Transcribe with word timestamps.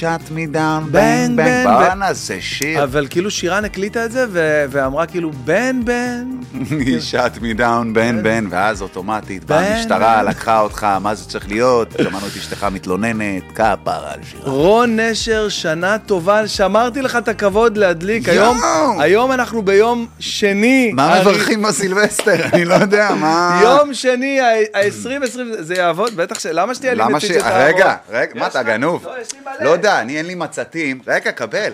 shut 0.00 0.30
me 0.30 0.54
down, 0.54 0.90
בן, 0.90 1.36
בן, 1.36 1.64
בוא 1.64 1.92
ו- 1.92 1.94
נעשה 1.94 2.34
שיר. 2.40 2.82
אבל 2.84 3.06
כאילו 3.10 3.30
שירן 3.30 3.64
הקליטה 3.64 4.04
את 4.04 4.12
זה, 4.12 4.26
ו- 4.30 4.64
ואמרה 4.70 5.06
כאילו, 5.06 5.30
בן, 5.44 5.80
בן. 5.84 6.24
היא 6.70 6.98
shut 7.12 7.38
me 7.38 7.58
down, 7.58 7.86
בן 7.92 8.22
בן, 8.22 8.46
ואז 8.50 8.82
אוטומטית 8.82 9.44
באה 9.44 9.74
המשטרה. 9.76 10.22
לקחה 10.22 10.60
אותך, 10.60 10.86
מה 11.00 11.14
זה 11.14 11.28
צריך 11.28 11.48
להיות? 11.48 11.88
שמענו 12.02 12.26
את 12.26 12.36
אשתך 12.36 12.66
מתלוננת, 12.72 13.42
כפרה 13.54 13.72
על 14.12 14.20
שירה. 14.30 14.42
רון 14.50 15.00
נשר, 15.00 15.48
שנה 15.48 15.96
טובה, 15.98 16.48
שמרתי 16.48 17.02
לך 17.02 17.16
את 17.16 17.28
הכבוד 17.28 17.76
להדליק. 17.76 18.28
היום. 18.28 18.58
היום 19.00 19.32
אנחנו 19.32 19.62
ביום 19.62 20.06
שני. 20.18 20.92
מה 20.94 21.20
מברכים 21.20 21.62
בסילבסטר? 21.62 22.44
אני 22.52 22.64
לא 22.64 22.74
יודע, 22.74 23.10
מה... 23.20 23.60
יום 23.62 23.94
שני, 23.94 24.40
ה-2020, 24.40 25.28
זה 25.58 25.74
יעבוד? 25.74 26.16
בטח 26.16 26.38
ש... 26.38 26.46
למה 26.46 26.74
שתהיה 26.74 26.94
לי 26.94 27.02
מציץ 27.10 27.30
ש... 27.32 27.36
את 27.36 27.52
רגע? 27.54 27.94
רגע, 28.10 28.30
מה 28.34 28.46
אתה? 28.46 28.62
גנוב? 28.62 29.06
לא, 29.60 29.73
יודע, 29.74 30.00
אני 30.00 30.18
אין 30.18 30.26
לי 30.26 30.34
מצתים. 30.34 31.00
רגע, 31.06 31.32
קבל. 31.32 31.72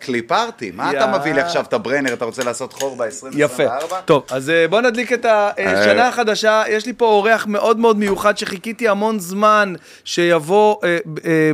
קליפרתי. 0.00 0.70
מה 0.74 0.90
אתה 0.90 0.98
יא. 0.98 1.18
מביא 1.18 1.32
לי 1.34 1.40
עכשיו 1.40 1.64
את 1.68 1.72
הברנר? 1.72 2.12
אתה 2.12 2.24
רוצה 2.24 2.44
לעשות 2.44 2.72
חור 2.72 2.96
ב-2024? 2.96 3.26
יפה. 3.36 3.62
טוב, 4.04 4.22
אז 4.30 4.50
אה, 4.50 4.68
בוא 4.68 4.80
נדליק 4.80 5.12
את 5.12 5.24
השנה 5.24 6.02
אה. 6.02 6.08
החדשה. 6.08 6.62
יש 6.68 6.86
לי 6.86 6.92
פה 6.92 7.04
אורח 7.06 7.46
מאוד 7.46 7.78
מאוד 7.78 7.98
מיוחד 7.98 8.38
שחיכיתי 8.38 8.88
המון 8.88 9.18
זמן 9.20 9.74
שיבוא 10.04 10.76
אה, 10.84 10.98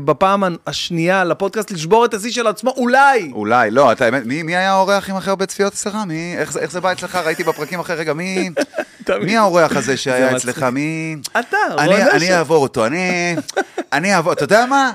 בפעם 0.05 0.45
השנייה 0.67 1.25
לפודקאסט 1.25 1.71
לשבור 1.71 2.05
את 2.05 2.15
השיא 2.15 2.31
של 2.31 2.47
עצמו, 2.47 2.71
אולי. 2.77 3.31
אולי, 3.35 3.71
לא, 3.71 3.93
אתה 3.93 4.05
האמת, 4.05 4.23
מי, 4.27 4.57
היה 4.57 4.73
האורח 4.73 5.11
עם 5.11 5.17
הכי 5.17 5.31
הרבה 5.31 5.47
צפיות 5.47 5.73
אצלך? 5.73 5.97
איך, 6.39 6.53
זה- 6.53 6.81
בא 6.81 6.93
אצלך? 6.93 7.17
ראיתי 7.17 7.45
בפרקים 7.45 7.81
אחרי, 7.81 7.97
רגע, 7.97 8.13
מי, 8.13 8.51
האורח 9.39 9.77
הזה 9.77 9.97
שהיה 10.03 10.37
אצלך? 10.37 10.63
מי... 10.63 11.17
אתה, 11.41 11.57
אני, 11.79 12.35
אעבור 12.35 12.63
אותו, 12.63 12.87
אני, 12.87 13.37
אני 13.93 14.15
אעבור, 14.15 14.33
אתה 14.33 14.45
יודע 14.45 14.67
מה? 14.67 14.93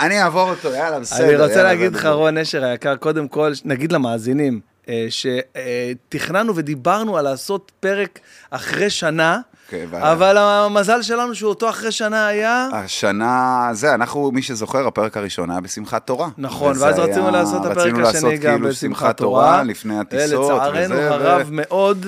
אני 0.00 0.22
אעבור 0.22 0.50
אותו, 0.50 0.68
יאללה, 0.72 1.00
בסדר. 1.00 1.24
אני 1.24 1.36
רוצה 1.36 1.52
יאללה, 1.52 1.62
להגיד 1.62 1.94
לך. 1.96 2.06
רון 2.06 2.38
נשר 2.38 2.64
היקר, 2.64 2.96
קודם 2.96 3.28
כל, 3.28 3.52
נגיד 3.64 3.92
למאזינים, 3.92 4.60
אה, 4.88 5.06
שתכננו 5.10 6.56
ודיברנו 6.56 7.16
על 7.16 7.24
לעשות 7.24 7.72
פרק 7.80 8.18
אחרי 8.50 8.90
שנה, 8.90 9.38
כן, 9.68 9.84
ו- 9.90 10.12
אבל 10.12 10.36
המזל 10.38 11.02
שלנו 11.02 11.34
שהוא 11.34 11.48
אותו 11.48 11.70
אחרי 11.70 11.92
שנה 11.92 12.26
היה... 12.26 12.68
השנה, 12.72 13.68
זה, 13.72 13.94
אנחנו, 13.94 14.30
מי 14.32 14.42
שזוכר, 14.42 14.86
הפרק 14.86 15.16
הראשון 15.16 15.50
היה 15.50 15.60
בשמחת 15.60 16.06
תורה. 16.06 16.28
נכון, 16.38 16.74
ואז 16.78 16.98
היה- 16.98 17.06
רצינו 17.06 17.30
לעשות 17.30 17.66
את 17.66 17.70
הפרק 17.70 17.78
רצינו 17.86 18.00
לעשות 18.00 18.14
השני 18.16 18.38
גם 18.38 18.54
כאילו 18.56 18.68
בשמחת 18.68 19.16
תורה. 19.16 19.62
לפני 19.62 19.98
הטיסות. 19.98 20.38
ולצערנו 20.50 20.78
וזה, 20.84 20.94
ו- 20.94 21.12
הרב 21.14 21.48
מאוד. 21.50 22.06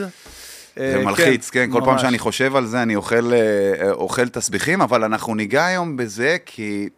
אה, 0.79 0.93
זה 0.97 1.05
מלחיץ, 1.05 1.51
כן, 1.51 1.69
כל 1.73 1.81
פעם. 1.85 1.99
שאני 1.99 2.19
חושב 2.19 2.57
על 2.57 2.67
זה 2.67 2.83
אני 2.83 2.97
אוכל, 2.97 3.33
אה, 3.33 3.91
אוכל 3.91 4.29
תסביכים, 4.29 4.83
אבל 4.83 5.05
אנחנו 5.05 5.35
ניגע 5.35 5.65
היום 5.67 5.97
בזה 5.97 6.37
כי 6.47 6.89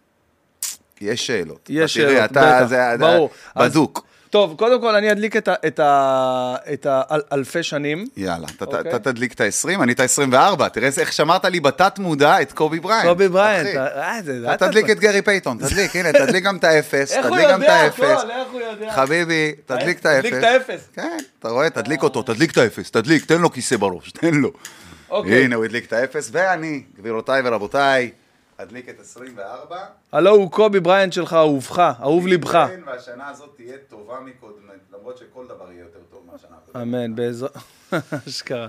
יש 1.03 1.27
שאלות. 1.27 1.67
יש 1.70 1.97
אתה 1.98 2.06
תראה, 2.06 2.14
שאלות, 2.17 2.31
אתה- 2.31 2.56
בטח, 2.61 2.69
זה- 2.69 2.95
ברור. 2.98 3.31
אז- 3.55 3.70
בדוק. 3.70 4.05
טוב, 4.31 4.55
קודם 4.58 4.81
כל 4.81 4.95
אני 4.95 5.12
אדליק 5.12 5.36
את 5.36 5.48
ה- 5.48 5.55
את 5.67 5.78
ה- 5.81 6.55
את 6.72 6.86
האלפי 6.91 7.62
שנים. 7.62 8.06
יאללה, 8.17 8.47
אתה- 8.56 8.64
אוקיי. 8.64 8.81
אתה 8.81 8.98
תדליק 8.98 9.33
את 9.33 9.41
ה-20, 9.41 9.83
אני 9.83 9.92
את 9.92 10.00
ה-24, 10.00 10.69
תראה 10.69 10.89
איך 10.98 11.12
שמרת 11.12 11.45
לי 11.45 11.61
בתת 11.61 11.98
מודע 11.98 12.42
את 12.42 12.53
קובי 12.53 12.80
בריינט. 12.80 13.08
קובי 13.08 13.28
בריינט. 13.28 13.77
אה, 13.77 14.19
זה- 14.25 14.55
אתה 14.55 14.69
תדליק 14.69 14.91
את 14.91 14.98
גרי 15.00 15.23
פייתון, 15.23 15.58
תדליק, 15.58 15.97
הנה, 15.97 16.12
תדליק 16.27 16.45
גם 16.45 16.56
את 16.56 16.64
האפס, 16.64 17.12
תדליק 17.12 17.48
גם 17.48 17.62
את 17.62 17.67
יודע 17.69 17.75
האפס. 17.75 18.00
הכל, 18.00 18.30
איך 18.30 18.48
הוא 18.53 18.61
יודע? 18.61 18.92
חביבי, 18.92 19.53
תדליק 19.67 19.98
את 19.98 20.06
האפס. 20.06 20.27
תדליק 20.28 20.34
את 20.39 20.45
האפס. 20.45 20.89
כן, 20.95 21.17
אתה 21.39 21.48
רואה, 21.48 21.70
תדליק 21.70 22.03
אותו, 22.03 22.23
תדליק 22.23 22.50
את 22.53 22.58
האפס, 22.58 22.91
תדליק, 22.91 23.25
תן 23.25 23.41
לו 23.41 23.53
כיסא 23.53 23.77
בראש, 23.77 24.12
תן 24.20 24.34
לו. 24.34 24.50
אוקיי. 25.11 25.45
הנה, 25.45 25.57
הוא 25.57 25.64
הדליק 25.64 25.86
את 25.86 25.92
האפס, 25.92 26.29
ואני, 26.33 26.83
גבירותיי 26.98 27.42
ורבותיי, 27.45 28.11
אדליק 28.57 28.89
את 28.89 29.01
24. 29.01 29.77
הלוא 30.13 30.30
הוא 30.30 30.51
קובי 30.51 30.80
בריינט 30.80 31.13
שלך, 31.13 31.33
אהובך, 31.33 31.79
אהוב 31.79 32.27
ליבך. 32.27 32.52
כן, 32.52 32.80
והשנה 32.86 33.29
הזאת 33.29 33.52
תהיה 33.57 33.77
טובה 33.89 34.20
מקודמת, 34.24 34.80
למרות 34.98 35.18
שכל 35.18 35.45
דבר 35.45 35.73
יהיה 35.73 35.83
יותר 35.83 35.98
טוב 36.11 36.20
מהשנה 36.33 36.57
הקודמת. 36.63 36.83
אמן, 36.83 37.14
בעזרת... 37.14 37.57
אשכרה. 38.29 38.67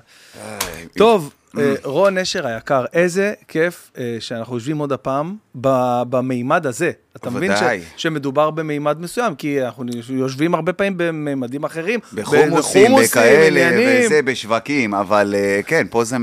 טוב, 0.98 1.34
אה, 1.58 1.76
רון 1.84 2.18
נשר 2.18 2.48
היקר, 2.48 2.86
איזה 2.94 3.34
כיף 3.48 3.92
אה, 3.98 4.18
שאנחנו 4.20 4.56
יושבים 4.56 4.78
עוד 4.78 4.92
הפעם 4.92 5.36
במימד 5.56 6.66
הזה. 6.66 6.92
אתה 7.16 7.30
מבין. 7.30 7.52
שמדובר 7.98 8.52
במימד 8.52 9.02
מסוים, 9.02 9.36
כי 9.36 9.66
אנחנו 9.66 9.86
יושבים 10.10 10.56
הרבה 10.56 10.74
פעמים 10.74 10.94
במימדים 10.98 11.64
אחרים. 11.64 12.00
בחומוסים, 12.14 12.92
בכאלה. 13.04 14.06
וזה, 14.06 14.22
בשווקים, 14.22 14.94
אבל 14.94 15.36
אה, 15.38 15.60
כן, 15.68 15.88
פה 15.90 16.04
זה 16.04 16.18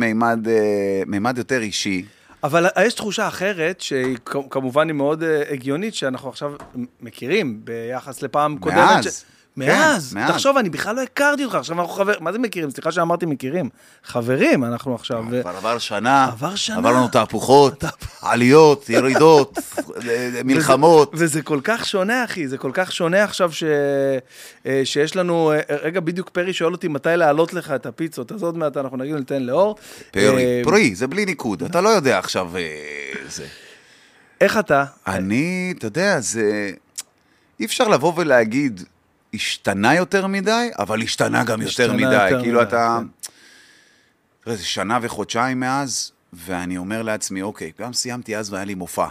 מימד 1.06 1.38
יותר 1.38 1.60
אישי. 1.60 2.04
אבל 2.44 2.66
יש 2.86 2.94
תחושה 2.94 3.28
אחרת, 3.28 3.80
שהיא 3.80 4.16
כמובן 4.50 4.88
היא 4.88 4.94
מאוד 4.94 5.22
אה, 5.22 5.42
הגיונית, 5.50 5.94
שאנחנו 5.94 6.28
עכשיו 6.28 6.52
מכירים 7.00 7.60
ביחס 7.64 8.22
לפעם 8.22 8.58
קודמת. 8.58 8.78
מאז. 8.78 9.04
ש... 9.04 9.24
כן, 9.56 9.66
מאז. 9.66 10.14
מאז. 10.14 10.30
תחשוב, 10.30 10.56
אני 10.56 10.70
בכלל 10.70 10.96
לא 10.96 11.02
הכרתי 11.02 11.44
אותך, 11.44 11.54
עכשיו 11.54 11.80
אנחנו 11.80 11.92
חברים, 11.94 12.16
מה 12.20 12.32
זה 12.32 12.38
מכירים? 12.38 12.70
סליחה 12.70 12.92
שאמרתי 12.92 13.26
מכירים. 13.26 13.68
חברים, 14.04 14.64
אנחנו 14.64 14.94
עכשיו. 14.94 15.24
ו- 15.30 15.40
כבר 15.42 15.56
עבר 15.56 15.78
שנה, 15.78 16.24
עבר 16.24 16.54
שנה. 16.54 16.76
עבר 16.76 16.92
לנו 16.92 17.08
תהפוכות, 17.08 17.84
עליות, 18.22 18.90
ירידות, 18.90 19.58
מלחמות. 20.44 21.10
וזה, 21.14 21.24
וזה 21.24 21.42
כל 21.42 21.60
כך 21.64 21.86
שונה, 21.86 22.24
אחי, 22.24 22.48
זה 22.48 22.58
כל 22.58 22.70
כך 22.74 22.92
שונה 22.92 23.24
עכשיו 23.24 23.52
ש... 23.52 23.64
אה, 24.66 24.80
שיש 24.84 25.16
לנו, 25.16 25.52
אה, 25.52 25.76
רגע, 25.82 26.00
בדיוק 26.00 26.28
פרי 26.28 26.52
שואל 26.52 26.72
אותי 26.72 26.88
מתי 26.88 27.08
להעלות 27.16 27.52
לך 27.52 27.70
את 27.70 27.86
הפיצות, 27.86 28.32
אז 28.32 28.42
עוד 28.42 28.56
מעט 28.56 28.76
אנחנו 28.76 28.96
נגיד 28.96 29.14
ניתן 29.14 29.42
לאור. 29.42 29.76
פרי, 30.10 30.44
אה, 30.44 30.60
פרי, 30.64 30.94
זה 30.94 31.06
בלי 31.06 31.24
ניקוד, 31.24 31.62
אתה 31.62 31.80
לא 31.80 31.88
יודע 31.88 32.18
עכשיו 32.18 32.56
אה, 32.56 32.62
זה. 33.28 33.46
איך 34.40 34.58
אתה? 34.58 34.84
אני, 35.06 35.74
אתה 35.78 35.86
יודע, 35.86 36.20
זה... 36.20 36.70
אי 37.60 37.64
אפשר 37.64 37.88
לבוא 37.88 38.12
ולהגיד, 38.16 38.82
השתנה 39.34 39.94
יותר 39.94 40.26
מדי, 40.26 40.70
אבל 40.78 41.02
השתנה 41.02 41.44
גם 41.44 41.62
יותר 41.62 41.92
מדי. 41.92 42.24
יותר 42.28 42.42
כאילו 42.42 42.60
מדי, 42.60 42.68
אתה... 42.68 42.98
כן. 43.00 43.06
תראה, 44.44 44.56
זה 44.56 44.64
שנה 44.64 44.98
וחודשיים 45.02 45.60
מאז, 45.60 46.12
ואני 46.32 46.76
אומר 46.76 47.02
לעצמי, 47.02 47.42
אוקיי, 47.42 47.72
גם 47.80 47.92
סיימתי 47.92 48.36
אז 48.36 48.52
והיה 48.52 48.64
לי 48.64 48.74
מופע. 48.74 49.06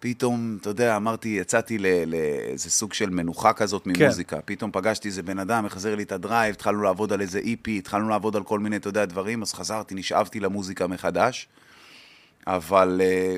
פתאום, 0.00 0.58
אתה 0.60 0.70
יודע, 0.70 0.96
אמרתי, 0.96 1.28
יצאתי 1.28 1.78
ל- 1.78 2.04
לאיזה 2.06 2.70
סוג 2.70 2.92
של 2.92 3.10
מנוחה 3.10 3.52
כזאת 3.52 3.84
כן. 3.84 3.90
ממוזיקה. 4.04 4.40
פתאום 4.44 4.70
פגשתי 4.72 5.08
איזה 5.08 5.22
בן 5.22 5.38
אדם, 5.38 5.66
החזיר 5.66 5.94
לי 5.94 6.02
את 6.02 6.12
הדרייב, 6.12 6.54
התחלנו 6.54 6.82
לעבוד 6.82 7.12
על 7.12 7.20
איזה 7.20 7.40
EP, 7.40 7.70
התחלנו 7.70 8.08
לעבוד 8.08 8.36
על 8.36 8.42
כל 8.42 8.58
מיני, 8.58 8.76
אתה 8.76 8.88
יודע, 8.88 9.04
דברים, 9.04 9.42
אז 9.42 9.52
חזרתי, 9.54 9.94
נשאבתי 9.94 10.40
למוזיקה 10.40 10.86
מחדש. 10.86 11.48
אבל 12.46 13.00
אה, 13.04 13.36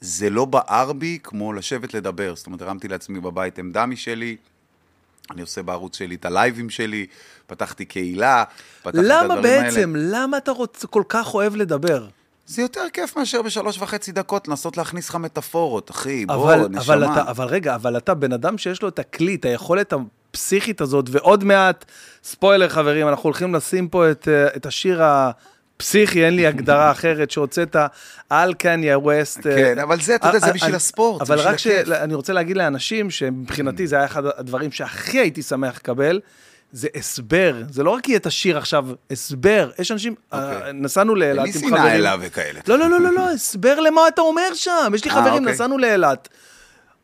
זה 0.00 0.30
לא 0.30 0.44
בער 0.44 0.92
בי 0.92 1.18
כמו 1.22 1.52
לשבת 1.52 1.94
לדבר. 1.94 2.34
זאת 2.36 2.46
אומרת, 2.46 2.62
הרמתי 2.62 2.88
לעצמי 2.88 3.20
בבית 3.20 3.58
עמדה 3.58 3.86
משלי, 3.86 4.36
אני 5.30 5.40
עושה 5.40 5.62
בערוץ 5.62 5.98
שלי 5.98 6.14
את 6.14 6.24
הלייבים 6.24 6.70
שלי, 6.70 7.06
פתחתי 7.46 7.84
קהילה, 7.84 8.44
פתחתי 8.82 8.98
את 8.98 9.04
למה 9.04 9.34
הדברים 9.34 9.42
בעצם, 9.42 9.94
האלה. 9.96 10.22
למה 10.22 10.36
אתה 10.36 10.50
רוצ... 10.50 10.84
כל 10.84 11.02
כך 11.08 11.34
אוהב 11.34 11.56
לדבר? 11.56 12.06
זה 12.46 12.62
יותר 12.62 12.84
כיף 12.92 13.16
מאשר 13.16 13.42
בשלוש 13.42 13.78
וחצי 13.78 14.12
דקות 14.12 14.48
לנסות 14.48 14.76
להכניס 14.76 15.08
לך 15.08 15.14
מטאפורות, 15.14 15.90
אחי, 15.90 16.26
בוא, 16.26 16.34
אבל, 16.34 16.66
נשמה. 16.70 16.94
אבל, 16.94 17.04
אתה, 17.04 17.30
אבל 17.30 17.46
רגע, 17.46 17.74
אבל 17.74 17.96
אתה 17.96 18.14
בן 18.14 18.32
אדם 18.32 18.58
שיש 18.58 18.82
לו 18.82 18.88
את 18.88 18.98
הכלי, 18.98 19.34
את 19.34 19.44
היכולת 19.44 19.92
הפסיכית 19.92 20.80
הזאת, 20.80 21.04
ועוד 21.10 21.44
מעט, 21.44 21.84
ספוילר 22.24 22.68
חברים, 22.68 23.08
אנחנו 23.08 23.24
הולכים 23.24 23.54
לשים 23.54 23.88
פה 23.88 24.10
את, 24.10 24.28
אה, 24.28 24.46
את 24.56 24.66
השיר 24.66 25.02
הפסיכי, 25.82 26.24
אין 26.24 26.36
לי 26.36 26.46
הגדרה 26.46 26.90
אחרת, 26.90 27.30
שהוצאת 27.30 27.76
על 28.30 28.54
קניה 28.54 28.98
ווסט. 28.98 29.46
אה, 29.46 29.54
כן, 29.54 29.78
אבל 29.78 30.00
זה, 30.00 30.14
אתה 30.14 30.28
יודע, 30.28 30.38
זה 30.38 30.52
בשביל 30.52 30.74
הספורט, 30.74 31.22
אבל 31.22 31.38
רק. 31.38 31.56
שאני 31.58 32.14
רוצה 32.14 32.32
להגיד 32.32 32.56
לאנשים, 32.56 33.10
שמבחינתי 33.10 33.86
זה 33.86 33.96
היה 33.96 34.04
אחד 34.04 34.22
הדברים 34.36 34.72
שהכי 34.72 35.18
הייתי 35.18 35.42
שמח 35.42 35.76
לקבל, 35.76 36.20
זה 36.72 36.88
הסבר, 36.94 37.62
זה 37.70 37.82
לא 37.82 37.90
רק 37.90 38.08
יהיה 38.08 38.18
את 38.18 38.26
השיר 38.26 38.58
עכשיו, 38.58 38.86
הסבר. 39.10 39.70
יש 39.78 39.92
אנשים, 39.92 40.14
אוקיי. 40.32 40.62
אה, 40.62 40.72
נסענו 40.72 41.14
לאילת 41.14 41.46
עם 41.46 41.52
חברים. 41.52 41.68
שנאה 41.68 41.94
אליו 41.94 42.18
וכאלה. 42.22 42.60
לא, 42.68 42.78
לא, 42.78 42.90
לא, 42.90 43.00
לא, 43.00 43.12
לא, 43.12 43.30
הסבר 43.30 43.80
למה 43.80 44.08
אתה 44.08 44.20
אומר 44.20 44.54
שם. 44.54 44.92
יש 44.94 45.04
לי 45.04 45.10
אה, 45.10 45.16
חברים, 45.16 45.42
אוקיי. 45.42 45.52
נסענו 45.52 45.78
לאילת. 45.78 46.28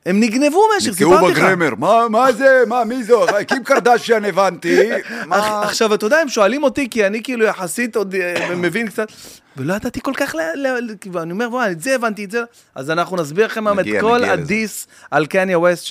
הם 0.06 0.20
נגנבו 0.20 0.64
מהשיר, 0.74 0.92
סיפרתי 0.92 1.32
לך. 1.32 1.38
בגרמר, 1.38 1.70
מה, 1.78 2.08
מה 2.10 2.32
זה, 2.32 2.62
מה, 2.66 2.84
מי 2.84 3.04
זו? 3.04 3.26
קים 3.48 3.64
קרדשיאן 3.64 4.24
הבנתי, 4.24 4.90
מה... 5.26 5.62
עכשיו, 5.62 5.94
אתה 5.94 6.06
יודע, 6.06 6.18
הם 6.18 6.28
שואלים 6.28 6.62
אותי, 6.62 6.90
כי 6.90 7.06
אני 7.06 7.22
כאילו 7.22 7.44
יחסית 7.44 7.96
עוד 7.96 8.14
אה, 8.14 8.54
מבין 8.56 8.88
קצת, 8.88 9.08
ולא 9.56 9.74
ידעתי 9.74 10.00
כל 10.00 10.12
כך, 10.16 10.34
ל- 10.34 11.18
אני 11.18 11.32
אומר, 11.32 11.48
וואי, 11.50 11.72
את 11.72 11.80
זה 11.80 11.94
הבנתי, 11.94 12.24
את 12.24 12.30
זה, 12.30 12.42
אז 12.74 12.90
אנחנו 12.90 13.16
נסביר 13.16 13.46
לכם 13.46 13.66
היום 13.66 13.80
את 13.80 13.86
כל. 14.00 14.24
הדיס 14.24 14.86
על 15.10 15.26
קניה 15.26 15.58
ווסט 15.58 15.84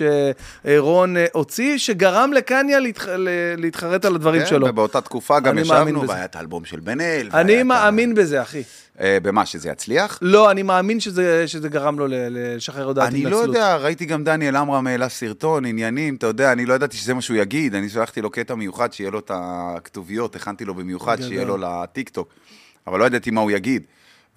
שרון 0.65 1.17
אה, 1.17 1.25
הוציא, 1.33 1.77
שגרם 1.77 2.33
לקניה 2.33 2.79
להתחרט 3.57 4.05
על 4.05 4.15
הדברים 4.15 4.41
כן, 4.41 4.47
שלו. 4.47 4.67
ובאותה 4.67 5.01
תקופה 5.01 5.39
גם 5.39 5.57
ישבנו. 5.57 6.07
והיה 6.07 6.25
את 6.25 6.35
האלבום 6.35 6.65
של 6.65 6.79
בן 6.79 7.01
אל. 7.01 7.29
אני 7.33 7.63
מאמין 7.63 8.15
בזה, 8.15 8.41
אחי. 8.41 8.63
אה, 8.99 9.17
במה, 9.23 9.45
שזה 9.45 9.69
יצליח? 9.69 10.19
לא, 10.21 10.51
אני 10.51 10.63
מאמין 10.63 10.99
שזה 10.99 11.47
שזה 11.47 11.69
גרם 11.69 11.99
לו 11.99 12.05
לשחרר 12.09 12.85
הודעת 12.85 13.07
אני 13.07 13.23
לא 13.23 13.37
יודע, 13.37 13.75
ראיתי 13.75 14.05
גם 14.05 14.23
דניאל 14.23 14.55
עמרם 14.55 14.87
העלה 14.87 15.09
סרטון, 15.09 15.65
עניינים, 15.65 16.15
אתה 16.15 16.27
יודע, 16.27 16.51
אני 16.51 16.65
לא 16.65 16.73
ידעתי 16.73 16.97
שזה 16.97 17.13
מה 17.13 17.21
שהוא 17.21 17.37
יגיד, 17.37 17.75
אני 17.75 17.89
שלחתי 17.89 18.21
לו 18.21 18.29
קטע 18.29 18.55
מיוחד 18.55 18.93
שיהיה 18.93 19.11
לו 19.11 19.19
את 19.19 19.31
הכתוביות, 19.33 20.35
הכנתי 20.35 20.65
לו 20.65 20.73
במיוחד. 20.73 21.21
שיהיה 21.21 21.45
לו 21.45 21.57
לטיקטוק, 21.57 22.33
אבל 22.87 22.99
לא 22.99 23.05
ידעתי 23.05 23.31
מה 23.31 23.41
הוא 23.41 23.51
יגיד. 23.51 23.83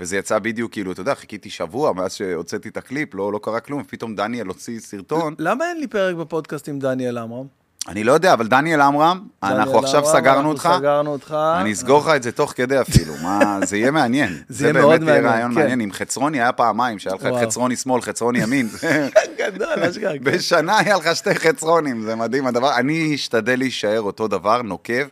וזה 0.01 0.17
יצא 0.17 0.39
בדיוק, 0.39 0.73
כאילו, 0.73 0.93
אתה 0.93 1.01
יודע, 1.01 1.15
חיכיתי 1.15 1.51
שבוע 1.51 1.93
מאז 1.93 2.15
שהוצאתי 2.15 2.69
את 2.69 2.77
הקליפ, 2.77 3.15
לא, 3.15 3.33
לא 3.33 3.41
קרה 3.43 3.61
כלום, 3.61 3.83
פתאום 3.85 4.15
דניאל 4.15 4.47
הוציא 4.47 4.81
סרטון. 4.81 5.35
למה 5.39 5.65
אין 5.69 5.81
לי 5.81 5.87
פרק 5.87 6.17
בפודקאסט 6.17 6.69
עם 6.69 6.79
דניאל 6.79 7.19
עמרם? 7.19 7.47
אני 7.89 8.05
לא 8.05 8.13
יודע, 8.13 8.33
אבל 8.33 8.47
דניאל 8.47 8.81
עמרם, 8.81 9.21
אנחנו 9.43 9.79
עכשיו 9.79 10.01
עמרם, 10.01 10.13
סגרנו 10.13 10.37
אנחנו 10.37 10.51
אותך. 10.51 10.71
סגרנו 10.79 11.13
אותך. 11.13 11.37
אני 11.61 11.73
אסגור 11.73 12.01
לך 12.01 12.09
את 12.17 12.23
זה 12.23 12.33
תוך 12.33 12.53
כדי 12.57 12.81
אפילו, 12.81 13.15
מה, 13.23 13.59
זה 13.65 13.77
יהיה 13.77 13.91
מעניין. 13.91 14.43
זה 14.49 14.65
יהיה 14.65 14.73
מאוד 14.73 14.91
באמת 14.91 15.01
מעניין, 15.01 15.25
יהיה 15.25 15.33
רעיון 15.33 15.55
כן. 15.55 15.61
מעניין. 15.61 15.81
עם 15.81 15.93
חצרוני 15.93 16.41
היה 16.41 16.53
פעמיים, 16.53 16.99
שהיה 16.99 17.17
לך 17.17 17.27
את. 17.27 17.33
חצרוני 17.43 17.77
שמאל, 17.77 18.03
חצרוני 18.03 18.39
ימין. 18.43 18.69
גדול, 19.39 19.83
אשכרה. 19.91 20.13
כן. 20.13 20.25
בשנה 20.25 20.79
היה 20.79 20.97
לך 20.97 21.17
שתי 21.17 21.35
חצרונים, 21.35 22.03
זה 22.03 22.15
מדהים 22.15 22.47
הדבר. 22.47 22.77
אני 22.77 23.15
אשתדל 23.15 23.59
להישאר 23.59 24.01
אותו 24.01 24.29
דבר, 24.29 24.63
נוקב. 24.63 25.07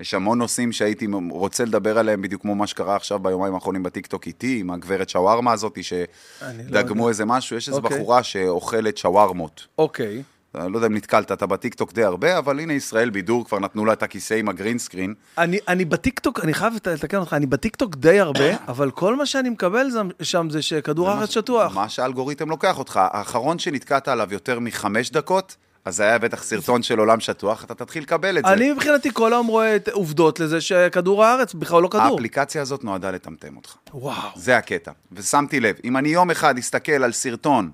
יש 0.00 0.14
המון 0.14 0.38
נושאים 0.38 0.72
שהייתי 0.72 1.06
רוצה 1.30 1.64
לדבר 1.64 1.98
עליהם, 1.98 2.22
בדיוק 2.22 2.42
כמו 2.42 2.54
מה 2.54 2.66
שקרה 2.66 2.96
עכשיו 2.96 3.18
ביומיים 3.18 3.54
האחרונים 3.54 3.82
בטיקטוק 3.82 4.26
איתי, 4.26 4.60
עם 4.60 4.70
הגברת 4.70 5.08
שווארמה 5.08 5.52
הזאת, 5.52 5.76
לא 5.76 5.82
שדגמו 5.82 7.00
יודע. 7.02 7.08
איזה 7.08 7.24
משהו, 7.24 7.56
יש 7.56 7.68
איזו 7.68 7.80
אוקיי. 7.80 7.98
בחורה 7.98 8.22
שאוכלת 8.22 8.96
שווארמות. 8.98 9.66
אוקיי. 9.78 10.22
אני 10.54 10.72
לא 10.72 10.78
יודע 10.78 10.86
אם 10.86 10.94
נתקלת, 10.94 11.32
אתה 11.32 11.46
בטיקטוק 11.46 11.92
די 11.92 12.02
הרבה, 12.04 12.38
אבל 12.38 12.60
הנה 12.60 12.72
ישראל 12.72 13.10
בידור, 13.10 13.44
כבר 13.44 13.58
נתנו 13.58 13.84
לה 13.84 13.92
את 13.92 14.02
הכיסא 14.02 14.34
עם 14.34 14.48
ה 14.48 14.53
green 14.53 14.79
screen. 14.79 15.14
אני, 15.38 15.58
אני 15.68 15.84
בטיקטוק, 15.84 16.40
אני 16.44 16.54
חייב 16.54 16.74
לת- 16.74 16.86
לתקן 16.88 17.16
אותך, 17.16 17.32
אני 17.32 17.46
בטיקטוק 17.46 17.96
די 17.96 18.20
הרבה, 18.20 18.56
אבל 18.68 18.90
כל 18.90 19.16
מה 19.16 19.26
שאני 19.26 19.48
מקבל 19.50 19.86
שם 20.22 20.50
זה 20.50 20.62
שכדור 20.62 21.10
הארץ 21.10 21.30
שטוח. 21.30 21.74
מה 21.74 21.88
שהאלגוריתם 21.88 22.50
לוקח 22.50 22.78
אותך. 22.78 23.00
האחרון 23.02 23.58
שנתקעת 23.58 24.08
עליו 24.08 24.28
יותר 24.32 24.58
מחמש 24.60 25.10
דקות, 25.10 25.56
אז 25.84 25.96
זה 25.96 26.02
היה 26.02 26.18
בטח 26.18 26.42
סרטון 26.42 26.82
של 26.82 26.98
עולם 26.98 27.20
שטוח, 27.20 27.64
אתה 27.64 27.74
תתחיל 27.74 28.02
לקבל 28.02 28.38
את 28.38 28.44
זה. 28.44 28.52
אני 28.52 28.72
מבחינתי 28.72 29.10
כל 29.12 29.32
היום 29.32 29.46
רואה 29.46 29.76
עובדות 29.92 30.40
לזה 30.40 30.60
שכדור 30.60 31.24
הארץ 31.24 31.54
בכלל 31.54 31.82
לא 31.82 31.88
כדור. 31.88 32.02
האפליקציה 32.02 32.62
הזאת 32.62 32.84
נועדה 32.84 33.10
לטמטם 33.10 33.56
אותך. 33.56 33.74
וואו. 33.94 34.28
זה 34.36 34.56
הקטע. 34.56 34.92
ושמתי 35.12 35.60
לב, 35.60 35.76
אם 35.84 35.96
אני 35.96 36.08
יום 36.08 36.30
אחד 36.30 36.58
אסתכל 36.58 37.04
על 37.04 37.12
סרטון 37.12 37.70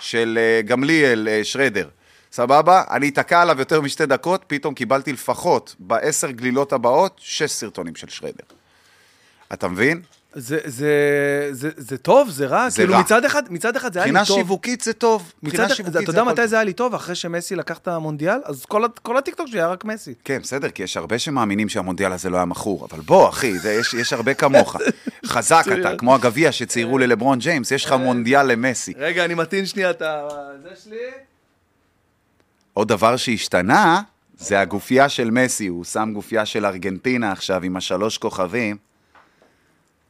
של 0.00 0.38
אה, 0.40 0.62
גמליאל 0.62 1.28
אה, 1.28 1.40
שרדר, 1.44 1.88
סבבה? 2.32 2.82
אני 2.90 3.08
אתקע 3.08 3.42
עליו 3.42 3.58
יותר 3.58 3.80
משתי 3.80 4.06
דקות, 4.06 4.44
פתאום 4.46 4.74
קיבלתי 4.74 5.12
לפחות 5.12 5.76
בעשר 5.78 6.30
גלילות 6.30 6.72
הבאות, 6.72 7.20
שש 7.22 7.50
סרטונים 7.50 7.94
של 7.94 8.08
שרדר. 8.08 8.44
אתה 9.52 9.68
מבין? 9.68 10.02
זה, 10.34 10.58
זה, 10.64 11.48
זה, 11.50 11.70
זה 11.76 11.98
טוב, 11.98 12.30
זה 12.30 12.46
רע? 12.46 12.70
זה 12.70 12.76
כאילו 12.76 12.94
רע. 12.94 13.00
מצד 13.00 13.24
אחד, 13.24 13.42
מצד 13.50 13.76
אחד 13.76 13.92
זה 13.92 13.98
היה 13.98 14.06
לי 14.06 14.10
מבחינה 14.10 14.26
טוב. 14.26 14.36
שיווקית 14.36 14.80
זה 14.80 14.92
טוב. 14.92 15.32
מבחינה 15.42 15.64
מצד, 15.64 15.74
שיווקית 15.74 16.02
אתה 16.02 16.10
יודע 16.10 16.24
מתי. 16.24 16.48
זה 16.48 16.56
היה 16.56 16.64
לי 16.64 16.72
טוב? 16.72 16.94
אחרי 16.94 17.14
שמסי 17.14 17.56
לקח 17.56 17.78
את 17.78 17.88
המונדיאל? 17.88 18.38
אז 18.44 18.64
כל, 18.64 18.84
כל 19.02 19.16
הטיקטוק 19.16 19.46
שלי 19.46 19.58
היה 19.58 19.68
רק 19.68 19.84
מסי. 19.84 20.14
כן, 20.24 20.38
בסדר, 20.42 20.70
כי 20.70 20.82
יש 20.82 20.96
הרבה 20.96 21.18
שמאמינים 21.18 21.68
שהמונדיאל 21.68 22.12
הזה 22.12 22.30
לא 22.30 22.36
היה 22.36 22.44
מכור, 22.44 22.88
אבל 22.90 23.00
בוא, 23.00 23.28
אחי, 23.28 23.58
זה, 23.58 23.72
יש, 23.72 23.94
יש 23.94 24.12
הרבה 24.12 24.34
כמוך. 24.34 24.76
חזק 25.26 25.64
אתה, 25.80 25.96
כמו 25.96 26.14
הגביע 26.14 26.52
שציירו 26.52 26.98
ללברון 26.98 27.38
ג'יימס, 27.38 27.70
יש 27.70 27.84
לך 27.84 27.92
מונדיאל 27.92 28.52
למסי. 28.52 28.92
רגע, 28.96 29.24
אני 29.24 29.34
מטעין 29.34 29.66
שנייה 29.66 29.90
את 29.90 30.02
ה... 30.02 30.28
זה 30.62 30.68
שלי. 30.84 30.96
עוד 32.74 32.88
דבר 32.88 33.16
שהשתנה, 33.16 34.02
זה 34.38 34.60
הגופייה 34.60 35.08
של 35.08 35.30
מסי, 35.30 35.66
הוא 35.66 35.84
שם 35.84 36.10
גופייה 36.14 36.46
של 36.46 36.66
ארגנטינה 36.66 37.32
עכשיו 37.32 37.62
עם 37.62 37.76
השלוש 37.76 38.18
כוכבים. 38.18 38.89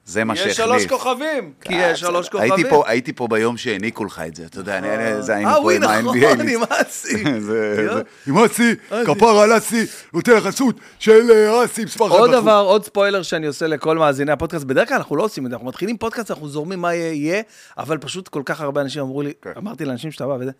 זה 0.04 0.24
מה 0.24 0.36
שהחליף. 0.36 0.50
יש 0.52 0.56
שלוש 0.56 0.86
כוכבים. 0.86 1.52
כי 1.60 1.74
אה, 1.74 1.90
יש 1.90 2.00
שלוש 2.00 2.26
בסדר. 2.28 2.30
כוכבים. 2.40 2.52
הייתי 2.52 2.70
פה, 2.70 2.82
הייתי 2.86 3.12
פה 3.12 3.28
ביום 3.28 3.56
שהעניקו 3.56 4.04
לך 4.04 4.22
את 4.26 4.34
זה, 4.36 4.44
אתה 4.44 4.58
יודע, 4.60 4.78
אני- 4.78 4.94
אני- 4.94 5.22
זה 5.22 5.34
היינו 5.36 5.50
אה, 5.50 5.56
פה 5.56 5.60
וואי, 5.62 5.76
עם 5.76 5.82
נכון, 5.82 6.18
ה-NBA. 6.22 6.42
נמאסי. 6.42 7.24
זה- 7.40 7.74
יואו. 7.84 7.94
זה- 7.96 8.02
עם 8.26 8.38
אסי, 8.38 8.74
אה, 8.92 9.04
כפרה 9.06 9.44
על 9.44 9.58
אסי, 9.58 9.84
נותן 10.14 10.32
לך 10.32 10.46
חסות 10.46 10.76
של 10.98 11.30
אה, 11.30 11.64
אסי 11.64 11.84
מספר 11.84 12.06
אחת 12.06 12.14
עוד. 12.14 12.30
דבר, 12.30 12.64
עוד 12.66 12.84
ספוילר 12.84 13.22
שאני 13.22 13.46
עושה 13.46 13.66
לכל 13.66 13.98
מאזיני 13.98 14.32
הפודקאסט, 14.32 14.64
בדרך 14.64 14.88
כלל 14.88 14.96
אנחנו 14.96 15.16
לא 15.16 15.22
עושים 15.22 15.44
את 15.46 15.50
זה, 15.50 15.56
אנחנו 15.56 15.68
מתחילים 15.68 15.96
פודקאסט, 15.98 16.30
אנחנו 16.30 16.48
זורמים 16.48 16.78
מה 16.80 16.94
יהיה, 16.94 17.12
יהיה, 17.12 17.42
אבל 17.78 17.98
פשוט 17.98 18.28
כל 18.28 18.42
כך 18.44 18.60
הרבה 18.60 18.80
אנשים 18.80 19.02
אמרו 19.02 19.22
לי, 19.22 19.32
כן. 19.42 19.50
אמרתי 19.56 19.84
לאנשים 19.84 20.10
שאתה 20.12 20.26
בא 20.26 20.36
וזה, 20.40 20.50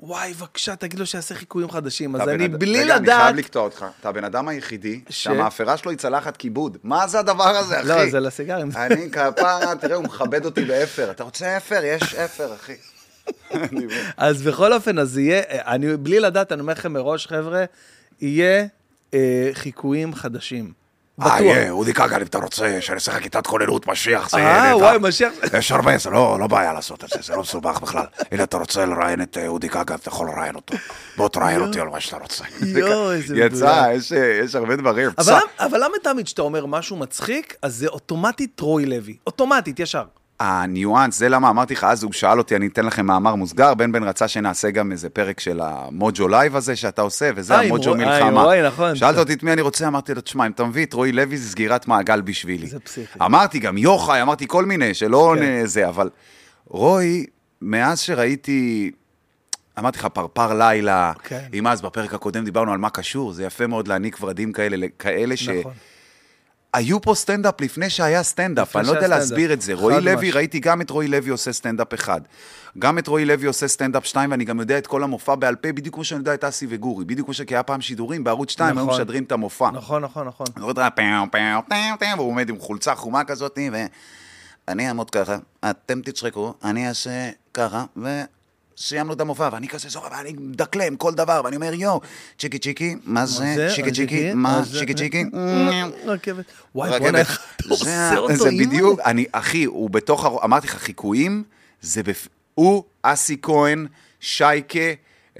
וואי, 0.00 0.34
בבקשה, 0.34 0.76
תגיד 0.76 0.98
לו 0.98 1.06
שיעשה 1.06 1.34
חיקויים 1.34 1.70
חדשים. 1.70 2.16
אז 2.16 2.28
אני, 2.28 2.48
בלי 2.48 2.82
רגע, 2.82 2.96
אני 2.96 3.02
לדעת... 3.02 3.22
חייב 3.22 3.36
לקטוע 3.36 3.62
אותך. 3.62 3.86
אתה 4.00 4.08
הבן 4.08 4.24
אדם 4.24 4.48
היחידי 4.48 5.00
ש- 5.10 5.24
שהמאפרה 5.24 5.76
שלו 5.76 5.90
היא 5.90 5.98
צלחת 5.98 6.36
כיבוד. 6.36 6.76
מה 6.82 7.06
זה 7.08 7.18
הדבר 7.18 7.44
הזה, 7.48 7.80
אחי? 7.80 7.88
לא, 7.88 8.10
זה 8.10 8.20
לסיגרים. 8.20 8.70
אני 8.76 9.10
כפרה, 9.10 9.74
תראה, 9.80 9.96
הוא 9.96 10.04
מכבד 10.04 10.44
אותי 10.44 10.64
באפר. 10.64 11.10
אתה 11.10 11.24
רוצה 11.24 11.56
אפר? 11.56 11.80
יש 11.84 12.14
אפר, 12.14 12.54
אחי. 12.54 12.74
אז 14.16 14.42
בכל 14.42 14.72
אופן, 14.72 14.98
אז 14.98 15.18
יהיה, 15.18 15.42
אני 15.48 15.96
בלי 15.96 16.20
לדעת, 16.20 16.52
אני 16.52 16.60
אומר 16.60 16.72
לכם 16.72 16.92
מראש, 16.92 17.26
חבר'ה, 17.26 17.64
יהיה 18.20 18.66
אה, 19.14 19.50
חיקויים 19.52 20.14
חדשים. 20.14 20.72
אה, 21.20 21.26
בטוח. 21.26 21.40
יהיה, 21.40 21.70
אודי 21.70 21.94
כגן, 21.94 22.20
אם 22.20 22.26
אתה 22.26 22.38
רוצה 22.38 22.80
שאני 22.80 22.94
אעשה 22.94 23.12
לך 23.12 23.22
כיתת 23.22 23.46
כוננות 23.46 23.86
משיח, 23.86 24.30
זה 24.30 24.36
אה. 24.36 24.76
וואי, 24.76 24.98
משיח. 25.00 25.32
יש 25.58 25.72
הרבה, 25.72 25.98
זה 25.98 26.10
לא 26.10 26.36
לא 26.40 26.46
בעיה 26.46 26.72
לעשות 26.72 27.04
את 27.04 27.08
זה, 27.08 27.18
זה 27.22 27.34
לא 27.34 27.40
מסובך 27.40 27.80
בכלל. 27.80 28.04
הנה, 28.32 28.42
אתה 28.42 28.56
רוצה 28.56 28.86
לראיין 28.86 29.22
את 29.22 29.38
אה, 29.38 29.46
אודי 29.48 29.68
כגן, 29.68 29.94
אתה 29.94 30.08
יכול 30.08 30.26
לראיין 30.26 30.54
אותו. 30.54 30.74
בוא 31.16 31.28
תראיין 31.28 31.60
אותי 31.60 31.80
על 31.80 31.88
מה 31.88 32.00
שאתה 32.00 32.16
רוצה. 32.16 32.44
יואו, 32.78 33.12
איזה 33.12 33.36
יצא, 33.36 33.56
מדויק. 33.56 33.96
יש, 33.96 34.12
אה, 34.12 34.40
יש 34.44 34.54
הרבה 34.54 34.76
דברים. 34.76 35.10
אבל, 35.58 35.84
למה 35.84 35.96
תמיד 36.02 36.26
כשאתה 36.26 36.42
אומר 36.42 36.66
משהו 36.66 36.96
מצחיק, 36.96 37.54
אז 37.62 37.76
זה 37.76 37.86
אוטומטית 37.86 38.60
רוי 38.60 38.86
לוי. 38.86 39.16
אוטומטית, 39.26 39.80
ישר. 39.80 40.04
הניואנס, 40.40 41.18
זה 41.18 41.28
למה 41.28 41.50
אמרתי 41.50 41.74
לך, 41.74 41.84
אז 41.84 42.02
הוא 42.02 42.12
שאל 42.12 42.38
אותי, 42.38 42.56
אני 42.56 42.66
אתן 42.66 42.86
לכם 42.86 43.06
מאמר 43.06 43.34
מוסגר, 43.34 43.74
בן 43.74 43.92
בן 43.92 44.02
רצה 44.02 44.28
שנעשה 44.28 44.70
גם 44.70 44.92
איזה 44.92 45.10
פרק 45.10 45.40
של 45.40 45.60
המוג'ו 45.60 46.28
live 46.28 46.56
הזה 46.56 46.76
שאתה 46.76 47.02
עושה, 47.02 47.30
וזה 47.34 47.56
עם 47.56 47.66
המוג'ו 47.66 47.94
מלחמה. 47.94 48.42
רועי, 48.42 48.62
נכון. 48.62 48.96
שאלת 48.96 49.18
אותי 49.18 49.32
את 49.32 49.42
מי 49.42 49.52
אני 49.52 49.62
רוצה, 49.62 49.88
אמרתי 49.88 50.14
לו, 50.14 50.20
תשמע, 50.20 50.46
אם 50.46 50.50
אתה 50.50 50.64
מביא 50.64 50.86
את 50.86 50.92
רועי 50.92 51.12
לוי, 51.12 51.36
זה 51.36 51.50
סגירת 51.50 51.88
מעגל 51.88 52.20
בשבילי. 52.20 52.66
זה 52.66 52.80
פסיכי. 52.80 53.18
אמרתי 53.22 53.58
גם 53.58 53.78
יוחאי, 53.78 54.22
אמרתי 54.22 54.44
כל 54.48 54.64
מיני, 54.64 54.94
שלא 54.94 55.34
כן. 55.38 55.66
זה, 55.66 55.88
אבל 55.88 56.10
רועי, 56.66 57.26
מאז 57.62 58.00
שראיתי... 58.00 58.90
אמרתי 59.78 59.98
לך, 59.98 60.06
פרפר 60.06 60.54
לילה, 60.54 61.12
כן. 61.24 61.44
אם 61.54 61.66
אז 61.66 61.82
בפרק 61.82 62.14
הקודם 62.14 62.44
דיברנו 62.44 62.72
על 62.72 62.78
מה 62.78 62.90
קשור, 62.90 63.32
זה 63.32 63.44
יפה 63.44 63.66
מאוד 63.66 63.88
להעניק 63.88 64.18
ורדים 64.20 64.52
כאלה, 64.52 64.86
כאלה 64.98 65.36
ש... 65.36 65.48
נכון. 65.48 65.72
היו 66.74 67.00
פה 67.00 67.14
סטנדאפ 67.14 67.60
לפני 67.60 67.90
שהיה 67.90 68.22
סטנדאפ, 68.22 68.76
אני 68.76 68.86
לא 68.86 68.92
יודע 68.92 69.08
להסביר. 69.08 69.52
את 69.52 69.60
זה. 69.60 69.74
רועי 69.74 70.00
לוי. 70.00 70.30
ראיתי 70.30 70.60
גם 70.60 70.80
את 70.80 70.90
רועי 70.90 71.08
לוי 71.08 71.30
עושה 71.30 71.52
סטנדאפ 71.52 71.94
אחד. 71.94 72.20
גם 72.78 72.98
את 72.98 73.06
רועי 73.06 73.24
לוי 73.24 73.46
עושה 73.46 73.68
סטנדאפ 73.68 74.06
שתיים, 74.06 74.30
ואני 74.30 74.44
גם 74.44 74.60
יודע 74.60 74.78
את 74.78 74.86
כל 74.86 75.02
המופע 75.02 75.34
בעל 75.34 75.56
פה, 75.56 75.72
בדיוק 75.72 75.94
כמו 75.94 76.04
שאני 76.04 76.20
יודע 76.20 76.34
את 76.34 76.44
אסי 76.44 76.66
וגורי. 76.68 77.04
בדיוק 77.04 77.26
כמו 77.26 77.34
שהיה 77.34 77.62
פעם 77.62 77.80
שידורים 77.80 78.24
בערוץ 78.24 78.50
2, 78.50 78.78
היו 78.78 78.86
נכון. 78.86 79.00
משדרים 79.00 79.24
את 79.24 79.32
המופע. 79.32 79.70
נכון, 79.70 80.02
נכון, 80.02 80.26
נכון. 80.26 80.46
אני 80.56 80.62
רואה 80.62 80.72
את 80.72 80.78
הפאו, 80.78 81.04
פאו, 81.30 81.62
פאו, 81.68 81.98
פאו, 81.98 82.08
והוא 82.16 82.28
עומד 82.28 82.48
עם 82.48 82.58
חולצה 82.58 82.94
חומה 82.94 83.24
כזאת, 83.24 83.58
ואני 84.68 84.88
אעמוד 84.88 85.10
ככה, 85.10 85.36
אתם 85.70 86.00
תצחקו, 86.00 86.54
אני 86.64 86.88
אעשה 86.88 87.30
ככה, 87.54 87.84
וסיימנו 88.78 89.12
את 89.12 89.20
המופע, 89.20 89.48
ואני 89.52 89.68
כזה 89.68 89.88
זורם, 89.88 90.12
ואני 90.12 90.32
מדקלם 90.38 90.96
כל 90.96 91.14
דבר, 91.14 91.40
ואני 91.44 91.56
אומר, 91.56 91.74
יואו, 91.74 92.00
צ'יקי 92.38 92.58
צ'יקי, 92.58 92.96
מה 93.04 93.26
זה? 93.26 93.68
צ'יקי 93.74 93.92
צ'יקי, 93.92 94.34
מה? 94.34 94.62
צ'יקי 94.78 94.94
צ'יקי? 94.94 95.24
רכבת. 96.04 96.44
וואי. 96.74 96.98
בוא'נה, 96.98 97.18
איך 97.18 97.42
אתה 97.56 97.64
עושה 97.68 98.16
אותו, 98.16 98.36
זה. 98.36 98.50
בדיוק, 98.60 99.00
אני, 99.00 99.24
אחי, 99.32 99.64
הוא 99.64 99.90
בתוך, 99.90 100.26
אמרתי 100.44 100.66
לך, 100.66 100.74
חיקויים, 100.76 101.44
זה 101.80 102.02
בפ... 102.02 102.28
הוא, 102.54 102.84
אסי 103.02 103.36
כהן, 103.42 103.86
שייקה, 104.20 104.78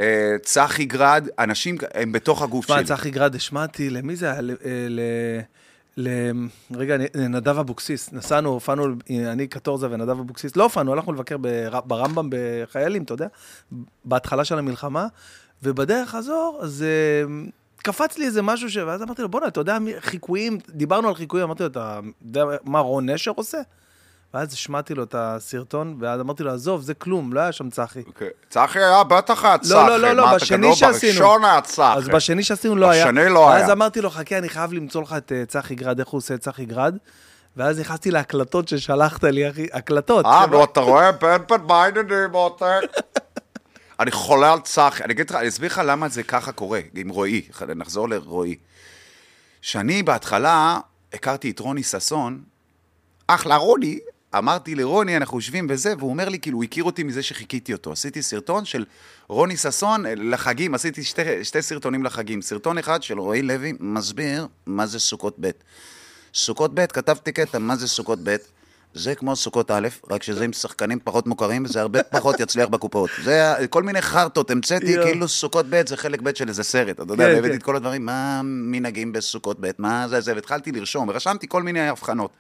אה, 0.00 0.36
צחי 0.42 0.84
גרד, 0.84 1.28
אנשים, 1.38 1.76
הם 1.94 2.12
בתוך 2.12 2.42
הגוף 2.42 2.64
תשמע, 2.64 2.76
שלי. 2.76 2.86
צחי 2.86 3.10
גרד, 3.10 3.34
השמעתי, 3.34 3.90
למי 3.90 4.16
זה 4.16 4.32
היה? 4.32 4.40
ל-. 5.98 6.32
רגע, 6.74 6.96
לנדב 7.14 7.58
אבוקסיס. 7.58 8.12
נסענו, 8.12 8.48
הופענו, 8.50 8.86
אני 9.10 9.46
קטורזה 9.46 9.86
ונדב 9.90 10.10
אבוקסיס, 10.10 10.56
לא 10.56 10.62
הופענו, 10.62 10.92
הלכנו 10.92 11.12
לבקר 11.12 11.36
בר... 11.36 11.80
ברמב"ם 11.84 12.28
בחיילים, 12.30 13.02
אתה 13.02 13.14
יודע, 13.14 13.26
בהתחלה 14.04 14.44
של 14.44 14.58
המלחמה, 14.58 15.06
ובדרך 15.62 16.10
חזור, 16.10 16.58
אז 16.62 16.82
אה, 16.82 17.48
קפץ 17.76 18.18
לי 18.18 18.26
איזה 18.26 18.42
משהו, 18.42 18.70
ש... 18.70 18.76
ואז 18.76 19.02
אמרתי 19.02 19.22
לו, 19.22 19.28
בוא'נה, 19.28 19.48
אתה 19.48 19.60
יודע, 19.60 19.78
חיקויים, 19.98 20.58
דיברנו 20.68 21.08
על 21.08 21.14
חיקויים, 21.14 21.44
אמרתי 21.44 21.62
לו, 21.62 21.68
אתה 21.68 22.00
יודע 22.26 22.44
מה 22.64 22.78
רון 22.78 23.10
נשר 23.10 23.32
עושה? 23.36 23.58
ואז 24.34 24.52
השמעתי 24.52 24.94
לו 24.94 25.02
את 25.02 25.14
הסרטון, 25.18 25.96
ואז 26.00 26.20
אמרתי 26.20 26.42
לו, 26.42 26.50
עזוב, 26.52 26.82
זה 26.82 26.94
כלום, 26.94 27.32
לא 27.32 27.40
היה 27.40 27.52
שם 27.52 27.70
צחי. 27.70 28.02
אוקיי. 28.06 28.28
צחי 28.50 28.78
היה 28.78 29.04
בטח 29.04 29.44
היה 29.44 29.58
צחי. 29.58 29.74
לא, 29.74 29.98
לא, 29.98 30.12
לא, 30.12 30.24
מה, 30.24 30.30
אתה 30.30 30.44
בשני 30.44 30.66
לא 30.66 30.74
שעשינו. 30.74 31.20
בראשון 31.20 31.44
היה 31.44 31.60
צחי. 31.60 31.82
אז 31.96 32.08
בשני 32.08 32.42
שעשינו 32.42 32.76
לא 32.76 32.90
היה. 32.90 33.06
בשני 33.06 33.28
לא 33.28 33.38
ואז 33.38 33.64
היה. 33.64 33.72
אמרתי 33.72 34.00
לו, 34.00 34.10
חכה, 34.10 34.38
אני 34.38 34.48
חייב 34.48 34.72
למצוא 34.72 35.02
לך 35.02 35.14
את 35.16 35.32
אה, 35.32 35.44
צחי 35.46 35.74
גרד, 35.74 35.98
איך 35.98 36.08
הוא 36.08 36.18
עושה 36.18 36.34
את 36.34 36.40
צחי 36.40 36.64
גרד. 36.64 36.96
ואז 37.56 37.80
נכנסתי 37.80 38.10
להקלטות 38.10 38.68
ששלחת 38.68 39.24
לי, 39.24 39.50
אחי, 39.50 39.66
הקלטות. 39.72 40.26
אה, 40.26 40.46
נו, 40.46 40.64
אתה 40.64 40.80
רואה? 40.80 41.12
בן 41.12 41.38
בן 41.48 41.66
בעניינים, 41.66 42.30
מותק. 42.32 42.80
אני 44.00 44.10
חולה 44.10 44.52
על 44.52 44.60
צחי. 44.60 45.04
אני 45.04 45.12
אגיד 45.12 45.30
לך, 45.30 45.36
אני 45.36 45.48
אסביר 45.48 45.70
לך 45.70 45.80
למה 45.84 46.08
זה 46.08 46.22
ככה 46.22 46.52
קורה, 46.52 46.80
עם 46.94 47.08
רועי. 47.08 47.42
נחזור 47.76 48.08
לרועי. 48.08 48.56
שאני 49.62 50.02
בהתחלה 50.02 50.78
הכרתי 51.14 51.50
את 51.50 51.58
רוני 51.58 51.82
ששון, 51.82 52.42
אחלה 53.26 53.56
רוני, 53.56 53.98
אמרתי 54.34 54.74
לרוני, 54.74 55.16
אנחנו 55.16 55.38
יושבים 55.38 55.66
וזה, 55.70 55.94
והוא 55.98 56.10
אומר 56.10 56.28
לי, 56.28 56.38
כאילו, 56.38 56.56
הוא 56.56 56.64
הכיר 56.64 56.84
אותי 56.84 57.02
מזה 57.02 57.22
שחיכיתי 57.22 57.72
אותו. 57.72 57.92
עשיתי 57.92 58.22
סרטון 58.22 58.64
של 58.64 58.84
רוני 59.28 59.56
ששון 59.56 60.06
אה, 60.06 60.14
לחגים, 60.16 60.74
עשיתי 60.74 61.04
שתי, 61.04 61.44
שתי 61.44 61.62
סרטונים 61.62 62.04
לחגים. 62.04 62.42
סרטון 62.42 62.78
אחד 62.78 63.02
של 63.02 63.18
רועי 63.18 63.42
לוי 63.42 63.72
מסביר 63.80 64.46
מה 64.66 64.86
זה 64.86 64.98
סוכות 64.98 65.36
ב'. 65.40 65.50
סוכות 66.34 66.74
ב', 66.74 66.86
כתבתי 66.86 67.32
קטע, 67.32 67.58
מה 67.58 67.76
זה 67.76 67.88
סוכות 67.88 68.18
ב', 68.22 68.36
זה 68.94 69.14
כמו 69.14 69.36
סוכות 69.36 69.70
א', 69.70 69.88
רק 70.10 70.22
שזה 70.22 70.44
עם 70.44 70.52
שחקנים 70.52 70.98
פחות 71.04 71.26
מוכרים, 71.26 71.64
וזה 71.64 71.80
הרבה 71.80 72.02
פחות 72.16 72.40
יצליח 72.40 72.68
בקופות. 72.68 73.10
זה 73.22 73.54
כל 73.70 73.82
מיני 73.82 74.02
חרטות, 74.02 74.50
המצאתי. 74.50 74.94
כאילו 75.02 75.28
סוכות 75.28 75.66
ב' 75.70 75.86
זה 75.86 75.96
חלק 75.96 76.20
ב' 76.20 76.34
של 76.34 76.48
איזה 76.48 76.62
סרט, 76.62 77.00
אתה 77.00 77.12
יודע, 77.12 77.26
כן, 77.26 77.34
והבאתי 77.34 77.52
כן. 77.52 77.58
את 77.58 77.62
כל 77.62 77.76
הדברים, 77.76 78.06
מה 78.06 78.40
מנהגים 78.44 79.12
בסוכות 79.12 79.56
ב', 79.60 79.70
מה 79.78 80.08
זה 80.08 80.20
זה, 80.20 80.34
והתחלתי 80.34 80.72
לרשום, 80.72 81.08
ורשמתי 81.08 81.48
כל 81.48 81.62
מיני 81.62 81.88
הבחנות. 81.88 82.30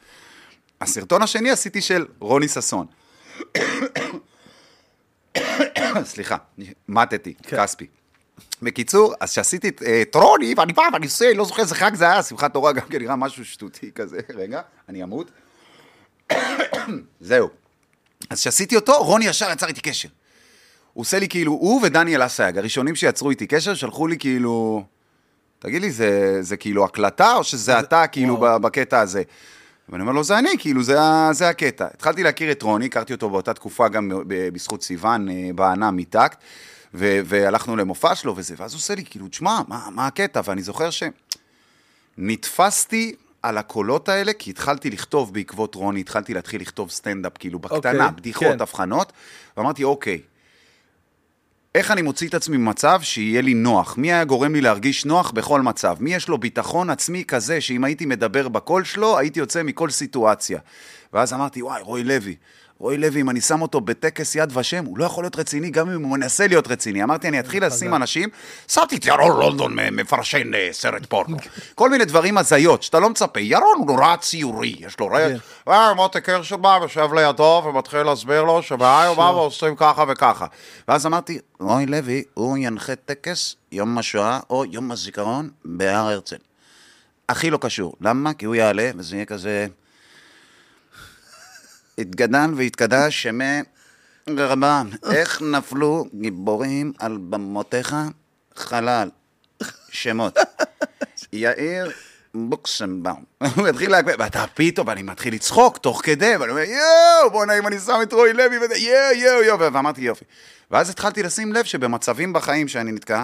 הסרטון 0.80 1.22
השני 1.22 1.50
עשיתי 1.50 1.80
של 1.80 2.06
רוני 2.18 2.48
ששון. 2.48 2.86
סליחה, 6.04 6.36
מתתי, 6.88 7.34
כן. 7.42 7.62
כספי. 7.62 7.86
בקיצור, 8.62 9.14
אז 9.20 9.30
שעשיתי 9.30 9.68
את 9.68 9.82
אה, 9.82 10.02
את 10.02 10.14
רוני, 10.14 10.54
ואני 10.56 10.72
בא 10.72 10.82
ואני 10.92 11.06
עושה, 11.06 11.34
לא 11.34 11.44
זוכר 11.44 11.62
איזה 11.62 11.74
חג 11.74 11.94
זה 11.94 12.04
היה, 12.04 12.22
שמחת 12.22 12.52
תורה 12.52 12.72
גם 12.72 12.88
כן 12.88 12.98
נראה 12.98 13.16
משהו 13.16 13.44
שטותי 13.44 13.90
כזה, 13.94 14.20
רגע, 14.40 14.60
אני 14.88 15.02
אמות. 15.02 15.30
זהו. 17.20 17.48
אז 18.30 18.40
כשעשיתי 18.40 18.76
אותו, 18.76 19.04
רוני 19.04 19.24
ישר 19.26 19.50
יצר 19.52 19.66
איתי 19.66 19.80
קשר. 19.80 20.08
הוא 20.92 21.02
עושה 21.02 21.18
לי 21.18 21.28
כאילו, 21.28 21.52
הוא 21.52 21.82
ודניאל 21.82 22.26
אסייג, 22.26 22.58
הראשונים 22.58 22.96
שיצרו 22.96 23.30
איתי 23.30 23.46
קשר, 23.46 23.74
שלחו 23.74 24.06
לי 24.06 24.18
כאילו, 24.18 24.84
תגיד 25.58 25.82
לי, 25.82 25.90
זה, 25.90 26.38
זה 26.40 26.56
כאילו 26.56 26.84
הקלטה, 26.84 27.34
או 27.34 27.44
שזה 27.44 27.80
אתה 27.80 28.06
כאילו 28.06 28.38
וואו. 28.40 28.60
בקטע 28.60 29.00
הזה? 29.00 29.22
ואני 29.88 30.02
אומר 30.02 30.12
לו, 30.12 30.24
זה 30.24 30.38
אני, 30.38 30.50
כאילו, 30.58 30.82
זה, 30.82 30.98
זה 31.32 31.48
הקטע. 31.48 31.86
התחלתי 31.94 32.22
להכיר 32.22 32.52
את 32.52 32.62
רוני, 32.62 32.86
הכרתי 32.86 33.12
אותו 33.12 33.30
באותה 33.30 33.54
תקופה 33.54 33.88
גם 33.88 34.12
בזכות 34.26 34.82
סיוון 34.82 35.28
אה, 35.28 35.50
בענה 35.54 35.90
מטקט, 35.90 36.38
ו- 36.94 37.20
והלכנו 37.24 37.76
למופע 37.76 38.14
שלו 38.14 38.36
וזה, 38.36 38.54
ואז 38.58 38.72
הוא 38.72 38.78
עושה 38.78 38.94
לי, 38.94 39.04
כאילו, 39.04 39.28
תשמע, 39.28 39.60
מה, 39.68 39.88
מה 39.94 40.06
הקטע? 40.06 40.40
ואני 40.44 40.62
זוכר 40.62 40.88
שנתפסתי 42.18 43.14
על 43.42 43.58
הקולות 43.58 44.08
האלה, 44.08 44.32
כי 44.32 44.50
התחלתי 44.50 44.90
לכתוב 44.90 45.34
בעקבות 45.34 45.74
רוני, 45.74 46.00
התחלתי 46.00 46.34
להתחיל 46.34 46.60
לכתוב 46.60 46.90
סטנדאפ, 46.90 47.32
כאילו, 47.38 47.58
בקטנה, 47.58 48.04
אוקיי, 48.04 48.16
בדיחות, 48.16 48.48
כן. 48.48 48.60
הבחנות, 48.60 49.12
ואמרתי, 49.56 49.84
אוקיי, 49.84 50.20
איך 51.78 51.90
אני 51.90 52.02
מוציא 52.02 52.28
את 52.28 52.34
עצמי 52.34 52.56
ממצב 52.56 53.00
שיהיה 53.02 53.42
לי 53.42 53.54
נוח? 53.54 53.96
מי 53.98 54.12
היה 54.12 54.24
גורם 54.24 54.54
לי 54.54 54.60
להרגיש 54.60 55.04
נוח 55.04 55.30
בכל 55.30 55.62
מצב? 55.62 55.96
מי 56.00 56.14
יש 56.14 56.28
לו 56.28 56.38
ביטחון 56.38 56.90
עצמי 56.90 57.24
כזה 57.28 57.60
שאם 57.60 57.84
הייתי 57.84 58.06
מדבר 58.06 58.48
בקול 58.48 58.84
שלו, 58.84 59.18
הייתי 59.18 59.40
יוצא 59.40 59.62
מכל 59.62 59.90
סיטואציה? 59.90 60.58
ואז 61.12 61.32
אמרתי, 61.32 61.62
וואי, 61.62 61.82
רוי 61.82 62.04
לוי. 62.04 62.36
רוי 62.80 62.96
לוי, 62.96 63.20
אם 63.20 63.30
אני 63.30 63.40
שם 63.40 63.62
אותו 63.62 63.80
בטקס 63.80 64.34
יד 64.34 64.56
ושם, 64.56 64.84
הוא 64.84 64.98
לא 64.98 65.04
יכול 65.04 65.24
להיות 65.24 65.36
רציני 65.36 65.70
גם 65.70 65.90
אם 65.90 66.02
הוא 66.02 66.10
מנסה 66.10 66.46
להיות 66.46 66.68
רציני. 66.68 67.02
אמרתי, 67.02 67.28
אני 67.28 67.40
אתחיל 67.40 67.66
לשים 67.66 67.94
אנשים, 67.94 68.28
שמתי 68.68 68.96
את 68.96 69.06
ירון 69.06 69.40
לונדון 69.40 69.76
מפרשן 69.92 70.54
אה, 70.54 70.68
סרט 70.72 71.06
פורנו. 71.06 71.36
כל 71.74 71.90
מיני 71.90 72.04
דברים 72.04 72.38
הזיות, 72.38 72.82
שאתה 72.82 73.00
לא 73.00 73.10
מצפה. 73.10 73.40
ירון 73.40 73.78
הוא 73.78 73.86
נורא 73.86 74.16
ציורי, 74.16 74.76
יש 74.78 75.00
לו 75.00 75.06
רעש. 75.06 75.40
אה, 75.68 75.94
מותק 75.94 76.28
הרשלבאום 76.28 76.82
יושב 76.82 77.08
לידו 77.14 77.62
ומתחיל 77.66 78.02
להסביר 78.02 78.42
לו 78.42 78.62
שבהיום 78.62 79.16
מה 79.16 79.30
ועושים 79.30 79.76
ככה 79.76 80.04
וככה. 80.08 80.46
ואז 80.88 81.06
אמרתי, 81.06 81.38
רוי 81.60 81.86
לוי, 81.86 82.24
הוא 82.34 82.58
ינחה 82.58 82.94
טקס 82.96 83.56
יום 83.72 83.98
השואה 83.98 84.40
או 84.50 84.64
יום 84.64 84.90
הזיכרון 84.90 85.50
בהר 85.64 86.08
הרצל. 86.08 86.36
הכי 87.28 87.50
לא 87.50 87.58
קשור. 87.60 87.94
למה? 88.00 88.32
כי 88.32 88.46
הוא 88.46 88.54
יעלה 88.54 88.90
וזה 88.96 89.16
יהיה 89.16 89.24
כזה... 89.24 89.66
התגדל 91.98 92.50
והתקדש 92.56 93.22
שמי 93.22 93.62
רבה, 94.28 94.82
איך 95.12 95.42
נפלו 95.42 96.04
גיבורים 96.14 96.92
על 96.98 97.18
במותיך 97.20 97.96
חלל. 98.56 99.08
שמות. 99.90 100.38
יאיר 101.32 101.90
בוקסנבאום. 102.34 103.24
הוא 103.56 103.68
התחיל 103.68 103.90
להגביל, 103.90 104.14
ואתה 104.18 104.44
פתאום, 104.54 104.88
ואני 104.88 105.02
מתחיל 105.02 105.34
לצחוק 105.34 105.78
תוך 105.78 106.00
כדי, 106.04 106.36
ואני 106.40 106.50
אומר, 106.50 106.62
יואו, 106.62 107.30
בוא'נה, 107.32 107.58
אם 107.58 107.66
אני 107.66 107.78
שם 107.78 107.98
את 108.02 108.12
רועי 108.12 108.32
לוי, 108.32 108.56
יואו, 108.56 109.14
יואו, 109.14 109.42
יואו, 109.42 109.72
ואמרתי, 109.72 110.00
יופי. 110.00 110.24
ואז 110.70 110.90
התחלתי 110.90 111.22
לשים 111.22 111.52
לב 111.52 111.64
שבמצבים 111.64 112.32
בחיים 112.32 112.68
שאני 112.68 112.92
נתקע, 112.92 113.22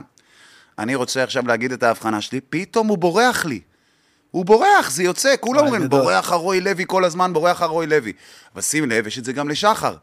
אני 0.78 0.94
רוצה 0.94 1.22
עכשיו 1.22 1.46
להגיד 1.46 1.72
את 1.72 1.82
ההבחנה 1.82 2.20
שלי, 2.20 2.40
פתאום 2.40 2.88
הוא 2.88 2.98
בורח 2.98 3.44
לי. 3.44 3.60
הוא 4.34 4.44
בורח, 4.44 4.90
זה 4.90 5.02
יוצא, 5.02 5.34
כולם 5.40 5.66
אומרים. 5.66 5.88
בורח 5.88 6.32
הרוי 6.32 6.60
לוי 6.60 6.84
כל 6.86 7.04
הזמן, 7.04 7.32
בורח 7.32 7.62
הרוי 7.62 7.86
לוי. 7.86 8.12
אבל 8.54 8.62
שים 8.62 8.90
לב, 8.90 9.06
יש 9.06 9.18
את 9.18 9.24
זה 9.24 9.32
גם 9.32 9.48
לשחר. 9.48 9.96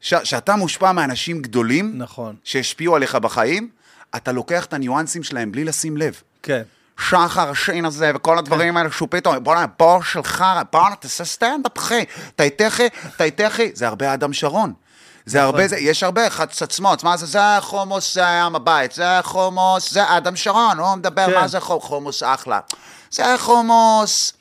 ש- 0.00 0.14
שאתה 0.24 0.56
מושפע 0.56 0.92
מאנשים 0.92 1.42
גדולים, 1.42 1.92
נכון. 1.96 2.36
שהשפיעו 2.44 2.96
עליך 2.96 3.14
בחיים, 3.14 3.68
אתה 4.16 4.32
לוקח 4.32 4.64
את 4.64 4.72
הניואנסים 4.72 5.22
שלהם 5.22 5.52
בלי 5.52 5.64
לשים 5.64 5.96
לב. 5.96 6.22
כן. 6.42 6.62
שחר 7.00 7.50
השין 7.50 7.84
הזה 7.84 8.12
וכל 8.14 8.38
הדברים 8.38 8.76
האלה 8.76 8.90
שהוא 8.90 9.08
פתאום, 9.10 9.44
בוא'נה, 9.44 9.66
בור 9.78 10.02
של 10.02 10.22
חרא, 10.22 10.62
בוא'נה, 10.72 10.96
תעשה 10.96 11.24
סטנדאפ, 11.24 11.78
אחי, 11.78 12.04
תייתכי, 12.36 12.88
תייתכי, 13.16 13.70
זה 13.74 13.86
הרבה 13.88 14.14
אדם 14.14 14.32
שרון. 14.32 14.72
זה 15.26 15.42
הרבה, 15.42 15.68
זה, 15.68 15.76
יש 15.78 16.02
הרבה 16.02 16.30
חצצמות, 16.30 17.04
מה 17.04 17.16
זה, 17.16 17.26
זה 17.26 17.38
חומוס, 17.60 18.14
זה 18.14 18.26
היה 18.28 18.48
מבית, 18.48 18.92
זה 18.92 19.04
חומוס, 19.22 19.92
זה 19.92 20.16
אדם 20.16 20.36
שרון, 20.36 20.78
הוא 20.78 20.94
מדבר, 20.94 21.26
כן. 21.26 21.34
מה 21.34 21.48
זה 21.48 21.60
חומוס 21.60 22.22
אחלה. 22.22 22.60
זה 23.10 23.24
חומוס, 23.38 24.32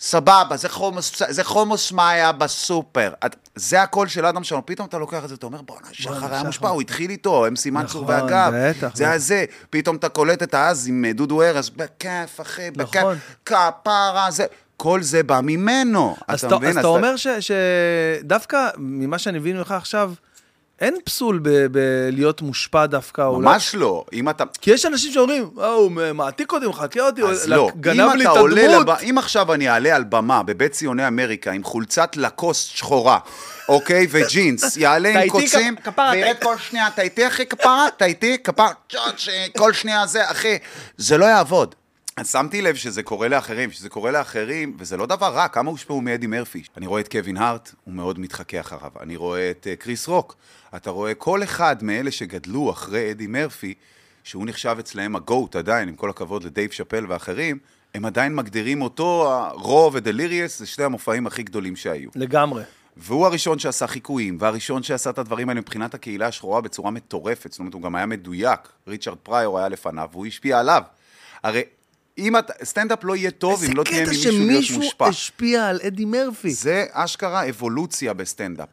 סבבה, 0.00 0.56
זה 0.56 0.68
חומוס, 0.68 1.22
זה 1.28 1.44
חומוס 1.44 1.92
מה 1.92 2.10
היה 2.10 2.32
בסופר. 2.32 3.12
את- 3.26 3.36
זה 3.54 3.82
הקול 3.82 4.08
של 4.08 4.26
אדם 4.26 4.44
שרון, 4.44 4.62
פתאום 4.64 4.88
אתה 4.88 4.98
לוקח 4.98 5.24
את 5.24 5.28
זה, 5.28 5.34
אתה 5.34 5.46
אומר, 5.46 5.62
בואנה, 5.62 5.86
שחר 5.92 6.34
היה. 6.34 6.42
מושפע, 6.42 6.68
הוא 6.68 6.80
התחיל 6.80 7.10
איתו, 7.10 7.46
הם 7.46 7.56
סימן 7.56 7.86
צור 7.86 8.02
נכון, 8.04 8.14
והגב. 8.14 8.52
זה 8.94 9.04
היה 9.08 9.18
זה, 9.18 9.44
פתאום 9.70 9.96
אתה 9.96 10.08
קולט 10.08 10.42
את 10.42 10.54
האז 10.54 10.88
עם 10.88 11.04
אה, 11.04 11.12
דודו 11.12 11.42
ארז, 11.42 11.68
בכיף, 11.70 12.40
אחי, 12.40 12.70
בכיף, 12.70 12.96
נכון. 13.02 13.18
כפרה, 13.46 14.26
זה, 14.30 14.46
כל 14.76 15.02
זה 15.02 15.22
בא 15.22 15.40
ממנו, 15.42 16.16
אז 16.28 16.44
אתה 16.44 16.56
מבין? 16.56 16.70
אז 16.70 16.76
אתה 16.78 16.86
אומר 16.86 17.14
שדווקא 17.40 18.68
ממה 18.78 19.18
שאני 19.18 19.38
מבין 19.38 19.56
ממך 19.56 19.70
עכשיו, 19.70 20.12
אין 20.80 20.96
פסול 21.04 21.40
בלהיות 21.70 22.42
מושפע 22.42 22.86
דווקא, 22.86 23.22
אולי. 23.22 23.44
ממש 23.44 23.74
לא, 23.74 24.04
אם 24.12 24.28
אתה... 24.28 24.44
כי 24.60 24.70
יש 24.70 24.86
אנשים 24.86 25.12
שאומרים, 25.12 25.50
אה, 25.60 25.66
הוא 25.66 25.90
מעתיק 26.14 26.52
אותי, 26.52 26.66
מחכה 26.66 27.00
אותי, 27.00 27.22
אז 27.22 27.48
לא, 27.48 27.70
גנב 27.80 28.00
אם 28.00 28.18
לי 28.18 28.24
את 28.24 28.30
הדמות. 28.36 29.02
אם 29.10 29.18
עכשיו 29.18 29.52
אני 29.52 29.70
אעלה 29.70 29.96
על 29.96 30.04
במה 30.04 30.42
בבית 30.42 30.72
ציוני 30.72 31.08
אמריקה 31.08 31.52
עם 31.52 31.64
חולצת 31.64 32.16
לקוסט 32.16 32.76
שחורה, 32.76 33.18
אוקיי, 33.68 34.06
וג'ינס, 34.10 34.76
יעלה 34.76 35.22
עם 35.22 35.30
קוצים, 35.30 35.74
וירד 36.12 36.36
כל 36.42 36.58
שנייה, 36.58 36.88
אתה 36.88 37.02
איתי 37.02 37.26
אחי 37.26 37.46
כפרה, 37.46 37.88
אתה 37.88 38.04
איתי 38.04 38.38
כפרה, 38.44 38.72
כל 39.58 39.72
שנייה 39.72 40.06
זה, 40.06 40.30
אחי, 40.30 40.58
זה 40.96 41.18
לא 41.18 41.24
יעבוד. 41.24 41.74
אז 42.16 42.30
שמתי 42.30 42.62
לב 42.62 42.74
שזה 42.74 43.02
קורה 43.02 43.28
לאחרים, 43.28 43.70
שזה 43.70 43.88
קורה 43.88 44.10
לאחרים, 44.10 44.76
וזה 44.78 44.96
לא 44.96 45.06
דבר 45.06 45.34
רע, 45.34 45.48
כמה 45.48 45.70
הושפעו 45.70 46.00
מאדי 46.00 46.26
מרפי. 46.26 46.62
אני 46.76 46.86
רואה 46.86 47.00
את 47.00 47.08
קווין 47.08 47.36
הארט, 47.36 47.74
הוא 47.84 47.94
מאוד 47.94 48.18
מתחכה 48.18 48.60
אחריו. 48.60 48.90
אני 49.00 49.16
רואה 49.16 49.50
את 49.50 49.66
אה, 49.70 49.76
קריס 49.76 50.08
רוק. 50.08 50.36
אתה 50.76 50.90
רואה 50.90 51.14
כל 51.14 51.42
אחד 51.42 51.76
מאלה 51.82 52.10
שגדלו 52.10 52.70
אחרי 52.70 53.10
אדי 53.10 53.26
מרפי, 53.26 53.74
שהוא 54.24 54.46
נחשב 54.46 54.76
אצלהם 54.80 55.16
ה 55.16 55.24
GOAT 55.24 55.56
עדיין, 55.56 55.88
עם 55.88 55.94
כל 55.94 56.10
הכבוד 56.10 56.44
לדייב 56.44 56.70
שאפל 56.70 57.04
ואחרים, 57.08 57.58
הם 57.94 58.04
עדיין 58.04 58.34
מגדירים 58.34 58.82
אותו, 58.82 59.32
Raw 59.52 59.90
ו 59.92 59.98
Delirious, 59.98 60.58
זה 60.58 60.66
שני 60.66 60.84
המופעים 60.84 61.26
הכי 61.26 61.42
גדולים 61.42 61.76
שהיו. 61.76 62.10
לגמרי. 62.14 62.62
והוא 62.96 63.26
הראשון 63.26 63.58
שעשה 63.58 63.86
חיקויים, 63.86 64.36
והראשון 64.40 64.82
שעשה 64.82 65.10
את 65.10 65.18
הדברים 65.18 65.48
האלה 65.48 65.60
מבחינת 65.60 65.94
הקהילה 65.94 66.26
השחורה 66.26 66.60
בצורה 66.60 66.90
מטורפת. 66.90 67.52
זאת 67.52 67.58
אומרת, 67.58 67.74
הוא 67.74 67.82
גם 67.82 67.94
היה 67.94 68.06
מדויק. 68.06 68.60
ריצ'רד 68.88 69.18
פריור 69.22 69.58
היה 69.58 69.68
לפניו, 69.68 70.08
והוא 70.12 70.26
השפיע 70.26 70.60
עליו. 70.60 70.82
הרי 71.42 71.62
אם 72.18 72.36
אתה, 72.36 72.52
סטנדאפ 72.64 73.04
לא 73.04 73.16
יהיה 73.16 73.30
טוב 73.30 73.64
אם 73.64 73.76
לא 73.76 73.82
תהיה 73.82 74.06
ממישהו 74.06 74.30
להיות 74.30 74.36
איזה 74.36 74.48
קטע 74.48 74.58
שמישהו 74.58 74.80
מושפע. 74.80 75.08
השפיע 75.08 75.66
על 75.66 75.80
אדי 75.86 76.04
מרפי. 76.04 76.50
זה 76.50 76.84
אשכרה 76.92 77.48
אבולוציה 77.48 78.12
בסטנדאפ. 78.12 78.68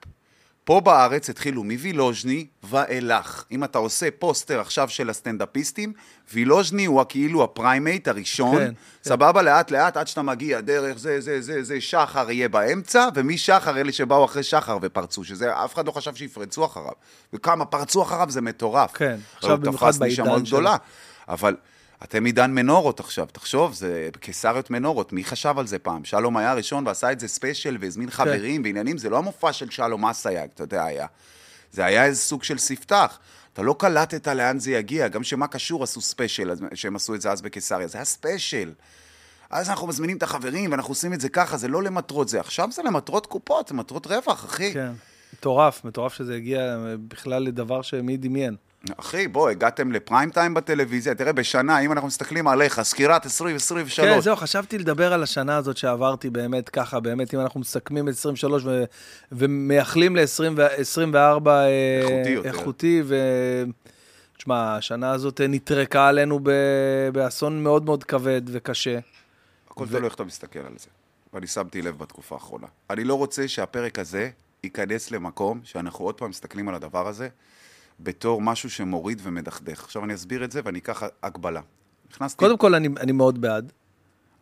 פה 0.64 0.82
בארץ 0.82 1.30
התחילו 1.30 1.64
מווילוז'ני 1.64 2.48
ואילך. 2.64 3.44
אם 3.52 3.64
אתה 3.64 3.78
עושה 3.78 4.08
פוסטר 4.20 4.60
עכשיו 4.60 4.90
של 4.90 5.10
הסטנדאפיסטים, 5.10 5.94
וילוז'ני 6.34 6.86
הוא 6.86 7.04
כאילו 7.10 7.44
ה 7.44 7.52
primate 7.52 8.08
הראשון, 8.08 8.58
כן, 8.58 8.68
כן, 8.68 8.74
סבבה, 9.04 9.42
לאט 9.42 9.72
לאט, 9.72 9.98
עד 9.98 10.08
שאתה 10.08 10.22
מגיע 10.22 10.62
דרך 10.62 10.98
זה, 10.98 11.22
זה, 11.22 11.42
זה, 11.42 11.64
זה, 11.64 11.82
שחר 11.82 12.32
יהיה 12.32 12.50
באמצע, 12.50 13.08
ומשחר 13.16 13.78
אלה 13.78 13.92
שבאו 13.92 14.26
אחרי 14.26 14.44
שחר 14.44 14.78
ופרצו, 14.82 15.24
שזה, 15.24 15.54
אף 15.54 15.74
אחד 15.74 15.88
לא 15.88 15.92
חשב 15.92 16.16
שיפרצו 16.16 16.66
אחריו. 16.66 16.94
וכמה 17.34 17.66
פרצו 17.66 18.04
אחריו 18.04 18.30
זה 18.30 18.42
מטורף. 18.42 18.92
כן, 18.94 19.20
עכשיו 19.36 19.58
במיוחד 19.58 19.96
בעידן 19.96 20.16
שלו. 20.16 20.42
גדולה. 20.42 20.76
אבל 21.28 21.56
אתם 22.04 22.26
עידן 22.26 22.52
מנורות 22.52 23.00
עכשיו, 23.00 23.28
תחשוב, 23.32 23.74
זה 23.74 24.10
קיסריות 24.20 24.70
מנורות, 24.70 25.14
מי 25.14 25.24
חשב 25.24 25.54
על 25.58 25.68
זה 25.68 25.80
פעם? 25.80 26.06
שלום 26.06 26.38
היה 26.38 26.52
הראשון 26.52 26.88
ועשה 26.88 27.12
את 27.12 27.20
זה 27.20 27.28
special 27.28 27.78
והזמין 27.80 28.10
כן. 28.10 28.16
חברים 28.16 28.62
ועניינים, 28.64 28.98
זה 28.98 29.10
לא 29.10 29.18
המופע 29.18 29.54
של 29.54 29.70
שלום 29.70 30.06
אסייג, 30.06 30.50
אתה 30.54 30.64
יודע, 30.64 30.84
היה. 30.84 31.08
זה 31.72 31.86
היה 31.86 32.06
איזה 32.06 32.22
סוג 32.22 32.44
של 32.44 32.58
ספתח. 32.58 33.20
אתה 33.54 33.62
לא 33.62 33.76
קלטת 33.80 34.28
לאן 34.28 34.60
זה 34.60 34.72
יגיע, 34.72 35.08
גם 35.08 35.24
שמה 35.24 35.48
קשור 35.48 35.84
עשו 35.84 36.02
special, 36.02 36.52
שהם 36.74 36.96
עשו 36.96 37.16
את 37.16 37.22
זה 37.22 37.32
אז 37.32 37.42
בקיסריה, 37.42 37.88
זה 37.88 37.98
היה 37.98 38.06
special. 38.06 38.74
אז 39.50 39.70
אנחנו 39.70 39.88
מזמינים 39.88 40.18
את 40.18 40.24
החברים 40.24 40.72
ואנחנו 40.72 40.92
עושים 40.92 41.14
את 41.14 41.22
זה 41.22 41.30
ככה, 41.30 41.58
זה 41.58 41.68
לא 41.68 41.84
למטרות 41.84 42.30
זה. 42.30 42.40
עכשיו 42.40 42.72
זה 42.72 42.82
למטרות 42.84 43.26
קופות, 43.26 43.68
זה 43.68 43.74
מטרות 43.74 44.08
רווח, 44.08 44.46
אחי. 44.46 44.74
כן. 44.74 44.92
מטורף, 45.34 45.86
מטורף 45.86 46.14
שזה 46.14 46.36
הגיע 46.36 46.78
בכלל 47.08 47.44
לדבר 47.44 47.82
שמי 47.82 48.18
דמיין. 48.18 48.56
אחי, 48.98 49.28
בוא, 49.28 49.50
הגעתם 49.50 49.92
ל 49.92 49.98
prime 49.98 50.30
time 50.30 50.54
בטלוויזיה, 50.54 51.16
תראה, 51.16 51.34
בשנה, 51.34 51.80
אם 51.80 51.92
אנחנו 51.92 52.08
מסתכלים 52.08 52.48
עליך, 52.48 52.82
סקירת 52.82 53.26
2023. 53.26 54.00
כן, 54.00 54.22
זהו, 54.22 54.36
חשבתי 54.36 54.78
לדבר 54.78 55.14
על 55.14 55.24
השנה 55.24 55.58
הזאת 55.58 55.78
שעברתי 55.78 56.30
באמת 56.30 56.70
ככה, 56.70 57.00
באמת, 57.00 57.34
אם 57.34 57.40
אנחנו 57.40 57.60
מסכמים 57.60 58.10
את 58.10 58.14
23 58.14 58.64
ו- 58.66 58.84
ומייחלים 59.32 60.16
ל-24 60.16 61.48
איכותי 61.48 62.30
יותר. 62.30 62.50
איכותי, 62.50 63.02
ו... 63.06 63.16
תשמע, 64.38 64.76
השנה 64.76 65.12
הזאת 65.12 65.42
נטרקה 65.50 66.08
עלינו 66.08 66.40
ב- 66.44 67.10
באסון 67.14 67.64
מאוד 67.64 67.86
מאוד 67.86 68.04
כבד 68.04 68.42
וקשה. 68.46 69.00
הכל 69.70 69.88
תלוי 69.88 70.06
איך 70.06 70.16
אתה 70.16 70.24
מסתכל 70.24 70.60
על 70.60 70.74
זה. 70.78 70.88
ואני 71.34 71.48
שמתי 71.48 71.82
לב 71.82 71.98
בתקופה 71.98 72.36
האחרונה. 72.36 72.68
אני 72.90 73.04
לא 73.04 73.16
רוצה 73.16 73.48
שהפרק 73.48 74.00
הזה 74.00 74.30
ייכנס 74.64 75.12
למקום 75.12 75.60
שאנחנו 75.64 76.06
עוד 76.06 76.16
פעם 76.16 76.30
מסתכלים 76.30 76.70
על 76.70 76.76
הדבר 76.76 77.08
הזה 77.08 77.30
בתור 78.04 78.42
משהו 78.42 78.70
שמוריד 78.70 79.22
ומדכדך. 79.24 79.84
עכשיו 79.84 80.04
אני 80.04 80.14
אסביר 80.14 80.44
את 80.44 80.52
זה 80.52 80.62
ואני 80.66 80.80
אקח 80.80 81.04
הגבלה. 81.24 81.62
נכנסתי... 82.12 82.40
קודם 82.40 82.58
כל, 82.58 82.76
אני, 82.76 82.90
אני 83.00 83.12
מאוד 83.12 83.42
בעד. 83.42 83.72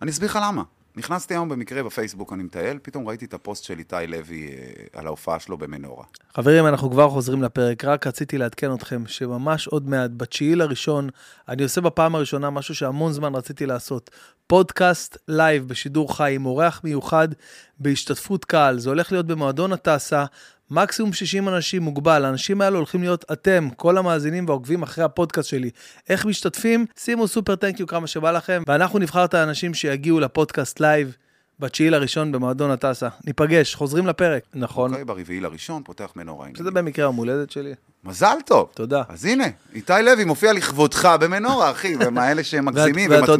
אני 0.02 0.12
אסביר 0.12 0.30
לך 0.30 0.40
למה. 0.42 0.64
נכנסתי 0.96 1.34
היום 1.34 1.50
במקרה 1.50 1.84
בפייסבוק, 1.84 2.34
אני 2.34 2.44
מטייל, 2.44 2.80
פתאום 2.82 3.08
ראיתי 3.08 3.26
את 3.26 3.34
הפוסט 3.34 3.64
של 3.64 3.80
איתי 3.80 3.96
לוי 4.08 4.48
אה, 4.48 5.00
על 5.00 5.08
ההופעה 5.08 5.40
שלו 5.40 5.58
במנורה. 5.58 6.04
חברים, 6.36 6.66
אנחנו 6.66 6.92
כבר 6.92 7.10
חוזרים 7.10 7.44
לפרק, 7.44 7.86
רק 7.86 8.08
רציתי 8.08 8.38
לעדכן 8.38 8.74
אתכם 8.74 9.08
שממש 9.08 9.68
עוד 9.68 9.90
מעט, 9.90 10.12
בתשיעי 10.18 10.56
לראשון, 10.56 11.10
אני 11.48 11.64
עושה 11.64 11.82
בפעם 11.82 12.16
הראשונה 12.16 12.50
משהו 12.50 12.76
שהמון 12.76 13.12
זמן 13.12 13.36
רציתי 13.36 13.66
לעשות. 13.66 14.10
פודקאסט 14.48 15.18
live 15.28 15.68
בשידור 15.68 16.18
חי 16.18 16.36
עם 16.36 16.46
אורח 16.46 16.82
מיוחד 16.84 17.28
בהשתתפות 17.80 18.46
קהל. 18.46 18.80
זה 18.80 18.90
הולך 18.90 19.12
להיות 19.12 19.28
במועדון 19.28 19.74
הטסה, 19.74 20.26
מקסימום 20.72 21.14
60 21.14 21.50
אנשים 21.50 21.82
מוגבל. 21.82 22.26
האנשים 22.26 22.62
האלה 22.62 22.78
הולכים 22.78 23.02
להיות 23.02 23.26
אתם, 23.32 23.70
כל 23.76 23.98
המאזינים 23.98 24.46
והעוקבים 24.48 24.84
אחרי 24.84 25.04
הפודקאסט 25.04 25.50
שלי. 25.50 25.70
איך 26.10 26.26
משתתפים? 26.26 26.86
שימו 26.98 27.28
super 27.28 27.56
thank 27.56 27.76
you 27.76 27.88
כמה 27.88 28.08
שבא 28.08 28.32
לכם, 28.32 28.64
ואנחנו 28.68 29.00
נבחר 29.00 29.26
את 29.26 29.34
האנשים 29.34 29.74
שיגיעו 29.74 30.20
לפודקאסט 30.20 30.80
live. 30.80 31.16
בתשיעי 31.60 31.90
לראשון 31.90 32.32
במועדון 32.32 32.72
הטסה. 32.72 33.08
ניפגש, 33.26 33.76
חוזרים 33.76 34.08
לפרק. 34.08 34.44
נכון. 34.56 34.90
אוקיי, 34.92 35.06
ברביעי 35.06 35.40
לראשון, 35.40 35.82
פותח 35.86 36.10
מנורה. 36.16 36.48
שזה 36.58 36.72
במקרה 36.72 37.06
יום 37.06 37.16
הולדת 37.16 37.52
שלי. 37.52 37.74
מזל 38.04 38.36
טוב. 38.46 38.70
תודה. 38.74 39.02
אז 39.10 39.26
הנה, 39.26 39.44
איתי 39.76 39.94
לוי 40.04 40.26
מופיע 40.26 40.54
לכבודך 40.54 41.10
במנורה, 41.20 41.72
אחי, 41.72 41.96
ומאלה 42.00 42.44
שהם 42.44 42.66
מגזימים. 42.66 43.10
ואתה 43.12 43.32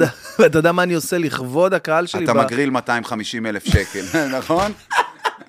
יודע- 0.58 0.72
מה 0.72 0.84
אני 0.84 0.94
עושה 0.94 1.18
לכבוד 1.18 1.74
הקהל 1.74 2.06
שלי? 2.06 2.24
אתה 2.24 2.34
מגריל 2.34 2.70
250 2.70 3.46
אלף 3.46 3.64
שקל, 3.66 4.04
נכון? 4.38 4.72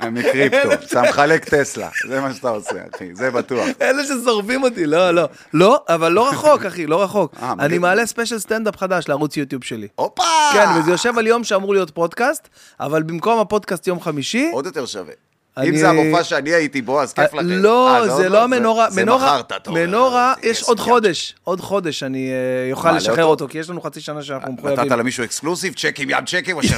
מקריפטו, 0.08 0.72
אתה 0.72 1.02
מחלק 1.02 1.44
טסלה, 1.44 1.88
זה 2.08 2.20
מה 2.20 2.34
שאתה 2.34 2.48
עושה, 2.48 2.76
אחי, 2.94 3.14
זה 3.14 3.30
בטוח. 3.30 3.66
אלה 3.82 4.04
ששורפים 4.04 4.62
אותי, 4.62 4.86
לא, 4.86 5.10
לא. 5.10 5.28
לא, 5.54 5.84
אבל 5.88 6.12
לא 6.12 6.28
רחוק, 6.28 6.64
אחי, 6.64 6.86
לא 6.86 7.02
רחוק. 7.02 7.34
אה, 7.42 7.54
אני. 7.58 7.78
מעלה 7.78 8.06
special 8.06 8.38
סטנדאפ 8.38 8.76
חדש 8.76 9.08
לערוץ 9.08 9.36
יוטיוב 9.36 9.64
שלי. 9.64 9.88
הופה! 9.94 10.22
כן, 10.52 10.66
וזה 10.78 10.90
יושב 10.90 11.18
על 11.18 11.26
יום 11.26 11.44
שאמור 11.44 11.74
להיות 11.74 11.90
פודקאסט, 11.90 12.48
אבל 12.80 13.02
במקום 13.02 13.40
הפודקאסט 13.40 13.86
יום 13.86 14.00
חמישי, 14.00 14.50
עוד 14.52 14.66
יותר 14.66 14.86
שווה. 14.86 15.29
אם 15.68 15.76
זה 15.76 15.88
המופע 15.88 16.24
שאני 16.24 16.50
הייתי 16.50 16.82
בו, 16.82 17.02
אז 17.02 17.12
כיף 17.12 17.34
אה, 17.34 17.38
לכם. 17.38 17.48
לא, 17.48 17.96
אה, 17.96 18.16
זה 18.16 18.28
לא 18.28 18.46
מנורה, 18.46 18.90
זה 18.90 19.02
מנורה, 19.02 19.34
מכרת, 19.34 19.52
אתה 19.52 19.70
אומר. 19.70 19.86
מנורה, 19.86 20.34
זה 20.42 20.48
יש 20.48 20.62
עוד. 20.62 20.80
חודש, 20.80 21.34
עוד 21.44 21.60
חודש 21.60 22.02
אני 22.02 22.30
אה, 22.30 22.72
אוכל 22.72 22.88
מעלה 22.88 22.98
לשחרר 22.98 23.24
אותו? 23.24 23.48
כי 23.48 23.58
יש 23.58 23.70
לנו 23.70 23.80
חצי 23.80 24.00
שנה 24.00 24.22
שאנחנו 24.22 24.52
מחויבים. 24.52 24.84
נתת 24.84 24.98
למישהו 24.98 25.24
exclusive, 25.24 25.74
צ'קים, 25.74 26.10
יד 26.10 26.24
צ'קים, 26.26 26.56
או 26.56 26.62
ש... 26.62 26.72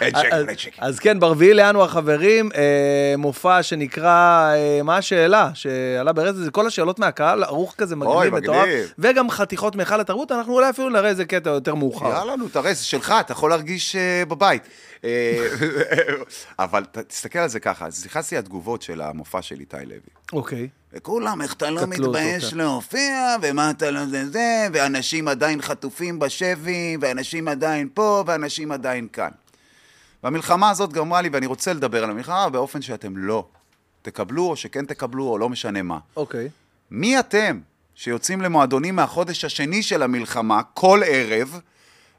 אין 0.00 0.14
צ'קים, 0.14 0.48
אין 0.48 0.56
צ'קים. 0.56 0.72
אז 0.78 0.98
כן, 0.98 1.20
ברביעי 1.20 1.54
לינואר, 1.54 1.88
חברים, 1.88 2.50
אה, 2.54 3.14
מופע 3.18 3.62
שנקרא, 3.62 4.52
אה, 4.54 4.80
מה 4.84 4.96
השאלה? 4.96 5.50
שעלה 5.54 6.12
ברצף, 6.12 6.38
זה 6.38 6.50
כל 6.50 6.66
השאלות 6.66 6.98
מהקהל, 6.98 7.44
ערוך 7.44 7.74
כזה 7.78 7.96
מגניב, 7.96 8.34
מטורף. 8.34 8.68
וגם 8.98 9.30
חתיכות 9.30 9.76
מהיכל 9.76 10.00
התרבות, 10.00 10.32
אנחנו 10.32 10.54
אולי 10.54 10.70
אפילו 10.70 10.90
נראה 10.90 11.08
איזה 11.08 11.24
קטע 11.24 11.50
יותר 11.50 11.74
מאוחר. 11.74 12.10
יאללה, 12.10 12.36
נו, 12.36 12.48
תראה, 12.48 12.74
זה 12.74 12.84
שלך, 12.84 13.14
אתה 13.20 13.32
יכול 13.32 13.50
להרגיש 13.50 13.96
אה, 13.96 14.22
בבית. 14.28 14.62
אה, 15.04 15.48
אבל 16.58 16.84
תסתכל 17.08 17.38
על 17.38 17.48
זה 17.48 17.60
ככה, 17.60 17.86
אז 17.86 18.06
נכנסתי 18.06 18.36
לתגובות 18.36 18.82
של 18.82 19.00
המופע 19.00 19.42
של 19.42 19.60
איתי 19.60 19.76
לוי. 19.86 19.98
אוקיי. 20.32 20.68
וכולם, 20.92 21.42
איך 21.42 21.54
אתה 21.54 21.70
לא 21.70 21.86
מתבייש 21.86 22.50
כן. 22.50 22.56
להופיע, 22.56 23.36
ומה 23.42 23.70
אתה 23.70 23.90
לא 23.90 24.06
זה 24.06 24.30
זה, 24.30 24.66
ואנשים 24.72 25.28
עדיין 25.28 25.62
חטופים 25.62 26.18
בשבי, 26.18 26.96
ואנשים 27.00 27.48
עדיין 27.48 27.88
פה, 27.94 28.24
ואנשים 28.26 28.72
עדיין 28.72 29.08
כאן. 29.12 29.30
והמלחמה 30.22 30.70
הזאת 30.70 30.92
גרמה 30.92 31.20
לי, 31.20 31.28
ואני 31.32 31.46
רוצה 31.46 31.72
לדבר 31.72 32.04
על 32.04 32.10
המלחמה 32.10 32.48
באופן 32.48 32.82
שאתם 32.82 33.16
לא 33.16 33.48
תקבלו, 34.02 34.42
או 34.42 34.56
שכן 34.56 34.84
תקבלו, 34.84 35.24
או 35.28 35.38
לא 35.38 35.48
משנה 35.48 35.82
מה. 35.82 35.98
אוקיי. 36.16 36.48
מי 36.90 37.18
אתם 37.18 37.60
שיוצאים 37.94 38.40
למועדונים 38.40 38.96
מהחודש 38.96 39.44
השני 39.44 39.82
של 39.82 40.02
המלחמה 40.02 40.62
כל 40.74 41.00
ערב? 41.06 41.60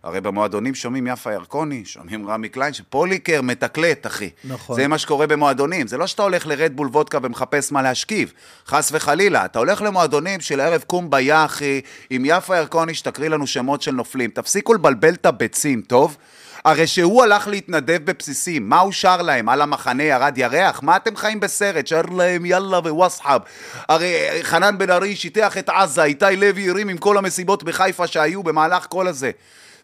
הרי 0.03 0.21
במועדונים 0.21 0.75
שומעים 0.75 1.07
יפה 1.07 1.33
ירקוני, 1.33 1.85
שומעים 1.85 2.29
רמי 2.29 2.49
קליין, 2.49 2.73
שפוליקר 2.73 3.41
מתקלט, 3.41 4.07
אחי. 4.07 4.29
נכון. 4.43 4.75
זה 4.75 4.87
מה 4.87 4.97
שקורה 4.97 5.27
במועדונים. 5.27 5.87
זה 5.87 5.97
לא 5.97 6.07
שאתה 6.07 6.23
הולך 6.23 6.47
לרדבול 6.47 6.87
וודקה 6.87 7.17
ומחפש 7.23 7.71
מה 7.71 7.81
להשכיב, 7.81 8.33
חס 8.67 8.89
וחלילה. 8.93 9.45
אתה 9.45 9.59
הולך 9.59 9.81
למועדונים 9.81 10.39
של 10.39 10.59
ערב 10.59 10.83
קומביה, 10.87 11.45
אחי, 11.45 11.81
עם 12.09 12.23
יפה 12.25 12.57
ירקוני 12.57 12.93
שתקריא 12.93 13.29
לנו 13.29 13.47
שמות 13.47 13.81
של 13.81 13.91
נופלים. 13.91 14.29
תפסיקו 14.29 14.73
לבלבל 14.73 15.13
את 15.13 15.25
הביצים, 15.25 15.81
טוב? 15.81 16.17
הרי 16.65 16.87
שהוא 16.87 17.23
הלך 17.23 17.47
להתנדב 17.47 17.99
בבסיסים, 18.03 18.69
מה 18.69 18.79
הוא 18.79 18.91
שר 18.91 19.21
להם? 19.21 19.49
על 19.49 19.61
המחנה 19.61 20.03
ירד 20.03 20.37
ירח? 20.37 20.83
מה 20.83 20.95
אתם 20.95 21.15
חיים 21.15 21.39
בסרט? 21.39 21.87
שר 21.87 22.01
להם 22.01 22.45
יאללה 22.45 22.79
ווסחאב. 22.79 23.41
הרי 23.89 24.13
חנן 24.41 24.77
בן 24.77 24.89
ארי 24.89 25.15
שיטח 25.15 25.57
את 25.57 25.69
עזה, 25.69 26.03
איתי 26.03 26.35
לוי 26.37 26.69
הרים 26.69 26.89
עם 26.89 26.97
כל 26.97 27.17
המסיבות 27.17 27.63
בחיפה 27.63 28.07
שהיו 28.07 28.43
במהלך 28.43 28.85
כל 28.89 29.07
הזה. 29.07 29.31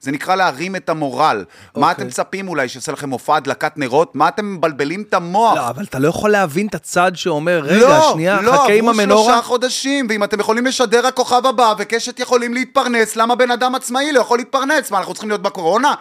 זה 0.02 0.12
נקרא 0.12 0.36
להרים 0.36 0.76
את 0.76 0.90
המורל. 0.90 1.46
מה 1.76 1.82
אוקיי. 1.82 1.92
אתם 1.92 2.08
מצפים 2.08 2.48
אולי, 2.48 2.70
שיעשה 2.70 2.92
לכם 2.92 3.10
מופע 3.10 3.36
הדלקת 3.36 3.72
נרות? 3.76 4.16
מה 4.16 4.28
אתם 4.28 4.54
מבלבלים 4.56 5.04
את 5.10 5.14
המוח? 5.14 5.56
לא, 5.56 5.70
אבל 5.70 5.84
אתה 5.84 6.00
לא 6.00 6.08
יכול 6.08 6.32
להבין 6.32 6.68
את 6.68 6.76
הצד 6.76 7.12
שאומר, 7.16 7.62
רגע, 7.64 7.88
לא, 7.88 8.10
שנייה, 8.14 8.42
לא, 8.42 8.52
חכה 8.52 8.74
עם 8.74 8.90
עברו 8.90 9.02
המנורה. 9.02 9.24
שלושה 9.24 9.42
חודשים, 9.42 10.08
ואם 10.10 10.24
אתם 10.24 10.40
יכולים 10.40 10.66
לשדר 10.66 11.08
הכוכב 11.08 11.46
הבא 11.46 11.74
וקשת 11.78 12.20
יכולים 12.20 12.54
להתפרנס, 12.54 13.16
למה 13.16 13.36
בן 13.36 13.52
אדם 13.52 13.76
עצמאי 13.76 14.12
לא 14.12 14.20
יכול 14.20 14.38
להתפרנס? 14.38 14.92
מה, 14.92 14.98
אנחנו 14.98 15.14
צריכים 15.14 15.30
להיות 15.30 15.42
בקורונה? 15.42 15.94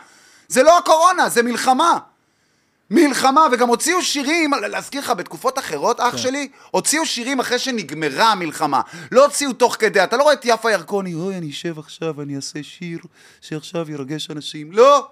זה 0.48 0.62
לא 0.62 0.78
הקורונה, 0.78 1.28
זה 1.28 1.42
מלחמה. 1.42 1.98
מלחמה, 2.90 3.46
וגם 3.52 3.68
הוציאו 3.68 4.02
שירים, 4.02 4.50
להזכיר 4.70 5.00
לך, 5.00 5.10
בתקופות 5.10 5.58
אחרות, 5.58 6.00
כן. 6.00 6.06
אח 6.06 6.16
שלי, 6.16 6.48
הוציאו 6.70 7.06
שירים 7.06 7.40
אחרי 7.40 7.58
שנגמרה 7.58 8.32
המלחמה. 8.32 8.80
לא 9.12 9.24
הוציאו 9.24 9.52
תוך 9.52 9.76
כדי, 9.78 10.04
אתה 10.04 10.16
לא 10.16 10.22
רואה 10.22 10.34
את 10.34 10.40
יפה 10.44 10.72
ירקוני, 10.72 11.14
אוי, 11.14 11.36
אני 11.36 11.50
אשב 11.50 11.78
עכשיו, 11.78 12.22
אני 12.22 12.36
אעשה 12.36 12.58
שיר 12.62 12.98
שעכשיו 13.40 13.90
ירגש 13.90 14.30
אנשים. 14.30 14.72
לא! 14.72 15.06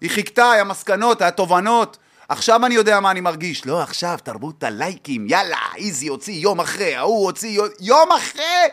היא 0.00 0.10
חיכתה, 0.10 0.50
היה 0.50 0.64
מסקנות, 0.64 1.22
היה 1.22 1.30
תובנות. 1.30 1.96
עכשיו 2.28 2.66
אני 2.66 2.74
יודע 2.74 3.00
מה 3.00 3.10
אני 3.10 3.20
מרגיש. 3.20 3.66
לא, 3.66 3.82
עכשיו 3.82 4.18
תרבות 4.24 4.64
הלייקים, 4.64 5.26
יאללה, 5.28 5.56
איזי 5.76 6.08
הוציא 6.08 6.34
יום 6.34 6.60
אחרי, 6.60 6.94
ההוא 6.94 7.24
הוציא 7.26 7.60
יום 7.80 8.12
אחרי! 8.12 8.68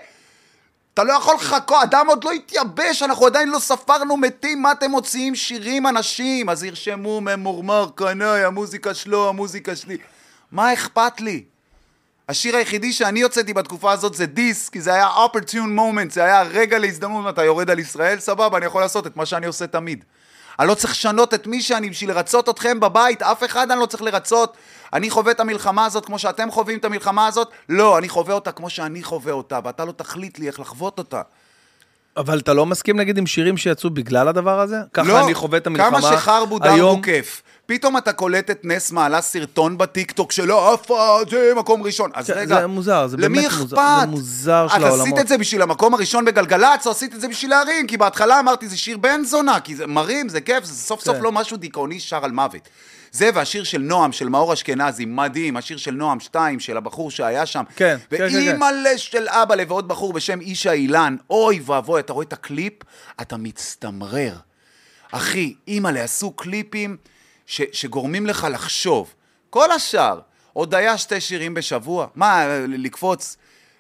אתה 1.00 1.08
לא 1.08 1.14
יכול 1.14 1.36
לחכות, 1.36 1.84
אדם 1.84 2.08
עוד 2.08 2.24
לא 2.24 2.32
התייבש, 2.32 3.04
אנחנו 3.04 3.26
עדיין 3.26 3.50
לא 3.50 3.60
ספרנו 3.60 4.18
מתים, 4.18 4.62
מה 4.62 4.72
אתם 4.72 4.92
מוציאים 4.92 5.36
שירים 5.36 5.88
אנשים? 5.88 6.50
אז 6.50 6.64
ירשמו 6.64 7.22
ממורמר 7.22 7.90
קנאי, 7.96 8.44
המוזיקה 8.44 8.94
שלו, 8.94 9.30
המוזיקה 9.30 9.76
שלי. 9.76 9.98
מה 10.52 10.74
אכפת 10.74 11.22
לי? 11.22 11.44
השיר 12.30 12.56
היחידי 12.56 12.94
שאני 12.94 13.22
הוצאתי 13.22 13.54
בתקופה 13.54 13.92
הזאת 13.92 14.14
זה 14.14 14.26
דיס, 14.26 14.70
כי 14.70 14.82
זה 14.82 14.94
היה 14.94 15.08
opportune 15.08 15.78
moment, 15.78 16.14
זה 16.14 16.24
היה 16.24 16.42
רגע 16.42 16.80
להזדמנות, 16.80 17.34
אתה 17.34 17.44
יורד 17.44 17.70
על 17.70 17.80
ישראל, 17.80 18.20
סבבה, 18.20 18.58
אני 18.58 18.66
יכול 18.66 18.82
לעשות 18.82 19.08
את 19.08 19.18
מה 19.18 19.26
שאני 19.26 19.46
עושה 19.46 19.68
תמיד. 19.68 20.04
אני 20.60 20.68
לא 20.68 20.74
צריך 20.74 20.94
לשנות 20.94 21.34
את 21.34 21.48
מי 21.48 21.62
שאני 21.62 21.90
בשביל 21.90 22.10
לרצות 22.10 22.50
אתכם 22.50 22.80
בבית, 22.80 23.22
אף 23.22 23.44
אחד 23.44 23.72
אני 23.72 23.80
לא 23.80 23.86
צריך 23.86 24.04
לרצות. 24.04 24.58
אני 24.94 25.10
חווה 25.10 25.32
את 25.32 25.40
המלחמה 25.40 25.86
הזאת 25.86 26.06
כמו 26.06 26.20
שאתם 26.20 26.52
חווים 26.52 26.78
את 26.80 26.86
המלחמה 26.86 27.28
הזאת? 27.28 27.50
לא, 27.70 27.98
אני 27.98 28.10
חווה 28.10 28.34
אותה 28.34 28.52
כמו 28.52 28.70
שאני 28.70 29.04
חווה 29.04 29.34
אותה, 29.34 29.60
ואתה 29.64 29.86
לא 29.86 29.92
תחליט 29.92 30.40
לי 30.40 30.48
איך 30.48 30.60
לחוות 30.60 30.98
אותה. 31.00 31.22
אבל 32.18 32.40
אתה 32.40 32.54
לא 32.54 32.66
מסכים 32.66 32.98
נגיד 32.98 33.18
עם 33.18 33.26
שירים 33.28 33.58
שיצאו 33.58 33.90
בגלל 33.90 34.28
הדבר 34.28 34.60
הזה? 34.60 34.78
ככה 34.94 35.08
לא, 35.08 35.26
אני 35.26 35.34
חווה 35.34 35.58
את 35.58 35.68
המלחמה. 35.68 36.02
כמה 36.02 36.02
שחרבו 36.02 36.60
היום- 36.62 36.78
דרבו 36.92 37.02
כיף. 37.02 37.42
פתאום 37.66 37.98
אתה 37.98 38.14
קולט 38.14 38.50
את 38.50 38.60
נס 38.64 38.92
מעלה 38.92 39.22
סרטון 39.22 39.78
בטיקטוק 39.78 40.32
שלו, 40.32 40.60
עפה, 40.74 41.20
זה 41.30 41.52
מקום 41.56 41.84
ראשון. 41.84 42.12
אז 42.14 42.30
רגע, 42.30 42.60
זה 42.60 42.68
מוזר, 42.68 43.08
זה 43.08 43.18
באמת 43.18 43.52
מוזר? 43.60 43.76
זה 44.00 44.06
מוזר 44.08 44.68
של 44.68 44.78
את 44.78 44.82
העולמות. 44.84 45.08
עשית 45.08 45.20
את 45.20 45.28
זה 45.28 45.38
בשביל 45.38 45.62
המקום 45.62 45.94
הראשון 45.94 46.26
בגלגלצ, 46.26 46.86
או 46.86 46.92
עשית 46.92 47.16
את 47.16 47.22
זה 47.22 47.28
בשביל 47.28 47.52
להרים? 47.52 47.88
כי 47.88 47.98
בהתחלה 47.98 48.40
אמרתי, 48.40 48.68
זה 48.68 48.78
שיר 48.78 48.98
בן 48.98 49.24
זונה, 49.24 49.60
כי 49.60 49.76
זה 49.76 49.88
מרים, 49.88 50.30
זה 50.30 50.42
כיף, 50.42 50.64
זה 50.64 50.74
סוף 50.74 51.02
סוף 51.04 51.16
כן. 51.18 51.24
לא 51.24 51.32
משהו 51.32 51.58
דיכאוני 51.58 52.00
שר 52.00 52.26
על 52.26 52.32
מוות. 52.32 52.70
זה 53.12 53.30
והשיר 53.34 53.64
של 53.64 53.82
נועם, 53.82 54.12
של 54.12 54.30
מאור 54.30 54.54
אשכנזי, 54.54 55.06
מדהים, 55.06 55.58
השיר 55.58 55.78
של 55.78 55.92
נועם 55.92 56.20
2, 56.20 56.60
של 56.60 56.78
הבחור 56.78 57.12
שהיה 57.12 57.46
שם. 57.46 57.64
כן, 57.76 57.98
כן, 58.10 58.18
כן, 58.18 58.30
כן. 58.30 58.36
ואימא'לה 58.36 58.98
של 58.98 59.28
אבא 59.30 59.56
ועוד 59.68 59.88
בחור 59.88 60.14
בשם 60.14 60.42
אישה 60.42 60.72
אילן, 60.72 61.16
אוי 61.30 61.62
ואבוי, 61.66 62.00
אתה 62.00 62.14
רואה 62.14 62.24
את 62.24 62.34
הקליפ, 62.34 62.74
אתה 63.22 63.38
מצטמרר. 63.38 64.34
אחי, 65.12 65.56
אימא'לה, 65.68 66.04
עשו 66.04 66.32
קליפים 66.32 66.98
ש, 67.46 67.62
שגורמים 67.72 68.26
לך 68.26 68.48
לחשוב. 68.52 69.14
כל 69.50 69.72
השאר, 69.72 70.20
עוד 70.54 70.76
היה 70.76 70.98
שתי 70.98 71.22
שירים 71.22 71.54
בשבוע. 71.54 72.08
מה, 72.16 72.46
לקפוץ 72.68 73.38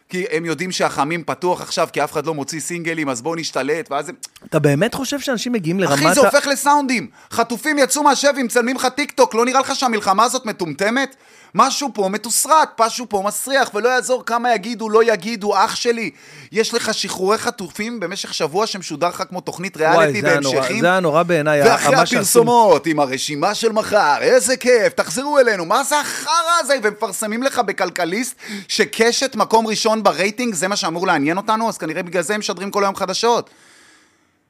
כי 0.10 0.26
הם 0.32 0.46
יודעים 0.46 0.72
שהחמים 0.72 1.24
פתוח 1.24 1.62
עכשיו, 1.62 1.88
כי 1.94 2.04
אף 2.04 2.12
אחד 2.12 2.26
לא 2.26 2.34
מוציא 2.34 2.60
סינגלים, 2.60 3.10
אז 3.10 3.22
בואו 3.22 3.36
נשתלט, 3.36 3.92
ואז 3.92 4.10
הם... 4.10 4.16
אתה 4.46 4.60
באמת 4.60 4.94
חושב 4.94 5.20
שאנשים 5.20 5.52
מגיעים 5.52 5.80
לרמת... 5.80 5.94
אחי, 5.94 6.14
זה 6.14 6.22
הופך 6.22 6.48
לסאונדים. 6.48 7.10
חטופים 7.32 7.78
יצאו 7.78 8.04
מהשבי, 8.04 8.44
מצלמים 8.44 8.76
לך 8.76 8.86
טיק 8.86 9.12
טוק, 9.12 9.36
לא 9.36 9.46
נראה 9.46 9.60
לך 9.60 9.76
שהמלחמה 9.76 10.24
הזאת 10.24 10.46
מטומטמת? 10.46 11.16
משהו 11.56 11.90
פה 11.94 12.10
מתוסרט, 12.10 12.82
משהו 12.82 13.06
פה 13.10 13.24
מסריח, 13.26 13.72
ולא 13.74 13.90
יעזור 13.90 14.26
כמה 14.26 14.54
יגידו, 14.56 14.90
לא 14.90 15.04
יגידו, 15.04 15.56
אח 15.66 15.76
שלי. 15.76 16.12
יש 16.52 16.74
לך 16.74 16.94
שחרורי 16.94 17.38
חטופים 17.38 18.00
במשך 18.00 18.34
שבוע 18.34 18.68
שמשודר 18.68 19.08
לך 19.08 19.24
כמו 19.30 19.42
תוכנית 19.42 19.78
ריאליטי 19.78 20.22
זה 20.22 20.28
בהמשכים. 20.28 20.82
זה 20.82 20.92
הנורא 20.94 21.24
בעיניי. 21.24 21.62
ואחרי 21.64 21.96
מה 21.96 22.06
שעשו- 22.06 22.16
הפרסומות, 22.16 22.86
עם 22.86 23.00
הרשימה 23.00 23.56
של 23.56 23.72
מחר, 23.72 24.18
איזה 24.22 24.58
כיף, 24.58 24.94
תחזרו 24.94 25.40
אלינו, 25.40 25.66
מה 25.66 25.84
זה 25.84 26.00
החרא 26.00 26.32
הזה? 26.60 26.76
ומפרסמים 26.84 27.44
לך 27.44 27.60
בכלכליסט 27.60 28.36
שקשת 28.68 29.36
מקום 29.36 29.68
ראשון 29.68 30.04
ברייטינג, 30.04 30.54
זה 30.54 30.68
מה 30.68 30.76
שאמור 30.76 31.08
לעניין 31.08 31.38
אותנו, 31.38 31.70
אז 31.70 31.78
כנראה 31.78 32.04
בגלל 32.04 32.24
זה 32.24 32.34
הם 32.34 32.40
משדרים 32.40 32.72
כל 32.72 32.84
היום 32.84 32.96
חדשות. 32.96 33.50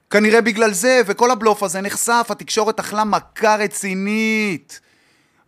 כנראה 0.10 0.42
בגלל 0.42 0.74
זה, 0.74 1.02
וכל 1.06 1.32
הבלוף 1.32 1.64
הזה 1.64 1.82
נחשף, 1.82 2.28
התקשורת 2.30 2.80
אכלה 2.80 3.04
מכה 3.04 3.56
רצינית. 3.56 4.80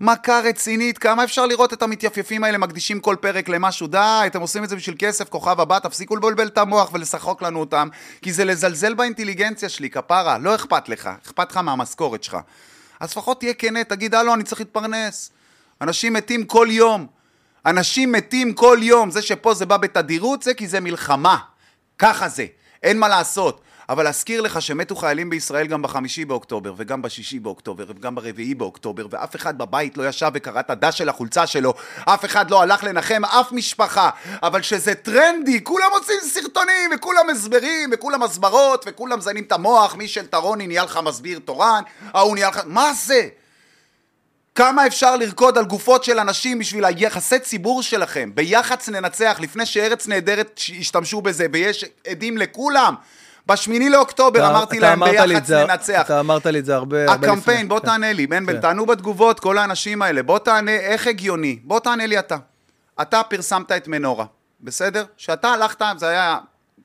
מכה 0.01 0.39
רצינית, 0.39 0.97
כמה 0.97 1.23
אפשר 1.23 1.45
לראות 1.45 1.73
את 1.73 1.81
המתייפייפים 1.81 2.43
האלה 2.43 2.57
מקדישים 2.57 2.99
כל 2.99 3.15
פרק 3.19 3.49
למשהו? 3.49 3.87
די, 3.87 4.23
אתם 4.25 4.41
עושים 4.41 4.63
את 4.63 4.69
זה 4.69 4.75
בשביל 4.75 4.95
כסף, 4.99 5.29
כוכב 5.29 5.59
הבא, 5.59 5.79
תפסיקו 5.79 6.15
לבלבל 6.15 6.47
את 6.47 6.57
המוח 6.57 6.93
ולשחוק 6.93 7.41
לנו 7.41 7.59
אותם, 7.59 7.87
כי 8.21 8.33
זה 8.33 8.45
לזלזל 8.45 8.93
באינטליגנציה 8.93 9.69
שלי, 9.69 9.89
כפרה, 9.89 10.37
לא 10.37 10.55
אכפת 10.55 10.89
לך, 10.89 11.09
אכפת 11.25 11.51
לך 11.51 11.57
מהמשכורת 11.57 12.23
שלך. 12.23 12.37
אז 12.99 13.11
לפחות 13.11 13.39
תהיה 13.39 13.53
כנה, 13.53 13.83
תגיד, 13.83 14.15
הלו, 14.15 14.33
אני 14.33 14.43
צריך 14.43 14.61
להתפרנס. 14.61 15.31
אנשים 15.81 16.13
מתים 16.13 16.45
כל 16.45 16.67
יום. 16.71 17.07
אנשים 17.65 18.11
מתים 18.11 18.53
כל 18.53 18.79
יום. 18.81 19.11
זה 19.11 19.21
שפה 19.21 19.53
זה 19.53 19.65
בא 19.65 19.77
בתדירות, 19.77 20.43
זה 20.43 20.53
כי 20.53 20.67
זה 20.67 20.79
מלחמה. 20.79 21.37
ככה 21.99 22.29
זה, 22.29 22.45
אין 22.83 22.99
מה 22.99 23.07
לעשות. 23.07 23.61
אבל 23.91 24.03
להזכיר 24.03 24.41
לך 24.41 24.61
שמתו 24.61 24.95
חיילים 24.95 25.29
בישראל 25.29 25.67
גם 25.67 25.81
בחמישי 25.81 26.25
באוקטובר, 26.25 26.73
וגם 26.77 27.01
בשישי 27.01 27.39
באוקטובר, 27.39 27.85
וגם 27.87 28.15
ברביעי 28.15 28.53
באוקטובר, 28.53 29.07
ואף 29.09 29.35
אחד 29.35 29.57
בבית 29.57 29.97
לא 29.97 30.07
ישב 30.07 30.31
וקרא 30.33 30.59
את 30.59 30.69
הדש 30.69 30.97
של 30.97 31.09
החולצה 31.09 31.47
שלו, 31.47 31.73
אף 32.05 32.25
אחד 32.25 32.51
לא 32.51 32.61
הלך 32.61 32.83
לנחם 32.83 33.25
אף 33.25 33.51
משפחה, 33.51 34.09
אבל 34.43 34.61
שזה 34.61 34.95
טרנדי, 34.95 35.63
כולם 35.63 35.87
עושים 35.91 36.19
סרטונים, 36.21 36.89
וכולם 36.95 37.29
הסברים, 37.29 37.89
וכולם 37.93 38.23
הסברות, 38.23 38.85
וכולם 38.87 39.17
מזיינים 39.17 39.43
את 39.43 39.51
המוח, 39.51 39.95
מי 39.95 40.07
של 40.07 40.27
טרוני 40.27 40.67
נהיה 40.67 40.83
לך 40.83 40.99
מסביר 41.03 41.39
תורן, 41.39 41.81
ההוא 42.13 42.35
נהיה 42.35 42.49
לך... 42.49 42.59
מה 42.65 42.93
זה? 42.93 43.27
כמה 44.55 44.87
אפשר 44.87 45.15
לרקוד 45.15 45.57
על 45.57 45.65
גופות 45.65 46.03
של 46.03 46.19
אנשים 46.19 46.59
בשביל 46.59 46.85
היחסי 46.85 47.39
ציבור 47.39 47.83
שלכם? 47.83 48.31
ביח"צ 48.33 48.89
ננצח, 48.89 49.37
לפני 49.39 49.65
שארץ 49.65 50.07
נהדרת 50.07 50.59
השתמשו 50.79 51.21
בזה, 51.21 51.45
ויש 51.51 51.85
עדים 52.07 52.37
לכולם. 52.37 52.95
בשמיני 53.51 53.89
לאוקטובר 53.89 54.39
אתה- 54.39 54.49
אמרתי 54.49 54.77
אתה 54.77 54.87
להם 54.89 55.03
אמרת 55.03 55.13
לי 55.15 55.21
את 55.21 55.27
ביח"צ 55.27 55.47
זה- 55.47 55.65
ננצח. 55.65 56.01
אתה 56.05 56.19
אמרת 56.19 56.45
לי 56.45 56.59
את 56.59 56.65
זה 56.65 56.75
הרבה... 56.75 57.11
הרבה 57.11 57.27
הקמפיין, 57.27 57.57
לפני. 57.57 57.69
בוא 57.69 57.79
כן. 57.79 57.85
תענה 57.85 58.13
לי, 58.13 58.27
בן 58.27 58.45
בן, 58.45 58.53
כן. 58.53 58.61
תענו 58.61 58.85
בתגובות, 58.85 59.39
כל 59.39 59.57
האנשים 59.57 60.01
האלה, 60.01 60.23
בוא 60.23 60.39
תענה 60.39 60.71
איך 60.71 61.07
הגיוני, 61.07 61.59
בוא 61.63 61.79
תענה 61.79 62.05
לי 62.05 62.19
אתה. 62.19 62.37
אתה 63.01 63.21
פרסמת 63.23 63.71
את 63.71 63.87
מנורה, 63.87 64.25
בסדר? 64.61 65.05
שאתה 65.17 65.47
הלכת, 65.47 65.81
זה 65.97 66.07
היה 66.07 66.37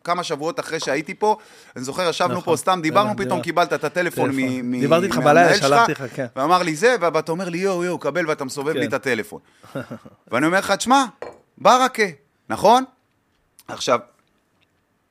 כמה 0.04 0.22
שבועות 0.22 0.60
אחרי 0.60 0.80
שהייתי 0.80 1.14
פה, 1.14 1.36
אני 1.76 1.84
זוכר, 1.84 2.08
ישבנו 2.08 2.32
נכון, 2.32 2.44
פה, 2.44 2.56
סתם 2.56 2.80
דיברנו, 2.82 3.08
דיברנו. 3.10 3.26
פתאום 3.26 3.40
קיבלת 3.42 3.72
את 3.72 3.84
הטלפון 3.84 4.30
טלפון. 4.30 4.44
מ- 4.46 4.70
מ- 4.70 4.80
דיברתי 4.80 5.06
איתך 5.06 5.16
בלילה, 5.16 5.54
שלחתי 5.54 5.92
לך, 5.92 6.04
כן. 6.16 6.26
ואמר 6.36 6.62
לי 6.62 6.76
זה, 6.76 6.96
ואתה 7.00 7.32
אומר 7.32 7.48
לי 7.48 7.58
יואו 7.58 7.84
יואו, 7.84 7.98
קבל, 7.98 8.28
ואתה 8.28 8.44
מסובב 8.44 8.72
כן. 8.72 8.78
לי 8.78 8.86
את 8.86 8.92
הטלפון. 8.92 9.40
ואני 10.30 10.46
אומר 10.46 10.58
לך, 10.58 10.70
תשמע, 10.70 11.04
ברכה, 11.58 12.02
נכון? 12.50 12.84
עכשיו, 13.68 13.98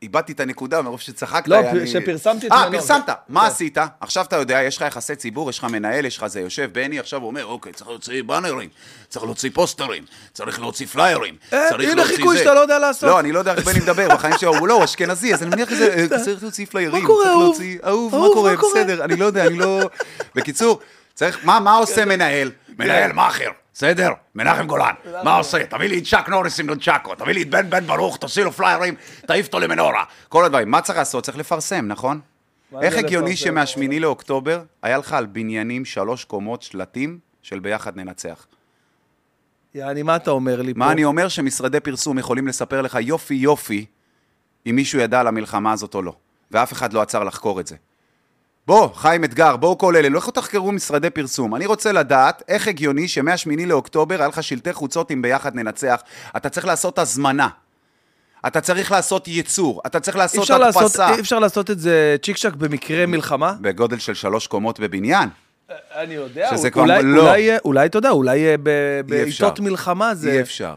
איבדתי 0.05 0.31
את 0.31 0.39
הנקודה 0.39 0.81
מרוב 0.81 0.99
שצחקת. 1.01 1.47
לא, 1.47 1.59
אני- 1.59 1.87
שפרסמתי 1.87 2.47
את 2.47 2.51
אה, 2.51 2.69
מנור. 2.69 2.81
פרסמת, 2.81 3.09
מה 3.29 3.41
כן. 3.41 3.47
עשית? 3.47 3.77
עכשיו 3.99 4.25
אתה 4.25 4.35
יודע, 4.35 4.61
יש 4.63 4.77
לך 4.77 4.83
יחסי 4.87 5.15
ציבור, 5.15 5.49
יש 5.49 5.59
לך 5.59 5.63
מנהל, 5.63 6.05
יש 6.05 6.17
לך 6.17 6.27
זה, 6.27 6.39
יושב 6.41 6.69
בני 6.73 6.99
עכשיו 6.99 7.23
אומר, 7.23 7.45
אוקיי, 7.45 7.73
צריך 7.73 7.89
להוציא 7.89 8.23
באנרים, 8.23 8.69
צריך 9.09 9.25
להוציא 9.25 9.49
פוסטרים, 9.53 10.03
צריך 10.33 10.59
להוציא 10.59 10.85
פליירים, 10.85 11.35
אה, 11.53 11.65
צריך 11.69 11.81
הנה 11.89 11.95
להוציא 11.95 12.15
חיקוי 12.15 12.37
זה." 12.37 12.43
שאתה 12.43 12.53
לא 12.53 12.59
יודע 12.59 12.79
לעשות. 12.79 13.09
לא, 13.09 13.19
אני 13.19 13.31
לא 13.31 13.39
יודע 13.39 13.53
איך 13.55 13.65
בני 13.65 13.79
מדבר, 13.79 14.07
בחיים 14.15 14.37
שלו, 14.37 14.57
הוא 14.57 14.67
לא, 14.67 14.83
אשכנזי, 14.83 15.33
אז 15.33 15.43
אני 15.43 15.49
מניח 15.49 15.69
שזה, 15.69 15.93
אה, 16.13 16.23
צריך 16.23 16.43
להוציא 16.43 16.65
פליירים, 16.65 17.05
צריך? 17.07 17.27
להוציא, 17.37 17.77
אהוב, 17.85 18.15
מה 18.15 18.27
קורה? 18.33 18.53
בסדר, 18.55 19.03
אני 19.03 19.15
לא 19.15 19.25
יודע, 19.25 19.47
אני 19.47 19.57
לא... 19.57 19.89
בקיצור, 20.35 20.79
צריך, 21.13 21.39
מה 21.43 21.59
מה 21.59 21.75
עושה 21.77 22.05
מנהל? 22.05 22.51
מנהל 22.79 23.13
מאכר, 23.13 23.49
בסדר? 23.73 24.09
מנחם 24.35 24.67
גולן, 24.67 24.93
מה 25.23 25.35
עושה? 25.35 25.65
תביא 25.65 25.89
לי 25.89 25.99
את 25.99 26.03
צ'אק 26.03 26.29
נוריס 26.29 26.59
עם 26.59 26.65
נונצ'קו, 26.65 27.15
תביא 27.15 27.33
לי 27.33 27.41
את 27.41 27.49
בן 27.49 27.69
בן 27.69 27.87
ברוך, 27.87 28.17
תוציא 28.17 28.43
לו 28.43 28.51
פליירים, 28.51 28.95
תעיף 29.27 29.45
אותו 29.45 29.59
למנורה. 29.59 30.03
כל 30.29 30.45
הדברים. 30.45 30.71
מה 30.71 30.81
צריך 30.81 30.97
לעשות? 30.97 31.23
צריך 31.23 31.37
לפרסם, 31.37 31.87
נכון? 31.87 32.19
איך 32.81 32.97
הגיוני? 32.97 33.35
שמהשמיני 33.35 33.99
לאוקטובר 33.99 34.63
היה 34.83 34.97
לך 34.97 35.13
על 35.13 35.25
בניינים 35.25 35.85
שלוש 35.85 36.23
קומות 36.23 36.61
שלטים 36.61 37.19
של 37.41 37.59
ביחד 37.59 37.97
ננצח? 37.97 38.47
יעני, 39.75 40.03
מה 40.03 40.15
אתה 40.15 40.31
אומר 40.31 40.61
לי 40.61 40.73
פה? 40.73 40.79
מה 40.79 40.91
אני 40.91 41.03
אומר? 41.03 41.27
שמשרדי 41.27 41.79
פרסום 41.79 42.19
יכולים 42.19 42.47
לספר 42.47 42.81
לך 42.81 42.97
יופי 43.01 43.33
יופי 43.33 43.85
אם 44.69 44.75
מישהו 44.75 44.99
ידע 44.99 45.19
על 45.19 45.27
המלחמה 45.27 45.71
הזאת 45.71 45.95
או 45.95 46.01
לא. 46.01 46.13
ואף 46.51 46.73
אחד 46.73 46.93
לא 46.93 47.01
עצר 47.01 47.23
לחקור 47.23 47.59
את 47.59 47.67
זה. 47.67 47.75
בוא, 48.67 48.89
חיים 48.93 49.23
אתגר, 49.23 49.55
בואו 49.57 49.77
כל 49.77 49.95
אלה, 49.95 50.09
לכו 50.09 50.31
תחקרו 50.31 50.71
משרדי 50.71 51.09
פרסום. 51.09 51.55
אני 51.55 51.65
רוצה 51.65 51.91
לדעת 51.91 52.43
איך 52.47 52.67
הגיוני 52.67 53.07
שמ-8 53.07 53.31
לאוקטובר 53.67 54.19
היה 54.19 54.27
לך 54.27 54.43
שלטי 54.43 54.73
חוצות 54.73 55.11
עם 55.11 55.21
ביחד 55.21 55.55
ננצח. 55.55 56.01
אתה 56.37 56.49
צריך 56.49 56.65
לעשות 56.65 56.99
הזמנה. 56.99 57.49
אתה 58.47 58.61
צריך 58.61 58.91
לעשות 58.91 59.27
ייצור. 59.27 59.81
אתה 59.85 59.99
צריך 59.99 60.17
לעשות 60.17 60.41
אפשר 60.41 60.57
לעשות- 60.57 60.81
הדפסה. 60.83 61.13
אי 61.15 61.19
אפשר 61.19 61.39
לעשות 61.39 61.71
את 61.71 61.79
זה 61.79 62.15
צ'יק 62.23 62.37
צ'אק 62.37 62.53
במקרה 62.53 63.05
מלחמה? 63.05 63.53
בגודל 63.61 63.99
של 63.99 64.13
שלוש 64.13 64.47
קומות 64.47 64.79
בבניין. 64.79 65.29
אני 65.95 66.13
יודע, 66.13 66.47
שזה 66.51 66.57
אולי- 66.57 66.71
כבר 66.71 66.81
אולי- 66.81 67.03
לא. 67.03 67.21
אולי, 67.29 67.49
אולי, 67.65 67.85
אתה 67.85 67.97
יודע, 67.97 68.09
אולי 68.09 68.47
אה. 68.47 68.55
בעיתות 69.05 69.59
מלחמה 69.59 70.15
זה... 70.15 70.31
אי 70.31 70.41
אפשר. 70.41 70.75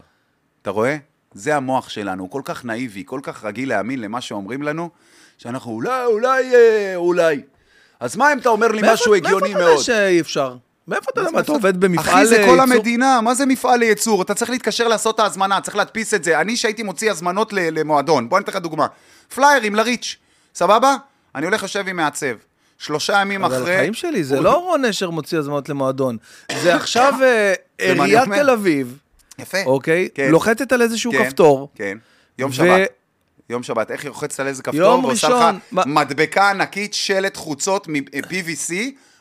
אתה 0.61 0.69
רואה? 0.69 0.97
זה 1.33 1.55
המוח 1.55 1.89
שלנו, 1.89 2.23
הוא 2.23 2.31
כל 2.31 2.41
כך 2.45 2.65
נאיבי, 2.65 3.03
כל 3.05 3.19
כך 3.23 3.43
רגיל 3.45 3.69
להאמין 3.69 4.01
למה 4.01 4.21
שאומרים 4.21 4.63
לנו, 4.63 4.89
שאנחנו 5.37 5.71
אולי, 5.71 6.05
אולי, 6.05 6.55
אה, 6.55 6.93
אולי. 6.95 7.41
אז 7.99 8.15
מה 8.15 8.33
אם 8.33 8.37
אתה 8.39 8.49
אומר 8.49 8.67
לי 8.67 8.81
משהו 8.93 9.15
הגיוני 9.15 9.41
מאיפה 9.41 9.57
אתה 9.57 9.59
מאוד? 9.59 9.71
יודע 9.71 9.83
שאי 9.83 10.19
אפשר? 10.21 10.55
מאיפה 10.87 11.11
אתה 11.13 11.21
יודע 11.21 11.31
מה, 11.31 11.39
אתה 11.39 11.51
עובד 11.51 11.77
במפעל 11.79 12.13
אחי, 12.15 12.25
זה 12.25 12.35
אה, 12.35 12.45
כל 12.45 12.51
ייצור? 12.51 12.61
המדינה, 12.61 13.21
מה 13.21 13.35
זה 13.35 13.45
מפעל 13.45 13.79
לייצור? 13.79 14.21
אתה 14.21 14.33
צריך 14.33 14.51
להתקשר 14.51 14.87
לעשות 14.87 15.15
את 15.15 15.19
ההזמנה, 15.19 15.61
צריך 15.61 15.75
להדפיס 15.77 16.13
את 16.13 16.23
זה. 16.23 16.39
אני, 16.41 16.57
שהייתי 16.57 16.83
מוציא 16.83 17.11
הזמנות 17.11 17.53
ל- 17.53 17.79
למועדון, 17.79 18.29
בוא 18.29 18.37
אני 18.37 18.43
אתן 18.43 18.51
לך 18.51 18.57
דוגמה. 18.57 18.87
פליירים 19.35 19.75
לריץ', 19.75 20.15
סבבה? 20.55 20.95
אני 21.35 21.45
הולך 21.45 21.61
יושב 21.63 21.87
עם 21.87 21.95
מעצב. 21.95 22.35
שלושה 22.77 23.21
ימים 23.21 23.43
אבל 23.45 23.55
אחרי... 23.57 23.75
החיים 23.75 23.93
שלי, 23.93 24.23
זה 24.23 24.39
לא 24.41 24.57
רון 24.57 24.85
נשר 24.85 25.09
מוציא 25.09 25.37
הזמנות 25.37 25.69
למועדון. 25.69 26.17
זה 26.61 26.75
עכשיו 26.75 27.13
אה, 27.23 27.53
עיריית. 27.77 28.23
תל 28.35 28.49
אביב, 28.49 28.97
יפה. 29.39 29.57
אוקיי? 29.65 30.09
כן. 30.13 30.27
לוחצת 30.31 30.71
על 30.71 30.81
איזשהו 30.81 31.11
כן, 31.11 31.25
כפתור. 31.25 31.69
כן. 31.75 31.97
יום 32.37 32.51
שבת. 32.51 32.89
יום 33.49 33.63
שבת. 33.63 33.91
איך 33.91 34.01
היא 34.01 34.09
לוחצת 34.09 34.39
על 34.39 34.47
איזה 34.47 34.63
כפתור? 34.63 34.79
יום 34.81 35.05
ועושה 35.05 35.29
לך 35.29 35.45
מדבקה 35.71 36.49
ענקית, 36.49 36.93
שלט 36.93 37.37
חוצות 37.37 37.87
מ-PVC 37.87 38.73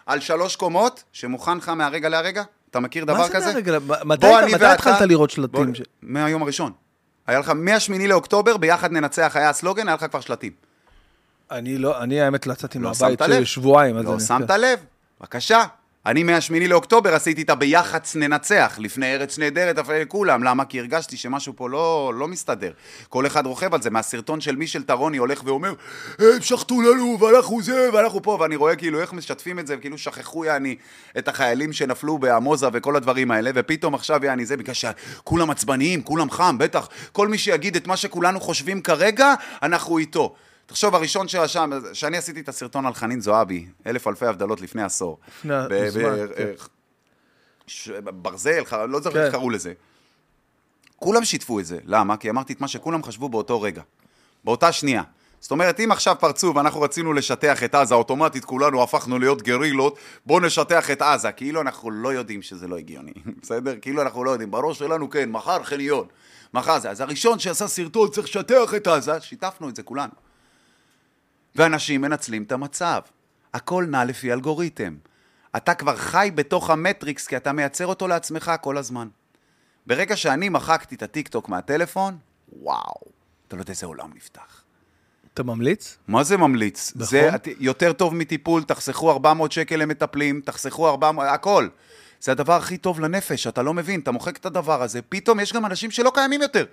על 0.07 0.21
שלוש 0.21 0.57
קומות, 0.57 1.03
שמוכן 1.13 1.57
לך 1.59 1.69
מהרגע 1.69 2.09
להרגע? 2.09 2.43
אתה 2.71 2.81
מכיר 2.81 3.05
דבר 3.05 3.19
מה 3.19 3.27
זה 3.27 3.33
כזה? 3.35 3.47
מהרגע? 3.53 3.79
מתי 4.05 4.27
מתי 4.55 4.65
התחלת 4.65 5.01
לראות 5.01 5.31
שלטים? 5.31 5.75
ש- 5.75 5.83
מהיום 6.03 6.43
הראשון. 6.43 6.73
היה 7.27 7.39
לך, 7.39 7.53
מהשמיני 7.55 8.09
לאוקטובר, 8.09 8.57
ביחד 8.57 8.93
ננצח 8.93 9.33
היה 9.37 9.51
הסלוגן, 9.51 9.89
היה 9.89 9.95
לך 9.95 10.05
כבר 10.11 10.21
שלטים. 10.21 10.53
אני 11.51 11.79
לא, 11.79 12.03
אני 12.03 12.21
האמת 12.21 12.47
לא 12.47 12.53
יצאתי 12.53 12.79
לא 12.79 12.91
מהבית? 13.01 13.21
שבועיים. 13.45 13.97
לא 13.97 14.21
שמת 14.21 14.51
כן. 14.51 14.61
לב? 14.61 14.79
בבקשה. 15.21 15.65
אני 16.07 16.23
מהשמיני 16.23 16.69
לאוקטובר 16.69 17.15
עשיתי 17.15 17.43
את 17.43 17.51
הביח"צ 17.51 18.17
ננצח, 18.17 18.77
לפני 18.79 19.15
ארץ 19.15 19.39
נהדרת, 19.39 19.79
אבל 19.79 20.03
לכולם. 20.03 20.45
למה? 20.45 20.65
כי 20.65 20.81
הרגשתי 20.81 21.17
שמשהו 21.17 21.53
פה 21.57 21.69
לא, 21.69 22.13
לא 22.15 22.29
מסתדר. 22.29 22.73
כל 23.09 23.27
אחד 23.27 23.47
רוכב 23.47 23.75
על 23.75 23.83
זה. 23.83 23.91
מהסרטון 23.91 24.41
של 24.41 24.57
מישל 24.57 24.83
טרוני 24.83 25.17
הולך 25.17 25.43
ואומר, 25.45 25.73
הם 26.19 26.41
שחטו 26.41 26.81
לנו, 26.81 27.19
ואנחנו 27.21 27.63
זה, 27.63 27.89
ואנחנו 27.93 28.23
פה, 28.23 28.39
ואני 28.41 28.57
רואה 28.57 28.77
כאילו 28.77 29.01
איך 29.01 29.13
משתפים 29.13 29.59
את 29.59 29.67
זה, 29.67 29.77
וכאילו 29.79 29.99
שכחו 29.99 30.45
יעני 30.45 30.77
את 31.19 31.29
החיילים 31.29 31.73
שנפלו 31.73 32.19
בעמוזה 32.19 32.67
וכל 32.73 32.97
הדברים 32.97 33.31
האלה, 33.31 33.51
ופתאום 33.55 33.95
עכשיו 33.95 34.25
יעני 34.25 34.47
זה, 34.47 34.57
בגלל 34.57 34.75
שכולם 34.75 35.51
עצבניים, 35.51 36.03
כולם 36.03 36.31
חם, 36.31 36.59
בטח. 36.59 36.89
כל 37.13 37.29
מי 37.29 37.39
שיגיד 37.39 37.77
את 37.77 37.87
מה 37.87 37.97
שכולנו 37.97 38.41
חושבים 38.41 38.81
כרגע, 38.81 39.35
אנחנו 39.63 39.99
איתו. 39.99 40.35
תחשוב, 40.69 40.95
הראשון 40.95 41.29
שרשם, 41.29 41.71
שאני 41.93 42.17
עשיתי 42.17 42.41
את 42.41 42.49
הסרטון 42.49 42.87
על 42.87 42.95
חנין 42.95 43.21
זועבי, 43.21 43.67
אלף 43.87 44.07
אלפי 44.09 44.27
הבדלות 44.27 44.61
לפני 44.61 44.83
עשור. 44.83 45.19
לפני 45.45 46.05
ב- 46.05 46.27
כן. 46.37 46.45
ש- 47.67 47.89
ברזל, 48.05 48.63
לא 48.89 49.01
זוכר 49.01 49.15
כן. 49.19 49.25
איך 49.25 49.33
קראו 49.33 49.51
לזה. 49.51 49.73
כולם 50.97 51.25
שיתפו 51.25 51.61
את 51.61 51.67
זה. 51.67 51.79
למה? 51.85 52.17
כי 52.17 52.31
אמרתי 52.31 52.53
את 52.53 52.61
מה 52.61 52.69
שכולם 52.69 53.03
חשבו 53.03 53.29
באותו 53.29 53.61
רגע. 53.63 53.83
באותה 54.45 54.73
שנייה. 54.73 55.03
זאת 55.41 55.51
אומרת, 55.51 55.81
אם 55.81 55.93
עכשיו 55.93 56.17
פרצו 56.21 56.53
ואנחנו 56.55 56.81
רצינו 56.81 57.13
לשטח 57.13 57.63
את 57.65 57.75
עזה, 57.75 57.95
אוטומטית 57.95 58.45
כולנו 58.45 58.83
הפכנו 58.83 59.19
להיות 59.19 59.43
גרילות, 59.43 59.99
בואו 60.27 60.41
נשטח 60.41 60.91
את 60.91 61.03
עזה. 61.03 61.33
כאילו 61.33 61.61
אנחנו 61.61 61.91
לא 61.91 62.13
יודעים 62.13 62.43
שזה 62.43 62.69
לא 62.69 62.77
הגיוני, 62.79 63.13
בסדר? 63.43 63.75
כאילו 63.83 64.03
אנחנו 64.03 64.25
לא 64.25 64.31
יודעים. 64.31 64.51
בראש 64.51 64.79
שלנו 64.79 65.11
כן, 65.11 65.31
מחר 65.31 65.63
חניון. 65.63 66.07
מחר 66.55 66.79
זה. 66.79 66.91
אז 66.91 67.01
הראשון 67.01 67.39
שעשה 67.39 67.69
סרטון 67.69 68.11
צריך 68.11 68.27
לשטח 68.27 68.75
את 68.77 68.87
עזה, 68.87 69.21
שיתפנו 69.21 69.69
את 69.69 69.77
זה 69.77 69.83
כולנו. 69.83 70.13
ואנשים 71.57 72.01
מנצלים 72.01 72.43
את 72.43 72.53
המצב. 72.53 73.01
הכל 73.55 73.87
נע 73.89 74.05
לפי 74.05 74.33
אלגוריתם. 74.33 74.97
אתה 75.57 75.75
כבר 75.75 75.97
חי 75.97 76.31
בתוך 76.35 76.71
המטריקס, 76.71 77.27
כי 77.27 77.37
אתה 77.37 77.53
מייצר 77.53 77.87
אותו 77.87 78.09
לעצמך 78.09 78.53
כל 78.61 78.77
הזמן. 78.77 79.09
ברגע 79.87 80.17
שאני 80.17 80.49
מחקתי 80.49 80.95
את 80.95 81.03
הטיקטוק 81.03 81.49
מהטלפון, 81.49 82.17
וואו, 82.53 83.01
אתה 83.49 83.57
לא 83.57 83.63
יודע 83.63 83.71
איזה 83.71 83.87
עולם 83.87 84.11
נפתח. 84.15 84.63
אתה 85.35 85.43
ממליץ? 85.43 85.99
מה 86.09 86.25
זה 86.25 86.37
ממליץ? 86.37 86.93
בחום? 86.93 87.07
זה 87.07 87.31
יותר 87.59 87.93
טוב 87.93 88.15
מטיפול, 88.15 88.63
תחסכו 88.63 89.11
400 89.11 89.53
שקל 89.53 89.77
למטפלים, 89.77 90.41
תחסכו 90.45 90.89
400, 90.89 91.27
הכל. 91.29 91.69
זה 92.21 92.33
הדבר 92.33 92.53
הכי 92.53 92.77
טוב 92.79 93.01
לנפש, 93.01 93.47
אתה 93.47 93.63
לא 93.63 93.75
מבין, 93.75 94.01
אתה 94.01 94.11
מוחק 94.11 94.37
את 94.37 94.47
הדבר 94.47 94.83
הזה, 94.83 95.03
פתאום 95.03 95.41
יש 95.41 95.53
גם 95.53 95.67
אנשים 95.67 95.91
שלא 95.91 96.13
קיימים 96.15 96.43
יותר. 96.43 96.65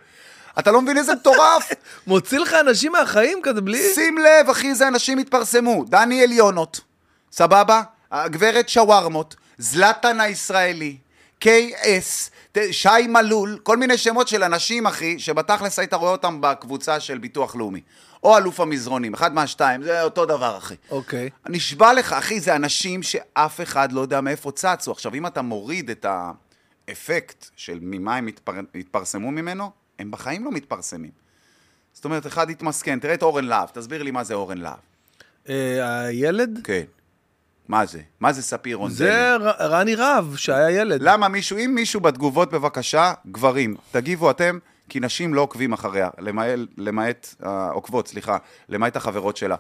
אתה 0.60 0.72
לא 0.72 0.82
מבין 0.82 0.98
איזה 0.98 1.16
מטורף. 1.16 1.70
מוציא 2.08 2.40
לך 2.40 2.54
אנשים 2.54 2.92
מהחיים 2.92 3.40
כזה 3.44 3.62
בלי... 3.62 3.94
שים 3.94 4.18
לב, 4.18 4.50
אחי, 4.50 4.70
איזה 4.70 4.88
אנשים 4.88 5.18
התפרסמו. 5.18 5.86
דני 5.86 6.24
עליונות, 6.24 6.82
סבבה? 7.32 7.82
הגברת 8.12 8.70
שווארמות, 8.70 9.36
זלאטן 9.58 10.22
הישראלי, 10.22 10.98
ת- 12.52 12.58
שי 12.72 13.08
מלול, 13.10 13.60
כל 13.64 13.78
מיני 13.78 13.98
שמות 13.98 14.28
של 14.28 14.44
אנשים, 14.44 14.88
אחי, 14.88 15.20
שבתכלס 15.20 15.80
היית 15.80 15.94
רואה 15.94 16.12
אותם 16.12 16.42
בקבוצה 16.42 17.00
של 17.00 17.18
ביטוח 17.18 17.56
לאומי. 17.56 17.82
או 18.24 18.38
אלוף 18.38 18.60
המזרונים, 18.60 19.14
אחד 19.14 19.34
מהשתיים, 19.34 19.84
זה 19.84 20.02
אותו 20.04 20.26
דבר, 20.26 20.58
אחי. 20.58 20.76
אוקיי. 20.92 21.30
נשבע 21.50 21.94
לך, 21.94 22.14
אחי, 22.14 22.40
זה 22.40 22.56
אנשים 22.56 23.04
שאף 23.04 23.62
אחד 23.62 23.92
לא 23.92 24.02
יודע 24.02 24.22
מאיפה 24.22 24.52
צצו. 24.52 24.92
עכשיו, 24.92 25.14
אם 25.14 25.28
אתה 25.28 25.42
מוריד 25.42 25.90
את 25.90 26.06
האפקט 26.90 27.46
של 27.56 27.80
ממה 27.82 28.16
הם 28.16 28.28
התפר... 28.28 28.54
התפרסמו 28.76 29.32
ממנו, 29.32 29.72
הם 30.00 30.12
בחיים 30.12 30.46
לא 30.46 30.52
מתפרסמים. 30.52 31.12
זאת 31.94 32.06
אומרת, 32.06 32.28
אחד 32.28 32.50
התמסכן, 32.50 33.00
תראה 33.00 33.14
את 33.14 33.24
אורן 33.24 33.46
להב, 33.46 33.70
תסביר 33.74 34.04
לי 34.04 34.12
מה 34.12 34.24
זה 34.24 34.34
אורן 34.34 34.58
להב. 34.58 34.78
אה, 35.50 36.00
הילד? 36.00 36.60
כן. 36.64 36.84
מה 37.68 37.86
זה? 37.86 38.02
מה 38.20 38.34
זה 38.34 38.42
ספיר 38.42 38.78
רונדלי? 38.78 38.98
זה 38.98 39.36
רני 39.60 39.96
רהב, 39.96 40.36
שהיה 40.36 40.72
ילד. 40.82 41.02
למה 41.02 41.28
מישהו, 41.28 41.58
אם 41.58 41.72
מישהו 41.76 42.00
בתגובות 42.00 42.52
בבקשה, 42.52 43.14
גברים, 43.28 43.76
תגיבו 43.92 44.32
אתם, 44.32 44.60
כי 44.90 45.00
נשים 45.00 45.34
לא 45.34 45.42
עוקבים 45.42 45.74
אחריה, 45.74 46.10
למעט, 46.78 47.36
עוקבות, 47.72 48.08
סליחה, 48.08 48.38
למעט 48.70 48.96
החברות 48.96 49.38
שלה. 49.38 49.56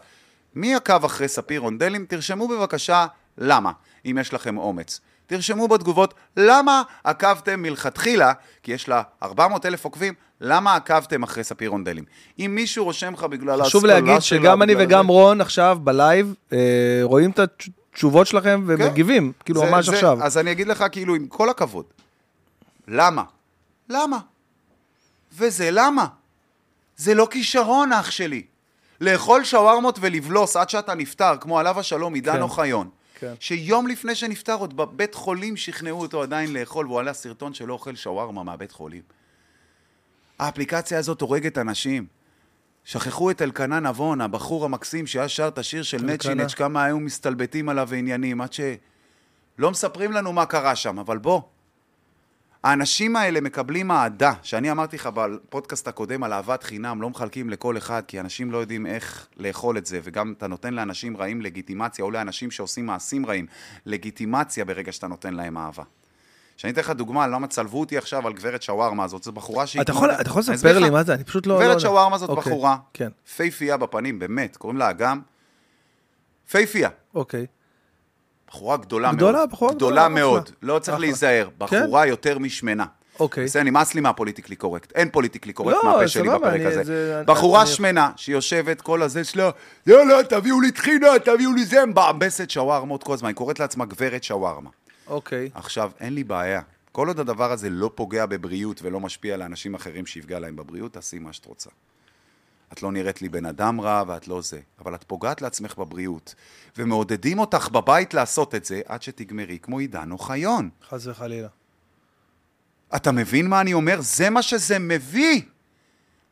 מי 0.56 0.76
עקב 0.76 1.06
אחרי 1.06 1.28
ספיר 1.28 1.62
רונדלים? 1.62 2.06
תרשמו 2.06 2.48
בבקשה 2.48 3.06
למה, 3.38 3.72
אם 4.06 4.18
יש 4.22 4.34
לכם 4.34 4.58
אומץ. 4.58 5.00
תרשמו 5.28 5.68
בתגובות 5.68 6.14
למה 6.38 6.82
עקבתם 7.04 7.62
מלכתחילה, 7.62 8.34
כי 8.64 8.72
יש 8.72 8.88
לה 8.90 9.02
400 9.24 9.66
אלף 9.66 9.86
עוקבים, 9.86 10.14
למה 10.42 10.76
עקבתם 10.76 11.24
אחרי 11.24 11.44
ספיר 11.44 11.70
רונדלים. 11.70 12.04
אם 12.40 12.52
מישהו 12.56 12.86
רושם 12.86 13.14
לך 13.14 13.24
בגלל 13.24 13.64
חשוב 13.66 13.86
ההשכלה 13.86 13.94
להגיד 14.08 14.22
שלה, 14.22 14.40
שגם 14.40 14.62
אני 14.62 14.74
וגם 14.80 15.06
זה- 15.06 15.12
רון 15.12 15.42
עכשיו 15.42 15.78
בלייב 15.84 16.34
אה, 16.54 16.58
רואים 17.04 17.32
את 17.32 17.40
התשובות 17.40 18.28
שלכם 18.28 18.64
ומגיבים, 18.68 19.32
כאילו 19.46 19.62
כן. 19.62 19.68
זה- 19.68 19.72
ממש 19.74 19.86
זה- 19.86 19.96
עכשיו. 19.96 20.24
אז 20.24 20.38
אני 20.38 20.52
אגיד 20.52 20.68
לך, 20.68 20.86
כאילו, 20.92 21.16
עם 21.16 21.28
כל 21.28 21.50
הכבוד, 21.50 21.86
למה? 22.88 23.24
למה? 23.90 24.18
וזה 25.38 25.70
למה? 25.72 26.06
זה 26.98 27.14
לא 27.14 27.28
כישרון, 27.32 27.94
אח 27.94 28.12
שלי. 28.12 28.44
לאכול 29.02 29.44
שווארמות 29.44 29.98
ולבלוס 30.02 30.56
עד 30.56 30.70
שאתה 30.70 30.96
נפטר, 30.96 31.34
כמו 31.40 31.60
עליו 31.60 31.80
השלום, 31.80 32.14
עידן 32.14 32.34
כן. 32.34 32.42
אוחיון. 32.42 32.90
כן. 33.20 33.34
שיום 33.40 33.88
לפני 33.88 34.16
שנפטר, 34.16 34.56
עוד 34.56 34.78
בבית 34.78 35.16
חולים 35.16 35.58
שכנעו 35.58 36.02
אותו 36.02 36.24
עדיין 36.24 36.54
לאכול, 36.54 36.86
והוא 36.86 37.00
עלה 37.00 37.14
סרטון 37.14 37.54
שלא 37.54 37.74
אוכל 37.74 37.96
שווארמה 37.96 38.44
מהבית 38.44 38.72
חולים. 38.72 39.02
האפליקציה 40.40 41.00
הזאת 41.00 41.22
הורגת 41.22 41.58
אנשים. 41.58 42.06
שכחו 42.84 43.32
את 43.32 43.42
אלקנה 43.42 43.80
נבון, 43.80 44.22
הבחור 44.22 44.66
המקסים 44.66 45.08
שהיה 45.08 45.30
שר 45.30 45.48
את 45.48 45.58
השיר 45.58 45.84
של. 45.84 45.98
נצ'ינץ', 45.98 46.54
כמה 46.54 46.84
היו 46.84 47.00
מסתלבטים 47.00 47.70
עליו 47.70 47.88
ועניינים, 47.90 48.42
עד 48.42 48.54
ש... 48.54 48.60
לא 49.58 49.72
מספרים 49.72 50.12
לנו 50.12 50.34
מה 50.34 50.46
קרה 50.46 50.76
שם, 50.76 51.00
אבל 51.00 51.18
בוא. 51.18 51.42
האנשים 52.66 53.16
האלה 53.16 53.42
מקבלים 53.42 53.92
אהדה, 53.92 54.34
שאני 54.44 54.72
אמרתי 54.72 54.96
לך 54.96 55.10
בפודקאסט 55.14 55.88
הקודם 55.88 56.24
על 56.24 56.34
אהבת 56.34 56.64
חינם, 56.64 57.02
לא 57.02 57.10
מחלקים 57.10 57.50
לכל 57.50 57.78
אחד, 57.78 58.02
כי 58.08 58.20
אנשים 58.20 58.52
לא 58.52 58.58
יודעים 58.58 58.86
איך 58.86 59.28
לאכול 59.38 59.78
את 59.78 59.86
זה, 59.86 60.00
וגם 60.04 60.34
אתה 60.38 60.48
נותן 60.48 60.74
לאנשים 60.74 61.18
רעים 61.18 61.42
לגיטימציה, 61.42 62.06
או 62.06 62.12
לאנשים 62.12 62.52
שעושים 62.52 62.86
מעשים 62.86 63.26
רעים, 63.26 63.46
לגיטימציה 63.86 64.66
ברגע 64.66 64.92
שאתה 64.92 65.08
נותן 65.08 65.34
להם 65.34 65.58
אהבה. 65.58 65.84
שאני 66.58 66.74
אתן 66.74 66.82
לך 66.82 66.90
דוגמה, 66.90 67.28
למה 67.28 67.48
צלבו 67.48 67.80
אותי 67.80 67.98
עכשיו 67.98 68.28
על 68.28 68.34
גברת 68.34 68.62
שווארמה 68.62 69.04
הזאת, 69.04 69.24
זו 69.24 69.32
בחורה 69.32 69.68
שהיא... 69.68 69.82
אתה 69.82 69.92
יכול 69.92 70.12
אתה 70.12 70.30
יכול 70.30 70.44
אני 70.48 70.56
לספר 70.56 70.80
לי. 70.80 70.90
מה 70.90 71.04
זה? 71.04 71.14
אני 71.14 71.24
פשוט 71.24 71.48
לא... 71.48 71.54
לא 71.54 71.60
גברת 71.60 71.70
יודע. 71.70 71.80
שווארמה 71.80 72.18
זאת 72.18 72.30
אוקיי, 72.30 72.54
בחורה, 72.54 72.78
כן, 72.94 73.10
פייפייה 73.36 73.78
בפנים, 73.78 74.20
באמת, 74.20 74.58
קוראים 74.58 74.78
לה 74.78 74.90
אגם. 74.90 75.22
פייפייה. 76.52 76.90
אוקיי. 77.16 77.46
בחורה 78.50 78.78
גדולה, 78.78 79.12
גדולה, 79.14 79.38
מאוד. 79.38 79.50
בחורה 79.52 79.74
גדולה 79.74 79.92
גדולה, 80.08 80.10
מאוד. 80.22 80.42
אחלה. 80.44 80.56
לא 80.62 80.80
צריך 80.80 80.96
אחלה. 80.96 81.06
להיזהר. 81.08 81.50
בחורה 81.58 82.06
יותר 82.06 82.40
משמנה. 82.40 82.86
אוקיי. 83.20 83.46
בסדר, 83.46 83.64
נמאס 83.64 83.94
לי 83.96 84.02
מהפוליטיקלי 84.02 84.56
קורקט. 84.56 84.92
אין 84.96 85.10
פוליטיקלי 85.10 85.54
קורקט 85.54 85.78
לא, 85.84 85.92
מהפה 85.92 86.08
שלי 86.08 86.30
בפרק 86.30 86.44
אני- 86.54 86.66
הזה. 86.66 86.84
זה- 86.84 87.24
בחורה 87.26 87.62
אני- 87.62 87.70
שמנה 87.70 88.12
שיושבת 88.16 88.82
כל 88.82 89.02
הזה 89.02 89.24
שלה, 89.24 89.50
יאללה, 89.88 90.24
תביאו 90.24 90.62
לי 90.62 90.72
טחינה, 90.72 91.08
תביאו 91.26 91.54
לי 91.54 91.66
זה, 91.66 91.86
מבעבסת 91.86 92.50
שווארמות 92.50 93.04
כל 93.04 93.14
הזמן. 93.14 93.28
היא 93.28 93.36
קוראת 93.36 93.60
לעצמה 93.60 93.86
גברת 93.86 94.24
שווארמה. 94.24 94.70
אוקיי. 95.08 95.50
עכשיו, 95.54 95.92
אין 96.00 96.14
לי 96.16 96.24
בעיה. 96.24 96.62
כל 96.92 97.08
עוד 97.08 97.20
הדבר 97.20 97.52
הזה 97.52 97.70
לא 97.70 97.92
פוגע 97.96 98.26
בבריאות 98.26 98.80
ולא 98.84 99.00
משפיע 99.00 99.34
על 99.34 99.42
אנשים 99.42 99.74
אחרים 99.76 100.06
שיפגע 100.06 100.40
להם 100.40 100.56
בבריאות, 100.56 100.94
תעשי 100.94 101.20
מה 101.20 101.34
שאת 101.34 101.46
רוצה. 101.46 101.70
את 102.74 102.84
לא 102.84 102.92
נראית 102.92 103.22
לי 103.22 103.30
בן 103.30 103.46
אדם 103.46 103.82
רע 103.82 104.04
ואת 104.08 104.28
לא 104.28 104.42
זה, 104.42 104.60
אבל 104.80 104.96
את 104.96 105.04
פוגעת 105.04 105.42
לעצמך 105.42 105.78
בבריאות, 105.78 106.36
ומעודדים 106.78 107.40
אותך 107.40 107.70
בבית 107.72 108.14
לעשות 108.14 108.56
את 108.56 108.66
זה 108.66 108.82
עד 108.86 109.02
שתגמרי 109.02 109.58
כמו 109.62 109.80
עידן 109.80 110.12
אוחיון. 110.12 110.70
חס 110.90 111.08
וחלילה. 111.08 111.48
אתה 112.96 113.12
מבין 113.12 113.48
מה 113.48 113.62
אני 113.62 113.74
אומר? 113.74 114.02
זה 114.02 114.30
מה 114.30 114.42
שזה 114.42 114.80
מביא. 114.80 115.42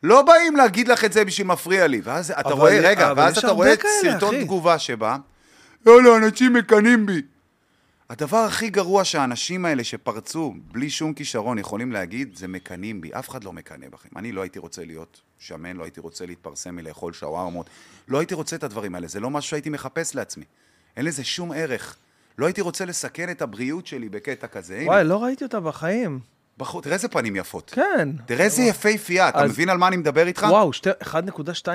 לא 0.02 0.22
באים 0.22 0.56
להגיד 0.56 0.88
לך 0.88 1.04
את 1.04 1.12
זה 1.12 1.24
בשביל 1.24 1.46
מפריע 1.46 1.86
לי. 1.86 2.00
ואז 2.04 2.30
אתה 2.30 2.48
רואה, 2.48 2.80
רגע, 2.82 3.12
ואז 3.16 3.38
אתה 3.38 3.50
רואה 3.50 3.74
סרטון. 4.02 4.44
תגובה 4.44 4.78
שבא, 4.78 5.16
יאללה, 5.86 6.16
אנשים 6.16 6.52
מקנאים 6.52 7.06
בי. 7.06 7.22
הדבר 8.10 8.36
הכי 8.36 8.68
גרוע 8.70 9.04
שהאנשים 9.04 9.64
האלה 9.64 9.84
שפרצו 9.84 10.54
בלי 10.72 10.90
שום 10.90 11.12
כישרון 11.14 11.58
יכולים 11.58 11.92
להגיד, 11.92 12.36
זה 12.36 12.48
מקנאים 12.48 13.00
בי. 13.00 13.10
אף 13.18 13.28
אחד 13.28 13.44
לא 13.44 13.52
מקנא 13.52 13.86
בכם. 13.88 14.08
אני 14.16 14.32
לא 14.32 14.40
הייתי 14.42 14.58
רוצה 14.58 14.84
להיות 14.84 15.20
שמן, 15.38 15.76
לא 15.76 15.82
הייתי 15.84 16.00
רוצה 16.00 16.26
להתפרסם 16.26 16.76
מלאכול 16.76 17.12
שווארמות. 17.12 17.70
לא 18.08 18.18
הייתי 18.18 18.34
רוצה 18.34 18.56
את 18.56 18.64
הדברים 18.64 18.94
האלה, 18.94 19.06
זה 19.06 19.20
לא 19.20 19.30
משהו 19.30 19.50
שהייתי 19.50 19.70
מחפש 19.70 20.14
לעצמי. 20.14 20.44
אין 20.96 21.04
לזה 21.04 21.24
שום 21.24 21.52
ערך. 21.52 21.96
לא 22.38 22.46
הייתי 22.46 22.60
רוצה 22.60 22.84
לסכן 22.84 23.30
את 23.30 23.42
הבריאות 23.42 23.86
שלי 23.86 24.08
בקטע 24.08 24.46
כזה. 24.46 24.76
הנה, 24.76 24.86
וואי, 24.90 25.04
לא 25.04 25.22
ראיתי 25.24 25.44
אותה 25.44 25.60
בחיים. 25.60 26.20
בחור, 26.58 26.82
תראה 26.82 26.94
איזה 26.94 27.08
פנים 27.08 27.36
יפות. 27.36 27.70
כן. 27.74 28.08
תראה 28.26 28.44
איזה 28.44 28.62
יפהפייה, 28.62 29.28
אתה 29.28 29.38
אז- 29.44 29.50
מבין 29.50 29.68
על 29.68 29.78
מה 29.78 29.88
אני 29.88 29.96
מדבר 29.96 30.26
איתך? 30.26 30.46
וואו, 30.50 30.72
שתי- 30.72 30.90
1.2 31.02 31.12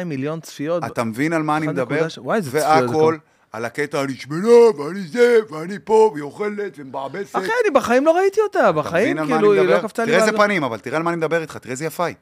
מיליון 0.05 0.39
צפיות. 0.39 0.83
אתה 0.83 1.03
מבין 1.03 1.33
על 1.33 1.43
מה 1.43 1.57
אני 1.57 1.65
1.2 1.65 1.71
מדבר? 1.73 2.07
וואי, 2.17 2.37
איזה 2.37 2.49
צפיות 2.49 2.63
זה 2.79 2.85
והכל. 2.85 3.17
על 3.51 3.65
הקטע 3.65 4.03
אני 4.03 4.15
שמנה, 4.15 4.47
ואני 4.47 5.01
זה, 5.01 5.37
ואני 5.49 5.77
פה, 5.83 6.09
והיא 6.13 6.23
אוכלת, 6.23 6.73
ומבעבסת. 6.77 7.35
אחי, 7.35 7.45
אני 7.45 7.71
בחיים 7.73 8.05
לא 8.05 8.11
ראיתי 8.11 8.41
אותה. 8.41 8.71
בחיים, 8.71 9.25
כאילו, 9.25 9.53
היא 9.53 9.61
לא? 9.61 9.79
קפצה 9.79 10.05
לי... 10.05 10.11
תראה 10.11 10.25
איזה. 10.25 10.37
פנים, 10.37 10.63
אבל 10.63 10.79
תראה 10.79 10.97
על 10.97 11.03
מה 11.03 11.09
אני 11.09 11.17
מדבר 11.17 11.41
איתך, 11.41 11.57
תראה 11.57 11.71
איזה 11.71 11.85
יפה 11.85 12.05
היא. 12.05 12.15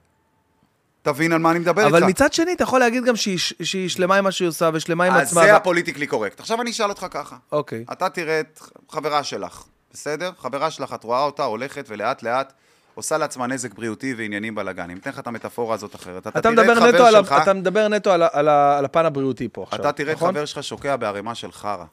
תבין 1.01 1.33
על 1.33 1.39
מה 1.39 1.51
אני 1.51 1.59
מדבר 1.59 1.81
איתך. 1.85 1.95
אבל 1.95 2.03
מצד 2.03 2.33
שני, 2.33 2.53
אתה 2.53 2.63
יכול 2.63 2.79
להגיד 2.79 3.03
גם 3.05 3.15
שהיא 3.15 3.89
שלמה 3.89 4.15
עם 4.15 4.23
מה 4.23 4.31
שהיא 4.31 4.47
עושה 4.47 4.69
ושלמה 4.73 5.03
עם 5.05 5.13
אז 5.13 5.27
עצמה. 5.27 5.41
זה 5.41 5.53
ו- 5.53 5.55
הפוליטיקלי 5.55 6.07
קורקט. 6.07 6.39
עכשיו 6.39 6.61
אני 6.61 6.71
אשאל 6.71 6.89
אותך 6.89 7.05
ככה. 7.11 7.35
אוקיי. 7.51 7.85
אתה 7.91 8.09
תראה 8.09 8.39
את 8.39 8.59
חברה 8.89 9.23
שלך, 9.23 9.63
בסדר? 9.91 10.31
חברה 10.39 10.71
שלך, 10.71 10.93
את 10.93 11.03
רואה 11.03 11.23
אותה 11.23 11.43
הולכת 11.43 11.85
ולאט 11.87 12.23
לאט 12.23 12.53
עושה 12.97 13.17
לעצמה 13.17 13.47
נזק 13.47 13.73
בריאותי 13.73 14.13
ועניינים 14.17 14.55
בלאגן. 14.55 14.83
אני 14.83 14.99
אתן 14.99 15.10
לך 15.10 15.19
את 15.19 15.27
המטאפורה 15.27 15.75
הזאת 15.75 15.95
אחרת. 15.95 16.27
אתה 16.27 16.41
תראה 16.41 16.71
את 16.73 16.77
חבר 16.77 17.12
שלך- 17.12 17.36
אתה 17.43 17.53
מדבר 17.53 17.88
נטו 17.88 18.12
על 18.12 18.23
על 18.31 18.47
על 18.49 18.86
הפן 18.86 19.05
הבריאותי 19.05 19.47
פה 19.51 19.63
עכשיו, 19.63 19.79
אתה 19.79 19.91
תראה 19.91 20.12
את 20.12 20.17
נכון? 20.17 20.31
חבר 20.31 20.45
שלך 20.45 20.63
שוקע 20.63 20.95
בערימה 20.95 21.36
של 21.36 21.51
חרא. 21.51 21.83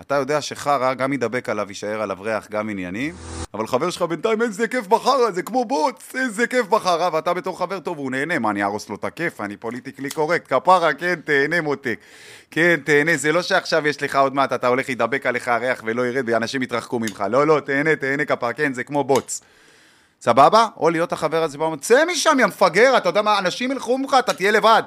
אתה 0.00 0.14
יודע 0.14 0.40
שחרא, 0.40 0.94
גם 0.94 1.12
ידבק 1.12 1.48
עליו, 1.48 1.66
יישאר 1.68 2.02
עליו 2.02 2.16
ריח, 2.20 2.48
גם 2.50 2.68
עניינים, 2.68 3.14
אבל 3.54 3.66
חבר 3.66 3.90
שלך 3.90 4.02
בינתיים 4.02 4.42
איזה 4.42 4.68
כיף 4.68 4.86
בחרא, 4.86 5.30
זה 5.30 5.42
כמו 5.42 5.64
בוץ, 5.64 6.12
איזה 6.14 6.46
כיף 6.46 6.66
בחרא, 6.66 7.10
ואתה 7.12 7.34
בתור 7.34 7.58
חבר 7.58 7.80
טוב, 7.80 7.98
הוא 7.98 8.10
נהנה, 8.10 8.38
מה, 8.38 8.50
אני 8.50 8.62
אהרוס 8.62 8.88
לו 8.88 8.96
את 8.96 9.04
הכיף, 9.04 9.40
אני 9.40 9.56
פוליטיקלי 9.56 10.10
קורקט, 10.10 10.52
כפרה, 10.52 10.94
כן, 10.94 11.14
תהנה 11.24 11.60
מותק. 11.60 11.98
כן, 12.50 12.80
תהנה, 12.84 13.16
זה 13.16 13.32
לא 13.32 13.42
שעכשיו 13.42 13.86
יש 13.86 14.02
לך 14.02 14.16
עוד 14.16 14.34
מעט, 14.34 14.52
אתה 14.52 14.66
הולך, 14.66 14.88
ידבק 14.88 15.26
עליך 15.26 15.48
הריח 15.48 15.82
ולא 15.86 16.06
ירד, 16.06 16.24
ואנשים 16.28 16.62
יתרחקו 16.62 16.98
ממך. 16.98 17.24
לא, 17.30 17.46
לא, 17.46 17.60
תהנה, 17.60 17.96
תהנה 17.96 18.24
כפרה, 18.24 18.52
כן, 18.52 18.72
זה 18.72 18.84
כמו 18.84 19.04
בוץ. 19.04 19.40
סבבה? 20.22 20.66
או 20.76 20.90
להיות 20.90 21.12
החבר 21.12 21.42
הזה 21.42 21.58
שאומר, 21.58 21.76
צא 21.76 22.04
משם, 22.12 22.36
יא 22.40 22.46
מפגר, 22.46 22.96
אתה 22.96 23.08
יודע 23.08 23.22
מה, 23.22 23.38
אנשים 23.38 23.72
ילכו 23.72 23.98
ממך, 23.98 24.16
אתה 24.18 24.32
תהיה 24.34 24.50
לבד. 24.50 24.82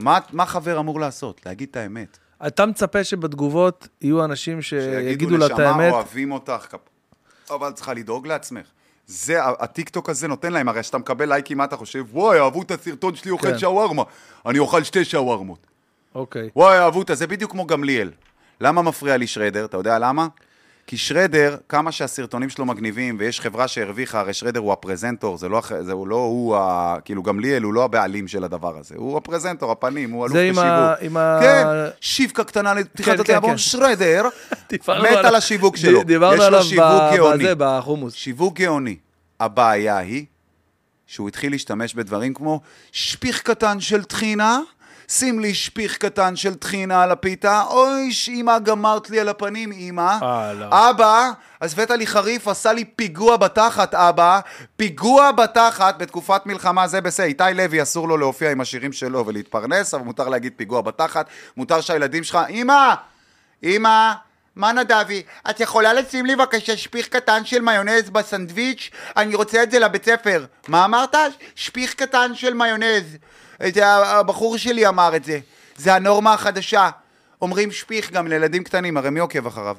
מה, 0.00 0.18
מה 0.32 0.46
חבר 0.46 0.78
אמור 0.78 1.00
לעשות? 1.00 1.46
להגיד 1.46 1.68
את 1.70 1.76
האמת. 1.76 2.18
אתה 2.46 2.66
מצפה 2.66 3.04
שבתגובות 3.04 3.88
יהיו 4.00 4.24
אנשים 4.24 4.62
שיגידו 4.62 5.36
לה 5.36 5.46
את 5.46 5.50
נשמה, 5.52 5.64
האמת? 5.70 5.92
אוהבים 5.92 6.32
אותך, 6.32 6.66
כפ- 6.70 7.54
אבל 7.54 7.72
צריכה 7.72 7.94
לדאוג 7.94 8.26
לעצמך. 8.26 8.66
זה, 9.06 9.44
הטיקטוק 9.46 10.10
הזה 10.10 10.28
נותן 10.28 10.52
להם, 10.52 10.68
הרי 10.68 10.82
כשאתה 10.82 10.98
מקבל 10.98 11.28
לייקים, 11.28 11.58
מה 11.58 11.64
אתה 11.64 11.76
חושב? 11.76 12.04
וואי, 12.12 12.40
אהבו 12.40 12.62
את 12.62 12.70
הסרטון 12.70 13.14
שלי 13.16 13.30
אוכל 13.30 13.52
כן. 13.52 13.58
שווארמה, 13.58 14.02
אני 14.46 14.58
אוכל 14.58 14.82
שתי 14.82 15.04
שווארמות. 15.04 15.66
אוקיי. 16.14 16.50
וואי, 16.56 16.78
אהבו 16.78 17.02
את 17.02 17.10
זה 17.14 17.26
בדיוק 17.26 17.50
כמו 17.50 17.66
גמליאל. 17.66 18.10
למה 18.60 18.82
מפריע 18.82 19.16
לי 19.16 19.26
שרדר? 19.26 19.64
אתה 19.64 19.76
יודע 19.76 19.98
למה? 19.98 20.26
כי 20.86 20.96
שרדר, 20.96 21.56
כמה 21.68 21.92
שהסרטונים 21.92 22.48
שלו 22.48 22.64
מגניבים, 22.66 23.16
ויש 23.18 23.40
חברה 23.40 23.68
שהרוויחה, 23.68 24.20
הרי 24.20 24.32
שרדר 24.34 24.60
הוא 24.60 24.72
הפרזנטור, 24.72 25.38
זה 25.38 25.48
לא, 25.48 25.62
זה 25.80 25.92
הוא 25.92 26.08
לא 26.08 26.16
הוא, 26.16 26.56
ה, 26.56 26.96
כאילו 27.04 27.22
גמליאל 27.22 27.62
הוא 27.62 27.74
לא 27.74 27.84
הבעלים 27.84 28.28
של 28.28 28.44
הדבר 28.44 28.78
הזה, 28.78 28.94
הוא 28.98 29.16
הפרזנטור, 29.16 29.72
הפנים, 29.72 30.10
הוא 30.10 30.24
אלוף 30.26 30.32
זה 30.36 30.42
עם 30.42 30.52
בשיווק. 30.52 30.68
ה- 30.68 30.94
עם 31.00 31.16
ה- 31.16 31.38
כן, 31.42 31.66
שיווקה 32.00 32.44
קטנה 32.44 32.74
לפתיחת 32.74 33.12
כן, 33.14 33.20
התיאבון, 33.20 33.50
כן. 33.50 33.58
שרדר, 33.58 34.22
דיברנו 34.70 35.02
מת 35.04 35.24
על 35.24 35.34
השיווק 35.34 35.76
שלו. 35.76 36.02
דיברנו 36.02 36.42
עליו 36.42 36.62
שיווק. 36.64 36.86
בזה, 37.34 37.52
בחומוס. 37.58 38.14
שיווק 38.14 38.54
גאוני. 38.60 38.96
הבעיה 39.40 39.98
היא 39.98 40.24
שהוא 41.06 41.28
התחיל 41.28 41.52
להשתמש 41.52 41.94
בדברים 41.94 42.34
כמו 42.34 42.60
שפיך 42.92 43.42
קטן 43.42 43.80
של 43.80 44.04
טחינה, 44.04 44.60
שים 45.08 45.40
לי 45.40 45.54
שפיך 45.54 45.96
קטן 45.96 46.36
של 46.36 46.54
טחינה 46.54 47.02
על 47.02 47.10
הפיתה, 47.10 47.62
אוי, 47.70 48.10
אמא, 48.28 48.58
גמרת 48.58 49.10
לי 49.10 49.20
על 49.20 49.28
הפנים, 49.28 49.72
אמא. 49.72 50.16
אה, 50.22 50.52
לא. 50.52 50.90
אבא, 50.90 51.30
אז 51.60 51.72
הבאת 51.72 51.90
לי 51.90 52.06
חריף, 52.06 52.48
עשה 52.48 52.72
לי 52.72 52.84
פיגוע 52.84 53.36
בתחת, 53.36 53.94
אבא. 53.94 54.40
פיגוע 54.76 55.32
בתחת 55.32 55.98
בתקופת 55.98 56.46
מלחמה, 56.46 56.88
זה 56.88 57.00
בסדר. 57.00 57.26
איתי 57.26 57.44
לוי, 57.54 57.82
אסור 57.82 58.08
לו 58.08 58.16
להופיע 58.16 58.50
עם 58.50 58.60
השירים 58.60 58.92
שלו 58.92 59.26
ולהתפרנס, 59.26 59.94
אבל 59.94 60.04
מותר 60.04 60.28
להגיד 60.28 60.52
פיגוע 60.56 60.80
בתחת. 60.80 61.26
מותר 61.56 61.80
שהילדים 61.80 62.24
שלך, 62.24 62.38
אמא, 62.50 62.94
אמא, 63.62 64.12
מה 64.56 64.72
נדבי? 64.72 65.22
את 65.50 65.60
יכולה 65.60 65.92
לשים 65.92 66.26
לי 66.26 66.36
בבקשה 66.36 66.76
שפיך 66.76 67.08
קטן 67.08 67.44
של 67.44 67.60
מיונז 67.60 68.10
בסנדוויץ'? 68.10 68.90
אני 69.16 69.34
רוצה 69.34 69.62
את 69.62 69.70
זה 69.70 69.78
לבית 69.78 70.04
ספר. 70.04 70.44
מה 70.68 70.84
אמרת? 70.84 71.14
שפיך 71.54 71.94
קטן 71.94 72.34
של 72.34 72.54
מיונז. 72.54 73.16
זה 73.74 73.86
הבחור 73.86 74.58
שלי 74.58 74.86
אמר 74.88 75.16
את 75.16 75.24
זה. 75.24 75.38
זה 75.76 75.94
הנורמה 75.94 76.32
החדשה. 76.34 76.90
אומרים 77.42 77.70
שפיך 77.72 78.12
גם 78.12 78.26
לילדים 78.26 78.64
קטנים, 78.64 78.96
הרי 78.96 79.10
מי 79.10 79.20
עוקב 79.20 79.46
אחריו? 79.46 79.76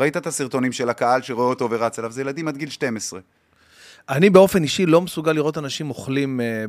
ראית 0.00 0.16
את 0.16 0.26
הסרטונים 0.26 0.72
של 0.72 0.88
הקהל 0.90 1.22
שרואה 1.22 1.46
אותו 1.46 1.70
ורץ 1.70 1.98
אליו? 1.98 2.12
זה 2.12 2.20
ילדים 2.20 2.48
עד 2.48 2.56
גיל 2.56 2.70
12. 2.70 3.20
אני 4.08 4.30
באופן 4.30 4.62
אישי 4.62 4.86
לא 4.86 5.00
מסוגל 5.00 5.32
לראות 5.32 5.58
אנשים 5.58 5.88
אוכלים 5.90 6.40
אה, 6.40 6.64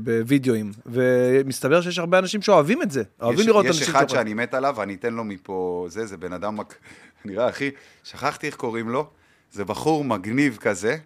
בווידאוים, 0.00 0.72
ומסתבר 0.86 1.80
שיש 1.82 1.98
הרבה 1.98 2.18
אנשים 2.18 2.42
שאוהבים 2.42 2.82
את 2.82 2.90
זה. 2.90 3.02
אוהבים 3.20 3.40
יש, 3.40 3.46
לראות 3.46 3.64
יש 3.64 3.70
אנשים 3.70 3.94
אחד 3.94 4.00
שאוכלים. 4.08 4.20
שאני 4.26 4.34
מת 4.34 4.54
עליו, 4.54 4.74
ואני 4.78 4.94
אתן 4.94 5.14
לו 5.14 5.24
מפה, 5.24 5.86
זה, 5.88 6.06
זה 6.06 6.16
בן 6.16 6.32
אדם, 6.32 6.56
מק- 6.56 6.74
נראה, 7.24 7.48
אחי, 7.48 7.70
שכחתי 8.04 8.46
איך 8.46 8.54
קוראים 8.56 8.88
לו, 8.88 9.06
זה 9.52 9.64
בחור 9.64 10.04
מגניב 10.04 10.56
כזה, 10.60 10.96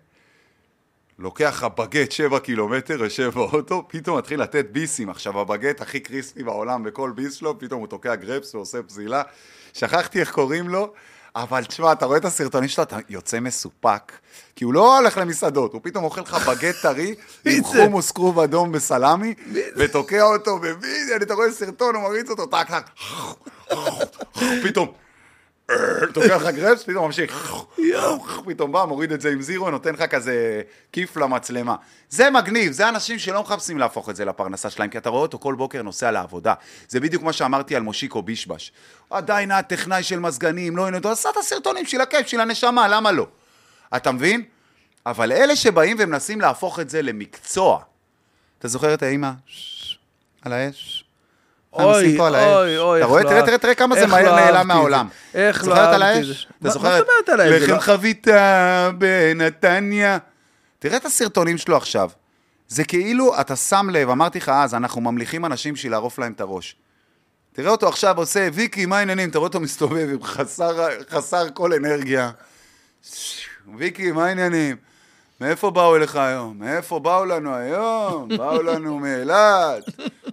לוקח 1.18 1.54
לך 1.56 1.66
בגט 1.78 2.12
7 2.12 2.38
קילומטר, 2.38 3.02
יושב 3.02 3.30
באוטו, 3.34 3.84
פתאום 3.88 4.18
מתחיל 4.18 4.42
לתת 4.42 4.66
ביסים. 4.72 5.10
עכשיו, 5.10 5.40
הבגט 5.40 5.80
הכי 5.80 6.00
קריספי 6.00 6.42
בעולם 6.42 6.82
בכל 6.82 7.12
ביס 7.14 7.34
שלו, 7.34 7.58
פתאום 7.58 7.80
הוא 7.80 7.88
תוקע 7.88 8.14
גרפס 8.14 8.54
ועושה 8.54 8.82
פזילה. 8.82 9.22
שכחתי 9.72 10.20
איך 10.20 10.30
קוראים 10.30 10.68
לו, 10.68 10.92
אבל 11.36 11.64
תשמע, 11.64 11.92
אתה 11.92 12.06
רואה 12.06 12.18
את 12.18 12.24
הסרטונים 12.24 12.68
שלו, 12.68 12.84
אתה 12.84 12.96
יוצא 13.08 13.40
מסופק, 13.40 14.12
כי 14.56 14.64
הוא 14.64 14.74
לא 14.74 14.98
הולך 14.98 15.18
למסעדות, 15.18 15.72
הוא 15.72 15.80
פתאום 15.84 16.04
אוכל 16.04 16.20
לך 16.20 16.48
בגט 16.48 16.74
טרי, 16.82 17.14
עם? 17.44 17.64
חומוס 17.64 18.10
כרוב 18.10 18.38
אדום 18.38 18.72
בסלמי, 18.72 19.34
ותוקע 19.76 20.22
אותו 20.22 20.58
בווידאו, 20.58 21.16
אתה 21.22 21.34
רואה 21.34 21.52
סרטון, 21.52 21.94
הוא 21.94 22.02
מריץ 22.02 22.30
אותו, 22.30 22.46
טק 22.46 22.66
טק, 22.68 22.90
פתאום, 24.64 24.88
תוקע 26.14 26.36
לך 26.36 26.46
גרפס, 26.46 26.82
פתאום 26.82 27.06
ממשיך, 27.06 27.54
פתאום 28.48 28.72
בא, 28.72 28.84
מוריד 28.84 29.12
את 29.12 29.20
זה 29.20 29.30
עם 29.30 29.42
זירו, 29.42 29.70
נותן 29.70 29.94
לך 29.94 30.02
כזה 30.02 30.62
כיף 30.92 31.16
למצלמה. 31.16 31.76
זה 32.10 32.30
מגניב, 32.30 32.72
זה 32.72 32.88
אנשים 32.88 33.18
שלא 33.18 33.42
מחפשים 33.42 33.78
להפוך 33.78 34.10
את 34.10 34.16
זה 34.16 34.24
לפרנסה 34.24 34.70
שלהם, 34.70 34.90
כי 34.90 34.98
אתה 34.98 35.08
רואה 35.08 35.22
אותו 35.22 35.38
כל 35.38 35.54
בוקר 35.54 35.82
נוסע 35.82 36.10
לעבודה. 36.10 36.54
זה 36.88 37.00
בדיוק 37.00 37.22
מה 37.22 37.32
שאמרתי 37.32 37.76
על 37.76 37.82
מושיקו 37.82 38.22
בישבש. 38.22 38.72
עדיין 39.10 39.50
היה 39.50 39.62
טכנאי 39.62 40.02
של 40.02 40.18
מזגנים, 40.18 40.76
לא 40.76 40.86
הנה, 40.86 40.98
עשה 41.04 41.30
את 41.30 41.36
הסרטונים 41.36 41.84
בשביל 41.84 42.00
הכיף, 42.00 42.26
בשביל 42.26 42.40
הנשמה, 42.40 42.88
למה 42.88 43.12
לא? 43.12 43.26
אתה 43.96 44.12
מבין? 44.12 44.44
אבל 45.06 45.32
אלה 45.32 45.56
שבאים 45.56 45.96
ומנסים 46.00 46.40
להפוך 46.40 46.80
את 46.80 46.90
זה 46.90 47.02
למקצוע, 47.02 47.80
אתה 48.58 48.68
זוכר 48.68 48.94
את 48.94 49.02
האימא? 49.02 49.30
על 50.42 50.52
האש? 50.52 51.07
אוי, 51.84 52.18
האש. 52.20 52.34
אוי, 52.34 52.78
אוי, 52.78 52.98
אתה 52.98 53.04
איך 53.04 53.10
רואה? 53.10 53.22
לא 53.22 53.28
תראה, 53.28 53.46
תראה, 53.46 53.58
תראה 53.58 53.74
כמה 53.74 53.94
זה 53.94 54.00
איך 54.00 54.10
מהר 54.10 54.22
לא 54.24 54.30
נעלם 54.30 54.40
אהבתי 54.46 54.60
את 54.60 54.66
מהעולם. 54.66 55.08
זה. 55.32 55.38
איך 55.38 55.56
לא 55.56 55.64
זוכרת 55.74 55.94
על 55.94 56.02
אהבתי 56.02 56.18
את 56.20 56.26
האש? 56.28 56.36
זה. 56.36 56.44
אתה 56.58 56.68
מה- 56.68 56.70
זוכר? 56.70 56.88
מה 56.88 56.96
זאת 56.98 57.06
אומרת 57.08 57.28
על 57.28 57.40
האש? 57.40 57.48
זה 57.60 57.66
לחם 57.66 57.72
לא- 57.74 57.78
חביתה 57.80 58.90
בנתניה. 58.98 60.18
תראה 60.78 60.96
את 60.96 61.04
הסרטונים 61.04 61.58
שלו 61.58 61.76
עכשיו. 61.76 62.10
זה 62.68 62.84
כאילו, 62.84 63.40
אתה 63.40 63.56
שם 63.56 63.88
לב, 63.92 64.10
אמרתי 64.10 64.38
לך 64.38 64.48
אז, 64.48 64.74
אנחנו 64.74 65.00
ממליכים 65.00 65.44
אנשים 65.44 65.74
בשביל 65.74 65.92
לערוף 65.92 66.18
להם 66.18 66.32
את 66.32 66.40
הראש. 66.40 66.76
תראה 67.52 67.70
אותו 67.70 67.88
עכשיו 67.88 68.18
עושה, 68.18 68.48
ויקי, 68.52 68.86
מה 68.86 68.98
העניינים? 68.98 69.28
אתה 69.28 69.38
רואה 69.38 69.48
אותו 69.48 69.60
מסתובב 69.60 70.08
עם 70.12 70.22
חסר, 70.22 70.88
חסר 71.10 71.46
כל 71.54 71.72
אנרגיה. 71.72 72.30
ויקי, 73.78 74.12
מה 74.12 74.26
העניינים? 74.26 74.76
מאיפה 75.40 75.70
באו 75.70 75.96
אליך 75.96 76.16
היום? 76.16 76.58
מאיפה 76.58 76.98
באו 76.98 77.24
לנו 77.24 77.54
היום? 77.54 78.28
באו 78.28 78.62
לנו 78.62 78.98
מאילת, 78.98 79.84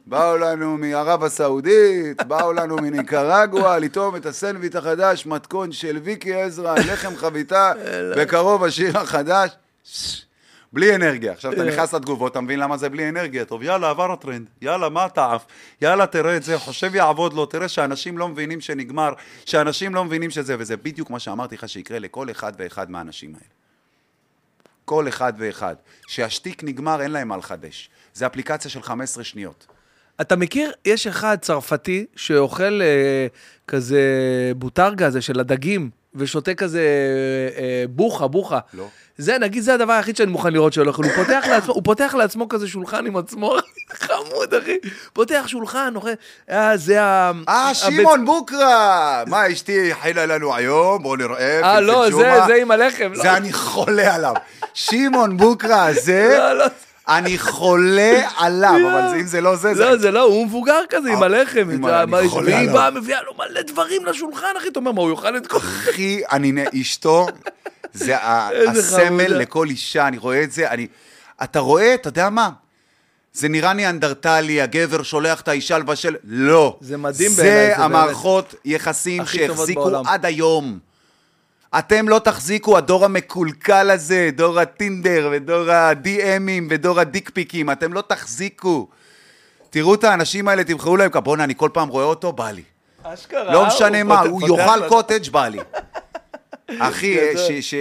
באו 0.06 0.38
לנו 0.38 0.78
מערב 0.78 1.24
הסעודית, 1.24 2.24
באו 2.24 2.54
לנו 2.54 2.76
מניקרגואה, 2.76 3.80
לטעום 3.80 4.16
את 4.16 4.26
הסנדוויץ' 4.26 4.76
החדש, 4.76 5.26
מתכון 5.26 5.72
של 5.72 6.00
ויקי 6.04 6.34
עזרא, 6.34 6.76
לחם 6.76 7.16
חביתה, 7.16 7.72
בקרוב 8.18 8.64
השיר 8.64 8.98
החדש. 8.98 9.52
בלי 10.74 10.96
אנרגיה. 10.96 11.32
עכשיו 11.32 11.54
אתה 11.54 11.64
נכנס 11.64 11.94
לתגובות, 11.94 12.32
אתה 12.32 12.42
מבין 12.42 12.60
למה 12.60 12.78
זה 12.78 12.90
בלי 12.90 13.10
אנרגיה. 13.10 13.46
טוב, 13.46 13.64
יאללה, 13.64 13.90
עבר 13.90 14.12
הטרנד. 14.12 14.48
יאללה, 14.62 14.90
מה 14.90 15.06
אתה 15.06 15.34
עף? 15.34 15.46
יאללה, 15.82 16.08
תראה 16.08 16.38
את 16.38 16.44
זה, 16.44 16.60
חושב 16.60 16.96
יעבוד 16.96 17.34
לו, 17.34 17.46
תראה 17.46 17.68
שאנשים 17.68 18.18
לא 18.18 18.28
מבינים 18.28 18.62
שנגמר, 18.62 19.14
שאנשים 19.46 19.96
לא 19.96 20.06
מבינים 20.06 20.30
שזה, 20.30 20.56
וזה 20.60 20.78
בדיוק 20.78 21.10
מה 21.10 21.20
שאמרתי 21.20 21.56
לך 21.56 21.70
שיקרה 21.70 22.00
לכל 22.00 22.32
אחד 22.32 22.54
ואחד 22.58 22.92
מהאנשים 22.92 23.30
האלה. 23.30 23.65
כל 24.86 25.08
אחד 25.08 25.34
ואחד. 25.38 25.76
שהשטיק 26.08 26.64
נגמר, 26.64 27.02
אין 27.02 27.12
להם 27.12 27.28
מה 27.28 27.38
לחדש. 27.38 27.90
זה 28.14 28.26
אפליקציה 28.28 28.72
של 28.72 28.82
15 28.82 29.24
שניות. 29.24 29.68
אתה 30.22 30.36
מכיר, 30.36 30.72
יש 30.86 31.08
אחד 31.08 31.38
צרפתי 31.42 32.06
שאוכל 32.16 32.82
אה, 32.82 33.28
כזה 33.68 34.02
בוטרגה 34.56 35.08
הזה 35.08 35.22
של 35.22 35.40
הדגים, 35.40 35.90
ושותה 36.16 36.54
כזה 36.54 36.82
אה, 37.58 37.84
בוכה, 37.90 38.28
בוכה. 38.28 38.60
לא. 38.74 38.88
זה, 39.18 39.38
נגיד, 39.38 39.64
זה 39.64 39.74
הדבר 39.74 39.94
היחיד 39.94 40.16
שאני 40.16 40.32
מוכן 40.32 40.54
לראות 40.54 40.74
שלא 40.74 40.90
אוכל. 40.90 41.04
הוא 41.04 41.12
פותח 41.12 41.46
לעצמו, 41.50 41.74
הוא 41.74 41.84
פותח 41.84 42.16
לעצמו 42.18 42.50
כזה 42.50 42.68
שולחן 42.68 43.06
עם 43.06 43.18
עצמו, 43.18 43.56
חמוד, 44.04 44.54
אחי. 44.54 44.78
פותח 45.14 45.44
שולחן, 45.48 45.94
אוכל, 45.96 46.10
אה, 46.50 46.78
זה 46.78 47.04
ה... 47.04 47.32
אה, 47.50 47.74
שמעון 47.74 48.26
בוקרה! 48.26 49.24
מה, 49.28 49.52
אשתי 49.52 49.92
הכילה 49.92 50.26
לנו 50.26 50.56
היום? 50.56 51.04
בואו 51.04 51.16
נראה. 51.16 51.62
אה, 51.64 51.82
לא, 51.82 52.10
זה. 52.12 52.40
זה 52.48 52.56
עם 52.56 52.72
הלחם. 52.72 53.12
לא. 53.16 53.22
זה 53.22 53.38
אני 53.38 53.54
חולה 53.54 54.16
עליו. 54.16 54.34
שמעון 54.74 55.38
בוקרה 55.38 55.86
הזה, 55.86 56.36
לא, 56.38 56.58
לא. 56.58 56.66
אני 57.08 57.38
חולה 57.38 58.30
עליו, 58.38 58.76
אבל 58.76 59.20
אם 59.20 59.26
זה 59.26 59.42
לא 59.42 59.56
זה, 59.56 59.74
זה... 59.74 59.86
לא, 59.86 59.98
זה 59.98 60.12
לא, 60.12 60.22
הוא 60.22 60.46
מבוגר 60.46 60.82
כזה 60.90 61.12
עם 61.12 61.24
הלחם. 61.24 61.70
אני 61.70 62.30
חולה 62.30 62.46
והיא 62.46 62.56
עליו. 62.56 62.74
באה, 62.74 62.92
מביאה 62.92 63.24
לו 63.24 63.34
מלא 63.34 63.62
דברים 63.62 64.06
לשולחן, 64.06 64.54
אחי. 64.58 64.68
אתה 64.68 64.80
אומר, 64.80 64.92
מה, 64.92 65.02
הוא 65.02 65.12
יאכל 65.12 65.38
את 65.38 65.48
כל... 65.48 65.58
אחי, 65.58 66.22
אני, 66.32 66.64
אשתו, 66.82 67.28
זה 67.94 68.16
הסמל. 68.68 69.38
לכל 69.38 69.68
אישה, 69.70 70.08
אני 70.08 70.18
רואה 70.18 70.44
את 70.44 70.52
זה, 70.52 70.70
אני... 70.70 70.88
אתה 71.44 71.60
רואה, 71.60 71.94
אתה 71.94 72.08
יודע 72.08 72.30
מה? 72.30 72.50
זה 73.34 73.50
נראה 73.50 73.74
ניאנדרטלי, 73.74 74.62
הגבר 74.62 75.04
שולח 75.04 75.42
את 75.42 75.48
האישה 75.48 75.78
לבשל, 75.78 76.16
לא. 76.24 76.78
זה 76.82 76.98
מדהים 76.98 77.32
בעיניי, 77.32 77.68
זה 77.70 77.74
זה 77.78 77.84
המערכות 77.84 78.56
יחסים 78.66 79.26
שהחזיקו. 79.26 79.92
עד 80.08 80.26
היום. 80.26 80.80
אתם 81.80 82.10
לא 82.10 82.20
תחזיקו, 82.20 82.78
הדור 82.78 83.06
המקולקל 83.06 83.90
הזה, 83.92 84.30
דור 84.36 84.60
הטינדר 84.60 85.30
ודור 85.32 85.72
ה-DMים 85.72 86.64
ודור 86.70 87.00
הדיקפיקים, 87.00 87.72
אתם 87.72 87.94
לא 87.94 88.04
תחזיקו. 88.08 88.88
תראו 89.70 89.96
את 89.96 90.04
האנשים 90.04 90.48
האלה, 90.48 90.64
תבחרו 90.64 90.98
להם, 90.98 91.12
בואנה, 91.24 91.44
אני 91.44 91.54
כל 91.58 91.70
פעם 91.74 91.88
רואה 91.88 92.06
אותו, 92.06 92.32
בא 92.34 92.52
לי. 92.52 92.64
אשכרה. 93.04 93.54
לא 93.54 93.66
משנה 93.68 94.02
הוא 94.02 94.08
מה, 94.10 94.20
הוא 94.20 94.42
פותח 94.48 94.62
יאכל 94.66 94.88
קוטג' 94.90 95.30
בא 95.32 95.48
לי. 95.48 95.60
אחי, 96.80 97.16
גדול. 97.32 97.38
ש- 97.38 97.52
ש- 97.70 97.76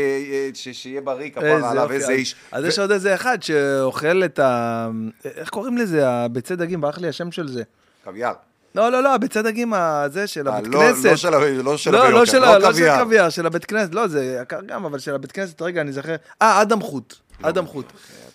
ש- 0.55 0.69
שיהיה 0.83 1.01
בריא, 1.01 1.31
כפרה 1.31 1.71
עליו. 1.71 1.93
איזה 1.93 2.05
אז- 2.05 2.11
איש. 2.11 2.35
אז 2.53 2.65
יש 2.65 2.79
עוד 2.79 2.91
איזה 2.91 3.15
אחד 3.15 3.43
שאוכל 3.43 4.25
את 4.25 4.39
ה... 4.39 4.89
איך 5.25 5.49
קוראים 5.49 5.79
לזה? 5.79 6.09
הביצי 6.09 6.57
דגים, 6.57 6.81
ברח 6.81 6.99
לי 6.99 7.09
השם 7.09 7.33
של 7.33 7.49
זה. 7.49 7.63
קוויאר. 8.05 8.33
לא, 8.75 8.93
לא, 8.93 9.03
לא, 9.03 9.15
הביצי 9.15 9.43
דגים 9.43 9.73
הזה 9.75 10.27
של 10.27 10.49
אה, 10.49 10.57
הבית 10.57 10.75
לא- 10.75 10.81
כנסת. 10.81 11.05
לא 11.05 11.17
של 11.17 11.35
ה- 11.35 11.39
לא 11.63 11.77
של 11.77 11.91
לא, 11.91 11.99
לא 11.99 12.05
הביוקר, 12.07 12.25
של 12.25 12.39
לא 12.39 12.47
ה- 12.47 12.59
לא 12.59 12.75
של 13.31 13.31
של 13.31 13.47
הבית 13.47 13.65
כנסת. 13.65 13.95
לא, 13.95 14.07
זה 14.09 14.39
יקר 14.43 14.61
גם, 14.67 14.85
אבל 14.85 14.99
של 14.99 15.15
הבית 15.15 15.33
כנסת, 15.33 15.63
רגע, 15.63 15.81
אני 15.81 15.93
זוכר. 15.93 16.15
אה, 16.43 16.63
אדם 16.63 16.81
חוט. 16.81 17.15
אדם 17.43 17.67
חוט. 17.67 17.87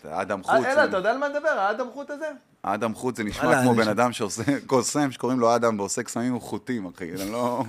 אדם 0.10 0.40
אה, 0.40 0.56
חוץ. 0.58 0.66
אלא, 0.66 0.84
אתה 0.84 0.98
יודע 0.98 1.12
על 1.12 1.18
מה 1.18 1.28
נדבר? 1.30 1.50
האדם 1.50 1.86
חוט 1.94 2.10
הזה? 2.10 2.26
אדם 2.62 2.94
חוט 2.96 3.16
זה 3.16 3.24
נשמע 3.24 3.62
כמו 3.64 3.74
בן 3.76 3.88
אדם 3.88 4.14
שעושה, 4.14 4.42
קוסם 4.68 5.12
שקוראים 5.12 5.40
לו 5.40 5.56
אדם 5.56 5.80
ועושה 5.80 6.04
קסמים 6.04 6.36
וחוטים, 6.36 6.90
אחי, 6.96 7.12
אני 7.22 7.32
לא... 7.32 7.64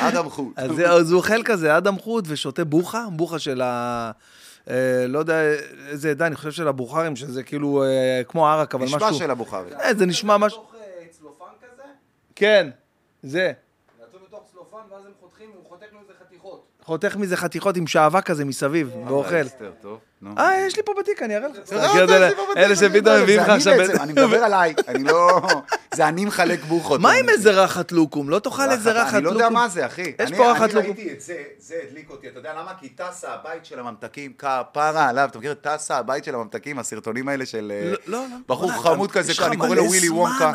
אדם 0.00 0.30
חוט. 0.30 0.58
אז 0.86 1.10
הוא 1.12 1.18
אוכל 1.18 1.42
כזה, 1.42 1.76
אדם 1.76 1.98
חוט, 1.98 2.24
ושותה 2.28 2.64
בוכה, 2.64 3.04
בוכה 3.12 3.38
של 3.38 3.62
ה... 3.62 4.10
אה, 4.70 4.74
לא 5.08 5.18
יודע 5.18 5.40
איזה 5.88 6.10
עדה, 6.10 6.26
אני 6.26 6.36
חושב 6.36 6.50
של 6.52 6.68
הבוכרים, 6.68 7.16
שזה 7.16 7.42
כאילו 7.42 7.84
כמו 8.28 8.48
ערק, 8.48 8.74
אבל 8.74 8.84
נשמע 8.84 8.98
משהו... 8.98 9.14
של 9.18 9.30
הבוכרי. 9.30 9.74
אה, 9.80 9.94
זה 9.94 10.06
נשמע 10.06 10.36
משהו... 10.36 10.58
בתוך 10.62 10.74
אה, 10.74 11.04
צלופן 11.10 11.44
כזה, 11.62 11.82
כן, 12.38 12.70
זה. 13.22 13.52
חותך 16.82 17.16
מזה 17.16 17.36
חתיכות. 17.36 17.76
עם 17.76 17.86
שעווה 17.86 18.22
כזה 18.22 18.44
מסביב, 18.44 18.96
ואוכל. 19.06 19.42
אסתר, 19.42 19.72
טוב. 19.80 20.00
אה, 20.38 20.58
יש 20.66 20.76
לי 20.76 20.82
פה 20.82 20.92
בתיק, 21.00 21.22
אני 21.22 21.36
אראה 21.36 21.48
לך. 21.48 21.56
את 21.56 21.72
אתה, 21.72 21.94
אלה- 22.56 22.76
שפתאום 22.76 23.14
אני 23.14 23.22
מביאים 23.22 23.40
לך 23.40 23.46
זה 23.46 23.52
עכשיו... 23.54 23.72
אני 23.72 23.86
בעצם, 23.86 24.02
אני 24.02 24.12
מדבר 24.12 24.44
עליי, 24.48 24.74
אני 24.88 25.04
לא... 25.04 25.40
זה 25.94 26.08
אני 26.08 26.24
מחלק 26.24 26.64
בוכות. 26.64 27.00
מה 27.00 27.12
עם 27.12 27.28
איזה 27.28 27.50
רחת 27.50 27.92
לוקום? 27.92 28.30
לא 28.30 28.38
תאכל 28.38 28.70
איזה 28.70 28.92
רחת 28.92 29.04
לוקום? 29.12 29.16
אני 29.16 29.24
לא 29.24 29.30
יודע 29.30 29.48
מה 29.48 29.68
זה, 29.68 29.86
אחי. 29.86 30.02
יש 30.02 30.14
אני- 30.20 30.36
פה 30.36 30.52
רחת 30.52 30.62
אני 30.62 30.74
לוקום. 30.74 30.90
ראיתי 30.96 31.12
את 31.12 31.20
זה, 31.20 31.34
זה 31.58 31.74
הדליק 31.88 32.10
אותי. 32.10 32.28
אתה 32.28 32.38
יודע 32.38 32.52
למה? 32.52 32.72
כי 32.80 32.88
טסה, 32.88 33.32
הבית 33.32 33.64
של 33.64 33.78
הממתקים, 33.78 34.32
כפרה 34.38 35.08
עליו. 35.08 35.28
אתה 35.30 35.38
מכיר 35.38 35.52
את 35.52 35.66
טסה, 35.66 35.96
הבית 35.96 36.24
של 36.24 36.34
הממתקים, 36.34 36.78
הסרטונים 36.78 37.28
האלה 37.28 37.46
של... 37.46 37.72
אה, 37.74 37.90
לא, 37.90 37.98
לא, 38.06 38.26
לא. 38.30 38.36
בחור 38.48 38.72
חמוד 38.82 39.12
כזה, 39.12 39.32
יש 39.32 39.38
לך 39.38 39.46
אני 39.46 39.56
קורא 39.56 39.74
לו 39.76 39.84
ווילי 39.84 40.08
וונקה. 40.08 40.52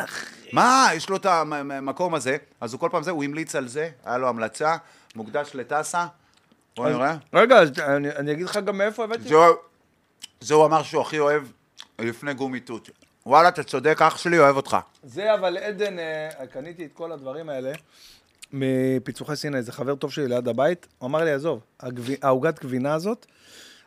מה? 0.54 0.88
יש 0.94 1.10
לו 1.10 1.16
את 1.16 1.26
המקום 1.26 2.16
הזה. 2.16 2.38
אז 2.62 2.74
הוא 2.74 2.80
כל 2.80 2.90
פעם 2.92 3.04
זה, 3.04 3.12
הוא 3.12 3.24
המליץ 3.24 3.56
על 3.56 3.68
זה, 3.68 3.90
היה 4.06 4.18
לו 4.18 4.28
המלצה, 4.30 4.76
מוקדש 5.16 5.52
לטסה. 5.54 6.06
בוא 6.76 6.90
נראה. 6.90 7.16
רגע, 7.34 7.56
אז 7.60 7.72
אני 7.80 8.10
אני 8.10 8.32
אגיד 8.32 8.46
לך 8.46 8.58
גם 8.58 8.78
מאיפה 8.78 9.04
הבאתי. 9.04 9.24
זה- 9.24 9.36
זה 10.42 10.54
הוא 10.54 10.66
אמר 10.66 10.84
שהוא 10.84 11.02
הכי 11.02 11.20
אוהב 11.20 11.44
לפני 12.00 12.34
גומי 12.34 12.60
תות. 12.60 12.90
וואלה, 13.26 13.50
אתה 13.50 13.64
צודק, 13.64 14.02
אח 14.02 14.18
שלי 14.18 14.40
אוהב 14.40 14.56
אותך. 14.56 14.78
זה 15.04 15.34
אבל 15.34 15.58
עדן, 15.58 16.00
אה, 16.00 16.30
קניתי 16.52 16.86
את 16.86 16.92
כל 16.94 17.12
הדברים 17.12 17.50
האלה 17.50 17.72
מפיצוחי 18.54 19.36
סיני, 19.36 19.64
זה 19.64 19.72
חבר 19.72 19.96
טוב 19.96 20.12
שלי 20.12 20.28
ליד 20.28 20.48
הבית, 20.48 20.88
הוא 20.98 21.08
אמר 21.08 21.24
לי, 21.24 21.32
עזוב, 21.32 21.60
העוגת 22.22 22.64
גבינה 22.64 22.94
הזאת, 22.94 23.26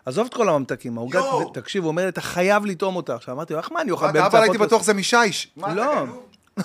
עזוב 0.05 0.27
את 0.27 0.35
כל 0.35 0.49
הממתקים, 0.49 0.99
העוגת, 0.99 1.21
תקשיב, 1.55 1.83
הוא 1.83 1.89
אומר 1.89 2.03
לי, 2.03 2.09
אתה 2.09 2.21
חייב 2.21 2.67
לטעום 2.67 2.97
אותה. 2.97 3.15
עכשיו 3.15 3.35
אמרתי 3.35 3.53
לו, 3.53 3.59
איך 3.59 3.73
מה 3.73 3.81
אני 3.81 3.91
אוכל 3.91 4.05
אבל 4.05 4.21
באמצע 4.21 4.41
הייתי 4.41 4.59
בטוח 4.59 4.83
זה 4.83 4.95
משיש. 4.95 5.49
לא. 5.57 6.05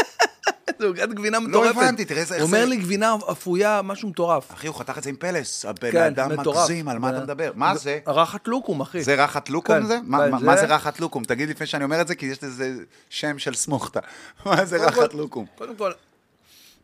אתה? 0.00 0.72
זה 0.78 0.86
עוגת 0.86 1.08
גבינה 1.08 1.40
מטורפת. 1.40 1.70
הבנתי, 1.76 2.04
תראה 2.04 2.20
איזה- 2.20 2.34
הוא 2.36 2.42
אומר 2.42 2.64
לי, 2.64 2.76
גבינה 2.76 3.14
אפויה, 3.32 3.80
משהו 3.82 4.08
מטורף. 4.08 4.52
אחי, 4.52 4.66
הוא 4.66 4.76
חתך 4.76 4.98
את 4.98 5.02
זה 5.02 5.10
עם 5.10 5.16
פלס. 5.16 5.64
הבן 5.64 5.90
כן, 5.92 6.02
אדם. 6.02 6.30
מגזים, 6.38 6.88
על 6.88 6.98
מה 6.98 7.10
אתה 7.10 7.20
מדבר? 7.20 7.52
מה 7.54 7.76
זה? 7.76 7.98
רחת 8.06 8.48
לוקום, 8.48 8.80
אחי. 8.80 9.02
זה 9.02 9.14
רחת 9.24 9.50
לוקום 9.50 9.76
כן, 9.80 9.86
זה? 9.86 9.98
מה- 10.04 10.18
כן, 10.18 10.38
זה- 10.38 10.46
מה 10.46 10.56
זה 10.56 10.66
רחת 10.66 11.00
לוקום? 11.00 11.24
תגיד 11.24 11.48
לפני 11.50 11.66
שאני 11.66 11.84
אומר 11.84 12.00
את 12.00 12.08
זה, 12.08 12.14
כי 12.14 12.26
יש 12.26 12.42
לזה 12.44 12.72
שם 13.10 13.38
של 13.38 13.54
סמוכתה. 13.54 14.00
מה 14.46 14.64
זה 14.64 14.76
רחת 14.86 15.14
לוקום? 15.14 15.46
קודם 15.58 15.76
כל, 15.76 15.92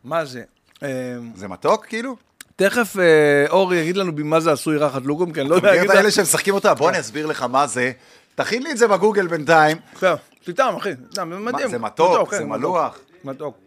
מה 0.04 0.24
זה? 0.24 0.42
אה, 0.82 0.88
זה 1.34 1.48
מתוק, 1.48 1.86
כאילו? 1.86 2.16
תכף 2.56 2.96
אה, 2.98 3.04
אור 3.50 3.74
יגיד 3.74 3.96
לנו 3.96 4.14
במה 4.14 4.40
זה 4.40 4.52
עשוי 4.52 4.76
רחת 4.76 5.02
לוקום, 5.02 5.32
כי 5.32 5.40
אני 5.40 5.48
לא 5.48 5.58
אתה 5.58 5.66
יודע 5.66 5.68
מכיר 5.68 5.76
להגיד 5.80 5.90
את 5.90 5.96
לך. 5.96 6.00
האלה 6.00 6.26
שמשחקים 6.26 6.54
אותה? 6.54 6.74
בוא 6.74 6.88
אני 6.90 7.00
אסביר 7.00 7.26
לך 7.26 7.42
מה 7.42 7.66
זה. 7.66 7.92
תכין 8.44 8.62
לי 8.62 8.70
את 8.70 8.76
זה 8.78 8.88
בגוגל 8.88 9.26
בינתיים. 9.26 9.76
כן, 10.00 10.14
תטעם, 10.44 10.76
אחי. 10.76 10.90
מה, 11.16 11.24
מדהים. 11.24 11.70
זה 11.70 11.78
מתוק, 11.78 12.30
כן, 12.30 12.36
זה 12.38 12.44
מלוח. 12.44 12.98
מתוק. 13.24 13.58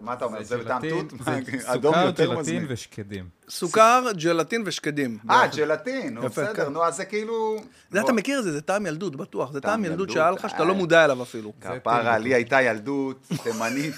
מה 0.00 0.12
אתה 0.12 0.24
אומר? 0.24 0.42
זה 0.42 0.58
בטעם 0.58 0.82
תות? 0.90 1.10
זה 1.24 1.40
סוכר, 1.82 2.10
ג'לטין. 2.10 2.66
ושקדים. 2.68 3.24
סוכר, 3.48 4.04
ג'לטין 4.16 4.62
ושקדים. 4.66 5.18
אה, 5.30 5.46
ג'לטין, 5.56 6.14
נו 6.14 6.22
בסדר, 6.22 6.54
כן. 6.54 6.72
נו 6.72 6.84
אז 6.84 6.96
זה 6.96 7.04
כאילו... 7.04 7.56
זה. 7.90 8.00
אתה 8.00 8.12
מכיר 8.12 8.38
את 8.38 8.44
זה, 8.44 8.52
זה 8.52 8.60
טעם 8.60 8.86
ילדות, 8.86 9.16
בטוח. 9.16 9.52
זה 9.52 9.60
טעם 9.60 9.84
ילדות 9.84 10.10
שהיה 10.10 10.30
לך 10.30 10.50
שאתה 10.50 10.64
לא 10.64 10.72
אה. 10.72 10.78
מודע 10.78 11.04
אליו 11.04 11.22
אפילו. 11.22 11.52
כפרה, 11.60 12.18
לי 12.18 12.34
הייתה 12.34 12.62
ילדות 12.62 13.28
תימנית. 13.42 13.94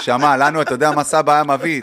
שמע, 0.00 0.36
לנו, 0.36 0.62
אתה 0.62 0.74
יודע 0.74 0.90
מה 0.90 1.04
סבא 1.04 1.32
היה 1.32 1.44
מביא? 1.44 1.80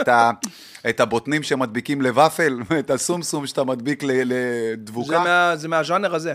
את 0.89 0.99
הבוטנים 0.99 1.43
שמדביקים 1.43 2.01
לוואפל, 2.01 2.59
את 2.79 2.89
הסומסום 2.89 3.47
שאתה 3.47 3.63
מדביק 3.63 4.03
ל- 4.03 4.07
זה 4.07 4.23
לדבוקה. 4.25 5.19
מה- 5.19 5.51
זה 5.55 5.67
מהז'אנר 5.67 6.15
הזה. 6.15 6.33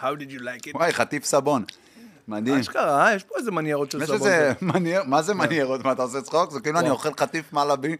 How 0.00 0.04
did 0.04 0.30
you 0.30 0.40
like 0.40 0.66
it? 0.66 0.74
וואי, 0.74 0.92
חטיף 0.92 1.24
סבון. 1.24 1.64
מדהים. 2.28 2.58
אשכרה, 2.58 3.06
אה? 3.06 3.14
יש 3.14 3.24
פה 3.24 3.34
איזה 3.38 3.50
מניירות 3.50 3.90
של 3.90 4.02
יש 4.02 4.08
סבון. 4.08 4.28
איזה 4.28 4.52
מנייר, 4.62 5.02
מה 5.04 5.22
זה 5.22 5.34
מניירות? 5.34 5.84
מה, 5.84 5.92
אתה 5.92 6.02
עושה 6.02 6.20
צחוק? 6.22 6.50
זה 6.50 6.60
כאילו 6.60 6.78
אני 6.78 6.90
אוכל 6.90 7.08
חתיף 7.20 7.52
מלאבי. 7.52 7.96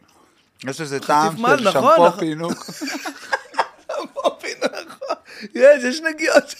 יש 0.65 0.81
איזה 0.81 1.01
טעם 1.01 1.37
של 1.37 1.43
נכון, 1.43 1.59
שמפו 1.59 2.07
נכון. 2.07 2.21
פינוק. 2.21 2.53
פופי, 4.13 4.49
נכון. 4.63 5.17
יש, 5.55 5.85
יש 5.85 6.01
נגיעות 6.01 6.49
של 6.49 6.57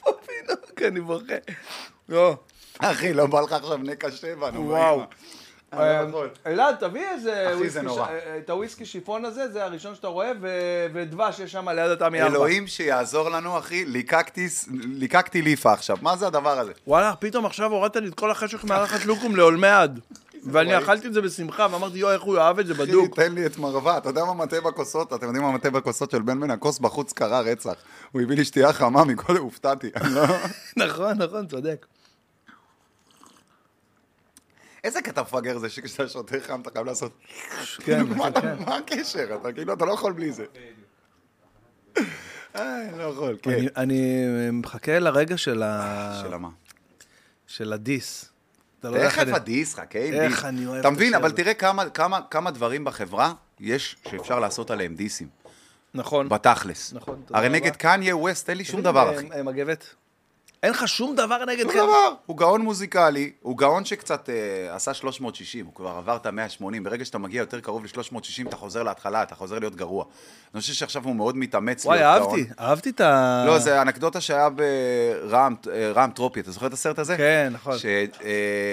פופי, 0.00 0.32
נו, 0.48 0.86
אני 0.86 1.00
בוכה. 1.00 1.34
לא. 2.08 2.36
אחי, 2.78 3.12
לא 3.12 3.26
בא 3.26 3.40
לך 3.40 3.52
עכשיו 3.52 3.76
נקע 3.76 4.10
שבע, 4.10 4.50
נו, 4.50 4.68
וואו. 4.68 5.02
לא 5.72 5.82
יכול. 5.82 6.28
אלעד, 6.46 6.74
תביא 6.80 7.02
איזה 7.14 7.44
אחי, 7.46 7.52
זה 7.54 7.58
וויסקי, 7.60 7.82
נורא. 7.82 8.04
ש- 8.06 8.08
אה, 8.08 8.38
את 8.38 8.50
הוויסקי 8.50 8.86
שיפון 8.86 9.24
הזה, 9.24 9.48
זה 9.48 9.64
הראשון 9.64 9.94
שאתה 9.94 10.08
רואה, 10.08 10.32
ודבש 10.92 11.40
יש 11.40 11.52
שם 11.52 11.68
ליד 11.68 11.90
התמי 11.90 12.22
ארבע. 12.22 12.32
אלוהים 12.34 12.66
שיעזור 12.66 13.28
לנו, 13.28 13.58
אחי, 13.58 13.84
ליקקתי 14.74 15.42
ליפה 15.42 15.72
עכשיו. 15.72 15.96
מה 16.02 16.16
זה 16.16 16.26
הדבר 16.26 16.58
הזה? 16.58 16.72
וואלה, 16.86 17.14
פתאום 17.18 17.46
עכשיו 17.46 17.72
הורדת 17.72 17.96
לי 17.96 18.08
את 18.08 18.14
כל 18.14 18.30
החשך 18.30 18.64
מערכת 18.64 19.06
לוקום 19.06 19.36
לעולמי 19.36 19.66
עד. 19.68 20.00
ואני. 20.52 20.78
אכלתי 20.78 21.06
את 21.08 21.12
זה 21.14 21.20
בשמחה, 21.20 21.66
ואמרתי, 21.70 21.98
יואו, 21.98 22.12
איך 22.12 22.22
הוא 22.22 22.36
יאהב 22.36 22.58
את 22.58 22.66
זה 22.66 22.72
אחי, 22.72 22.82
בדוק. 22.82 23.14
תן 23.16 23.32
לי 23.34 23.46
את 23.46 23.58
מרווה. 23.58 23.98
אתה 23.98 24.08
יודע 24.08 24.24
מה 24.24 24.34
מטה 24.34 24.60
בכוסות? 24.60 25.12
אתם 25.12 25.26
יודעים 25.26 25.44
מה 25.44 25.52
מטה 25.52 25.70
בכוסות 25.70 26.10
של 26.10 26.22
בן 26.22 26.40
בן? 26.40 26.50
הכוס 26.50 26.78
בחוץ 26.78 27.12
קרה 27.12 27.40
רצח. 27.40 27.74
הוא 28.12 28.22
הביא 28.22 28.36
לי 28.36 28.44
שתייה 28.44 28.72
חמה 28.72 29.04
מקודם, 29.04 29.42
הופתעתי. 29.42 29.90
לא... 30.10 30.22
נכון, 30.86 31.22
נכון, 31.22 31.46
צודק. 31.46 31.86
איזה 34.84 35.02
קטע 35.02 35.22
מפגר 35.22 35.58
זה 35.58 35.68
שכשאתה 35.68 36.08
שותה 36.08 36.36
חם 36.46 36.60
אתה 36.60 36.70
חייב 36.70 36.86
לעשות... 36.86 37.18
כן, 37.78 38.02
מה 38.18 38.28
אתה- 38.28 38.40
כן. 38.40 38.54
מה 38.66 38.76
הקשר? 38.76 39.38
אתה 39.40 39.52
כאילו, 39.52 39.72
אתה 39.74 39.84
לא 39.84 39.92
יכול 39.92 40.12
בלי 40.12 40.32
זה. 40.32 40.44
אה, 42.56 42.82
אני 42.88 42.98
לא 42.98 43.02
יכול, 43.02 43.36
כן. 43.42 43.50
אני- 43.76 44.24
מחכה 44.52 44.98
לרגע 44.98 45.36
של 45.36 45.62
ה- 45.62 46.20
שאלה 46.22 46.38
מה? 46.38 46.48
של 47.46 47.72
הדיס. 47.72 48.24
אתה 48.80 48.90
לא 48.90 48.96
איך 48.96 49.12
תכף 49.14 49.22
אני- 49.22 49.32
הדיס, 49.36 49.74
חכה 49.74 49.98
עם 49.98 50.14
איך 50.14 50.32
דיס. 50.34 50.44
אני 50.44 50.66
אוהב 50.66 50.78
אתה 50.80 50.88
את 50.88 50.92
מבין, 50.92 51.06
השיר 51.08 51.18
אבל 51.18 51.26
הזה. 51.26 51.36
תראה 51.36 51.54
כמה- 51.54 51.90
כמה- 51.90 52.20
כמה 52.30 52.50
דברים 52.50 52.84
בחברה 52.84 53.32
יש 53.60 53.96
שאפשר 54.10 54.38
לעשות 54.40 54.70
עליהם 54.70 54.94
דיסים. 54.94 55.28
נכון. 55.94 56.28
בתכלס. 56.28 56.92
נכון, 56.92 57.22
תודה 57.26 57.38
הרי. 57.38 57.48
נגד 57.48 57.76
קניה 57.76 58.16
ווסט 58.16 58.50
אין 58.50 58.58
לי 58.58 58.64
שום 58.64 58.82
דבר, 58.82 59.14
אחי. 59.16 59.42
מגבת. 59.44 59.94
אין 60.62 60.70
לך 60.70 60.88
שום 60.88 61.16
דבר 61.16 61.44
נגד 61.44 61.62
שום. 61.62 61.72
דבר. 61.72 62.14
הוא 62.26 62.36
גאון 62.36 62.60
מוזיקלי, 62.60 63.30
הוא 63.42 63.58
גאון 63.58 63.84
שקצת 63.84 64.28
אה, 64.28 64.74
עשה 64.74 64.94
360, 64.94 65.66
הוא 65.66 65.74
כבר 65.74 65.88
עבר 65.88 66.16
את 66.16 66.26
ה-180. 66.26 66.64
ברגע 66.82 67.04
שאתה 67.04 67.18
מגיע 67.18 67.38
יותר 67.38 67.60
קרוב 67.60 67.84
ל-360, 67.84 68.48
אתה 68.48 68.56
חוזר 68.56 68.82
להתחלה, 68.82 69.22
אתה 69.22 69.34
חוזר 69.34 69.58
להיות 69.58 69.76
גרוע. 69.76 70.04
אני 70.54 70.60
חושב 70.60 70.72
שעכשיו 70.72 71.04
הוא 71.04 71.16
מאוד 71.16 71.36
מתאמץ 71.36 71.86
וואי, 71.86 71.98
להיות 71.98 72.22
גאון. 72.22 72.38
אהבתי, 72.38 72.52
אהבתי 72.60 72.90
את 72.90 73.00
ה... 73.00 73.44
לא, 73.46 73.58
זה 73.58 73.82
אנקדוטה 73.82 74.20
שהיה 74.20 74.48
ברעם 74.50 75.54
אה, 75.72 75.92
רעם 75.94 76.10
טרופי, 76.10 76.40
אתה 76.40 76.50
זוכר 76.50 76.66
את 76.66 76.72
הסרט 76.72 76.98
הזה? 76.98 77.16
כן, 77.16 77.50
נכון. 77.52 77.76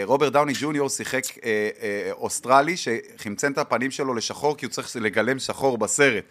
שרוברט 0.06 0.34
דאוני 0.34 0.54
ג'וניור 0.60 0.90
שיחק 0.90 1.24
אה, 1.46 1.70
אה, 1.82 2.12
אוסטרלי 2.12 2.76
שחמצן 2.78 3.52
את 3.52 3.58
הפנים 3.58 3.92
שלו 3.92 4.14
לשחור 4.14 4.58
כי 4.58 4.66
הוא 4.66 4.72
צריך 4.72 4.96
לגלם 4.96 5.40
שחור 5.40 5.78
בסרט. 5.78 6.24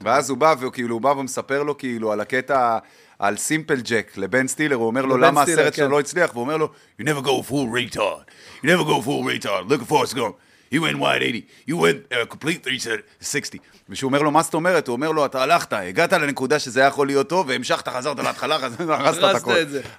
ואז 0.00 0.30
הוא 0.30 0.38
בא 0.38 0.54
וכאילו 0.60 0.94
הוא 0.94 1.00
בא 1.00 1.08
ומספר 1.08 1.62
לו 1.62 1.78
כאילו 1.78 2.12
על 2.12 2.20
הקטע 2.20 2.78
על 3.18 3.36
סימפל 3.36 3.80
ג'ק 3.84 4.12
לבן 4.16 4.46
סטילר, 4.48 4.76
הוא 4.76 4.86
אומר 4.86 5.04
לו 5.04 5.16
למה 5.16 5.42
הסרט 5.42 5.74
שלו 5.74 5.84
כן. 5.86 5.90
לא 5.90 6.00
הצליח, 6.00 6.30
והוא 6.32 6.40
אומר 6.42 6.56
לו 6.56 6.68
You 7.00 7.04
never 7.04 7.24
go 7.26 7.50
full 7.50 7.94
retard, 7.94 8.30
you 8.62 8.68
never 8.68 8.84
go 8.84 9.02
full 9.04 9.24
retard, 9.44 9.70
look 9.72 9.82
at 9.82 9.92
Forrest 9.92 10.14
Gump, 10.14 10.34
you 10.74 10.80
went 10.82 10.98
wide 10.98 11.22
80, 11.22 11.42
you 11.70 11.76
went 11.76 12.12
uh, 12.12 12.34
complete 12.34 12.64
360. 12.64 13.58
ושהוא 13.90 14.08
אומר 14.08 14.22
לו 14.22 14.30
מה 14.30 14.42
זאת 14.42 14.54
אומרת, 14.54 14.88
הוא 14.88 14.92
אומר 14.96 15.10
לו 15.12 15.24
אתה 15.26 15.42
הלכת, 15.42 15.72
הגעת 15.72 16.12
לנקודה 16.12 16.58
שזה 16.58 16.80
היה 16.80 16.86
יכול 16.88 17.06
להיות 17.06 17.28
טוב 17.28 17.48
והמשכת, 17.48 17.88
חזרת 17.88 18.18
להתחלה, 18.18 18.54
הרסת 18.88 19.18
את 19.30 19.34
הכל. 19.34 19.54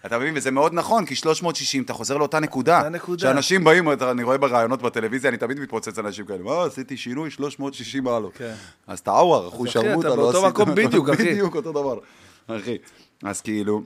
אתה 0.06 0.18
מבין? 0.20 0.34
וזה 0.38 0.52
מאוד 0.52 0.74
נכון, 0.74 1.06
כי 1.06 1.16
360 1.16 1.84
אתה 1.84 1.94
חוזר 1.94 2.18
לאותה 2.18 2.40
נקודה. 2.40 2.82
שאנשים 3.18 3.64
באים, 3.64 3.94
אתה- 3.94 4.12
אני 4.12 4.24
רואה 4.24 4.38
בראיונות 4.38 4.82
בטלוויזיה, 4.82 5.30
אני 5.30 5.38
תמיד 5.38 5.60
מתפוצץ 5.60 6.00
אנשים 6.00 6.26
כאלה, 6.26 6.40
מה, 6.44 6.64
עשיתי 6.64 6.98
שינוי 6.98 7.32
360 7.32 8.04
מעלות. 8.04 8.32
כן. 8.38 8.54
אז 8.88 9.02
אחו 9.08 9.64
אחי, 9.64 9.72
שרמוטה, 9.72 10.08
אתה 10.08 10.16
לא 10.16 10.24
באותו 10.24 10.38
עשית- 10.46 10.50
מקום 10.60 10.76
בדיוק, 10.76 11.10
אחי. 11.14 11.24
בדיוק 11.34 11.56
אותו 11.56 11.72
דבר, 11.72 11.98
אחי. 12.48 12.78
אז 13.24 13.42
כאילו, 13.42 13.82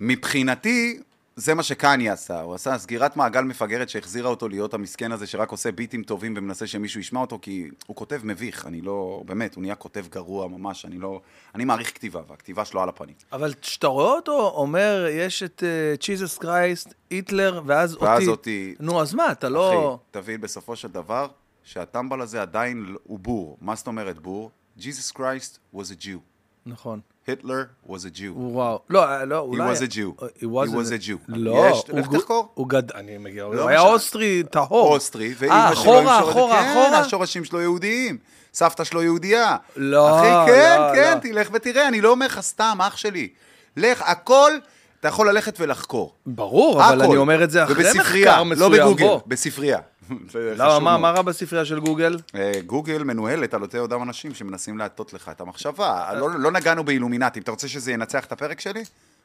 מבחינתי, 0.00 1.00
זה 1.36 1.54
מה 1.54 1.62
שקניה 1.62 2.12
עשה, 2.12 2.40
הוא 2.40 2.54
עשה 2.54 2.78
סגירת 2.78 3.16
מעגל 3.16 3.40
מפגרת 3.40 3.88
שהחזירה 3.88 4.30
אותו 4.30 4.48
להיות 4.48 4.74
המסכן 4.74 5.12
הזה 5.12 5.26
שרק 5.26 5.50
עושה 5.50 5.72
ביטים 5.72 6.02
טובים 6.02 6.34
ומנסה 6.36 6.66
שמישהו 6.66 7.00
ישמע 7.00 7.20
אותו, 7.20 7.38
כי 7.42 7.68
הוא 7.86 7.96
כותב 7.96 8.20
מביך, 8.24 8.66
אני 8.66 8.80
לא, 8.80 9.22
באמת, 9.26 9.54
הוא 9.54 9.62
נהיה 9.62 9.74
כותב 9.74 10.04
גרוע 10.10 10.48
ממש, 10.48 10.84
אני 10.84 10.98
לא, 10.98 11.20
אני 11.54 11.64
מעריך 11.64 11.94
כתיבה, 11.94 12.20
והכתיבה 12.28 12.64
שלו 12.64 12.82
על 12.82 12.88
הפנים. 12.88 13.14
אבל 13.32 13.54
כשאתה 13.54 13.86
רואה 13.86 14.12
אותו, 14.12 14.50
אומר, 14.54 15.06
יש 15.10 15.42
את 15.42 15.62
צ'יזוס 16.00 16.38
קרייסט, 16.38 16.94
היטלר, 17.10 17.62
ואז 17.66 17.94
אותי. 17.94 18.04
ואז 18.04 18.28
אותי. 18.28 18.74
נו, 18.80 19.00
אז 19.00 19.14
מה, 19.14 19.32
אתה 19.32 19.48
לא... 19.48 19.94
אחי, 19.94 20.20
תבין 20.20 20.40
בסופו 20.40 20.76
של 20.76 20.88
דבר 20.88 21.28
שהטמבל 21.64 22.20
הזה 22.20 22.42
עדיין 22.42 22.96
הוא 23.04 23.18
בור. 23.18 23.58
מה 23.60 23.74
זאת 23.74 23.86
אומרת 23.86 24.18
בור? 24.18 24.50
Jesus 24.78 25.12
Christ 25.16 25.58
was 25.76 25.90
a 25.90 26.04
Jew. 26.04 26.31
נכון. 26.66 27.00
Hitler 27.28 27.88
was 27.88 28.00
a 28.04 28.18
Jew. 28.18 28.32
וואו. 28.34 28.78
לא, 28.90 29.04
אה, 29.04 29.24
לא, 29.24 29.38
אולי... 29.38 29.72
was 29.72 29.78
a 29.78 29.92
Jew. 29.92 30.22
He 30.40 30.42
He 30.42 30.46
was 30.46 31.02
a 31.02 31.06
Jew. 31.08 31.18
לא, 31.28 31.66
יש- 31.70 31.82
הוא 31.90 32.00
לך 32.00 32.06
תחקור. 32.08 32.48
הוא 32.54 32.68
גד... 32.68 32.92
אני 32.92 33.18
מגיע, 33.18 33.42
הוא 33.42 33.54
לא 33.54 33.68
היה 33.68 33.78
משנה. 33.80 33.92
אוסטרי 33.92 34.42
טהור. 34.50 34.92
אוסטרי, 34.94 35.28
אה, 35.28 35.32
ואימא 35.38 35.74
שלו... 35.74 35.82
אחורה, 35.82 35.98
עם 36.16 36.22
שורש- 36.22 36.30
אחורה, 36.30 36.62
כן, 36.62 36.70
אחורה? 36.70 36.98
השורשים 36.98 37.44
שלו 37.44 37.60
יהודיים. 37.60 38.18
סבתא 38.54 38.84
שלו 38.84 39.02
יהודייה. 39.02 39.56
לא, 39.76 40.18
אחי, 40.20 40.52
כן, 40.52 40.76
לא, 40.80 40.92
כן, 40.94 41.14
לא. 41.14 41.20
תלך 41.20 41.48
ותראה, 41.52 41.88
אני 41.88 42.00
לא 42.00 42.10
אומר 42.10 42.26
לך 42.26 42.40
סתם, 42.40 42.78
אח 42.80 42.96
שלי. 42.96 43.28
לך, 43.76 44.02
הכל, 44.06 44.52
אתה 45.00 45.08
יכול 45.08 45.28
ללכת 45.28 45.60
ולחקור. 45.60 46.14
ברור, 46.26 46.84
אבל 46.84 47.00
הכל. 47.00 47.10
אני 47.10 47.16
אומר 47.16 47.44
את 47.44 47.50
זה 47.50 47.64
אחרי 47.64 47.84
מחקר 47.98 48.42
מסוים. 48.44 48.72
לא 48.72 48.78
בגוגל. 48.78 49.06
בספרייה. 49.26 49.78
למה, 50.34 50.70
חשוב 50.70 50.82
מה. 50.84 50.98
מה 50.98 51.10
רע 51.10 51.22
בספרייה 51.22 51.64
של 51.64 51.80
גוגל? 51.80 52.18
אה, 52.34 52.52
גוגל 52.66 53.02
מנוהלת 53.02 53.54
על 53.54 53.62
אותי 53.62 53.78
אותם 53.78 54.02
אנשים 54.02 54.34
שמנסים 54.34 54.78
להטות 54.78 55.12
לך 55.12 55.28
את 55.28 55.40
המחשבה. 55.40 56.14
לא, 56.14 56.30
לא 56.30 56.50
נגענו 56.50 56.84
באילומינטים. 56.84 57.42
אתה 57.42 57.50
רוצה 57.50 57.68
שזה 57.68 57.92
ינצח 57.92 58.24
את 58.24 58.32
הפרק 58.32 58.60
שלי? 58.60 58.82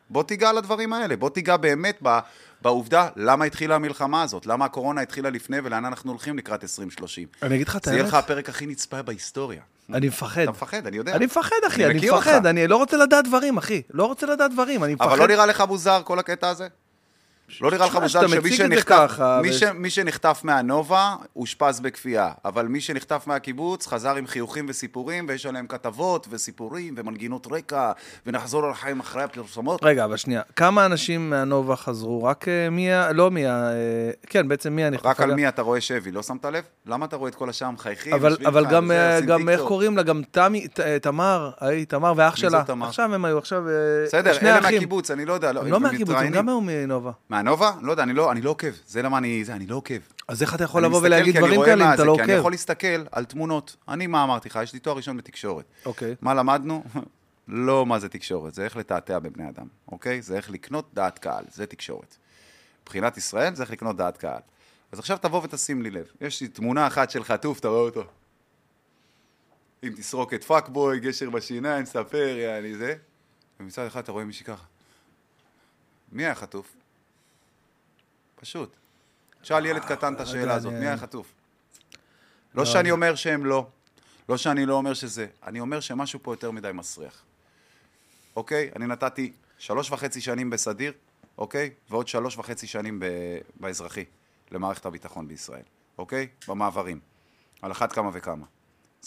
בוא 0.10 0.24
תיגע 0.24 0.50
על 0.50 0.58
הדברים 0.58 0.94
האלה. 0.94 1.16
בוא 1.16 1.30
תיגע 1.30 1.58
באמת 1.58 1.98
ב, 2.04 2.20
בעובדה 2.62 3.08
למה 3.16 3.46
התחילה 3.46 3.76
המלחמה 3.76 4.22
הזאת, 4.22 4.46
למה 4.46 4.66
הקורונה 4.66 5.02
התחילה 5.02 5.30
לפני 5.30 5.58
ולאן 5.64 5.86
אנחנו 5.86 6.12
הולכים 6.12 6.38
לקראת 6.38 6.64
2030. 6.64 7.28
אני 7.44 7.56
אגיד 7.56 7.68
לך 7.68 7.76
את 7.76 7.84
זה 7.84 7.92
יהיה 7.92 8.02
האמת, 8.02 8.10
לך 8.10 8.14
הפרק 8.14 8.50
הכי 8.50 8.66
נצפה 8.66 9.02
בהיסטוריה. 9.02 9.62
אני 9.94 10.08
מפחד. 10.08 10.42
אתה 10.42 10.52
מפחד, 10.52 10.88
אני 10.88 10.98
יודע. 10.98 11.16
אני 11.16 11.26
מפחד, 11.26 11.56
אחי, 11.68 11.86
אני 11.86 11.94
מפחד, 11.94 12.36
אותך. 12.36 12.46
אני 12.46 12.68
לא 12.68 12.78
רוצה 12.78 12.98
לדעת 12.98 13.26
דברים, 13.28 13.58
אחי. 13.58 13.82
לא 13.94 14.06
רוצה 14.06 14.26
לדעת 14.26 14.52
דברים, 14.52 14.84
אני 14.84 14.94
מפחד. 14.94 15.08
אבל 15.08 15.20
לא 15.20 15.28
נראה 15.28 15.46
לך 15.46 15.64
מוזר 15.68 16.02
כל 16.04 16.20
הקטע 16.20 16.50
הזה? 16.50 16.68
לא 17.62 17.72
נראה 17.72 17.88
לך 17.88 17.96
מוזר 17.96 18.28
שמי 18.28 18.52
שנחטף, 18.52 18.86
ככה, 18.88 19.40
מי, 19.44 19.50
ו- 19.50 19.54
ש, 19.54 19.64
מי 19.64 19.90
שנחטף 19.90 20.42
מהנובה, 20.44 21.16
אושפז 21.36 21.80
בכפייה, 21.80 22.32
אבל 22.46 22.66
מי 22.68 22.82
שנחטף 22.82 23.24
מהקיבוץ 23.28 23.88
חזר 23.88 24.16
עם 24.16 24.28
חיוכים 24.28 24.66
וסיפורים, 24.70 25.26
ויש 25.30 25.46
עליהם 25.46 25.68
כתבות 25.68 26.28
וסיפורים 26.30 26.94
ומנגינות 26.98 27.48
רקע, 27.52 27.92
ונחזור 28.26 28.66
על 28.66 28.72
החיים 28.72 29.00
אחרי 29.00 29.24
הפרסומות. 29.24 29.80
רגע, 29.84 30.06
אבל 30.06 30.18
שנייה, 30.18 30.42
כמה 30.56 30.86
אנשים 30.86 31.30
מהנובה 31.30 31.76
חזרו? 31.76 32.24
רק 32.24 32.48
אה, 32.48 32.70
מיה, 32.70 33.12
לא 33.12 33.32
מיה, 33.32 33.70
אה, 33.70 33.74
כן, 34.30 34.48
בעצם 34.48 34.74
מיה 34.76 34.90
נחטפה. 34.90 35.10
רק 35.10 35.22
על 35.22 35.30
גם. 35.30 35.36
מי 35.36 35.48
אתה 35.48 35.62
רואה 35.62 35.82
שבי, 35.82 36.12
לא 36.12 36.24
שמת 36.24 36.46
לב? 36.46 36.64
למה 36.86 37.06
אתה 37.06 37.16
רואה 37.16 37.30
את 37.30 37.36
כל 37.36 37.50
השאר 37.50 37.72
מחייכים? 37.72 38.14
אבל, 38.14 38.38
אבל 38.46 38.64
לך 38.64 38.70
גם, 38.72 38.84
וזה, 38.86 39.16
אה, 39.16 39.22
גם 39.22 39.50
איך? 39.50 39.62
קוראים 39.62 39.98
לה, 39.98 40.04
גם 40.04 40.22
תמי, 40.32 40.68
ת- 40.68 40.80
תמר, 40.80 41.52
ההיא, 41.60 41.86
תמר 41.86 42.14
ואח 42.18 42.36
שלה. 42.36 42.64
עכשיו 42.82 43.14
הם 43.16 43.26
היו, 43.26 43.38
עכשיו... 43.38 43.64
בסדר, 44.06 44.38
אלה. 44.42 44.62
מהקיבוץ, 44.62 45.12
אני 45.12 45.26
לא 45.26 45.34
יודע. 45.34 45.50
הם 45.50 45.68
לא 45.68 45.80
מהקיבוץ, 45.80 46.16
הם. 46.16 46.30
גם 46.32 46.50
היו 46.50 46.62
מנובה. 46.62 47.12
מהנובה? 47.38 47.72
לא 47.82 47.92
יודע, 47.92 48.04
אני 48.04 48.14
לא, 48.14 48.32
אני 48.32 48.42
לא 48.42 48.50
עוקב. 48.50 48.72
זה 48.88 49.02
למה 49.02 49.18
אני... 49.18 49.46
זה, 49.46 49.54
אני 49.54 49.68
לא 49.68 49.76
עוקב. 49.76 49.98
אז 50.28 50.42
איך 50.42 50.56
אתה 50.56 50.64
יכול 50.64 50.86
לבוא 50.86 51.02
ולהגיד 51.04 51.38
דברים 51.38 51.62
כאלה 51.66 51.84
אם 51.84 51.90
מה 51.90 51.94
אתה 51.94 52.04
לא 52.04 52.14
כי 52.16 52.22
אני 52.22 52.32
עוקב? 52.32 52.40
יכול 52.40 52.52
להסתכל 52.52 53.06
על 53.12 53.26
תמונות. 53.26 53.76
אני, 53.88 54.08
מה 54.08 54.24
אמרתי 54.24 54.50
לך? 54.50 54.60
יש 54.64 54.74
לי 54.74 54.80
תואר 54.80 54.96
ראשון 54.96 55.18
בתקשורת. 55.18 55.66
אוקיי. 55.86 56.16
מה 56.22 56.34
למדנו? 56.34 56.84
לא 57.48 57.86
מה 57.86 58.00
זה 58.00 58.10
תקשורת, 58.10 58.54
זה 58.54 58.64
איך 58.64 58.78
לתעתע 58.78 59.20
בבני 59.20 59.50
אדם, 59.50 59.68
אוקיי? 59.92 60.22
זה 60.22 60.36
איך 60.36 60.50
לקנות 60.50 60.90
דעת 60.94 61.20
קהל, 61.20 61.44
זה 61.52 61.66
תקשורת. 61.66 62.16
מבחינת 62.84 63.18
ישראל 63.18 63.56
זה 63.56 63.64
איך 63.64 63.72
לקנות 63.72 63.98
דעת 63.98 64.18
קהל. 64.18 64.42
אז 64.92 65.00
עכשיו 65.00 65.18
תבוא 65.18 65.42
ותשים 65.44 65.82
לי 65.82 65.90
לב. 65.90 66.06
יש 66.22 66.42
לי 66.42 66.48
תמונה 66.48 66.88
אחת 66.88 67.10
של 67.10 67.24
חטוף, 67.24 67.60
אתה 67.60 67.68
רואה 67.68 67.82
אותו. 67.82 68.04
עם 69.82 69.94
תסרוקת 69.94 70.44
פאקבוי, 70.44 71.00
גשר 71.00 71.30
בשיניים, 71.30 71.86
ספר, 71.86 72.38
יעני 72.38 72.76
זה. 72.76 72.96
ומצד 73.60 73.86
אחד 73.86 74.04
אתה 74.04 74.12
רואה 74.12 74.24
מישהי 74.24 74.46
ככה. 74.46 74.66
מי 76.12 76.26
היה 76.26 76.36
חטוף? 76.36 76.77
פשוט. 78.40 78.76
שאל 79.44 79.66
ילד 79.66 79.86
קטן 79.86 80.14
את 80.14 80.20
השאלה 80.20 80.54
הזאת, 80.54 80.74
מי 80.74 80.86
היה 80.86 80.98
חטוף? 80.98 81.34
לא 82.56 82.66
שאני 82.66 82.92
אומר 82.92 83.16
שהם 83.16 83.46
לא, 83.46 83.68
לא 84.30 84.38
שאני 84.38 84.66
לא 84.66 84.74
אומר 84.74 84.94
שזה, 84.94 85.28
אני 85.48 85.60
אומר 85.60 85.80
שמשהו 85.80 86.20
פה 86.24 86.34
יותר 86.34 86.52
מדי 86.52 86.72
מסריח. 86.74 87.24
אוקיי? 88.36 88.72
אני 88.76 88.88
נתתי 88.88 89.34
שלוש 89.58 89.92
וחצי 89.92 90.22
שנים 90.22 90.50
בסדיר, 90.50 90.94
אוקיי? 91.38 91.70
ועוד 91.90 92.08
שלוש 92.08 92.38
וחצי 92.38 92.68
שנים 92.68 93.00
ב... 93.00 93.06
באזרחי, 93.60 94.06
למערכת 94.52 94.86
הביטחון 94.86 95.28
בישראל, 95.28 95.64
אוקיי? 95.98 96.28
במעברים. 96.48 97.00
על 97.62 97.72
אחת 97.72 97.92
כמה 97.92 98.10
וכמה. 98.14 98.46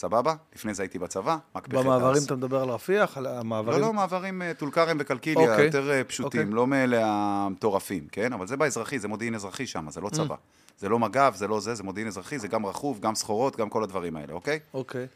סבבה? 0.00 0.34
לפני 0.56 0.74
זה 0.74 0.82
הייתי 0.82 0.98
בצבא, 0.98 1.36
מקפחי 1.56 1.76
במעברים 1.76 2.14
תעש. 2.14 2.24
אתה 2.26 2.36
מדבר 2.36 2.62
על 2.62 2.68
רפיח? 2.68 3.16
על 3.16 3.24
לא, 3.24 3.28
המעברים? 3.28 3.80
לא, 3.80 3.92
מעברים 3.92 4.42
אה, 4.42 4.54
טול 4.54 4.70
כרם 4.70 4.96
וקלקיליה, 5.00 5.50
אוקיי. 5.50 5.64
יותר 5.66 5.90
אה, 5.90 6.04
פשוטים, 6.04 6.40
אוקיי. 6.40 6.54
לא 6.54 6.66
מאלה 6.66 7.00
המטורפים, 7.06 8.06
כן? 8.12 8.32
אבל 8.32 8.46
זה 8.46 8.56
באזרחי, 8.56 8.98
זה 8.98 9.08
מודיעין 9.08 9.34
אזרחי 9.34 9.66
שם, 9.66 9.90
זה 9.90 10.00
לא 10.00 10.08
Mm. 10.08 10.10
צבא. 10.16 10.34
זה 10.78 10.88
לא 10.88 10.98
מג"ב, 10.98 11.32
זה 11.34 11.48
לא 11.48 11.60
זה, 11.60 11.74
זה 11.74 11.82
מודיעין 11.82 12.08
אזרחי, 12.08 12.38
זה 12.38 12.48
גם 12.48 12.66
רכוב, 12.66 13.00
גם 13.00 13.14
סחורות, 13.14 13.56
גם 13.56 13.68
כל 13.70 13.82
הדברים 13.82 14.16
האלה, 14.16 14.32
אוקיי? 14.32 14.58
אוקיי. 14.74 15.06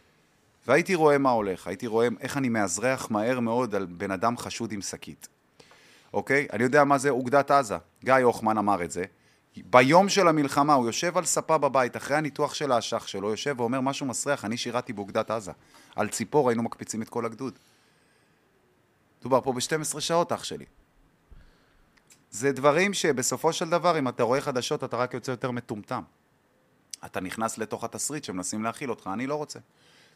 והייתי 0.67 0.95
רואה 0.95 1.19
מה 1.19 1.31
הולך, 1.31 1.67
הייתי 1.67 1.87
רואה 1.87 2.09
איך 2.21 2.37
אני 2.37 2.49
מאזרח 2.49 3.11
מהר 3.11 3.41
מאוד 3.41 3.75
על 3.75 3.87
בן 3.87 4.11
אדם 4.11 4.37
חשוד 4.39 4.73
עם 4.73 4.81
שקית. 4.83 5.29
אוקיי? 6.15 6.47
אני 6.53 6.63
יודע 6.63 6.85
מה 6.85 6.99
זה 6.99 7.11
אוגדת 7.11 7.51
עזה. 7.51 7.77
גיא 8.05 8.15
הוחמן 8.15 8.59
אמר 8.59 8.83
את 8.85 8.91
זה. 8.91 9.05
ביום 9.57 10.09
של 10.09 10.29
המלחמה 10.29 10.75
הוא 10.75 10.87
יושב 10.87 11.19
על 11.19 11.25
ספה 11.25 11.59
בבית, 11.59 11.97
אחרי 11.97 12.17
הניתוח 12.17 12.55
של 12.55 12.73
האשך 12.73 13.09
שלו, 13.09 13.31
יושב 13.31 13.55
ואומר 13.59 13.81
משהו 13.81 14.07
מסריח, 14.07 14.45
אני 14.45 14.57
שירתי 14.57 14.93
באוגדת 14.93 15.31
עזה. 15.31 15.53
על 15.97 16.09
ציפור 16.09 16.49
היינו 16.49 16.63
מקפיצים 16.63 17.03
את 17.03 17.09
כל 17.09 17.27
הגדוד. 17.27 17.59
מדובר 19.21 19.41
פה 19.41 19.53
ב-12 19.53 20.01
שעות, 20.01 20.33
אח 20.33 20.45
שלי. 20.45 20.65
זה 22.31 22.53
דברים 22.53 22.95
שבסופו 22.95 23.53
של 23.53 23.69
דבר, 23.69 23.99
אם 23.99 24.09
אתה 24.09 24.23
רואה 24.23 24.41
חדשות, 24.41 24.85
אתה 24.85 24.97
רק 24.97 25.15
יוצא 25.15 25.31
יותר 25.31 25.51
מטומטם. 25.51 26.03
אתה 27.05 27.21
נכנס 27.21 27.59
לתוך 27.59 27.85
התסריט 27.85 28.25
שמנסים 28.25 28.65
להכיל 28.65 28.91
אותך, 28.91 29.11
אני 29.13 29.27
לא 29.27 29.35
רוצה. 29.35 29.59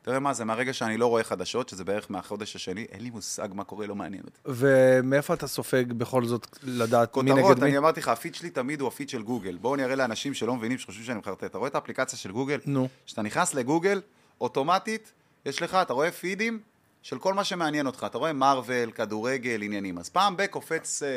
תראה 0.02 0.18
מה 0.18 0.34
זה, 0.34 0.44
מהרגע 0.44 0.72
שאני 0.72 0.96
לא 0.96 1.06
רואה 1.06 1.24
חדשות, 1.24 1.68
שזה 1.68 1.84
בערך 1.84 2.10
מהחודש 2.10 2.56
השני, 2.56 2.86
אין 2.92 3.02
לי 3.02 3.10
מושג 3.10 3.48
מה 3.54 3.64
קורה, 3.64 3.86
לא 3.86 3.94
מעניין 3.94 4.22
אותי. 4.24 4.38
ומאיפה 4.46 5.34
אתה 5.34 5.46
סופג 5.46 5.92
בכל 5.92 6.24
זאת 6.24 6.58
לדעת 6.62 7.16
מי 7.16 7.30
כותרות, 7.30 7.56
נגד 7.56 7.64
מי? 7.64 7.68
אני 7.68 7.78
אמרתי 7.78 8.00
לך, 8.00 8.08
הפיד 8.08 8.34
שלי 8.34 8.50
תמיד 8.50 8.80
הוא 8.80 8.88
הפיד 8.88 9.08
של 9.08 9.22
גוגל. 9.22 9.56
בואו 9.56 9.74
אני 9.74 9.84
אראה 9.84 9.94
לאנשים 9.94 10.34
שלא 10.34 10.56
מבינים, 10.56 10.78
שחושבים 10.78 11.04
שאני 11.04 11.18
מחרטט. 11.18 11.44
אתה 11.44 11.58
רואה 11.58 11.68
את 11.68 11.74
האפליקציה 11.74 12.18
של 12.18 12.32
גוגל? 12.32 12.58
נו. 12.66 12.88
כשאתה 13.06 13.22
נכנס 13.22 13.54
לגוגל, 13.54 14.00
אוטומטית, 14.40 15.12
יש 15.46 15.62
לך, 15.62 15.74
אתה 15.74 15.92
רואה 15.92 16.10
פידים 16.10 16.60
של 17.08 17.18
כל 17.18 17.34
מה 17.34 17.44
שמעניין 17.44 17.86
אותך. 17.86 18.06
אתה 18.10 18.18
רואה 18.18 18.32
מארוול, 18.32 18.90
כדורגל, 18.94 19.62
עניינים. 19.62 19.98
אז 19.98 20.08
פעם 20.08 20.36
בקופץ 20.36 21.02
אה, 21.02 21.08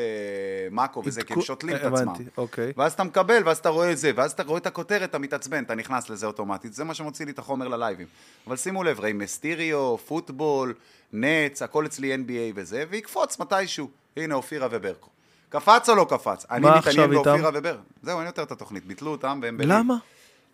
מאקו 0.71 1.01
וזה, 1.05 1.23
כי 1.23 1.33
הם 1.33 1.41
שותלים 1.41 1.75
את 1.75 1.81
עצמם. 1.81 2.13
אוקיי. 2.37 2.73
ואז 2.77 2.93
אתה 2.93 3.03
מקבל, 3.03 3.41
ואז 3.45 3.57
אתה 3.57 3.69
רואה 3.69 3.91
את 3.91 3.97
זה, 3.97 4.11
ואז 4.15 4.31
אתה 4.31 4.43
רואה 4.43 4.57
את 4.57 4.67
הכותרת, 4.67 5.09
אתה 5.09 5.19
מתעצבן, 5.19 5.63
אתה 5.63 5.75
נכנס 5.75 6.09
לזה 6.09 6.25
אוטומטית. 6.25 6.73
זה 6.73 6.83
מה 6.83 6.93
שמוציא 6.93 7.25
לי 7.25 7.31
את 7.31 7.39
החומר 7.39 7.67
ללייבים. 7.67 8.07
אבל 8.47 8.57
שימו 8.57 8.83
לב, 8.83 8.99
ראי 8.99 9.13
מסטיריו, 9.13 9.97
פוטבול, 9.97 10.73
נץ, 11.13 11.61
הכל 11.61 11.85
אצלי 11.85 12.15
NBA 12.15 12.53
וזה, 12.55 12.83
ויקפוץ 12.89 13.39
מתישהו. 13.39 13.89
הנה, 14.17 14.35
אופירה 14.35 14.67
וברקו. 14.71 15.09
קפץ 15.49 15.89
או 15.89 15.95
לא 15.95 16.05
קפץ? 16.09 16.45
אני 16.51 16.67
מתעניין? 16.77 17.09
באופירה 17.09 17.49
ובר. 17.53 17.77
זהו, 18.03 18.19
אין 18.19 18.27
יותר 18.27 18.43
את 18.43 18.51
התוכנית. 18.51 18.85
ביטלו 18.85 19.11
אותם 19.11 19.39
והם. 19.41 19.57
למה? 19.61 19.95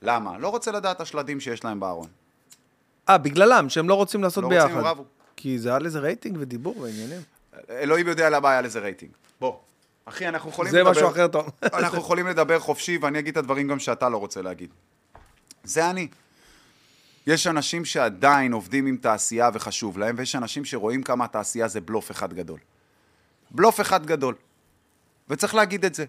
למה? 0.02 0.38
לא 0.38 0.48
רוצה 0.50 0.72
לדעת 0.72 1.02
השלדים 1.02 1.40
שיש 1.40 1.64
להם 1.64 1.80
בארון. 1.80 2.08
אה, 3.10 3.18
בגללם, 3.18 3.70
שהם 3.70 3.90
לא 3.90 3.94
רוצים 3.94 4.24
לעשות 4.24 4.44
לא 4.44 4.50
ביחד. 4.50 4.64
רוצים, 4.64 4.80
הם 4.80 4.86
רבו. 4.86 5.17
כי 5.38 5.60
זה 5.60 5.70
היה 5.70 5.80
לזה 5.80 6.00
רייטינג 6.00 6.38
ודיבור 6.40 6.78
ועניינים. 6.78 7.22
אלוהים 7.70 8.08
יודע 8.08 8.30
למה 8.30 8.52
היה 8.52 8.62
לזה 8.62 8.80
רייטינג. 8.80 9.12
בוא. 9.40 9.58
אחי, 10.06 10.28
אנחנו 10.28 10.50
יכולים 10.50 10.72
זה 10.72 10.80
לדבר... 10.80 10.92
משהו 10.92 11.10
אחר 11.10 11.28
טוב. 11.28 11.50
אנחנו 11.64 11.98
יכולים 11.98 12.28
לדבר 12.28 12.60
חופשי, 12.60 12.98
ואני 13.02 13.20
אגיד 13.20 13.32
את 13.32 13.38
הדברים 13.38 13.68
גם 13.68 13.80
שאתה 13.80 14.10
לא 14.10 14.18
רוצה 14.18 14.42
להגיד. 14.42 14.70
זה 15.64 15.90
אני. 15.90 16.08
יש 17.28 17.48
אנשים 17.48 17.86
שעדיין 17.86 18.54
עובדים 18.54 18.86
עם 18.86 18.98
תעשייה 18.98 19.50
וחשוב 19.54 19.98
להם, 19.98 20.16
ויש 20.18 20.36
אנשים 20.36 20.66
שרואים 20.66 21.04
כמה 21.04 21.26
התעשייה 21.26 21.68
זה 21.68 21.82
בלוף 21.82 22.12
אחד 22.12 22.34
גדול. 22.34 22.60
בלוף 23.52 23.82
אחד 23.82 24.06
גדול. 24.06 24.36
וצריך 25.30 25.56
להגיד 25.56 25.86
את 25.86 25.96
זה. 25.96 26.06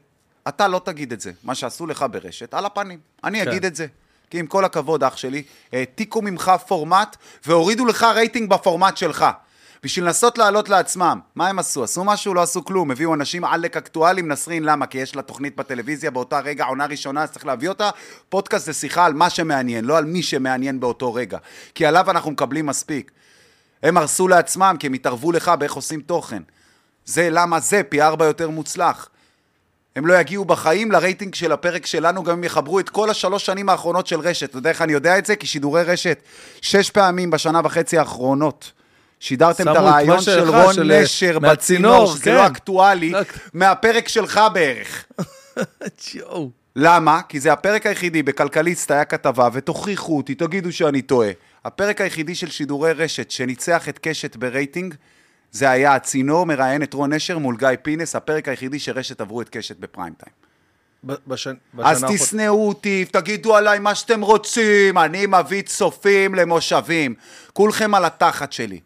אתה 0.49 0.68
לא 0.68 0.81
תגיד 0.85 1.12
את 1.12 1.20
זה. 1.20 1.33
מה 1.45 1.55
שעשו 1.55 1.87
לך 1.87 2.05
ברשת, 2.11 2.55
על 2.55 2.66
הפנים. 2.66 2.99
אני 3.24 3.45
כן. 3.45 3.49
אגיד 3.49 3.64
את 3.64 3.76
זה. 3.76 3.87
כי 4.31 4.39
עם 4.39 4.47
כל 4.47 4.64
הכבוד, 4.64 5.05
אח 5.05 5.16
שלי, 5.16 5.43
העתיקו 5.72 6.22
ממך 6.22 6.53
פורמט 6.66 7.16
והורידו 7.47 7.87
לך 7.87 8.03
רייטינג 8.03 8.51
בפורמט 8.51 8.97
שלך. 8.97 9.26
בשביל 9.83 10.05
לנסות 10.05 10.39
לעלות 10.39 10.68
לעצמם. 10.68 11.20
מה 11.35 11.49
הם 11.49 11.59
עשו? 11.59 11.85
עשו 11.85 12.05
משהו? 12.05 12.35
לא 12.35 12.43
עשו 12.43 12.64
כלום. 12.64 12.91
הביאו 12.91 13.14
אנשים 13.14 13.45
עלק 13.45 13.76
אקטואליים, 13.76 14.29
נסרין, 14.29 14.64
למה? 14.64 14.87
כי 14.87 14.99
יש 14.99 15.16
לה 15.16 15.22
תוכנית 15.22 15.57
בטלוויזיה 15.57 16.11
באותה 16.11 16.41
רגע, 16.41 16.64
עונה 16.64 16.87
ראשונה, 16.87 17.22
אז 17.22 17.31
צריך 17.31 17.47
להביא 17.47 17.68
אותה. 17.68 17.91
פודקאסט 18.29 18.66
זה 18.66 18.72
שיחה 18.72 19.05
על 19.05 19.14
מה 19.14 19.31
שמעניין, 19.31 19.85
לא 19.85 19.99
על 19.99 20.05
מי 20.05 20.22
שמעניין 20.22 20.81
באותו 20.81 21.14
רגע. 21.14 21.39
כי 21.74 21.87
עליו 21.87 22.11
אנחנו 22.11 22.31
מקבלים 22.31 22.66
מספיק. 22.66 23.11
הם 23.83 23.97
הרסו 23.97 24.29
לעצמם, 24.29 24.76
כי 24.79 24.87
הם 24.87 24.93
התערבו 24.93 25.33
לך 25.33 25.49
באיך 25.49 25.72
עושים 25.72 26.01
תוכן. 26.01 26.43
זה 27.05 27.29
למה 27.31 27.61
זה 27.61 27.83
פי 27.89 28.03
ארבע 28.03 28.24
יותר 28.24 28.51
מוצלח. 28.51 29.09
הם 29.99 30.07
לא 30.07 30.20
יגיעו 30.20 30.44
בחיים 30.44 30.92
לרייטינג 30.92 31.34
של 31.34 31.53
הפרק 31.53 31.86
שלנו, 31.86 32.22
גם 32.22 32.32
אם 32.32 32.44
יחברו 32.44 32.80
את 32.80 32.88
כל 32.88 33.11
השלוש 33.11 33.46
שנים 33.46 33.68
האחרונות 33.68 34.07
של 34.07 34.20
רשת. 34.20 34.51
אתה 34.51 34.59
יודע 34.59 34.70
איך 34.70 34.82
אני 34.82 34.92
יודע 34.92 35.18
את 35.18 35.26
זה? 35.26 35.36
כי 35.36 35.46
שידורי 35.46 35.82
רשת, 35.82 36.22
שש 36.62 36.90
פעמים 36.90 37.30
בשנה 37.30 37.61
וחצי 37.64 37.99
האחרונות. 37.99 38.72
שידרתם 39.20 39.68
את 39.68 39.76
הרעיון 39.76 40.20
של 40.20 40.40
שלך, 40.40 40.55
רון 40.64 40.74
של- 40.74 40.92
אה, 40.92 41.03
נשר 41.03 41.38
בצינור, 41.38 42.07
שזה 42.07 42.24
כן. 42.24 42.34
לא 42.34 42.46
אקטואלי. 42.46 43.12
מהפרק 43.55 44.09
שלך 44.09 44.40
בערך. 44.53 45.05
למה? 46.76 47.20
כי 47.28 47.40
זה 47.40 47.53
הפרק 47.53 47.86
היחידי, 47.86 48.22
בכלכליסט 48.22 48.90
היה 48.90 49.05
כתבה, 49.05 49.49
ותוכיחו 49.53 50.16
אותי, 50.16 50.34
תגידו 50.34 50.72
שאני 50.72 51.03
טועה. 51.03 51.30
הפרק 51.64 52.01
היחידי 52.01 52.34
של 52.34 52.51
שידורי 52.51 52.92
רשת 52.92 53.30
שניצח 53.30 53.88
את 53.88 53.99
קשת 54.03 54.36
ברייטינג, 54.36 54.94
זה 55.53 55.70
היה 55.70 55.94
הצינור 55.94 56.46
מראיין 56.46 56.82
את 56.82 56.94
רון 56.94 57.12
נשר 57.12 57.38
מול 57.38 57.57
גיא 57.57 57.68
פינס, 57.82 58.16
הפרק 58.16 58.49
היחידי 58.49 58.78
שרשת 58.78 59.20
עברו 59.20 59.42
את 59.42 59.49
קשת 59.49 59.76
ב 59.76 59.82
prime 59.82 60.12
time. 60.14 60.34
בשנ- 61.05 61.11
אז 61.28 61.55
בשנה 61.74 61.88
האחרונה- 61.88 62.14
תשנאו 62.18 62.68
אותי, 62.68 63.05
תגידו 63.05 63.57
עליי 63.57 63.78
מה 63.78 63.94
שאתם 63.94 64.20
רוצים, 64.20 64.99
אני 64.99 65.26
מביא 65.26 65.62
צופים 65.62 66.34
למושבים. 66.34 67.14
כולכם 67.53 67.94
על 67.94 68.05
התחת 68.05 68.53
שלי. 68.53 68.80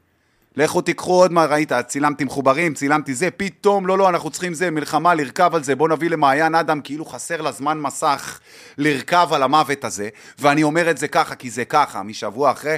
לכו 0.57 0.81
תיקחו 0.81 1.13
עוד 1.13 1.33
מה, 1.33 1.45
ראית, 1.45 1.73
צילמתי 1.87 2.25
מחוברים, 2.25 2.75
צילמתי 2.75 3.15
זה, 3.15 3.29
פתאום, 3.31 3.87
לא, 3.87 3.99
לא, 3.99 4.09
אנחנו 4.09 4.31
צריכים 4.31 4.55
זה, 4.55 4.71
מלחמה, 4.71 5.15
לרכב 5.15 5.55
על 5.55 5.63
זה, 5.65 5.75
בוא 5.77 5.89
נביא 5.89 6.11
למעיין 6.11 6.55
אדם, 6.55 6.81
כאילו 6.81 7.05
חסר 7.05 7.41
לה 7.41 7.53
זמן 7.53 7.81
מסך 7.81 8.41
לרכב 8.79 9.29
על 9.33 9.43
המוות 9.43 9.85
הזה, 9.85 10.09
ואני 10.39 10.63
אומר 10.63 10.91
את 10.91 10.99
זה 10.99 11.09
ככה, 11.09 11.35
כי 11.35 11.51
זה 11.51 11.65
ככה, 11.65 12.03
משבוע 12.03 12.51
אחרי, 12.51 12.77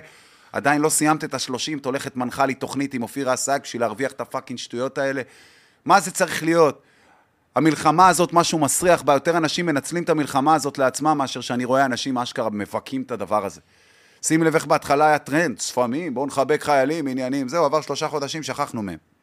עדיין 0.54 0.80
לא 0.80 0.88
סיימת 0.88 1.24
את 1.24 1.34
השלושים, 1.34 1.78
את 1.78 1.84
הולכת 1.84 2.16
מנחה 2.16 2.46
לי 2.46 2.54
תוכנית 2.54 2.94
עם 2.94 3.02
אופירה 3.02 3.34
אסג 3.34 3.58
בשביל 3.62 3.82
להרוויח 3.82 4.12
את 4.12 4.20
הפאקינג 4.20 4.58
שטויות 4.58 4.98
האלה. 4.98 5.22
מה 5.84 6.00
זה 6.00 6.10
צריך 6.10 6.42
להיות? 6.42 6.82
המלחמה 7.56 8.08
הזאת, 8.08 8.32
משהו 8.32 8.58
מסריח 8.58 9.02
בה, 9.02 9.12
יותר 9.12 9.36
אנשים 9.36 9.66
מנצלים 9.66 10.02
את 10.02 10.08
המלחמה 10.08 10.54
הזאת 10.54 10.78
לעצמם, 10.78 11.18
מאשר 11.18 11.40
שאני 11.40 11.64
רואה 11.64 11.84
אנשים 11.84 12.18
אשכרה 12.18 12.50
מבכים 12.50 13.02
את 13.02 13.10
הדבר 13.10 13.46
הזה. 13.46 13.60
שים 14.22 14.42
לב 14.42 14.54
איך 14.54 14.66
בהתחלה 14.66 15.06
היה 15.06 15.18
טרנד, 15.18 15.60
שפמים, 15.60 16.14
בואו 16.14 16.26
נחבק 16.26 16.62
חיילים, 16.62 17.06
עניינים, 17.06 17.48
זהו, 17.48 17.64
עבר 17.64 17.80
שלושה 17.80 18.08
חודשים, 18.08 18.42
שכחנו 18.42 18.82
מהם. 18.82 19.13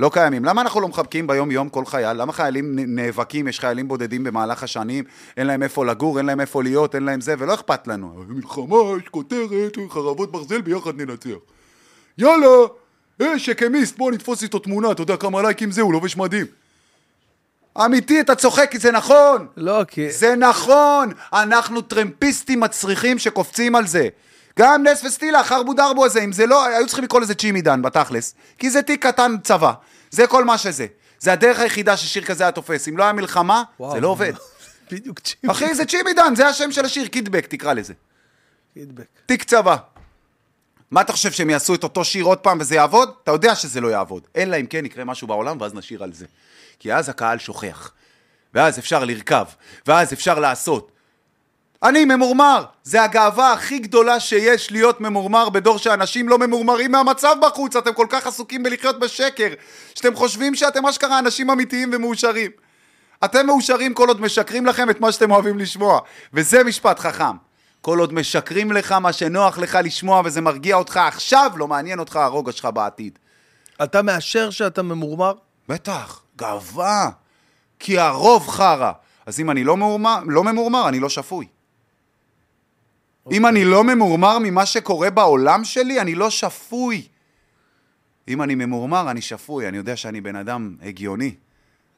לא 0.00 0.10
קיימים. 0.12 0.44
למה 0.44 0.60
אנחנו 0.60 0.80
לא 0.80 0.88
מחבקים 0.88 1.26
ביום-יום 1.26 1.68
כל 1.68 1.84
חייל? 1.84 2.16
למה 2.16 2.32
חיילים 2.32 2.72
נאבקים, 2.76 3.48
יש 3.48 3.60
חיילים 3.60 3.88
בודדים 3.88 4.24
במהלך 4.24 4.62
השנים, 4.62 5.04
אין 5.36 5.46
להם 5.46 5.62
איפה 5.62 5.86
לגור, 5.86 6.18
אין 6.18 6.26
להם 6.26 6.40
איפה 6.40 6.62
להיות, 6.62 6.94
אין 6.94 7.02
להם 7.02 7.20
זה, 7.20 7.34
ולא 7.38 7.54
אכפת 7.54 7.86
לנו. 7.86 8.24
מלחמה, 8.28 8.76
יש 9.02 9.08
כותרת, 9.08 9.76
חרבות 9.90 10.32
ברזל, 10.32 10.60
ביחד 10.60 11.00
ננצח. 11.00 11.38
יאללה, 12.18 12.46
אה, 13.20 13.38
שקמיסט, 13.38 13.98
בוא 13.98 14.12
נתפוס 14.12 14.42
איתו 14.42 14.58
תמונה, 14.58 14.92
אתה 14.92 15.02
יודע 15.02 15.16
כמה 15.16 15.42
לייקים 15.42 15.70
זה, 15.70 15.82
הוא 15.82 15.92
לובש 15.92 16.16
מדים. 16.16 16.46
אמיתי, 17.84 18.20
אתה 18.20 18.34
צוחק, 18.34 18.76
זה 18.76 18.92
נכון. 18.92 19.46
לא, 19.56 19.84
כי... 19.84 20.10
זה 20.10 20.36
נכון, 20.36 21.12
אנחנו 21.32 21.80
טרמפיסטים 21.80 22.60
מצריכים 22.60 23.18
שקופצים 23.18 23.74
על 23.74 23.86
זה. 23.86 24.08
גם 24.58 24.86
נס 24.86 25.04
וסטילה, 25.04 25.44
חרבו 25.44 25.74
דרבו 25.74 26.04
הזה, 26.04 26.20
אם 26.24 26.32
זה 26.32 26.46
לא, 26.46 26.66
היו 26.66 26.86
צריכים 26.86 27.04
לקרוא 27.04 27.20
לזה 27.20 27.34
צ'ימי 27.34 27.62
דן, 27.62 27.82
בתכלס. 27.82 28.34
כי 28.58 28.70
זה 28.70 28.82
תיק 28.82 29.06
קטן 29.06 29.36
צבא. 29.42 29.72
זה 30.10 30.26
כל 30.26 30.44
מה 30.44 30.58
שזה. 30.58 30.86
זה 31.18 31.32
הדרך 31.32 31.58
היחידה 31.58 31.96
ששיר 31.96 32.24
כזה 32.24 32.44
היה 32.44 32.52
תופס. 32.52 32.88
אם 32.88 32.96
לא 32.96 33.02
היה 33.02 33.12
מלחמה, 33.12 33.62
וואו. 33.80 33.92
זה 33.92 34.00
לא 34.00 34.08
עובד. 34.08 34.32
בדיוק 34.92 35.18
צ'יפ. 35.18 35.50
אחי, 35.50 35.74
זה 35.74 35.84
צ'ימי 35.84 36.12
דן, 36.12 36.34
זה 36.34 36.46
השם 36.46 36.72
של 36.72 36.84
השיר, 36.84 37.08
קידבק, 37.08 37.46
תקרא 37.46 37.72
לזה. 37.72 37.94
פידבק. 38.74 39.04
תיק 39.26 39.42
צבא. 39.42 39.76
מה 40.90 41.00
אתה 41.00 41.12
חושב, 41.12 41.30
שהם 41.30 41.50
יעשו 41.50 41.74
את 41.74 41.84
אותו 41.84 42.04
שיר 42.04 42.24
עוד 42.24 42.38
פעם 42.38 42.58
וזה 42.60 42.74
יעבוד? 42.74 43.10
אתה 43.22 43.30
יודע 43.30 43.54
שזה 43.54 43.80
לא 43.80 43.88
יעבוד. 43.88 44.26
אלא 44.36 44.56
אם 44.60 44.66
כן 44.66 44.86
יקרה 44.86 45.04
משהו 45.04 45.26
בעולם, 45.26 45.60
ואז 45.60 45.74
נשיר 45.74 46.02
על 46.02 46.12
זה. 46.12 46.26
כי 46.78 46.94
אז 46.94 47.08
הקהל 47.08 47.38
שוכח. 47.38 47.92
ואז 48.54 48.78
אפשר 48.78 49.04
לרכב. 49.04 49.44
ואז 49.86 50.12
אפשר 50.12 50.38
לעשות. 50.38 50.92
אני 51.82 52.04
ממורמר. 52.04 52.64
זה 52.82 53.02
הגאווה 53.02 53.52
הכי 53.52 53.78
גדולה 53.78 54.20
שיש 54.20 54.72
להיות 54.72 55.00
ממורמר 55.00 55.48
בדור 55.48 55.78
שאנשים 55.78 56.28
לא 56.28 56.38
ממורמרים 56.38 56.92
מהמצב 56.92 57.36
בחוץ. 57.42 57.76
אתם 57.76 57.92
כל 57.92 58.06
כך 58.10 58.26
עסוקים 58.26 58.62
בלחיות 58.62 58.98
בשקר, 59.00 59.48
שאתם 59.94 60.14
חושבים 60.14 60.54
שאתם 60.54 60.86
אשכרה 60.86 61.18
אנשים 61.18 61.50
אמיתיים 61.50 61.90
ומאושרים. 61.92 62.50
אתם 63.24 63.46
מאושרים 63.46 63.94
כל 63.94 64.08
עוד 64.08 64.20
משקרים 64.20 64.66
לכם 64.66 64.90
את 64.90 65.00
מה 65.00 65.12
שאתם 65.12 65.30
אוהבים 65.30 65.58
לשמוע. 65.58 66.00
וזה 66.32 66.64
משפט 66.64 66.98
חכם. 66.98 67.36
כל 67.80 67.98
עוד 67.98 68.12
משקרים 68.12 68.72
לך 68.72 68.92
מה 68.92 69.12
שנוח 69.12 69.58
לך 69.58 69.78
לשמוע 69.84 70.22
וזה 70.24 70.40
מרגיע 70.40 70.76
אותך 70.76 70.96
עכשיו, 70.96 71.52
לא 71.56 71.68
מעניין 71.68 71.98
אותך 71.98 72.16
הרוגע 72.16 72.52
שלך 72.52 72.68
בעתיד. 72.74 73.18
אתה 73.82 74.02
מאשר 74.02 74.50
שאתה 74.50 74.82
ממורמר? 74.82 75.32
בטח, 75.68 76.22
גאווה. 76.36 77.10
כי 77.78 77.98
הרוב 77.98 78.48
חרא. 78.48 78.92
אז 79.26 79.40
אם 79.40 79.50
אני 79.50 79.64
לא, 79.64 79.76
מאורמר, 79.76 80.18
לא 80.26 80.44
ממורמר, 80.44 80.88
אני 80.88 81.00
לא 81.00 81.08
שפוי. 81.08 81.46
אם 83.32 83.46
אני 83.46 83.64
לא 83.64 83.84
ממורמר 83.84 84.38
ממה 84.38 84.66
שקורה 84.66 85.10
בעולם 85.10 85.64
שלי, 85.64 86.00
אני 86.00 86.14
לא 86.14 86.30
שפוי. 86.30 87.02
אם 88.28 88.42
אני 88.42 88.54
ממורמר, 88.54 89.10
אני 89.10 89.20
שפוי. 89.20 89.68
אני 89.68 89.76
יודע 89.76 89.96
שאני 89.96 90.20
בן 90.20 90.36
אדם 90.36 90.76
הגיוני. 90.82 91.34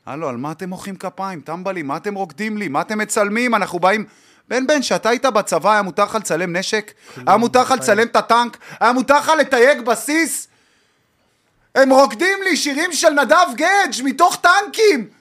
הלו, 0.06 0.28
על 0.28 0.36
מה 0.36 0.52
אתם 0.52 0.68
מוחאים 0.68 0.96
כפיים? 0.96 1.40
טמבלים, 1.40 1.86
מה 1.86 1.96
אתם 1.96 2.14
רוקדים 2.14 2.56
לי? 2.56 2.68
מה 2.68 2.80
אתם 2.80 2.98
מצלמים? 2.98 3.54
אנחנו 3.54 3.78
באים... 3.78 4.04
בן 4.48 4.66
בן, 4.66 4.82
שאתה 4.82 5.08
היית 5.08 5.26
בצבא, 5.26 5.72
היה 5.72 5.82
מותר 5.82 6.04
לך 6.04 6.14
לצלם 6.14 6.56
נשק? 6.56 6.92
היה 7.26 7.36
מותר 7.36 7.62
לך 7.62 7.70
לצלם 7.70 8.06
את 8.06 8.16
הטנק? 8.16 8.58
היה 8.80 8.92
מותר 8.92 9.18
לך 9.18 9.32
לתייג 9.40 9.80
בסיס? 9.80 10.48
הם 11.74 11.92
רוקדים 11.92 12.38
לי 12.44 12.56
שירים 12.56 12.92
של 12.92 13.10
נדב 13.10 13.46
גדג' 13.54 14.04
מתוך 14.04 14.36
טנקים! 14.36 15.19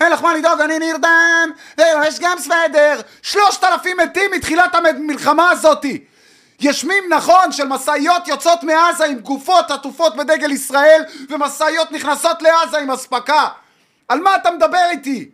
אין 0.00 0.12
לך 0.12 0.22
מה 0.22 0.34
לדאוג, 0.34 0.60
אני 0.60 0.78
נרדם, 0.78 1.50
ויש 1.78 2.20
גם 2.20 2.38
סוודר. 2.38 3.00
שלושת 3.22 3.64
אלפים 3.64 3.96
מתים 3.96 4.30
מתחילת 4.30 4.74
המלחמה 4.74 5.50
הזאתי. 5.50 6.04
ישמים 6.60 7.12
נכון 7.12 7.52
של 7.52 7.68
משאיות 7.68 8.28
יוצאות 8.28 8.62
מעזה 8.62 9.04
עם 9.04 9.18
גופות 9.18 9.70
עטופות 9.70 10.16
בדגל 10.16 10.50
ישראל 10.50 11.02
ומשאיות 11.28 11.92
נכנסות 11.92 12.42
לעזה 12.42 12.78
עם 12.78 12.90
אספקה. 12.90 13.48
על 14.08 14.20
מה 14.20 14.36
אתה 14.36 14.50
מדבר 14.50 14.86
איתי? 14.90 15.30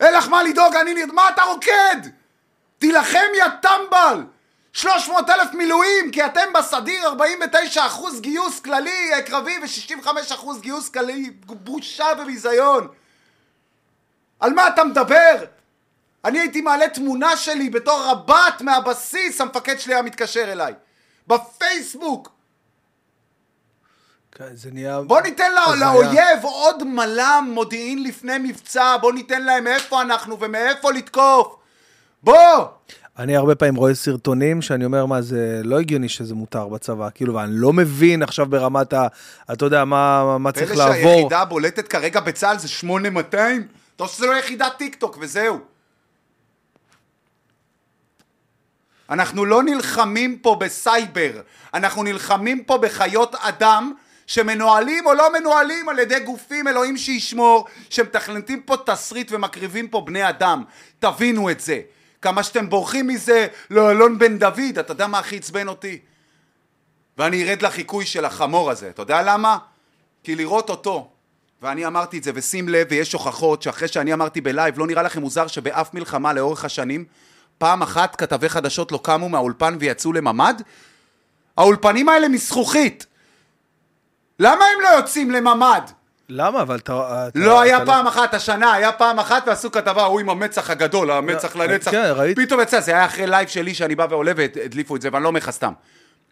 אין 0.00 0.14
לך 0.14 0.28
מה 0.28 0.42
לדאוג, 0.42 0.74
אני 0.76 0.94
נרד... 0.94 1.12
מה 1.12 1.28
אתה 1.28 1.42
רוקד? 1.42 1.96
תילחם 2.78 3.18
יא 3.36 3.44
טמבל! 3.62 4.24
300 4.72 5.30
אלף 5.30 5.54
מילואים, 5.54 6.10
כי 6.10 6.24
אתם 6.24 6.52
בסדיר 6.54 7.06
49 7.06 7.86
אחוז 7.86 8.20
גיוס 8.20 8.60
כללי 8.60 9.12
אה, 9.12 9.22
קרבי 9.22 9.58
ו-65 9.62 10.08
אחוז 10.34 10.60
גיוס 10.60 10.88
כללי, 10.88 11.30
בושה 11.46 12.06
וביזיון. 12.18 12.88
על 14.40 14.52
מה 14.52 14.68
אתה 14.68 14.84
מדבר? 14.84 15.44
אני 16.24 16.38
הייתי 16.38 16.60
מעלה 16.60 16.88
תמונה 16.88 17.36
שלי 17.36 17.70
בתור 17.70 18.04
רב"ט 18.06 18.60
מהבסיס, 18.60 19.40
המפקד 19.40 19.78
שלי 19.78 19.94
היה 19.94 20.02
מתקשר 20.02 20.52
אליי. 20.52 20.74
בפייסבוק. 21.26 22.32
כן, 24.32 24.56
זה 24.56 24.70
נהיה... 24.72 25.00
בוא 25.00 25.20
ניתן 25.20 25.52
לא. 25.54 25.76
לאויב 25.76 26.38
עוד 26.42 26.84
מלם 26.84 27.50
מודיעין 27.54 28.02
לפני 28.02 28.38
מבצע, 28.38 28.96
בוא 29.00 29.12
ניתן 29.12 29.42
להם 29.42 29.66
איפה 29.66 30.02
אנחנו 30.02 30.40
ומאיפה 30.40 30.90
לתקוף. 30.90 31.56
בוא! 32.22 32.64
אני 33.18 33.36
הרבה 33.36 33.54
פעמים 33.54 33.74
רואה 33.74 33.94
סרטונים 33.94 34.62
שאני 34.62 34.84
אומר, 34.84 35.06
מה, 35.06 35.22
זה 35.22 35.60
לא 35.64 35.80
הגיוני 35.80 36.08
שזה 36.08 36.34
מותר 36.34 36.68
בצבא, 36.68 37.08
כאילו, 37.14 37.34
ואני 37.34 37.52
לא 37.54 37.72
מבין 37.72 38.22
עכשיו 38.22 38.46
ברמת 38.46 38.92
ה... 38.92 39.06
אתה 39.52 39.64
יודע, 39.64 39.84
מה, 39.84 40.38
מה 40.38 40.52
צריך 40.52 40.72
פלא 40.72 40.88
לעבור. 40.88 41.12
שהיחידה 41.12 41.40
הבולטת 41.40 41.88
כרגע 41.88 42.20
בצה"ל 42.20 42.58
זה 42.58 42.68
8200? 42.68 43.66
אתה 44.00 44.08
שזה 44.08 44.26
לא 44.26 44.32
יחידת 44.32 44.72
טיק 44.78 44.94
טוק 44.94 45.16
וזהו. 45.20 45.58
אנחנו 49.10 49.44
לא 49.44 49.62
נלחמים 49.62 50.38
פה 50.38 50.56
בסייבר, 50.60 51.40
אנחנו 51.74 52.02
נלחמים 52.02 52.64
פה 52.64 52.78
בחיות 52.78 53.34
אדם 53.34 53.92
שמנוהלים 54.26 55.06
או 55.06 55.14
לא 55.14 55.32
מנוהלים 55.32 55.88
על 55.88 55.98
ידי 55.98 56.20
גופים 56.20 56.68
אלוהים 56.68 56.96
שישמור, 56.96 57.66
שמתכנתים 57.90 58.62
פה 58.62 58.76
תסריט 58.86 59.32
ומקריבים 59.32 59.88
פה 59.88 60.00
בני 60.00 60.28
אדם. 60.28 60.64
תבינו 60.98 61.50
את 61.50 61.60
זה. 61.60 61.80
כמה 62.22 62.42
שאתם 62.42 62.68
בורחים 62.70 63.06
מזה 63.06 63.46
לאלון 63.70 64.18
בן 64.18 64.38
דוד, 64.38 64.78
אתה 64.80 64.92
יודע 64.92 65.06
מה 65.06 65.18
הכי 65.18 65.36
עצבן 65.36 65.68
אותי? 65.68 65.98
ואני 67.18 67.44
ארד 67.44 67.62
לחיקוי 67.62 68.06
של 68.06 68.24
החמור 68.24 68.70
הזה. 68.70 68.90
אתה 68.90 69.02
יודע 69.02 69.22
למה? 69.22 69.58
כי 70.22 70.34
לראות 70.34 70.70
אותו, 70.70 71.10
ואני 71.62 71.86
אמרתי 71.86 72.18
את 72.18 72.24
זה, 72.24 72.30
ושים 72.34 72.68
לב, 72.68 72.86
ויש 72.90 73.12
הוכחות 73.12 73.62
שאחרי 73.62 73.88
שאני 73.88 74.12
אמרתי 74.12 74.40
בלייב, 74.40 74.78
לא 74.78 74.86
נראה 74.86 75.02
לכם 75.02 75.20
מוזר 75.20 75.46
שבאף 75.46 75.94
מלחמה 75.94 76.32
לאורך 76.32 76.64
השנים, 76.64 77.04
פעם 77.58 77.82
אחת 77.82 78.16
כתבי 78.16 78.48
חדשות 78.48 78.92
לא 78.92 79.00
קמו 79.02 79.28
מהאולפן 79.28 79.76
ויצאו 79.80 80.12
לממ"ד? 80.12 80.62
האולפנים 81.56 82.08
האלה 82.08 82.28
מזכוכית. 82.28 83.06
למה 84.38 84.64
הם 84.74 84.80
לא 84.82 84.88
יוצאים 84.88 85.30
לממ"ד? 85.30 85.80
למה? 86.28 86.62
אבל 86.62 86.76
אתה... 86.76 87.26
אתה 87.28 87.38
לא 87.38 87.60
היה 87.60 87.76
אתה 87.76 87.86
פעם 87.86 88.06
אחת 88.06 88.34
השנה, 88.34 88.72
היה 88.72 88.92
פעם 88.92 89.18
אחת 89.18 89.42
ועשו 89.46 89.70
כתבה, 89.70 90.04
הוא 90.04 90.20
עם 90.20 90.30
המצח 90.30 90.70
הגדול, 90.70 91.10
המצח 91.10 91.56
לא, 91.56 91.64
לנצח. 91.64 91.90
כן, 91.90 92.12
ראיתי. 92.14 92.46
פתאום 92.46 92.60
יצא, 92.60 92.80
זה 92.80 92.92
היה 92.92 93.04
אחרי 93.04 93.26
live 93.26 93.48
שלי 93.48 93.74
שאני 93.74 93.94
בא 93.94 94.06
ועולה 94.10 94.32
והדליפו 94.36 94.96
את 94.96 95.02
זה, 95.02 95.08
ואני 95.12 95.22
לא 95.22 95.28
אומר 95.28 95.38
לך 95.38 95.50
סתם. 95.50 95.72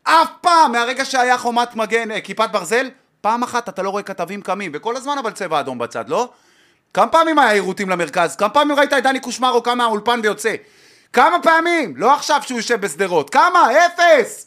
אף 0.03 0.29
פעם, 0.41 0.73
מהרגע 0.73 1.05
שהיה 1.05 1.39
חומת 1.39 1.77
מגן, 1.77 2.11
אה, 2.11 2.21
כיפת 2.21 2.49
ברזל, 2.53 2.89
פעם 3.21 3.43
אחת 3.43 3.69
אתה 3.69 3.83
לא 3.83 3.91
רואה 3.91 4.03
כתבים 4.03 4.43
קמים, 4.43 4.73
וכל 4.75 4.97
הזמן 4.97 5.19
אבל 5.19 5.33
צבע 5.33 5.61
אדום 5.61 5.79
בצד, 5.79 6.09
לא? 6.09 6.33
כמה 6.95 7.09
פעמים 7.09 7.39
היה 7.39 7.51
יירוטים 7.51 7.89
למרכז? 7.89 8.37
כמה 8.37 8.49
פעמים 8.49 8.79
ראית 8.79 8.93
את 8.93 9.03
דני 9.03 9.21
קושמרו 9.21 9.63
קם 9.63 9.79
מהאולפן 9.79 10.21
ויוצא? 10.23 10.55
כמה 11.13 11.43
פעמים? 11.43 11.97
לא 11.97 12.15
עכשיו 12.15 12.41
שהוא 12.43 12.59
יושב 12.59 12.81
בשדרות. 12.81 13.31
כמה? 13.31 13.69
אפס! 13.87 14.47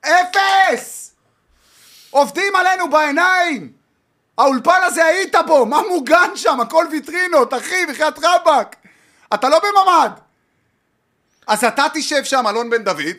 אפס! 0.00 1.14
עובדים 2.10 2.56
עלינו 2.56 2.90
בעיניים! 2.90 3.72
האולפן 4.38 4.80
הזה 4.84 5.04
היית 5.04 5.34
בו, 5.46 5.66
מה 5.66 5.80
מוגן 5.88 6.30
שם? 6.34 6.60
הכל 6.60 6.86
ויטרינות, 6.90 7.54
אחי, 7.54 7.86
בחייאת 7.86 8.18
רבאק! 8.22 8.76
אתה 9.34 9.48
לא 9.48 9.58
בממ"ד! 9.58 10.10
אז 11.46 11.64
אתה 11.64 11.86
תשב 11.94 12.24
שם, 12.24 12.46
אלון 12.46 12.70
בן 12.70 12.84
דוד, 12.84 13.16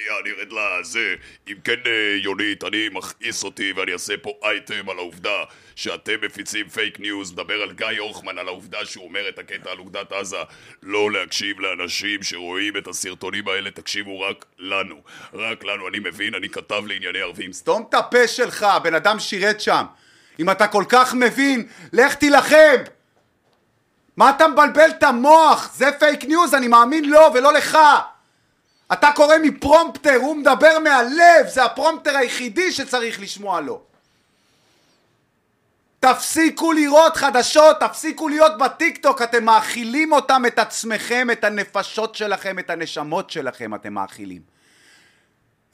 שנייה, 0.00 0.20
אני 0.20 0.30
ארד 0.30 0.52
לזה. 0.80 1.14
אם 1.48 1.54
כן, 1.64 1.80
אה, 1.86 2.16
יונית, 2.22 2.64
אני 2.64 2.88
מכעיס 2.92 3.44
אותי 3.44 3.72
ואני 3.76 3.92
אעשה 3.92 4.16
פה 4.22 4.32
אייטם 4.42 4.90
על 4.90 4.98
העובדה 4.98 5.44
שאתם 5.76 6.14
מפיצים 6.22 6.68
fake 6.68 7.00
news, 7.00 7.32
מדבר 7.32 7.62
על 7.62 7.72
גיא 7.72 7.86
הורכמן, 7.98 8.38
על 8.38 8.48
העובדה 8.48 8.84
שהוא 8.84 9.04
אומר 9.04 9.28
את 9.28 9.38
הקטע 9.38 9.70
על 9.70 9.78
אוגדת 9.78 10.12
עזה. 10.12 10.36
לא 10.82 11.12
להקשיב 11.12 11.60
לאנשים 11.60 12.22
שרואים 12.22 12.76
את 12.76 12.88
הסרטונים 12.88 13.48
האלה, 13.48 13.70
תקשיבו 13.70 14.20
רק 14.20 14.44
לנו. 14.58 15.02
רק 15.34 15.64
לנו, 15.64 15.88
אני 15.88 15.98
מבין, 15.98 16.34
אני 16.34 16.48
כתב 16.48 16.82
לענייני 16.86 17.20
ערבים. 17.20 17.52
סתום 17.52 17.86
את 17.88 17.94
הפה 17.94 18.28
שלך, 18.28 18.62
הבן 18.62 18.94
אדם 18.94 19.18
שירת 19.18 19.60
שם. 19.60 19.84
אם 20.38 20.50
אתה 20.50 20.66
כל 20.66 20.84
כך 20.88 21.14
מבין, 21.14 21.66
לך 21.92 22.14
תילחם! 22.14 22.76
מה 24.16 24.30
אתה 24.30 24.48
מבלבל 24.48 24.90
את 24.90 25.02
המוח? 25.02 25.70
זה 25.74 25.92
fake 25.98 26.24
news, 26.24 26.54
אני 26.54 26.68
מאמין 26.68 27.10
לו 27.10 27.20
ולא 27.34 27.52
לך! 27.52 27.78
אתה 28.92 29.10
קורא 29.14 29.34
מ 29.42 29.49
prompter, 29.49 30.16
הוא 30.16 30.36
מדבר 30.36 30.78
מהלב, 30.78 31.48
זה 31.48 31.64
ה 31.64 31.70
prompter 31.70 32.16
היחידי 32.16 32.72
שצריך 32.72 33.20
לשמוע 33.20 33.60
לו. 33.60 33.82
תפסיקו 36.00 36.72
לראות 36.72 37.16
חדשות, 37.16 37.80
תפסיקו 37.80 38.28
להיות 38.28 38.58
בטיקטוק, 38.58 39.22
אתם 39.22 39.44
מאכילים 39.44 40.12
אותם, 40.12 40.42
את 40.46 40.58
עצמכם, 40.58 41.28
את 41.32 41.44
הנפשות 41.44 42.14
שלכם, 42.14 42.58
את 42.58 42.70
הנשמות 42.70 43.30
שלכם 43.30 43.74
אתם 43.74 43.92
מאכילים. 43.92 44.42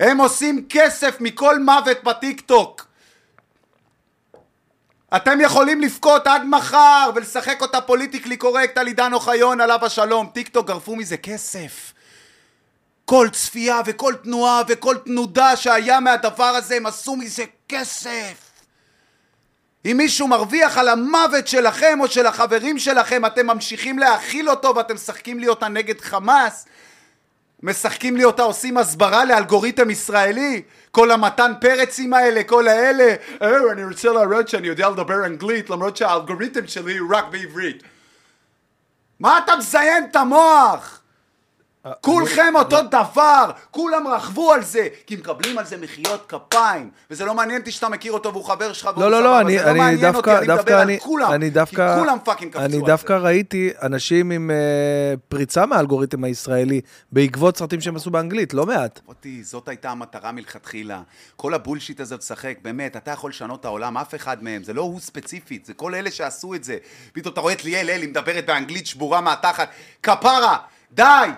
הם 0.01 0.19
עושים 0.19 0.67
כסף 0.69 1.17
מכל 1.21 1.59
מוות 1.59 2.05
בטיקטוק. 2.05 2.87
אתם 5.17 5.41
יכולים 5.41 5.81
לבכות 5.81 6.27
עד 6.27 6.45
מחר 6.45 7.11
ולשחק 7.14 7.62
אותה 7.62 7.81
politically 7.80 8.37
correct 8.37 8.78
על 8.79 8.87
עידן 8.87 9.12
אוחיון 9.12 9.61
עליו 9.61 9.85
השלום. 9.85 10.27
טיקטוק 10.35 10.67
גרפו 10.67 10.97
מזה 10.97 11.17
כסף. 11.17 11.93
כל 13.09 13.28
צפייה 13.32 13.80
וכל 13.86 14.14
תנועה 14.22 14.62
וכל 14.68 14.96
תנודה 15.04 15.57
שהיה 15.57 16.00
מהדבר 16.00 16.44
הזה, 16.44 16.76
הם 16.76 16.86
עשו 16.86 17.16
מזה 17.16 17.44
כסף. 17.68 18.50
אם 19.84 19.94
מישהו 19.96 20.28
מרוויח 20.28 20.78
על 20.78 20.88
המוות 20.88 21.48
שלכם 21.48 21.98
או 22.00 22.09
של 22.09 22.26
החברים 22.26 22.78
שלכם, 22.78 23.26
אתם 23.26 23.46
ממשיכים 23.46 23.98
להאכיל 23.98 24.50
אותו 24.50 24.72
ואתם 24.76 24.94
משחקים 24.94 25.38
לי 25.38 25.48
אותה 25.48 25.68
נגד 25.68 26.00
חמאס, 26.00 26.66
משחקים 27.62 28.16
לי 28.16 28.24
אותה, 28.24 28.42
עושים 28.42 28.78
הסברה 28.78 29.24
לאלגוריתם 29.24 29.90
ישראלי, 29.90 30.62
כל 30.90 31.11
המתן 31.11 31.52
פרצים 31.61 32.14
האלה, 32.14 32.44
כל 32.44 32.68
האלה, 32.68 33.14
אה, 33.42 33.72
אני 33.72 33.84
רוצה 33.84 34.12
להראות 34.12 34.48
שאני 34.48 34.68
יודע 34.68 34.90
לדבר 34.90 35.26
אנגלית 35.26 35.70
למרות 35.70 35.96
שהאלגוריתם 35.96 36.66
שלי 36.66 36.96
הוא 36.96 37.16
רק 37.16 37.24
בעברית. 37.30 37.82
מה 39.20 39.38
אתה 39.38 39.57
מזיין 39.57 40.04
את 40.11 40.16
המוח? 40.16 41.00
כולכם 42.01 42.53
אותו 42.55 42.76
דבר, 42.82 43.51
כולם 43.70 44.09
רכבו 44.09 44.53
על 44.53 44.62
זה, 44.62 44.89
כי 45.07 45.16
מקבלים 45.16 45.59
על 45.59 45.64
זה 45.64 45.76
מחיאות 45.76 46.26
כפיים, 46.28 46.91
וזה 47.11 47.24
לא 47.24 47.34
מעניין 47.34 47.61
אותי 47.61 47.70
שאתה 47.70 47.89
מכיר 47.89 48.12
אותו 48.12 48.32
והוא 48.32 48.45
חבר 48.45 48.72
שלך 48.72 48.91
לא, 48.97 49.11
לא, 49.11 49.22
לא, 49.22 49.41
אני, 49.41 49.57
לא 49.57 49.62
אני 49.62 49.78
מעניין 49.78 50.01
דווקא, 50.01 50.30
אני 50.30 50.41
מדבר 50.41 50.57
דווקא 50.57 50.72
על 50.72 50.80
אני, 50.80 51.01
כולם, 51.01 51.32
אני 51.32 51.51
דווקא, 51.51 51.95
כי 51.95 52.01
כולם 52.01 52.18
fucking 52.24 52.53
קפצו 52.53 52.64
אני 52.64 52.76
על 52.76 52.82
דווקא 52.87 53.18
זה. 53.18 53.24
ראיתי 53.24 53.70
אנשים 53.82 54.30
עם 54.30 54.51
uh, 54.51 55.18
פריצה 55.28 55.66
מהאלגוריתם 55.66 56.24
הישראלי, 56.24 56.80
בעקבות 57.12 57.57
סרטים 57.57 57.80
שהם 57.80 57.97
עשו 57.97 58.11
באנגלית, 58.11 58.55
לא 58.55 58.66
מעט. 58.66 59.01
אותי, 59.09 59.45
זאת 59.45 59.68
הייתה 59.68 59.91
המטרה 59.91 60.32
מלכתחילה. 60.32 61.03
כל 61.37 61.55
ה 61.55 61.60
bullshit 61.60 62.01
הזה 62.01 62.16
לשחק, 62.16 62.59
באמת, 62.62 62.97
אתה 62.97 63.11
יכול 63.11 63.30
לשנות 63.30 63.61
את 63.61 63.64
העולם, 63.64 63.97
אף 63.99 64.14
אחד 64.14 64.45
מהם, 64.45 64.64
זה 64.64 64.72
לא 64.72 64.82
הוא 64.82 65.01
ספציפית, 65.01 65.66
זה 65.66 65.74
כל 65.74 65.95
אלה 65.95 66.11
שעשו 66.11 66.55
את 66.55 66.64
זה. 66.64 66.76
פתאום 67.12 67.32
אתה 67.32 67.41
רואה 67.41 67.53
את 67.53 67.64
ליאל 67.64 67.91
אלי 67.91 68.07
מדברת 68.07 68.47
באנגלית 68.47 68.87
שבורה 68.87 69.20
מהתחת, 69.20 69.68
כפרה, 70.03 70.57
די! 70.93 71.30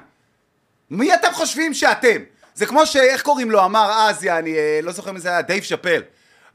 מי 0.91 1.15
אתם 1.15 1.33
חושבים 1.33 1.75
שאתם? 1.75 2.23
זה 2.55 2.67
כמו 2.67 2.87
ש... 2.87 2.97
איך 2.97 3.23
קוראים 3.23 3.51
לו? 3.51 3.65
אמר 3.65 3.93
אז, 3.93 4.25
יעני, 4.25 4.55
אה, 4.55 4.81
לא 4.83 4.93
זוכר 4.93 5.13
מי 5.13 5.21
זה 5.21 5.29
היה, 5.29 5.43
דייב 5.43 5.63
שאפל. 5.63 6.03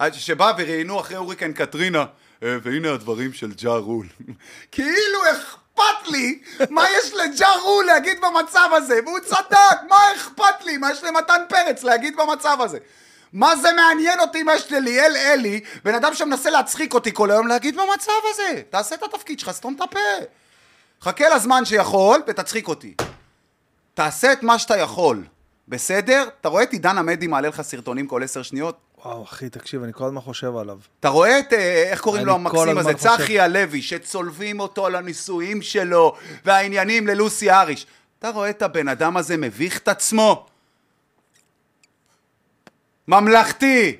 אה, 0.01 0.13
שבא 0.13 0.51
וראיינו 0.57 0.99
אחרי 0.99 1.17
הוריקן 1.17 1.53
קטרינה, 1.53 2.05
אה, 2.43 2.57
והנה 2.63 2.93
הדברים 2.93 3.33
של 3.33 3.51
ג'ה 3.53 3.75
רול. 3.75 4.07
כאילו 4.71 5.19
אכפת 5.31 6.07
לי 6.11 6.39
מה 6.69 6.85
יש 6.89 7.13
לג'ה 7.13 7.49
רול 7.63 7.85
להגיד 7.85 8.17
במצב 8.21 8.69
הזה, 8.73 8.99
והוא 9.05 9.19
צדק, 9.19 9.77
מה 9.89 10.13
אכפת 10.15 10.65
לי? 10.65 10.77
מה 10.77 10.91
יש 10.91 11.03
למתן 11.03 11.41
פרץ 11.49 11.83
להגיד 11.83 12.15
במצב 12.15 12.57
הזה? 12.61 12.77
מה 13.33 13.55
זה 13.55 13.69
מעניין 13.73 14.19
אותי 14.19 14.43
מה 14.43 14.55
יש 14.55 14.71
לליאל 14.71 15.15
אלי, 15.17 15.59
בן 15.83 15.95
אדם 15.95 16.13
שמנסה 16.13 16.49
להצחיק 16.49 16.93
אותי 16.93 17.13
כל 17.13 17.31
היום 17.31 17.47
להגיד 17.47 17.75
במצב 17.75 18.11
הזה? 18.33 18.61
תעשה 18.69 18.95
את 18.95 19.03
התפקיד 19.03 19.39
שלך, 19.39 19.51
סתום 19.51 19.75
את 19.75 19.81
הפה. 19.81 19.99
חכה 21.01 21.35
לזמן 21.35 21.65
שיכול 21.65 22.21
ותצחיק 22.27 22.67
אותי. 22.67 22.93
תעשה 23.93 24.33
את 24.33 24.43
מה 24.43 24.59
שאתה 24.59 24.77
יכול, 24.77 25.23
בסדר? 25.67 26.27
אתה 26.41 26.49
רואה 26.49 26.63
את 26.63 26.71
עידן 26.71 26.97
עמדי 26.97 27.27
מעלה 27.27 27.47
לך 27.47 27.61
סרטונים 27.61 28.07
כל 28.07 28.23
עשר 28.23 28.43
שניות? 28.43 28.77
וואו, 29.05 29.23
אחי, 29.23 29.49
תקשיב, 29.49 29.83
אני 29.83 29.93
כל 29.93 30.05
הזמן 30.05 30.21
חושב 30.21 30.57
עליו. 30.57 30.77
אתה 30.99 31.09
רואה 31.09 31.39
את, 31.39 31.53
אה, 31.53 31.83
איך 31.91 32.01
קוראים 32.01 32.21
אני 32.21 32.27
לו 32.27 32.35
המקסים 32.35 32.77
הזה? 32.77 32.93
צחי 32.93 33.39
הלוי, 33.39 33.81
שצולבים 33.81 34.59
אותו 34.59 34.85
על 34.85 34.95
הנישואים 34.95 35.61
שלו, 35.61 36.15
והעניינים 36.45 37.07
ללוסי 37.07 37.51
אריש. 37.51 37.85
אתה 38.19 38.29
רואה 38.29 38.49
את 38.49 38.61
הבן 38.61 38.87
אדם 38.87 39.17
הזה 39.17 39.37
מביך 39.37 39.77
את 39.77 39.87
עצמו? 39.87 40.45
ממלכתי! 43.07 43.97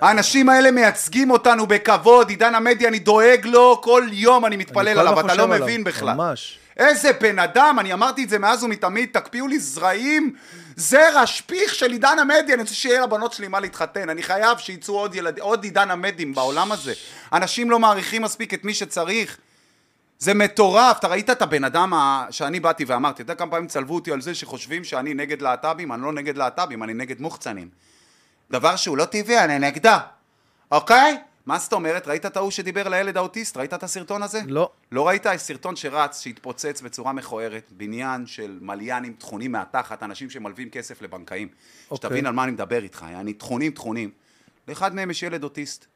האנשים 0.00 0.48
האלה 0.48 0.70
מייצגים 0.70 1.30
אותנו 1.30 1.66
בכבוד, 1.66 2.28
עידן 2.28 2.54
עמדי, 2.54 2.88
אני 2.88 2.98
דואג 2.98 3.46
לו, 3.46 3.80
כל 3.82 4.06
יום 4.12 4.44
אני 4.44 4.56
אני 4.56 4.64
מתפלל 4.64 4.94
כל 4.94 5.00
עליו, 5.00 5.20
אתה 5.20 5.34
לא 5.34 5.42
עליו, 5.44 5.60
מבין 5.60 5.84
בכלל. 5.84 6.14
ממש. 6.14 6.58
איזה 6.76 7.12
בן 7.12 7.38
אדם, 7.38 7.76
אני 7.80 7.92
אמרתי 7.92 8.24
את 8.24 8.28
זה 8.28 8.38
מאז 8.38 8.64
ומתמיד, 8.64 9.08
תקפיאו 9.12 9.48
לי 9.48 9.58
זרעים, 9.58 10.34
זרע, 10.76 11.26
שפיך 11.26 11.74
של 11.74 11.92
עידן 11.92 12.18
עמדי, 12.20 12.54
אני 12.54 12.62
רוצה 12.62 12.74
שיהיה 12.74 13.02
לבנות 13.02 13.32
שלי 13.32 13.48
מה 13.48 13.60
להתחתן, 13.60 14.08
אני 14.08 14.22
חייב 14.22 14.58
שיצאו 14.58 14.98
עוד, 14.98 15.14
ילד, 15.14 15.38
עוד 15.38 15.64
עידן 15.64 15.90
עמדים 15.90 16.34
בעולם 16.34 16.72
הזה. 16.72 16.92
אנשים 17.32 17.70
לא 17.70 17.78
מעריכים 17.78 18.22
מספיק 18.22 18.54
את 18.54 18.64
מי 18.64 18.74
שצריך. 18.74 19.38
זה 20.18 20.34
מטורף, 20.34 20.98
אתה 20.98 21.08
ראית 21.08 21.30
את 21.30 21.42
הבן 21.42 21.64
אדם 21.64 21.94
ה... 21.94 22.26
שאני 22.30 22.60
באתי 22.60 22.84
ואמרתי, 22.84 23.22
אתה 23.22 23.32
יודע 23.32 23.34
כמה 23.34 23.50
פעמים 23.50 23.66
צלבו 23.66 23.94
אותי 23.94 24.12
על 24.12 24.20
זה 24.20 24.34
שחושבים 24.34 24.84
שאני 24.84 25.14
נגד 25.14 25.42
להט"בים, 25.42 25.92
אני 25.92 26.02
לא 26.02 26.12
נגד 26.12 26.36
להט"בים, 26.36 26.82
אני 26.82 26.94
נגד 26.94 27.20
מוחצנים. 27.20 27.68
דבר 28.50 28.76
שהוא 28.76 28.96
לא 28.96 29.04
טבעי, 29.04 29.44
אני 29.44 29.58
נגדה, 29.58 29.98
אוקיי? 30.70 31.18
מה 31.46 31.58
זאת 31.58 31.72
אומרת? 31.72 32.08
ראית 32.08 32.26
את 32.26 32.36
ההוא 32.36 32.50
שדיבר 32.50 32.88
לילד 32.88 33.16
האוטיסט? 33.16 33.56
ראית 33.56 33.74
את 33.74 33.82
הסרטון 33.82 34.22
הזה? 34.22 34.40
לא. 34.46 34.70
לא 34.92 35.08
ראית? 35.08 35.26
סרטון 35.36 35.76
שרץ, 35.76 36.20
שהתפוצץ 36.20 36.80
בצורה 36.80 37.12
מכוערת, 37.12 37.72
בניין 37.76 38.26
של 38.26 38.58
מליינים 38.60 39.12
טחונים 39.12 39.52
מהתחת, 39.52 40.02
אנשים 40.02 40.30
שמלווים 40.30 40.70
כסף 40.70 41.02
לבנקאים. 41.02 41.48
אוקיי. 41.90 41.96
שתבין 41.96 42.26
על 42.26 42.32
מה 42.32 42.44
אני 42.44 42.52
מדבר 42.52 42.82
איתך, 42.82 43.04
יעני 43.10 43.32
טחונים 43.32 43.72
טחונים. 43.72 44.10
לאחד 44.68 44.94
מהם 44.94 45.10
יש 45.10 45.22
ילד 45.22 45.44
אוטיסט, 45.44 45.86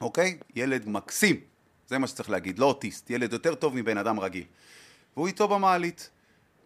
אוקיי? 0.00 0.38
ילד 0.56 0.88
מקסים, 0.88 1.40
זה 1.86 1.98
מה 1.98 2.06
שצריך 2.06 2.30
להגיד, 2.30 2.58
לא 2.58 2.66
אוטיסט, 2.66 3.10
ילד 3.10 3.32
יותר 3.32 3.54
טוב 3.54 3.76
מבן 3.76 3.98
אדם 3.98 4.20
רגיל. 4.20 4.44
והוא 5.16 5.26
איתו 5.26 5.48
במעלית, 5.48 6.10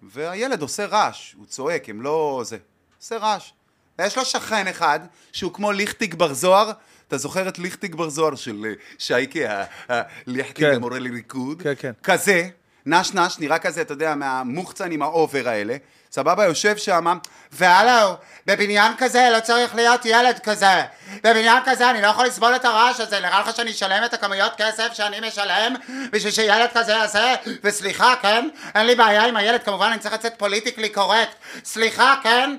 והילד 0.02 0.62
עושה 0.62 0.86
רעש, 0.86 1.32
הוא 1.32 1.46
צועק, 1.46 1.88
הם 1.88 2.02
לא... 2.02 2.42
זה... 2.44 2.58
עושה 2.98 3.16
רעש. 3.18 3.52
ויש 3.98 4.18
לו 4.18 4.24
שכן 4.24 4.66
אחד, 4.66 5.00
שהוא 5.32 5.52
כמו 5.52 5.72
ליכטיג 5.72 6.14
בר 6.14 6.34
זוהר, 6.34 6.72
אתה 7.08 7.18
זוכר 7.18 7.48
את 7.48 7.58
ליכטיג 7.58 7.94
בר 7.94 8.08
זוהר 8.08 8.34
של 8.34 8.64
אה, 8.68 8.72
שייקי, 8.98 9.46
ה- 9.46 9.64
ה- 9.92 10.02
ליכטיג 10.26 10.66
כן. 10.66 10.74
המורה 10.74 10.98
לריקוד? 10.98 11.62
כן, 11.62 11.72
כן. 11.78 11.92
כזה, 12.02 12.48
נש 12.86 13.12
נש, 13.14 13.38
נראה 13.38 13.58
כזה, 13.58 13.80
אתה 13.80 13.92
יודע, 13.92 14.14
מהמוחצן 14.14 14.90
עם 14.92 15.02
ה 15.02 15.11
over 15.11 15.48
האלה, 15.48 15.76
סבבה, 16.12 16.44
יושב 16.44 16.76
שם, 16.76 17.18
והלו, 17.52 18.14
בבניין 18.46 18.92
כזה 18.98 19.28
לא 19.32 19.40
צריך 19.40 19.74
להיות 19.74 20.00
ילד 20.04 20.38
כזה. 20.38 20.82
בבניין 21.24 21.62
כזה 21.66 21.90
אני 21.90 22.02
לא 22.02 22.06
יכול 22.06 22.26
לסבול 22.26 22.56
את 22.56 22.64
הרעש 22.64 23.00
הזה, 23.00 23.20
נראה 23.20 23.40
לך 23.40 23.56
שאני 23.56 23.70
אשלם 23.70 24.04
את 24.04 24.14
הכמויות 24.14 24.52
כסף 24.56 24.92
שאני 24.92 25.28
משלם 25.28 25.74
בשביל 26.12 26.32
שילד 26.32 26.68
כזה 26.74 26.92
יעשה? 26.92 27.34
וסליחה, 27.64 28.14
כן? 28.22 28.48
אין 28.74 28.86
לי 28.86 28.94
בעיה 28.94 29.24
עם 29.26 29.36
הילד, 29.36 29.62
כמובן 29.62 29.86
אני 29.92 29.98
צריך 29.98 30.14
לצאת 30.14 30.32
politically 30.38 30.88
correct. 30.88 31.34
סליחה, 31.64 32.14
כן? 32.22 32.56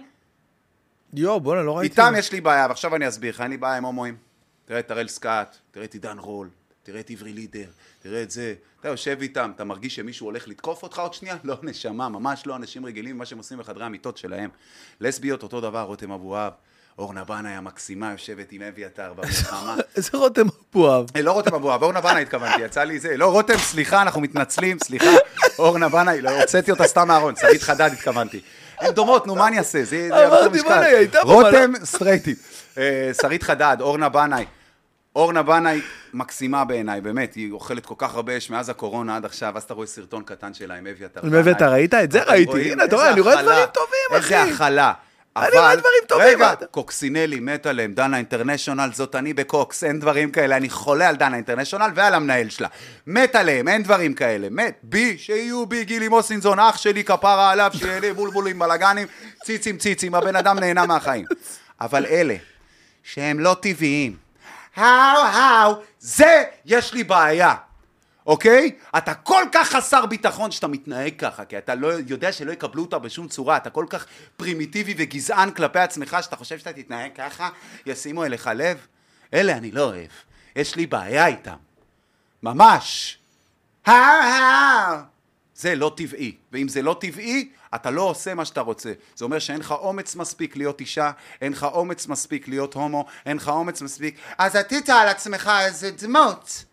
יואו, 1.14 1.40
בואנה, 1.40 1.62
לא 1.62 1.78
ראיתי. 1.78 2.02
איתם 2.02 2.14
יש 2.18 2.32
לי 2.32 2.42
בעיה, 2.42 2.66
ועכשיו 2.70 2.96
אני 2.96 3.08
אסביר 3.08 3.34
לך, 3.34 3.42
אין 3.42 3.52
לי 3.52 3.58
בעיה 3.58 3.78
עם 3.78 3.86
הומואים. 3.86 4.29
תראה 4.70 4.80
את 4.80 4.92
הראל 4.92 5.08
סקאט, 5.08 5.58
תראה 5.72 5.86
את 5.86 5.94
עידן 5.94 6.20
רול, 6.20 6.50
תראה 6.84 7.00
את 7.00 7.10
עברי 7.10 7.34
לידר, 7.34 7.66
תראה 8.02 8.24
את 8.24 8.32
זה. 8.32 8.54
אתה 8.80 8.88
יושב 8.88 9.18
איתם, 9.22 9.52
אתה 9.56 9.64
מרגיש 9.64 9.96
שמישהו 9.96 10.28
הולך 10.28 10.48
לתקוף 10.48 10.84
אותך 10.84 11.00
עוד 11.00 11.14
שנייה? 11.14 11.36
לא, 11.44 11.56
נשמה, 11.64 12.10
ממש 12.10 12.44
לא 12.46 12.56
אנשים 12.56 12.86
רגילים 12.86 13.16
ממה 13.16 13.26
שהם 13.26 13.38
עושים 13.38 13.58
בחדרי 13.58 13.86
המיטות 13.86 14.18
שלהם. 14.18 14.50
לסביות 15.02 15.44
אותו 15.44 15.62
דבר, 15.62 15.82
רותם 15.82 16.12
אבואב, 16.12 16.52
אורנה 16.98 17.24
בנאי 17.24 17.52
המקסימה 17.52 18.12
יושבת 18.12 18.52
עם 18.52 18.62
אביתר 18.62 19.14
במלחמה. 19.14 19.76
איזה 19.96 20.10
רותם 20.14 20.46
אבואב. 20.72 21.06
אה, 21.16 21.22
לא 21.22 21.32
רותם 21.32 21.56
אבואב, 21.56 21.84
אורנה 21.84 22.02
בנאי 22.02 22.22
התכוונתי, 22.22 22.62
יצא 22.62 22.84
לי 22.84 23.00
זה. 23.00 23.18
לא, 23.18 23.32
רותם, 23.32 23.58
סליחה, 23.58 24.02
אנחנו 24.02 24.22
מתנצלים, 24.22 24.80
סליחה. 24.80 25.12
אורנה 25.60 25.90
בנאי, 25.90 26.22
לא, 26.22 26.42
הוצאתי 26.42 26.72
אותה 26.72 26.88
סתם 26.88 27.08
מהארון, 27.08 27.36
שרית 27.36 27.62
חדד 27.62 27.90
התכוונתי. 27.94 28.42
הן 28.80 28.94
דומות, 28.94 29.28
נו, 29.28 29.36
מה 29.36 29.48
אני 29.48 29.58
אעשה? 29.58 29.84
זה... 29.84 30.10
אמרתי. 30.28 30.62
בוא'נה, 30.62 30.86
היא 30.86 30.96
הייתה 30.96 31.20
רותם 31.22 31.72
סטרייטית. 31.84 32.40
אה, 32.78 33.12
שרית 33.22 33.44
חדד, 33.44 33.78
אורנה 33.80 34.10
בנאי. 34.10 34.46
אורנה 35.16 35.44
בנאי 35.44 35.82
מקסימה 36.14 36.66
בעיניי, 36.66 37.02
באמת, 37.02 37.34
היא 37.34 37.52
אוכלת 37.52 37.86
כל 37.86 37.96
כך 37.98 38.16
הרבה 38.16 38.38
אש 38.38 38.50
מאז 38.50 38.70
הקורונה 38.70 39.16
עד 39.16 39.26
עכשיו, 39.26 39.58
אז 39.58 39.64
אתה 39.64 39.74
רואה 39.74 39.88
סרטון 39.88 40.24
קטן 40.24 40.54
שלה 40.54 40.76
עם 40.76 40.88
אביתר. 40.88 41.22
עם 41.24 41.36
אביתר, 41.36 41.72
ראית? 41.72 41.94
את 41.94 42.12
זה 42.12 42.24
ראיתי. 42.24 42.72
הנה, 42.72 42.86
אתה 42.86 42.96
רואה, 42.96 43.12
אני 43.12 43.22
רואה 43.22 43.42
דברים 43.42 43.66
טובים, 43.74 44.20
אחי. 44.20 44.36
איזה 44.36 44.54
הכלה. 44.56 44.94
אני 45.38 45.58
רואה 45.58 45.76
דברים 45.76 46.04
טובים, 46.08 46.28
רגע, 46.28 46.54
קוקסינלי, 46.72 47.40
מת 47.40 47.66
עליהם, 47.66 47.94
דנה 47.94 48.18
אינטרנשיונל, 48.18 48.90
זאת 48.94 49.16
אני 49.16 49.34
בקוקס, 49.34 49.84
אין 49.84 50.00
דברים 50.00 50.32
כאלה, 50.32 50.58
אני 50.58 50.70
חולה 50.70 51.10
על 51.10 51.16
דנה 51.16 51.36
אינטרנשיונל 51.36 51.92
ועל 51.96 52.14
המנהל 52.14 52.50
שלה. 52.50 52.68
מת 53.08 53.36
עליהם, 53.36 53.68
אין 53.68 53.84
דברים 53.84 54.14
כאלה, 54.14 54.48
מת. 54.52 54.80
בי, 54.84 55.18
שיהיו 55.18 55.66
בי, 55.66 55.84
גילי 55.84 56.08
מוסינזון, 56.08 56.60
אח 56.60 56.78
שלי, 56.78 57.04
כפרה 57.04 57.52
עליו, 57.52 57.72
שיהיה 57.74 58.00
לי 58.00 58.14
בולבולים, 58.14 58.60
בלאגנים, 58.60 59.08
ציצים 59.44 59.78
ציצים, 59.78 60.16
הבן 60.16 60.36
אדם 60.36 60.60
נהנה 60.60 60.86
מהחיים. 60.86 61.26
אבל 61.82 62.06
אלה, 62.06 62.36
שהם 63.04 63.40
לא 63.40 63.56
טבעיים, 63.62 64.29
האו 64.76 65.22
האו, 65.22 65.82
זה, 66.00 66.44
יש 66.66 66.94
לי 66.94 67.04
בעיה. 67.04 67.56
אוקיי? 68.26 68.72
אתה 68.98 69.14
כל 69.14 69.44
כך 69.52 69.70
חסר 69.70 70.06
ביטחון 70.06 70.52
שאתה 70.52 70.68
מתנהג 70.68 71.14
ככה, 71.18 71.46
כי 71.46 71.58
אתה 71.58 71.76
לא 71.76 71.88
יודע 71.88 72.32
שלא 72.32 72.52
יקבלו 72.52 72.82
אותה 72.82 73.00
בשום 73.00 73.28
צורה, 73.28 73.58
אתה 73.58 73.70
כל 73.70 73.86
כך 73.90 74.06
פרימיטיבי 74.38 74.94
וגזען 74.98 75.52
כלפי 75.52 75.80
עצמך, 75.80 76.18
שאתה 76.22 76.36
חושב 76.36 76.60
שאתה 76.60 76.74
תתנהג 76.74 77.12
ככה, 77.16 77.50
ישימו 77.86 78.26
אליך 78.26 78.50
לב? 78.56 78.88
אלה 79.34 79.58
אני 79.58 79.72
לא 79.72 79.84
אוהב, 79.84 80.10
יש 80.56 80.76
לי 80.76 80.88
בעיה 80.88 81.28
איתם. 81.28 81.56
ממש. 82.44 83.18
זה 85.56 85.76
לא 85.76 85.94
טבעי, 85.98 86.36
ואם 86.52 86.68
זה 86.68 86.82
לא 86.82 86.98
טבעי, 87.00 87.50
אתה 87.76 87.92
לא 87.92 88.02
עושה 88.02 88.34
מה 88.34 88.46
שאתה 88.46 88.62
רוצה. 88.62 88.94
זה 89.16 89.26
אומר 89.26 89.40
שאין 89.40 89.60
לך 89.60 89.72
אומץ 89.72 90.16
מספיק 90.16 90.56
להיות 90.56 90.80
אישה, 90.82 91.12
אין 91.42 91.52
לך 91.52 91.64
אומץ 91.64 92.08
מספיק 92.08 92.48
להיות 92.48 92.74
הומו, 92.74 93.06
אין 93.26 93.38
לך 93.38 93.48
אומץ 93.48 93.82
מספיק... 93.82 94.18
אז 94.38 94.56
עתית 94.56 94.90
על 94.90 95.08
עצמך 95.08 95.52
איזה 95.66 95.92
דמות. 95.92 96.64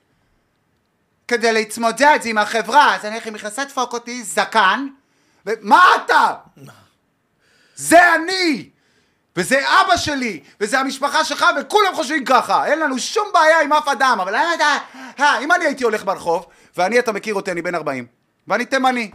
כדי 1.29 1.53
להתמודד 1.53 2.19
עם 2.25 2.39
החברה, 2.39 2.95
אז 2.95 3.05
אני 3.05 3.15
הולך 3.15 3.27
עם 3.27 3.35
מכנסי 3.35 3.65
דפוק 3.65 3.93
אותי, 3.93 4.23
זקן, 4.23 4.87
ומה 5.47 5.87
אתה? 6.05 6.35
זה 7.77 8.15
אני! 8.15 8.71
וזה 9.37 9.61
אבא 9.61 9.97
שלי, 9.97 10.41
וזה 10.61 10.79
המשפחה 10.79 11.25
שלך, 11.25 11.47
וכולם 11.61 11.95
חושבים 11.95 12.25
ככה, 12.25 12.67
אין 12.67 12.79
לנו 12.79 12.99
שום 12.99 13.29
בעיה 13.35 13.61
עם 13.61 13.73
אף 13.73 13.89
אדם, 13.89 14.19
אבל 14.23 14.35
יודע, 14.53 14.79
אה, 15.21 15.39
אם 15.39 15.53
אני 15.53 15.65
הייתי 15.65 15.85
הולך 15.85 16.05
ברחוב, 16.05 16.47
ואני, 16.77 16.99
אתה 16.99 17.13
מכיר 17.13 17.35
אותי, 17.35 17.51
אני 17.51 17.63
בן 17.63 17.75
40, 17.75 18.07
ואני 18.49 18.65
תימני, 18.65 19.11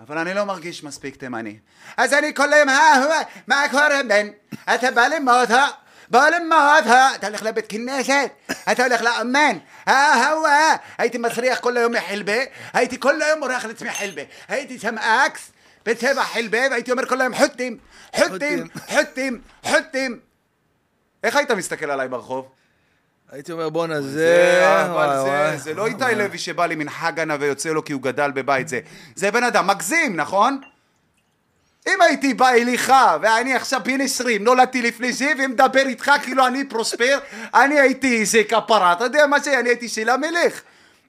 אבל 0.00 0.18
אני 0.18 0.34
לא 0.34 0.44
מרגיש 0.44 0.84
מספיק 0.84 1.16
תימני. 1.16 1.58
אז 1.96 2.12
אני 2.12 2.32
היום, 2.52 2.68
אה, 2.68 2.74
אה, 3.10 3.22
מה 3.46 3.64
קורה 3.70 4.02
בן? 4.08 4.28
אתה 4.74 4.90
בא 4.90 5.06
ללמוד, 5.06 5.52
אה? 5.52 5.68
בא 6.10 6.28
ללמוד, 6.28 6.86
אה? 6.86 7.14
אתה 7.14 7.26
הולך 7.26 7.42
לבית 7.42 7.64
כנסת, 7.68 8.30
אתה 8.72 8.84
הולך 8.84 9.02
לאמן, 9.02 9.58
אה. 9.88 10.76
הייתי 10.98 11.18
מסריח 11.18 11.60
כל 11.60 11.76
היום 11.76 11.92
מחלבה, 11.92 12.38
הייתי 12.72 13.00
כל 13.00 13.22
היום 13.22 13.38
מורח 13.38 13.64
לעצמי 13.64 13.90
חלבה, 13.90 14.22
הייתי 14.48 14.78
שם 14.78 14.98
אקס 14.98 15.50
בצבע 15.86 16.24
חלבה, 16.24 16.58
והייתי 16.70 16.90
אומר 16.92 17.06
כל 17.06 17.20
היום 17.20 17.34
חוטים, 17.34 17.78
חוטים, 18.16 18.68
חוטים, 18.88 19.40
חוטים. 19.62 20.20
איך 21.24 21.36
היית 21.36 21.50
מסתכל 21.50 21.90
עליי 21.90 22.08
ברחוב? 22.08 22.48
הייתי 23.32 23.52
אומר, 23.52 23.68
בואנה, 23.68 24.02
זה... 24.02 24.08
זה, 24.10 24.82
אבל 24.84 24.92
וואי, 24.94 25.16
זה, 25.16 25.22
וואי. 25.30 25.58
זה 25.58 25.74
לא 25.74 25.86
איתי 25.86 26.14
לוי 26.16 26.38
שבא 26.38 26.66
לי 26.66 26.74
מן 26.74 26.90
חגנה 26.90 27.36
ויוצא 27.40 27.68
לו 27.68 27.84
כי 27.84 27.92
הוא 27.92 28.02
גדל 28.02 28.30
בבית 28.30 28.68
זה. 28.68 28.80
זה 29.14 29.30
בן 29.30 29.44
אדם 29.44 29.66
מגזים, 29.66 30.16
נכון? 30.16 30.60
אם 31.88 32.00
הייתי 32.02 32.34
בא 32.34 32.48
אליך, 32.50 32.92
ואני 33.22 33.54
עכשיו 33.54 33.80
בן 33.84 34.00
20, 34.00 34.44
נולדתי 34.44 34.82
לפני 34.82 35.12
זה, 35.12 35.32
ומדבר 35.38 35.80
איתך 35.86 36.10
כאילו 36.22 36.46
אני 36.46 36.64
פרוספר, 36.64 37.18
אני 37.54 37.80
הייתי 37.80 38.20
איזה 38.20 38.42
כפרה, 38.48 38.92
אתה 38.92 39.04
יודע 39.04 39.26
מה 39.26 39.40
זה? 39.40 39.60
אני 39.60 39.68
הייתי 39.68 39.88
של 39.88 40.08
המלך. 40.08 40.60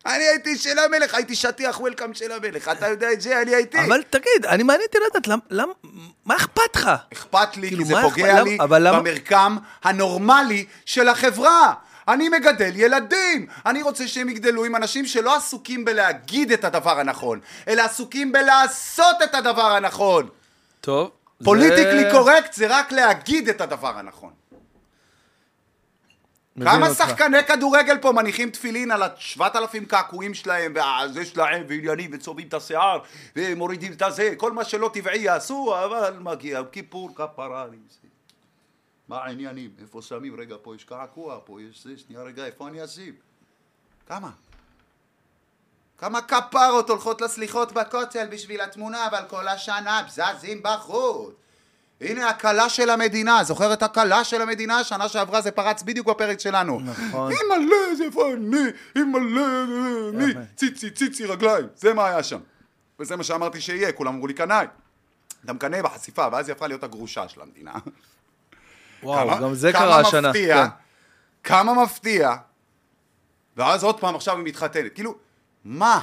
אני 0.05 0.23
הייתי 0.23 0.57
של 0.57 0.79
המלך, 0.79 1.13
הייתי 1.15 1.35
שטיח 1.35 1.79
וולקאם 1.79 2.13
של 2.13 2.31
המלך, 2.31 2.67
אתה 2.69 2.87
יודע 2.87 3.11
את 3.11 3.21
זה? 3.21 3.41
אני 3.41 3.55
הייתי. 3.55 3.79
אבל 3.79 4.03
תגיד, 4.09 4.45
אני 4.45 4.63
מעניין 4.63 4.85
אותי 4.87 4.97
לדעת, 5.09 5.27
למ- 5.27 5.39
למ- 5.49 5.71
מה 6.25 6.35
אכפת 6.35 6.75
לך? 6.75 6.89
אכפת 7.13 7.57
לי, 7.57 7.67
כאילו, 7.67 7.83
כי 7.83 7.89
זה 7.89 7.95
פוגע 8.01 8.33
אכפת- 8.33 8.43
לי 8.43 8.57
למה- 8.79 8.99
במרקם 8.99 9.57
הנורמלי 9.83 10.65
של 10.85 11.07
החברה. 11.09 11.73
אני 12.07 12.29
מגדל 12.29 12.71
ילדים, 12.75 13.47
אני 13.65 13.81
רוצה 13.81 14.07
שהם 14.07 14.29
יגדלו 14.29 14.65
עם 14.65 14.75
אנשים 14.75 15.05
שלא 15.05 15.35
עסוקים 15.35 15.85
בלהגיד 15.85 16.51
את 16.51 16.63
הדבר 16.63 16.99
הנכון, 16.99 17.39
אלא 17.67 17.81
עסוקים 17.81 18.31
בלעשות 18.31 19.15
את 19.23 19.35
הדבר 19.35 19.71
הנכון. 19.71 20.29
טוב. 20.81 21.11
זה- 21.39 21.45
פוליטיקלי 21.45 22.11
קורקט 22.11 22.53
זה 22.53 22.67
רק 22.69 22.91
להגיד 22.91 23.49
את 23.49 23.61
הדבר 23.61 23.97
הנכון. 23.97 24.31
כמה 26.63 26.87
אותך. 26.89 26.97
שחקני 26.97 27.43
כדורגל 27.43 27.97
פה 27.97 28.11
מניחים 28.11 28.49
תפילין 28.49 28.91
על 28.91 29.03
השבעת 29.03 29.55
אלפים 29.55 29.85
קעקועים 29.85 30.33
שלהם, 30.33 30.73
והזה 30.75 31.25
שלהם, 31.25 31.63
ועניינים, 31.69 32.09
וצובעים 32.13 32.47
את 32.47 32.53
השיער, 32.53 32.99
ומורידים 33.35 33.93
את 33.93 34.01
הזה, 34.01 34.33
כל 34.37 34.51
מה 34.51 34.63
שלא 34.63 34.89
טבעי 34.93 35.19
יעשו, 35.19 35.75
אבל 35.85 36.13
מגיע 36.19 36.61
כיפור 36.71 37.09
כפרה. 37.15 37.65
אני. 37.65 37.77
מה 39.07 39.17
העניינים? 39.17 39.71
איפה 39.81 40.01
שמים? 40.01 40.39
רגע, 40.39 40.55
פה 40.61 40.75
יש 40.75 40.83
קעקוע, 40.83 41.39
פה 41.45 41.61
יש 41.61 41.83
זה, 41.83 41.97
שנייה 41.97 42.23
רגע, 42.23 42.45
איפה 42.45 42.67
אני 42.67 42.83
אשים? 42.83 43.13
כמה? 44.07 44.31
כמה 45.97 46.21
כפרות 46.21 46.89
הולכות 46.89 47.21
לסליחות 47.21 47.71
בכותל 47.71 48.27
בשביל 48.31 48.61
התמונה, 48.61 49.07
אבל 49.07 49.21
כל 49.27 49.47
השנה 49.47 50.01
בזזים 50.07 50.63
בחוץ. 50.63 51.33
הנה 52.01 52.29
הכלה 52.29 52.69
של 52.69 52.89
המדינה, 52.89 53.43
זוכר 53.43 53.73
את 53.73 53.83
הכלה 53.83 54.23
של 54.23 54.41
המדינה? 54.41 54.83
שנה 54.83 55.09
שעברה 55.09 55.41
זה 55.41 55.51
פרץ 55.51 55.83
בדיוק 55.83 56.07
בפרק 56.07 56.39
שלנו. 56.39 56.79
נכון. 56.79 57.31
אימא'לה, 57.31 57.95
זה 57.97 58.03
איפה 58.03 58.33
אני? 58.33 58.57
אימא'לה, 58.95 59.63
אני, 60.13 60.31
יפה. 60.31 60.39
ציצי, 60.55 60.91
ציצי 60.91 61.25
רגליים. 61.25 61.67
זה 61.75 61.93
מה 61.93 62.07
היה 62.07 62.23
שם. 62.23 62.39
וזה 62.99 63.15
מה 63.15 63.23
שאמרתי 63.23 63.61
שיהיה, 63.61 63.91
כולם 63.91 64.13
אמרו 64.13 64.27
לי 64.27 64.33
קנאי. 64.33 64.65
אתה 65.45 65.53
מקנא 65.53 65.81
בחשיפה, 65.81 66.27
ואז 66.31 66.47
היא 66.47 66.53
הפכה 66.53 66.67
להיות 66.67 66.83
הגרושה 66.83 67.29
של 67.29 67.41
המדינה. 67.41 67.73
וואו, 69.03 69.27
כמה- 69.29 69.41
גם 69.41 69.53
זה 69.53 69.71
כמה 69.73 69.81
קרה 69.81 69.99
השנה. 69.99 70.29
מפתיע, 70.29 70.63
כן. 70.63 70.69
כמה 71.43 71.83
מפתיע, 71.83 72.35
ואז 73.57 73.83
עוד 73.83 73.99
פעם 73.99 74.15
עכשיו 74.15 74.37
היא 74.37 74.45
מתחתנת. 74.45 74.93
כאילו, 74.93 75.15
מה? 75.65 75.99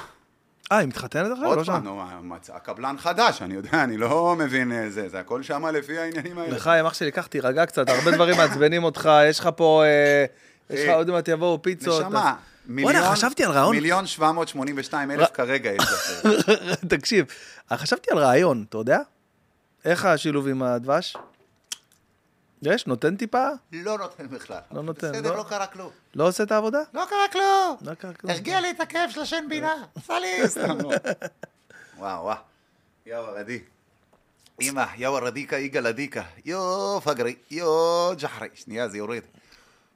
אה, 0.73 0.77
היא 0.79 0.89
מתחתנת 0.89 1.33
עכשיו? 1.33 1.47
עוד 1.47 1.59
לא 1.59 1.65
פעם. 1.65 1.85
נו, 1.85 1.97
מה, 1.97 2.21
מצא 2.23 2.59
קבלן 2.59 2.97
חדש, 2.99 3.43
אני 3.43 3.55
יודע, 3.55 3.85
אני 3.85 3.97
לא 3.97 4.37
מבין 4.39 4.73
אה, 4.73 4.91
זה, 4.91 5.09
זה 5.09 5.19
הכל 5.21 5.43
שם 5.43 5.67
לפי 5.67 5.99
העניינים 5.99 6.39
האלה. 6.39 6.57
לחיים, 6.57 6.87
אח 6.87 6.95
שלי, 6.95 7.11
קח, 7.13 7.27
תירגע 7.27 7.67
קצת, 7.67 7.89
הרבה 7.89 8.11
דברים 8.11 8.37
מעצבנים 8.37 8.85
אותך, 8.85 9.11
יש 9.31 9.39
לך 9.41 9.49
פה... 9.57 9.83
אה, 9.85 10.25
יש 10.71 10.81
לך 10.81 10.89
אה, 10.89 10.95
עוד 10.95 11.11
מעט 11.11 11.29
יבואו 11.29 11.63
פיצות. 11.63 12.05
נשמה, 12.07 12.35
מיליון, 12.67 12.95
וואלה, 12.97 13.13
חשבתי 13.13 13.45
על 13.45 13.51
רעיון. 13.51 13.77
מיליון 13.77 14.07
שבע 14.07 14.33
מאות 14.33 14.49
שמונים 14.49 14.75
ושתיים 14.79 15.11
אלף 15.11 15.31
כרגע 15.35 15.71
יש 15.71 15.83
לך. 15.83 16.27
תקשיב, 16.99 17.27
חשבתי 17.73 18.11
על 18.11 18.19
רעיון, 18.19 18.65
אתה 18.69 18.79
יודע? 18.79 18.99
איך 19.85 20.05
השילוב 20.05 20.49
עם 20.49 20.63
הדבש? 20.63 21.17
יש? 22.67 22.87
נותן 22.87 23.17
טיפה? 23.17 23.49
לא 23.73 23.99
נותן 23.99 24.29
בכלל. 24.29 24.61
לא 24.73 24.83
נותן, 24.83 25.13
בסדר, 25.13 25.31
לא. 25.31 25.37
לא 25.37 25.45
קרה 25.49 25.67
כלום. 25.67 25.91
לא 26.15 26.29
עושה 26.29 26.43
את 26.43 26.53
העבודה? 26.53 26.79
לא 26.95 27.05
קרה 27.09 27.29
כלום. 27.33 27.77
לא 27.91 27.95
קרה 27.95 28.15
כלום. 28.15 28.33
הרגיע 28.33 28.61
לי 28.61 28.71
את 28.71 28.81
הכאב 28.81 29.11
של 29.11 29.21
השן 29.21 29.45
בינה. 29.49 29.75
עשה 29.97 30.19
לי 30.19 30.49
סתם. 30.49 30.79
וואו, 31.99 32.25
וואו. 32.25 32.37
יא 33.07 33.17
ורדי. 33.17 33.61
אמא, 34.61 34.85
יא 34.97 35.09
ורדיקה 35.09 35.57
יגאל 35.57 35.87
עדיקה. 35.87 36.23
יו 36.45 37.01
פגרי, 37.05 37.37
יו 37.51 38.11
ג'חרי. 38.19 38.49
שנייה, 38.55 38.89
זה 38.89 38.99
יורד. 38.99 39.23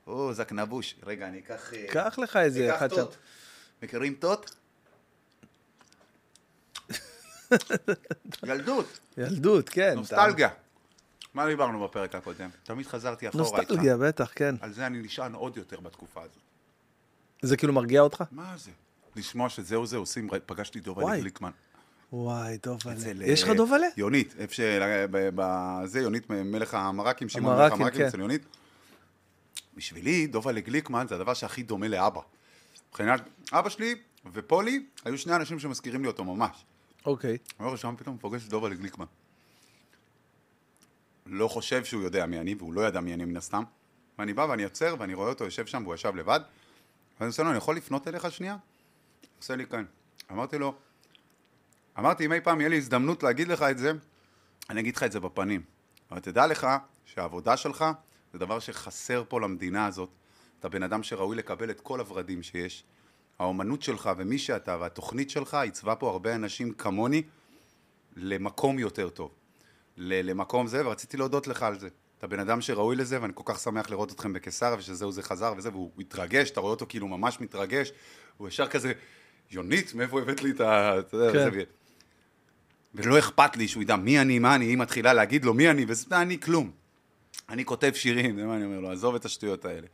או, 0.06 0.32
זקנבוש. 0.32 0.94
רגע, 1.06 1.28
אני 1.28 1.38
אקח... 1.38 1.74
אה, 1.74 1.86
קח 1.90 2.18
לך 2.18 2.36
איזה 2.36 2.76
אחד 2.76 2.94
שם. 2.94 3.04
מכירים 3.82 4.14
תות? 4.14 4.50
ילדות, 8.48 8.98
ילדות, 9.18 9.68
כן. 9.68 9.94
נוסטלגיה. 9.94 10.48
מה 11.38 11.46
דיברנו 11.46 11.84
בפרק 11.84 12.14
הקודם? 12.14 12.50
תמיד 12.62 12.86
חזרתי 12.86 13.28
אחורה 13.28 13.44
איתך. 13.44 13.70
נוסטלגיה, 13.70 13.96
בטח, 13.96 14.32
כן. 14.34 14.54
על 14.60 14.72
זה 14.72 14.86
אני 14.86 15.02
נשען 15.02 15.34
עוד 15.34 15.56
יותר 15.56 15.80
בתקופה 15.80 16.20
הזאת. 16.20 16.42
זה 17.42 17.56
כאילו 17.56 17.72
מרגיע 17.72 18.00
אותך? 18.00 18.24
מה 18.30 18.54
זה? 18.56 18.70
לשמוע 19.16 19.48
שזהו 19.48 19.86
זה 19.86 19.96
עושים, 19.96 20.28
פגשתי 20.46 20.80
דובה 20.80 21.02
וואי. 21.02 21.20
גליקמן. 21.20 21.50
וואי, 22.12 22.58
דובלה. 22.62 22.92
אצל, 22.92 23.22
יש 23.22 23.42
לך 23.42 23.48
אה, 23.48 23.54
דובלה? 23.54 23.86
יונית, 23.96 24.34
איפה 24.38 24.54
ש... 24.54 24.60
זה 25.84 26.00
יונית 26.00 26.30
מלך 26.30 26.74
המרקים, 26.74 27.28
שמעון 27.28 27.56
מלך 27.56 27.72
המרקים, 27.72 28.00
כן. 28.00 28.06
אצל 28.06 28.20
יונית. 28.20 28.42
בשבילי, 29.76 30.26
דובלה 30.26 30.60
גליקמן 30.60 31.06
זה 31.08 31.14
הדבר 31.14 31.34
שהכי 31.34 31.62
דומה 31.62 31.88
לאבא. 31.88 32.20
מבחינת 32.88 33.20
אבא 33.52 33.68
שלי 33.68 33.94
ופולי 34.32 34.86
היו 35.04 35.18
שני 35.18 35.36
אנשים 35.36 35.58
שמזכירים 35.58 36.02
לי 36.02 36.08
אותו 36.08 36.24
ממש. 36.24 36.64
אוקיי. 37.06 37.30
אני 37.30 37.38
אומר 37.60 37.70
לו, 37.70 37.76
שם 37.76 37.94
פתאום 37.98 38.18
פוגש 38.18 38.44
את 38.44 38.50
דובלה 38.50 38.74
גליקמן. 38.74 39.06
לא 41.28 41.48
חושב 41.48 41.84
שהוא 41.84 42.02
יודע 42.02 42.26
מי 42.26 42.40
אני, 42.40 42.54
והוא 42.54 42.74
לא 42.74 42.80
ידע 42.80 43.00
מי 43.00 43.14
אני 43.14 43.24
מן 43.24 43.36
הסתם. 43.36 43.62
ואני 44.18 44.32
בא 44.32 44.46
ואני 44.50 44.64
עוצר, 44.64 44.94
ואני 44.98 45.14
רואה 45.14 45.28
אותו 45.28 45.44
יושב 45.44 45.66
שם, 45.66 45.82
והוא 45.82 45.94
ישב 45.94 46.16
לבד. 46.16 46.40
ואני 47.20 47.28
עושה 47.28 47.42
לו, 47.42 47.50
אני 47.50 47.58
יכול 47.58 47.76
לפנות 47.76 48.08
אליך 48.08 48.32
שנייה? 48.32 48.56
עושה 49.38 49.56
לי 49.56 49.66
כאן. 49.66 49.84
אמרתי 50.30 50.58
לו, 50.58 50.74
אמרתי, 51.98 52.26
אם 52.26 52.32
אי 52.32 52.40
פעם 52.40 52.60
יהיה 52.60 52.68
לי 52.68 52.76
הזדמנות 52.76 53.22
להגיד 53.22 53.48
לך 53.48 53.62
את 53.62 53.78
זה, 53.78 53.92
אני 54.70 54.80
אגיד 54.80 54.96
לך 54.96 55.02
את 55.02 55.12
זה 55.12 55.20
בפנים. 55.20 55.62
אבל 56.10 56.20
תדע 56.20 56.46
לך 56.46 56.66
שהעבודה 57.04 57.56
שלך 57.56 57.84
זה 58.32 58.38
דבר 58.38 58.58
שחסר 58.58 59.24
פה 59.28 59.40
למדינה 59.40 59.86
הזאת, 59.86 60.10
אתה 60.60 60.68
בן 60.68 60.82
אדם 60.82 61.02
שראוי 61.02 61.36
לקבל 61.36 61.70
את 61.70 61.80
כל 61.80 62.00
הורדים 62.00 62.42
שיש. 62.42 62.84
האומנות 63.38 63.82
שלך 63.82 64.10
ומי 64.16 64.38
שאתה 64.38 64.76
והתוכנית 64.80 65.30
שלך 65.30 65.54
עיצבה 65.54 65.94
פה 65.94 66.10
הרבה 66.10 66.34
אנשים 66.34 66.72
כמוני 66.72 67.22
למקום 68.16 68.78
יותר 68.78 69.08
טוב. 69.08 69.30
למקום 69.98 70.66
זה, 70.66 70.86
ורציתי 70.86 71.16
להודות 71.16 71.46
לך 71.46 71.62
על 71.62 71.78
זה. 71.78 71.88
אתה 72.18 72.26
בן 72.26 72.40
אדם 72.40 72.60
שראוי 72.60 72.96
לזה, 72.96 73.22
ואני 73.22 73.32
כל 73.34 73.42
כך 73.46 73.58
שמח 73.58 73.90
לראות 73.90 74.12
אתכם 74.12 74.32
בקיסריה, 74.32 74.76
ושזהו 74.78 75.12
זה 75.12 75.22
חזר 75.22 75.54
וזה, 75.56 75.70
והוא 75.70 75.90
מתרגש, 75.96 76.50
אתה 76.50 76.60
רואה 76.60 76.70
אותו 76.70 76.86
כאילו 76.88 77.08
ממש 77.08 77.40
מתרגש, 77.40 77.92
הוא 78.36 78.48
ישר 78.48 78.66
כזה, 78.66 78.92
יונית, 79.50 79.94
מאיפה 79.94 80.20
הבאת 80.20 80.42
לי 80.42 80.50
את 80.50 80.60
ה... 80.60 80.98
אתה 80.98 81.16
יודע, 81.16 81.32
כן. 81.32 81.50
זה... 81.50 81.62
ולא 82.94 83.18
אכפת 83.18 83.56
לי 83.56 83.68
שהוא 83.68 83.82
ידע 83.82 83.96
מי 83.96 84.20
אני, 84.20 84.38
מה 84.38 84.54
אני, 84.54 84.64
היא 84.64 84.78
מתחילה 84.78 85.12
להגיד 85.12 85.44
לו 85.44 85.54
מי 85.54 85.70
אני, 85.70 85.84
וזה 85.88 86.22
אני 86.22 86.40
כלום. 86.40 86.70
אני 87.48 87.64
כותב 87.64 87.92
שירים, 87.94 88.36
זה 88.36 88.44
מה 88.44 88.56
אני 88.56 88.64
אומר 88.64 88.80
לו, 88.80 88.90
עזוב 88.90 89.14
את 89.14 89.24
השטויות 89.24 89.64
האלה. 89.64 89.86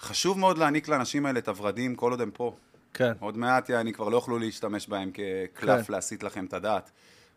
חשוב 0.00 0.38
מאוד 0.38 0.58
להעניק 0.58 0.88
לאנשים 0.88 1.26
האלה 1.26 1.38
את 1.38 1.48
הורדים 1.48 1.94
כל 1.94 2.10
עוד 2.10 2.20
הם 2.20 2.30
פה. 2.30 2.56
כן. 2.94 3.12
עוד 3.20 3.38
מעט 3.38 3.68
יעני 3.68 3.92
כבר 3.92 4.08
לא 4.08 4.16
יוכלו 4.16 4.38
להשתמש 4.38 4.88
בהם 4.88 5.10
כקלף 5.10 5.86
כן. 5.86 5.92
להסיט 5.92 6.22
לכם 6.22 6.44
את 6.44 6.54
הדעת. 6.54 6.90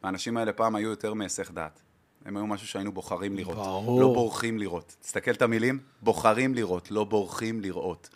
האנשים 0.04 0.38
האלה 0.38 0.54
פעם 0.54 0.76
היו 0.76 0.90
יותר 0.90 1.14
מהיסח 1.14 1.52
דעת. 1.52 1.82
הם 2.26 2.38
היו 2.38 2.48
משהו 2.48 2.68
שהיינו 2.68 2.92
בוחרים 2.92 3.36
לראות. 3.36 3.56
ברור. 3.56 4.02
לא 4.02 4.08
בורחים 4.08 4.60
לראות. 4.60 4.96
תסתכל 5.02 5.32
את 5.32 5.42
המילים, 5.42 5.80
בוחרים 6.02 6.56
לראות, 6.56 6.92
לא 6.92 7.04
בורחים 7.04 7.62
לראות. 7.62 8.10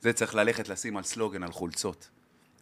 זה 0.00 0.12
צריך 0.12 0.34
ללכת 0.34 0.68
לשים 0.68 0.96
על 0.96 1.02
סלוגן, 1.02 1.42
על 1.42 1.52
חולצות. 1.52 2.08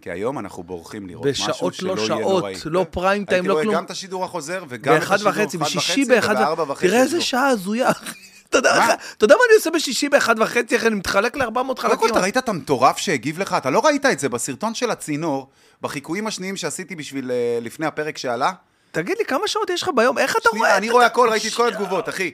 כי 0.00 0.10
היום 0.10 0.38
אנחנו 0.38 0.62
בורחים 0.62 1.06
לראות 1.06 1.26
משהו 1.26 1.48
בשעות 1.48 1.74
שלא 1.74 1.96
לא 1.96 2.00
יהיה 2.00 2.06
שעות, 2.06 2.42
נוראי. 2.42 2.54
לא 2.64 2.84
כן. 2.84 2.90
prime 2.90 3.24
time, 3.24 3.46
לא 3.46 3.52
הייתי 3.52 3.62
כלום. 3.62 3.74
רואה 3.74 3.80
גם 3.80 3.84
את 3.84 3.90
השידור 3.90 4.24
החוזר 4.24 4.64
וגם 4.68 4.94
את 4.94 5.00
באחד 5.00 5.14
השידור 5.14 5.32
וחצי, 5.32 5.56
אחד 5.56 5.66
בשישי 5.66 6.02
וחצי 6.02 6.04
באחד 6.04 6.34
ובארבע 6.34 6.72
וחצי. 6.72 6.88
תראה 6.88 7.02
איזה 7.02 7.16
לא. 7.16 7.22
שעה 7.22 7.46
הזויה, 7.46 7.90
אחי. 7.90 8.20
אתה 8.50 8.58
יודע 8.58 8.74
מה? 8.78 8.92
איך- 8.92 9.00
אני 9.22 9.54
עושה 9.56 9.70
בשישי 9.70 10.08
באחד 10.08 10.34
וחצי, 10.38 10.74
איך 10.74 10.86
אני 10.86 10.94
מתחלק 10.94 11.36
ל-400 11.36 11.52
קודם 11.52 11.74
כל, 11.76 11.82
חלקים? 11.82 12.08
אתה 12.10 12.20
ראית 12.20 12.36
את 12.36 12.48
המטורף 12.48 12.96
שהגיב 12.98 13.38
לך? 13.38 13.54
אתה 13.58 13.70
לא 13.70 13.80
ראית 13.84 14.06
את 14.06 14.18
זה 14.18 14.28
בסרטון 14.28 14.74
של 14.74 14.90
הצינור, 14.90 15.50
בחיקויים 15.82 16.26
השניים 16.26 16.56
שעשיתי 16.56 16.94
בשביל 16.96 17.30
אה, 17.30 17.58
לפני 17.62 17.86
הפרק 17.86 18.18
שעלה? 18.18 18.52
תגיד 18.92 19.18
לי, 19.18 19.24
כמה 19.24 19.48
שעות 19.48 19.70
יש 19.70 19.82
לך 19.82 19.90
ביום? 19.96 20.18
איך 20.18 20.36
אתה 20.36 20.48
רואה? 20.48 20.76
אני 20.76 20.90
רואה 20.90 21.06
הכל, 21.06 21.28
ראיתי 21.30 21.48
את 21.48 21.52
כל. 21.54 21.68
התגובות, 21.68 22.08
אחי. 22.08 22.30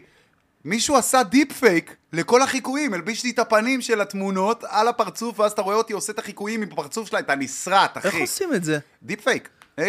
מישהו 0.65 0.97
עשה 0.97 1.23
deep 1.23 1.53
fake 1.53 1.97
לכל 2.13 2.43
החיקויים, 2.43 2.95
הלביש 2.95 3.25
לי 3.25 3.31
את 3.31 3.39
הפנים 3.39 3.81
של 3.81 4.01
התמונות 4.01 4.65
על 4.69 4.89
הפרצוף, 4.89 5.41
ואז 5.41 5.53
אתה 5.53 5.63
רואה 5.63 5.77
אותי 5.77 5.93
עושה 5.93 6.13
את 6.13 6.19
החיקויים 6.19 6.63
עם 6.63 6.69
הפרצוף 6.73 7.09
שלה, 7.09 7.19
אתה 7.19 7.35
נסרט, 7.35 7.97
איך 7.97 8.07
אחי. 8.07 8.21
עושים 8.21 8.55
את 8.55 8.65
זה? 8.65 8.79
deep 9.03 9.21
fake, 9.21 9.49
AI. 9.81 9.85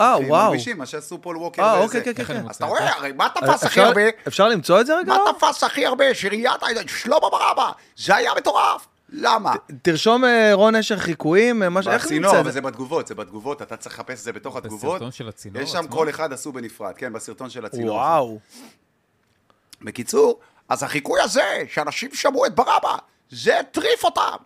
אה, 0.00 0.16
וואו. 0.28 0.50
מלבישים, 0.50 0.78
מה 0.78 0.86
שעשו 0.86 1.22
פול 1.22 1.36
ווקר 1.36 1.62
אה. 1.62 1.78
אוקיי, 1.78 2.04
כן, 2.04 2.14
כן, 2.14 2.22
איך? 2.22 2.42
אז 2.50 2.56
אתה 2.56 2.66
רואה, 2.66 2.96
הרי 2.96 3.12
מה 3.12 3.28
תפס 3.34 3.64
הכי 3.64 3.80
הרבה? 3.80 4.02
אפשר 4.28 4.48
למצוא 4.48 4.80
את 4.80 4.86
זה 4.86 4.96
רגע? 4.96 5.12
מה 5.12 5.18
תפס 5.38 5.64
הכי 5.64 5.86
הרבה? 5.86 6.14
שראיית 6.14 6.60
שלמה 6.86 7.20
ברבא. 7.20 7.70
זה 7.96 8.16
היה 8.16 8.32
מטורף. 8.36 8.86
למה? 9.08 9.54
תרשום 9.82 10.24
אה, 10.24 10.50
רון 10.52 10.76
אשר 10.76 10.98
חיקויים, 10.98 11.62
אה, 11.62 11.70
משהו, 11.70 11.92
איך 11.92 12.04
בצינור, 12.04 12.32
נמצא 12.32 12.40
את 12.40 12.44
זה 12.44 12.50
זה? 12.50 12.60
בתגובות, 12.60 13.06
זה 13.06 13.14
בתגובות, 13.14 13.62
אתה 13.62 13.76
צריך 13.76 13.94
לחפש 13.94 14.18
את 14.18 14.24
זה 14.24 14.32
בתוך 14.32 14.56
התגובות. 14.56 14.90
בסרטון 14.90 15.12
של 15.12 15.28
הצינור 15.28 15.62
יש 15.62 15.70
שם? 15.70 15.86
כל 15.86 16.08
אחד 16.08 16.32
עשו 16.32 16.52
בנפרד, 16.52 16.94
כן, 16.96 17.12
בסרטון 17.12 17.50
של 17.50 17.64
הצינור. 17.64 17.96
וואו. 17.96 18.38
בקיצור, 19.82 20.40
אז 20.68 20.82
החיקוי 20.82 21.20
הזה, 21.20 21.62
שאנשים 21.68 22.14
שמעו 22.14 22.46
את 22.46 22.54
ברבא, 22.54 22.96
זה 23.30 23.60
הטריף 23.60 24.04
אותם. 24.04 24.36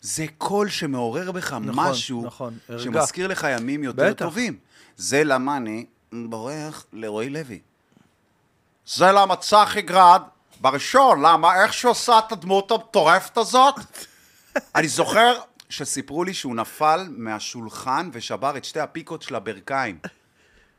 זה 0.00 0.26
קול 0.38 0.68
שמעורר 0.68 1.32
בך 1.32 1.52
נכון, 1.52 1.62
משהו 1.74 2.24
נכון, 2.26 2.58
הרגע. 2.68 2.82
שמזכיר 2.82 3.26
לך 3.26 3.46
ימים 3.50 3.84
יותר 3.84 4.10
בטח. 4.10 4.24
טובים. 4.24 4.58
זה 4.96 5.24
למה 5.24 5.56
אני 5.56 5.86
בורח 6.12 6.86
לרועי 6.92 7.30
לוי. 7.30 7.60
זה 8.86 9.12
למה 9.12 9.36
צחי 9.36 9.82
גרד, 9.82 10.22
בראשון, 10.60 11.22
למה 11.22 11.62
איך 11.62 11.72
שהוא 11.72 11.90
עשה 11.90 12.18
את 12.18 12.32
הדמות 12.32 12.70
המטורפת 12.70 13.36
הזאת? 13.36 13.74
אני 14.76 14.88
זוכר 14.88 15.34
שסיפרו 15.68 16.24
לי 16.24 16.34
שהוא 16.34 16.56
נפל 16.56 17.08
מהשולחן 17.10 18.10
ושבר 18.12 18.56
את 18.56 18.64
שתי 18.64 18.80
הפיקות 18.80 19.22
של 19.22 19.34
הברכיים. 19.34 19.98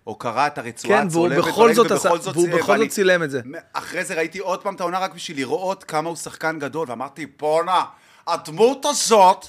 או 0.07 0.15
קרע 0.15 0.47
את 0.47 0.57
הרצועה 0.57 1.01
כן, 1.01 1.07
והוא 1.11 1.27
הצולבת 1.27 1.47
בכל 1.47 1.61
ברגל, 1.61 1.73
זאת 1.73 1.91
ובכל 1.91 2.19
זאת 2.19 2.35
והוא 2.35 2.47
זה, 2.51 2.57
בכל 2.57 2.77
זאת 2.77 2.89
צילם 2.89 3.23
את 3.23 3.31
זה. 3.31 3.41
אחרי 3.73 4.05
זה 4.05 4.13
ראיתי 4.13 4.39
עוד 4.39 4.63
פעם 4.63 4.75
את 4.75 4.81
העונה 4.81 4.99
רק 4.99 5.13
בשביל 5.13 5.37
לראות 5.37 5.83
כמה 5.83 6.09
הוא 6.09 6.15
שחקן 6.17 6.59
גדול, 6.59 6.89
ואמרתי, 6.89 7.25
בואנה, 7.25 7.83
הדמות 8.27 8.85
הזאת 8.85 9.45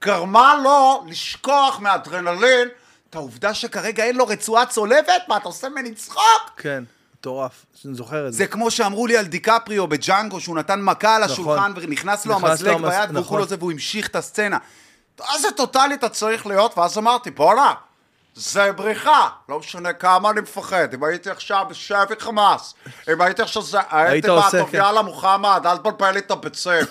גרמה 0.00 0.54
לו 0.64 1.04
לשכוח 1.08 1.78
מאדרנלין 1.80 2.68
את 3.10 3.14
העובדה 3.14 3.54
שכרגע 3.54 4.04
אין 4.04 4.16
לו 4.16 4.26
רצועה 4.26 4.66
צולבת, 4.66 5.22
מה, 5.28 5.36
אתה 5.36 5.44
עושה 5.48 5.68
ממני 5.68 5.94
צחוק? 5.94 6.50
כן, 6.56 6.84
מטורף. 7.14 7.66
אני 7.84 7.94
זוכר 7.94 8.26
את 8.26 8.32
זה. 8.32 8.38
זה 8.38 8.46
כמו 8.46 8.70
שאמרו 8.70 9.06
לי 9.06 9.16
על 9.16 9.24
דיקפריו 9.24 9.86
בג'אנגו, 9.86 10.40
שהוא 10.40 10.56
נתן 10.56 10.80
מכה 10.82 11.16
על 11.16 11.24
נכון. 11.24 11.32
השולחן 11.32 11.72
ונכנס 11.76 12.26
לו 12.26 12.34
המזלג 12.34 12.72
המז- 12.74 12.80
ביד, 12.88 13.10
והוא 13.10 13.20
נכון. 13.20 13.24
כולו 13.24 13.46
זה, 13.46 13.56
והוא 13.58 13.72
המשיך 13.72 14.06
את 14.08 14.16
הסצנה. 14.16 14.58
איזה 15.34 15.48
טוטאלי 15.50 15.94
אתה 15.94 16.08
צריך 16.08 16.46
להיות, 16.46 16.78
ואז 16.78 16.98
אמרתי, 16.98 17.30
בואנה, 17.30 17.72
זה 18.34 18.72
בריחה, 18.72 19.28
לא 19.48 19.58
משנה 19.58 19.92
כמה 19.92 20.30
אני 20.30 20.40
מפחד, 20.40 20.94
אם 20.94 21.04
הייתי 21.04 21.30
עכשיו 21.30 21.66
בשבי 21.70 22.14
חמאס, 22.18 22.74
אם 23.12 23.20
הייתי 23.20 23.42
עכשיו 23.42 23.62
זה, 23.62 23.78
הייתי 23.90 24.28
בא, 24.28 24.32
עושה, 24.32 24.58
טוב, 24.58 24.70
כן. 24.70 24.78
יאללה 24.78 25.02
מוחמד, 25.02 25.62
אל 25.66 25.76
תבלבל 25.76 26.10
לי 26.10 26.18
את 26.18 26.30
הביצים. 26.30 26.84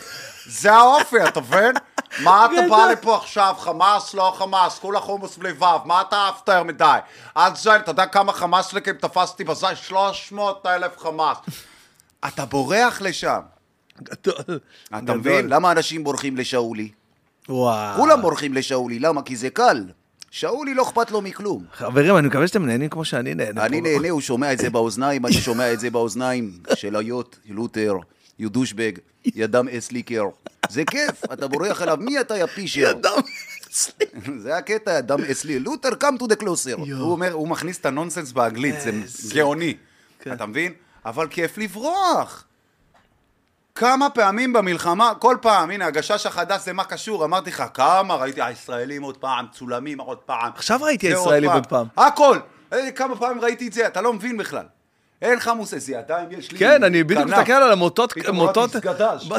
זה 0.49 0.73
האופי, 0.73 1.23
אתה 1.27 1.39
מבין? 1.39 1.73
מה 2.23 2.45
אתה 2.45 2.69
בא 2.69 2.85
לי 2.89 2.95
פה 3.01 3.15
עכשיו, 3.17 3.55
חמאס, 3.57 4.13
לא 4.13 4.33
חמאס, 4.37 4.79
כולה 4.79 4.99
חומוס 4.99 5.37
בלי 5.37 5.51
וו, 5.51 5.85
מה 5.85 6.01
אתה 6.01 6.27
עף 6.27 6.37
יותר 6.37 6.63
מדי? 6.63 6.97
אל 7.37 7.55
זה, 7.55 7.75
אתה 7.75 7.91
יודע 7.91 8.05
כמה 8.05 8.33
חמאסניקים 8.33 8.93
תפסתי 8.93 9.43
בזי? 9.43 9.65
300 9.75 10.65
אלף 10.65 10.97
חמאס. 10.97 11.37
אתה 12.27 12.45
בורח 12.45 13.01
לשם. 13.01 13.39
אתה. 14.93 15.13
מבין? 15.15 15.49
למה 15.49 15.71
אנשים 15.71 16.03
בורחים 16.03 16.37
לשאולי? 16.37 16.91
וואו. 17.49 17.95
כולם 17.95 18.21
בורחים 18.21 18.53
לשאולי, 18.53 18.99
למה? 18.99 19.21
כי 19.21 19.35
זה 19.35 19.49
קל. 19.49 19.83
שאולי 20.31 20.73
לא 20.73 20.83
אכפת 20.83 21.11
לו 21.11 21.21
מכלום. 21.21 21.63
חברים, 21.73 22.17
אני 22.17 22.27
מקווה 22.27 22.47
שאתם 22.47 22.65
נהנים 22.65 22.89
כמו 22.89 23.05
שאני 23.05 23.35
נהנה. 23.35 23.65
אני. 23.65 23.81
נהנה, 23.81 24.09
הוא 24.09 24.21
שומע 24.21 24.53
את 24.53 24.57
זה 24.57 24.69
באוזניים, 24.75 25.25
אני 25.25 25.33
שומע 25.33 25.73
את 25.73 25.79
זה 25.79 25.89
באוזניים 25.89 26.51
של 26.75 26.95
היות, 26.95 27.39
לותר, 27.49 27.93
יו 28.39 28.49
דושבג, 28.49 28.91
ידם 29.25 29.67
אסליקר. 29.77 30.23
זה 30.69 30.83
כיף, 30.85 31.23
אתה 31.33 31.47
בורח 31.47 31.81
אליו, 31.81 31.97
מי 31.99 32.21
אתה 32.21 32.37
יא 32.37 32.45
פישר? 32.45 32.79
ידם. 32.79 33.21
זה 34.37 34.57
הקטע, 34.57 34.97
ידם 34.97 35.19
אסלי, 35.31 35.59
לותר, 35.59 35.89
come 35.89 36.21
to 36.21 36.25
the 36.25 36.41
closer. 36.41 36.79
הוא 36.99 37.11
אומר, 37.11 37.31
הוא 37.31 37.47
מכניס 37.47 37.79
את 37.79 37.85
הנונסנס 37.85 38.31
באנגלית, 38.31 38.75
זה 38.81 38.91
גאוני. 39.35 39.77
כן. 40.19 40.33
אתה 40.33 40.45
מבין? 40.45 40.73
אבל 41.05 41.27
כיף 41.27 41.57
לברוח. 41.57 42.45
כמה 43.75 44.09
פעמים 44.09 44.53
במלחמה, 44.53 45.13
כל 45.19 45.37
פעם, 45.41 45.71
הנה, 45.71 45.85
הגשש 45.85 46.25
החדש 46.25 46.61
זה 46.61 46.73
מה 46.73 46.83
קשור, 46.83 47.25
אמרתי 47.25 47.49
לך, 47.49 47.63
כמה, 47.73 48.15
ראיתי 48.15 48.41
הישראלים 48.41 49.03
עוד 49.03 49.17
פעם, 49.17 49.45
צולמים 49.51 49.99
עוד 49.99 50.17
פעם. 50.17 50.51
עכשיו 50.55 50.79
ראיתי 50.81 51.07
הישראלים 51.07 51.49
עוד 51.49 51.65
פעם. 51.65 51.87
הכל. 51.97 52.39
אה, 52.73 52.91
כמה 52.91 53.15
פעמים 53.15 53.41
ראיתי 53.41 53.67
את 53.67 53.73
זה, 53.73 53.87
אתה 53.87 54.01
לא 54.01 54.13
מבין 54.13 54.37
בכלל. 54.37 54.65
אין 55.21 55.37
לך 55.37 55.47
מושג, 55.47 55.77
זה 55.77 55.93
ידיים 55.93 56.31
יש 56.31 56.51
לי. 56.51 56.57
כן, 56.57 56.83
אני 56.83 57.03
בדיוק. 57.03 57.27
מסתכל 57.27 57.53
על 57.53 57.71
המוטות, 57.71 58.13
פתאום 58.13 58.67
סגדש. 58.69 59.29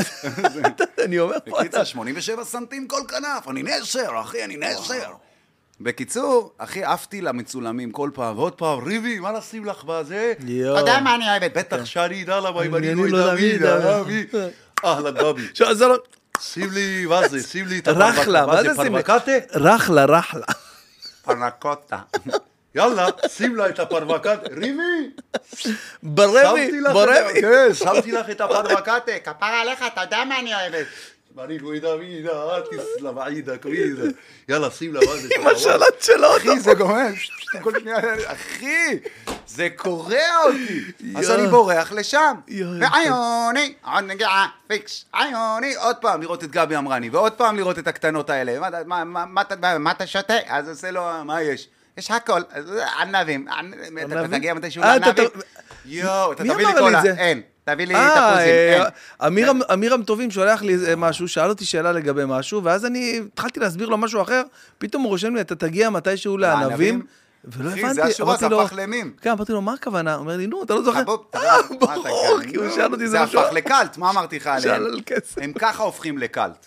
אני 1.04 1.18
אומר 1.18 1.36
פה... 1.44 1.58
בקיצר, 1.60 1.84
87 1.84 2.44
סנטים 2.44 2.88
כל 2.88 3.00
כנף, 3.08 3.48
אני 3.48 3.62
נשר, 3.62 4.10
אחי, 4.20 4.44
אני 4.44 4.56
נשר. 4.56 5.12
בקיצור, 5.80 6.52
אחי, 6.58 6.84
עפתי 6.84 7.20
למצולמים 7.20 7.92
כל 7.92 8.10
פעם, 8.14 8.38
ועוד 8.38 8.52
פעם, 8.52 8.84
ריבי, 8.84 9.18
מה 9.18 9.32
נשים 9.32 9.64
לך 9.64 9.84
בזה? 9.84 10.32
אתה 10.38 10.80
יודע 10.80 11.00
מה 11.00 11.14
אני 11.14 11.30
אוהבת? 11.30 11.56
בטח 11.56 11.84
שאני 11.84 12.22
אדע 12.22 12.40
למה 12.40 12.62
אם 12.62 12.74
אני 12.74 12.94
לא 12.94 13.08
לא 13.08 13.26
דוד, 13.26 13.40
דוד, 13.60 13.84
אהבי. 13.86 14.26
אהלן 14.84 15.14
דבי. 15.14 15.42
לא... 15.80 15.96
שים 16.40 16.70
לי, 16.70 17.06
מה 17.06 17.28
זה? 17.28 17.42
שים 17.42 17.66
לי 17.66 17.78
את 17.78 17.88
רחלה, 17.88 18.46
מה 18.46 18.62
זה 18.62 18.68
שים 18.82 18.96
לי? 18.96 19.02
רחלה, 19.54 20.04
רחלה. 20.04 20.46
פרנקוטה. 21.22 21.98
יאללה, 22.74 23.06
שים 23.28 23.56
לה 23.56 23.68
את 23.68 23.78
הפרווקטה. 23.78 24.34
ריבי, 24.52 25.10
ברבי, 26.02 26.70
את 26.88 26.92
ברבי. 26.92 27.40
כן, 27.42 27.74
שמתי 27.74 28.12
לך 28.12 28.30
את 28.30 28.40
הפרווקטה. 28.40 28.96
כפרה 29.24 29.60
עליך, 29.60 29.84
אתה 29.92 30.00
יודע 30.00 30.24
מה 30.28 30.38
אני 30.38 30.54
אוהבת. 30.54 30.86
אני 31.44 31.58
גוידה 31.58 31.96
מידה, 31.96 32.56
אל 32.56 32.60
תסלם 32.60 33.18
עידה, 33.18 33.58
קוידה. 33.58 34.02
יאללה, 34.48 34.70
שים 34.70 34.94
לה, 34.94 35.00
מה 35.06 35.16
זה? 35.16 35.28
עם 35.38 35.46
השלט 35.46 36.02
שלו. 36.02 36.36
אחי, 36.36 36.60
זה 36.60 36.72
שנייה, 37.80 37.98
אחי, 38.26 38.98
זה 39.46 39.68
קורע 39.76 40.16
אותי. 40.44 40.80
אז. 41.16 41.30
אני 41.30 41.46
בורח 41.48 41.92
לשם. 41.92 42.34
ועיוני, 42.80 43.74
עוד 43.84 44.04
נגיעה, 44.04 44.48
פיקס, 44.66 45.04
עיוני, 45.14 45.74
עוד 45.74 45.96
פעם 45.96 46.22
לראות 46.22 46.44
את 46.44 46.50
גבי 46.50 46.76
אמרני, 46.76 47.10
ועוד 47.10 47.32
פעם 47.32 47.56
לראות 47.56 47.78
את 47.78 47.86
הקטנות 47.88 48.30
האלה. 48.30 48.58
מה 48.60 48.68
אתה- 48.68 48.82
מה- 48.86 49.04
מה- 49.04 49.26
מה 49.26 49.40
אתה- 49.40 49.78
מה 49.78 49.90
אתה 49.90 50.06
שותה? 50.06 50.34
אז 50.48 50.68
עושה 50.68 50.90
לו, 50.90 51.02
מה 51.24 51.42
יש? 51.42 51.68
יש 52.00 52.10
הכל, 52.10 52.40
ענבים, 53.00 53.48
ענ- 53.48 53.74
אתה? 54.12 54.28
תגיע 54.28 54.54
מתישהו 54.54 54.82
אה, 54.82 54.98
לענבים? 54.98 55.24
יואו, 55.86 56.32
אתה 56.32 56.44
תביא 56.44 56.66
לי 56.66 56.72
קולה? 56.78 57.02
אין, 57.18 57.40
תביא 57.64 57.86
לי 57.86 57.94
אה, 57.94 58.10
תפוזים, 58.10 58.48
אין. 58.54 58.82
אה, 58.82 59.26
אמיר- 59.26 59.52
אמיר 59.72 59.94
המטובים 59.94 60.30
שולח 60.30 60.62
לי 60.62 60.76
משהו, 60.96 61.28
שאל 61.28 61.48
אותי 61.48 61.64
שאלה 61.64 61.92
לגבי 61.92 62.22
משהו, 62.26 62.64
ואז 62.64 62.86
אני 62.86 63.20
התחלתי 63.32 63.60
להסביר 63.60 63.88
לו 63.88 63.98
משהו 63.98 64.22
אחר, 64.22 64.42
פתאום 64.78 65.02
הוא 65.02 65.10
רושם 65.10 65.34
לי, 65.34 65.40
אתה 65.40 65.54
תגיע 65.54 65.90
מתישהו 65.90 66.38
לענבים? 66.38 67.02
ולא 67.44 67.70
הבנתי, 67.70 67.94
זה 67.94 68.04
השורה, 68.04 68.36
זה 68.36 68.46
הפך 68.46 68.72
למים. 68.76 69.12
כן, 69.22 69.30
אמרתי 69.30 69.52
לו, 69.52 69.60
מה 69.60 69.72
הכוונה? 69.72 70.14
הוא 70.14 70.20
אומר 70.20 70.36
לי, 70.36 70.46
נו, 70.46 70.62
אתה 70.62 70.74
לא 70.74 70.82
זוכר? 70.82 71.02
ברור? 71.80 72.38
כי 72.50 72.56
הוא 72.56 72.70
שאל 72.74 72.92
אותי, 72.92 73.06
זה 73.06 73.18
זה 73.18 73.24
משהו... 73.24 73.40
הפך 73.40 73.52
לקאלט, 73.52 73.96
מה 73.96 74.10
אמרתי 74.10 74.36
לך 74.36 74.50
שאל 74.58 74.70
עליהם? 74.70 74.84
על 74.94 75.00
כסף. 75.06 75.38
הם 75.38 75.52
ככה 75.52 75.82
הופכים 75.82 76.18
לקאלט. 76.18 76.66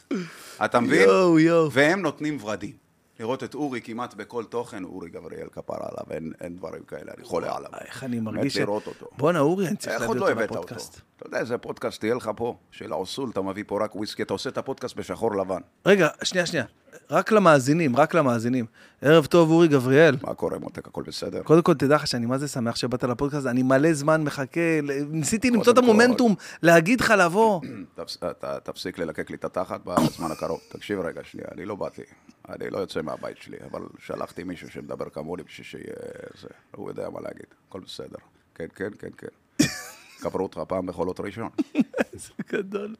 אתה 0.65 0.79
מבין? 0.79 1.01
יואו, 1.01 1.39
יואו. 1.39 1.71
והם 1.71 2.01
נותנים 2.01 2.37
ורדים. 2.41 2.82
לראות 3.23 3.43
את 3.43 3.55
אורי 3.55 3.81
כמעט 3.81 4.13
בכל 4.13 4.43
תוכן, 4.43 4.83
אורי 4.83 5.09
גבריאל 5.09 5.47
כפרה 5.51 5.87
עליו, 5.91 6.05
אין, 6.11 6.33
אין 6.41 6.55
דברים 6.55 6.83
כאלה, 6.83 7.11
אני 7.17 7.23
חולה 7.23 7.55
עליו. 7.55 7.69
איך 7.81 8.03
אני 8.03 8.19
מרגיש 8.19 8.53
ש... 8.53 8.57
לראות 8.57 8.87
אותו. 8.87 9.05
בואנה, 9.17 9.39
אורי, 9.39 9.67
אני 9.67 9.75
צריך 9.75 10.01
להביא 10.01 10.15
לא 10.15 10.29
אותו 10.29 10.41
אותו? 10.41 10.43
לפודקאסט. 10.43 11.01
אתה 11.17 11.27
יודע 11.27 11.39
איזה 11.39 11.57
פודקאסט 11.57 12.03
יהיה 12.03 12.15
לך 12.15 12.31
פה, 12.35 12.57
של 12.71 12.91
האוסול, 12.91 13.29
אתה 13.29 13.41
מביא 13.41 13.63
פה 13.67 13.83
רק 13.83 13.95
וויסקי, 13.95 14.23
אתה 14.23 14.33
עושה 14.33 14.49
את 14.49 14.57
הפודקאסט 14.57 14.95
בשחור 14.95 15.35
לבן. 15.35 15.61
רגע, 15.85 16.07
שנייה, 16.23 16.45
שנייה. 16.45 16.65
רק 17.09 17.31
למאזינים, 17.31 17.95
רק 17.95 18.13
למאזינים. 18.13 18.65
ערב 19.01 19.25
טוב, 19.25 19.49
אורי 19.49 19.67
גבריאל. 19.67 20.17
מה 20.21 20.33
קורה 20.33 20.59
מותק, 20.59 20.87
הכל 20.87 21.03
בסדר? 21.03 21.43
קודם 21.43 21.61
כל, 21.61 21.73
תדע 21.73 21.95
לך 21.95 22.07
שאני 22.07 22.25
מה 22.25 22.37
זה 22.37 22.47
שמח 22.47 22.75
שבאת 22.75 23.03
לפודקאסט, 23.03 23.45
אני 23.45 23.63
מלא 23.63 23.93
זמן 23.93 24.23
מחכה, 24.23 24.61
ניסיתי 25.09 25.49
למצוא 25.49 25.73
את 25.73 25.77
המומנטום, 25.77 26.35
להגיד 26.61 27.01
לך 27.01 27.13
לבוא. 27.17 27.61
אתה 28.31 28.59
תפסיק 28.63 28.99
ללקק 28.99 29.29
לי 29.29 29.35
את 29.35 29.45
התחת 29.45 29.81
בזמן 29.85 30.31
הקרוב. 30.31 30.59
תקשיב 30.69 30.99
רגע, 30.99 31.21
שנייה, 31.23 31.47
אני 31.51 31.65
לא 31.65 31.75
באתי. 31.75 32.01
אני 32.49 32.69
לא 32.69 32.77
יוצא 32.77 33.01
מהבית 33.01 33.37
שלי, 33.37 33.57
אבל 33.71 33.81
שלחתי 33.99 34.43
מישהו 34.43 34.69
שמדבר 34.69 35.09
כמוני 35.09 35.43
בשביל 35.43 35.65
שיהיה... 35.65 35.93
זה, 36.41 36.47
הוא 36.75 36.89
יודע 36.89 37.09
מה 37.09 37.19
להגיד, 37.21 37.45
הכל 37.69 37.79
בסדר. 37.79 38.17
כן, 38.55 38.65
כן, 38.75 38.89
כן, 38.99 39.09
כן. 39.17 39.65
קברו 40.23 40.43
אותך 40.43 40.59
פעם 40.67 40.85
בחולות 40.85 41.19
ראשון. 41.19 41.49
זה 42.13 42.31
גדול. 42.51 42.95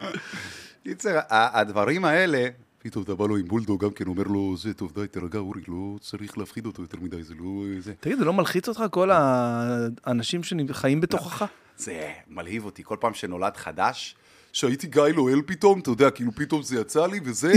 קיצר, 0.84 1.20
הדברים 1.30 2.06
האלה, 2.06 2.48
פתאום 2.84 3.04
אתה 3.04 3.16
בא 3.16 3.26
לו 3.28 3.38
עם 3.38 3.48
בולדוג, 3.48 3.84
גם 3.84 3.92
כן 3.92 4.08
אומר 4.08 4.24
לו, 4.24 4.58
זה 4.58 4.74
טוב, 4.74 4.92
די, 4.96 5.08
תירגע, 5.08 5.40
אורי, 5.40 5.62
לא 5.68 5.98
צריך 6.00 6.38
להפחיד 6.38 6.66
אותו 6.66 6.82
יותר 6.82 6.98
מדי, 7.02 7.24
זה 7.24 7.34
לא... 7.40 7.64
זה... 7.80 7.94
תגיד, 8.00 8.18
זה 8.18 8.26
לא 8.26 8.34
מלחיץ 8.34 8.68
אותך 8.68 8.84
כל 8.92 9.10
האנשים 9.14 10.42
שחיים 10.44 11.02
בתוכך? 11.02 11.46
זה 11.78 12.12
מלהיב 12.28 12.66
אותי, 12.66 12.84
כל 12.84 12.98
פעם 13.00 13.14
שנולד 13.14 13.58
חדש, 13.58 14.16
שהייתי 14.54 14.88
גיא 14.88 15.02
לואל 15.02 15.42
פתאום, 15.46 15.80
אתה 15.80 15.90
יודע, 15.90 16.10
כאילו 16.10 16.32
פתאום 16.36 16.64
זה 16.64 16.80
יצא 16.80 17.06
לי 17.06 17.20
וזה... 17.24 17.54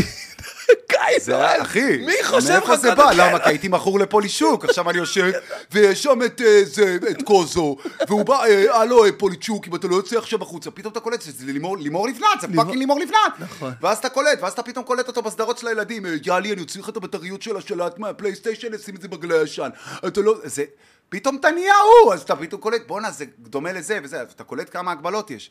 גיא, 0.90 1.18
זה 1.20 1.36
היה, 1.36 1.62
אחי, 1.62 1.97
מי 1.97 2.12
חושב 2.24 2.61
לך 2.64 2.74
זה 2.74 2.94
בא? 2.94 3.11
למה? 3.12 3.38
כי 3.38 3.49
הייתי 3.49 3.68
מכור 3.68 3.99
לפולישוק, 3.99 4.64
עכשיו 4.64 4.90
אני 4.90 4.99
יושב, 4.99 5.30
ויש 5.70 6.03
שם 6.03 6.18
את 6.26 6.40
אה, 6.40 6.61
זה, 6.64 6.99
את 7.11 7.22
קוזו, 7.22 7.76
והוא 8.09 8.22
בא, 8.22 8.44
אה, 8.44 8.80
הלו, 8.80 9.05
אה, 9.05 9.12
פוליצ'וק, 9.12 9.68
אם 9.68 9.74
אתה 9.74 9.88
לא 9.88 9.97
יוצא 9.97 10.18
עכשיו 10.18 10.42
החוצה, 10.42 10.70
פתאום 10.70 10.92
אתה 10.92 11.01
קולט 11.01 11.22
שזה 11.22 11.53
לימור 11.53 12.09
לבנת, 12.09 12.40
זה 12.40 12.47
fucking 12.57 12.76
לימור 12.76 13.01
לבנת. 13.01 13.32
נכון. 13.38 13.72
ואז 13.80 13.99
אתה 13.99 14.09
קולט, 14.09 14.38
ואז 14.42 14.53
אתה 14.53 14.62
פתאום 14.62 14.84
קולט 14.84 15.09
אותו 15.09 15.22
בסדרות 15.22 15.59
של 15.59 15.68
הילדים, 15.68 16.07
אה, 16.07 16.14
יאללה, 16.26 16.53
אני 16.53 16.61
אוציא 16.61 16.80
לך 16.80 16.88
את 16.88 16.97
הבטריות 16.97 17.42
של 17.42 17.57
השלט 17.57 17.99
מהפלייסטיישן, 17.99 18.74
אשים 18.74 18.94
את 18.94 19.03
זה 19.03 19.09
בגלי 19.09 19.38
הישן. 19.38 19.68
אתה 20.07 20.20
לא, 20.20 20.34
זה, 20.44 20.64
פתאום 21.09 21.36
אתה 21.36 21.51
נהיה 21.51 21.74
הוא, 22.05 22.14
אז 22.14 22.22
אתה 22.22 22.36
פתאום 22.36 22.61
קולט, 22.61 22.82
בואנה, 22.86 23.11
זה 23.11 23.24
דומה 23.38 23.72
לזה 23.72 23.99
וזה, 24.03 24.22
אתה 24.22 24.44
קולט 24.44 24.72
כמה 24.72 24.92
הגבלות 24.92 25.30
יש. 25.30 25.51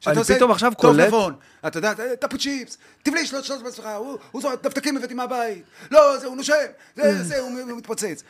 שאתה 0.00 0.10
אני 0.10 0.18
עושה, 0.18 0.34
פתאום 0.36 0.50
עכשיו 0.50 0.72
טוב 0.78 0.80
קולט- 0.96 1.06
נבון, 1.06 1.34
אתה 1.66 1.78
יודע, 1.78 1.92
טפו 2.20 2.38
צ'יפס, 2.38 2.78
תבלי 3.02 3.26
שלוש 3.26 3.46
שלוש 3.48 3.62
בעצמך, 3.62 3.88
הוא 4.30 4.42
זורק 4.42 4.62
דפדקים 4.62 4.96
הבאתי 4.96 5.14
מהבית, 5.14 5.62
לא, 5.90 6.18
זה, 6.18 6.26
הוא 6.26 6.36
נושם, 6.36 6.54
זה, 6.96 7.22
זה, 7.24 7.38
הוא 7.40 7.50
מתפוצץ. 7.76 8.22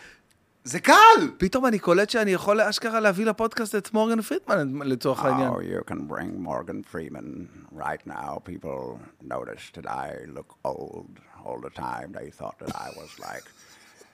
זה 0.65 0.81
קל! 0.81 0.95
פתאום 1.39 1.67
אני 1.67 1.79
קולט 1.79 2.11
שאני 2.11 2.31
יכול 2.31 2.61
אשכרה 2.61 3.01
להביא 3.01 3.27
לפודקאסט 3.27 3.75
את 3.75 3.93
מורגן 3.93 4.23
פרידמן 4.23 4.79
לצורך 4.83 5.25
העניין. 5.25 5.51
Oh, 5.51 5.57
you 5.57 5.91
can 5.91 5.97
bring 6.13 6.43
Morgan 6.47 6.83
Freeman 6.95 7.49
right 7.79 8.07
now. 8.07 8.39
People 8.45 8.99
notice 9.23 9.71
that 9.77 9.87
I 9.87 10.09
look 10.37 10.55
old 10.65 11.11
all 11.45 11.61
the 11.67 11.71
time. 11.81 12.09
They 12.13 12.31
thought 12.39 12.59
that 12.65 12.75
I 12.77 12.89
was 13.01 13.11
like 13.29 13.45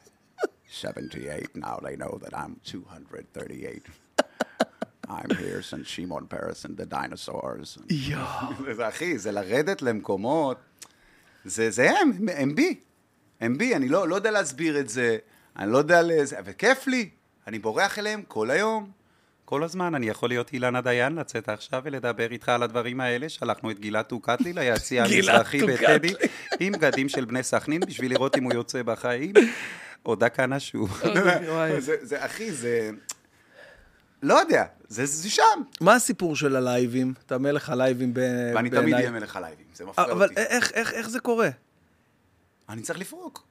78. 0.82 1.56
Now 1.56 1.76
they 1.86 1.96
know 1.96 2.18
that 2.24 2.32
I'm 2.42 2.52
238. 2.64 3.86
I'm 5.08 5.30
here 5.36 5.62
since 5.62 5.86
Shimon 5.88 6.26
Peres 6.26 6.64
and 6.64 6.76
the 6.76 6.86
dinosaurs. 6.86 7.78
יואו. 7.90 8.74
זה 8.76 8.88
אחי, 8.88 9.18
זה 9.18 9.32
לרדת 9.32 9.82
למקומות, 9.82 10.56
זה, 11.44 11.70
זה 11.70 11.90
הם, 11.90 12.28
הם 12.32 12.54
בי. 12.54 12.80
הם 13.40 13.58
בי, 13.58 13.74
אני 13.74 13.88
לא, 13.88 14.08
לא 14.08 14.14
יודע 14.14 14.30
להסביר 14.30 14.80
את 14.80 14.88
זה, 14.88 15.16
אני 15.56 15.72
לא 15.72 15.78
יודע 15.78 16.02
לזה, 16.02 16.36
וכיף 16.44 16.86
לי, 16.86 17.10
אני 17.46 17.58
בורח 17.58 17.98
אליהם 17.98 18.22
כל 18.28 18.50
היום. 18.50 18.90
כל 19.44 19.62
הזמן 19.62 19.94
אני 19.94 20.08
יכול 20.08 20.28
להיות 20.28 20.52
אילנה 20.52 20.80
דיין, 20.80 21.14
לצאת 21.14 21.48
עכשיו 21.48 21.82
ולדבר 21.84 22.30
איתך 22.30 22.48
על 22.48 22.62
הדברים 22.62 23.00
האלה. 23.00 23.28
שלחנו 23.28 23.70
את 23.70 23.78
גילת 23.78 24.08
טוקטלי 24.08 24.52
ליציע 24.52 25.04
המזרחי. 25.04 25.62
בטדי, 25.62 26.14
עם 26.60 26.72
בגדים 26.72 27.08
של 27.08 27.24
בני 27.24 27.42
סכנין, 27.42 27.80
בשביל 27.80 28.10
לראות 28.10 28.36
אם 28.36 28.44
הוא 28.44 28.52
יוצא 28.52 28.82
בחיים. 28.82 29.32
או 30.06 30.14
דקה 30.14 30.46
נשו. 30.46 30.86
וואי. 31.48 31.80
זה, 31.80 31.96
זה, 32.02 32.24
אחי, 32.24 32.52
זה... 32.52 32.90
לא 34.24 34.34
יודע, 34.34 34.64
זה, 34.88 35.06
זה 35.06 35.30
שם. 35.30 35.42
מה 35.80 35.94
הסיפור 35.94 36.36
של 36.36 36.56
הלייבים? 36.56 37.14
אתה 37.26 37.38
מלך 37.38 37.70
הלייבים 37.70 38.14
בעיניי. 38.14 38.54
ואני 38.54 38.70
תמיד 38.70 38.94
אהיה 38.94 39.10
מלך 39.10 39.36
הלייבים, 39.36 39.66
זה 39.74 39.84
מפריע 39.84 40.12
אבל 40.12 40.28
אותי. 40.28 40.40
איך, 40.40 40.72
איך, 40.72 40.92
איך 40.92 41.08
זה 41.08 41.20
קורה? 41.20 41.48
אני 42.68 42.82
צריך 42.82 42.98
לפרוק. 42.98 43.46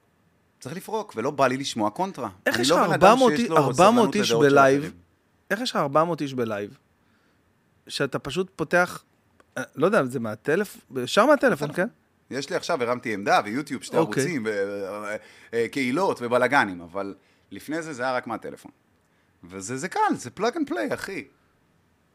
צריך 0.59 0.76
לפרוק, 0.76 1.13
ולא 1.15 1.32
בא 1.32 1.47
לי 1.47 1.57
לשמוע 1.57 1.89
קונטרה. 1.89 2.30
איך 2.45 2.59
יש 2.59 2.71
לא 2.71 2.82
לך 2.82 2.88
בן 2.88 2.93
אדם 2.93 3.07
400 3.07 3.34
שיש 3.36 3.49
לו 3.49 3.57
400 3.57 3.76
סבלנות 3.76 4.15
איש 4.15 4.32
בלייב? 4.32 4.93
איך 5.51 5.61
יש 5.61 5.71
לך 5.71 5.76
400 5.76 6.21
איש 6.21 6.34
בלייב? 6.34 6.78
שאתה 7.88 8.19
פשוט 8.19 8.49
פותח, 8.55 9.03
אה, 9.57 9.63
לא 9.76 9.86
יודע, 9.86 10.05
זה 10.05 10.19
מהטלפון, 10.19 11.03
ישר 11.03 11.26
מהטלפון, 11.26 11.74
כן? 11.74 11.88
יש 12.30 12.49
לי 12.49 12.55
עכשיו, 12.55 12.84
הרמתי 12.84 13.13
עמדה 13.13 13.39
ויוטיוב, 13.45 13.84
שתי 13.84 13.97
אוקיי. 13.97 14.24
ערוצים, 14.24 14.47
וקהילות 15.53 16.19
ובלאגנים, 16.21 16.82
אבל 16.82 17.15
לפני 17.51 17.82
זה 17.82 17.93
זה 17.93 18.03
היה 18.03 18.15
רק 18.15 18.28
מהטלפון. 18.28 18.71
וזה 19.50 19.78
זה 19.78 19.88
קל, 19.88 20.00
זה 20.16 20.30
plug 20.30 20.58
and 20.58 20.68
play, 20.68 20.93
אחי. 20.94 21.24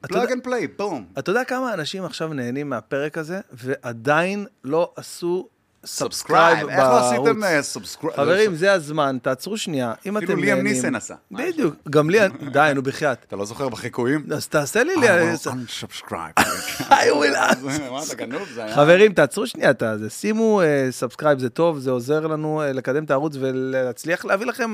plug 0.00 0.32
and 0.32 0.42
play, 0.42 0.66
בום. 0.66 1.06
אתה 1.18 1.30
יודע 1.30 1.44
כמה 1.44 1.74
אנשים 1.74 2.04
עכשיו 2.04 2.34
נהנים 2.34 2.70
מהפרק 2.70 3.18
הזה, 3.18 3.40
ועדיין 3.52 4.46
לא 4.64 4.92
עשו 4.96 5.48
subscribe 5.86 6.68
איך 6.68 6.78
לא 6.78 7.08
עשיתם 7.08 7.40
בערוץ? 7.40 7.66
subscribe? 7.66 8.16
חברים, 8.16 8.54
זה 8.54 8.72
הזמן, 8.72 9.18
תעצרו 9.22 9.58
שנייה. 9.58 9.94
אם 10.06 10.18
אתם 10.18 10.24
אפילו 10.24 10.40
נהנים... 10.40 10.54
ליאם 10.54 10.66
ניסן 10.66 10.94
עשה. 10.94 11.14
בדיוק, 11.30 11.74
גם 11.90 12.10
לי, 12.10 12.18
די, 12.52 12.72
נו, 12.74 12.82
בחייאת. 12.82 13.24
אתה 13.28 13.36
לא 13.36 13.44
זוכר 13.44 13.68
בחיקויים? 13.68 14.26
אז 14.34 14.48
תעשה 14.48 14.84
לי... 14.84 14.94
I 14.94 14.98
will 14.98 15.46
unsubscribe. 15.46 16.40
I 16.80 16.92
will 16.92 17.38
היה... 18.58 18.74
חברים, 18.74 19.12
תעצרו 19.12 19.46
שנייה 19.46 19.70
את 19.70 19.82
זה. 19.98 20.10
שימו 20.10 20.60
subscribe, 20.90 21.38
זה 21.38 21.50
טוב, 21.50 21.78
זה 21.78 21.90
עוזר 21.90 22.26
לנו 22.26 22.62
אה, 22.62 22.72
לקדם 22.72 23.04
את 23.04 23.10
הערוץ 23.10 23.36
ולהצליח 23.40 24.24
להביא 24.24 24.46
לכם 24.46 24.72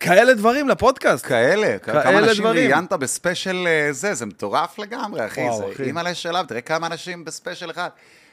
כאלה 0.00 0.34
דברים 0.34 0.68
לפודקאסט. 0.68 1.26
כאלה, 1.26 1.78
כאלה 1.78 2.02
כמה 2.02 2.18
אנשים 2.18 2.44
דברים. 2.44 2.70
ראיינת 2.70 2.92
ב 2.92 3.01
special 3.01 3.66
אה, 3.66 3.92
זה, 3.92 4.14
זה 4.14 4.26
מטורף 4.26 4.78
לגמרי, 4.78 5.26
אחי. 5.26 5.40
וואו, 5.40 5.58
זה 5.58 5.72
אחי. 5.74 5.82
אימא'לה 5.82 6.14
שלב, 6.14 6.46
תראה 6.46 6.60
כמה 6.60 6.86
אנשים 6.86 7.24
ב 7.24 7.30
special 7.30 7.70
אחד. 7.70 7.88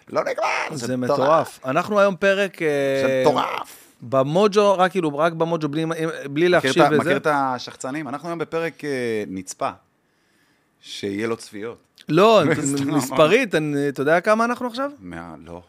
לא 0.09 0.22
נגמר, 0.24 0.45
זה 0.78 0.97
מטורף. 0.97 1.59
אנחנו 1.66 1.99
היום 1.99 2.16
פרק... 2.16 2.61
אה, 2.61 2.68
זה 3.07 3.22
מטורף. 3.22 3.76
במוג'ו, 4.01 4.78
רק 4.78 4.91
כאילו, 4.91 5.18
רק 5.18 5.34
במוג'ו, 5.34 5.70
בלי- 5.70 5.86
בלי 5.86 5.95
מכיר 6.28 6.49
להחשיב 6.49 6.84
את 6.84 6.91
ה- 6.91 6.93
וזה. 6.93 6.99
מכיר 7.01 7.18
את 7.18 7.28
השחצנים? 7.32 8.07
אנחנו 8.07 8.30
היום 8.30 8.39
בפרק 8.39 8.84
אה, 8.86 8.89
נצפה, 9.28 9.70
שיהיה 10.82 11.28
לו 11.28 11.38
צפיות. 11.38 11.78
לא. 12.09 12.41
מספרית, 12.97 13.49
אתה 13.89 14.01
יודע 14.01 14.22
כמה 14.22 14.45
אנחנו 14.45 14.68
עכשיו? 14.68 14.91
לא. 15.45 15.61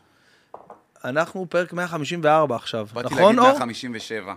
אנחנו 1.05 1.47
פרק 1.49 1.73
154 1.73 2.57
עכשיו, 2.57 2.87
באתי 2.95 3.07
נכון, 3.07 3.23
להגיד 3.23 3.39
אור? 3.39 3.49
157. 3.49 4.35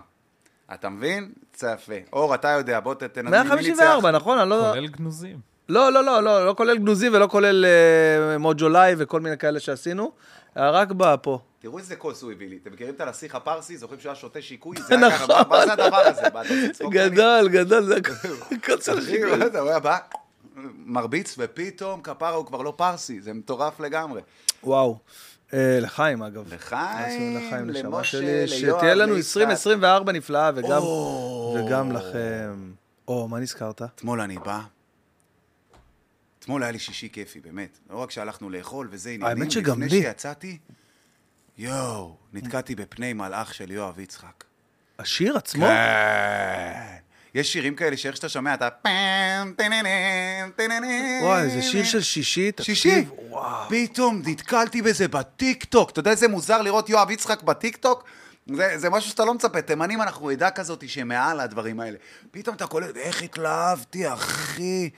אתה 0.74 0.88
מבין? 0.88 1.32
יפה. 1.74 1.92
אור, 2.12 2.34
אתה 2.34 2.48
יודע, 2.48 2.80
בוא 2.80 2.94
ת- 2.94 3.02
תנ... 3.02 3.24
מי 3.24 3.30
154, 3.30 3.94
ניצח? 3.94 4.04
נכון? 4.22 4.38
אני 4.38 4.50
לא... 4.50 4.70
כולל 4.74 4.86
גנוזים. 4.86 5.38
לא, 5.68 5.92
לא, 5.92 6.04
לא, 6.04 6.22
לא, 6.22 6.46
לא 6.46 6.54
כולל 6.54 6.78
גנוזים 6.78 7.14
ולא 7.14 7.26
כולל 7.26 7.64
אה, 7.64 8.38
מוג'ו 8.38 8.68
live 8.68 8.98
וכל 9.02 9.20
מיני 9.20 9.38
כאלה 9.38 9.60
שעשינו, 9.60 10.12
אה, 10.56 10.70
רק 10.70 10.88
בפה. 10.92 11.38
תראו 11.58 11.78
איזה 11.78 11.96
כוס 11.96 12.22
הוא 12.22 12.32
הביא 12.32 12.48
לי. 12.48 12.58
אתם 12.62 12.72
מכירים 12.72 12.94
את 12.94 13.00
הנסיך 13.00 13.34
הפרסי? 13.34 13.76
זוכרים 13.76 14.00
שהוא 14.00 14.10
היה 14.10 14.16
שותה 14.16 14.42
שיקוי? 14.42 14.76
זה 14.88 14.96
היה 14.98 15.10
ככה, 15.10 15.42
מה- 15.48 15.66
זה 15.66 15.72
הדבר 15.72 15.96
הזה? 15.96 16.22
גדול, 16.90 17.48
גדול, 17.48 17.82
זה 17.84 17.96
הכל 17.96 18.80
של 18.84 19.00
שיקוי. 19.06 19.30
הוא 19.58 19.68
היה 19.68 19.78
בא, 19.80 19.98
מרביץ, 20.84 21.34
ופתאום 21.38 22.00
כפרה 22.02 22.30
הוא 22.30 22.46
כבר 22.46 22.62
לא 22.62 22.72
פרסי, 22.76 23.20
זה 23.20 23.32
מטורף 23.32 23.80
לגמרי. 23.80 24.20
וואו. 24.64 24.98
אה, 25.54 25.78
לחיים, 25.80 26.22
אגב. 26.22 26.54
לחיים, 26.54 27.36
לחיים, 27.36 27.70
נשמה 27.70 27.88
למשה, 27.88 28.04
שלי, 28.04 28.46
ליואב, 28.46 28.78
שתהיה 28.78 28.94
לנו 28.94 29.14
ליצחק. 29.14 29.40
2024 29.40 30.12
נפלאה, 30.12 30.50
וגם. 30.54 30.82
וגם 31.54 31.92
לכם. 31.92 32.72
או, 33.08 33.28
מה 33.28 33.38
נזכרת? 33.38 33.82
אתמול 33.82 34.20
אני 34.20 34.38
בא, 34.38 34.60
אתמול 36.38 36.62
היה 36.62 36.72
לי 36.72 36.78
שישי 36.78 37.08
כיפי, 37.12 37.40
באמת. 37.40 37.78
לא 37.90 37.96
רק 37.96 38.10
שהלכנו 38.10 38.50
לאכול 38.50 38.88
וזה 38.90 39.10
עניינים, 39.10 39.38
האמת 39.38 39.50
שגם 39.50 39.82
לפני 39.82 39.96
לי. 39.96 40.02
שיצאתי, 40.02 40.58
יואו, 41.58 42.16
נתקעתי 42.32 42.74
בפני 42.74 43.12
מלאך 43.12 43.54
של 43.54 43.70
יואב 43.70 43.98
יצחק. 43.98 44.44
השיר 44.98 45.36
עצמו? 45.36 45.66
כן. 45.66 46.96
יש 47.38 47.52
שירים 47.52 47.74
כאלה 47.74 47.96
שאיך 47.96 48.16
שאתה 48.16 48.28
שומע, 48.28 48.54
אתה 48.54 48.70
פעם, 48.70 49.52
טננם, 49.56 50.50
טננם. 50.56 51.22
וואי, 51.22 51.50
זה 51.50 51.62
שיר 51.62 51.84
של 51.84 52.02
שישי, 52.02 52.50
שישי. 52.60 53.02
תקשיב. 53.02 53.10
וואו. 53.28 53.68
פתאום 53.68 54.22
נתקלתי 54.26 54.82
בזה 54.82 55.08
בטיקטוק. 55.08 55.90
אתה 55.90 56.00
יודע 56.00 56.10
איזה 56.10 56.28
מוזר 56.28 56.62
לראות 56.62 56.88
יואב 56.88 57.10
יצחק 57.10 57.42
בטיקטוק? 57.42 58.04
זה, 58.54 58.78
זה 58.78 58.90
משהו 58.90 59.10
שאתה 59.10 59.24
לא 59.24 59.34
מצפה. 59.34 59.62
תימנים 59.62 60.02
אנחנו 60.02 60.30
עדה 60.30 60.50
כזאת 60.50 60.88
שמעל 60.88 61.40
הדברים 61.40 61.80
האלה. 61.80 61.96
פתאום 62.30 62.56
אתה 62.56 62.66
קולט, 62.66 62.96
איך 62.96 63.22
התלהבתי, 63.22 64.12
אחי. 64.12 64.90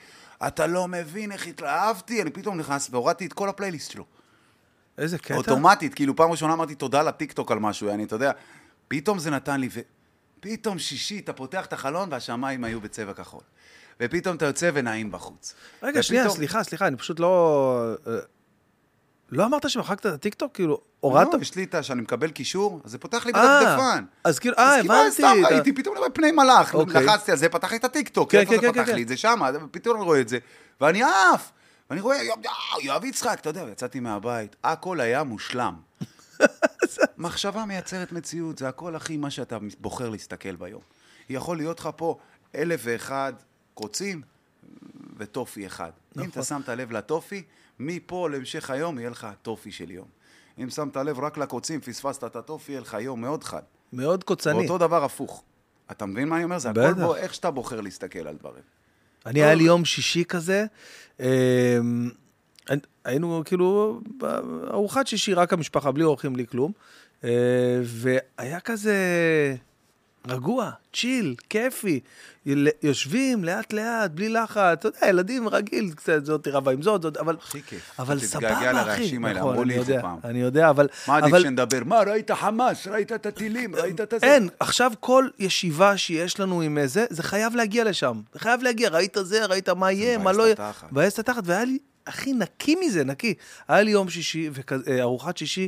אתה 0.47 0.67
לא 0.67 0.87
מבין 0.87 1.31
איך 1.31 1.47
התלהבתי. 1.47 2.21
אני 2.21 2.29
פתאום 2.29 2.57
נכנס 2.57 2.87
והורדתי 2.91 3.25
את 3.25 3.33
כל 3.33 3.49
הפלייליסט 3.49 3.91
שלו. 3.91 4.05
איזה 4.97 5.17
קטע. 5.17 5.35
אוטומטית, 5.35 5.93
כאילו 5.93 6.15
פעם 6.15 6.31
ראשונה 6.31 6.53
אמרתי 6.53 6.75
תודה 6.75 7.01
לטיקטוק 7.01 7.51
על 7.51 7.59
משהו, 7.59 7.89
אני, 7.89 8.03
אתה 8.03 8.15
יודע, 8.15 8.31
פתאום 8.87 9.19
זה 9.19 9.29
נתן 9.29 9.59
לי, 9.59 9.69
ופתאום 10.45 10.79
שישי, 10.79 11.19
אתה 11.19 11.33
פותח 11.33 11.65
את 11.65 11.73
החלון 11.73 12.09
והשמיים 12.11 12.63
היו 12.63 12.81
בצבע 12.81 13.13
כחול. 13.13 13.41
ופתאום 13.99 14.35
אתה 14.35 14.45
יוצא 14.45 14.71
ונעים 14.73 15.11
בחוץ. 15.11 15.53
רגע, 15.83 15.89
ופתאום- 15.89 16.03
שנייה, 16.03 16.29
סליחה, 16.29 16.63
סליחה, 16.63 16.87
אני 16.87 16.97
פשוט 16.97 17.19
לא... 17.19 17.93
אה, 18.07 18.13
לא 19.31 19.45
אמרת 19.45 19.69
שמחקת 19.69 19.99
את 19.99 20.13
הטיקטוק? 20.13 20.53
כאילו, 20.55 20.81
הורדת? 20.99 21.33
לא, 21.33 21.39
יש 21.41 21.55
לי 21.55 21.63
את. 21.63 21.75
שאני 21.81 22.01
מקבל 22.01 22.31
קישור, 22.31 22.81
אז 22.85 22.91
זה 22.91 22.97
פותח 22.97 23.25
לי 23.25 23.31
אה, 23.35 23.59
בדפדפן. 23.61 24.03
אז 24.23 24.39
כאילו, 24.39 24.55
אה, 24.57 24.75
אז 24.75 24.79
כאילו, 24.81 24.93
הבנתי. 24.93 25.11
סתם 25.15 25.33
אתה- 25.45 25.55
ראיתי, 25.55 25.73
פתאום 25.73 25.93
אני 25.95 25.99
רואה 25.99 26.09
פני 26.11 26.31
מלאך, 26.31 26.73
אוקיי. 26.75 27.03
לחצתי 27.05 27.31
על 27.31 27.37
זה, 27.37 27.49
פתח 27.49 27.71
לי 27.71 27.77
את 27.77 27.83
הטיקטוק, 27.85 28.31
כן, 28.31 28.43
כן, 28.49 28.61
כן, 28.61 28.71
פתח 28.71 28.83
כן. 28.85 28.95
לי 28.95 29.03
את 29.03 29.07
זה 29.07 29.17
שמה, 29.17 29.49
פתאום 29.71 29.95
אני 29.95 30.05
רואה 30.05 30.21
את 30.21 30.29
זה, 30.29 30.37
ואני 30.81 31.03
עף, 31.03 31.51
ואני 31.89 32.01
רואה, 32.01 32.17
יואב, 32.83 33.05
יצחק, 33.05 33.37
אתה 33.41 33.49
יודע, 33.49 33.63
ויצאתי 33.63 33.99
מהבית, 33.99 34.55
הכל 34.63 34.99
היה 34.99 35.23
מושלם. 35.23 35.73
מחשבה 37.17 37.65
מייצרת 37.65 38.11
מציאות, 38.11 38.57
זה 38.57 38.67
הכל 38.67 38.95
הכי 38.95 39.17
מה 39.17 39.29
שאתה 39.29 39.57
בוחר 39.79 40.09
להסתכל 40.09 40.55
ביום. 40.55 40.81
יכול 41.29 41.57
להיות 41.57 41.79
לך 41.79 41.89
פה 41.95 42.17
אלף 42.55 42.81
ואחד 42.83 43.33
קוצים 43.73 44.21
וטופי 45.17 45.65
אחד. 45.65 45.91
אם 46.17 46.29
אתה 46.29 46.43
שמת 46.43 46.69
לב 46.69 46.91
לטופי, 46.91 47.43
מפה 47.79 48.29
להמשך 48.29 48.69
היום 48.69 48.99
יהיה 48.99 49.09
לך 49.09 49.27
טופי 49.41 49.71
של 49.71 49.91
יום. 49.91 50.07
אם 50.57 50.69
שמת 50.69 50.97
לב 50.97 51.19
רק 51.19 51.37
לקוצים, 51.37 51.81
פספסת 51.81 52.23
את 52.23 52.35
הטופי, 52.35 52.71
יהיה 52.71 52.81
לך 52.81 52.97
יום 52.99 53.21
מאוד 53.21 53.43
חד. 53.43 53.61
מאוד 53.93 54.23
קוצני. 54.23 54.53
ואותו 54.53 54.77
דבר 54.77 55.03
הפוך. 55.03 55.43
אתה 55.91 56.05
מבין 56.05 56.29
מה 56.29 56.35
אני 56.35 56.43
אומר? 56.43 56.59
זה 56.59 56.69
הכל. 56.69 56.93
בו, 56.93 57.15
איך 57.15 57.33
שאתה 57.33 57.51
בוחר 57.51 57.81
להסתכל 57.81 58.27
על 58.27 58.37
דברים. 58.37 58.63
אני, 59.25 59.43
היה 59.43 59.53
לי 59.53 59.63
יום 59.63 59.85
שישי 59.85 60.25
כזה, 60.25 60.65
אמ, 61.19 61.25
היינו 63.05 63.41
כאילו 63.45 64.01
בארוחת 64.17 65.07
שישי, 65.07 65.33
רק 65.33 65.53
המשפחה, 65.53 65.91
בלי 65.91 66.03
אורחים, 66.03 66.33
בלי 66.33 66.47
כלום, 66.47 66.71
אה, 67.23 67.29
והיה 67.83 68.59
כזה 68.59 68.95
רגוע, 70.27 70.71
צ'יל, 70.93 71.35
כיפי. 71.49 71.99
יושבים 72.83 73.43
לאט-לאט, 73.43 74.11
בלי 74.11 74.29
לחץ, 74.29 74.57
אתה 74.57 74.87
יודע, 74.87 75.07
ילדים 75.09 75.49
רגיל, 75.49 75.91
קצת 75.95 76.25
זאת 76.25 76.47
רבה 76.47 76.71
עם 76.71 76.81
זאת, 76.81 77.01
זאת, 77.01 77.17
אבל... 77.17 77.35
הכי 77.41 77.61
כיף. 77.61 77.99
אבל 77.99 78.19
תתגעגע 78.19 78.57
סבבה, 78.57 78.71
אחי. 78.81 79.01
לרעשים 79.01 79.25
האלה, 79.25 79.39
נכון, 79.39 79.51
אמרו 79.51 79.63
לי 79.63 79.79
את 79.79 79.85
זה 79.85 79.97
פעם. 80.01 80.17
אני 80.23 80.39
יודע, 80.39 80.69
אבל... 80.69 80.87
מה 81.07 81.17
עדיף 81.17 81.37
שנדבר? 81.37 81.83
מה, 81.85 81.99
ראית 81.99 82.31
חמאס? 82.31 82.87
ראית 82.87 83.11
את 83.11 83.25
הטילים? 83.25 83.75
ראית 83.75 84.01
את 84.01 84.13
זה? 84.21 84.27
אין, 84.27 84.49
עכשיו 84.59 84.91
כל 84.99 85.27
ישיבה 85.39 85.97
שיש 85.97 86.39
לנו 86.39 86.61
עם 86.61 86.77
זה, 86.85 87.05
זה 87.09 87.23
חייב 87.23 87.55
להגיע 87.55 87.83
לשם. 87.83 88.21
זה 88.33 88.39
חייב 88.39 88.63
להגיע, 88.63 88.89
ראית 88.89 89.17
זה, 89.21 89.45
ראית 89.45 89.69
מה 89.69 89.91
יהיה, 89.91 90.17
מה 90.17 90.31
לא 90.31 90.43
יהיה. 90.43 90.55
מבאס 90.91 91.13
את 91.13 91.19
התחת, 91.19 91.43
והיה 91.45 91.65
לי, 91.65 91.77
הכי 92.07 92.33
נקי 92.33 92.75
מזה, 92.75 93.03
נקי. 93.03 93.33
היה 93.67 93.81
לי 93.81 93.91
יום 93.91 94.09
שישי, 94.09 94.49
וכזה- 94.53 94.91
אה, 94.91 95.01
ארוחת 95.01 95.37
שישי 95.37 95.67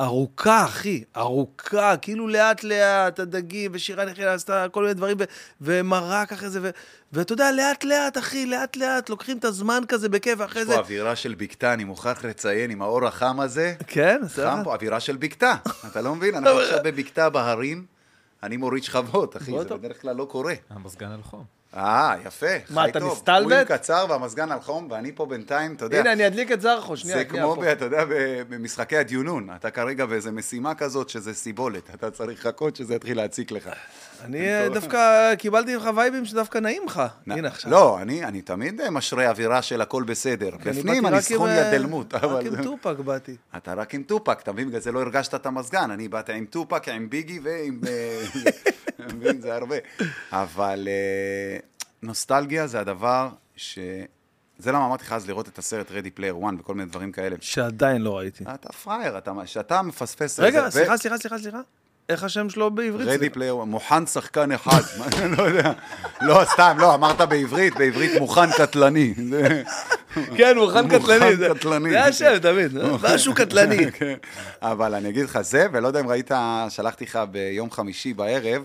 ארוכה, 0.00 0.64
אחי, 0.64 1.04
ארוכה, 1.16 1.96
כאילו 1.96 2.28
לאט-לאט, 2.28 3.20
הדגים, 3.20 3.70
ושירה 3.74 4.04
נחילה 4.04 4.34
עשתה 4.34 4.66
כל 4.72 4.82
מיני 4.82 4.94
דברים, 4.94 5.16
ו- 5.20 5.24
ומרק 5.60 6.32
אחרי 6.32 6.50
זה, 6.50 6.58
ו- 6.62 6.70
ואתה 7.12 7.32
יודע, 7.32 7.52
לאט-לאט, 7.52 8.18
אחי, 8.18 8.46
לאט-לאט, 8.46 9.08
לוקחים 9.10 9.38
את 9.38 9.44
הזמן 9.44 9.82
כזה 9.88 10.08
בכיף, 10.08 10.40
אחרי 10.40 10.62
יש 10.62 10.68
זה... 10.68 10.74
פה 10.74 10.78
אווירה 10.80 11.16
של 11.16 11.34
בקתה, 11.34 11.74
אני 11.74 11.84
מוכרח 11.84 12.24
לציין, 12.24 12.70
עם 12.70 12.82
האור 12.82 13.06
החם 13.06 13.40
הזה. 13.40 13.74
כן, 13.86 14.20
בסדר. 14.24 14.50
חם 14.50 14.64
פה, 14.64 14.74
אווירה 14.74 15.00
של 15.00 15.16
בקתה. 15.16 15.54
אתה 15.86 16.00
לא 16.00 16.14
מבין? 16.14 16.34
אנחנו 16.34 16.58
עכשיו 16.58 16.78
בבקתה 16.84 17.30
בהרים, 17.30 17.86
אני 18.42 18.56
מוריד 18.56 18.84
שכבות, 18.84 19.36
אחי, 19.36 19.52
זה. 19.68 19.74
בדרך 19.74 20.00
כלל 20.02 20.16
לא 20.16 20.24
קורה. 20.24 20.54
המזגן 20.70 21.10
על 21.12 21.22
חום. 21.22 21.61
אה, 21.76 22.14
יפה. 22.26 22.46
מה, 22.70 22.82
חי 22.82 22.90
אתה 22.90 23.00
טוב. 23.00 23.12
מסתלבט? 23.12 23.52
הוא 23.52 23.58
עם 23.58 23.64
קצר 23.64 24.06
והמזגן 24.08 24.52
על 24.52 24.60
חום, 24.60 24.88
ואני 24.90 25.12
פה 25.14 25.26
בינתיים, 25.26 25.74
אתה 25.74 25.84
יודע. 25.84 26.00
הנה, 26.00 26.12
אני 26.12 26.26
אדליק 26.26 26.52
את 26.52 26.60
זרחו, 26.60 26.96
שנייה, 26.96 27.18
זה 27.18 27.24
כמו. 27.24 27.56
ב- 27.56 27.62
אתה 27.64 27.84
יודע, 27.84 28.04
במשחקי 28.48 28.96
הדיונון. 28.96 29.48
אתה 29.56 29.70
כרגע 29.70 30.06
באיזה 30.06 30.32
משימה 30.32 30.74
כזאת 30.74 31.08
שזה 31.08 31.34
סיבולת. 31.34 31.90
אתה 31.94 32.10
צריך 32.10 32.46
לחכות 32.46 32.76
שזה 32.76 32.94
יתחיל 32.94 33.16
להציק 33.16 33.50
לך. 33.52 33.68
אני 34.24 34.48
אה, 34.52 34.68
דווקא 34.68 35.34
קיבלתי 35.34 35.76
ממך 35.76 35.90
וייבים 35.96 36.24
שדווקא 36.24 36.58
נעים 36.58 36.82
לך. 36.86 37.02
הנה 37.26 37.48
עכשיו. 37.48 37.70
לא, 37.70 37.98
אני, 38.02 38.24
אני 38.24 38.42
תמיד 38.42 38.80
אה, 38.80 38.90
משרה 38.90 39.28
אווירה 39.30 39.62
של 39.62 39.80
הכל 39.80 40.02
בסדר. 40.02 40.50
בפנים 40.64 41.06
אני 41.06 41.16
רק 41.16 41.22
סכון 41.22 41.50
אה, 41.50 41.54
ידלמות. 41.56 42.14
רק 42.14 42.24
אבל 42.24 42.46
עם 42.46 42.62
טופק 42.62 42.98
באתי. 42.98 43.36
אתה 43.56 43.74
רק 43.74 43.94
עם 43.94 44.02
טופק, 44.02 44.38
אתה 44.42 44.52
מבין? 44.52 44.68
בגלל 44.68 44.80
זה 44.80 44.92
לא 44.92 45.00
הרגשת 45.00 45.34
את 45.34 45.46
המזגן. 45.46 45.90
אני 45.90 46.08
באתי 46.08 46.32
עם 46.32 46.44
טופק, 46.44 46.88
עם 46.88 47.10
ביגי 47.10 47.40
ועם... 47.42 47.80
אה, 47.88 48.22
אתה 49.06 49.14
מבין? 49.14 49.40
זה 49.40 49.54
הרבה. 49.54 49.76
אבל 50.32 50.88
אה, 50.90 51.58
נוסטלגיה 52.02 52.66
זה 52.66 52.80
הדבר 52.80 53.28
ש... 53.56 53.78
זה 54.58 54.72
למה 54.72 54.86
אמרתי 54.86 55.04
לך 55.04 55.12
אז 55.12 55.28
לראות 55.28 55.48
את 55.48 55.58
הסרט 55.58 55.90
Ready 55.90 56.18
Player 56.18 56.42
One 56.44 56.60
וכל 56.60 56.74
מיני 56.74 56.88
דברים 56.90 57.12
כאלה. 57.12 57.36
שעדיין 57.40 58.02
לא 58.02 58.18
ראיתי. 58.18 58.44
אתה 58.54 58.72
פראייר, 58.72 59.18
אתה, 59.18 59.32
שאתה 59.46 59.82
מפספס... 59.82 60.40
רגע, 60.40 60.70
סליחה, 60.70 60.96
סליחה, 60.96 61.18
סליחה, 61.18 61.38
סליחה. 61.38 61.60
איך 62.08 62.24
השם 62.24 62.50
שלו 62.50 62.70
בעברית? 62.70 63.08
Ready 63.08 63.18
סליחה. 63.18 63.34
Player, 63.34 63.54
מוכן 63.56 64.06
שחקן 64.06 64.52
אחד, 64.52 64.80
לא 65.38 65.42
יודע. 65.42 65.72
לא, 66.20 66.40
סתם, 66.52 66.76
לא, 66.78 66.94
אמרת 66.94 67.20
בעברית, 67.20 67.74
בעברית 67.76 68.20
מוכן 68.20 68.52
קטלני. 68.58 69.14
כן, 70.36 70.58
מוכן 70.58 70.84
מוכן 70.84 70.88
קטלני. 70.98 71.36
זה- 71.36 71.48
קטלני. 71.58 71.90
זה 71.90 72.04
השם, 72.04 72.38
תמיד. 72.42 72.72
משהו 73.14 73.34
קטלני. 73.34 73.92
כן. 73.92 74.14
אבל 74.62 74.94
אני 74.94 75.08
אגיד 75.08 75.24
לך 75.24 75.40
זה, 75.40 75.66
ולא 75.72 75.86
יודע 75.86 76.00
אם 76.00 76.08
ראית, 76.08 76.30
שלחתי 76.68 77.04
לך 77.04 77.18
ביום 77.30 77.70
חמישי 77.70 78.14
בערב, 78.14 78.62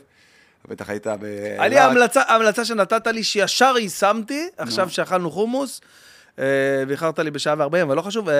בטח 0.68 0.90
היית 0.90 1.08
ב... 1.08 1.24
היה 1.60 1.68
לי 1.68 1.80
המלצה, 1.80 2.22
המלצה 2.28 2.66
שנתת 2.66 3.08
לי 3.08 3.24
שישר 3.24 3.74
יישמתי, 3.78 4.48
עכשיו 4.58 4.90
שאכלנו 4.90 5.32
חומוס, 5.32 5.82
אה, 6.40 6.44
ואיחרת 6.88 7.20
לי 7.20 7.32
בשעה 7.32 7.56
וארבעים, 7.58 7.88
אבל 7.88 7.96
לא 7.96 8.02
חשוב. 8.02 8.30
אה, 8.30 8.36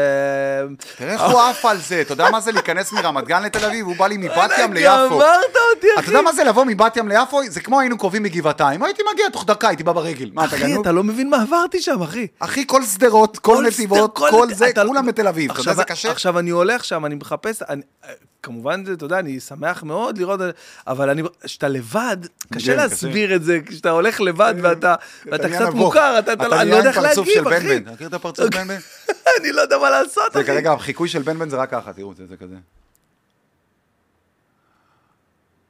תראה 0.98 1.14
איך 1.14 1.22
הוא 1.22 1.42
עף 1.42 1.66
על 1.66 1.78
זה, 1.78 2.02
אתה 2.02 2.14
יודע 2.14 2.30
מה 2.30 2.40
זה 2.42 2.52
להיכנס 2.52 2.92
מרמת 2.92 3.28
גן 3.28 3.44
לתל 3.44 3.66
אביב? 3.66 3.86
הוא 3.86 3.96
בא 3.96 4.08
לי 4.08 4.18
מבת 4.18 4.52
ים 4.60 4.74
ליפו. 4.74 4.90
גמרת 5.10 5.56
אותי, 5.76 5.88
אתה 5.94 6.00
אחי. 6.02 6.10
יודע 6.12 6.22
מה 6.22 6.34
זה 6.34 6.44
לבוא 6.44 6.66
מבת 6.66 6.98
ים 6.98 7.08
ליפו? 7.08 7.42
זה 7.50 7.62
כמו 7.62 7.80
היינו 7.80 7.98
קרובים 7.98 8.24
מגבעתיים. 8.24 8.84
הייתי 8.84 9.02
מגיע 9.14 9.30
תוך 9.30 9.46
דקה, 9.46 9.68
הייתי 9.68 9.84
בא 9.84 9.92
ברגל. 9.92 10.30
מה, 10.34 10.46
אתה 10.46 10.56
אחי, 10.56 10.64
גנוב? 10.64 10.82
אתה 10.82 10.92
לא 10.92 11.04
מבין 11.04 11.30
מה 11.30 11.42
עברתי 11.42 11.82
שם, 11.82 12.02
אחי. 12.02 12.28
אחי, 12.40 12.64
כל 12.68 12.84
שדרות, 12.84 13.38
כל 13.40 13.64
נתיבות, 13.68 14.16
כל- 14.16 14.54
זה, 14.54 14.70
אתה- 14.70 14.86
כולם 14.86 15.06
בתל 15.06 15.28
אביב. 15.28 15.52
אתה 15.52 15.60
יודע 15.62 15.72
איזה 15.72 15.84
קשה? 15.84 16.12
עכשיו 16.12 16.40
אני 16.40 16.50
הולך 16.50 16.84
שם, 16.84 17.06
אני 17.06 17.16
מחפש, 17.16 17.62
כמובן, 18.44 18.86
זה, 18.86 18.94
אתה 18.94 19.06
יודע, 19.06 19.20
אני 19.20 19.40
שמח 19.40 19.84
מאוד 19.84 20.18
לראות, 20.18 20.40
אבל 20.88 21.10
אני, 21.10 21.22
כשאתה 21.44 21.68
לבד, 21.68 22.18
קשה 22.54 22.72
כן, 22.72 22.78
להסביר 22.78 23.36
את 23.36 23.44
זה, 23.44 23.60
כשאתה 23.66 23.90
הולך 23.90 24.22
לבד 24.22 24.54
ואתה 24.62 24.96
ואתה 25.26 25.48
נהיה 25.48 25.60
קצת 25.60 25.68
נבוך. 25.70 25.80
מוכר, 25.80 26.20
אתה- 26.20 26.34
אתה 26.34 26.48
לא- 26.48 26.54
אתה 26.56 26.62
אני 26.62 26.72
לא 26.72 26.76
יודע 26.76 26.90
איך 26.90 27.00
פרצוף 27.00 27.28
להגיב, 27.28 27.44
של 27.44 27.48
אחי. 27.58 27.68
בן 27.80 27.84
בן. 27.86 27.94
מכיר 27.94 28.08
את 28.08 28.14
הפרצוף 28.14 28.50
בן 28.56 28.68
בן? 28.68 28.78
אני 29.42 29.52
לא 29.52 29.62
יודע 29.62 29.78
מה 29.78 29.90
לעשות, 29.90 30.34
זה 30.34 30.40
אחי. 30.40 30.48
כרגע, 30.48 30.72
החיקוי 30.74 31.08
של 31.08 31.22
בן 31.22 31.40
בן 31.40 31.50
זה 31.50 31.58
רק 31.58 31.72
ככה, 31.72 31.94
תראו, 31.94 32.14
זה 32.16 32.26
זה 32.28 32.38
כזה. 32.38 32.56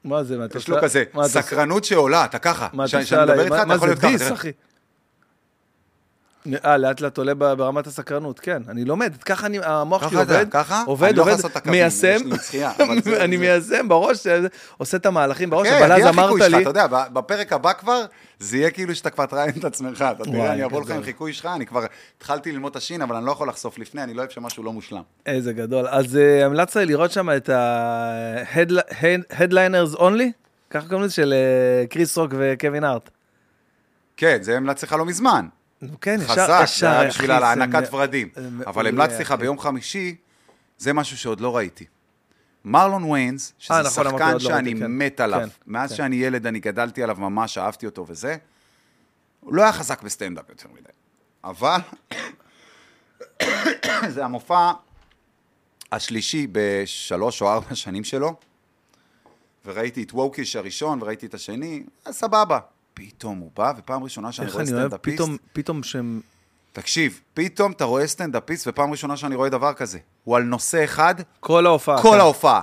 מה 0.03 0.23
זה, 0.23 0.37
מה 0.37 0.45
אתה 0.45 0.57
יש 0.57 0.67
לו 0.69 0.75
עושה- 0.75 0.85
כזה, 0.87 1.03
אתה 1.09 1.17
עושה- 1.17 1.41
סקרנות 1.41 1.83
שעולה, 1.83 2.25
אתה 2.25 2.39
ככה. 2.39 2.67
מה 2.73 2.85
אתה 2.85 2.99
עושה 2.99 3.21
עליי? 3.21 3.49
מה- 3.49 3.65
אתה 3.75 3.87
זה. 3.87 4.07
דיס. 4.07 4.31
אחי? 4.31 4.51
אה, 6.65 6.77
לאט 6.77 7.01
לאט 7.01 7.17
עולה 7.17 7.33
ברמת 7.33 7.87
הסקרנות, 7.87 8.39
כן. 8.39 8.61
אני 8.67 8.85
לומד, 8.85 9.13
ככה 9.25 9.45
אני, 9.45 9.59
המוח 9.63 10.09
שלי 10.09 10.19
עובד, 10.19 10.45
ככה? 10.51 10.83
עובד, 10.85 11.15
לא 11.15 11.21
עובד, 11.21 11.33
מיישם, 11.65 12.17
אני 13.23 13.37
מיישם 13.37 13.87
בראש, 13.87 14.27
אה, 14.27 14.39
עושה 14.77 14.97
את 14.97 15.05
המהלכים 15.05 15.49
בראש, 15.49 15.67
כן, 15.67 15.83
אבל 15.83 15.91
אז 15.91 16.07
אמרת 16.07 16.41
לי, 16.41 16.61
אתה 16.61 16.69
יודע, 16.69 16.87
בפרק 16.87 17.53
הבא 17.53 17.73
כבר, 17.73 18.05
זה 18.39 18.57
יהיה 18.57 18.71
כאילו 18.71 18.95
שאתה 18.95 19.09
כבר 19.09 19.25
תראיין 19.25 19.53
את 19.59 19.65
עצמך. 19.65 20.05
אתה 20.11 20.23
תראה, 20.23 20.53
אני 20.53 20.65
אבוא 20.65 20.81
לך. 20.81 20.91
עם 20.91 21.03
חיקוי 21.03 21.33
שלך, 21.33 21.49
אני 21.55 21.65
כבר 21.65 21.85
התחלתי 22.17 22.51
ללמוד 22.51 22.69
את 22.69 22.75
השין, 22.75 23.01
אבל 23.01 23.15
אני 23.15 23.25
לא 23.25 23.31
יכול 23.31 23.49
לחשוף 23.49 23.79
לפני, 23.79 24.03
אני 24.03 24.13
לא 24.13 24.21
אוהב 24.21 24.31
שמשהו 24.31 24.63
לא 24.63 24.73
מושלם. 24.73 25.01
איזה 25.25 25.53
גדול. 25.53 25.87
אז 25.87 26.17
אה, 26.17 26.45
המלצת 26.45 26.75
לי 26.75 26.85
לראות 26.85 27.11
שם 27.11 27.29
את 27.29 27.49
ה-Headliners 27.49 29.97
Only, 29.97 30.31
ככה 30.69 30.87
קוראים 30.87 31.03
לזה, 31.03 31.13
של 31.13 31.33
אה, 31.33 31.87
קריס 31.87 32.17
רוק 32.17 32.33
וקווין 32.37 32.83
הארט. 32.83 33.09
כן, 34.17 34.37
זה 34.41 34.57
המלצתי 34.57 34.85
לך 34.85 34.93
לא 34.93 35.05
מזמן. 35.05 35.47
נו, 35.81 35.99
כן, 35.99 36.19
ישר, 36.21 36.33
חזק, 36.33 36.59
ישר, 36.63 36.79
זה 36.79 36.99
היה 36.99 37.09
בשביל 37.09 37.31
הענקת 37.31 37.93
ורדים. 37.93 38.29
אבל 38.65 38.87
המלצתי 38.87 39.21
לך. 39.21 39.31
ביום 39.31 39.59
חמישי, 39.59 40.15
זה 40.77 40.93
משהו 40.93 41.17
שעוד 41.17 41.41
לא 41.41 41.57
ראיתי. 41.57 41.85
מרלון 42.65 43.03
ויינס, 43.03 43.53
שזה 43.57 43.73
אה, 43.73 43.81
נכון, 43.83 44.07
אמרת, 44.07 44.19
שחקן 44.19 44.33
לא 44.33 44.39
שאני 44.39 44.75
כן. 44.79 44.97
מת 44.97 45.19
עליו. 45.19 45.39
כן, 45.39 45.47
מאז 45.67 45.89
כן. 45.89 45.95
שאני 45.95 46.15
ילד, 46.15 46.47
אני 46.47 46.59
גדלתי 46.59 47.03
עליו 47.03 47.15
ממש, 47.19 47.57
אהבתי 47.57 47.85
אותו 47.85 48.05
וזה. 48.07 48.37
הוא 49.39 49.53
לא 49.53 49.61
היה 49.61 49.73
חזק 49.73 50.01
בסטנדאפ 50.01 50.49
יותר 50.49 50.69
מדי. 50.73 50.89
אבל 51.43 51.79
זה 54.13 54.25
המופע 54.25 54.71
השלישי 55.91 56.47
בשלוש 56.51 57.41
או 57.41 57.49
ארבע 57.49 57.75
שנים 57.75 58.03
שלו, 58.03 58.35
וראיתי 59.65 60.03
את 60.03 60.13
Woke-ish 60.13 60.55
הראשון 60.55 61.01
וראיתי 61.01 61.25
את 61.25 61.33
השני, 61.33 61.83
אז 62.05 62.15
סבבה. 62.15 62.59
פתאום 62.97 63.37
הוא 63.37 63.51
בא, 63.55 63.73
ופעם 63.77 64.03
ראשונה 64.03 64.31
שאני 64.31 64.47
איך 64.47 64.53
רואה 64.53 64.65
אני 64.65 64.73
אוהב, 64.73 64.87
סטנדאפיסט... 64.87 65.15
פתאום, 65.15 65.37
פתאום 65.53 65.83
שהם... 65.83 66.21
תקשיב, 66.73 67.21
פתאום 67.33 67.71
אתה 67.71 67.83
רואה 67.83 68.07
סטנדאפיסט, 68.07 68.67
ופעם 68.67 68.91
ראשונה 68.91 69.17
שאני 69.17 69.35
רואה 69.35 69.49
דבר 69.49 69.73
כזה. 69.73 69.99
הוא 70.23 70.35
על 70.35 70.43
נושא 70.43 70.83
אחד, 70.83 71.15
כל 71.39 71.65
ההופעה. 71.65 72.01
כל 72.01 72.11
כן. 72.11 72.19
ההופעה. 72.19 72.61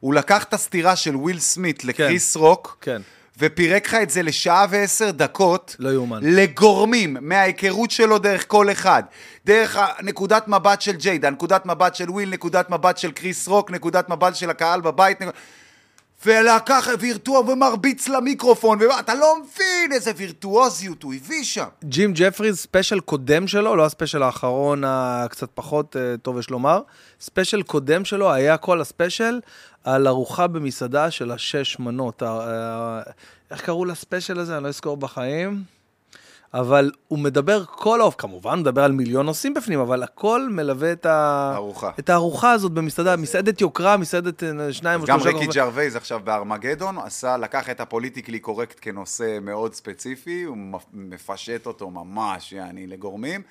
הוא 0.00 0.14
לקח 0.14 0.44
את 0.44 0.54
הסטירה 0.54 0.96
של 0.96 1.16
וויל 1.16 1.38
סמית 1.38 1.84
לקריס 1.84 2.36
רוק, 2.36 2.78
כן. 2.80 3.02
ופירק 3.38 3.86
לך 3.86 3.94
את 3.94 4.10
זה 4.10 4.22
לשעה 4.22 4.66
ועשר 4.70 5.10
דקות. 5.10 5.76
לא 5.78 5.92
יאומן. 5.92 6.20
לגורמים, 6.22 7.16
מההיכרות 7.20 7.90
שלו 7.90 8.18
דרך 8.18 8.44
כל 8.48 8.72
אחד. 8.72 9.02
דרך 9.44 9.78
נקודת 10.02 10.48
מבט 10.48 10.80
של 10.80 10.96
ג'יידה, 10.96 11.30
נקודת 11.30 11.66
מבט 11.66 11.94
של 11.94 12.10
וויל, 12.10 12.30
נקודת 12.30 12.70
מבט 12.70 12.98
של 12.98 13.10
קריס 13.10 13.48
רוק, 13.48 13.70
נקודת 13.70 14.08
מבט 14.08 14.34
של 14.34 14.50
הקהל 14.50 14.80
בבית. 14.80 15.22
נק... 15.22 15.34
ולקח 16.26 16.88
וירטואוז 17.00 17.48
ומרביץ 17.48 18.08
למיקרופון, 18.08 18.78
ואתה 18.82 19.14
לא 19.14 19.36
מבין 19.40 19.92
איזה 19.92 20.10
וירטואוזיות 20.16 21.02
הוא 21.02 21.14
הביא 21.14 21.44
שם. 21.44 21.66
ג'ים 21.84 22.12
ג'פריז, 22.14 22.58
ספיישל 22.58 23.00
קודם 23.00 23.48
שלו, 23.48 23.76
לא 23.76 23.84
הספיישל 23.84 24.22
האחרון 24.22 24.82
הקצת 24.86 25.48
פחות 25.54 25.96
אה, 25.96 26.14
טוב 26.22 26.38
יש 26.38 26.50
לומר, 26.50 26.80
ספיישל 27.20 27.62
קודם 27.62 28.04
שלו 28.04 28.32
היה 28.32 28.56
כל 28.56 28.80
הספיישל 28.80 29.40
על 29.84 30.08
ארוחה 30.08 30.46
במסעדה 30.46 31.10
של 31.10 31.30
השש 31.30 31.78
מנות. 31.78 32.22
ה- 32.22 32.28
ה- 32.28 33.02
איך 33.50 33.60
קראו 33.60 33.84
לספיישל 33.84 34.38
הזה? 34.38 34.56
אני 34.56 34.64
לא 34.64 34.68
אזכור 34.68 34.96
בחיים. 34.96 35.75
אבל 36.60 36.90
הוא 37.08 37.18
מדבר 37.18 37.64
כל 37.64 38.00
האופ, 38.00 38.14
כמובן, 38.18 38.60
מדבר 38.60 38.84
על 38.84 38.92
מיליון 38.92 39.26
נושאים 39.26 39.54
בפנים, 39.54 39.80
אבל 39.80 40.02
הכל 40.02 40.48
מלווה 40.50 40.92
את, 40.92 41.06
ה... 41.06 41.52
ארוחה. 41.54 41.90
את 41.98 42.10
הארוחה 42.10 42.50
הזאת 42.52 42.72
במסעדה, 42.72 43.16
מסעדת 43.16 43.60
יוקרה, 43.60 43.96
מסעדת 43.96 44.42
אה, 44.42 44.72
שניים 44.72 45.00
או 45.00 45.06
גם 45.06 45.18
שלושה... 45.18 45.28
ריקי 45.28 45.46
גורמי- 45.46 45.54
ג'רווייז 45.54 45.96
עכשיו 45.96 46.20
בארמגדון, 46.24 46.98
עשה, 46.98 47.36
לקח 47.36 47.70
את 47.70 47.80
הפוליטיקלי 47.80 48.38
קורקט 48.38 48.78
כנושא 48.80 49.38
מאוד 49.42 49.74
ספציפי, 49.74 50.42
הוא 50.42 50.56
מפ- 50.56 50.86
מפשט 50.92 51.66
אותו 51.66 51.90
ממש, 51.90 52.52
יעני, 52.52 52.86
לגורמים, 52.86 53.42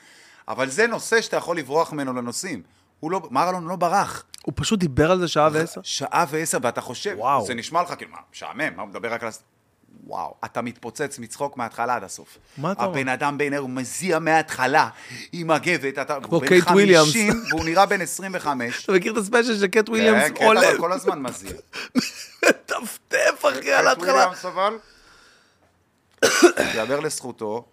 אבל 0.48 0.70
זה 0.70 0.88
נושא 0.88 1.22
שאתה 1.22 1.38
יכול 1.38 1.58
לברוח 1.58 1.94
ממנו 1.94 2.14
לנושאים. 2.14 2.62
הוא 3.00 3.12
לא, 3.12 3.22
מרלון 3.32 3.68
לא 3.68 3.76
ברח. 3.76 4.24
הוא 4.46 4.54
פשוט 4.56 4.80
דיבר 4.80 5.12
על 5.12 5.20
זה 5.20 5.28
שעה 5.28 5.50
ועשר. 5.54 5.82
שעה 5.84 6.26
ועשר, 6.30 6.58
ואתה 6.62 6.82
חושב, 6.82 7.16
וואו. 7.18 7.46
זה 7.46 7.54
נשמע 7.54 7.82
לך 7.82 7.94
כאילו, 7.98 8.12
מה, 8.12 8.18
משעמם, 8.34 8.76
מה 8.76 8.82
הוא 8.82 8.90
מדבר 8.90 9.14
רק 9.14 9.24
על... 9.24 9.30
וואו, 10.04 10.36
אתה 10.46 10.62
מתפוצץ 10.62 11.20
מצחוק 11.20 11.58
מההתחלה 11.58 11.96
עד 11.96 12.04
הסוף. 12.04 12.38
מה 12.58 12.72
אתה 12.72 12.86
אומר? 12.86 13.00
הבן 13.00 13.08
אדם 13.08 13.38
ער, 13.54 13.60
הוא 13.60 13.70
מזיע 13.70 14.20
מההתחלה 14.20 14.90
עם 15.32 15.52
מגבת, 15.52 16.00
אתה... 16.00 16.18
כמו 16.24 16.36
הוא 16.36 16.42
בן 16.42 16.48
קט 16.48 16.64
וויליאמס. 16.64 17.08
50, 17.08 17.34
והוא 17.50 17.66
נראה 17.66 17.86
בן 17.86 18.02
25. 18.02 18.84
אתה 18.84 18.92
מכיר 18.92 19.14
את 19.14 19.18
הספיישל 19.18 19.60
של 19.60 19.68
קט 19.68 19.90
וויליאמס 19.90 20.24
כן, 20.24 20.34
כן, 20.36 20.46
עולה, 20.46 20.70
אבל 20.70 20.78
כל 20.78 20.92
הזמן 20.92 21.22
מזיע. 21.22 21.52
מטפטף 22.50 23.46
אחי 23.50 23.72
על 23.72 23.88
ההתחלה. 23.88 24.14
וויליאמס 24.14 24.46
אבל, 24.46 24.78
יאמר 26.76 27.00
לזכותו, 27.00 27.66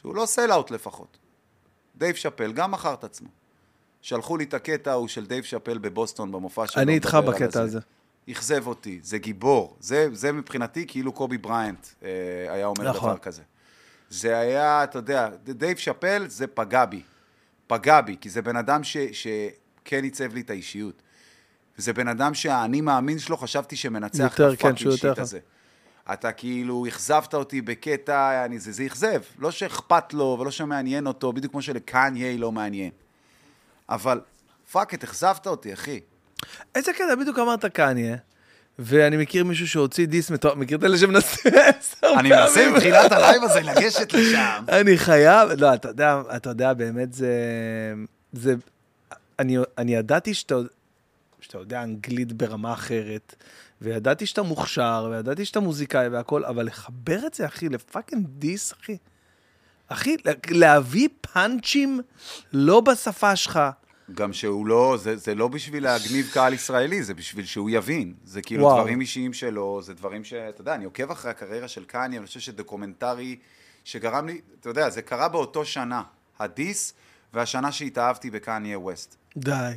שהוא 0.00 0.14
לא 0.14 0.26
sell 0.26 0.51
out 0.51 0.70
לפחות. 0.70 1.16
דייב 1.96 2.14
שאפל 2.14 2.52
גם 2.52 2.70
מכר 2.70 2.94
את 2.94 3.04
עצמו. 3.04 3.28
שלחו 4.02 4.36
לי 4.36 4.44
את 4.44 4.54
הקטע 4.54 4.90
ההוא 4.90 5.08
של 5.08 5.26
דייב 5.26 5.44
שאפל 5.44 5.78
בבוסטון 5.78 6.32
במופע 6.32 6.66
שלו. 6.66 6.82
אני 6.82 6.94
איתך 6.94 7.18
בקטע 7.26 7.60
הזה. 7.60 7.80
אכזב 8.30 8.66
אותי, 8.66 9.00
זה 9.02 9.18
גיבור. 9.18 9.76
זה, 9.80 10.08
זה 10.12 10.32
מבחינתי 10.32 10.86
כאילו 10.86 11.12
קובי 11.12 11.38
בריינט 11.38 11.86
אה, 12.02 12.08
היה 12.48 12.66
אומר 12.66 12.90
נכון. 12.90 13.10
דבר 13.10 13.18
כזה. 13.18 13.42
זה 14.10 14.38
היה, 14.38 14.84
אתה 14.84 14.98
יודע, 14.98 15.28
דייב 15.44 15.76
שאפל 15.76 16.24
זה 16.28 16.46
פגע 16.46 16.84
בי. 16.84 17.02
פגע 17.66 18.00
בי, 18.00 18.16
כי 18.20 18.30
זה 18.30 18.42
בן 18.42 18.56
אדם 18.56 18.84
ש, 18.84 18.96
שכן 18.96 20.04
עיצב 20.04 20.34
לי 20.34 20.40
את 20.40 20.50
האישיות. 20.50 21.02
זה 21.76 21.92
בן 21.92 22.08
אדם 22.08 22.34
שהאני 22.34 22.80
מאמין 22.80 23.18
שלו, 23.18 23.36
חשבתי 23.36 23.76
שמנצח 23.76 24.24
יותר, 24.24 24.52
את 24.52 24.58
כן, 24.58 24.68
ה 24.68 24.70
fucking 24.70 24.80
יותר 24.80 24.96
shit 24.96 25.12
חכם. 25.12 25.22
הזה. 25.22 25.38
אתה 26.12 26.32
כאילו 26.32 26.86
אכזבת 26.88 27.34
אותי 27.34 27.60
בקטע, 27.60 28.44
אני, 28.44 28.58
זה, 28.58 28.72
זה 28.72 28.86
אכזב. 28.86 29.22
לא 29.38 29.50
שאכפת 29.50 30.14
לו 30.14 30.36
ולא 30.40 30.50
שמעניין 30.50 31.06
אותו, 31.06 31.32
בדיוק 31.32 31.52
כמו 31.52 31.62
שלקניה 31.62 32.36
לא 32.36 32.52
מעניין. 32.52 32.90
אבל 33.88 34.20
fuck 34.72 34.94
את, 34.94 35.04
אכזבת 35.04 35.46
אותי, 35.46 35.72
אחי. 35.72 36.00
איזה 36.74 36.92
קטע, 36.92 37.14
בדיוק 37.14 37.38
אמרת 37.38 37.64
קניה, 37.64 38.16
ואני 38.78 39.16
מכיר 39.16 39.44
מישהו 39.44 39.68
שהוציא 39.68 40.06
diss 40.06 40.30
מטורף, 40.30 40.56
מכיר 40.56 40.78
את 40.78 40.84
אלה 40.84 40.98
שמנסה 40.98 41.48
עשר 41.78 42.06
אני 42.18 42.28
מנסה 42.28 42.54
פעמים? 42.54 42.74
מתחילת 42.74 43.12
הלייב 43.12 43.42
הזה 43.42 43.60
לגשת 43.60 44.12
לשם. 44.12 44.64
אני 44.80 44.98
חייב, 44.98 45.48
לא, 45.56 45.74
אתה 45.74 45.88
יודע, 45.88 46.22
אתה 46.36 46.50
יודע, 46.50 46.72
באמת 46.72 47.12
זה, 47.12 47.34
זה, 48.32 48.54
אני, 49.38 49.56
אני 49.78 49.94
ידעתי 49.94 50.34
שאתה, 50.34 50.54
שאתה 51.40 51.58
יודע 51.58 51.82
אנגלית 51.82 52.32
ברמה 52.32 52.72
אחרת, 52.72 53.34
וידעתי 53.80 54.26
שאתה 54.26 54.42
מוכשר, 54.42 55.08
וידעתי 55.10 55.44
שאתה 55.44 55.60
מוזיקאי 55.60 56.08
והכל, 56.08 56.44
אבל 56.44 56.66
לחבר 56.66 57.26
את 57.26 57.34
זה, 57.34 57.46
אחי, 57.46 57.68
ל 57.68 57.75
fucking 57.75 58.26
diss, 58.28 58.72
אחי. 58.72 58.96
אחי, 59.88 60.16
להביא 60.50 61.08
פאנצ'ים 61.20 62.00
לא 62.52 62.80
בשפה 62.80 63.36
שלך. 63.36 63.60
גם 64.12 64.32
שהוא 64.32 64.66
לא, 64.66 64.96
זה, 65.02 65.16
זה 65.16 65.34
לא 65.34 65.48
בשביל 65.48 65.84
להגניב 65.84 66.30
קהל 66.32 66.54
ישראלי, 66.54 67.02
זה 67.02 67.14
בשביל 67.14 67.44
שהוא 67.44 67.70
יבין. 67.70 68.14
זה 68.24 68.42
כאילו 68.42 68.64
וואו. 68.64 68.80
דברים 68.80 69.00
אישיים 69.00 69.32
שלו, 69.32 69.82
זה 69.82 69.94
דברים 69.94 70.24
ש... 70.24 70.32
אתה 70.32 70.60
יודע, 70.60 70.74
אני 70.74 70.84
עוקב 70.84 71.10
אחרי 71.10 71.30
הקריירה 71.30 71.68
של 71.68 71.84
קניה, 71.84 72.18
אני 72.18 72.26
חושב 72.26 72.40
שדוקומנטרי 72.40 73.36
שגרם 73.84 74.26
לי, 74.26 74.40
אתה 74.60 74.68
יודע, 74.68 74.90
זה 74.90 75.02
קרה 75.02 75.28
באותו 75.28 75.64
שנה, 75.64 76.02
ה 76.38 76.47
diss, 76.47 76.94
והשנה 77.34 77.72
שהתאהבתי 77.72 78.30
בקניה 78.30 78.78
ווסט. 78.78 79.16
די. 79.36 79.72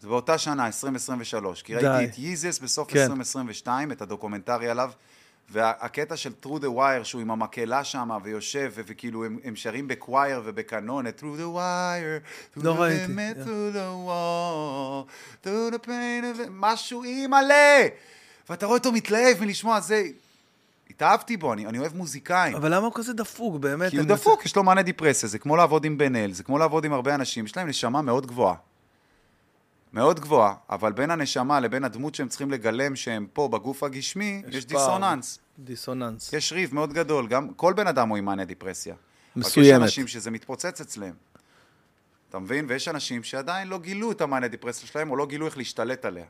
זה 0.00 0.08
באותה 0.08 0.38
שנה, 0.38 0.66
2023, 0.66 1.62
כי 1.62 1.76
די. 1.76 1.86
ראיתי 1.86 2.12
את 2.12 2.18
ייזס 2.18 2.58
בסוף 2.58 2.90
כן. 2.90 2.98
2022, 2.98 3.92
את 3.92 4.02
הדוקומנטרי 4.02 4.68
עליו, 4.68 4.90
והקטע 5.50 6.16
של 6.16 6.32
Through 6.42 6.60
the 6.60 6.76
Wire, 6.76 7.04
שהוא 7.04 7.20
עם 7.20 7.30
המקהלה 7.30 7.84
שם, 7.84 8.10
ויושב, 8.22 8.72
וכאילו 8.74 9.24
הם, 9.24 9.38
הם 9.44 9.56
שרים 9.56 9.88
בקווייר 9.88 10.42
ובקנון, 10.44 11.06
את 11.06 11.18
Through 11.20 11.38
the 11.38 11.56
Wire, 11.56 12.56
through 12.56 12.64
לא 12.64 12.74
the 12.74 12.78
ראיתי, 12.78 13.04
limit, 13.04 13.36
yeah. 13.36 13.44
through 13.44 13.76
the 13.76 14.08
wall, 14.08 15.06
through 15.46 15.74
the 15.74 15.86
pain 15.86 16.48
משהו 16.50 17.04
אימא'לה! 17.04 17.86
ואתה 18.50 18.66
רואה 18.66 18.78
אותו 18.78 18.92
מתלהב 18.92 19.40
מלשמוע 19.40 19.80
זה. 19.80 20.02
התאהבתי 20.90 21.36
בו, 21.36 21.52
אני, 21.52 21.66
אני 21.66 21.78
אוהב 21.78 21.96
מוזיקאים. 21.96 22.56
אבל 22.56 22.74
למה 22.74 22.86
הוא 22.86 22.92
כזה 22.94 23.12
דפוק, 23.12 23.56
באמת? 23.56 23.90
כי 23.90 23.96
הוא 23.96 24.06
דפוק, 24.06 24.44
יש 24.44 24.56
לו 24.56 24.62
מאנה 24.62 24.82
דיפרסיה, 24.82 25.28
זה 25.28 25.38
כמו 25.38 25.56
לעבוד 25.56 25.84
עם 25.84 25.98
בן 25.98 26.16
אל, 26.16 26.32
זה 26.32 26.42
כמו 26.42 26.58
לעבוד 26.58 26.84
עם 26.84 26.92
הרבה 26.92 27.14
אנשים, 27.14 27.44
יש 27.44 27.56
להם 27.56 27.68
נשמה 27.68 28.02
מאוד 28.02 28.26
גבוהה. 28.26 28.54
מאוד 29.92 30.20
גבוהה, 30.20 30.54
אבל 30.70 30.92
בין 30.92 31.10
הנשמה 31.10 31.60
לבין 31.60 31.84
הדמות 31.84 32.14
שהם 32.14 32.28
צריכים 32.28 32.50
לגלם 32.50 32.96
שהם 32.96 33.26
פה 33.32 33.48
בגוף 33.48 33.82
הגשמי, 33.82 34.42
יש, 34.48 34.54
יש 34.54 34.66
דיסוננס. 34.66 35.38
דיסוננס. 35.58 36.32
יש 36.32 36.52
ריב 36.52 36.74
מאוד 36.74 36.92
גדול, 36.92 37.28
גם 37.28 37.48
כל 37.54 37.72
בן 37.72 37.86
אדם 37.86 38.08
הוא 38.08 38.16
עם 38.18 38.24
מאנה 38.24 38.44
דיפרסיה. 38.44 38.94
רק 38.94 39.00
מסוימת. 39.36 39.66
יש 39.76 39.82
אנשים 39.82 40.06
שזה 40.06 40.30
מתפוצץ 40.30 40.80
אצלם. 40.80 41.12
אתה 42.28 42.38
מבין? 42.38 42.66
ויש 42.68 42.88
אנשים 42.88 43.22
שעדיין 43.22 43.68
לא 43.68 43.78
גילו 43.78 44.12
את 44.12 44.20
המאנה 44.20 44.48
דיפרסיה 44.48 44.88
שלהם, 44.88 45.10
או 45.10 45.16
לא 45.16 45.26
גילו 45.26 45.46
איך 45.46 45.56
להשתלט 45.58 46.04
עליה. 46.04 46.24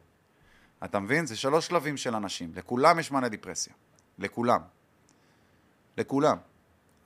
אתה 0.85 0.99
מבין? 1.01 1.27
זה 1.27 1.37
שלוש 1.37 1.67
שלבים 1.67 1.97
של 1.97 2.15
אנשים. 2.15 2.53
לכולם 2.57 2.99
יש 2.99 3.11
מאנה 3.11 3.29
דיפרסיה. 3.29 3.73
לכולם. 4.19 4.61
לכולם. 5.99 6.37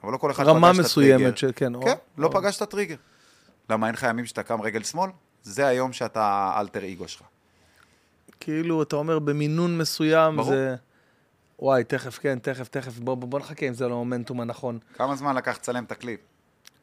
אבל 0.05 0.13
לא 0.13 0.17
כל 0.19 0.31
אחד 0.31 0.45
רמה 0.47 0.69
פגש 0.69 0.79
את 0.81 0.85
מסוימת 0.85 1.15
הטריגר. 1.21 1.37
של- 1.37 1.53
כן, 1.57 1.75
או- 1.75 1.83
כן, 1.83 1.95
לא 2.19 2.27
או. 2.27 2.33
פגש 2.33 2.57
את 2.57 2.63
הטריגר. 2.63 2.97
למה 3.71 3.87
אין 3.87 3.95
לך 3.95 4.07
ימים 4.09 4.27
שאתה 4.27 4.43
קם 4.43 4.61
רגל 4.63 4.83
שמאל? 4.83 5.11
זה 5.43 5.67
היום 5.67 5.93
שאתה 5.93 6.23
האלטר 6.25 6.93
אגו 6.93 7.09
שלך. 7.09 7.23
כאילו, 8.41 8.83
אתה 8.83 8.97
אומר 8.97 9.19
במינון 9.19 9.79
מסוים, 9.79 10.37
ברור. 10.37 10.49
זה... 10.49 10.77
וואי, 11.59 11.85
תכף, 11.85 12.19
כן, 12.19 12.39
תכף, 12.39 12.69
תכף, 12.69 12.99
בוא, 12.99 13.15
בוא, 13.15 13.29
בוא 13.29 13.39
נחכה 13.39 13.69
אם 13.69 13.75
זה 13.75 13.89
לא 13.89 13.95
המומנטום 13.95 14.41
הנכון. 14.41 14.79
כמה 14.95 15.17
זמן 15.17 15.37
לקח 15.37 15.57
לצלם 15.57 15.85
את 15.85 15.93
הקליפ? 15.93 16.21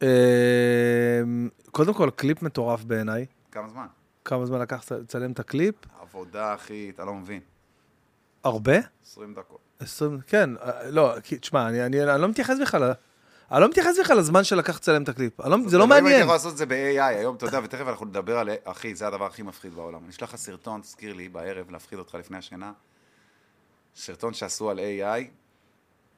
אה, 0.03 1.21
קודם 1.71 1.93
כל, 1.93 2.09
קליפ 2.15 2.41
מטורף 2.41 2.83
בעיניי. 2.83 3.25
כמה 3.51 3.69
זמן? 3.69 3.85
כמה 4.25 4.45
זמן 4.45 4.59
לקח 4.59 4.91
לצלם 4.91 5.31
את 5.31 5.39
הקליפ? 5.39 5.75
עבודה, 6.01 6.53
אחי, 6.53 6.91
אתה 6.95 7.05
לא 7.05 7.13
מבין. 7.13 7.41
הרבה? 8.43 8.77
20 9.03 9.33
דקות. 9.33 9.59
20, 9.79 10.19
כן, 10.27 10.49
אה, 10.57 10.91
לא, 10.91 11.13
תשמע, 11.23 11.69
אני, 11.69 11.85
אני, 11.85 12.03
אני 12.13 12.21
לא 12.21 12.27
מתייחס 12.27 12.57
בכלל, 12.61 12.91
אני 13.51 13.61
לא 13.61 13.69
מתייחס 13.69 13.99
בכלל 13.99 14.17
לזמן 14.17 14.43
שלקח 14.43 14.75
לצלם 14.75 15.03
את 15.03 15.09
הקליפ. 15.09 15.41
אני 15.41 15.51
לא, 15.51 15.57
זה 15.67 15.77
לא 15.77 15.83
אם 15.83 15.91
הייתי 15.91 16.03
מעניין. 16.03 16.21
יכול 16.21 16.35
לעשות 16.35 16.53
את 16.53 16.57
זה 16.57 16.65
ב-AI 16.65 17.01
היום, 17.01 17.35
אתה 17.35 17.45
יודע, 17.45 17.59
ותכף 17.63 17.87
אנחנו 17.87 18.05
נדבר 18.05 18.37
על... 18.37 18.49
אחי, 18.63 18.95
זה 18.95 19.07
הדבר 19.07 19.25
הכי 19.25 19.41
מפחיד 19.41 19.73
בעולם. 19.73 20.03
אני 20.03 20.09
אשלח 20.09 20.29
לך 20.29 20.35
סרטון, 20.35 20.81
תזכיר 20.81 21.13
לי, 21.13 21.29
בערב, 21.29 21.71
להפחיד 21.71 21.99
אותך 21.99 22.15
לפני 22.15 22.37
השינה. 22.37 22.71
סרטון 23.95 24.33
שעשו 24.33 24.69
על 24.69 24.79
AI, 24.79 25.23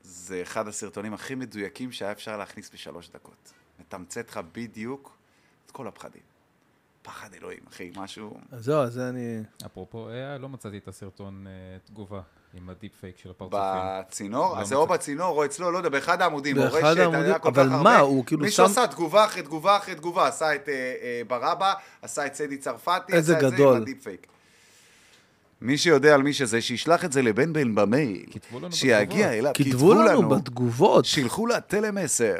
זה 0.03 0.41
אחד 0.41 0.67
הסרטונים 0.67 1.13
הכי 1.13 1.35
מדויקים 1.35 1.91
שהיה 1.91 2.11
אפשר 2.11 2.37
להכניס 2.37 2.69
בשלוש 2.73 3.09
דקות. 3.09 3.53
מתמצת 3.79 4.29
לך 4.29 4.39
בדיוק 4.51 5.17
את 5.65 5.71
כל 5.71 5.87
הפחדים. 5.87 6.21
פחד 7.01 7.33
אלוהים, 7.33 7.59
אחי, 7.67 7.91
משהו... 7.95 8.39
אז 8.51 8.65
זהו, 8.65 8.81
אז 8.81 8.93
זה 8.93 9.09
אני... 9.09 9.43
אפרופו 9.65 10.09
AI, 10.09 10.37
לא 10.41 10.49
מצאתי 10.49 10.77
את 10.77 10.87
הסרטון 10.87 11.47
אה, 11.47 11.77
תגובה 11.85 12.21
עם 12.53 12.69
ה 12.69 12.74
deep 12.74 12.91
fake 13.01 13.17
של 13.17 13.29
הפרצופים. 13.29 13.59
בצינור, 14.07 14.55
לא 14.55 14.61
אז 14.61 14.67
זה 14.67 14.75
או 14.75 14.87
בצינור 14.87 15.37
או 15.37 15.45
אצלו, 15.45 15.71
לא 15.71 15.77
יודע, 15.77 15.89
באחד 15.89 16.21
העמודים, 16.21 16.55
באחד 16.55 16.97
העמודים, 16.97 17.33
אבל 17.43 17.69
מה. 17.69 17.99
הוא 17.99 18.25
כאילו 18.25 18.41
מישהו 18.41 18.65
שם- 18.65 18.71
עשה 18.71 18.87
תגובה 18.87 19.25
אחרי 19.25 19.41
תגובה 19.43 19.77
אחרי 19.77 19.95
תגובה, 19.95 20.27
עשה 20.27 20.55
את 20.55 20.69
אה, 20.69 20.73
אה, 20.73 21.21
ברבא, 21.27 21.73
עשה 22.01 22.25
את 22.25 22.35
סדי 22.35 22.57
צרפתי, 22.57 23.11
עשה 23.11 23.19
את 23.19 23.23
זה 23.25 23.35
גדול. 23.35 23.75
עם 23.75 23.81
ה 23.81 23.86
deep 23.86 24.03
fake. 24.03 24.27
מי 25.61 25.77
שיודע 25.77 26.13
על 26.13 26.23
מי 26.23 26.33
שזה, 26.33 26.61
שישלח 26.61 27.05
את 27.05 27.11
זה 27.11 27.21
לבן 27.21 27.53
בן 27.53 27.75
במייל. 27.75 28.25
כתבו 28.31 28.59
לנו 28.59 28.71
שיגיע 28.71 29.27
בתגובות. 29.27 29.39
אליו, 29.39 29.53
כתבו 29.53 29.93
לנו 29.93 30.29
בתגובות. 30.29 31.05
שילחו 31.05 31.47
לטלמסר. 31.47 32.35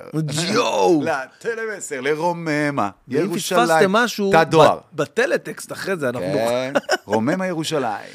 יואו. 0.54 1.04
לטלמסר, 1.06 2.02
לרוממה. 2.02 2.90
ירושלים. 3.08 3.66
פספסתם 3.66 3.92
משהו, 3.92 4.32
תא 4.32 4.44
דואר. 4.44 4.80
ב- 4.92 5.02
בטלטקסט 5.02 5.72
אחרי 5.72 5.98
זה, 5.98 6.10
אנחנו... 6.10 6.26
כן, 6.34 6.74
רוממה 7.06 7.48
ירושלים, 7.48 8.10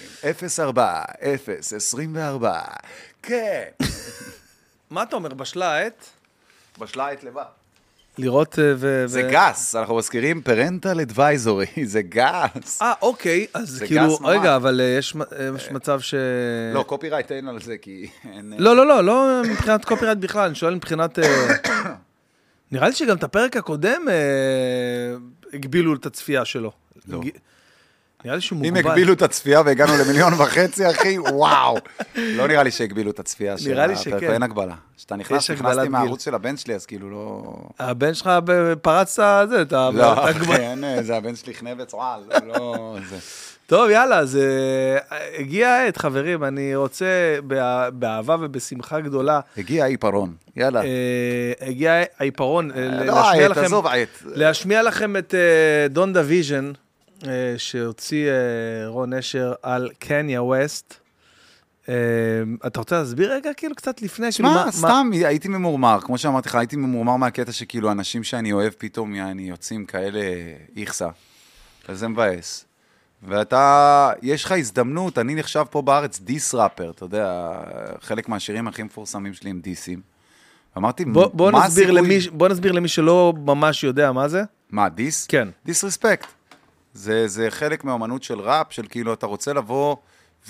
04, 0.49 1.03
0, 1.35 1.73
24. 1.73 2.61
כן. 3.23 3.65
מה 4.91 5.03
אתה 5.03 5.17
אומר, 5.17 5.29
בשלה 5.35 5.73
העת? 5.75 6.05
בשלה 6.79 7.09
עת 7.09 7.25
לבד. 7.25 7.43
לראות 8.19 8.59
אה, 8.59 8.73
ו... 8.77 9.05
זה 9.07 9.23
ו- 9.27 9.31
גס, 9.31 9.75
אנחנו 9.75 9.97
מזכירים 9.97 10.43
parental 10.43 11.01
advisory, 11.01 11.67
זה 11.85 12.03
גס. 12.03 12.83
אה, 12.83 12.93
אוקיי, 13.03 13.47
אז 13.55 13.83
כאילו. 13.87 14.19
רגע, 14.25 14.57
אבל 14.57 14.81
אה, 14.81 14.87
יש 14.87 15.17
אה, 15.17 15.51
יש 15.57 15.71
מצב 15.71 16.01
ש... 16.01 16.15
לא, 16.75 16.83
copyright 16.83 17.33
אין 17.33 17.49
על 17.49 17.61
זה, 17.61 17.79
כי 17.79 18.09
אין... 18.33 18.53
לא, 18.59 18.77
לא, 18.77 18.87
לא, 18.87 19.05
לא 19.05 19.43
מבחינת 19.51 19.85
copyright 19.85 20.19
בכלל, 20.19 20.47
אני 20.47 20.55
שואל 20.55 20.75
מבחינת... 20.75 21.19
אה, 21.19 21.55
נראה 22.73 22.89
לי 22.89 22.95
שגם 22.95 23.17
את 23.17 23.25
הפרק 23.25 23.57
הקודם 23.57 24.03
הגבילו 25.53 25.95
את 25.95 26.07
הצפייה 26.07 26.45
שלו. 26.45 26.73
לא. 27.09 27.21
נראה 28.27 28.37
לי 28.37 28.41
שהוא 28.43 28.59
אם 28.59 28.75
מוגבל. 28.75 28.91
הגבילו 28.91 29.13
את 29.13 29.23
הצפייה 29.23 29.63
והגענו 29.65 29.93
למיליון 29.97 30.33
וחצי, 30.35 30.91
אחי, 30.91 31.19
וואו. 31.19 31.77
לא 32.17 32.49
נראה 32.49 32.63
לי 32.63 32.71
שהגבילו 32.71 33.11
את 33.11 33.19
הצפייה 33.19 33.59
של 33.59 33.71
נראה 33.71 33.87
לי 33.87 33.97
שכן. 33.97 34.33
אין 34.33 34.43
הגבלה. 34.43 34.75
כשאתה 34.97 35.17
נכנס, 35.17 35.51
נכנסתי 35.51 35.89
מהערוץ 35.89 36.25
של 36.25 36.35
הבן 36.35 36.57
שלי, 36.57 36.75
אז 36.75 36.87
כאילו 36.87 37.11
לא... 37.11 37.55
הבן 37.79 38.15
שלך 38.15 38.31
פרץ 38.83 39.19
את 39.19 39.49
זה, 39.49 39.63
את 39.63 39.73
ה... 39.73 39.89
את 39.89 39.95
לא, 39.95 40.31
אחי, 40.31 40.53
אין, 40.57 40.85
אה, 40.85 41.03
זה 41.03 41.17
הבן 41.17 41.37
שלי 41.37 41.55
חנה 41.55 41.71
וצועל, 41.79 42.21
לא... 42.47 42.97
זה. 43.09 43.17
טוב, 43.67 43.91
יאללה, 43.91 44.19
אז 44.19 44.37
אה, 44.37 44.99
הגיעה 45.39 45.83
העת, 45.83 45.97
חברים, 45.97 46.45
אני 46.45 46.77
רוצה 46.77 47.07
בא- 47.45 47.91
באהבה 47.93 48.37
ובשמחה 48.41 49.01
גדולה, 49.01 49.41
הגיע 49.59 49.85
העיפרון, 49.85 50.35
יאללה. 50.57 50.83
אה, 50.83 50.89
הגיע 51.69 52.03
העיפרון, 52.19 52.71
אה, 52.71 52.77
לא 52.77 53.05
להשמיע 53.05 53.43
העט, 53.43 53.51
לכם... 53.51 53.65
עזוב 53.65 53.87
העט. 53.87 54.09
להשמיע 54.25 54.83
לכם 54.83 55.17
את 55.17 55.35
Donda 55.91 56.23
Vision, 56.27 56.73
שהוציא 57.57 58.29
אה, 58.29 58.35
רון 58.89 59.13
נשר 59.15 59.53
על 59.63 59.91
קניה 59.99 60.43
ווסט. 60.43 60.95
אה, 61.89 61.95
אתה 62.67 62.79
רוצה 62.81 62.99
להסביר 62.99 63.33
רגע, 63.33 63.51
כאילו, 63.57 63.75
קצת 63.75 64.03
לפני? 64.03 64.33
כאילו, 64.33 64.49
שמע, 64.51 64.65
מה- 64.65 64.73
סתם 64.73 65.11
הייתי 65.13 65.49
ממורמר, 65.49 65.99
כמו 66.03 66.19
שאמרתי 66.19 66.49
לך, 66.49 66.55
הייתי 66.55 66.77
ממורמר 66.77 67.17
מהקטע 67.17 67.53
שכאילו 67.53 67.93
אנשים 67.93 68.25
שאני 68.25 68.53
אוהב 68.53 68.73
פתאום, 68.79 69.15
יעני, 69.15 69.43
יוצאים 69.43 69.87
כאלה 69.87 70.21
איכסה. 70.77 71.09
וזה 71.89 72.09
מבאס. 72.09 72.65
ואתה, 73.23 74.11
יש 74.23 74.45
לך 74.45 74.53
הזדמנות, 74.53 75.19
אני 75.19 75.35
נחשב 75.35 75.65
פה 75.71 75.83
בארץ 75.83 76.21
diss 76.21 76.55
rapper, 76.55 76.91
אתה 76.91 77.05
יודע, 77.05 77.53
חלק 78.01 78.29
מהשירים 78.29 78.69
הכי 78.69 78.83
מפורסמים 78.83 79.35
שלי 79.35 79.51
הם 79.51 79.61
דיסים. 79.61 80.01
אמרתי, 80.77 81.05
בוא, 81.05 81.27
בוא, 81.33 81.51
מה 81.53 81.65
הסיכוי- 81.65 81.93
למי, 81.95 82.19
בוא 82.33 82.49
נסביר 82.49 82.73
למי 82.73 82.89
שלא 82.89 83.33
ממש 83.37 83.85
יודע 83.85 84.13
מה 84.13 84.29
זה. 84.29 84.43
מה, 84.71 84.89
diss? 84.89 85.27
כן. 85.27 85.49
disrespect. 85.65 86.27
זה, 86.97 87.29
זה 87.29 87.51
חלק 87.51 87.85
מהאמנות 87.85 88.23
של 88.23 88.41
ראפ, 88.41 88.73
של 88.73 88.87
כאילו 88.87 89.13
אתה 89.13 89.27
רוצה 89.27 89.53
לבוא 89.53 89.97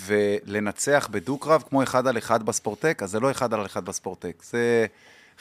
ולנצח 0.05 1.07
בדו-קרב 1.11 1.63
כמו 1.69 1.83
אחד 1.83 2.07
על 2.07 2.17
אחד 2.17 2.43
בספורטק, 2.43 2.99
אז 3.03 3.11
זה 3.11 3.19
לא 3.19 3.31
אחד 3.31 3.53
על 3.53 3.65
אחד 3.65 3.85
בספורטק, 3.85 4.43
זה 4.43 4.85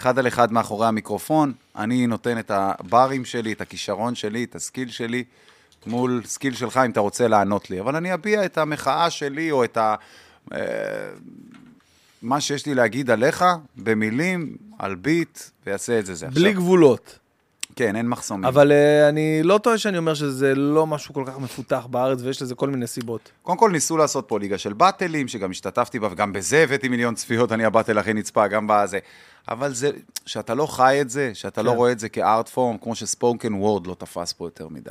אחד 0.01 0.19
על 0.19 0.29
אחד 0.29 0.53
מאחורי 0.53 0.87
המיקרופון. 0.87 1.53
אני 1.77 2.07
נותן 2.07 2.39
את 2.39 2.51
הברים 2.55 3.25
שלי, 3.25 3.53
את 3.53 3.61
הכישרון 3.61 4.15
שלי, 4.15 4.45
את 4.45 4.55
ה 4.55 4.61
skill 4.61 4.91
שלי, 4.91 5.25
מול 5.87 6.23
skill 6.25 6.55
שלך 6.55 6.81
אם 6.87 6.91
אתה 6.91 7.01
רוצה 7.01 7.29
לענות 7.29 7.71
לי. 7.71 7.81
אבל 7.81 7.97
אני 7.97 8.15
אביע 8.15 8.45
את 8.45 8.59
המחאה 8.59 9.11
שלי 9.11 9.51
או 9.51 9.65
את 9.65 9.77
ה... 9.77 9.95
אה, 10.53 10.59
מה 12.23 12.41
שיש 12.41 12.67
לי 12.67 12.75
להגיד 12.75 13.11
עליך, 13.11 13.45
במילים, 13.77 14.57
על 14.79 14.95
ביט, 14.95 15.39
ויעשה 15.67 15.99
את 15.99 16.07
זה 16.07 16.15
זה. 16.15 16.27
בלי 16.27 16.49
עכשיו, 16.49 16.63
גבולות. 16.63 17.19
כן, 17.77 17.97
אין 17.97 18.09
מחסומים. 18.09 18.45
אבל 18.45 18.73
uh, 18.73 19.09
אני 19.09 19.43
לא 19.43 19.59
טועה 19.59 19.79
שאני 19.79 19.99
אומר 19.99 20.15
שזה 20.15 20.55
לא 20.55 20.87
משהו 20.87 21.15
כל 21.15 21.25
כך 21.27 21.39
מפותח 21.39 21.87
בארץ, 21.91 22.19
ויש 22.23 22.43
לזה 22.43 22.55
כל 22.55 22.71
מיני 22.71 22.87
סיבות. 22.87 23.31
קודם 23.43 23.59
כל 23.59 23.71
ניסו 23.71 23.97
לעשות 23.97 24.25
פה 24.29 24.39
ליגה 24.39 24.59
של 24.59 24.73
באטלים, 24.73 25.29
שגם 25.29 25.51
השתתפתי 25.51 25.99
בה, 25.99 26.09
וגם 26.13 26.33
בזה 26.33 26.63
הבאתי 26.63 26.89
מיליון 26.89 27.15
צפיות, 27.15 27.53
אני 27.53 27.65
הבאטל 27.65 27.99
הכי 27.99 28.13
נצפה, 28.13 28.47
גם 28.47 28.67
בזה. 28.69 28.99
אבל 29.49 29.75
זה, 29.75 29.91
שאתה 30.27 30.55
לא 30.55 30.67
חי 30.67 30.99
את 31.01 31.11
זה, 31.11 31.31
שאתה 31.35 31.63
לא 31.63 31.71
כן. 31.71 31.77
רואה 31.77 31.93
את 31.93 31.99
זה 31.99 32.09
כארט 32.09 32.49
פורם, 32.49 32.79
כמו 32.79 32.95
שספוקן 32.95 33.55
וורד 33.55 33.87
לא 33.87 33.95
תפס 33.99 34.33
פה 34.33 34.47
יותר 34.47 34.69
מדי. 34.69 34.91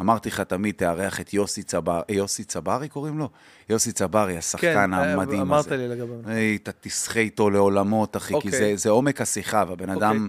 אמרתי 0.00 0.28
לך 0.28 0.40
תמיד, 0.40 0.74
תארח 0.74 1.20
את 1.20 1.34
יוסי 1.34 1.62
צברי, 1.62 2.02
יוסי 2.08 2.44
צברי 2.44 2.88
קוראים 2.88 3.18
לו? 3.18 3.28
יוסי 3.68 3.92
צברי, 3.92 4.36
השחקן 4.36 4.74
כן, 4.74 4.94
המדהים 4.94 5.52
הזה. 5.52 5.70
אמרת 5.70 5.70
לי 5.80 5.88
לגביו. 5.88 6.16
אתה 6.62 6.70
תסחה 6.80 7.20
איתו 7.20 7.50
לעולמות, 7.50 8.16
אחי, 8.16 8.28
כי 8.28 8.34
אוקיי. 8.34 8.50
זה, 8.50 8.72
זה 8.76 8.90
עומק 8.90 9.20
השיחה, 9.20 9.64
והבן 9.68 9.90
אוקיי. 9.90 10.08
אדם 10.08 10.28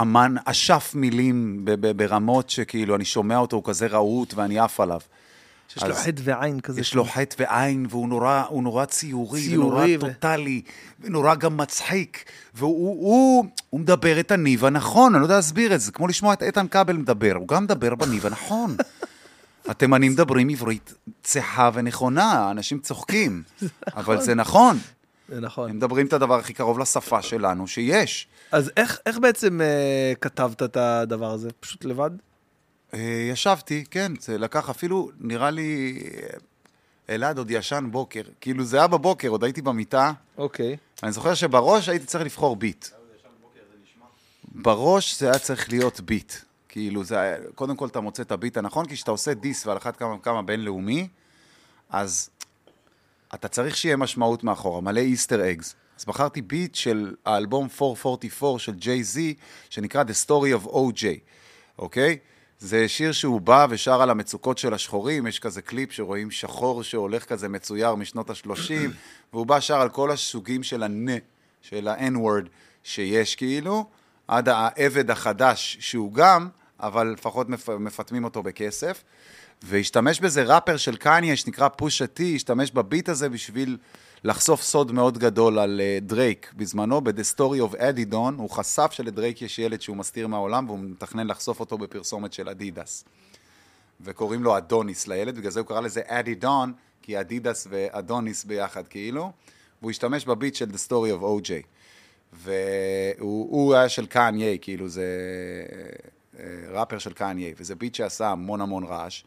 אמן, 0.00 0.34
אשף 0.44 0.92
מילים 0.94 1.64
ברמות 1.96 2.50
שכאילו, 2.50 2.96
אני 2.96 3.04
שומע 3.04 3.36
אותו, 3.36 3.56
הוא 3.56 3.64
כזה 3.64 3.86
רהוט 3.86 4.34
ואני 4.34 4.58
עף 4.58 4.80
עליו. 4.80 5.00
שיש 5.68 5.82
לו 5.82 5.94
חטא 5.94 6.22
ועין 6.24 6.60
כזה. 6.60 6.80
יש 6.80 6.94
לו 6.94 7.04
חטא 7.04 7.36
ועין, 7.38 7.86
והוא 7.90 8.08
נורא, 8.08 8.42
נורא 8.62 8.84
ציורי, 8.84 9.40
ציורי 9.40 9.96
ונורא 9.96 10.10
ו- 10.10 10.14
טוטאלי, 10.14 10.62
ונורא 11.00 11.34
גם 11.34 11.56
מצחיק, 11.56 12.24
והוא 12.54 12.98
הוא, 13.00 13.46
הוא 13.70 13.80
מדבר 13.80 14.20
את 14.20 14.30
הניב 14.30 14.64
הנכון, 14.64 15.14
אני 15.14 15.20
לא 15.20 15.26
יודע 15.26 15.36
להסביר 15.36 15.74
את 15.74 15.80
זה, 15.80 15.92
כמו 15.92 16.06
לשמוע 16.06 16.32
את 16.32 16.42
איתן 16.42 16.68
כבל 16.68 16.96
מדבר, 16.96 17.32
הוא 17.34 17.48
גם 17.48 17.64
מדבר 17.64 17.94
בניב 17.94 18.26
הנכון. 18.26 18.76
התימנים 19.68 20.12
מדברים 20.12 20.48
עברית 20.48 20.94
צחה 21.22 21.70
ונכונה, 21.74 22.50
אנשים 22.50 22.78
צוחקים, 22.78 23.42
אבל 23.96 24.20
זה 24.20 24.34
נכון. 24.34 24.78
זה 25.28 25.40
נכון. 25.40 25.70
הם 25.70 25.76
מדברים 25.76 26.06
את 26.06 26.12
הדבר 26.12 26.38
הכי 26.38 26.52
קרוב 26.52 26.78
לשפה 26.78 27.22
שלנו 27.22 27.66
שיש. 27.66 28.28
אז 28.52 28.70
איך, 28.76 28.98
איך 29.06 29.18
בעצם 29.18 29.60
אה, 29.60 30.12
כתבת 30.20 30.62
את 30.62 30.76
הדבר 30.76 31.30
הזה? 31.30 31.48
פשוט 31.60 31.84
לבד? 31.84 32.10
אה, 32.94 33.28
ישבתי, 33.32 33.84
כן, 33.90 34.12
זה 34.20 34.38
לקח 34.38 34.70
אפילו, 34.70 35.10
נראה 35.20 35.50
לי, 35.50 36.02
אה, 36.04 36.28
אלעד 37.14 37.38
עוד 37.38 37.50
ישן 37.50 37.88
בוקר, 37.90 38.22
כאילו 38.40 38.64
זה 38.64 38.76
היה 38.76 38.86
בבוקר, 38.86 39.28
עוד 39.28 39.44
הייתי 39.44 39.62
במיטה, 39.62 40.12
אוקיי. 40.38 40.76
אני 41.02 41.12
זוכר 41.12 41.34
שבראש 41.34 41.88
הייתי 41.88 42.06
צריך 42.06 42.24
לבחור 42.24 42.56
ביט. 42.56 42.86
בראש 44.52 45.20
זה 45.20 45.30
היה 45.30 45.38
צריך 45.38 45.68
להיות 45.70 46.00
ביט. 46.00 46.32
כאילו, 46.68 47.04
זה 47.04 47.20
היה, 47.20 47.36
קודם 47.54 47.76
כל 47.76 47.86
אתה 47.86 48.00
מוצא 48.00 48.22
את 48.22 48.32
הביט 48.32 48.56
הנכון, 48.56 48.86
כי 48.86 48.94
כשאתה 48.94 49.10
עושה 49.10 49.34
דיס 49.34 49.66
ועל 49.66 49.76
אחת 49.76 49.96
כמה 49.96 50.14
וכמה 50.14 50.42
בינלאומי, 50.42 51.08
אז 51.90 52.30
אתה 53.34 53.48
צריך 53.48 53.76
שיהיה 53.76 53.96
משמעות 53.96 54.44
מאחורה, 54.44 54.80
מלא 54.80 55.00
איסטר 55.00 55.50
אגס. 55.50 55.74
אז 55.98 56.04
בחרתי 56.04 56.42
ביט 56.42 56.74
של 56.74 57.14
האלבום 57.24 57.68
444 57.80 58.58
של 58.58 58.74
ג'יי 58.74 59.02
זי, 59.02 59.34
שנקרא 59.70 60.02
The 60.02 60.26
Story 60.26 60.64
of 60.64 60.68
OJ, 60.68 61.04
אוקיי? 61.78 62.18
זה 62.58 62.88
שיר 62.88 63.12
שהוא 63.12 63.40
בא 63.40 63.66
ושר 63.70 64.02
על 64.02 64.10
המצוקות 64.10 64.58
של 64.58 64.74
השחורים, 64.74 65.26
יש 65.26 65.38
כזה 65.38 65.62
קליפ 65.62 65.92
שרואים 65.92 66.30
שחור 66.30 66.82
שהולך 66.82 67.24
כזה 67.24 67.48
מצויר 67.48 67.94
משנות 67.94 68.30
ה-30, 68.30 68.72
והוא 69.32 69.46
בא 69.46 69.60
שר 69.60 69.80
על 69.80 69.88
כל 69.88 70.10
הסוגים 70.10 70.62
של 70.62 70.82
הנ, 70.82 71.08
של 71.62 71.88
ה-N-word 71.88 72.48
שיש 72.82 73.36
כאילו, 73.36 73.86
עד 74.28 74.48
העבד 74.48 75.10
החדש 75.10 75.76
שהוא 75.80 76.12
גם, 76.12 76.48
אבל 76.80 77.06
לפחות 77.06 77.48
מפ- 77.48 77.68
מפטמים 77.68 78.24
אותו 78.24 78.42
בכסף. 78.42 79.04
והשתמש 79.62 80.20
בזה 80.20 80.42
ראפר 80.42 80.76
של 80.76 80.96
קניה 80.96 81.36
שנקרא 81.36 81.68
פושה 81.68 82.06
טי, 82.06 82.36
השתמש 82.36 82.70
בביט 82.70 83.08
הזה 83.08 83.28
בשביל 83.28 83.76
לחשוף 84.24 84.62
סוד 84.62 84.92
מאוד 84.92 85.18
גדול 85.18 85.58
על 85.58 85.80
uh, 85.80 86.04
דרייק 86.04 86.52
בזמנו, 86.56 87.00
ב-The 87.00 87.36
Story 87.36 87.72
of 87.72 87.76
Adidon, 87.76 88.34
הוא 88.36 88.50
חשף 88.50 88.92
שלדרייק 88.92 89.42
יש 89.42 89.58
ילד 89.58 89.80
שהוא 89.80 89.96
מסתיר 89.96 90.26
מהעולם 90.26 90.68
והוא 90.68 90.78
מתכנן 90.78 91.26
לחשוף 91.26 91.60
אותו 91.60 91.78
בפרסומת 91.78 92.32
של 92.32 92.48
אדידס. 92.48 93.04
וקוראים 94.00 94.42
לו 94.42 94.56
אדוניס 94.56 95.06
לילד, 95.06 95.38
בגלל 95.38 95.50
זה 95.50 95.60
הוא 95.60 95.68
קרא 95.68 95.80
לזה 95.80 96.00
אדידון, 96.06 96.72
כי 97.02 97.20
אדידס 97.20 97.66
ואדוניס 97.70 98.44
ביחד 98.44 98.88
כאילו, 98.88 99.32
והוא 99.80 99.90
השתמש 99.90 100.24
בביט 100.24 100.54
של 100.54 100.66
The 100.70 100.88
Story 100.88 101.20
of 101.20 101.22
OJ. 101.22 101.50
והוא 102.32 103.48
הוא 103.50 103.74
היה 103.74 103.88
של 103.88 104.06
קניה, 104.06 104.58
כאילו 104.58 104.88
זה 104.88 105.06
אה, 106.38 106.44
ראפר 106.68 106.98
של 106.98 107.12
קניה, 107.12 107.54
וזה 107.56 107.74
ביט 107.74 107.94
שעשה 107.94 108.28
המון 108.28 108.60
המון 108.60 108.84
רעש. 108.84 109.24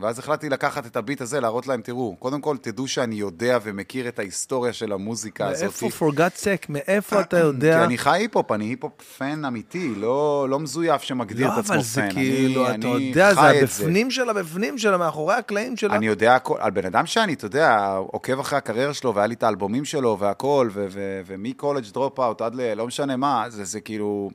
ואז 0.00 0.18
החלטתי 0.18 0.48
לקחת 0.48 0.86
את 0.86 0.96
הביט 0.96 1.20
הזה, 1.20 1.40
להראות 1.40 1.66
להם, 1.66 1.80
תראו, 1.80 2.16
קודם 2.18 2.40
כל 2.40 2.56
תדעו 2.56 2.88
שאני 2.88 3.14
יודע 3.14 3.58
ומכיר 3.62 4.08
את 4.08 4.18
ההיסטוריה 4.18 4.72
של 4.72 4.92
המוזיקה 4.92 5.48
הזאת. 5.48 5.62
מאיפה, 5.62 5.86
for 5.86 6.12
God's 6.12 6.40
sake, 6.40 6.66
מאיפה 6.68 7.20
אתה 7.20 7.36
כי 7.36 7.42
יודע? 7.42 7.84
אני 7.84 7.98
חי 7.98 8.10
היפ-הופ, 8.10 8.52
אני 8.52 8.64
היפ-הופ 8.64 9.02
fan 9.18 9.44
אמיתי, 9.44 9.94
לא, 9.96 10.46
לא 10.50 10.60
מזויף 10.60 11.02
שמגדיר 11.02 11.46
לא, 11.46 11.52
את 11.52 11.58
עצמו 11.58 11.74
אבל 11.74 11.82
זה 11.82 12.00
fan. 12.00 12.14
כאילו, 12.14 12.66
אני, 12.66 12.78
אתה 12.78 12.96
אני 12.96 13.08
יודע, 13.08 13.34
זה. 13.34 13.40
הבפנים 13.40 14.10
שלה, 14.10 14.32
בפנים 14.32 14.78
שלה, 14.78 14.96
מאחורי 14.96 15.34
הקלעים 15.34 15.76
שלה. 15.76 15.96
אני 15.96 16.06
יודע 16.06 16.34
הכל, 16.34 16.56
על 16.60 16.70
בן 16.70 16.86
אדם 16.86 17.06
שאני, 17.06 17.32
אתה 17.32 17.46
יודע, 17.46 17.96
עוקב 17.96 18.40
אחרי 18.40 18.58
הקריירה 18.58 18.94
שלו, 18.94 19.14
והיה 19.14 19.26
לי 19.26 19.34
את 19.34 19.42
האלבומים 19.42 19.84
שלו 19.84 20.18
והכל, 20.18 20.68
ו- 20.72 20.86
ו- 20.90 21.20
ומ 21.26 21.84
College 21.92 22.20
Dropout 22.20 22.42
עד 22.42 22.54
ל... 22.54 22.74
לא 22.74 22.86
משנה 22.86 23.16
מה, 23.16 23.44
זה, 23.48 23.64
זה 23.64 23.80
כאילו 23.80 24.30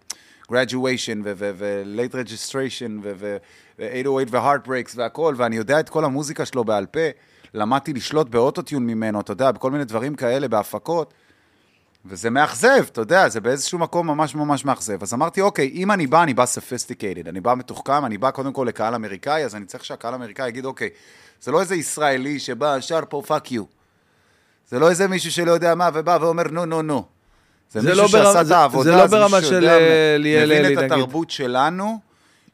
graduation 0.51 1.17
ו-late 1.23 2.13
registration 2.13 3.05
ו-808 3.79 4.07
ו-heartbreaks 4.31 4.91
והכל, 4.95 5.33
ואני 5.37 5.55
יודע 5.55 5.79
את 5.79 5.89
כל 5.89 6.05
המוזיקה 6.05 6.45
שלו 6.45 6.63
בעל 6.63 6.85
פה. 6.85 6.99
למדתי 7.53 7.93
לשלוט 7.93 8.29
באוטוטיון 8.29 8.83
ממנו, 8.87 9.21
אתה 9.21 9.31
יודע, 9.31 9.51
בכל 9.51 9.71
מיני 9.71 9.85
דברים 9.85 10.15
כאלה, 10.15 10.47
בהפקות, 10.47 11.13
וזה 12.05 12.29
מאכזב, 12.29 12.85
אתה 12.91 13.01
יודע, 13.01 13.29
זה 13.29 13.41
באיזשהו 13.41 13.79
מקום 13.79 14.07
ממש 14.07 14.35
ממש 14.35 14.65
מאכזב. 14.65 15.03
אז 15.03 15.13
אמרתי, 15.13 15.41
אוקיי, 15.41 15.71
אם 15.73 15.91
אני 15.91 16.07
בא, 16.07 16.23
אני 16.23 16.33
בא 16.33 16.43
sophisticated, 16.43 17.29
אני 17.29 17.41
בא 17.41 17.55
מתוחכם, 17.55 18.05
אני 18.05 18.17
בא 18.17 18.31
קודם 18.31 18.53
כל 18.53 18.65
לקהל 18.69 18.95
אמריקאי, 18.95 19.45
אז 19.45 19.55
אני 19.55 19.65
צריך 19.65 19.85
שהקהל 19.85 20.13
האמריקאי 20.13 20.47
יגיד, 20.47 20.65
אוקיי, 20.65 20.89
זה 21.41 21.51
לא 21.51 21.61
איזה 21.61 21.75
ישראלי 21.75 22.39
שבא, 22.39 22.79
שר 22.79 22.99
פה 23.09 23.21
fuck 23.27 23.51
you. 23.51 23.63
זה 24.69 24.79
לא 24.79 24.89
איזה 24.89 25.07
מישהו 25.07 25.31
שלא 25.31 25.51
יודע 25.51 25.75
מה, 25.75 25.89
ובא 25.93 26.17
ואומר, 26.21 26.43
נו, 26.51 26.65
נו, 26.65 26.81
נו. 26.81 27.03
זה, 27.71 27.81
זה 27.81 27.89
מישהו 27.89 28.03
לא 28.03 28.11
ברמה- 28.11 28.23
שעשה 28.25 28.41
את 28.41 28.45
זה- 28.47 28.57
העבודה, 28.57 28.91
זה 28.91 28.97
לא 28.97 29.07
זה 29.07 29.17
ברמה 29.17 29.37
מישהו 29.37 29.49
של, 29.51 29.65
אה, 29.69 30.15
ליאל 30.19 30.45
מבין 30.45 30.65
אלי, 30.65 30.73
את 30.73 30.79
נגיד. 30.79 30.91
התרבות 30.93 31.29
שלנו, 31.29 31.99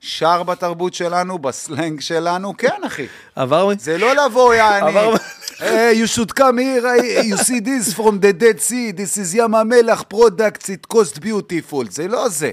שר 0.01 0.43
בתרבות 0.43 0.93
שלנו, 0.93 1.39
בסלנג 1.39 1.99
שלנו, 2.01 2.57
כן, 2.57 2.81
אחי. 2.87 3.05
עבר... 3.35 3.69
זה 3.79 3.97
לא 3.97 4.25
לבוא, 4.25 4.53
יעני, 4.53 4.89
עבר- 4.89 5.15
hey, 5.57 5.95
you 6.03 6.17
should 6.17 6.31
come 6.31 6.57
here, 6.57 7.03
you 7.31 7.37
see 7.37 7.59
this 7.59 7.93
from 7.97 8.19
the 8.21 8.33
Dead 8.41 8.59
Sea, 8.69 8.93
this 8.97 9.17
is 9.17 9.33
ים 9.35 9.55
המלח 9.55 10.03
products, 10.13 10.63
it 10.65 10.93
cost 10.95 11.17
beautiful, 11.19 11.89
זה 11.89 12.07
לא 12.07 12.29
זה. 12.29 12.51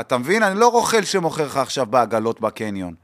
אתה 0.00 0.18
מבין? 0.18 0.42
אני 0.42 0.60
לא 0.60 0.68
רוכל 0.68 1.04
שמוכר 1.04 1.46
לך 1.46 1.56
עכשיו 1.56 1.86
בעגלות 1.86 2.40
בקניון. 2.40 2.94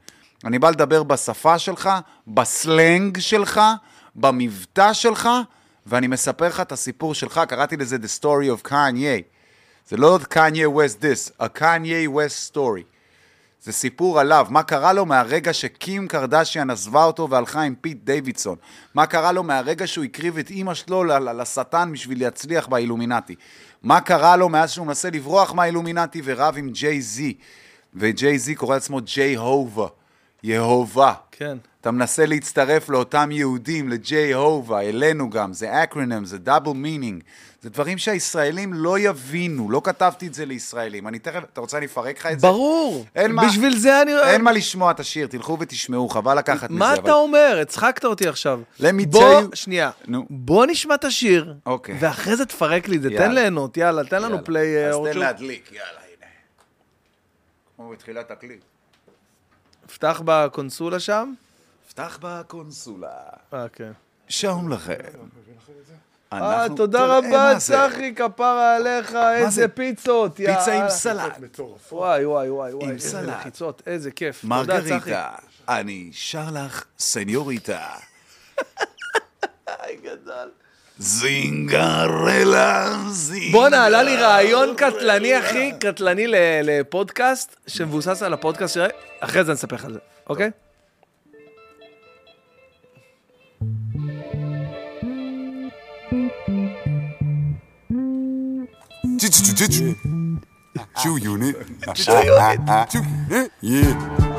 אני 0.45 0.59
בא 0.59 0.69
לדבר 0.69 1.03
בשפה 1.03 1.59
שלך, 1.59 1.89
בסלנג 2.27 3.19
שלך, 3.19 3.61
במבטא 4.15 4.93
שלך, 4.93 5.29
ואני 5.85 6.07
מספר 6.07 6.47
לך 6.47 6.59
את 6.59 6.71
הסיפור 6.71 7.13
שלך, 7.13 7.41
קראתי 7.47 7.77
לזה 7.77 7.95
The 7.95 8.19
Story 8.21 8.61
of 8.63 8.67
Kanye. 8.69 9.21
זה 9.89 9.97
לא 9.97 10.19
Kanye 10.33 10.67
West 10.75 11.01
diss, 11.01 11.31
a 11.41 11.59
Kanye 11.59 12.07
West 12.15 12.53
story. 12.53 12.90
זה 13.63 13.71
סיפור 13.71 14.19
עליו, 14.19 14.47
מה 14.49 14.63
קרה 14.63 14.93
לו 14.93 15.05
מהרגע 15.05 15.53
שקים 15.53 16.07
קרדשיאן 16.07 16.69
עזבה 16.69 17.03
אותו 17.03 17.29
והלכה 17.29 17.61
עם 17.61 17.75
פיט 17.81 17.97
דיווידסון. 18.03 18.55
מה 18.93 19.05
קרה 19.05 19.31
לו 19.31 19.43
מהרגע 19.43 19.87
שהוא 19.87 20.05
הקריב 20.05 20.37
את 20.37 20.49
אימא 20.49 20.73
שלו 20.73 21.03
לשטן 21.03 21.89
בשביל 21.93 22.19
להצליח 22.23 22.67
באילומינטי. 22.67 23.35
מה 23.83 24.01
קרה 24.01 24.35
לו 24.35 24.49
מאז 24.49 24.71
שהוא 24.71 24.87
מנסה 24.87 25.09
לברוח 25.09 25.53
מהאילומינטי 25.53 26.21
ורב 26.23 26.55
עם 26.57 26.69
ג'יי 26.69 27.01
זי. 27.01 27.33
וג'יי 27.95 28.39
זי 28.39 28.55
קורא 28.55 28.73
לעצמו 28.73 28.99
ג'יי 29.01 29.35
הובה, 29.35 29.87
יהובה. 30.43 31.13
כן. 31.31 31.57
אתה 31.81 31.91
מנסה 31.91 32.25
להצטרף 32.25 32.89
לאותם 32.89 33.29
יהודים, 33.31 33.89
לג'יי 33.89 34.33
הובה, 34.33 34.81
אלינו 34.81 35.29
גם, 35.29 35.53
זה 35.53 35.83
acronym, 35.83 36.25
זה 36.25 36.37
double 36.37 36.71
meaning. 36.71 37.23
זה 37.61 37.69
דברים 37.69 37.97
שהישראלים 37.97 38.73
לא 38.73 38.99
יבינו, 38.99 39.71
לא 39.71 39.81
כתבתי 39.83 40.27
את 40.27 40.33
זה 40.33 40.45
לישראלים. 40.45 41.07
אני 41.07 41.19
תכף, 41.19 41.43
אתה 41.53 41.61
רוצה 41.61 41.77
אני 41.77 41.85
אפרק 41.85 42.17
לך 42.19 42.25
את 42.25 42.39
זה? 42.39 42.47
ברור. 42.47 43.05
אין 43.15 43.31
מה- 43.31 43.47
בשביל 43.47 43.77
זה 43.77 44.01
אני... 44.01 44.11
אין 44.23 44.41
מה 44.41 44.51
לשמוע 44.51 44.91
את 44.91 44.99
השיר, 44.99 45.27
תלכו 45.27 45.57
ותשמעו, 45.59 46.09
חבל 46.09 46.37
לקחת 46.37 46.69
מזה. 46.69 46.79
מה 46.79 46.93
אבל- 46.93 46.99
אתה 47.03 47.13
אומר? 47.13 47.57
הצחקת 47.61 48.05
אותי 48.05 48.27
עכשיו. 48.27 48.61
Me 48.79 48.83
בוא, 49.09 49.41
שנייה. 49.53 49.91
נו. 50.07 50.25
בוא 50.29 50.65
נשמע 50.65 50.95
את 50.95 51.03
השיר, 51.05 51.53
אוקיי. 51.65 51.97
ואחרי 51.99 52.35
זה 52.35 52.45
תפרק 52.45 52.87
לי 52.87 52.97
את 52.97 53.01
זה. 53.01 53.09
תן 53.09 53.15
יאללה. 53.15 53.33
ליהנות, 53.33 53.77
יאללה, 53.77 54.03
תן 54.03 54.17
לנו 54.21 54.29
יאללה. 54.29 54.41
play. 54.45 54.77
אה, 54.77 54.89
אז. 54.89 54.95
תן 55.13 55.17
להדליק, 55.17 55.71
יאללה, 55.71 55.85
הנה. 56.17 56.25
כמו 57.75 57.89
בתחילת 57.89 58.31
הקליפ. 58.31 58.59
פתח 59.93 60.21
בקונסולה 60.25 60.99
שם. 60.99 61.33
פתח 61.89 62.19
בקונסולה. 62.21 63.07
אה, 63.53 63.65
כן. 63.69 63.91
שלום 64.27 64.69
לכם. 64.69 64.93
אה, 66.33 66.65
תודה 66.75 67.17
רבה. 67.17 67.53
צחי, 67.57 68.15
כפרה 68.15 68.75
עליך, 68.75 69.15
איזה 69.15 69.49
זה? 69.49 69.67
פיצות, 69.67 70.35
פיצה 70.35 70.73
עם. 70.73 70.89
סלט. 70.89 71.39
וואי, 71.91 72.25
וואי, 72.25 72.49
וואי, 72.49 72.73
וואי, 72.73 72.91
איזה. 72.91 73.21
לחיצות, 73.21 73.81
איזה 73.85 74.11
כיף. 74.11 74.43
מרגריטה, 74.43 75.29
אני 75.69 76.09
שר 76.13 76.43
לך 76.53 76.83
סניוריטה. 76.99 77.79
גדל. 80.03 80.49
זינגרלה, 80.97 82.97
זינגרלה. 83.09 83.51
בואנה, 83.51 83.85
עלה 83.85 84.03
לי 84.03 84.15
רעיון 84.15 84.75
קטלני, 84.75 85.39
אחי, 85.39 85.71
קטלני 85.79 86.25
לפודקאסט, 86.63 87.55
שמבוסס 87.67 88.23
על 88.23 88.33
הפודקאסט 88.33 88.73
שלהם. 88.73 88.89
אחרי 89.19 89.43
זה 89.43 89.51
אני 89.51 89.57
אספר 89.57 89.75
לך 89.75 89.85
על 89.85 89.93
זה, 89.93 89.99
אוקיי? 90.29 90.51
Chew 100.97 101.17
unit. 101.17 101.55
Chew 101.93 102.11
unit. 103.29 103.51
Yeah. 103.61 104.30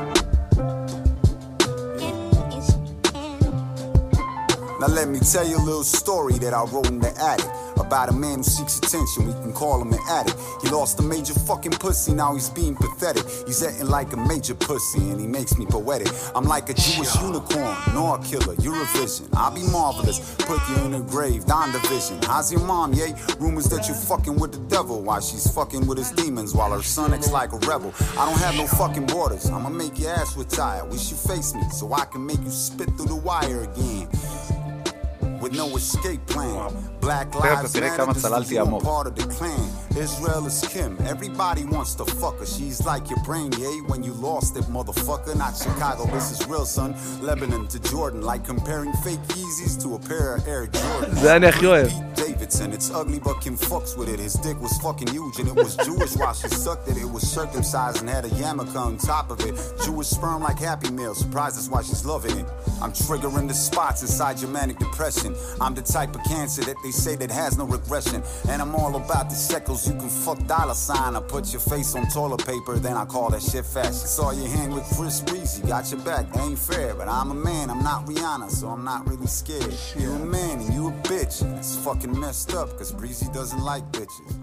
Now 4.82 4.88
let 4.88 5.08
me 5.08 5.20
tell 5.20 5.46
you 5.46 5.58
a 5.58 5.62
little 5.62 5.84
story 5.84 6.38
that 6.40 6.52
I 6.52 6.64
wrote 6.64 6.88
in 6.88 6.98
the 6.98 7.14
attic 7.22 7.46
about 7.78 8.08
a 8.08 8.12
man 8.12 8.38
who 8.38 8.42
seeks 8.42 8.78
attention. 8.78 9.28
We 9.28 9.32
can 9.34 9.52
call 9.52 9.80
him 9.80 9.92
an 9.92 10.00
addict. 10.10 10.36
He 10.60 10.70
lost 10.70 10.98
a 10.98 11.04
major 11.04 11.34
fucking 11.34 11.70
pussy. 11.78 12.12
Now 12.12 12.34
he's 12.34 12.50
being 12.50 12.74
pathetic. 12.74 13.22
He's 13.46 13.62
acting 13.62 13.86
like 13.86 14.12
a 14.12 14.16
major 14.16 14.56
pussy, 14.56 14.98
and 14.98 15.20
he 15.20 15.28
makes 15.28 15.56
me 15.56 15.66
poetic. 15.66 16.08
I'm 16.34 16.46
like 16.46 16.68
a 16.68 16.74
Jewish 16.74 17.14
unicorn, 17.22 17.76
no 17.94 18.14
a 18.14 18.18
killer. 18.24 18.56
Eurovision. 18.56 19.28
I'll 19.34 19.54
be 19.54 19.62
marvelous. 19.70 20.18
Put 20.40 20.58
you 20.68 20.84
in 20.84 20.94
a 20.94 21.00
grave, 21.00 21.46
down 21.46 21.70
division. 21.70 22.20
How's 22.22 22.50
your 22.50 22.62
mom? 22.62 22.92
Yay. 22.92 23.14
Rumors 23.38 23.66
that 23.66 23.86
you're 23.86 23.96
fucking 23.96 24.34
with 24.34 24.50
the 24.50 24.74
devil 24.74 25.00
while 25.00 25.20
she's 25.20 25.48
fucking 25.54 25.86
with 25.86 25.98
his 25.98 26.10
demons 26.10 26.56
while 26.56 26.72
her 26.72 26.82
son 26.82 27.14
acts 27.14 27.30
like 27.30 27.52
a 27.52 27.58
rebel. 27.58 27.94
I 28.18 28.26
don't 28.26 28.40
have 28.40 28.56
no 28.56 28.66
fucking 28.66 29.06
borders. 29.06 29.48
I'ma 29.48 29.68
make 29.68 30.00
your 30.00 30.10
ass 30.10 30.36
retire. 30.36 30.84
Wish 30.86 31.12
you 31.12 31.16
face 31.16 31.54
me 31.54 31.62
so 31.70 31.92
I 31.92 32.04
can 32.06 32.26
make 32.26 32.42
you 32.42 32.50
spit 32.50 32.88
through 32.96 33.06
the 33.06 33.14
wire 33.14 33.62
again. 33.62 34.08
With 35.42 35.52
no 35.56 35.76
escape 35.76 36.24
plan. 36.26 36.91
Creo 37.02 37.28
que 38.14 38.20
part 38.80 39.06
of 39.08 39.14
the 39.16 39.26
clan. 39.26 39.68
Israel 39.96 40.46
is 40.46 40.60
Kim. 40.68 40.96
Everybody 41.06 41.64
wants 41.64 41.94
to 41.96 42.04
fuck 42.04 42.38
her. 42.38 42.46
She's 42.46 42.86
like 42.86 43.10
your 43.10 43.18
brain, 43.24 43.50
Yeah, 43.58 43.68
when 43.88 44.02
you 44.02 44.12
lost 44.14 44.56
it, 44.56 44.64
motherfucker. 44.64 45.36
Not 45.36 45.56
Chicago, 45.56 46.06
this 46.06 46.30
is 46.30 46.46
real, 46.46 46.64
son. 46.64 46.94
Lebanon 47.20 47.66
to 47.68 47.78
Jordan, 47.80 48.22
like 48.22 48.44
comparing 48.44 48.92
fake 49.04 49.20
Yeezys 49.28 49.82
to 49.82 49.96
a 49.96 49.98
pair 49.98 50.36
of 50.36 50.46
Air 50.46 50.66
Jordans. 50.68 51.22
Davidson, 52.14 52.72
it's 52.72 52.90
ugly, 52.90 53.18
but 53.18 53.40
Kim 53.40 53.56
fucks 53.56 53.96
with 53.96 54.08
it. 54.08 54.18
His 54.20 54.34
dick 54.34 54.60
was 54.60 54.76
fucking 54.78 55.08
huge, 55.08 55.38
and 55.40 55.48
it 55.48 55.54
was 55.54 55.76
Jewish 55.76 56.16
while 56.16 56.32
she 56.34 56.48
sucked 56.48 56.88
it. 56.88 56.96
It 56.96 57.10
was 57.10 57.22
circumcised 57.28 58.00
and 58.00 58.08
had 58.08 58.24
a 58.24 58.28
yarmulke 58.28 58.76
on 58.76 58.96
top 58.96 59.30
of 59.30 59.40
it. 59.40 59.54
Jewish 59.84 60.06
sperm 60.06 60.42
like 60.42 60.58
Happy 60.58 60.90
Meal. 60.90 61.14
Surprise, 61.14 61.56
that's 61.56 61.68
why 61.68 61.82
she's 61.82 62.04
loving 62.06 62.38
it. 62.38 62.46
I'm 62.80 62.92
triggering 62.92 63.48
the 63.48 63.54
spots 63.54 64.02
inside 64.02 64.40
your 64.40 64.50
manic 64.50 64.78
depression. 64.78 65.34
I'm 65.60 65.74
the 65.74 65.82
type 65.82 66.14
of 66.14 66.22
cancer 66.24 66.62
that 66.62 66.76
they 66.82 66.91
say 66.92 67.16
that 67.16 67.30
has 67.30 67.58
no 67.58 67.64
regression. 67.64 68.22
And 68.48 68.62
I'm 68.62 68.74
all 68.74 68.96
about 68.96 69.30
the 69.30 69.36
shekels. 69.36 69.86
You 69.86 69.94
can 69.94 70.08
fuck 70.08 70.44
dollar 70.46 70.74
sign. 70.74 71.16
I 71.16 71.20
put 71.20 71.52
your 71.52 71.60
face 71.60 71.94
on 71.94 72.08
toilet 72.08 72.44
paper, 72.46 72.78
then 72.78 72.96
I 72.96 73.04
call 73.04 73.30
that 73.30 73.42
shit 73.42 73.64
fashion. 73.64 73.92
Saw 73.92 74.30
your 74.32 74.48
hand 74.48 74.74
with 74.74 74.84
Chris 74.96 75.20
Breezy, 75.20 75.62
got 75.62 75.90
your 75.90 76.00
back. 76.00 76.26
Ain't 76.38 76.58
fair, 76.58 76.94
but 76.94 77.08
I'm 77.08 77.30
a 77.30 77.34
man. 77.34 77.70
I'm 77.70 77.82
not 77.82 78.06
Rihanna, 78.06 78.50
so 78.50 78.68
I'm 78.68 78.84
not 78.84 79.08
really 79.08 79.26
scared. 79.26 79.74
You 79.98 80.12
a 80.12 80.18
man 80.18 80.60
and 80.60 80.74
you 80.74 80.88
a 80.88 80.92
bitch. 80.92 81.42
and 81.42 81.58
It's 81.58 81.76
fucking 81.76 82.18
messed 82.18 82.54
up, 82.54 82.76
cause 82.76 82.92
Breezy 82.92 83.26
doesn't 83.32 83.60
like 83.60 83.84
bitches. 83.92 84.41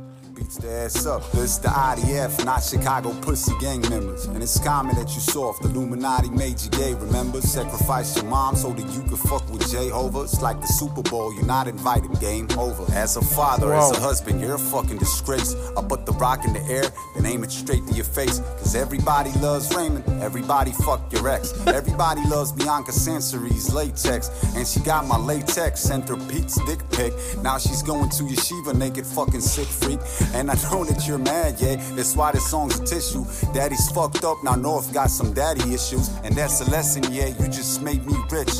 Beats 0.49 0.57
the 0.57 0.71
ass 0.71 1.05
up. 1.05 1.31
This 1.31 1.59
the 1.59 1.67
IDF, 1.67 2.43
not 2.43 2.63
Chicago 2.63 3.13
pussy 3.21 3.51
gang 3.59 3.81
members. 3.81 4.25
And 4.25 4.41
it's 4.41 4.57
common 4.57 4.95
that 4.95 5.13
you 5.13 5.21
soft. 5.21 5.63
Illuminati 5.63 6.29
made 6.31 6.59
you 6.59 6.71
gay, 6.71 6.95
remember? 6.95 7.39
Sacrifice 7.39 8.15
your 8.15 8.25
mom 8.25 8.55
so 8.55 8.73
that 8.73 8.87
you 8.95 9.03
could 9.03 9.19
fuck 9.19 9.47
with 9.51 9.69
Jehovah. 9.69 10.21
It's 10.21 10.41
like 10.41 10.59
the 10.59 10.65
Super 10.65 11.03
Bowl, 11.03 11.31
you're 11.35 11.45
not 11.45 11.67
invited, 11.67 12.19
game 12.19 12.47
over. 12.57 12.91
As 12.93 13.15
a 13.15 13.21
father, 13.21 13.75
as 13.75 13.91
a 13.91 13.99
husband, 13.99 14.41
you're 14.41 14.55
a 14.55 14.59
fucking 14.59 14.97
disgrace. 14.97 15.55
I 15.77 15.83
put 15.83 16.07
the 16.07 16.13
rock 16.13 16.43
in 16.45 16.53
the 16.53 16.61
air, 16.61 16.85
then 17.15 17.27
aim 17.27 17.43
it 17.43 17.51
straight 17.51 17.85
to 17.85 17.93
your 17.93 18.05
face. 18.05 18.39
Cause 18.39 18.73
everybody 18.73 19.31
loves 19.41 19.75
Raymond, 19.75 20.03
everybody 20.19 20.71
fuck 20.71 21.13
your 21.13 21.29
ex. 21.29 21.53
Everybody 21.67 22.21
loves 22.27 22.51
Bianca 22.53 22.91
Sansari's 22.91 23.71
latex. 23.71 24.31
And 24.55 24.67
she 24.67 24.79
got 24.79 25.05
my 25.05 25.17
latex, 25.17 25.81
sent 25.81 26.09
her 26.09 26.17
Pete's 26.17 26.57
dick 26.65 26.79
pic. 26.89 27.13
Now 27.43 27.59
she's 27.59 27.83
going 27.83 28.09
to 28.09 28.23
yeshiva, 28.23 28.73
naked 28.75 29.05
fucking 29.05 29.41
sick 29.41 29.67
freak. 29.67 29.99
And 30.38 30.38
I 30.47 30.55
know 30.63 30.83
that 30.89 30.99
you're 31.07 31.17
mad, 31.33 31.51
yeah. 31.59 31.75
That's 31.95 32.15
why 32.15 32.31
this 32.35 32.45
song's 32.53 32.79
a 32.79 32.83
tissue. 32.85 33.25
Daddy's 33.55 33.87
fucked 33.95 34.23
up, 34.23 34.37
now 34.43 34.55
North 34.55 34.93
got 34.93 35.09
some 35.09 35.33
daddy 35.33 35.65
issues. 35.77 36.05
And 36.23 36.31
that's 36.39 36.61
a 36.61 36.67
lesson, 36.75 37.03
yeah. 37.11 37.29
You 37.39 37.45
just 37.59 37.81
made 37.81 38.05
me 38.05 38.15
rich. 38.31 38.55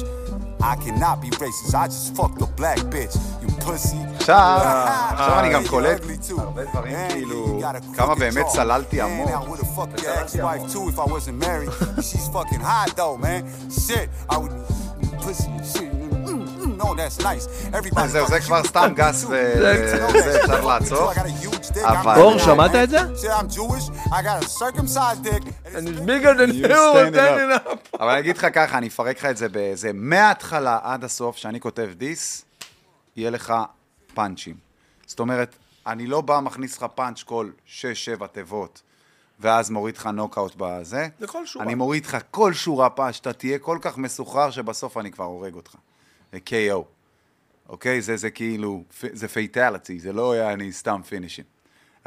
I 0.71 0.75
cannot 0.83 1.21
be 1.21 1.29
racist, 1.43 1.73
I 1.73 1.85
just 1.87 2.15
fucked 2.17 2.41
a 2.41 2.47
black 2.59 2.79
bitch. 2.93 3.15
You 3.41 3.47
pussy. 3.65 3.97
עכשיו, 4.19 4.61
עכשיו 5.13 5.39
אני 5.39 5.49
גם 5.53 5.61
You're 5.63 5.69
קולט 5.69 6.01
ugly 6.01 6.27
too. 6.29 6.39
הרבה 6.41 6.63
דברים 6.65 6.95
And 6.95 7.11
כאילו, 7.13 7.45
you 7.45 7.61
got 7.61 7.75
a 7.75 7.97
כמה 7.97 8.13
crooked 8.15 8.19
באמת 8.19 8.45
jaw. 8.45 8.53
צללתי 8.53 8.97
Man, 8.97 9.01
עמוק. 9.01 9.29
I 9.29 9.49
would've 9.49 9.75
fucked 9.75 10.01
your 10.03 10.13
ex-wife 10.23 10.73
too 10.73 10.89
if 10.89 10.99
I 10.99 11.05
wasn't 11.05 11.37
married. 11.47 11.69
She's 12.01 12.27
fucking 12.33 12.59
hot 12.61 12.89
though, 12.97 13.17
man. 13.17 13.41
Shit, 13.87 14.09
I 14.29 14.37
would 14.37 14.51
pussy 15.23 15.47
and 15.57 15.65
shit. 15.73 15.91
Mm, 15.91 16.43
mm, 16.61 16.77
No, 16.81 16.87
that's 16.99 17.17
nice. 17.29 17.45
Everybody 17.77 18.07
זהו, 18.07 18.27
זה 18.27 18.35
fucking 18.35 18.45
כבר 18.45 18.61
shoot 18.61 18.67
סתם 18.67 18.91
me 18.95 18.97
גס 18.99 19.23
too. 19.23 19.27
ו- 19.29 19.53
You 19.55 19.99
know 19.99 20.15
וזה 20.17 20.39
that. 20.39 20.43
אפשר 20.43 20.53
Fuck 20.53 20.59
me 20.59 20.63
too. 20.63 20.67
לעצור. 20.67 21.11
אבל- 21.85 22.19
אור, 22.21 22.37
שמעת. 22.39 22.75
את 22.75 22.89
זה? 22.89 22.97
אבל 27.99 28.09
אני 28.09 28.19
אגיד 28.19 28.37
לך 28.37 28.47
ככה, 28.53 28.77
אני 28.77 28.87
אפרק 28.87 29.17
לך 29.17 29.25
את 29.25 29.37
זה 29.37 29.49
באיזה, 29.49 29.91
מההתחלה 29.93 30.79
עד 30.83 31.03
הסוף, 31.03 31.37
שאני 31.37 31.59
כותב 31.59 31.89
דיס, 31.97 32.45
יהיה 33.15 33.29
לך 33.29 33.53
פאנצ'ים. 34.13 34.55
זאת 35.05 35.19
אומרת, 35.19 35.55
אני 35.87 36.07
לא 36.07 36.21
בא, 36.21 36.39
מכניס 36.39 36.77
לך 36.77 36.85
פאנץ' 36.95 37.23
כל 37.23 37.49
6-7 37.67 37.71
תיבות, 38.31 38.81
ואז 39.39 39.69
מוריד 39.69 39.97
לך 39.97 40.05
נוקאוט 40.05 40.53
בזה. 40.57 41.07
זה 41.19 41.27
כל 41.27 41.45
שורה. 41.45 41.65
אני 41.65 41.75
מוריד 41.75 42.05
לך 42.05 42.17
כל 42.31 42.53
שורה 42.53 42.89
פאנץ', 42.89 43.15
שאתה 43.15 43.33
תהיה 43.33 43.59
כל 43.59 43.77
כך 43.81 43.97
מסוחרר 43.97 44.51
שבסוף 44.51 44.97
אני 44.97 45.11
כבר 45.11 45.25
הורג 45.25 45.53
אותך. 45.53 45.75
זה 46.31 46.39
KO. 46.49 46.83
אוקיי? 47.69 48.01
זה, 48.01 48.17
זה 48.17 48.29
כאילו, 48.29 48.83
זה 49.13 49.27
fatality, 49.27 49.99
זה 49.99 50.13
לא 50.13 50.31
היה 50.31 50.53
אני 50.53 50.71
סתם 50.71 51.01
finish 51.09 51.39
him. 51.39 51.58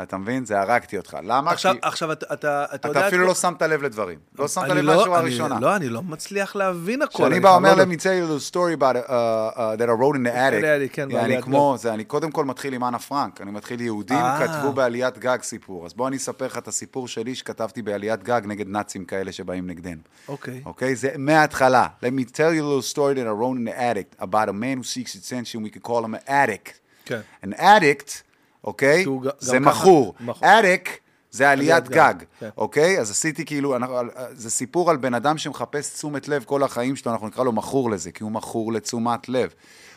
אתה 0.02 0.16
מבין? 0.16 0.44
זה 0.44 0.60
הרגתי 0.60 0.96
אותך. 0.96 1.16
למה? 1.22 1.50
עכשיו, 1.50 1.72
כי 1.72 1.78
עכשיו 1.82 2.12
אתה, 2.12 2.26
אתה, 2.32 2.64
אתה 2.74 2.88
יודע... 2.88 3.00
אתה 3.00 3.08
אפילו 3.08 3.22
את 3.22 3.28
לא 3.28 3.34
שמת 3.34 3.62
לב 3.62 3.82
לדברים. 3.82 4.18
לא 4.38 4.48
שמת 4.48 4.68
לב 4.68 4.76
לא- 4.76 5.04
אני- 5.04 5.14
הראשונה. 5.14 5.60
לא, 5.60 5.76
אני 5.76 5.88
לא 5.88 6.02
מצליח 6.02 6.56
להבין 6.56 7.02
הכל. 7.02 7.14
כשאני 7.14 7.28
אני 7.32 7.40
בא 7.40 7.48
חייב 7.48 7.56
אומר, 7.64 7.82
let 7.84 7.98
me 7.98 8.00
tell 8.00 8.04
you 8.04 8.26
a 8.26 8.32
little 8.32 8.52
story 8.54 8.82
about 8.82 8.96
uh, 8.96 9.08
uh, 9.08 9.76
that 9.76 9.88
I 9.88 9.92
wrote 10.00 10.16
in 10.16 10.22
the 10.26 10.34
attic. 10.34 10.92
כן, 10.92 11.16
אני 11.16 11.42
כמו, 11.42 11.76
זה, 11.78 11.94
אני 11.94 12.04
קודם 12.04 12.30
כל 12.30 12.44
מתחיל 12.44 12.74
עם 12.74 12.84
אנה 12.84 12.98
פרנק, 12.98 13.40
אני 13.40 13.50
מתחיל 13.50 13.80
יהודים 13.80 14.16
אה. 14.18 14.46
כתבו 14.48 14.72
בעליית 14.72 15.18
גג 15.18 15.38
סיפור. 15.42 15.86
אז 15.86 15.94
בוא 15.94 16.08
אני 16.08 16.16
אספר 16.16 16.46
לך 16.46 16.58
את 16.58 16.68
הסיפור 16.68 17.08
שלי 17.08 17.34
שכתבתי 17.34 17.82
בעליית 17.82 18.22
גג 18.22 18.40
נגד 18.44 18.68
נאצים 18.68 19.04
כאלה 19.04 19.32
שבאים 19.32 19.66
נגדנו. 19.66 20.00
אוקיי. 20.28 20.62
אוקיי? 20.66 20.96
זה 20.96 21.08
מההתחלה. 21.18 21.86
Let 22.02 22.08
me 22.18 22.30
tell 22.30 22.52
you 22.52 22.62
a 22.62 22.66
little 22.66 22.94
story 22.94 23.14
that 23.14 23.26
I 23.26 23.34
wrote 23.42 23.56
in 23.58 23.64
the 23.64 23.78
attic 23.78 24.22
about 24.24 24.48
a 24.48 24.52
man 24.52 24.78
who 24.78 24.84
seeks 24.84 25.14
attention, 25.14 25.62
we 25.62 25.70
could 25.70 25.82
call 25.82 26.04
him 26.04 26.14
an 26.14 26.28
addict. 26.28 26.72
כן. 27.04 27.20
an 27.44 27.52
addict, 27.52 28.22
אוקיי? 28.64 29.04
זה 29.38 29.60
מכור. 29.60 30.14
addict 30.42 30.88
זה 31.30 31.50
עליית 31.50 31.88
גג, 31.88 31.94
גג, 31.96 32.14
כן. 32.40 32.48
אוקיי? 32.56 33.00
אז 33.00 33.10
עשיתי 33.10 33.44
כאילו, 33.44 33.76
אנחנו- 33.76 33.96
זה 34.32 34.50
סיפור 34.50 34.90
על 34.90 34.96
בן 34.96 35.14
אדם 35.14 35.38
שמחפש 35.38 35.88
תשומת 35.94 36.28
לב 36.28 36.44
כל 36.44 36.62
החיים 36.62 36.96
שלו, 36.96 37.12
אנחנו 37.12 37.26
נקרא 37.26 37.44
לו 37.44 37.52
מכור 37.52 37.90
לזה, 37.90 38.10
כי 38.12 38.22
הוא 38.22 38.32
מכור 38.32 38.72
לתשומת 38.72 39.28
לב, 39.28 39.50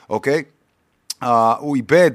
אוקיי? 0.09 0.43
אה, 1.23 1.53
הוא 1.57 1.75
איבד, 1.75 2.11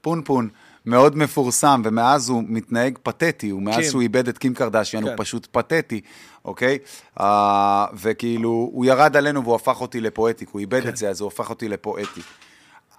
פונפון, 0.00 0.48
מאוד 0.86 1.16
מפורסם, 1.16 1.82
ומאז 1.84 2.28
הוא 2.28 2.42
מתנהג 2.46 2.98
פתטי, 3.02 3.52
ומאז 3.52 3.74
קים. 3.76 3.84
שהוא 3.90 4.02
איבד 4.02 4.28
את 4.28 4.38
קים 4.38 4.54
קרדשיאן, 4.54 5.02
הוא 5.02 5.10
כן. 5.10 5.16
פשוט 5.16 5.46
פתטי, 5.52 6.00
אוקיי? 6.44 6.78
אה, 7.20 7.86
וכאילו, 7.94 8.70
הוא 8.72 8.84
ירד 8.84 9.16
עלינו 9.16 9.42
והוא 9.44 9.54
הפך 9.54 9.80
אותי 9.80 10.00
לפואטיק, 10.00 10.48
הוא 10.52 10.60
איבד 10.60 10.86
את 10.86 10.96
זה, 10.96 11.08
אז 11.08 11.20
הוא 11.20 11.28
הפך 11.28 11.50
אותי 11.50 11.68
לפואטי. 11.68 12.20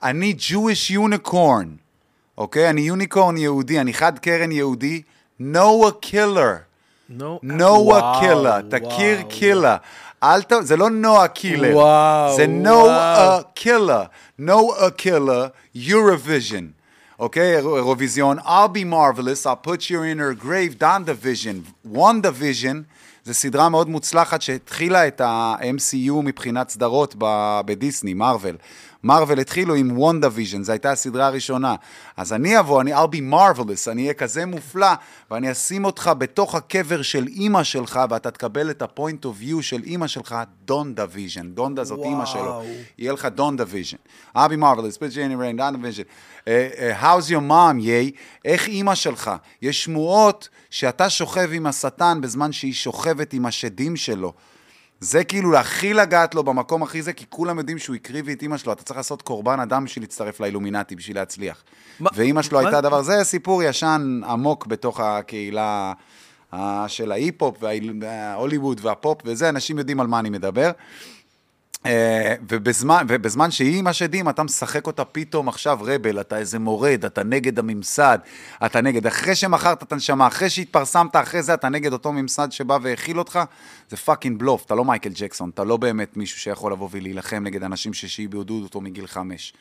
אני 0.03 0.35
Jewish 0.49 0.91
unicorn, 0.97 1.67
אוקיי? 2.37 2.69
אני 2.69 2.81
unicorn 2.81 3.37
יהודי, 3.37 3.79
אני 3.79 3.93
חד 3.93 4.19
קרן 4.19 4.51
יהודי, 4.51 5.01
נואה 5.39 5.91
קילר. 5.91 6.55
נו, 7.09 7.39
נואה 7.43 7.81
וואו, 7.81 8.19
קילר, 8.19 8.61
תכיר 8.61 9.17
וואו. 9.17 9.29
קילר. 9.29 9.75
אל 10.23 10.41
ת... 10.41 10.53
זה 10.61 10.77
לא 10.77 10.89
נועה 10.89 11.27
קירל. 11.27 11.75
וואו, 11.75 12.35
זה 12.35 12.45
וואו. 12.45 12.61
נואה 12.61 13.39
קילר. 13.53 14.03
נואה 14.39 14.89
קילר, 14.89 15.47
Eurovision. 15.75 16.63
אוקיי, 17.19 17.57
אירוויזיון. 17.57 18.39
I'll 18.39 18.69
be 18.73 18.83
marvelous, 18.85 19.45
I'll 19.45 19.69
put 19.69 19.89
you 19.89 20.01
in 20.03 20.19
her 20.19 20.33
grave, 20.33 20.79
WandaVision. 20.79 21.91
WandaVision 21.93 22.83
זה 23.29 23.33
סדרה 23.33 23.69
מאוד 23.69 23.89
מוצלחת 23.89 24.41
שהתחילה 24.41 25.07
את 25.07 25.21
ה-MCU 25.21 26.13
מבחינת 26.23 26.69
סדרות 26.69 27.15
בדיסני, 27.65 28.13
מארוול. 28.13 28.55
מארוול 29.03 29.39
התחילו 29.39 29.75
עם 29.75 29.97
WandaVision, 29.97 30.63
זו 30.63 30.71
הייתה 30.71 30.91
הסדרה 30.91 31.27
הראשונה. 31.27 31.75
אז 32.17 32.33
אני 32.33 32.59
אבוא, 32.59 32.81
אני, 32.81 32.95
I'll 32.95 33.07
be 33.07 33.33
marvelous, 33.33 33.91
אני 33.91 34.01
אהיה 34.01 34.13
כזה 34.13 34.45
מופלא, 34.45 34.87
ואני 35.31 35.51
אשים 35.51 35.85
אותך 35.85 36.11
בתוך 36.17 36.55
הקבר 36.55 37.01
של 37.01 37.27
אימא 37.27 37.63
שלך, 37.63 37.99
ואתה 38.09 38.31
תקבל 38.31 38.69
את 38.69 38.81
ה-point 38.81 39.25
of 39.25 39.43
view 39.43 39.61
של 39.61 39.83
אימא 39.83 40.07
שלך, 40.07 40.35
Donda 40.65 41.05
Vision. 41.11 41.51
דונדה 41.51 41.83
זאת 41.83 41.99
אימא 42.03 42.25
שלו. 42.25 42.63
יהיה 42.97 43.13
לך 43.13 43.25
Donda 43.25 43.63
Vision. 43.67 43.97
I'll 44.35 44.39
be 44.39 44.59
marvelous, 44.59 44.97
in 44.97 45.01
her 45.01 45.37
grave, 45.37 45.57
Donda 45.57 45.77
Vision. 45.81 46.03
Uh, 46.49 47.03
how's 47.03 47.29
your 47.31 47.49
mom, 47.51 47.79
Ye? 47.79 48.11
איך 48.45 48.67
אימא 48.67 48.95
שלך? 48.95 49.31
יש 49.61 49.83
שמועות 49.83 50.49
שאתה 50.69 51.09
שוכב 51.09 51.49
עם 51.53 51.65
השטן 51.65 52.17
בזמן 52.21 52.51
שהיא 52.51 52.73
שוכבת 52.73 53.33
עם 53.33 53.45
השדים 53.45 53.95
שלו. 53.95 54.33
זה 54.99 55.23
כאילו 55.23 55.57
הכי 55.57 55.93
לגעת 55.93 56.35
לו 56.35 56.43
במקום 56.43 56.83
הכי 56.83 57.01
זה, 57.01 57.13
כי 57.13 57.25
כולם 57.29 57.57
יודעים 57.57 57.77
שהוא 57.77 57.95
הקריב 57.95 58.29
את 58.29 58.41
אימא 58.41 58.57
שלו, 58.57 58.73
אתה 58.73 58.83
צריך 58.83 58.97
לעשות 58.97 59.21
קורבן 59.21 59.59
אדם 59.59 59.85
בשביל 59.85 60.03
להצטרף 60.03 60.39
לאילומינטי, 60.39 60.95
בשביל 60.95 61.15
להצליח. 61.17 61.63
מה- 61.99 62.09
ואימא 62.15 62.41
שלו 62.41 62.57
מה- 62.61 62.67
הייתה 62.67 62.81
דבר, 62.81 63.01
זה 63.01 63.23
סיפור 63.23 63.63
ישן 63.63 64.21
עמוק 64.29 64.65
בתוך 64.67 64.99
הקהילה 64.99 65.93
אה, 66.53 66.85
של 66.87 67.11
ההיפ-הופ 67.11 67.57
וההוליווד 68.01 68.79
והפופ 68.85 69.21
וזה, 69.25 69.49
אנשים 69.49 69.77
יודעים 69.77 69.99
על 69.99 70.07
מה 70.07 70.19
אני 70.19 70.29
מדבר. 70.29 70.71
אה, 71.85 72.35
ובזמן, 72.49 73.05
ובזמן 73.09 73.51
שהיא 73.51 73.79
עם 73.79 73.87
השדים, 73.87 74.29
אתה 74.29 74.43
משחק 74.43 74.87
אותה 74.87 75.05
פתאום 75.05 75.49
עכשיו 75.49 75.79
רבל, 75.81 76.19
אתה 76.21 76.37
איזה 76.37 76.59
מורד, 76.59 77.05
אתה 77.05 77.23
נגד 77.23 77.59
הממסד, 77.59 78.19
אתה 78.65 78.81
נגד, 78.81 79.07
אחרי 79.07 79.35
שמכרת 79.35 79.83
את 79.83 79.91
הנשמה, 79.91 80.27
אחרי 80.27 80.49
שהתפרסמת, 80.49 81.15
אחרי 81.15 81.43
זה 81.43 81.53
אתה 81.53 81.69
נגד 81.69 81.93
אותו 81.93 82.11
ממסד 82.11 82.51
שבא 82.51 82.77
והאכיל 82.81 83.19
אותך, 83.19 83.39
זה 83.89 83.97
fucking 83.97 84.39
בלוף, 84.39 84.65
אתה 84.65 84.75
לא 84.75 84.85
מייקל 84.85 85.09
ג'קסון, 85.13 85.49
אתה 85.49 85.63
לא 85.63 85.77
באמת 85.77 86.17
מישהו 86.17 86.39
שיכול 86.39 86.71
לבוא 86.71 86.89
ולהילחם 86.91 87.43
נגד 87.43 87.63
אנשים 87.63 87.93
ששיעבדו 87.93 88.61
אותו 88.63 88.81
מגיל 88.81 89.07
חמש. 89.07 89.53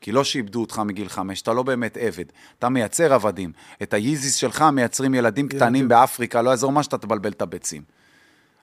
כי 0.00 0.12
לא 0.12 0.24
שיעבדו 0.24 0.60
אותך 0.60 0.78
מגיל 0.78 1.08
חמש, 1.08 1.42
אתה 1.42 1.52
לא 1.52 1.62
באמת 1.62 1.96
עבד, 2.00 2.24
אתה 2.58 2.68
מייצר 2.68 3.14
עבדים. 3.14 3.52
את 3.82 3.94
ה 3.94 4.00
Yeezys 4.00 4.34
שלך 4.34 4.64
מייצרים 4.72 5.14
ילדים 5.14 5.48
קטנים 5.48 5.88
באפריקה, 5.88 6.42
לא 6.42 6.50
יעזור 6.50 6.72
מה 6.72 6.82
שאתה 6.82 6.98
תבלבל 6.98 7.30
את 7.30 7.42
הביצים. 7.42 8.01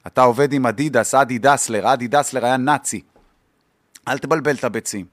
אתה 0.07 0.21
עובד 0.21 0.53
עם 0.53 0.65
אדידס, 0.65 1.15
אדי 1.15 1.38
דסלר, 1.38 1.93
אדי 1.93 2.07
דסלר 2.07 2.45
היה 2.45 2.57
נאצי. 2.57 3.01
אל 4.07 4.17
תבלבל 4.17 4.55
את 4.55 4.63
הביצים. 4.63 5.05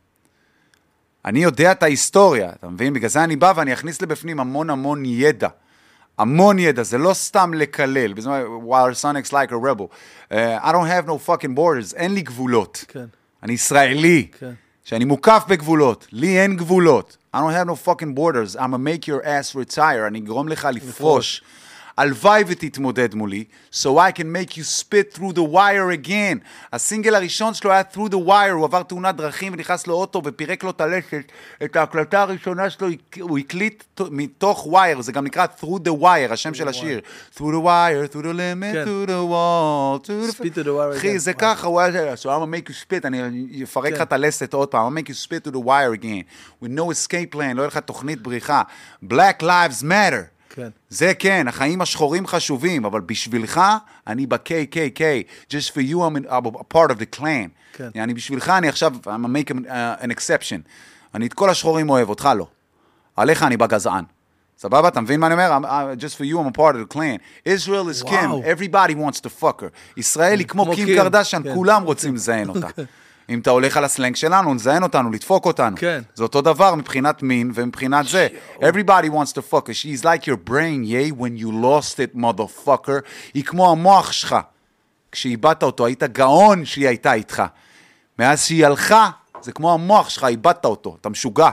אני 1.24 1.42
יודע 1.42 1.72
את 1.72 1.82
ההיסטוריה, 1.82 2.50
אתה 2.50 2.68
מבין? 2.68 2.92
בגלל 2.92 3.08
זה 3.08 3.24
אני 3.24 3.36
בא 3.36 3.52
ואני 3.56 3.72
אכניס 3.72 4.02
לבפנים 4.02 4.40
המון 4.40 4.70
המון 4.70 5.04
ידע. 5.04 5.48
המון 6.18 6.58
ידע, 6.58 6.82
זה 6.82 6.98
לא 6.98 7.14
סתם 7.14 7.54
לקלל. 7.54 8.12
בזמן, 8.12 8.42
while 8.68 8.94
Sonic's 9.02 9.32
like 9.32 9.52
a 9.52 9.56
rebel. 9.56 9.88
Uh, 10.30 10.34
I 10.62 10.72
don't 10.72 10.86
have 10.86 11.06
no 11.06 11.18
fucking 11.28 11.54
borders, 11.56 11.96
אין 11.96 12.14
לי 12.14 12.22
גבולות. 12.22 12.84
כן. 12.88 13.04
אני 13.42 13.52
ישראלי. 13.52 14.26
כן. 14.38 14.52
שאני 14.86 15.04
מוקף 15.04 15.44
בגבולות, 15.48 16.06
לי 16.12 16.40
אין 16.40 16.56
גבולות. 16.56 17.16
I 17.34 17.38
don't 17.38 17.52
have 17.52 17.68
no 17.68 17.88
fucking 17.88 18.14
borders, 18.14 18.56
I'm 18.56 18.70
gonna 18.70 18.78
make 18.78 19.08
your 19.08 19.24
ass 19.24 19.54
retire, 19.54 20.06
אני 20.06 20.18
אגרום 20.18 20.48
לך 20.48 20.68
לפרוש. 20.72 21.42
הלוואי 21.96 22.44
ותתמודד 22.46 23.14
מולי, 23.14 23.44
so 23.72 23.86
I 23.86 24.12
can 24.18 24.26
make 24.32 24.56
you 24.56 24.62
spit 24.62 25.16
through 25.16 25.32
the 25.32 25.52
wire 25.54 26.06
again. 26.06 26.38
הסינגל 26.72 27.14
הראשון 27.14 27.54
שלו 27.54 27.72
היה 27.72 27.82
through 27.92 28.10
the 28.10 28.28
wire, 28.28 28.52
הוא 28.52 28.64
עבר 28.64 28.82
תאונת 28.82 29.16
דרכים 29.16 29.52
ונכנס 29.52 29.86
לאוטו 29.86 30.22
ופירק 30.24 30.64
לו 30.64 30.70
את 30.70 30.80
הלסת. 30.80 31.32
את 31.64 31.76
ההקלטה 31.76 32.22
הראשונה 32.22 32.70
שלו 32.70 32.88
הוא 33.20 33.38
הקליט 33.38 34.00
מתוך 34.10 34.66
wire, 34.66 35.00
זה 35.00 35.12
גם 35.12 35.24
נקרא 35.24 35.46
through 35.60 35.88
the 35.88 36.02
wire, 36.02 36.32
השם 36.32 36.54
של 36.54 36.68
השיר. 36.68 37.00
through 37.36 37.38
the 37.38 37.64
wire, 37.64 38.12
through 38.12 38.22
the 38.22 38.34
limit, 38.36 38.72
כן. 38.72 38.84
through 38.84 39.08
the 39.08 39.24
wall, 39.30 40.06
through 40.06 40.30
the... 40.30 40.42
Spit 40.42 40.54
to 40.54 40.64
the 40.64 40.68
wire 40.68 40.96
אחי, 40.96 41.14
again. 41.14 41.18
זה 41.18 41.32
ככה, 41.32 41.66
הוא 41.66 41.80
היה... 41.80 42.14
So 42.14 42.16
I'm 42.16 42.42
gonna 42.42 42.46
make 42.46 42.68
you 42.70 42.74
spit, 42.86 43.06
אני 43.06 43.62
אפרק 43.64 43.92
לך 43.92 43.98
כן. 43.98 44.02
את 44.02 44.12
הלסת 44.12 44.54
עוד 44.54 44.68
פעם, 44.68 44.86
I'm 44.86 44.98
gonna 44.98 45.02
make 45.02 45.08
you 45.08 45.14
spit 45.14 45.48
to 45.48 45.52
the 45.52 45.60
wire 45.60 46.02
again. 46.02 46.24
With 46.62 46.68
no 46.68 46.90
escape 46.90 47.34
plan, 47.34 47.54
לא 47.54 47.62
יהיה 47.62 47.66
לך 47.66 47.78
תוכנית 47.78 48.22
בריחה. 48.22 48.62
Black 49.04 49.42
lives 49.42 49.82
matter. 49.82 50.35
כן. 50.56 50.68
זה 50.88 51.12
כן, 51.18 51.48
החיים 51.48 51.80
השחורים 51.80 52.26
חשובים, 52.26 52.84
אבל 52.84 53.00
בשבילך, 53.00 53.60
אני 54.06 54.26
ב-KKK. 54.26 55.00
Just 55.50 55.70
for 55.70 55.82
you, 55.90 55.96
I'm, 55.96 56.30
I'm 56.30 56.46
a 56.46 56.74
part 56.74 56.90
of 56.90 56.98
the 56.98 57.18
clan. 57.18 57.48
כן. 57.72 57.88
אני 57.96 58.14
בשבילך, 58.14 58.48
אני 58.48 58.68
עכשיו, 58.68 58.92
I'm 59.04 59.06
gonna 59.06 59.28
make 59.28 59.50
an, 59.50 59.66
uh, 59.66 60.04
an 60.04 60.10
exception. 60.10 60.68
אני 61.14 61.26
את 61.26 61.34
כל 61.34 61.50
השחורים 61.50 61.90
אוהב, 61.90 62.08
אותך 62.08 62.28
לא. 62.36 62.46
עליך 63.16 63.42
אני 63.42 63.56
בגזען. 63.56 64.04
סבבה? 64.58 64.88
אתה 64.88 65.00
מבין 65.00 65.20
מה 65.20 65.26
אני 65.26 65.34
אומר? 65.34 65.56
I'm, 65.56 65.64
uh, 65.64 66.02
just 66.02 66.16
for 66.16 66.24
you, 66.24 66.38
I'm 66.38 66.48
a 66.48 66.58
part 66.58 66.74
of 66.76 66.80
the 66.80 66.94
clan. 66.94 67.48
Israel 67.48 67.88
is 67.88 68.02
Kim, 68.02 68.12
וואו. 68.12 68.42
everybody 68.42 68.94
wants 68.94 69.20
to 69.20 69.42
fuck 69.42 69.60
her. 69.60 69.68
ישראל 69.96 70.38
היא 70.38 70.46
כמו 70.46 70.64
כמו 70.64 70.74
קים 70.74 70.86
קרדשן, 70.86 71.42
כן. 71.42 71.54
כולם 71.54 71.82
רוצים 71.82 72.14
לזיין 72.14 72.48
אותה. 72.48 72.68
אם 73.30 73.38
אתה 73.38 73.50
הולך 73.50 73.76
על 73.76 73.84
הסלנג 73.84 74.16
שלנו, 74.16 74.54
לזיין 74.54 74.82
אותנו, 74.82 75.10
לדפוק 75.10 75.46
אותנו. 75.46 75.76
כן. 75.76 76.02
זה 76.14 76.22
אותו 76.22 76.40
דבר 76.40 76.74
מבחינת 76.74 77.22
מין 77.22 77.50
ומבחינת 77.54 78.06
זה. 78.08 78.28
Everybody 78.58 79.08
wants 79.08 79.32
to 79.32 79.52
fuck 79.52 79.66
her. 79.68 79.72
She's 79.72 80.04
like 80.04 80.26
your 80.26 80.50
brain, 80.50 80.84
yay, 80.84 81.20
when 81.20 81.42
you 81.42 81.50
lost 81.50 81.96
it, 81.96 82.16
motherfucker. 82.16 83.00
היא 83.34 83.44
כמו 83.44 83.70
המוח 83.70 84.12
שלך. 84.12 84.36
כשאיבדת 85.12 85.62
אותו, 85.62 85.86
היית 85.86 86.02
גאון 86.02 86.64
שהיא 86.64 86.88
הייתה 86.88 87.12
איתך. 87.12 87.42
מאז 88.18 88.44
שהיא 88.44 88.66
הלכה, 88.66 89.10
זה 89.42 89.52
כמו 89.52 89.74
המוח 89.74 90.08
שלך, 90.08 90.24
איבדת 90.24 90.64
אותו, 90.64 90.96
אתה 91.00 91.08
משוגע. 91.08 91.50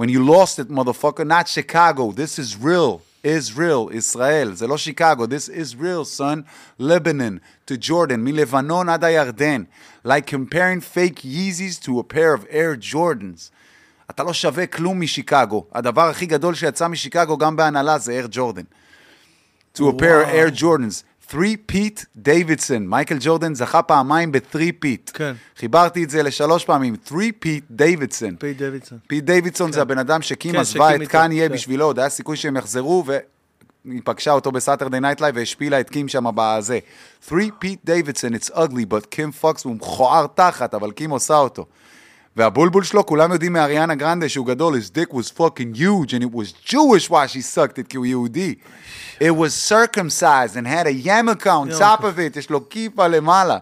When 0.00 0.04
you 0.04 0.20
lost 0.28 0.58
it, 0.58 0.70
motherfucker, 0.70 1.24
not 1.24 1.48
Chicago, 1.48 2.12
this 2.12 2.38
is 2.38 2.64
real. 2.64 3.13
Israel, 3.23 3.93
ישראל, 3.93 4.53
זה 4.53 4.67
לא 4.67 4.77
שיקגו, 4.77 5.25
this 5.25 5.49
is 5.49 5.75
real, 5.75 6.17
son. 6.17 6.41
Lebanon 6.81 7.39
to 7.67 7.73
Jordan, 7.89 8.17
מלבנון 8.17 8.89
עד 8.89 9.03
הירדן. 9.03 9.63
Like 10.05 10.27
comparing 10.27 10.81
fake 10.81 11.19
Yeezys 11.19 11.79
to 11.85 11.99
a 11.99 12.03
pair 12.03 12.33
of 12.33 12.45
Air 12.49 12.93
Jordans. 12.93 13.51
אתה 14.09 14.23
לא 14.23 14.33
שווה 14.33 14.67
כלום 14.67 15.01
משיקגו. 15.01 15.65
הדבר 15.73 16.09
הכי 16.09 16.25
גדול 16.25 16.55
שיצא 16.55 16.87
משיקגו, 16.87 17.37
גם 17.37 17.55
בהנהלה, 17.55 17.97
זה 17.97 18.19
אר 18.19 18.25
ג'ורדן. 18.31 18.63
To 19.75 19.81
a 19.81 19.93
pair 19.93 20.23
of 20.23 20.27
Air 20.27 20.61
Jordans. 20.61 21.03
3 21.30 21.56
פיט 21.66 22.04
דיווידסון, 22.16 22.86
מייקל 22.86 23.16
ג'ורדן 23.20 23.54
זכה 23.54 23.82
פעמיים 23.82 24.32
ב-3 24.32 24.58
peat. 24.78 25.10
כן. 25.14 25.32
חיברתי 25.56 26.04
את 26.04 26.10
זה 26.10 26.22
לשלוש 26.22 26.64
פעמים, 26.64 26.96
3 27.08 27.24
פיט 27.38 27.64
דיווידסון. 27.70 28.36
פי 28.36 28.54
דוידסון. 28.54 28.98
פיט 29.06 29.24
דיווידסון 29.24 29.72
זה 29.72 29.82
הבן 29.82 29.98
אדם 29.98 30.22
שקים 30.22 30.52
כן, 30.52 30.58
עזבה 30.58 30.84
שקים 30.84 30.96
את 30.96 31.00
איתו, 31.00 31.12
קניה 31.12 31.48
כן. 31.48 31.54
בשבילו, 31.54 31.84
עוד 31.84 31.98
היה 31.98 32.08
סיכוי 32.08 32.36
שהם 32.36 32.56
יחזרו, 32.56 33.04
והיא 33.06 34.00
פגשה 34.04 34.32
אותו 34.32 34.52
בסאטרדי 34.52 35.00
נייט 35.00 35.20
לייב 35.20 35.36
והשפילה 35.36 35.80
את 35.80 35.90
קים 35.90 36.08
שם 36.08 36.24
בזה. 36.34 36.78
3 37.28 37.44
פיט 37.58 37.80
דיווידסון, 37.84 38.34
it's 38.34 38.50
ugly, 38.50 38.90
but 38.90 39.06
קים 39.10 39.32
fucks 39.32 39.64
הוא 39.64 39.74
מכוער 39.74 40.26
תחת, 40.34 40.74
אבל 40.74 40.90
קים 40.90 41.10
עושה 41.10 41.36
אותו. 41.36 41.66
והבולבול 42.35 42.83
שלו, 42.83 43.05
כולם 43.05 43.31
יודעים 43.31 43.53
מאריאנה 43.53 43.95
גרנדה 43.95 44.29
שהוא 44.29 44.47
גדול, 44.47 44.75
his 44.75 44.89
dick 44.89 45.13
was 45.13 45.29
fucking 45.29 45.75
huge, 45.75 46.13
and 46.13 46.23
it 46.23 46.31
was 46.31 46.53
Jewish 46.65 47.09
why 47.09 47.27
she 47.27 47.41
sucked 47.41 47.79
it, 47.79 47.87
כי 47.89 47.97
הוא 47.97 48.05
יהודי. 48.05 48.55
It 49.19 49.35
was 49.35 49.53
circumcised 49.53 50.55
and 50.55 50.67
had 50.67 50.87
a 50.87 50.93
yarmulke 51.07 51.47
on 51.47 51.69
top 51.79 52.03
of 52.03 52.17
it, 52.17 52.37
יש 52.37 52.49
לו 52.49 52.69
כיפה 52.69 53.07
למעלה. 53.07 53.57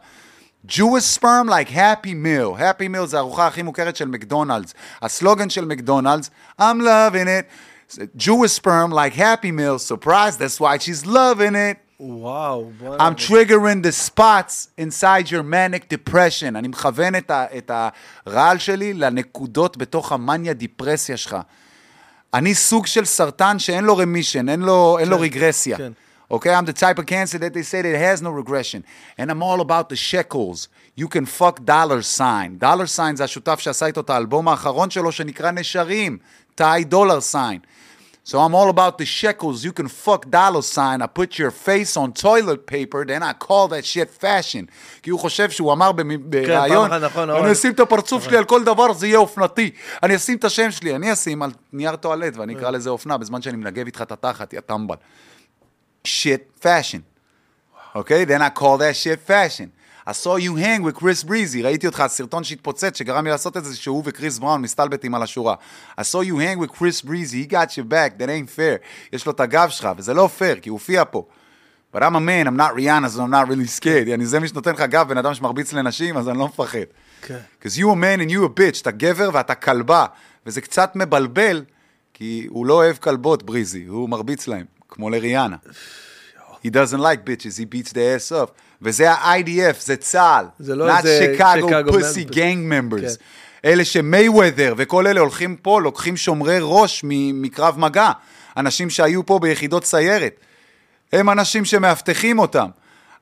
Jewish 0.68 1.06
sperm 1.06 1.48
like 1.48 1.70
happy 1.70 2.14
meal. 2.14 2.56
happy 2.60 2.90
meal 2.90 3.06
זה 3.06 3.18
הארוחה 3.18 3.48
הכי 3.48 3.62
מוכרת 3.62 3.96
של 3.96 4.08
מקדונלדס. 4.08 4.74
הסלוגן 5.02 5.50
של 5.50 5.66
מקדונלדס, 5.66 6.30
I'm 6.62 6.82
loving 6.82 7.28
it. 7.28 7.46
Jewish 8.18 8.54
sperm 8.62 8.92
like 8.92 9.14
happy 9.14 9.52
meal, 9.52 9.80
surprise, 9.80 10.38
that's 10.38 10.60
why 10.60 10.78
she's 10.78 11.06
loving 11.06 11.56
it. 11.56 11.78
וואו, 12.05 12.71
בוא 12.79 12.97
I'm 12.97 13.15
triggering 13.15 13.83
the 13.83 13.93
spots 13.93 14.69
inside 14.79 15.31
your 15.31 15.43
manic 15.43 15.89
depression. 15.89 16.57
אני 16.57 16.69
מכוון 16.69 17.15
את, 17.15 17.31
ה, 17.31 17.47
את 17.59 17.71
הרעל 18.27 18.59
שלי 18.59 18.95
לנקודות 18.95 19.77
בתוך 19.77 20.13
המאניה 20.13 20.53
דיפרסיה 20.53 21.17
שלך. 21.17 21.37
אני 22.35 22.55
סוג 22.55 22.87
של 22.87 23.05
סרטן 23.05 23.59
שאין 23.59 23.85
לו 23.85 23.97
רמישן, 23.97 24.49
אין 24.49 24.61
לו, 24.61 24.99
אין 24.99 25.09
לו 25.09 25.21
רגרסיה. 25.21 25.79
כן. 25.79 25.93
Okay, 26.33 26.49
I'm 26.49 26.65
the 26.65 26.73
type 26.73 26.99
of 26.99 27.05
cancer 27.07 27.39
that 27.39 27.53
they 27.53 27.63
say 27.63 27.83
that 27.83 27.95
has 27.95 28.23
no 28.23 28.31
regression. 28.31 28.85
And 29.19 29.31
I'm 29.31 29.43
all 29.43 29.61
about 29.61 29.91
the 29.91 29.97
shekels. 29.97 30.69
You 30.97 31.07
can 31.07 31.27
fuck 31.27 31.57
dollar 31.65 32.01
sign. 32.01 32.59
dollar 32.59 32.87
sign 32.87 33.17
זה 33.17 33.25
השותף 33.25 33.61
שעשה 33.61 33.87
איתו 33.87 34.01
את 34.01 34.11
האלבום 34.11 34.49
האחרון 34.49 34.91
שלו 34.91 35.13
שנקרא 35.13 35.51
נשרים. 35.51 36.19
תאי 36.55 36.85
דולר 36.85 37.19
sign. 37.33 37.59
So 38.25 38.39
I'm 38.39 38.55
all 38.55 38.71
about 38.77 38.99
the 38.99 39.05
shekels. 39.05 39.65
You 39.65 39.73
can 39.73 39.89
fuck 39.89 40.23
dollar 40.31 40.63
sign. 40.63 40.99
I 41.03 41.09
put 41.21 41.31
your 41.41 41.51
face 41.51 41.97
on 41.97 42.13
toilet 42.13 42.61
paper, 42.75 43.01
then 43.05 43.21
I 43.31 43.33
call 43.47 43.67
that 43.75 43.85
shit 43.85 44.11
fashion. 44.25 44.67
כי 45.03 45.11
הוא 45.11 45.21
חושב 45.21 45.51
שהוא 45.51 45.73
אמר 45.73 45.93
במ- 45.93 46.31
בריאיון, 46.31 46.89
פעם 46.89 47.03
אחת, 47.03 47.11
נכון, 47.11 47.31
אני 47.31 47.39
נכון. 47.39 47.51
אשים 47.51 47.73
את 47.73 47.81
הפרצוף 47.81 48.25
שלי 48.25 48.37
על 48.37 48.45
כל 48.45 48.65
דבר, 48.65 48.93
זה 48.93 49.07
יהיה 49.07 49.19
אופנתי. 49.19 49.71
אני 50.03 50.17
אשים 50.17 50.37
את 50.39 50.45
השם 50.45 50.71
שלי, 50.71 50.97
אני 50.97 51.13
אשים 51.13 51.43
על 51.43 51.51
נייר 51.73 51.97
טואלט 51.97 52.37
ואני 52.37 52.55
אקרא 52.55 52.71
לזה 52.71 52.91
אופנה, 52.91 53.19
בזמן 53.19 53.43
שאני 53.43 53.57
מנגב 53.57 53.87
איתך 53.87 54.03
את 54.03 54.13
התחת, 54.13 54.53
יא 54.53 54.61
טמבל. 54.61 54.97
shit 56.07 56.63
fashion. 56.65 57.01
אוקיי? 57.95 58.25
Then 58.29 58.41
I 58.41 58.59
call 58.61 58.79
that 58.79 58.97
shit 58.97 59.29
fashion. 59.31 59.82
I 60.07 60.13
saw 60.13 60.37
you 60.37 60.57
hang 60.57 60.83
with 60.83 60.97
Chris 60.97 61.23
Breezy, 61.25 61.65
ראיתי 61.65 61.87
אותך, 61.87 62.05
סרטון 62.07 62.45
שהתפוצץ, 62.45 62.99
שגרם 62.99 63.25
לי 63.25 63.31
לעשות 63.31 63.57
את 63.57 63.65
זה, 63.65 63.77
שהוא 63.77 64.03
וקריס 64.07 64.39
בראון 64.39 64.63
מסתלבטים 64.63 65.15
על 65.15 65.23
השורה. 65.23 65.55
I 66.01 66.03
saw 66.03 66.23
you 66.23 66.39
hang 66.39 66.59
with 66.59 66.73
Chris 66.73 67.03
Breezy, 67.03 67.45
he 67.45 67.47
got 67.47 67.77
your 67.77 67.85
back, 67.85 68.19
that 68.19 68.29
ain't 68.29 68.51
fair. 68.57 68.79
יש 69.13 69.27
לו 69.27 69.33
את 69.33 69.41
הגב 69.41 69.69
שלך, 69.69 69.89
וזה 69.97 70.15
לא 70.15 70.29
פייר, 70.39 70.57
כי 70.61 70.69
הוא 70.69 70.75
הופיע 70.75 71.05
פה. 71.11 71.27
But 71.95 72.03
I'm 72.03 72.17
a 72.17 72.21
man, 72.21 72.47
I'm 72.47 72.57
not 72.57 72.75
Rihanna, 72.75 73.11
so 73.11 73.21
I'm 73.21 73.31
not 73.31 73.49
really 73.49 73.69
scared. 73.81 74.15
אני 74.15 74.27
זה 74.27 74.41
מי 74.41 74.49
שנותן 74.49 74.73
לך 74.73 74.81
גב, 74.81 75.09
בן 75.09 75.19
אדם 75.19 75.35
שמרביץ 75.35 75.73
לנשים, 75.73 76.17
אז 76.17 76.29
אני 76.29 76.39
לא 76.39 76.49
מפחד. 76.49 76.79
כן. 77.23 77.39
Because 77.61 77.77
you 77.77 77.87
a 77.91 77.97
man 77.97 78.21
and 78.21 78.31
you 78.31 78.45
a 78.45 78.49
bitch, 78.49 78.81
אתה 78.83 78.91
גבר 78.91 79.31
ואתה 79.33 79.55
כלבה, 79.55 80.07
וזה 80.47 80.61
קצת 80.61 80.97
מבלבל, 80.97 81.65
כי 82.15 82.47
הוא 82.51 82.67
לא 82.67 82.75
אוהב 82.75 82.97
כלבות, 82.97 83.43
בריזי, 83.43 83.85
הוא 83.85 84.09
מרביץ 84.09 84.49
להם, 84.49 84.65
כמו 84.89 85.11
לריאנה. 85.11 85.57
He 86.65 86.71
doesn't 86.71 87.01
like 87.01 87.25
bitches, 87.25 87.59
he 87.59 87.65
beats 87.65 87.93
the 87.93 88.05
ass 88.17 88.33
up. 88.33 88.51
וזה 88.83 89.11
ה-IDF, 89.13 89.77
זה 89.81 89.97
צה"ל. 89.97 90.47
זה 90.59 90.75
לא 90.77 90.91
Not 90.91 90.99
איזה 90.99 91.35
Chicago 91.39 91.67
Chicago 91.69 91.91
pussy 91.93 92.29
members. 92.31 92.35
gang 92.35 92.71
members. 92.95 93.01
כן. 93.01 93.25
אלה 93.65 93.85
שמייוודר 93.85 94.75
וכל 94.77 95.07
אלה 95.07 95.21
הולכים 95.21 95.57
פה, 95.57 95.81
לוקחים 95.81 96.17
שומרי 96.17 96.59
ראש 96.61 97.01
מקרב 97.35 97.79
מגע. 97.79 98.11
אנשים 98.57 98.91
שהיו 98.91 99.27
פה 99.27 99.39
ביחידות 99.39 99.85
סיירת. 99.85 100.37
הם 101.13 101.31
אנשים 101.31 101.65
שמאבטחים 101.65 102.39
אותם. 102.39 102.69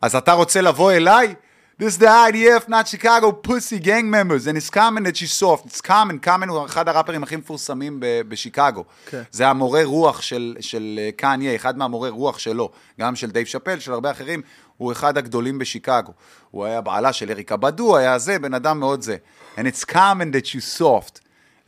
אז 0.03 0.17
אתה 0.17 0.33
רוצה 0.33 0.61
לבוא 0.61 0.93
אליי? 0.93 1.35
This 1.83 1.97
is 1.97 1.99
the 1.99 2.09
IDF, 2.33 2.69
not 2.69 2.87
Chicago 2.95 3.33
pussy 3.49 3.79
gang 3.85 4.11
members, 4.11 4.47
and 4.47 4.57
it's 4.59 4.69
common 4.71 5.03
that 5.07 5.17
you 5.23 5.27
soft. 5.27 5.65
It's 5.67 5.81
common, 5.81 6.27
Common 6.27 6.49
הוא 6.49 6.65
אחד 6.67 6.89
הראפרים 6.89 7.23
הכי 7.23 7.37
מפורסמים 7.37 8.01
ב- 8.01 8.21
בשיקגו. 8.29 8.85
כן. 9.07 9.23
זה 9.33 9.49
המורה 9.49 9.85
רוח 9.85 10.21
של, 10.23 10.57
של 10.61 11.01
אה, 11.03 11.11
קניה, 11.17 11.55
אחד 11.55 11.79
מהמורי 11.79 12.11
רוח 12.11 12.39
שלו, 12.39 12.71
גם 13.01 13.17
של 13.17 13.31
דייב 13.31 13.47
שאפל, 13.47 13.79
של 13.79 13.93
הרבה 13.93 14.11
אחרים, 14.11 14.43
הוא 14.81 14.93
אחד 14.93 15.19
הגדולים 15.19 15.59
בשיקגו. 15.59 16.13
הוא 16.51 16.65
היה 16.65 16.81
בעלה 16.81 17.13
של 17.13 17.31
אריקה 17.31 17.57
בדו, 17.57 17.97
היה 17.97 18.19
זה, 18.19 18.39
בן 18.39 18.55
אדם 18.55 18.81
מאוד 18.81 19.03
זה. 19.03 19.17
And 19.57 19.61
it's 19.61 19.85
common 19.85 20.33
that 20.33 20.47
you 20.55 20.79
soft. 20.79 21.21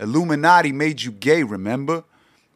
Illuminati 0.02 0.72
made 0.72 1.00
you 1.00 1.24
gay, 1.24 1.52
remember? 1.52 2.00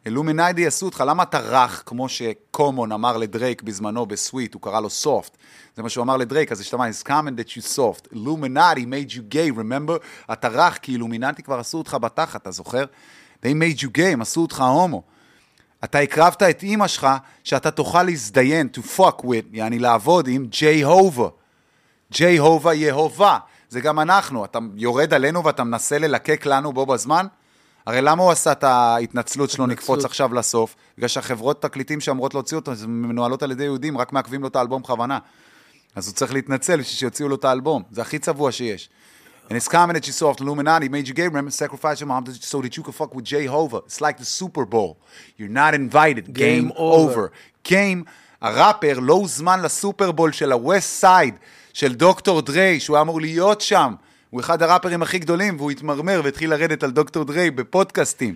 אילומינטי 0.05 0.67
עשו 0.67 0.85
אותך, 0.85 1.03
למה 1.07 1.23
אתה 1.23 1.39
רך, 1.39 1.83
כמו 1.85 2.09
שקומון 2.09 2.91
אמר 2.91 3.17
לדרייק 3.17 3.61
בזמנו 3.61 4.05
ב 4.05 4.12
Sweet, 4.12 4.53
הוא 4.53 4.61
קרא 4.61 4.81
לו 4.81 4.89
soft. 4.89 5.37
זה 5.75 5.83
מה 5.83 5.89
שהוא 5.89 6.03
אמר 6.03 6.17
לדרייק, 6.17 6.51
אז 6.51 6.59
השתמע, 6.59 6.89
it's 6.89 7.07
common 7.07 7.39
that 7.39 7.49
you 7.49 7.77
soft. 7.77 8.13
Illuminati 8.13 8.85
made 8.85 9.11
you 9.11 9.33
gay, 9.33 9.57
remember? 9.57 10.31
אתה 10.33 10.47
רך, 10.47 10.77
כי 10.81 10.91
אילומינטי 10.91 11.43
כבר 11.43 11.59
עשו 11.59 11.77
אותך 11.77 11.97
בתחת, 12.01 12.41
אתה 12.41 12.51
זוכר? 12.51 12.85
They 13.43 13.49
made 13.49 13.81
you 13.81 13.97
gay, 13.97 14.01
הם 14.01 14.21
עשו 14.21 14.41
אותך 14.41 14.61
הומו. 14.61 15.03
אתה 15.83 15.99
הקרבת 15.99 16.43
את 16.43 16.63
אימא 16.63 16.87
שלך, 16.87 17.07
שאתה 17.43 17.71
תוכל 17.71 18.03
להזדיין, 18.03 18.69
to 18.77 18.99
fuck 18.99 19.21
with, 19.21 19.45
יעני 19.51 19.79
לעבוד 19.79 20.27
עם 20.27 20.45
ג'יי 20.49 20.81
הובה. 20.81 21.27
ג'יי 22.11 22.37
הובה 22.37 22.73
יהובה. 22.73 23.37
זה 23.69 23.81
גם 23.81 23.99
אנחנו, 23.99 24.45
אתה 24.45 24.59
יורד 24.75 25.13
עלינו 25.13 25.43
ואתה 25.43 25.63
מנסה 25.63 25.99
ללקק 25.99 26.45
לנו 26.45 26.73
בו 26.73 26.85
בזמן? 26.85 27.25
הרי 27.85 28.01
למה 28.01 28.23
הוא 28.23 28.31
עשה 28.31 28.51
את 28.51 28.63
ההתנצלות 28.63 29.49
שלו 29.49 29.67
נקפוץ 29.67 30.05
עכשיו 30.05 30.33
לסוף? 30.33 30.75
בגלל 30.97 31.07
שהחברות 31.07 31.61
תקליטים 31.61 31.99
שאמורות 31.99 32.33
להוציא 32.33 32.57
אותו, 32.57 32.71
מנוהלות 32.87 33.43
על 33.43 33.51
ידי 33.51 33.63
יהודים, 33.63 33.97
רק 33.97 34.13
מעכבים 34.13 34.41
לו 34.41 34.47
את 34.47 34.55
האלבום 34.55 34.81
בכוונה. 34.81 35.19
אז 35.95 36.07
הוא 36.07 36.15
צריך 36.15 36.33
להתנצל 36.33 36.79
בשביל 36.79 36.97
שיוציאו 36.97 37.29
לו 37.29 37.35
את 37.35 37.45
האלבום. 37.45 37.83
זה 37.91 38.01
הכי 38.01 38.19
צבוע 38.19 38.51
שיש. 38.51 38.89
And 39.47 39.55
it's 39.55 39.69
common 39.69 39.93
that 39.93 40.05
you 40.07 40.13
saw 40.13 40.29
off 40.29 40.37
the 40.37 40.43
Illuminati 40.43 40.89
made 40.89 41.07
you 41.07 41.13
gay, 41.13 41.27
remember, 41.27 41.51
sacrifice 41.51 42.01
your 42.01 42.07
mom 42.07 42.25
so 42.51 42.61
that 42.61 42.75
you 42.75 42.83
could 42.83 42.95
fuck 42.95 43.15
with 43.15 43.23
Jehovah. 43.23 43.81
It's 43.87 44.01
like 44.01 44.17
the 44.17 44.25
Super 44.25 44.65
Bowl. 44.65 44.97
You're 45.37 45.55
not 45.63 45.73
invited. 45.73 46.33
Game, 46.33 46.67
Game 46.67 46.71
over. 46.75 47.11
over. 47.11 47.31
Game, 47.63 48.05
הראפר 48.41 48.99
לא 48.99 49.13
הוזמן 49.13 49.61
לסופרבול 49.61 50.31
של 50.31 50.51
ה-West 50.51 51.03
Side, 51.03 51.35
של 51.73 51.95
דוקטור 51.95 52.41
דריי, 52.41 52.79
שהוא 52.79 52.97
היה 52.97 53.01
אמור 53.01 53.21
להיות 53.21 53.61
שם. 53.61 53.93
הוא 54.29 54.41
אחד 54.41 54.61
הראפרים 54.61 55.01
הכי 55.01 55.19
גדולים, 55.19 55.57
והוא 55.57 55.71
התמרמר 55.71 56.21
והתחיל 56.23 56.49
לרדת 56.49 56.83
על 56.83 56.91
דוקטור 56.91 57.23
דריי 57.23 57.51
בפודקאסטים. 57.51 58.35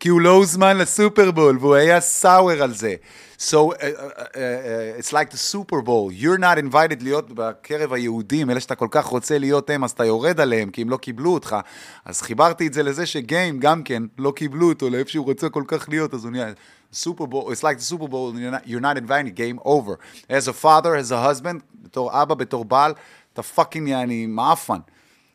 כי 0.00 0.08
הוא 0.08 0.20
לא 0.20 0.30
הוזמן 0.30 0.76
לסופרבול, 0.76 1.58
והוא 1.60 1.74
היה 1.74 2.00
סאואר 2.00 2.62
על 2.62 2.74
זה. 2.74 2.94
So, 3.38 3.42
uh, 3.42 3.48
uh, 3.48 3.76
uh, 3.76 5.00
it's 5.00 5.12
like 5.12 5.30
the 5.30 5.38
Super 5.52 5.80
Bowl. 5.86 6.10
You're 6.22 6.38
not 6.38 6.58
invited 6.58 7.02
להיות 7.02 7.32
בקרב 7.32 7.92
היהודים, 7.92 8.50
אלה 8.50 8.60
שאתה 8.60 8.74
כל 8.74 8.88
כך 8.90 9.04
רוצה 9.04 9.38
להיות 9.38 9.70
הם, 9.70 9.84
אז 9.84 9.90
אתה 9.90 10.04
יורד 10.04 10.40
עליהם, 10.40 10.70
כי 10.70 10.82
הם 10.82 10.90
לא 10.90 10.96
קיבלו 10.96 11.34
אותך. 11.34 11.56
אז 12.04 12.22
חיברתי 12.22 12.66
את 12.66 12.74
זה 12.74 12.82
לזה 12.82 13.06
שגיים 13.06 13.60
גם 13.60 13.82
כן 13.82 14.02
לא 14.18 14.32
קיבלו 14.36 14.68
אותו 14.68 14.90
לאיפה 14.90 15.10
שהוא 15.10 15.26
רוצה 15.26 15.48
כל 15.48 15.64
כך 15.66 15.88
להיות, 15.88 16.14
אז 16.14 16.24
הוא 16.24 16.32
נהיה... 16.32 16.52
Super 16.92 17.26
Bowl, 17.30 17.52
it's 17.52 17.62
like 17.62 17.78
the 17.78 17.84
Super 17.84 18.08
Bowl, 18.08 18.34
you're 18.34 18.50
not, 18.50 18.66
you're 18.66 18.80
not 18.80 18.98
invited, 18.98 19.36
game 19.36 19.60
over. 19.64 19.94
As 20.28 20.48
a 20.48 20.52
father, 20.52 20.96
as 20.96 21.12
a 21.12 21.20
husband, 21.28 21.60
בתור 21.82 22.22
אבא, 22.22 22.34
בתור 22.34 22.64
בעל, 22.64 22.92
אתה 23.32 23.42
פאקינג 23.42 23.88
יעני 23.88 24.26
מעפן. 24.26 24.78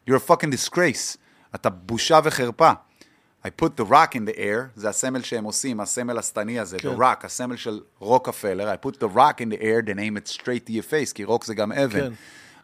You're 0.09 0.13
a 0.13 0.31
fucking 0.31 0.51
disgrace. 0.51 1.17
אתה 1.55 1.69
בושה 1.69 2.19
וחרפה. 2.23 2.71
I 3.45 3.49
put 3.49 3.77
the 3.77 3.85
rock 3.85 4.15
in 4.15 4.25
the 4.25 4.37
air, 4.37 4.71
זה 4.75 4.89
הסמל 4.89 5.21
שהם 5.21 5.43
עושים, 5.43 5.79
הסמל 5.79 6.17
השטני 6.17 6.59
הזה, 6.59 6.77
the 6.77 6.97
rock, 6.99 7.23
הסמל 7.25 7.55
של 7.55 7.79
רוקפלר, 7.99 8.73
I 8.73 8.85
put 8.85 8.95
the 8.99 9.15
rock 9.15 9.41
in 9.41 9.49
the 9.51 9.61
air, 9.61 9.81
then 9.85 9.99
aim 9.99 10.17
it 10.17 10.27
straight 10.27 10.67
to 10.67 10.71
your 10.71 10.91
face, 10.91 11.13
כי 11.13 11.23
רוק 11.23 11.45
זה 11.45 11.55
גם 11.55 11.71
אבן. 11.71 11.99
כן. 11.99 12.13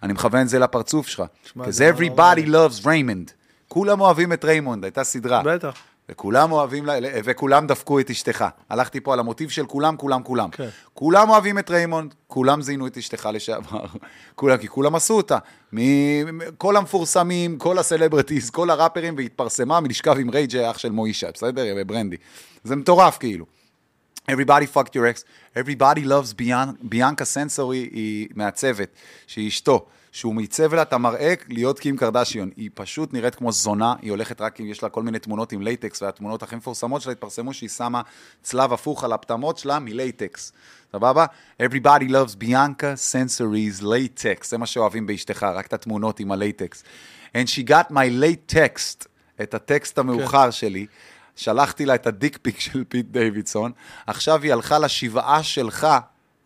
אני 0.04 0.14
מכוון 0.14 0.42
את 0.42 0.50
זה 0.50 0.60
לפרצוף 0.60 1.08
שלך. 1.08 1.24
Because 1.58 1.70
זה 1.70 1.92
everybody 1.92 2.48
loves 2.48 2.84
Raymond. 2.84 3.32
כולם 3.68 4.02
אוהבים 4.02 4.34
את 4.34 4.46
ריימונד, 4.46 4.84
הייתה 4.84 5.04
סדרה. 5.04 5.44
בטח. 5.46 5.78
וכולם 6.10 6.52
אוהבים, 6.52 6.86
וכולם 7.24 7.68
דפקו 7.68 8.00
את 8.00 8.10
אשתך. 8.10 8.46
הלכתי 8.70 9.00
פה 9.00 9.14
על 9.14 9.20
המוטיב 9.20 9.50
של 9.50 9.66
כולם, 9.66 9.98
כולם, 9.98 10.24
כולם. 10.24 10.50
כן. 10.50 10.70
כולם 10.94 11.30
אוהבים 11.30 11.60
את 11.60 11.70
ריימונד, 11.70 12.14
כולם 12.28 12.62
זיינו 12.62 12.88
את 12.88 12.98
אשתך 12.98 13.30
לשעבר. 13.34 13.86
כולם, 14.36 14.58
כי 14.58 14.68
כולם 14.68 14.96
עשו 14.96 15.14
אותה. 15.18 15.38
מ- 15.76 16.56
כל 16.58 16.78
המפורסמים, 16.78 17.58
כל 17.58 17.78
ה 17.78 17.83
celebrities, 17.83 18.50
כל 18.50 18.70
הראפרים, 18.70 19.16
והתפרסמה 19.18 19.80
מלשכב 19.80 20.16
עם 20.20 20.30
ריי 20.30 20.41
ג'יי 20.41 20.56
אח 20.58 20.78
של 20.78 20.92
מוישה, 20.92 21.32
בסדר? 21.34 21.64
וברנדי. 21.78 22.16
זה 22.64 22.76
מטורף 22.76 23.18
כאילו. 23.18 23.46
Everybody 24.32 24.76
fucked 24.76 24.92
your 24.94 25.16
ex, 25.16 25.24
everybody 25.58 26.00
loves 26.06 26.34
ביאנ- 26.42 26.76
ביאנקה 26.82 27.26
סנסורי, 27.26 27.78
היא 27.92 28.28
מעצבת, 28.36 28.90
שהיא 29.28 29.48
אשתו 29.48 29.86
שהוא 30.12 30.36
מעצב 30.36 30.74
לה 30.74 30.82
את 30.82 30.94
המראה 30.94 31.34
להיות 31.48 31.80
קים 31.80 31.98
קרדשיון. 31.98 32.50
היא 32.56 32.70
פשוט 32.74 33.14
נראית 33.14 33.36
כמו 33.36 33.52
זונה, 33.52 33.96
היא 34.02 34.12
הולכת 34.12 34.42
רק, 34.42 34.60
עם- 34.60 34.66
יש 34.66 34.84
לה 34.84 34.90
כל 34.90 35.04
מיני 35.04 35.20
תמונות 35.20 35.52
עם 35.52 35.62
latex, 35.62 36.02
והתמונות 36.02 36.44
הכי 36.44 36.56
מפורסמות 36.56 37.02
שלה 37.02 37.12
התפרסמו 37.12 37.54
שהיא 37.54 37.70
שמה 37.70 38.02
צלב 38.42 38.74
הפוך 38.74 39.04
על 39.04 39.14
הפטמות 39.14 39.58
שלה 39.58 39.80
מ 39.80 39.90
latex. 39.90 40.52
סבבה? 40.92 41.26
Everybody 41.62 42.10
loves 42.10 42.44
Bianca 42.44 43.12
Sensories 43.12 43.84
latex, 43.84 44.48
זה 44.48 44.58
מה 44.58 44.66
שאוהבים 44.66 45.08
באשתך, 45.08 45.44
רק 45.44 45.66
את 45.68 45.74
התמונות 45.74 46.20
עם 46.20 46.32
ה 46.32 46.39
latex. 46.39 46.84
And 47.34 47.48
she 47.48 47.68
got 47.70 47.92
my 47.92 48.22
late 48.22 48.54
text, 48.56 49.06
את 49.42 49.54
הטקסט 49.54 49.98
המאוחר 49.98 50.46
כן. 50.46 50.52
שלי. 50.52 50.86
שלחתי 51.36 51.86
לה 51.86 51.96
את 51.96 52.08
ה 52.08 52.14
dick 52.14 52.40
pic 52.42 52.60
של 52.60 52.84
פיט 52.84 53.06
דיווידסון, 53.12 53.72
עכשיו 54.08 54.42
היא 54.44 54.54
הלכה 54.54 54.80
לישיבה 54.80 55.44
שלך, 55.44 55.88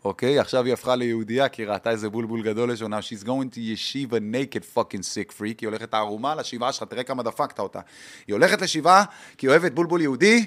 אוקיי? 0.06 0.40
עכשיו 0.40 0.65
היא 0.65 0.73
הפכה 0.73 0.95
ליהודייה, 0.95 1.49
כי 1.49 1.65
ראתה 1.65 1.90
איזה 1.90 2.10
בולבול 2.10 2.44
גדול 2.44 2.72
now 2.72 2.84
she's 2.84 3.23
going 3.23 3.56
to 3.56 3.57
yeshiva 3.57 4.15
naked 4.15 4.77
fucking 4.77 5.02
sick 5.02 5.32
freak, 5.32 5.60
היא 5.61 5.68
הולכת 5.68 5.94
ערומה 5.94 6.36
לישיבה 6.36 6.74
שלך, 6.73 6.84
תראה 6.84 7.03
כמה 7.03 7.23
דפקת 7.23 7.60
אותה. 7.60 7.80
היא 8.27 8.34
הולכת 8.34 8.61
לישיבה, 8.62 9.03
כי 9.38 9.48
היא 9.48 9.52
אוהבת 9.52 9.72
בולבול 9.72 10.02
יהודי, 10.02 10.45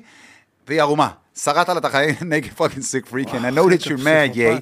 והיא 0.67 0.81
ערומה. 0.81 1.11
שרדת 1.37 1.69
לה 1.69 1.79
את 1.79 1.85
החיים 1.85 2.15
naked 2.33 2.59
fucking 2.59 2.83
sick 2.93 3.11
freak, 3.11 3.29
and 3.29 3.45
I 3.45 3.59
know 3.59 3.69
that 3.69 3.87
you're 3.87 4.05
mad, 4.05 4.39
ייי. 4.39 4.61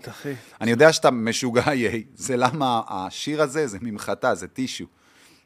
אני 0.60 0.70
יודע 0.70 0.92
שאתה 0.92 1.10
משוגע, 1.10 1.74
ייי. 1.74 2.04
זה 2.14 2.36
למה 2.36 2.80
השיר 2.88 3.42
הזה 3.42 3.66
זה 3.66 3.78
ממחטה, 3.80 4.34
זה 4.34 4.48
טישו. 4.48 4.84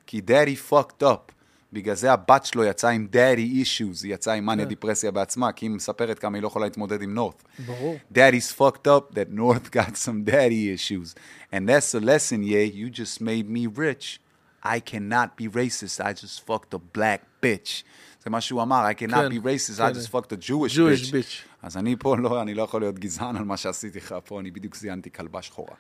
כי 0.07 0.21
דאדי 0.21 0.57
fucked 0.71 1.03
up. 1.03 1.40
בגלל 1.73 1.95
זה 1.95 2.13
הבת 2.13 2.45
שלו 2.45 2.65
יצאה 2.65 2.91
עם 2.91 3.07
דאדי 3.11 3.63
issues, 3.63 4.05
היא 4.05 4.15
יצאה 4.15 4.35
עם 4.35 4.47
מניה 4.47 4.65
דיפרסיה 4.65 5.11
בעצמה, 5.11 5.53
כי 5.53 5.67
היא 5.67 5.71
מספרת 5.71 6.19
כמה 6.19 6.37
היא 6.37 6.43
לא 6.43 6.47
יכולה 6.47 6.67
להתמודד 6.67 7.03
עם 7.03 7.15
נורת. 7.15 7.43
ברור. 7.67 7.99
Daddy's 8.15 8.59
fucked 8.59 8.87
up 8.87 9.15
that 9.15 9.39
North 9.39 9.71
got 9.77 9.97
some 9.97 10.31
daddy 10.31 10.75
issues. 10.75 11.15
And 11.53 11.69
that's 11.69 11.95
a 11.95 12.01
lesson, 12.01 12.43
yeah, 12.43 12.67
you 12.75 12.91
just 12.91 13.21
made 13.21 13.49
me 13.49 13.67
rich. 13.79 14.21
I 14.63 14.81
cannot 14.81 15.37
be 15.37 15.49
racist, 15.49 16.01
I 16.05 16.13
just 16.13 16.47
fucked 16.47 16.75
a 16.75 16.99
black 16.99 17.21
bitch. 17.43 17.85
זה 18.25 18.31
מה 18.31 18.41
שהוא 18.41 18.63
אמר, 18.63 18.87
I 18.91 18.95
cannot 18.95 19.15
כן, 19.15 19.29
be 19.29 19.45
racist, 19.45 19.77
כן. 19.77 19.87
I 19.87 19.95
just 19.95 20.11
fucked 20.11 20.33
a 20.33 20.37
Jewish, 20.37 20.75
Jewish 20.75 21.11
bitch. 21.11 21.13
bitch. 21.13 21.49
אז 21.63 21.77
אני 21.77 21.97
פה 21.99 22.17
לא, 22.17 22.43
אני 22.43 22.55
לא 22.55 22.63
יכול 22.63 22.81
להיות 22.81 22.99
גזען 22.99 23.37
על 23.37 23.45
מה 23.45 23.57
שעשיתי 23.57 23.99
לך 23.99 24.15
פה, 24.25 24.41
אני 24.41 24.51
בדיוק 24.51 24.77
זיינתי 24.77 25.11
כלבה 25.11 25.43
שחורה. 25.43 25.75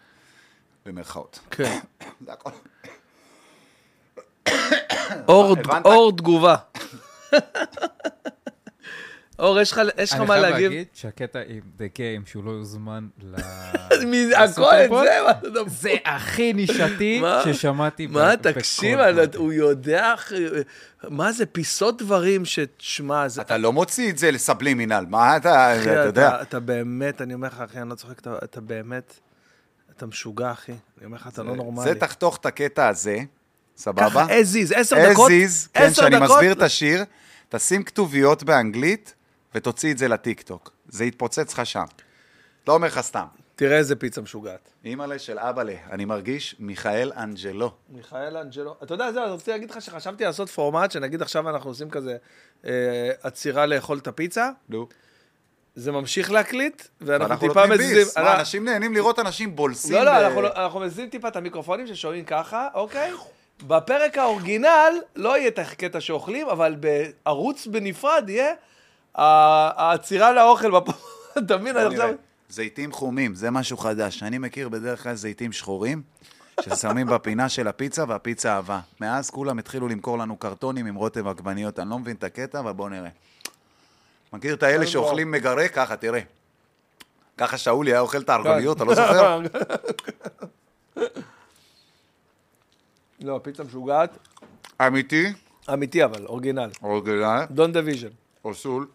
במרכאות. 0.86 1.38
כן. 1.50 1.78
זה 2.26 2.32
הכל. 2.32 2.50
אור, 5.85 6.12
תגובה. 6.16 6.56
אור, 9.39 9.60
יש 9.60 9.72
לך 9.72 9.81
יש 9.98 10.12
לך 10.12 10.16
אני 10.18 10.27
מה 10.27 10.35
חייב? 10.35 10.47
להגיד 10.47 10.86
שהקטע 10.94 11.39
עם 11.48 11.60
The 11.78 11.97
Game, 11.97 12.31
שהוא 12.31 12.44
לא 12.44 12.51
יוזמן 12.51 13.06
ל... 13.22 13.35
הכל 13.40 13.94
את 14.44 14.48
לסופרבול, 14.48 15.05
זה, 15.06 15.20
מה 15.24 15.31
אתה 15.31 15.48
מדבר? 15.48 15.64
זה 15.68 15.90
הכי 16.05 16.52
נישתי 16.52 17.18
מה? 17.22 17.43
ששמעתי 17.44 18.06
מה, 18.06 18.36
תקשיב, 18.36 18.98
הוא 19.36 19.52
יודע, 19.52 20.14
מה 21.09 21.32
זה, 21.32 21.47
פיסות 21.47 22.02
דברים 22.02 22.44
שתשמע, 22.44 23.28
זה... 23.28 23.40
אתה 23.40 23.56
לא 23.59 23.72
מוציא 23.72 24.10
את 24.10 24.18
זה 24.18 24.31
לסבלימינל, 24.31 25.05
מה 25.09 25.36
אתה, 25.36 25.82
אתה 25.82 25.90
יודע. 25.90 26.43
אתה- 26.43 26.60
באמת, 26.60 27.20
אני 27.22 27.35
אומר 27.35 27.48
לך, 27.48 27.60
אחי, 27.60 27.81
אני 27.81 27.89
לא 27.90 27.94
צוחק, 27.94 28.18
אתה 28.44 28.60
באמת, 28.60 29.18
אתה 29.97 30.06
משוגע, 30.06 30.52
אחי. 30.52 30.72
אני 30.72 31.05
אומר 31.06 31.16
לך, 31.16 31.27
אתה 31.27 31.43
לא 31.43 31.56
נורמלי. 31.56 31.85
זה 31.85 31.94
תחתוך 31.94 32.36
את 32.36 32.47
הקטע 32.47 32.89
הזה, 32.89 33.18
סבבה? 33.81 34.11
ככה, 34.11 34.27
as 34.27 34.70
is, 34.70 34.78
עשר 34.78 34.97
דקות, 35.12 35.31
as 35.31 35.32
is, 35.32 35.69
כן, 35.73 35.94
שאני 35.94 36.16
דקות. 36.16 36.31
מסביר 36.31 36.52
את 36.52 36.62
השיר, 36.62 37.05
תשים 37.48 37.82
כתוביות 37.82 38.43
באנגלית 38.43 39.15
ותוציא 39.55 39.93
את 39.93 39.98
זה 39.98 40.09
לטיקטוק. 40.09 40.73
זה 40.89 41.05
יתפוצץ 41.05 41.52
לך 41.52 41.66
שם. 41.66 41.85
לא 42.69 42.73
אומר 42.74 42.86
לך 42.86 43.01
סתם. 43.01 43.24
תראה 43.57 43.77
איזה 43.78 43.97
פיצה 43.97 44.20
משוגעת. 44.20 44.70
אימא'לה 44.85 45.19
של 45.19 45.39
אבאלה, 45.39 45.74
אני 45.90 46.05
מרגיש 46.05 46.57
מיכאל 46.59 47.12
אנג'לו. 47.16 47.73
מיכאל 47.89 48.36
אנג'לו, 48.36 48.77
אתה 48.82 48.94
יודע, 48.94 49.12
זהו, 49.12 49.24
אני 49.24 49.32
רוצה 49.32 49.52
להגיד 49.52 49.70
לך 49.70 49.82
שחשבתי 49.82 50.24
לעשות 50.24 50.48
פורמט, 50.51 50.90
שנגיד 50.90 51.23
עכשיו 51.23 51.48
אנחנו 51.51 51.70
עושים 51.70 51.90
כזה 51.90 52.16
אה, 52.66 52.70
עצירה 53.23 53.66
לאכול 53.66 53.98
את 53.98 54.07
הפיצה, 54.07 54.51
נו. 54.69 54.89
זה 55.74 55.93
ממשיך 55.93 56.31
להקליט, 56.31 56.82
ואנחנו 57.01 57.36
טיפה 57.48 57.61
נותנים 57.61 57.70
מזיזים. 57.81 57.97
ביס. 58.05 58.19
מה, 58.19 58.40
אנשים 58.40 58.65
נהנים 58.65 58.94
לראות 58.94 59.19
אנשים 59.19 59.57
בולסים. 59.57 59.93
לא, 59.93 60.05
לא, 60.05 60.11
ב- 60.12 60.15
אנחנו, 60.15 60.47
אנחנו 60.47 60.81
מזיזים 60.81 61.09
טיפה 61.09 61.28
את 61.28 61.36
המיקרופונים 61.36 61.86
ששומעים 61.86 62.24
ככה, 62.24 62.69
אוקיי? 62.74 63.12
בפרק 63.66 64.19
האורגינל 64.19 64.93
לא 65.16 65.39
יהיה 65.39 65.49
את 65.49 65.59
הקטע 65.59 66.01
שאוכלים, 66.01 66.49
אבל 66.49 66.77
בערוץ 66.81 67.66
בנפרד 67.66 68.24
יהיה 68.28 68.55
העצירה 69.15 70.32
לאוכל 70.32 70.70
בפ... 70.70 70.89
אתה 71.39 71.57
מבין? 71.57 71.77
עכשיו... 71.77 72.15
זיתים 72.49 72.93
חומים, 72.93 73.35
זה 73.35 73.51
משהו 73.51 73.77
חדש. 73.77 74.23
אני 74.23 74.39
מכיר 74.39 74.69
בדרך 74.69 75.03
כלל 75.03 75.15
זיתים 75.15 75.53
שחורים, 75.53 76.03
ששמים 76.61 77.07
בפינה 77.07 77.49
של 77.49 77.69
הפיצה, 77.69 78.05
והפיצה 78.09 78.55
אהבה. 78.55 78.81
מאז 79.01 79.31
כולם 79.31 79.59
התחילו 79.59 79.89
למכור 79.89 80.19
לנו 80.19 80.37
קרטונים 80.37 80.87
עם 80.87 80.95
רוטב 80.95 81.28
עגבניות. 81.28 81.78
אני 81.78 81.91
לא 81.91 81.99
מבין 81.99 82.16
את 82.16 82.24
הקטע, 82.24 82.61
אבל 82.61 82.73
בואו 82.73 82.89
נראה. 82.89 83.11
מכיר 84.32 84.55
את 84.55 84.62
האלה 84.62 84.87
שאוכלים 84.87 85.31
מגרה? 85.31 85.69
ככה, 85.69 85.97
תראה. 85.97 86.20
ככה 87.39 87.59
שאולי 87.59 87.91
היה 87.91 88.01
אוכל 88.01 88.19
את 88.19 88.28
הערבניות, 88.31 88.77
אתה 88.77 88.85
לא 88.85 88.95
זוכר? 88.95 89.41
לא, 93.20 93.40
פיצה 93.42 93.64
משוגעת. 93.64 94.18
אמיתי, 94.86 95.24
אמיתי 95.72 96.05
אבל, 96.05 96.26
אורגינל. 96.26 96.70
אורגינל, 96.82 97.44
דון 97.51 97.72
דיוויז'ן. 97.72 98.09
אוסול, 98.44 98.88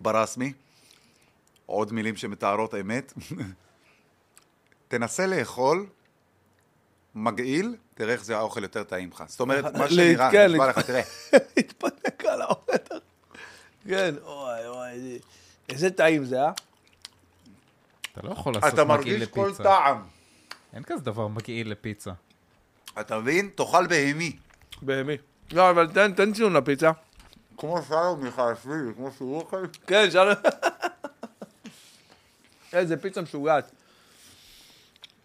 ברסמי, 0.00 0.52
עוד 1.66 1.92
מילים 1.92 2.16
שמתארות 2.16 2.74
אמת. 2.74 3.12
תנסה 4.88 5.26
לאכול 5.26 5.86
מגעיל, 7.14 7.76
תראה 7.94 8.12
איך 8.12 8.24
זה 8.24 8.36
האוכל 8.36 8.62
יותר 8.62 8.84
טעים 8.84 9.10
לך. 9.10 9.24
זאת 9.26 9.40
אומרת, 9.40 9.76
מה 9.76 9.88
שנראה, 9.90 10.30
כן, 10.30 10.50
נשבע 10.52 10.68
לך, 10.70 10.78
תראה. 10.78 11.02
התפנק 11.58 12.24
על 12.24 12.42
האוכל. 12.42 12.72
כן, 13.88 14.14
אוי, 14.22 14.66
אוי, 14.68 15.18
איזה- 15.68 15.90
טעים 15.90 16.24
זה, 16.24 16.42
אה? 16.42 16.52
אתה 18.12 18.20
לא 18.26 18.32
יכול 18.32 18.54
לעשות 18.54 18.74
אתה 18.74 18.84
מגעיל 18.84 18.98
מרגיש 19.18 19.28
כל 19.28 19.46
לפיצה. 19.48 19.62
טעם. 19.62 20.02
אין 20.72 20.82
כזה 20.82 21.02
דבר 21.04 21.28
מגעיל 21.28 21.70
לפיצה. 21.70 22.12
אתה 23.00 23.18
מבין? 23.18 23.50
תאכל 23.54 23.86
בהמי. 23.86 24.36
בהמי. 24.82 25.16
לא, 25.52 25.70
אבל 25.70 25.88
תן, 25.88 26.12
תן 26.12 26.32
ציון 26.32 26.52
לפיצה. 26.52 26.90
כמו 27.56 27.82
שלום 27.88 28.26
מחלפי, 28.26 28.68
כמו 28.96 29.10
שהוא 29.16 29.36
אוכל. 29.40 29.66
כן, 29.86 30.10
שלום. 30.10 30.34
איזה 32.72 32.96
פיצה 32.96 33.22
משוגעת. 33.22 33.70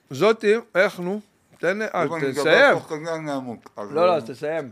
זאתי, 0.09 0.53
איך 0.75 0.99
נו? 0.99 1.21
תן, 1.59 1.81
אה, 1.81 2.05
תסיים. 2.31 2.77
לא, 3.77 4.07
לא, 4.07 4.15
אז 4.15 4.23
תסיים. 4.23 4.71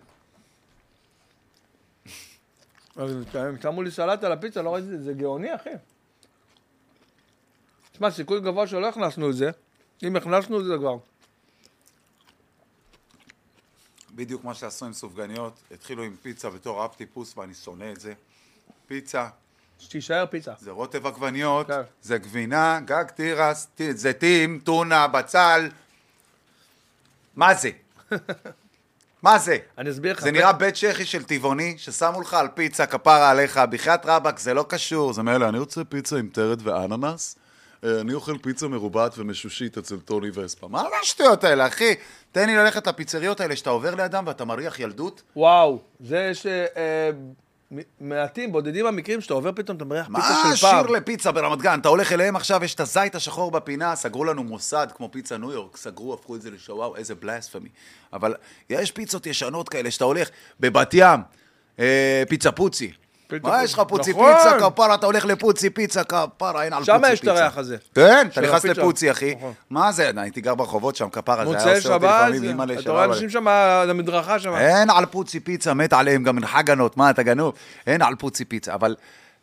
אז 2.95 3.11
תסיים. 3.29 3.61
שמו 3.61 3.83
לי 3.83 3.91
סלט 3.91 4.23
על 4.23 4.31
הפיצה, 4.31 4.61
לא 4.61 4.73
ראיתי 4.73 4.87
את 4.87 4.91
זה, 4.91 5.03
זה 5.03 5.13
גאוני, 5.13 5.55
אחי. 5.55 5.69
תשמע, 7.91 8.11
סיכוי 8.11 8.41
גבוה 8.41 8.67
שלא 8.67 8.89
הכנסנו 8.89 9.29
את 9.29 9.35
זה. 9.35 9.51
אם 10.03 10.15
הכנסנו 10.15 10.59
את 10.59 10.65
זה 10.65 10.73
כבר. 10.77 10.97
בדיוק 14.15 14.43
מה 14.43 14.53
שעשו 14.53 14.85
עם 14.85 14.93
סופגניות, 14.93 15.59
התחילו 15.71 16.03
עם 16.03 16.15
פיצה 16.21 16.49
בתור 16.49 16.85
אפ 16.85 16.95
טיפוס 16.95 17.37
ואני 17.37 17.53
שונא 17.53 17.91
את 17.91 17.99
זה. 17.99 18.13
פיצה, 18.87 19.27
שתישאר 19.79 20.25
פיצה. 20.25 20.53
זה 20.59 20.71
רוטב 20.71 21.07
עגבניות, 21.07 21.67
כן. 21.67 21.81
זה 22.01 22.17
גבינה, 22.17 22.79
גג 22.85 23.03
תירס, 23.15 23.67
זיתים, 23.91 24.59
טונה, 24.63 25.07
בצל. 25.07 25.69
מה 27.35 27.53
זה? 27.53 27.69
מה 29.23 29.39
זה? 29.39 29.57
אני 29.77 29.89
אסביר 29.89 30.13
לך. 30.13 30.21
זה 30.21 30.31
נראה 30.31 30.53
בית 30.53 30.75
צ'כי 30.75 31.05
של 31.05 31.23
טבעוני, 31.23 31.75
ששמו 31.77 32.21
לך 32.21 32.33
על 32.33 32.47
פיצה, 32.53 32.85
כפרה 32.85 33.29
עליך, 33.29 33.57
בחייאת 33.57 34.05
רבאק, 34.05 34.39
זה 34.39 34.53
לא 34.53 34.65
קשור. 34.69 35.13
זה 35.13 35.23
מילא, 35.23 35.49
אני 35.49 35.59
רוצה 35.59 35.83
פיצה 35.83 36.17
עם 36.17 36.29
טרד 36.29 36.67
ואננס, 36.67 37.35
אני 37.85 38.13
אוכל 38.13 38.37
פיצה 38.37 38.67
מרובעת 38.67 39.17
ומשושית 39.17 39.77
אצל 39.77 39.99
טוני 39.99 40.29
וספה. 40.33 40.67
מה 40.67 40.81
זה 40.81 40.95
השטויות 41.01 41.43
האלה, 41.43 41.67
אחי? 41.67 41.95
תן 42.31 42.47
לי 42.47 42.55
ללכת 42.55 42.87
לפיצריות 42.87 43.39
האלה 43.39 43.55
שאתה 43.55 43.69
עובר 43.69 43.95
לידם 43.95 44.23
ואתה 44.27 44.45
מריח 44.45 44.79
ילדות. 44.79 45.21
וואו, 45.35 45.79
זה 45.99 46.27
יש 46.31 46.45
אה, 46.45 46.65
אה, 46.77 47.09
מעטים, 48.01 48.51
בודדים 48.51 48.85
המקרים 48.85 49.21
שאתה 49.21 49.33
עובר 49.33 49.51
פתאום, 49.55 49.77
אתה 49.77 49.85
מריח 49.85 50.09
מה 50.09 50.21
פיצה 50.21 50.41
של 50.43 50.67
השיר 50.67 50.83
פעם. 50.83 50.95
לפיצה 50.95 51.31
ברמת 51.31 51.61
גן? 51.61 51.79
אתה 51.79 51.89
הולך 51.89 52.11
אליהם 52.11 52.35
עכשיו, 52.35 52.63
יש 52.63 52.75
את 52.75 52.79
הזית 52.79 53.15
השחור 53.15 53.51
בפינה, 53.51 53.95
סגרו 53.95 54.25
לנו 54.25 54.43
מוסד 54.43 54.87
כמו 54.95 55.11
פיצה 55.11 55.37
ניו 55.37 55.51
יורק, 55.51 55.77
סגרו, 55.77 56.13
הפכו 56.13 56.35
את 56.35 56.41
זה 56.41 56.51
לשוואו, 56.51 56.95
איזה 56.95 57.15
בלספמי. 57.15 57.69
אבל 58.13 58.35
יש 58.69 58.91
פיצות 58.91 59.25
ישנות 59.25 59.69
כאלה 59.69 59.91
שאתה 59.91 60.05
הולך 60.05 60.29
בבת 60.59 60.93
ים, 60.93 61.19
אה, 61.79 62.23
פיצה 62.29 62.51
פוצי. 62.51 62.91
מה. 63.43 63.63
יש 63.63 63.73
לך 63.73 63.81
פוצי 63.87 64.11
נכון. 64.11 64.33
פיצה, 64.33 64.59
כפרה, 64.59 64.95
אתה 64.95 65.05
הולך 65.05 65.25
לפוצי 65.25 65.69
פיצה, 65.69 66.03
כפרה, 66.03 66.63
אין 66.63 66.73
על 66.73 66.79
פוצי 66.79 66.91
שם 66.91 66.97
פיצה. 66.97 67.13
יש 67.13 67.19
את 67.19 67.27
הריח 67.27 67.57
הזה. 67.57 67.77
כן, 67.95 68.27
אתה 68.31 68.41
נכנס. 68.41 68.65
לפוצי, 68.65 69.11
אחי. 69.11 69.35
נכון. 69.35 69.53
מה 69.69 69.91
זה? 69.91 70.11
הייתי 70.17 70.41
גר 70.41 70.55
ברחובות 70.55 70.95
שם, 70.95 71.09
כפרה, 71.09 71.45
זה 71.45 71.67
היה 71.67 71.75
עושה 71.77 71.93
אותי 71.93 72.05
לפעמים, 72.05 72.43
אימא 72.43 72.65
אתה. 72.79 72.91
רואה 72.91 73.05
אנשים 73.05 73.29
שם 73.29 73.47
על 73.47 73.89
המדרכה 73.89 74.39
שם. 74.39 74.55
אין 74.55 74.89
על 74.89 75.05
פוצי 75.05 75.39
פיצה, 75.39 75.73
מת 75.73 75.93
עליהם 75.93 76.23
גם 76.23 76.45
חגנות, 76.45 76.97
מה 76.97 77.09
אתה 77.09 77.23
גנוב? 77.23 77.53
אין 77.87 78.01
על 78.01 78.15
פוצי 78.15 78.45
פיצה, 78.45 78.73
אבל 78.73 78.95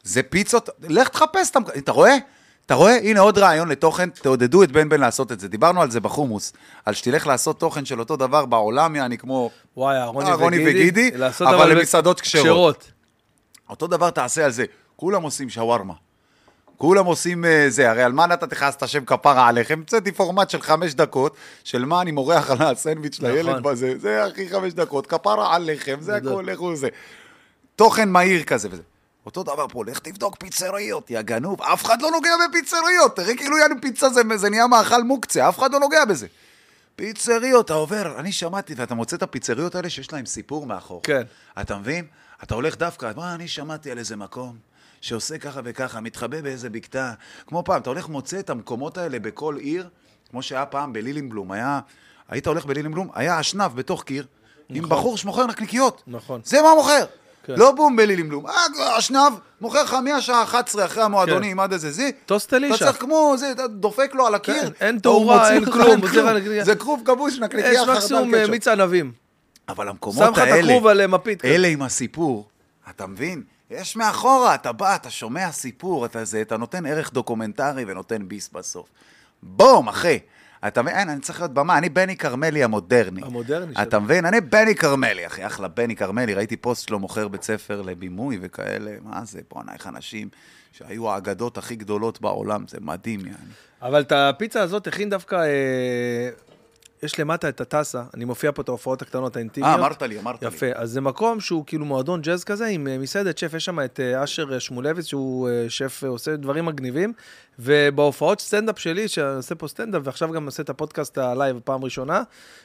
זה 0.02 0.22
פיצות, 0.22 0.68
לך 0.88 1.08
תחפש, 1.08 1.50
אתה, 1.50 1.58
אתה 1.78 1.92
רואה? 1.92 2.16
את 2.16 2.22
אתה 2.66 2.74
רואה? 2.74 2.96
הנה 2.96 3.20
עוד 3.20 3.38
רעיון 3.38 3.68
לתוכן, 3.68 4.10
תעודדו 4.10 4.62
את 4.62 4.72
בן 4.72 4.88
בן 4.88 5.00
לעשות 5.00 5.32
את 5.32 5.40
זה. 5.40 5.48
דיברנו 5.48 5.82
על 5.82 5.90
זה 5.90 6.00
בחומוס, 6.00 6.52
על 6.84 6.94
שתלך 6.94 7.26
לעשות 7.26 7.60
תוכן 7.60 7.84
של 7.84 8.00
אותו 8.00 8.16
דבר 8.16 8.46
בעולם, 8.46 8.96
יעני 8.96 9.18
כמו 9.18 9.50
וואי, 9.76 10.04
רוני 10.06 10.30
אה, 10.30 10.34
רוני 10.34 10.56
וגידי. 10.56 11.10
וגידי, 11.10 11.24
אבל 11.40 11.72
למסעדות 11.72 12.20
כשרות. 12.20 12.91
אותו 13.72 13.86
דבר 13.86 14.10
תעשה 14.10 14.44
על 14.44 14.50
זה. 14.50 14.64
כולם 14.96 15.22
עושים 15.22 15.50
שווארמה. 15.50 15.94
כולם 16.76 17.06
עושים 17.06 17.44
אה, 17.44 17.64
זה, 17.68 17.90
הרי 17.90 18.02
על 18.02 18.12
מה 18.12 18.26
לך 18.52 18.62
אז 18.62 18.74
את 18.74 18.82
השם 18.82 19.04
כפרה 19.04 19.48
עליכם? 19.48 19.74
המצאתי 19.74 20.12
פורמט 20.12 20.50
של 20.50 20.62
חמש 20.62 20.94
דקות, 20.94 21.36
של 21.64 21.84
מה 21.84 22.00
אני 22.00 22.12
מורח 22.12 22.50
על 22.50 22.62
הסנדוויץ' 22.62 23.20
נכון. 23.20 23.30
לילד 23.30 23.62
בזה, 23.62 23.94
זה 23.98 24.24
הכי 24.24 24.48
חמש 24.48 24.72
דקות, 24.72 25.06
כפרה 25.06 25.54
עליכם, 25.54 25.96
זה. 26.00 26.16
הכל, 26.16 26.44
לכו 26.46 26.76
זה. 26.76 26.88
תוכן 27.76 28.08
מהיר 28.08 28.42
כזה 28.42 28.68
וזה. 28.70 28.82
אותו 29.26 29.42
דבר 29.42 29.66
פה, 29.68 29.84
לך 29.84 29.98
תבדוק 29.98 30.36
פיצריות, 30.36 31.10
יא 31.10 31.20
גנוב, 31.20 31.62
אף 31.62 31.84
אחד 31.84 32.02
לא 32.02 32.10
נוגע 32.10 32.30
בפיצריות, 32.48 33.16
תראה 33.16 33.36
כאילו 33.36 33.58
יענו 33.58 33.74
פיצה 33.82 34.08
זה, 34.08 34.22
זה 34.36 34.50
נהיה 34.50 34.66
מאכל 34.66 35.02
מוקצה, 35.02 35.48
אף 35.48 35.58
אחד 35.58 35.72
לא 35.72 35.80
נוגע 35.80 36.04
בזה. 36.04 36.26
פיצריות, 36.96 37.64
אתה 37.64 37.74
עובר, 37.74 38.18
אני 38.18 38.32
שמעתי, 38.32 38.74
ואתה 38.76 38.94
מוצא 38.94 39.16
את 39.16 39.22
הפיצריות 39.22 39.74
האלה 39.74 39.90
שיש 39.90 40.12
להם 40.12 40.26
סיפור 40.26 40.66
מאחור. 40.66 41.00
כן. 41.02 41.22
אתה 41.60 41.76
מבין? 41.76 42.04
אתה 42.42 42.54
הולך 42.54 42.76
דווקא, 42.76 43.12
מה, 43.16 43.34
אני 43.34 43.48
שמעתי 43.48 43.90
על 43.90 43.98
איזה 43.98 44.16
מקום 44.16 44.56
שעושה 45.00 45.38
ככה 45.38 45.60
וככה, 45.64 46.00
מתחבא 46.00 46.40
באיזה 46.40 46.70
בקתה. 46.70 47.12
כמו 47.46 47.64
פעם, 47.64 47.80
אתה 47.80 47.90
הולך 47.90 48.08
מוצא 48.08 48.38
את 48.38 48.50
המקומות 48.50 48.98
האלה 48.98 49.18
בכל 49.18 49.56
עיר, 49.56 49.88
כמו 50.30 50.42
שהיה 50.42 50.66
פעם 50.66 50.92
בלילינבלום, 50.92 51.52
היה, 51.52 51.80
היית 52.28 52.46
הולך 52.46 52.66
בלילינבלום, 52.66 53.08
היה 53.14 53.40
אשנב 53.40 53.72
בתוך 53.74 54.04
קיר, 54.04 54.26
עם 54.68 54.88
בחור 54.88 55.16
שמוכר 55.16 55.46
נקניקיות. 55.46 56.02
נכון. 56.06 56.40
זה 56.44 56.62
מה 56.62 56.74
מוכר. 56.74 57.04
כן. 57.44 57.54
לא 57.56 57.72
בום 57.72 57.96
בלילינבלום, 57.96 58.46
אה, 58.46 58.98
אשנב 58.98 59.32
מוכר 59.60 59.82
לך 59.82 59.94
מהשעה 59.94 60.42
11 60.42 60.84
אחרי 60.84 61.02
המועדונים 61.02 61.60
עד 61.60 61.72
איזה 61.72 61.90
זה. 61.90 62.10
טוסט 62.26 62.54
אלישע. 62.54 62.74
אתה 62.74 62.84
צריך 62.84 63.00
כמו, 63.00 63.34
זה, 63.38 63.52
אתה 63.52 63.66
דופק 63.66 64.14
לו 64.14 64.26
על 64.26 64.34
הקיר. 64.34 64.62
כן, 64.62 64.86
אין 64.86 64.98
תאורה, 64.98 65.52
אין 65.52 65.64
כלום. 65.64 66.00
זה 66.62 66.74
כרוב 66.76 67.02
כבוש, 67.04 67.38
נקניקיה 67.38 67.72
יש 67.72 67.78
חרדל 67.78 67.92
מקסימום 67.92 68.34
אה. 68.34 68.46
מיץ 68.46 68.68
ענבים. 68.68 69.21
אבל 69.72 69.84
שם 69.84 69.90
המקומות 69.90 70.32
לך 70.32 70.38
את 70.38 70.38
האלה, 70.38 70.58
הכרוב 70.58 70.86
על 70.86 71.00
אה, 71.00 71.06
מפית. 71.06 71.42
כזה. 71.42 71.54
אלה 71.54 71.68
עם 71.68 71.82
הסיפור, 71.82 72.48
אתה 72.90 73.06
מבין? 73.06 73.42
יש 73.70 73.96
מאחורה, 73.96 74.54
אתה 74.54 74.72
בא, 74.72 74.94
אתה 74.94 75.10
שומע 75.10 75.52
סיפור, 75.52 76.06
אתה, 76.06 76.24
זה, 76.24 76.40
אתה 76.40 76.56
נותן 76.56 76.86
ערך 76.86 77.12
דוקומנטרי 77.12 77.84
ונותן 77.86 78.28
ביס 78.28 78.50
בסוף. 78.52 78.88
בום, 79.42 79.88
אחי. 79.88 80.18
אתה 80.66 80.82
מבין? 80.82 80.94
אין, 80.94 81.08
אני 81.08 81.20
צריך 81.20 81.40
להיות 81.40 81.54
במה, 81.54 81.78
אני 81.78 81.88
בני 81.88 82.16
כרמלי 82.16 82.64
המודרני. 82.64 83.20
המודרני 83.24 83.72
אתה 83.82 83.98
מבין? 83.98 84.26
אני 84.26 84.40
בני 84.40 84.74
כרמלי, 84.74 85.26
אחי, 85.26 85.46
אחלה 85.46 85.68
בני 85.68 85.96
כרמלי. 85.96 86.34
ראיתי 86.34 86.56
פוסט 86.56 86.88
שלו 86.88 86.98
מוכר 86.98 87.28
בית 87.28 87.42
ספר 87.42 87.82
לבימוי 87.82 88.38
וכאלה, 88.40 88.90
מה 89.02 89.24
זה, 89.24 89.40
בואנה, 89.50 89.72
איך 89.72 89.86
אנשים 89.86 90.28
שהיו 90.72 91.10
האגדות 91.10 91.58
הכי 91.58 91.76
גדולות 91.76 92.20
בעולם, 92.20 92.64
זה 92.68 92.78
מדהים, 92.80 93.20
יעני. 93.20 93.52
אבל 93.82 94.00
את 94.00 94.12
הפיצה 94.12 94.62
הזאת 94.62 94.86
הכין 94.86 95.10
דווקא... 95.10 95.34
אה, 95.34 96.30
יש 97.02 97.20
למטה 97.20 97.48
את 97.48 97.60
הטסה, 97.60 98.02
אני 98.14 98.24
מופיע 98.24 98.52
פה 98.52 98.62
את 98.62 98.68
ההופעות 98.68 99.02
הקטנות 99.02 99.36
האינטימיות. 99.36 99.74
אה, 99.74 99.78
אמרת 99.78 100.02
לי, 100.02 100.18
אמרת 100.18 100.42
לי. 100.42 100.48
יפה, 100.48 100.66
אז 100.74 100.90
זה 100.90 101.00
מקום 101.00 101.40
שהוא 101.40 101.64
כאילו 101.66 101.84
מועדון 101.84 102.20
ג'אז 102.20 102.44
כזה, 102.44 102.66
עם 102.66 102.86
אה, 102.86 102.98
מסעדת 102.98 103.38
שף, 103.38 103.54
יש 103.54 103.64
שם 103.64 103.80
את 103.80 104.00
אה, 104.00 104.24
אשר 104.24 104.58
שמולביץ, 104.58 105.06
שהוא 105.06 105.48
אה, 105.48 105.64
שף, 105.68 106.00
אה, 106.04 106.08
עושה 106.08 106.36
דברים 106.36 106.66
מגניבים, 106.66 107.12
ובהופעות 107.58 108.40
סטנדאפ 108.40 108.78
שלי, 108.78 109.08
שאני 109.08 109.36
עושה 109.36 109.54
פה 109.54 109.68
סטנדאפ, 109.68 110.02
ועכשיו 110.04 110.32
גם 110.32 110.46
עושה 110.46 110.62
את 110.62 110.70
הפודקאסט 110.70 111.18
הלייב 111.18 111.60
פעם 111.64 111.84
ראשונה, 111.84 112.22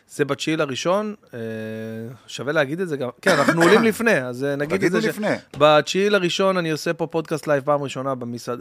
זה 0.10 0.26
בתשיעי 0.26 0.58
לראשון, 0.58 1.16
אה, 1.34 1.40
שווה 2.28 2.54
להגיד 2.54 2.80
את 2.80 2.88
זה 2.90 2.98
גם, 2.98 3.10
כן, 3.22 3.32
אנחנו 3.32 3.62
עולים 3.62 3.84
לפני, 3.90 4.24
אז 4.24 4.44
אה, 4.44 4.56
נגיד 4.56 4.74
את 4.74 4.80
תגידו 4.80 5.02
זה. 5.02 5.08
לפני. 5.10 5.28
בתשיעי 5.58 6.10
לראשון 6.10 6.58
אני 6.58 6.72
עושה 6.72 6.94
פה 6.94 7.08
פודקאסט 7.08 7.48
לייב 7.48 7.64
פעם 7.64 7.84
ראשונה 7.84 8.16
במסעד, 8.16 8.60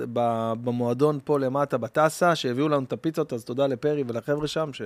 במועדון 0.64 1.18
פה 1.24 1.38
למטה, 1.38 1.78
בטסה, 1.78 2.34
שהביאו 2.34 2.68
לנו 2.68 2.84
את 2.84 2.92
הפיצות, 2.92 3.32
אז 3.32 3.44
תודה 3.44 3.66
לפרי 3.66 4.04
ולחבר'ה 4.08 4.46
שם, 4.46 4.70
ש... 4.72 4.82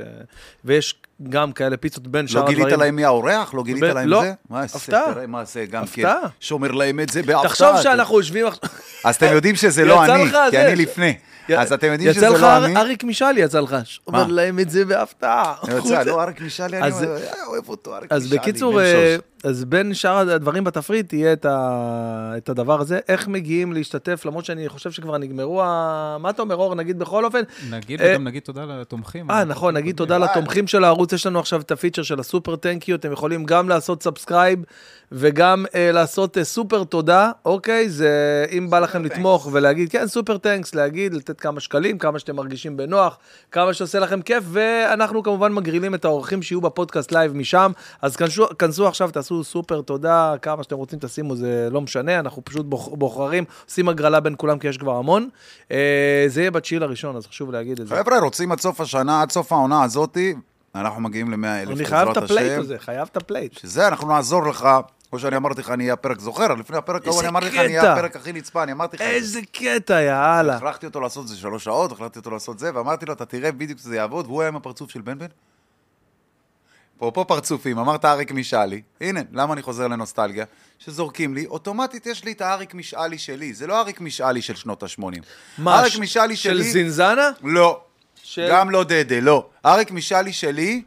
ויש 0.65 0.95
גם 1.29 1.53
כאלה 1.53 1.77
פיצות 1.77 2.07
בין 2.07 2.29
שאר 2.29 2.41
לא 2.41 2.47
הדברים. 2.47 2.65
גילית 2.65 2.79
להם 2.79 2.97
מי 2.97 3.05
האורח? 3.05 3.55
לא 3.55 3.63
גילית 3.63 3.83
ב- 3.83 3.87
להם 3.87 4.09
לא. 4.09 4.23
זה? 4.23 4.33
מה 4.51 4.67
זה? 4.67 4.79
הפתעה. 4.79 5.15
תראה 5.15 5.27
מה 5.27 5.45
זה 5.45 5.67
גם 5.67 5.87
כן. 5.87 6.09
שומר 6.41 6.71
להם 6.73 7.01
את 7.01 7.09
זה 7.09 7.23
בהפתעה. 7.23 7.49
תחשוב 7.49 7.69
שאנחנו 7.83 8.17
יושבים 8.17 8.47
עכשיו... 8.47 8.71
אז 9.05 9.17
אתם 9.17 9.33
יודעים 9.33 9.57
שזה 9.57 9.85
לא 9.91 10.05
אני, 10.05 10.31
כי. 10.51 10.59
אני 10.59 10.77
לפני. 10.77 11.15
אז 11.59 11.73
אתם 11.73 11.93
יודעים 11.93 12.13
שזה 12.13 12.27
יצא 12.27 12.35
לך 12.35 12.43
לא 12.43 12.65
אני. 12.67 12.77
אריק 12.77 13.05
משאלי, 13.05 13.41
יצא 13.41 13.61
לך. 13.61 13.77
אומר 14.07 14.27
להם 14.27 14.59
את 14.59 14.71
זה 14.71 14.85
בהפתעה. 14.85 15.55
יצא, 15.79 16.03
לא, 16.03 16.23
אריק 16.23 16.41
משאלי, 16.41 16.79
אני 16.79 16.87
אז- 16.87 17.03
"אה, 17.03 17.17
אוהב 17.47 17.69
אותו, 17.69 17.97
אריק 17.97 18.13
אז 18.13 18.25
משאלי. 18.27 18.39
בקיצור, 18.39 18.73
בן 18.73 18.79
אה, 18.85 19.17
שוש." 19.17 19.25
אז 19.45 19.65
בין 19.65 19.95
שאר 19.95 20.17
הדברים 20.19 20.65
בתפריט 20.65 21.09
תהיה 21.09 21.33
את, 21.33 22.49
הדבר 22.49 22.81
הזה. 22.81 22.99
איך 23.09 23.29
מגיעים 23.29 23.73
להשתתף, 23.73 24.23
למרות 24.25 24.45
שאני 24.45 24.69
חושב 24.69 24.91
שכבר 24.91 25.19
נגמרו 25.19 25.63
ה... 25.63 26.17
מה 26.21 26.31
אתה 26.31 26.43
אומר, 26.43 26.55
אור? 26.57 26.75
נגיד 26.75 26.99
בכל 26.99 27.25
אופן. 27.25 27.41
נגיד, 27.71 28.01
אה, 28.03 28.11
וגם 28.13 28.25
נגיד 28.25 28.43
תודה 28.43 28.65
לתומכים. 28.65 29.31
אה, 29.31 29.45
נכון, 29.45 29.77
נגיד 29.77 29.97
תודה 29.97 30.19
לתומכים 30.19 30.67
של 30.67 30.85
הערוץ, 30.85 31.13
יש 31.13 31.27
לנו 31.27 31.39
עכשיו 31.41 31.61
את 31.61 31.71
ה 31.71 31.75
feature 31.75 32.03
של 32.03 32.21
ה 32.21 32.27
super 32.27 32.57
thank 32.57 32.79
you, 32.79 32.97
אתם 32.97 33.13
יכולים 33.13 33.45
גם 33.45 33.69
לעשות 33.69 34.03
subscribe 34.03 34.59
וגם 35.13 35.65
אה, 35.75 35.93
לעשות 35.93 36.39
אה, 36.39 36.45
סופר 36.45 36.85
תודה, 36.85 37.31
אוקיי? 37.45 37.89
זה, 37.89 38.47
אם 38.59 38.71
בא 38.71 38.79
לכם 38.79 39.05
לתמוך 39.05 39.49
ולהגיד, 39.53 39.91
כן, 39.91 40.07
super 40.07 40.39
thanks, 40.39 40.75
להגיד, 40.75 41.15
לתת 41.15 41.41
כמה 41.41 41.61
שקלים, 41.61 41.99
כמה 41.99 42.19
שאתם 42.19 42.37
מרגישים 42.37 42.77
בנוח, 42.77 43.19
כמה 43.53 43.75
שעושה 43.75 43.99
לכם 43.99 44.23
כיף, 44.23 44.45
ואנחנו 44.47 45.23
כמובן 45.23 45.53
מגרילים 45.53 45.95
את 45.95 46.05
האורחים 46.05 46.43
שיהיו 46.43 46.61
בפודקאסט 46.61 47.13
לייב 47.13 47.37
משם, 47.37 47.73
אז 48.03 48.17
כנסו, 48.17 48.47
כנסו 48.59 48.89
עכשיו, 48.89 49.11
תעשו 49.11 49.45
סופר 49.45 49.81
תודה, 49.81 50.35
כמה 50.43 50.63
שאתם 50.63 50.77
רוצים 50.77 50.99
תשימו, 50.99 51.37
זה 51.37 51.69
לא 51.71 51.81
משנה, 51.81 52.19
אנחנו 52.19 52.45
פשוט 52.45 52.67
בוח, 52.67 52.89
בוחרים, 52.89 53.45
עושים 53.69 53.89
הגרלה 53.89 54.21
בין 54.21 54.35
כולם, 54.37 54.59
כי 54.59 54.69
יש 54.69 54.79
כבר 54.79 54.97
המון. 54.97 55.29
אה, 55.71 56.25
זה 56.29 56.41
יהיה 56.41 56.51
בתשיעי 56.51 56.79
לראשון, 56.79 57.17
אז 57.17 57.27
חשוב 57.27 57.53
להגיד 57.53 57.81
את 57.81 57.87
זה. 57.87 57.97
חבר'ה, 57.97 58.19
רוצים 58.19 58.53
עד 58.53 58.61
סוף 58.61 58.81
השנה, 58.81 59.23
עד 59.23 59.31
סוף 59.31 59.53
העונה 59.53 59.83
הזאתי, 59.83 60.35
אנחנו 60.75 61.01
מגיעים 61.01 61.31
ל-100 61.31 61.47
אלף, 61.47 61.71
אני 61.79 61.85
חייב 61.85 62.09
את 62.09 62.17
ה 62.17 62.24
plate 62.24 62.59
הזה, 62.59 62.79
חייב 62.79 63.09
את 63.13 63.17
ה 63.17 63.23
plate. 63.23 63.59
שזה, 63.59 63.89
אנחנו 63.89 64.09
נעזור 64.09 64.47
לך. 64.47 64.69
כמו 65.11 65.19
שאני 65.19 65.37
אמרתי 65.37 65.61
לך, 65.61 65.71
אני 65.71 65.85
אהיה 65.85 65.93
הפרק, 65.93 66.21
זוכר? 66.21 66.55
לפני 66.55 66.77
הפרק 66.77 67.07
ההוא 67.07 67.21
אני 67.21 67.29
אמרתי 67.29 67.47
לך, 67.47 67.55
אני. 67.55 67.79
אהיה 67.79 67.93
הפרק 67.93 68.17
הכי 68.17 68.33
נצפה, 68.33 68.63
אני 68.63 68.73
אמרתי 68.73 68.97
לך. 68.97 69.03
איזה 69.03 69.41
קטע, 69.53 70.01
יאללה. 70.03 70.57
הכרחתי 70.57 70.87
אותו 70.87 71.01
לעשות 71.01 71.29
זה 71.29 71.37
שלוש 71.37 71.65
שעות, 71.65 71.93
הכרחתי 71.93 72.19
אותו 72.19 72.31
לעשות 72.31 72.59
זה, 72.59 72.71
ואמרתי 72.75 73.07
לו, 73.07 73.13
אתה 73.13 73.25
תראה 73.25 73.53
בדיוק 73.53 73.79
שזה 73.79 73.97
יעבוד, 73.97 74.27
והוא 74.27 74.41
היה 74.43 74.49
עם 74.49 74.57
הפרצוף 74.57 74.91
של 74.91 75.01
בן 75.01 75.19
בן. 75.19 75.27
אפרופו 76.97 77.25
פרצופים, 77.25 77.79
אמרת 77.79 78.05
אריק 78.05 78.33
משאלי, 78.33 78.83
הנה, 79.01 79.21
למה 79.33 79.55
אני 79.55 79.63
חוזר 79.63 79.89
לנוסטלגיה? 79.89 80.45
שזורקים 80.79 81.35
לי, 81.35 81.47
אוטומטית 81.47 82.07
יש 82.07 82.25
לי 82.25 82.33
את 82.33 82.41
האריק 82.41 82.75
משאלי 82.75 83.19
שלי, 83.19 83.55
זה 83.55 83.67
לא 83.67 83.81
אריק 83.81 84.01
משאלי 84.01 84.43
של 84.43 84.55
שנות 84.55 84.83
ה-80. 84.83 85.03
מה, 85.59 85.81
אריק 85.81 85.99
משאלי 85.99 86.37
של 86.37 86.51
שלי... 86.51 86.63
זינזנה? 86.71 87.31
לא. 87.43 87.81
של- 88.23 88.49
גם 88.51 88.71
לא 88.71 88.85
דדה, 88.85 89.21
לא. 89.21 89.47
אריק 89.67 89.91
משאלי 89.91 90.33
שלי, 90.33 90.83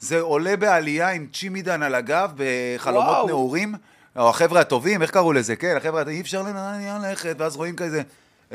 זה 0.00 0.20
עולה 0.20 0.56
בעלייה 0.56 1.10
עם 1.10 1.26
צ'ימידן 1.32 1.82
על 1.82 1.94
הגב 1.94 2.32
בחלומות 2.36 3.04
וואו. 3.04 3.26
נעורים, 3.26 3.74
או 4.16 4.28
החבר'ה 4.28 4.60
הטובים, 4.60 5.02
איך 5.02 5.10
קראו 5.10 5.32
לזה? 5.32 5.56
כן, 5.56 5.76
החבר'ה 5.76 6.02
אי 6.08 6.20
אפשר 6.20 6.44
ללכת, 7.02 7.36
ואז 7.38 7.56
רואים 7.56 7.76
כזה 7.76 8.02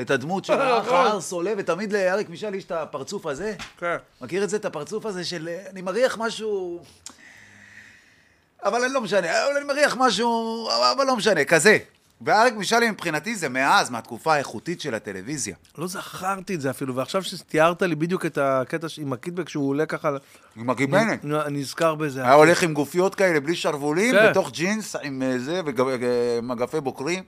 את 0.02 0.12
הדמות 0.12 0.46
של 0.46 0.54
האח 0.62 0.88
הארס 0.88 1.32
עולה, 1.32 1.54
ותמיד 1.58 1.94
לאריק 1.94 2.30
משאלי 2.30 2.58
יש 2.58 2.64
את 2.64 2.72
הפרצוף 2.72 3.26
הזה. 3.26 3.54
כן. 3.78 3.96
מכיר 4.22 4.44
את 4.44 4.50
זה, 4.50 4.58
את 4.58 4.66
הפרצוף 4.66 5.06
הזה 5.06 5.26
של 5.26 5.48
אה, 5.48 5.70
אני 5.70 5.82
מריח 5.82 6.18
משהו... 6.18 6.84
אבל 8.64 8.84
אני 8.84 8.94
לא 8.94 9.02
משנה, 9.02 9.46
אבל 9.46 9.58
אני 9.58 9.66
מריח 9.66 9.96
משהו, 10.00 10.70
אבל 10.94 11.06
לא 11.06 11.16
משנה, 11.16 11.46
כזה. 11.46 11.78
ואריק 12.26 12.54
משאלי 12.54 12.92
מבחינתי 12.92 13.36
זה 13.36 13.50
מאז, 13.50 13.90
מהתקופה 13.90 14.34
האיכותית 14.34 14.82
של 14.82 14.94
הטלוויזיה. 14.94 15.56
לא 15.78 15.88
זכרתי 15.88 16.56
את 16.56 16.62
זה 16.62 16.70
אפילו, 16.70 16.96
ועכשיו 16.96 17.24
שתיארת 17.24 17.82
לי 17.82 17.96
בדיוק 17.96 18.26
את 18.26 18.38
הקטע 18.38 18.88
עם 18.98 19.14
הקיטבק 19.14 19.50
שהוא 19.50 19.70
עולה 19.70 19.86
ככה, 19.86 20.10
עם 20.56 20.70
הגיבנת. 20.70 21.26
אני 21.26 21.42
אני 21.42 21.60
נזכר 21.60 21.96
בזה. 21.96 22.24
היה 22.24 22.34
הולך 22.34 22.64
עם 22.64 22.74
גופיות 22.74 23.16
כאלה, 23.16 23.40
בלי 23.40 23.56
שרוולים, 23.56 24.16
כן. 24.16 24.30
בתוך 24.30 24.52
ג'ינס, 24.52 24.96
עם 24.96 25.22
אה, 25.22 25.40
זה, 25.40 25.62
ומגפי 25.66 26.82
בוקרים. 26.82 27.24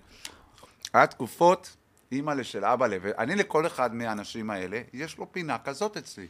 היה 0.94 1.08
תקופות, 1.08 1.76
אימא'לה 2.12 2.44
של 2.44 2.66
אבא'לה, 2.66 2.98
ואני 3.02 3.36
לכל 3.36 3.68
אחד 3.68 3.96
מהאנשים 3.96 4.50
האלה, 4.50 4.82
יש 4.94 5.18
לו 5.18 5.32
פינה 5.32 5.58
כזאת 5.58 5.98
אצלי. 5.98 6.28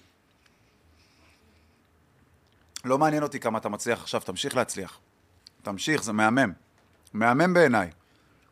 לא 2.85 2.97
מעניין 2.97 3.23
אותי 3.23 3.39
כמה 3.39 3.57
אתה 3.57 3.69
מצליח 3.69 4.01
עכשיו, 4.01 4.21
תמשיך 4.21 4.55
להצליח. 4.55 4.99
תמשיך, 5.63 6.03
זה 6.03 6.13
מהמם. 6.13 6.51
מהמם 7.13 7.53
בעיניי. 7.53 7.89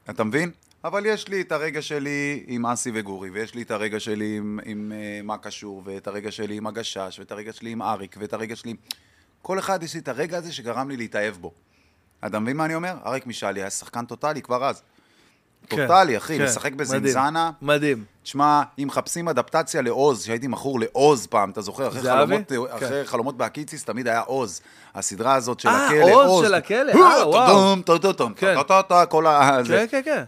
אתה 0.10 0.24
מבין? 0.24 0.52
אבל 0.84 1.06
יש 1.06 1.28
לי 1.28 1.42
את 1.42 1.52
הרגע 1.52 1.82
שלי 1.82 2.44
עם 2.48 2.66
אסי 2.66 2.92
וגורי, 2.94 3.30
ויש 3.30 3.56
לי 3.56 3.62
את 3.62 3.72
הרגע 3.72 4.00
שלי 4.00 4.38
עם, 4.38 4.60
עם 4.66 4.92
uh, 4.92 5.26
מה 5.26 5.38
קשור, 5.38 5.82
ואת 5.86 6.08
הרגע 6.08 6.32
שלי 6.32 6.58
עם 6.58 6.68
הגשש, 6.68 7.20
ואת 7.20 7.32
הרגע 7.32 7.54
שלי 7.54 7.70
עם 7.70 7.82
אריק, 7.82 8.16
ואת 8.20 8.34
הרגע 8.34 8.56
שלי... 8.56 8.76
כל 9.42 9.60
אחד 9.60 9.84
יש 9.84 9.94
לי 9.94 10.00
את 10.00 10.08
הרגע 10.08 10.38
הזה 10.38 10.54
שגרם 10.54 10.90
לי 10.90 10.98
להתאהב 10.98 11.36
בו. 11.36 11.52
אתה 12.26 12.40
מבין 12.40 12.58
מה 12.58 12.66
אני 12.66 12.76
אומר? 12.76 12.98
אריק 13.06 13.28
משאלי 13.28 13.62
היה 13.62 13.70
שחקן 13.70 14.06
טוטאלי 14.06 14.42
כבר 14.42 14.66
אז. 14.66 14.84
כן, 15.70 15.88
טוטאלי, 15.88 16.18
אחי, 16.18 16.38
כן, 16.38 16.44
לשחק 16.44 16.74
בזינזנה. 16.74 17.52
מדהים. 17.62 18.04
תשמע, 18.24 18.62
אם 18.80 18.88
מחפשים 18.88 19.30
אדפטציה 19.30 19.82
לעוז, 19.82 20.24
שהייתי 20.24 20.48
מכור 20.48 20.80
לעוז 20.80 21.28
פעם, 21.28 21.50
אתה 21.50 21.62
זוכר? 21.62 21.88
אחרי? 21.88 22.02
חלומות, 22.02 22.50
כן. 22.50 22.86
אחרי 22.86 23.06
חלומות 23.06 23.38
בהקיציס 23.38 23.84
תמיד 23.86 24.08
היה 24.08 24.20
עוז. 24.20 24.62
הסדרה 24.96 25.36
הזאת 25.36 25.60
של 25.60 25.70
אה, 25.70 25.88
הכלא, 25.88 26.26
עוז 26.26 26.46
של 26.46 26.54
הכלא? 26.54 26.92
אה, 26.92 27.28
וואו. 27.28 27.82
טוטום, 27.82 28.02
טוטום, 28.02 28.34
כן. 28.34 28.56
טוטום, 28.68 29.06
כל 29.10 29.28
ה... 29.28 29.60
כן, 29.68 29.86
כן, 29.92 30.02
כן. 30.06 30.24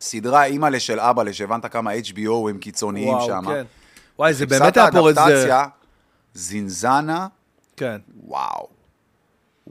סדרה 0.00 0.44
אימא'לה 0.44 0.80
של 0.80 1.00
אבא'לה, 1.00 1.32
שהבנת 1.32 1.66
כמה 1.66 1.92
HBO 1.94 2.50
הם 2.50 2.58
קיצוניים 2.58 3.08
וואו, 3.08 3.26
שם. 3.26 3.42
כן. 3.46 3.64
וואי, 4.18 4.34
זה 4.34 4.46
באמת 4.46 4.76
היה 4.76 4.92
פורץ 4.92 5.16
דרך. 5.16 5.54
זינזנה, 6.34 7.26
כן. 7.76 7.96
וואו. 8.26 8.79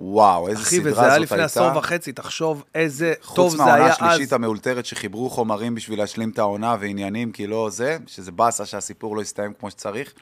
וואו, 0.01 0.47
איזה 0.47 0.61
אחי, 0.61 0.75
סדרה 0.75 0.81
וזה 0.81 0.95
זאת 0.95 1.03
הייתה. 1.03 1.13
היה 1.13 1.19
לפני 1.19 1.41
עשור 1.41 1.77
וחצי, 1.77 2.11
תחשוב 2.11 2.63
איזה 2.75 3.13
טוב 3.21 3.49
חוץ 3.49 3.51
זה 3.51 3.63
היה 3.63 3.75
מהעונה 3.75 3.95
אז. 3.95 3.97
השלישית 4.01 4.33
המאולתרת 4.33 4.85
שחיברו 4.85 5.29
חומרים 5.29 5.75
בשביל 5.75 5.99
להשלים 5.99 6.29
את 6.29 6.39
העונה 6.39 6.75
ועניינים, 6.79 7.31
כי 7.31 7.47
לא 7.47 7.69
זה, 7.69 7.97
שזה 8.07 8.31
באסה 8.31 8.65
שהסיפור 8.65 9.15
לא 9.15 9.21
הסתיים 9.21 9.53
כמו 9.59 9.71
שצריך. 9.71 10.13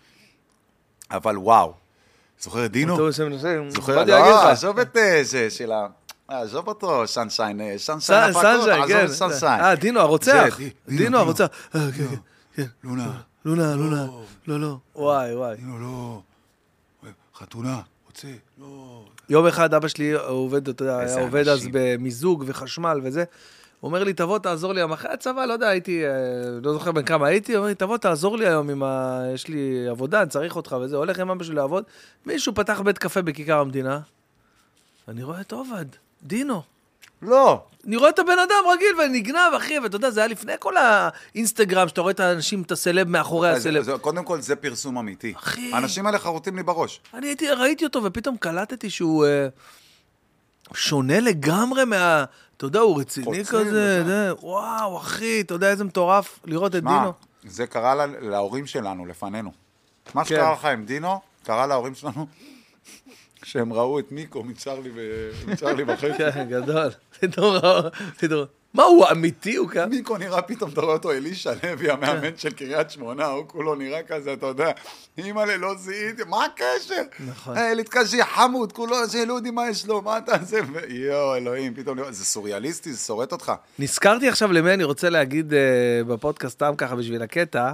אבל 1.12 1.38
וואו. 1.38 1.74
זוכר 2.40 2.66
את 2.66 2.72
דינו? 2.72 3.12
זוכר? 3.70 4.04
לא. 4.04 4.50
עזוב 4.50 4.80
את 4.80 4.98
אה, 4.98 5.24
זה 5.24 5.50
של 5.50 5.72
ה... 5.72 5.88
אה, 6.32 6.42
עזוב 6.42 6.68
אותו, 6.68 7.08
סנשיין, 7.08 7.62
אה, 7.62 7.74
סנשיין 7.78 8.24
הפקות, 8.24 8.42
סנשיין, 8.44 8.82
עזוב 8.82 8.88
כן. 8.88 9.06
את 9.06 9.12
סנשיין. 9.12 9.62
אה, 9.62 9.76
דינו 9.76 10.00
הרוצח. 10.00 10.60
דינו 10.88 11.18
הרוצח. 11.18 11.46
אה, 11.76 11.82
כן, 11.98 12.08
כן, 12.08 12.16
כן. 12.56 12.66
לונה, 12.84 13.12
לונה, 13.46 13.76
לונה. 13.76 14.08
לא, 14.48 14.60
לא. 14.60 14.78
וואי, 14.96 15.36
וואי. 15.36 15.56
דינו 15.56 15.80
לא. 15.80 16.22
חתונה, 17.36 17.82
רוצה, 18.08 18.28
לא. 18.58 18.97
יום 19.30 19.48
אחד 19.48 19.74
אבא 19.74 19.88
שלי 19.88 20.14
עובד, 20.14 20.70
אתה 20.70 20.84
יודע, 20.84 21.00
היה 21.00 21.22
עובד 21.22 21.48
אז. 21.48 21.68
במיזוג 21.72 22.44
וחשמל 22.48 23.00
וזה. 23.04 23.24
הוא 23.80 23.88
אומר 23.88 24.04
לי, 24.04 24.14
תבוא, 24.14 24.40
תעזור 24.40 24.74
לי 24.74 24.80
היום. 24.80 24.92
אחרי 24.92 25.12
הצבא, 25.12 25.46
לא 25.46 25.54
יודע, 25.54 25.68
הייתי, 25.68 26.06
אה, 26.06 26.12
לא 26.64 26.74
זוכר 26.74 26.92
בן 26.92 27.04
כמה 27.04 27.28
הייתי, 27.28 27.52
הוא 27.52 27.58
אומר 27.58 27.70
לי, 27.70 27.76
תבוא, 27.76 27.98
תעזור 27.98 28.38
לי 28.38 28.48
היום 28.48 28.70
עם 28.70 28.84
ה... 28.84 29.22
יש 29.34 29.48
לי 29.48 29.88
עבודה, 29.90 30.22
אני 30.22 30.30
צריך 30.30 30.56
אותך 30.56 30.76
וזה. 30.82 30.96
הולך 30.96 31.20
עם 31.20 31.30
אבא 31.30 31.44
שלי 31.44 31.56
לעבוד. 31.56 31.84
מישהו 32.26 32.56
פתח 32.56 32.82
בית 32.82 32.98
קפה 32.98 33.22
בכיכר 33.22 33.60
המדינה. 33.60 34.00
אני 35.08 35.24
רואה 35.24 35.42
את 35.42 35.52
עובד, 35.52 35.86
דינו. 36.24 36.62
לא. 37.22 37.64
אני 37.88 37.96
רואה 37.98 38.10
את 38.10 38.20
הבן 38.20 38.40
אדם 38.40 38.72
רגיל 38.74 38.96
ונגנב, 39.02 39.54
אחי, 39.58 39.80
ואתה 39.80 39.96
יודע, 39.96 40.10
זה 40.10 40.20
היה 40.20 40.28
לפני 40.28 40.54
כל 40.60 40.74
האינסטגרם, 40.78 41.88
שאתה 41.88 42.02
רואה 42.02 42.12
את 42.12 42.20
האנשים, 42.20 42.62
את 42.62 42.72
הסלב 42.72 43.08
מאחורי 43.10 43.50
אז- 43.50 43.58
הסלב. 43.58 43.90
אז 43.90 44.00
קודם 44.02 44.24
כל, 44.24 44.42
זה 44.42 44.56
פרסום 44.56 44.98
אמיתי. 44.98 45.34
אחי. 45.38 45.72
האנשים 45.74 46.06
האלה 46.06 46.20
חרוטים 46.20 46.56
לי 46.56 46.64
בראש. 46.64 47.00
אני 47.14 47.28
הייתי, 47.28 47.50
ראיתי 47.52 47.86
אותו, 47.86 48.04
ופתאום 48.04 48.38
קלטתי 48.38 48.90
שהוא 48.90 49.26
אה, 49.26 49.48
שונה 50.74 51.20
לגמרי 51.20 51.86
מה... 51.86 52.24
אתה 52.58 52.66
יודע, 52.66 52.80
הוא 52.80 53.00
רציני 53.02 53.46
כזה. 53.46 54.04
זה, 54.06 54.30
וואו, 54.42 54.98
אחי, 54.98 55.42
אתה 55.42 55.54
יודע 55.54 55.70
איזה 55.70 55.84
מטורף 55.84 56.40
לראות 56.46 56.76
את 56.76 56.84
מה, 56.84 56.98
דינו. 57.00 57.14
זה 57.54 57.68
קרה 57.68 57.96
לה- 57.96 58.06
להורים 58.22 58.66
שלנו, 58.66 59.06
לפנינו. 59.06 59.52
מה 60.14 60.24
כן. 60.26 60.36
שקרה 60.36 60.54
לך 60.54 60.66
עם 60.66 60.86
דינו, 60.86 61.20
קרה 61.44 61.68
להורים 61.68 61.96
שלנו, 61.96 62.28
שהם 63.48 63.74
ראו 63.74 64.00
את 64.00 64.12
ניקו 64.12 64.44
מצ'רלי 64.44 65.84
וחצי. 65.88 66.18
כן, 66.18 66.48
גדול. 66.50 66.90
פתאום 67.20 67.54
ראו, 67.54 67.90
פתאום... 68.20 68.46
מה, 68.74 68.84
הוא 68.84 69.06
אמיתי? 69.12 69.56
הוא 69.56 69.70
כאן? 69.70 69.90
ניקו 69.90 70.18
נראה 70.18 70.42
פתאום, 70.42 70.72
אתה 70.72 70.82
רואה 70.82 70.94
אותו, 70.94 71.12
אלישע 71.12 71.54
לוי, 71.64 71.90
המאמן 71.92 72.38
של 72.38 72.52
קריית 72.52 72.92
שמונה, 72.92 73.26
הוא 73.26 73.48
כולו 73.48 73.76
נראה 73.76 74.04
כזה, 74.04 74.34
אתה 74.34 74.46
יודע, 74.46 74.72
אימא'לה, 75.18 75.58
לא 75.58 75.76
זיהיתי, 75.76 76.24
מה 76.30 76.46
הקשר? 76.46 77.02
נכון. 77.28 77.58
הילד 77.58 77.90
כזה 77.90 78.26
חמוד, 78.26 78.72
כולו, 78.72 79.06
זה 79.06 79.26
לא 79.26 79.34
יודעים 79.34 79.56
מה 79.56 79.70
יש 79.70 79.86
לו, 79.86 80.02
מה 80.02 80.18
אתה 80.18 80.38
זה, 80.42 80.60
ו- 80.74 80.94
יואו, 80.94 81.36
אלוהים, 81.36 81.74
פתאום, 81.74 81.98
זה 82.10 82.26
סוריאליסטי, 82.26 82.94
זה 82.94 83.00
שורט 83.00 83.32
אותך. 83.32 83.52
נזכרתי 83.80 84.30
עכשיו 84.30 84.52
למי 84.52 84.74
אני 84.74 84.84
רוצה 84.84 85.10
להגיד 85.10 85.54
אה, 85.54 85.60
בפודקאסט, 86.08 86.56
סתם 86.56 86.74
ככה 86.78 86.96
בשביל 86.96 87.22
הקטע. 87.22 87.72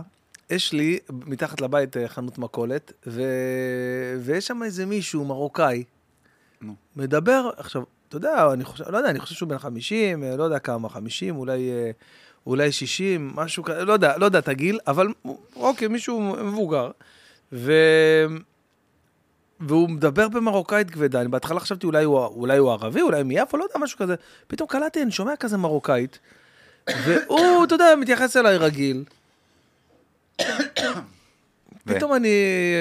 יש 0.54 0.74
לי 0.74 1.00
מתחת 1.10 1.62
לבית 1.62 1.98
אה, 1.98 2.08
חנות 2.08 2.38
מכולת, 2.38 2.94
ו... 3.08 3.22
ויש 4.20 4.48
שם 4.48 4.64
איזה 4.64 4.86
מישהו 4.86 5.26
מרוקאי, 5.26 5.84
נו. 6.62 6.76
מדבר, 6.96 7.50
עכשיו, 7.58 7.84
אתה 8.10 8.18
יודע, 8.18 8.54
אני 8.54 8.64
חושב, 8.64 8.90
לא 8.90 8.98
יודע, 8.98 9.10
אני 9.10 9.20
חושב 9.20 9.36
שהוא 9.36 9.50
בן 9.50 9.58
50, 9.58 10.24
אה, 10.24 10.36
לא 10.36 10.44
יודע 10.44 10.60
כמה, 10.60 10.90
50, 10.90 11.36
אולי, 11.36 11.72
אה, 11.72 11.92
אולי 12.48 12.72
60, 12.72 13.32
משהו 13.36 13.64
כזה, 13.64 13.86
לא 13.86 13.94
יודע, 13.94 14.18
לא 14.18 14.26
יודע 14.26 14.40
את 14.40 14.48
הגיל, 14.48 14.80
אבל 14.88 15.08
אוקיי, 15.56 15.88
מישהו 15.88 16.22
מבוגר. 16.22 16.92
ו... 17.54 17.74
והוא 19.60 19.90
מדבר 19.90 20.28
במרוקאית 20.28 20.92
כבדה, 20.92 21.22
אני 21.22 21.28
בהתחלה 21.28 21.60
חשבתי 21.60 21.86
אולי 21.86 22.04
הוא, 22.04 22.20
אולי 22.20 22.58
הוא 22.58 22.72
ערבי, 22.72 23.02
אולי 23.02 23.24
מיפו, 23.24 23.58
לא 23.58 23.64
יודע, 23.64 23.76
משהו 23.80 23.98
כזה. 23.98 24.16
פתאום 24.48 24.70
קלטתי, 24.70 25.02
אני 25.02 25.12
שומע 25.12 25.36
כזה 25.36 25.58
מרוקאית, 25.58 26.20
והוא, 26.88 27.64
אתה 27.64 27.76
יודע, 27.76 27.96
מתייחס 28.00 28.38
אליי 28.38 28.58
רגיל. 28.58 29.04
פתאום 31.86 32.14
אני 32.14 32.30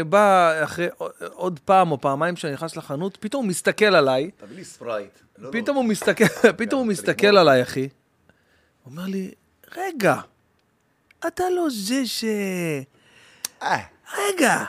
בא 0.09 0.55
אחרי 0.65 0.87
עוד 1.21 1.61
פעם 1.65 1.93
או 1.93 2.01
פעמיים 2.01 2.37
שאני 2.37 2.53
נכנס 2.53 2.77
לחנות, 2.77 3.17
פתאום 3.21 3.45
הוא 3.45 3.49
מסתכל 3.49 3.85
עליי, 3.85 4.31
תביא 4.37 4.57
לי 4.57 4.65
ספרייט. 4.65 5.19
פתאום 5.53 5.77
הוא 5.77 5.85
מסתכל, 5.85 6.25
פתאום 6.59 6.81
הוא 6.81 6.89
מסתכל 6.89 7.37
עליי, 7.37 7.63
אחי. 7.63 7.89
הוא 8.83 8.93
אומר 8.93 9.07
לי, 9.07 9.31
רגע, 9.77 10.15
אתה 11.27 11.45
לא 11.51 11.67
זה 11.71 12.07
ש... 12.07 12.25
אה, 13.63 13.79
רגע, 14.19 14.65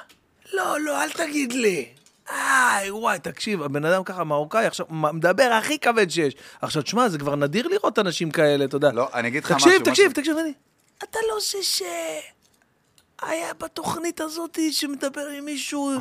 לא, 0.54 0.80
לא, 0.80 1.04
אל 1.04 1.10
תגיד 1.10 1.54
לי. 1.54 1.86
איי, 2.30 2.92
וואי, 2.92 3.20
תקשיב, 3.20 3.62
הבן 3.62 3.86
אדם 3.86 4.04
ככה 4.04 4.24
מרוקאי, 4.24 4.66
עכשיו, 4.66 4.86
מדבר 4.90 5.44
הכי 5.44 5.80
כבד 5.80 6.10
שיש. 6.10 6.34
עכשיו, 6.62 6.82
תשמע, 6.82 7.10
זה 7.10 7.18
כבר 7.18 7.36
נדיר 7.36 7.68
לראות 7.68 8.00
אנשים 8.00 8.32
כאלה, 8.32 8.66
אתה 8.66 8.76
יודע. 8.76 8.92
לא, 8.92 9.10
אני 9.14 9.28
אגיד 9.28 9.44
לך 9.44 9.52
תקשיב, 9.52 9.72
משהו, 9.72 9.84
תקשיב. 9.86 10.12
תקשיב, 10.12 10.38
אני... 10.38 10.54
אתה 11.04 11.20
לא 11.30 11.38
זה 11.52 11.64
ש... 11.64 11.82
היה 13.28 13.54
בתוכנית 13.54 14.22
הזאת 14.22 14.60
שמדבר 14.72 15.28
עם 15.28 15.46
מישהו, 15.46 15.92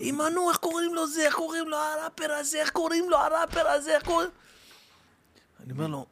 עם 0.00 0.18
מנו, 0.18 0.48
איך 0.50 0.56
קוראים 0.58 0.94
לו 0.94 1.06
זה, 1.06 1.22
איך 1.26 1.34
קוראים 1.34 1.68
לו 1.68 1.76
הראפר 1.76 2.32
הזה, 2.32 2.58
איך 2.60 2.70
קוראים 2.70 3.10
לו 3.10 3.16
הראפר 3.16 3.68
הזה, 3.68 3.94
איך 3.94 4.02
קוראים... 4.04 4.28
אני 5.64 5.72
אומר 5.72 5.86
לו, 5.86 6.06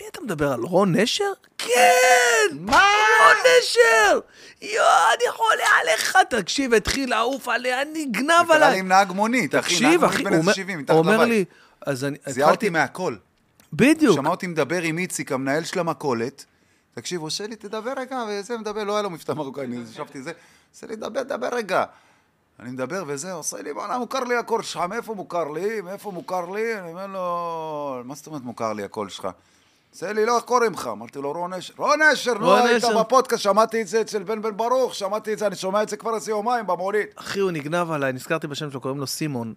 מי 0.00 0.08
אתה 0.08 0.20
מדבר 0.20 0.52
על 0.52 0.60
רון 0.60 0.96
נשר? 0.96 1.32
כן! 1.58 2.46
מה? 2.52 2.90
רון 3.20 3.36
נשר! 3.60 4.18
יואו, 4.62 4.86
אני 5.14 5.30
חולה 5.32 5.66
עליך. 5.80 6.16
תקשיב, 6.30 6.74
התחיל 6.74 7.10
לעוף 7.10 7.48
עליה, 7.48 7.84
נגנב 7.92 8.50
עליי. 8.50 8.78
עם 8.78 8.88
נהג 8.88 9.12
מונית, 9.12 9.54
אחי, 9.54 9.80
נהג 9.80 10.00
מונית 10.00 10.20
בן 10.20 10.26
הוא 10.26 10.28
איזה 10.28 10.40
אומר- 10.40 10.52
70, 10.52 10.78
מתחת 10.78 10.90
הוא 10.90 10.98
אומר 10.98 11.16
לבית. 11.16 11.28
לי, 11.28 11.44
אז 11.86 12.04
אני 12.04 12.16
זיהרתי 12.26 12.68
מהכל. 12.68 13.16
בדיוק. 13.72 14.14
שמע 14.16 14.30
אותי 14.30 14.46
מדבר 14.46 14.82
עם 14.82 14.98
איציק, 14.98 15.32
המנהל 15.32 15.64
של 15.64 15.78
המכולת. 15.78 16.44
תקשיב, 16.94 17.22
עושה 17.22 17.46
לי, 17.46 17.56
תדבר 17.56 17.92
רגע, 17.96 18.24
וזה 18.28 18.58
מדבר, 18.58 18.84
לא 18.84 18.92
היה 18.92 19.02
לו 19.02 19.10
מבטא 19.10 19.32
מרוקאי, 19.32 19.64
אני 19.64 19.76
ישבתי 19.76 20.22
זה, 20.22 20.32
עושה 20.74 20.86
לי, 20.86 20.96
דבר, 20.96 21.22
דבר 21.22 21.48
רגע. 21.52 21.84
אני 22.60 22.70
מדבר 22.70 23.04
וזה, 23.06 23.32
עושה 23.32 23.62
לי, 23.62 23.72
בואנה, 23.72 23.98
מוכר 23.98 24.24
לי 24.24 24.36
הקול 24.36 24.62
שלך, 24.62 24.80
מאיפה 24.88 25.14
מוכר 25.14 25.44
לי? 25.44 25.80
מאיפה 25.80 26.10
מוכר 26.10 26.50
לי? 26.50 26.78
אני 26.78 26.90
אומר 26.90 27.06
לו, 27.06 28.02
מה 28.04 28.14
זאת 28.14 28.26
אומרת 28.26 28.42
מוכר 28.42 28.72
לי 28.72 28.82
הקול 28.84 29.08
שלך? 29.08 29.28
עושה 29.92 30.12
לי, 30.12 30.26
לא, 30.26 30.36
איך 30.36 30.44
קוראים 30.44 30.72
לך? 30.72 30.86
אמרתי 30.86 31.18
לו, 31.18 31.32
רון 31.32 31.52
אשר. 31.52 31.74
רון 31.76 32.02
אשר, 32.02 32.34
נו, 32.34 32.54
היית. 32.54 32.84
בפודקאסט, 33.00 33.42
שמעתי 33.42 33.82
את 33.82 33.88
זה 33.88 34.00
אצל 34.00 34.22
בן 34.22 34.42
בן 34.42 34.56
ברוך, 34.56 34.94
שמעתי 34.94 35.32
את 35.32 35.38
זה, 35.38 35.46
אני 35.46 35.56
שומע 35.56 35.82
את 35.82 35.88
זה 35.88 35.96
כבר 35.96 36.14
איזה 36.14 36.30
יומיים 36.30 36.66
במונית. 36.66 37.06
אחי, 37.14 37.40
הוא 37.40 37.50
נגנב 37.50 37.90
עליי, 37.90 38.12
נזכרתי 38.12 38.46
בשם 38.46 38.70
שלו, 38.70 38.80
קוראים 38.80 39.00
לו 39.00 39.06
סימון. 39.06 39.54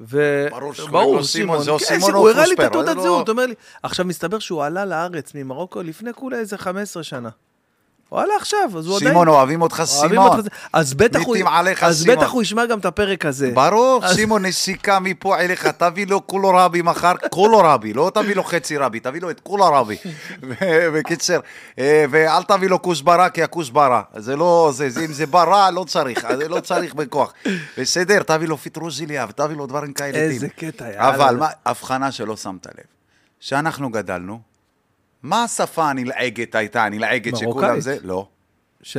ו... 0.00 0.46
ברור 0.90 1.16
לו 1.16 1.24
סימון, 1.24 1.62
זה 1.62 1.70
או 1.70 1.78
כן, 1.78 1.84
סימון 1.84 2.14
או 2.14 2.28
הראה 2.30 2.46
לי 2.46 2.54
את 2.54 2.60
התעודת 2.60 2.96
לא- 2.96 3.02
זהות, 3.02 3.28
הוא 3.28 3.32
אומר 3.32 3.46
לי... 3.46 3.54
עכשיו, 3.82 4.04
מסתבר 4.06 4.38
שהוא 4.38 4.64
עלה 4.64 4.84
לארץ 4.84 5.34
ממרוקו 5.34 5.82
לפני 5.82 6.12
כולה 6.12 6.38
איזה 6.38 6.58
15 6.58 7.02
שנה. 7.02 7.28
הוא 8.10 8.20
עלה 8.20 8.32
עכשיו, 8.40 8.58
אז 8.78 8.86
הוא 8.86 8.96
עדיין... 8.96 9.10
סימון, 9.10 9.28
אוהבים 9.28 9.62
אותך, 9.62 9.82
סימון. 9.86 10.40
אז 10.72 10.94
בטח 10.94 11.20
הוא... 11.20 11.34
מתים 11.34 11.46
עליך, 11.46 11.82
אז 11.82 12.02
סימון. 12.02 12.16
בטח 12.16 12.30
הוא 12.30 12.42
ישמע 12.42 12.66
גם 12.66 12.78
את 12.78 12.84
הפרק 12.84 13.26
הזה. 13.26 13.50
ברור, 13.54 14.00
אז- 14.04 14.14
סימון, 14.16 14.46
נשיקה 14.46 14.98
מפה 15.00 15.38
אליך, 15.38 15.66
תביא 15.66 16.06
לו 16.06 16.26
כולו 16.26 16.50
רבי 16.54 16.82
מחר, 16.82 17.12
כולו 17.30 17.58
רבי, 17.58 17.92
לא 17.92 18.10
תביא 18.14 18.36
לו 18.36 18.44
חצי 18.44 18.76
רבי, 18.76 19.00
תביא 19.00 19.20
לו 19.20 19.30
את 19.30 19.40
כולו 19.40 19.64
רבי. 19.72 19.96
בקיצר, 20.94 21.40
אה, 21.78 22.04
ואל 22.10 22.42
תביא 22.42 22.68
לו 22.68 22.82
כוסברה, 22.82 23.28
כי 23.30 23.42
הכוסברה, 23.42 24.02
זה 24.16 24.36
לא, 24.36 24.70
זה, 24.74 24.90
זה, 24.90 25.04
אם 25.04 25.12
זה 25.12 25.26
בא 25.26 25.42
רע, 25.44 25.70
לא 25.70 25.84
צריך, 25.84 26.26
לא 26.48 26.60
צריך 26.60 26.94
בכוח. 26.94 27.32
בסדר, 27.78 28.22
תביא 28.22 28.48
לו 28.48 28.56
פיטרוזיליה, 28.58 29.26
ותביא 29.28 29.56
לו 29.56 29.66
דברים 29.66 29.92
כאלה. 29.92 30.18
איזה. 30.18 30.48
קטע, 30.48 30.84
יאללה. 30.84 31.08
אבל, 31.14 31.36
מה, 31.36 31.48
הבחנה 31.66 32.12
שלא 32.12 32.36
שמת 32.36 32.66
לב, 32.66 32.84
שאנחנו 33.40 33.90
גדלנו, 33.90 34.49
מה 35.22 35.44
השפה 35.44 35.90
הנלעגת 35.90 36.54
הייתה, 36.54 36.84
הנלעגת 36.84 37.36
שכולם. 37.36 37.80
זה? 37.80 37.96
לא. 38.02 38.26
ש... 38.82 38.96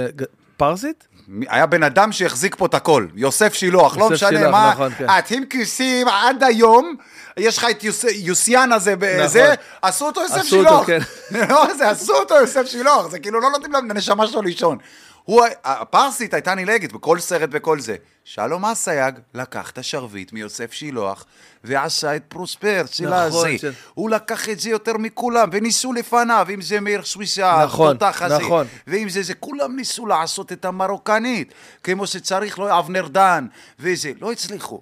פרסית? 0.57 1.07
היה 1.47 1.65
בן 1.65 1.83
אדם 1.83 2.11
שהחזיק 2.11 2.55
פה 2.55 2.65
את 2.65 2.73
הכל, 2.73 3.07
יוסף 3.15 3.53
שילוח, 3.53 3.97
לא 3.97 4.09
משנה 4.09 4.49
מה, 4.51 4.71
נכון, 4.73 4.91
כן. 4.97 5.07
אתם 5.19 5.45
כיסים 5.45 6.07
עד 6.07 6.43
היום, 6.43 6.95
יש 7.37 7.57
לך 7.57 7.65
את 7.71 7.83
יוס, 7.83 8.05
יוסיאן 8.13 8.71
הזה, 8.71 8.95
נכון. 8.95 9.41
עשו 9.81 10.05
אותו 10.05 10.21
יוסף 10.21 10.43
שילוח. 10.43 10.87
כן. 10.87 10.99
לא, 11.49 11.73
זה 11.73 11.89
עשו 11.89 12.13
אותו 12.13 12.35
יוסף 12.35 12.65
שילוח, 12.65 13.11
זה 13.11 13.19
כאילו 13.19 13.39
לא 13.39 13.49
נותנים 13.49 13.73
לנשמה 13.73 14.27
שלו 14.27 14.41
לישון. 14.41 14.77
הוא, 15.23 15.41
הפרסית 15.63 16.33
הייתה 16.33 16.55
נלעגת 16.55 16.91
בכל 16.91 17.19
סרט 17.19 17.49
בכל 17.49 17.79
זה. 17.79 17.95
שלום 18.23 18.65
אסייג 18.65 19.15
לקח 19.33 19.69
את 19.71 19.77
השרביט 19.77 20.33
מיוסף 20.33 20.71
שילוח 20.71 21.25
ועשה 21.63 22.15
את 22.15 22.23
פרוספר 22.27 22.83
של 22.91 23.05
נכון, 23.09 23.49
הזה. 23.49 23.57
של- 23.57 23.73
הוא 23.93 24.09
לקח 24.09 24.49
את 24.49 24.59
זה 24.59 24.69
יותר 24.69 24.97
מכולם, 24.97 25.49
וניסו 25.51 25.93
לפניו, 25.93 26.47
אם 26.53 26.61
זה 26.61 26.79
מאיר 26.79 27.03
סוויסה, 27.03 27.63
נכון, 27.65 27.89
התותח 27.95 28.21
הזה. 28.21 28.37
נכון. 28.37 28.67
ואם 28.87 29.09
זה 29.09 29.23
זה, 29.23 29.33
כולם 29.33 29.75
ניסו 29.75 30.05
לעשות 30.05 30.51
את 30.51 30.65
המרוקנית, 30.65 31.53
כמו 31.83 32.07
שצריך, 32.07 32.59
לא 32.59 32.79
אבנר 32.79 33.07
דן, 33.07 33.47
וזה, 33.79 34.11
לא 34.21 34.31
הצליחו. 34.31 34.81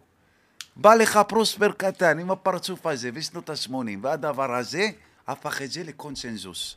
בא 0.76 0.94
לך 0.96 1.20
פרוספר 1.28 1.72
קטן 1.78 2.20
עם 2.20 2.32
הפרצוף 2.32 2.86
הזה 2.86 3.12
בשנות 3.12 3.50
ה-80, 3.50 3.74
והדבר 4.02 4.56
הזה 4.56 4.88
הפך 5.28 5.62
את 5.62 5.72
זה 5.72 5.84
לקונסנזוס. 5.84 6.76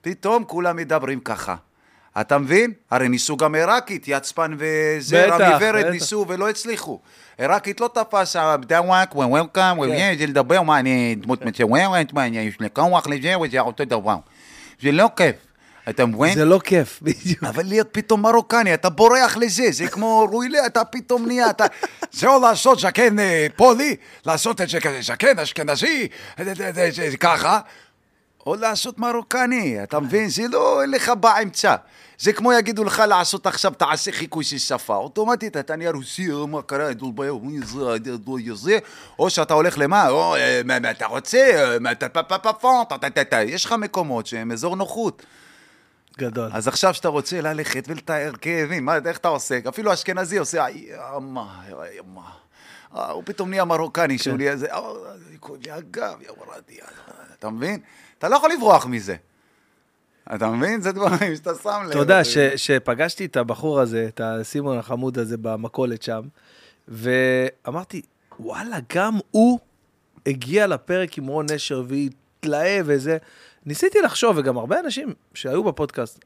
פתאום 0.00 0.44
כולם 0.44 0.76
מדברים 0.76 1.20
ככה. 1.20 1.56
אתה 2.20 2.38
מבין? 2.38 2.72
הרי 2.90 3.08
ניסו 3.08 3.36
גם 3.36 3.54
עיראקית, 3.54 4.04
יצפן 4.08 4.54
וזה, 4.58 5.26
בטח, 5.26 5.40
רמי 5.40 5.54
ורד 5.60 5.80
בטח. 5.80 5.90
ניסו 5.90 6.24
ולא 6.28 6.48
הצליחו. 6.48 7.00
עיראקית 7.38 7.80
לא 7.80 7.90
תפס, 7.94 8.36
דאוואק, 8.66 9.16
וולקאם, 9.16 9.76
כן. 9.76 10.12
וזה 10.16 10.26
לדבר, 10.26 10.62
מה, 10.62 10.78
אני 10.78 11.14
דמות 11.14 11.44
מצוירת, 11.44 12.12
מה, 12.12 12.26
יש 12.26 12.60
לי 12.60 12.68
כוח 12.72 13.06
לזה, 13.06 13.38
וזה 13.38 13.60
אותו 13.60 13.84
דבר. 13.84 14.16
זה 14.82 14.92
לא 14.92 15.10
כיף, 15.16 15.36
אתה 15.88 16.06
מבין? 16.06 16.34
זה 16.34 16.44
לא 16.44 16.60
כיף, 16.64 16.98
בדיוק. 17.02 17.44
אבל 17.44 17.62
להיות 17.66 17.88
פתאום 17.92 18.22
מרוקני, 18.22 18.74
אתה 18.74 18.88
בורח 18.88 19.36
לזה, 19.36 19.66
זה 19.70 19.86
כמו 19.88 20.26
רוילה, 20.30 20.66
אתה 20.66 20.84
פתאום 20.84 21.26
נהיה, 21.26 21.50
אתה... 21.50 21.64
זהו 22.12 22.40
לעשות 22.40 22.78
זקן 22.78 23.18
אה, 23.18 23.46
פולי, 23.56 23.96
לעשות 24.26 24.60
את 24.60 24.68
זה 24.68 24.80
כזה 24.80 24.98
זקן 25.02 25.38
אשכנזי, 25.38 26.08
אה, 26.38 26.44
אה, 26.44 26.52
אה, 26.60 26.70
אה, 26.76 26.88
אה, 27.02 27.16
ככה, 27.16 27.60
או 28.46 28.54
לעשות 28.54 28.98
מרוקני, 28.98 29.82
אתה 29.82 30.00
מבין? 30.00 30.28
זה 30.28 30.42
לא 30.48 30.82
לך 30.86 31.08
באמצע. 31.08 31.76
זה 32.18 32.32
כמו 32.32 32.52
יגידו 32.52 32.84
לך 32.84 33.02
לעשות 33.08 33.46
עכשיו, 33.46 33.72
תעשה 33.72 34.12
חיקוי 34.12 34.44
של 34.44 34.58
שפה, 34.58 34.96
אוטומטית 34.96 35.56
אתה 35.56 35.76
נהיה 35.76 35.90
רוסי, 35.90 36.30
אה, 36.32 36.46
מה 36.46 36.62
קרה, 36.62 36.90
או 39.18 39.30
שאתה 39.30 39.54
הולך 39.54 39.78
למה, 39.78 40.08
או 40.08 40.36
אה, 40.36 40.60
מה 40.64 40.78
מה 40.78 40.90
אתה 40.90 41.06
רוצה, 41.06 41.38
אה, 41.38 41.78
מה 41.78 41.92
אתה 41.92 42.08
טה. 43.24 43.42
יש 43.42 43.64
לך 43.64 43.72
מקומות 43.72 44.26
שהם 44.26 44.52
אזור 44.52 44.76
נוחות. 44.76 45.22
גדול. 46.18 46.50
אז 46.52 46.68
עכשיו 46.68 46.94
שאתה 46.94 47.08
רוצה 47.08 47.40
ללכת 47.40 47.84
ולתאר 47.88 48.32
כאבים, 48.40 48.84
מה, 48.84 48.96
איך 49.06 49.18
אתה 49.18 49.28
עושה? 49.28 49.58
אפילו 49.68 49.92
אשכנזי 49.92 50.38
עושה, 50.38 50.66
"איי, 50.66 50.88
ימה, 51.16 51.62
ימה. 51.98 52.30
אה, 52.96 53.10
הוא 53.10 53.22
פתאום 53.26 53.50
נהיה 53.50 53.64
מרוקני, 53.64 54.18
שהוא 54.18 54.36
נהיה 54.36 54.56
זה, 54.56 54.72
"אה, 54.72 54.80
זה 55.16 55.38
כואב 55.40 55.58
לי 55.64 55.70
הגב, 55.70 56.22
יא 56.22 56.30
וולדי, 56.30 56.80
אה." 56.80 56.86
אתה 57.38 57.50
מבין? 57.50 57.80
אתה 58.20 58.28
לא 58.28 58.36
יכול 58.36 58.50
לברוח 58.52 58.86
מזה. 58.86 59.16
אתה 60.34 60.50
מבין? 60.50 60.80
זה 60.80 60.92
דברים 60.92 61.36
שאתה 61.36 61.50
שם 61.62 61.80
לב. 61.84 61.90
אתה 61.90 61.98
יודע, 61.98 62.24
ש- 62.24 62.38
שפגשתי 62.56 63.24
את 63.24 63.36
הבחור 63.36 63.80
הזה, 63.80 64.06
את 64.08 64.20
הסימון 64.24 64.78
החמוד 64.78 65.18
הזה 65.18 65.36
במכולת 65.36 66.02
שם, 66.02 66.20
ואמרתי, 66.88 68.02
וואלה, 68.40 68.76
גם 68.94 69.18
הוא 69.30 69.58
הגיע 70.26 70.66
לפרק 70.66 71.18
עם 71.18 71.26
רון 71.26 71.46
נשר 71.52 71.82
והתלהב 71.88 72.84
וזה. 72.88 73.16
ניסיתי 73.66 73.98
לחשוב, 74.00 74.36
וגם 74.38 74.58
הרבה 74.58 74.80
אנשים 74.80 75.14
שהיו 75.34 75.64
בפודקאסט, 75.64 76.24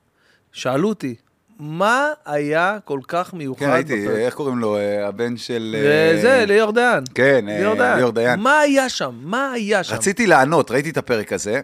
שאלו 0.52 0.88
אותי, 0.88 1.14
מה 1.58 2.08
היה 2.24 2.78
כל 2.84 3.00
כך 3.08 3.34
מיוחד 3.34 3.60
כן, 3.66 3.70
הייתי, 3.72 4.04
בפרק? 4.06 4.16
איך 4.18 4.34
קוראים 4.34 4.58
לו? 4.58 4.76
אה, 4.76 5.08
הבן 5.08 5.36
של... 5.36 5.76
אה, 5.78 6.12
וזה, 6.18 6.44
ליאור 6.46 6.72
דיין. 6.72 7.04
כן, 7.14 7.48
אה. 7.48 7.94
ליאור 7.96 8.12
דיין. 8.12 8.40
מה 8.40 8.58
היה 8.58 8.88
שם? 8.88 9.14
מה 9.22 9.52
היה 9.52 9.84
שם? 9.84 9.94
רציתי 9.94 10.26
לענות, 10.26 10.70
ראיתי 10.70 10.90
את 10.90 10.96
הפרק 10.96 11.32
הזה, 11.32 11.60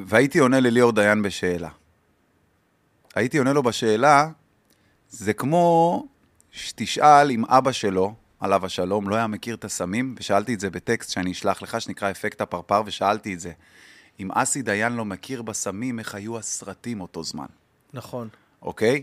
והייתי 0.00 0.38
עונה 0.38 0.60
לליאור 0.60 0.92
דיין 0.92 1.22
בשאלה. 1.22 1.68
הייתי 3.14 3.38
עונה 3.38 3.52
לו 3.52 3.62
בשאלה, 3.62 4.28
זה 5.08 5.32
כמו 5.32 6.06
שתשאל 6.50 7.30
אם 7.30 7.44
אבא 7.44 7.72
שלו, 7.72 8.14
עליו 8.40 8.66
השלום, 8.66 9.08
לא 9.08 9.16
היה 9.16 9.26
מכיר 9.26 9.54
את 9.54 9.64
הסמים, 9.64 10.14
ושאלתי 10.18 10.54
את 10.54 10.60
זה 10.60 10.70
בטקסט 10.70 11.10
שאני 11.10 11.32
אשלח 11.32 11.62
לך, 11.62 11.80
שנקרא 11.80 12.10
אפקט 12.10 12.40
הפרפר, 12.40 12.82
ושאלתי 12.86 13.34
את 13.34 13.40
זה. 13.40 13.52
אם 14.20 14.32
אסי 14.32 14.62
דיין 14.62 14.92
לא 14.92 15.04
מכיר 15.04 15.42
בסמים, 15.42 15.98
איך 15.98 16.14
היו 16.14 16.38
הסרטים 16.38 17.00
אותו 17.00 17.24
זמן, 17.24 17.46
נכון. 17.92 18.28
אוקיי? 18.62 19.02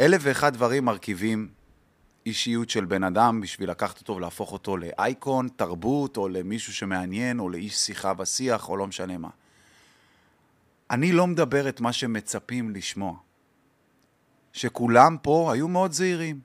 אלף 0.00 0.20
ואחד 0.24 0.54
דברים 0.54 0.84
מרכיבים 0.84 1.48
אישיות 2.26 2.70
של 2.70 2.84
בן 2.84 3.04
אדם 3.04 3.40
בשביל 3.40 3.70
לקחת 3.70 4.00
אותו 4.00 4.16
ולהפוך 4.16 4.52
אותו 4.52 4.76
לאייקון, 4.76 5.48
תרבות, 5.56 6.16
או 6.16 6.28
למישהו 6.28 6.74
שמעניין, 6.74 7.40
או 7.40 7.48
לאיש 7.48 7.76
שיחה 7.76 8.14
בשיח, 8.14 8.68
או 8.68 8.76
לא 8.76 8.86
משנה 8.86 9.18
מה. 9.18 9.28
אני 10.90 11.12
לא 11.12 11.26
מדבר 11.26 11.68
את 11.68 11.80
מה 11.80 11.92
שמצפים 11.92 12.70
לשמוע. 12.70 13.14
שכולם 14.52 15.16
פה 15.22 15.52
היו 15.52 15.68
מאוד 15.68 15.92
זהירים. 15.92 16.40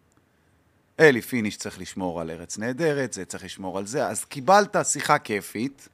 אלי 0.99 1.22
פיניש 1.22 1.57
צריך 1.57 1.80
לשמור 1.80 2.22
על 2.22 2.31
ארץ 2.31 2.57
נהדרת, 2.57 3.13
זה 3.13 3.26
צריך 3.26 3.43
לשמור 3.43 3.77
על 3.77 3.85
זה, 3.85 4.07
אז 4.07 4.26
קיבלת 4.26 4.76
שיחה 4.84 5.18
כיפית, 5.18 5.89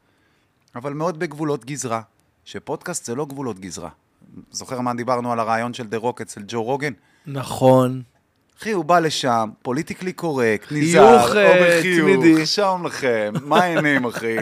אבל 0.75 0.93
מאוד 0.93 1.19
בגבולות 1.19 1.65
גזרה. 1.65 2.01
שפודקאסט 2.45 3.05
זה 3.05 3.15
לא 3.15 3.25
גבולות 3.25 3.59
גזרה. 3.59 3.89
זוכר 4.51 4.81
מה 4.81 4.93
דיברנו 4.93 5.31
על 5.31 5.39
הרעיון 5.39 5.73
של 5.73 5.87
דה 5.87 5.97
רוק 5.97 6.21
אצל 6.21 6.41
ג'ו 6.47 6.63
רוגן? 6.63 6.93
נכון. 7.25 8.01
אחי, 8.59 8.71
הוא 8.71 8.85
בא 8.85 8.99
לשם, 8.99 9.49
פוליטיקלי 9.61 10.13
קורקט, 10.13 10.65
חיוך, 10.65 10.83
נזהר, 10.83 11.37
אה, 11.37 11.49
או 11.49 11.79
בחיוך, 11.79 12.09
תמידי. 12.09 12.45
שלום 12.45 12.85
לכם, 12.85 13.33
מה 13.41 13.63
העניינים, 13.63 14.05
אחי? 14.05 14.37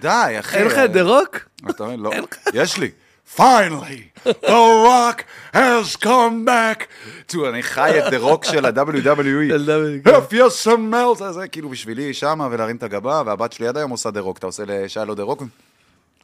די, 0.00 0.36
אחי. 0.38 0.56
אין 0.56 0.66
לך 0.66 0.78
את 0.78 0.92
דה 0.92 1.02
רוק? 1.02 1.38
אתה 1.70 1.84
אומר, 1.84 1.96
לא, 1.96 2.10
יש 2.54 2.78
לי. 2.78 2.90
finally, 3.36 4.20
the 4.26 4.60
rock 4.86 5.22
has 5.54 5.96
come 6.02 6.46
back. 6.46 6.84
תראו, 7.26 7.48
אני 7.48 7.62
חי 7.62 7.98
את 7.98 8.10
דה 8.10 8.18
רוק 8.18 8.44
של 8.44 8.66
ה-WWE. 8.66 9.48
של 9.48 10.00
WWE. 10.04 10.08
If 10.08 10.32
you 10.32 10.64
smell, 10.64 11.30
זה, 11.30 11.48
כאילו 11.48 11.68
בשבילי 11.68 12.14
שמה 12.14 12.48
ולהרים 12.50 12.76
את 12.76 12.82
הגבה, 12.82 13.22
והבת 13.26 13.52
שלי 13.52 13.68
עד 13.68 13.76
היום 13.76 13.90
עושה 13.90 14.10
דה 14.10 14.20
רוק. 14.20 14.38
אתה 14.38 14.46
עושה 14.46 14.62
לשיילו 14.66 15.14
דה 15.14 15.22
רוק? 15.22 15.42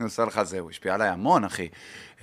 אני 0.01 0.05
עושה 0.05 0.25
לך 0.25 0.43
זה, 0.43 0.59
הוא 0.59 0.71
השפיע 0.71 0.95
עליי 0.95 1.09
המון, 1.09 1.45
אחי. 1.45 1.69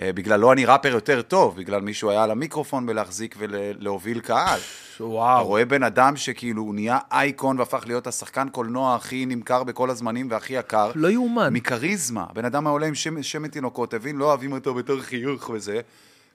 אה, 0.02 0.14
בגלל 0.14 0.40
לא 0.40 0.54
אני 0.54 0.66
ראפר 0.66 0.88
יותר 0.88 1.22
טוב, 1.22 1.56
בגלל 1.58 1.82
מישהו 1.82 2.10
היה 2.10 2.24
על 2.24 2.32
המיקרופון 2.32 2.86
בלהחזיק 2.86 3.36
ולהוביל 3.38 4.20
קהל. 4.20 4.60
אתה 4.96 5.06
וואו. 5.06 5.46
רואה 5.46 5.66
בן 5.66 5.84
אדם 5.84 6.16
שכאילו 6.16 6.62
הוא 6.62 6.76
נהיה 6.76 7.00
אייקון 7.12 7.60
והפך 7.60 7.84
להיות 7.88 8.08
השחקן 8.08 8.50
קולנוע 8.50 8.96
הכי 8.96 9.26
נמכר 9.26 9.64
בכל 9.64 9.90
הזמנים 9.90 10.32
והכי 10.32 10.54
יקר. 10.54 10.92
לא 10.96 11.08
יאומן. 11.08 11.54
מכריזמה. 11.54 12.26
בן 12.34 12.46
אדם 12.46 12.68
העולה 12.68 12.88
עם 12.88 12.96
שם, 12.96 13.24
שמן 13.24 13.48
תינוקות, 13.48 13.94
הבין? 13.94 14.16
לא 14.16 14.26
אוהבים 14.26 14.52
אותו 14.52 14.74
בתור 14.74 15.02
חיוך 15.02 15.50
וזה. 15.50 15.82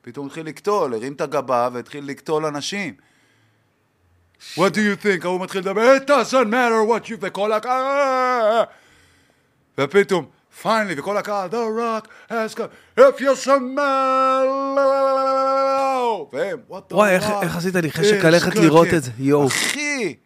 פתאום 0.03 0.27
התחיל 0.27 0.47
לקטול, 0.47 0.95
הרים 0.95 1.13
את 1.13 1.21
הגבה 1.21 1.69
והתחיל 1.73 2.05
לקטול 2.05 2.47
אנשים. 2.47 2.95
What 4.57 4.73
do 4.75 4.79
you 4.79 5.05
think? 5.05 5.25
ההוא 5.25 5.41
מתחיל 5.41 5.61
לדבר, 5.61 5.97
it 5.97 6.09
doesn't 6.09 6.51
matter 6.51 6.91
what 6.91 7.09
you... 7.09 7.17
וכל 7.21 7.53
הקהל... 7.53 8.65
ופתאום, 9.79 10.27
finally, 10.63 10.67
וכל 10.99 11.17
הקהל, 11.17 11.49
the 11.51 11.55
rock 11.79 12.09
has 12.31 12.55
come, 12.55 13.01
if 13.01 13.21
you 13.21 13.45
smell... 13.45 14.79
והם, 16.33 16.59
what 16.71 16.93
the 16.93 16.95
וואי, 16.95 17.11
איך- 17.15 17.57
עשית 17.57 17.75
לי 17.75 17.91
חשק 17.91 18.25
ללכת 18.25 18.53
cooking." 18.53 18.61
לראות 18.61 18.89
את 18.97 19.03
זה, 19.03 19.11
יואו. 19.19 19.47
אחי, 19.47 20.17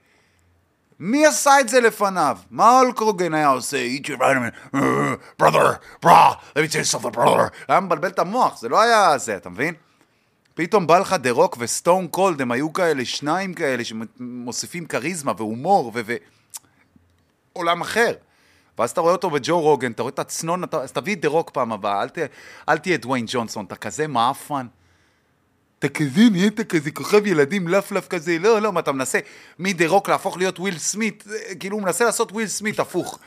מי 1.01 1.27
עשה 1.27 1.61
את 1.61 1.69
זה 1.69 1.81
לפניו? 1.81 2.39
מה 2.51 2.81
אולקרוגן 2.81 3.35
היה 3.35 3.49
עושה? 3.49 3.77
eat 3.97 4.07
your 4.07 4.19
vitamin, 4.19 4.77
uh, 4.77 4.79
brother, 5.43 5.79
bra, 6.05 6.33
let 6.55 6.63
me 6.63 6.73
tell 6.73 6.95
you 6.95 6.99
something, 6.99 7.17
brother. 7.17 7.49
היה 7.69 7.81
מבלבל 7.81 8.09
את 8.09 8.19
המוח, 8.19 8.59
זה 8.61 8.69
לא 8.69 8.81
היה 8.81 9.19
זה, 9.19 9.37
אתה 9.37 9.51
מבין? 9.51 9.75
פתאום 10.55 10.87
בא 10.87 10.99
לך 10.99 11.13
דה 11.13 11.31
רוק 11.31 11.57
וסטון 11.61 12.07
קולד, 12.09 12.41
הם 12.43 12.53
היו 12.53 12.73
כאלה, 12.73 13.05
שניים 13.05 13.55
כאלה, 13.55 13.83
שמוסיפים 13.85 14.87
כריזמה 14.87 15.33
והומור. 15.37 15.93
ו... 15.95 16.15
עולם 17.53 17.81
אחר. 17.81 18.13
ואז 18.79 18.91
אתה 18.91 19.01
רואה 19.01 19.13
אותו 19.13 19.31
בג'ו 19.31 19.61
רוגן, 19.61 19.93
אתה 19.93 20.03
רואה 20.03 20.13
את 20.15 20.19
הצנון, 20.19 20.65
אתה... 20.65 20.83
אז 20.83 20.93
תביא 20.93 21.15
את 21.15 21.21
דה 21.21 21.29
רוק 21.29 21.51
פעם 21.51 21.73
הבאה, 21.73 22.03
אל, 22.03 22.09
ת... 22.09 22.19
אל 22.69 22.79
תהיה 22.79 22.97
דוויין 22.97 23.25
ג'ונסון, 23.29 23.65
אתה 23.65 23.77
כזה 23.77 24.07
מעפן. 24.07 24.67
אתה 25.79 25.89
כזה, 25.89 26.23
נהיית 26.31 26.61
כזה 26.61 26.91
כוכב 26.91 27.27
ילדים 27.27 27.69
לפלף 27.69 28.09
כזה, 28.09 28.39
לא, 28.41 28.63
לא, 28.63 28.73
מה 28.73 28.81
אתה 28.81 28.93
מנסה 28.93 29.19
מדה 29.59 29.87
רוק 29.89 30.09
להפוך 30.09 30.37
להיות 30.39 30.59
וויל 30.59 30.79
סמית, 30.79 31.25
אה, 31.31 31.55
כאילו 31.55 31.77
הוא 31.77 31.83
מנסה 31.83 32.05
לעשות 32.05 32.33
וויל 32.33 32.47
סמית 32.47 32.81
הפוך. 32.81 33.19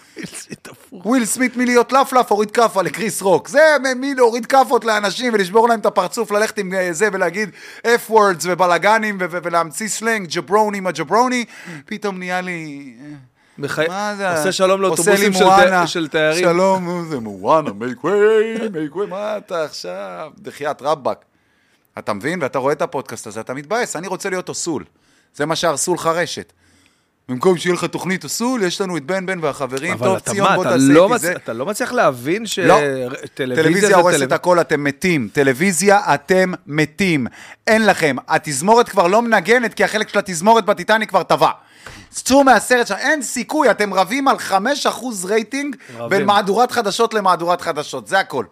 וויל 0.91 1.25
סמית 1.25 1.57
מלהיות 1.57 1.91
לפלף 1.91 2.31
הוריד 2.31 2.51
כאפה 2.51 2.81
לקריס 2.81 3.21
רוק. 3.21 3.47
זה 3.47 3.59
מי 3.95 4.15
להוריד 4.15 4.45
כאפות 4.45 4.85
לאנשים 4.85 5.33
ולשבור 5.33 5.69
להם 5.69 5.79
את 5.79 5.85
הפרצוף, 5.85 6.31
ללכת 6.31 6.57
עם 6.57 6.73
אה, 6.73 6.93
זה 6.93 7.09
ולהגיד 7.13 7.49
F 7.83 8.09
words 8.09 8.43
ובלאגנים 8.43 9.17
ולהמציא 9.19 9.87
סלנג, 9.87 10.27
jabroni 10.35 10.79
מה 10.79 10.91
jabroni, 10.91 11.45
פתאום 11.85 12.19
נהיה 12.19 12.41
לי... 12.41 12.93
אה, 13.63 13.67
בחי- 13.67 13.87
מה 13.87 14.13
זה? 14.17 14.37
עושה 14.37 14.51
שלום 14.51 14.81
לאוטובוסים 14.81 15.33
של. 15.33 15.45
ת- 15.83 15.87
של 15.87 16.07
תיירים. 16.07 16.43
שלום, 16.43 17.05
זה 17.09 17.19
מואנה, 17.19 17.69
make 17.69 18.05
way, 18.05 18.09
make 18.73 18.95
way, 18.95 19.05
מה 19.09 19.37
אתה 19.37 19.63
עכשיו? 19.63 20.31
דחיית 20.37 20.81
רבאק. 20.81 21.25
אתה 21.99 22.13
מבין? 22.13 22.41
ואתה 22.43 22.59
רואה 22.59 22.73
את 22.73 22.81
הפודקאסט 22.81 23.27
הזה, 23.27 23.39
אתה 23.41 23.53
מתבאס, 23.53 23.95
אני 23.95 24.07
רוצה 24.07 24.29
להיות 24.29 24.49
אוסול. 24.49 24.83
זה 25.35 25.45
מה 25.45 25.55
שהרסו 25.55 25.93
לך 25.93 26.05
רשת. 26.07 26.53
במקום 27.29 27.57
שיהיה 27.57 27.73
לך 27.73 27.83
תוכנית 27.83 28.23
אוסול, 28.23 28.63
יש 28.63 28.81
לנו 28.81 28.97
את 28.97 29.03
בן 29.05 29.25
בן 29.25 29.39
והחברים, 29.43 29.97
טוב 29.97 30.15
אתה 30.15 30.31
ציון 30.31 30.49
מה, 30.49 30.55
בוא 30.55 30.63
תעשה 30.63 30.75
לא 30.79 31.03
איתי 31.03 31.13
מצ- 31.15 31.21
זה. 31.21 31.31
אתה 31.35 31.53
לא 31.53 31.65
מצליח 31.65 31.91
להבין 31.91 32.41
לא. 32.41 32.45
שטלוויזיה 32.47 33.27
טלוויזיה 33.63 33.89
זה 33.89 33.95
הורסת 33.95 34.15
טלוויזיה. 34.17 34.35
הכל, 34.35 34.61
אתם 34.61 34.83
מתים. 34.83 35.29
טלוויזיה, 35.33 36.13
אתם 36.13 36.51
מתים. 36.67 37.27
אין 37.67 37.85
לכם. 37.85 38.15
התזמורת 38.27 38.89
כבר 38.89 39.07
לא 39.07 39.21
מנגנת, 39.21 39.73
כי 39.73 39.83
החלק 39.83 40.09
של 40.09 40.19
התזמורת 40.19 40.65
בטיטניק 40.65 41.09
כבר 41.09 41.23
טבע. 41.23 41.49
צאו 42.09 42.43
מהסרט 42.43 42.87
שם, 42.87 42.95
אין 42.95 43.21
סיכוי, 43.21 43.71
אתם 43.71 43.93
רבים 43.93 44.27
על 44.27 44.35
5% 44.37 44.55
רייטינג 45.25 45.75
רבים. 45.97 46.09
בין 46.09 46.25
מהדורת 46.25 46.71
חדשות 46.71 47.13
למהדורת 47.13 47.61
חדשות, 47.61 48.07
זה 48.07 48.19
הכל. 48.19 48.45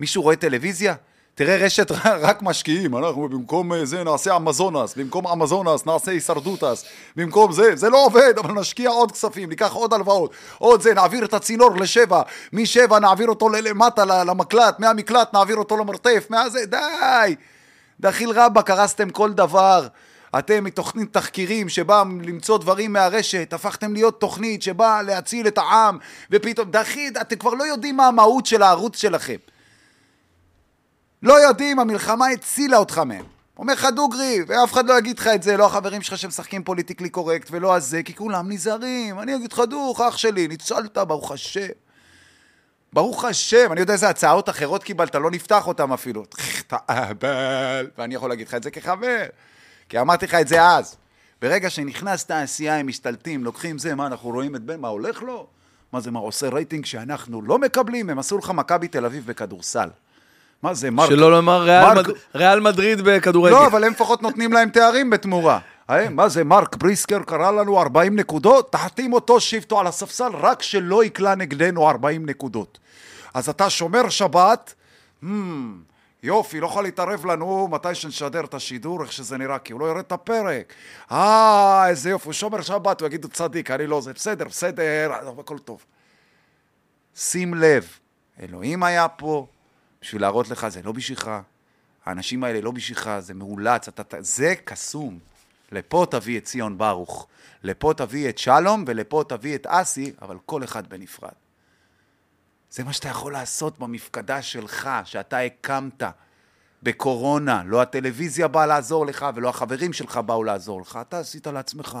מישהו 0.00 0.22
רואה 0.22 0.36
טלוויזיה? 0.36 0.94
תראה 1.40 1.56
רשת 1.56 1.90
רק 2.26 2.42
משקיעים, 2.42 2.96
אנחנו 2.96 3.28
במקום 3.28 3.72
אה, 3.72 3.84
זה 3.84 4.04
נעשה 4.04 4.36
אמזונס, 4.36 4.94
במקום 4.96 5.26
אמזונס 5.26 5.86
נעשה 5.86 6.10
הישרדותס, 6.10 6.84
במקום 7.16 7.52
זה, 7.52 7.76
זה 7.76 7.90
לא 7.90 8.04
עובד, 8.04 8.34
אבל 8.38 8.52
נשקיע 8.52 8.90
עוד 8.90 9.12
כספים, 9.12 9.48
ניקח 9.48 9.72
עוד 9.72 9.94
הלוואות, 9.94 10.32
עוד 10.58 10.80
זה, 10.82 10.94
נעביר 10.94 11.24
את 11.24 11.34
הצינור 11.34 11.76
לשבע, 11.76 12.22
משבע 12.52 12.98
נעביר 12.98 13.28
אותו 13.28 13.48
למטה 13.48 14.04
למקלט, 14.04 14.80
מהמקלט 14.80 15.34
נעביר 15.34 15.56
אותו 15.56 15.76
למרתף, 15.76 16.26
מהזה, 16.30 16.66
די! 16.66 17.34
דחיל 18.00 18.30
רבאק, 18.30 18.70
הרסתם 18.70 19.10
כל 19.10 19.32
דבר. 19.32 19.86
אתם 20.38 20.64
מתוכנית 20.64 21.12
תחקירים 21.12 21.68
שבאה 21.68 22.02
למצוא 22.22 22.58
דברים 22.58 22.92
מהרשת, 22.92 23.52
הפכתם 23.52 23.92
להיות 23.92 24.20
תוכנית 24.20 24.62
שבאה 24.62 25.02
להציל 25.02 25.46
את 25.46 25.58
העם, 25.58 25.98
ופתאום, 26.30 26.70
דחית, 26.70 27.16
אתם 27.16 27.36
כבר 27.36 27.54
לא 27.54 27.64
יודעים 27.64 27.96
מה 27.96 28.06
המהות 28.06 28.46
של 28.46 28.62
הערוץ 28.62 28.96
שלכם. 28.96 29.36
לא 31.22 31.32
יודעים, 31.32 31.78
המלחמה 31.78 32.28
הצילה 32.28 32.76
אותך 32.76 32.98
מהם. 32.98 33.24
אומר 33.58 33.72
לך 33.72 33.86
דוגרי, 33.96 34.38
ואף 34.46 34.72
אחד 34.72 34.86
לא 34.86 34.98
יגיד 34.98 35.18
לך 35.18 35.26
את 35.26 35.42
זה, 35.42 35.56
לא 35.56 35.66
החברים 35.66 36.02
שלך 36.02 36.18
שמשחקים 36.18 36.64
פוליטיקלי 36.64 37.08
קורקט 37.08 37.48
ולא 37.50 37.74
הזה, 37.74 38.02
כי 38.02 38.14
כולם 38.14 38.52
נזהרים. 38.52 39.20
אני 39.20 39.36
אגיד 39.36 39.52
לך 39.52 39.62
דוך, 39.70 40.00
אח 40.00 40.16
שלי, 40.16 40.48
ניצלת, 40.48 40.98
ברוך 40.98 41.32
השם. 41.32 41.66
ברוך 42.92 43.24
השם, 43.24 43.72
אני 43.72 43.80
יודע 43.80 43.92
איזה 43.92 44.08
הצעות 44.08 44.48
אחרות 44.48 44.84
קיבלת, 44.84 45.14
לא 45.14 45.30
נפתח 45.30 45.66
אותן 45.66 45.92
אפילו. 45.92 46.24
אתה 46.66 46.76
אהבל, 46.90 47.90
ואני 47.98 48.14
יכול 48.14 48.28
להגיד 48.28 48.48
לך 48.48 48.54
את 48.54 48.62
זה 48.62 48.70
כחבר, 48.70 49.24
כי 49.88 50.00
אמרתי 50.00 50.26
לך 50.26 50.34
את 50.34 50.48
זה 50.48 50.66
אז. 50.66 50.96
ברגע 51.42 51.70
שנכנס 51.70 52.24
תעשייה, 52.24 52.76
הם 52.76 52.86
משתלטים, 52.86 53.44
לוקחים 53.44 53.78
זה, 53.78 53.94
מה, 53.94 54.06
אנחנו 54.06 54.30
רואים 54.30 54.56
את 54.56 54.62
בן, 54.62 54.80
מה 54.80 54.88
הולך 54.88 55.22
לו? 55.22 55.46
מה 55.92 56.00
זה, 56.00 56.10
מה, 56.10 56.18
עושה 56.18 56.48
רייטינג 56.48 56.86
שאנחנו 56.86 57.42
לא 57.42 57.58
מקבלים? 57.58 58.10
הם 58.10 58.18
עשו 58.18 58.38
לך 58.38 58.50
מכבי 58.50 58.88
תל 58.88 59.04
אביב 59.04 59.26
בכדורסל. 59.26 59.88
מה 60.62 60.74
זה, 60.74 60.90
מרק? 60.90 61.08
שלא 61.10 61.30
לומר 61.30 61.62
ריאל 61.62 61.94
מרק- 61.94 62.08
מד- 62.08 62.14
ריאל 62.34 62.60
מדריד 62.60 63.00
בכדורגל. 63.04 63.54
לא, 63.54 63.66
אבל 63.66 63.84
הם 63.84 63.92
לפחות 63.92 64.22
נותנים 64.22 64.52
להם 64.52 64.68
תארים 64.70 65.10
בתמורה. 65.10 65.58
אה, 65.90 66.08
מה 66.08 66.28
זה, 66.28 66.44
מרק 66.44 66.76
בריסקר 66.76 67.22
קרא 67.22 67.50
לנו 67.50 67.80
40 67.80 68.16
נקודות? 68.16 68.72
תחתים 68.72 69.12
אותו, 69.12 69.40
שיבתו 69.40 69.80
על 69.80 69.86
הספסל, 69.86 70.30
רק 70.34 70.62
שלא 70.62 71.04
יקלע 71.04 71.34
נגדנו 71.34 71.88
40 71.88 72.26
נקודות. 72.26 72.78
אז 73.34 73.48
אתה 73.48 73.70
שומר 73.70 74.08
שבת, 74.08 74.74
hmm, 75.22 75.26
יופי, 76.22 76.60
לא 76.60 76.66
יכול 76.66 76.82
להתערב 76.84 77.26
לנו 77.26 77.68
מתי 77.70 77.94
שנשדר 77.94 78.44
את 78.44 78.54
השידור, 78.54 79.02
איך 79.02 79.12
שזה 79.12 79.38
נראה, 79.38 79.58
כי 79.58 79.72
הוא 79.72 79.80
לא 79.80 79.86
יראה 79.86 80.00
את 80.00 80.12
הפרק. 80.12 80.72
אה, 81.12 81.84
איזה 81.88 82.10
יופי, 82.10 82.26
הוא 82.28 82.32
שומר 82.32 82.60
שבת, 82.60 83.00
הוא 83.00 83.06
יגיד, 83.06 83.24
הוא 83.24 83.30
צדיק, 83.32 83.70
אני 83.70 83.86
לא 83.86 84.00
זה, 84.00 84.12
בסדר, 84.12 84.44
בסדר, 84.44 85.12
הכל 85.38 85.58
טוב. 85.58 85.84
שים 87.16 87.54
לב, 87.54 87.84
אלוהים 88.42 88.82
היה 88.82 89.08
פה 89.08 89.46
בשביל 90.02 90.22
להראות 90.22 90.48
לך, 90.48 90.68
זה 90.68 90.82
לא 90.82 90.92
בשבילך. 90.92 91.30
האנשים 92.04 92.44
האלה 92.44 92.60
לא 92.60 92.70
בשבילך, 92.70 93.10
זה 93.18 93.34
מאולץ, 93.34 93.88
אתה, 93.88 94.02
אתה- 94.02 94.22
זה 94.22 94.54
קסום. 94.64 95.18
לפה 95.72 96.06
תביא 96.10 96.38
את 96.38 96.44
ציון 96.44 96.78
ברוך, 96.78 97.26
לפה 97.62 97.92
תביא 97.96 98.28
את 98.28 98.38
שלום 98.38 98.84
ולפה 98.86 99.22
תביא 99.28 99.54
את 99.54 99.66
אסי, 99.66 100.12
אבל 100.22 100.36
כל 100.46 100.64
אחד 100.64 100.86
בנפרד. 100.88 101.30
זה 102.70 102.84
מה 102.84 102.92
שאתה 102.92 103.08
יכול 103.08 103.32
לעשות 103.32 103.78
במפקדה 103.78 104.42
שלך, 104.42 104.90
שאתה 105.04 105.38
הקמת 105.38 106.02
בקורונה. 106.82 107.62
לא 107.66 107.82
הטלוויזיה 107.82 108.48
באה 108.48 108.66
לעזור 108.66 109.06
לך 109.06 109.26
ולא 109.34 109.48
החברים 109.48 109.92
שלך 109.92 110.16
באו 110.16 110.44
לעזור 110.44 110.80
לך, 110.80 110.98
אתה 111.00 111.18
עשית 111.18 111.46
לעצמך. 111.46 111.98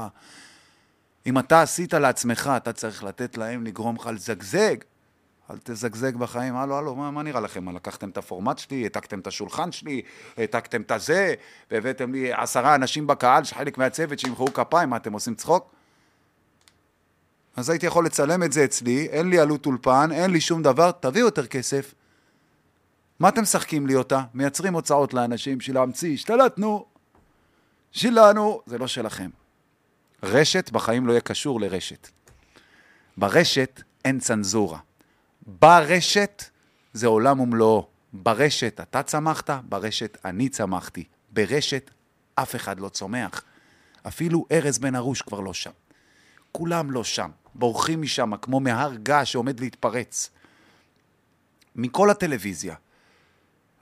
אם 1.26 1.38
אתה 1.38 1.62
עשית 1.62 1.94
לעצמך, 1.94 2.50
אתה 2.56 2.72
צריך 2.72 3.04
לתת 3.04 3.36
להם 3.36 3.64
לגרום 3.64 3.96
לך 3.96 4.06
לזגזג. 4.06 4.76
אל 5.50 5.56
תזגזג 5.64 6.16
בחיים, 6.16 6.56
הלו, 6.56 6.76
הלו, 6.78 6.96
מה, 6.96 7.10
מה 7.10 7.22
נראה 7.22 7.40
לכם? 7.40 7.64
מה, 7.64 7.72
לקחתם 7.72 8.08
את 8.08 8.18
הפורמט 8.18 8.58
שלי, 8.58 8.82
העתקתם 8.82 9.18
את 9.18 9.26
השולחן 9.26 9.72
שלי, 9.72 10.02
העתקתם 10.36 10.82
את 10.82 10.90
הזה, 10.90 11.34
והבאתם 11.70 12.12
לי 12.12 12.32
עשרה 12.32 12.74
אנשים 12.74 13.06
בקהל, 13.06 13.44
שחלק 13.44 13.78
מהצוות 13.78 14.18
שימחאו 14.18 14.52
כפיים, 14.52 14.90
מה, 14.90 14.96
אתם 14.96 15.12
עושים 15.12 15.34
צחוק? 15.34 15.70
אז 17.56 17.70
הייתי 17.70 17.86
יכול 17.86 18.06
לצלם 18.06 18.42
את 18.42 18.52
זה 18.52 18.64
אצלי, 18.64 19.06
אין 19.06 19.30
לי 19.30 19.38
עלות 19.38 19.66
אולפן, 19.66 20.08
אין 20.12 20.30
לי 20.30 20.40
שום 20.40 20.62
דבר, 20.62 20.90
תביאו 20.90 21.26
יותר 21.26 21.46
כסף. 21.46 21.94
מה 23.20 23.28
אתם 23.28 23.42
משחקים 23.42 23.86
לי 23.86 23.94
אותה? 23.94 24.22
מייצרים 24.34 24.74
הוצאות 24.74 25.14
לאנשים 25.14 25.58
בשביל 25.58 25.76
להמציא, 25.76 26.14
השתלטנו, 26.14 26.84
שלנו, 27.92 28.62
זה 28.66 28.78
לא 28.78 28.86
שלכם. 28.86 29.30
רשת 30.22 30.70
בחיים 30.70 31.06
לא 31.06 31.12
יהיה 31.12 31.20
קשור 31.20 31.60
לרשת. 31.60 32.08
ברשת 33.16 33.82
אין 34.04 34.20
צנזורה. 34.20 34.78
ברשת 35.46 36.44
זה 36.92 37.06
עולם 37.06 37.40
ומלואו. 37.40 37.86
ברשת 38.12 38.80
אתה 38.80 39.02
צמחת, 39.02 39.50
ברשת 39.50 40.18
אני 40.24 40.48
צמחתי. 40.48 41.04
ברשת 41.32 41.90
אף 42.34 42.56
אחד 42.56 42.80
לא 42.80 42.88
צומח. 42.88 43.42
אפילו 44.08 44.46
ארז 44.52 44.78
בן 44.78 44.94
ארוש 44.94 45.22
כבר 45.22 45.40
לא 45.40 45.54
שם. 45.54 45.70
כולם 46.52 46.90
לא 46.90 47.04
שם. 47.04 47.30
בורחים 47.54 48.02
משם 48.02 48.36
כמו 48.42 48.60
מהר 48.60 48.94
געש 48.94 49.32
שעומד 49.32 49.60
להתפרץ. 49.60 50.30
מכל 51.76 52.10
הטלוויזיה. 52.10 52.74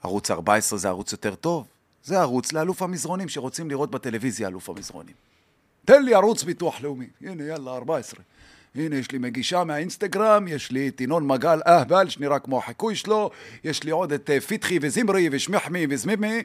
ערוץ 0.03 0.31
14 0.31 0.79
זה 0.79 0.87
ערוץ 0.87 1.11
יותר 1.11 1.35
טוב. 1.35 1.67
זה 2.03 2.19
ערוץ 2.19 2.53
לאלוף 2.53 2.81
המזרונים 2.81 3.29
שרוצים 3.29 3.69
לראות 3.69 3.91
בטלוויזיה 3.91 4.47
אלוף 4.47 4.69
המזרונים. 4.69 5.15
תן 5.85 6.03
לי 6.03 6.13
ערוץ 6.13 6.43
ביטוח 6.43 6.81
לאומי. 6.81 7.07
הנה, 7.21 7.43
יאללה, 7.43 7.71
14. 7.71 8.19
הנה, 8.75 8.95
יש 8.95 9.11
לי 9.11 9.17
מגישה 9.17 9.63
מהאינסטגרם, 9.63 10.47
יש 10.47 10.71
לי 10.71 10.87
את 10.87 11.01
ינון 11.01 11.27
מגל 11.27 11.61
אהבל, 11.67 12.09
שנראה 12.09 12.39
כמו 12.39 12.57
החיקוי 12.57 12.95
שלו, 12.95 13.29
יש 13.63 13.83
לי 13.83 13.91
עוד 13.91 14.13
את 14.13 14.29
אה, 14.29 14.41
פיתחי 14.41 14.79
וזמרי 14.81 15.29
ושמחמי 15.31 15.87
וזמימי. 15.89 16.43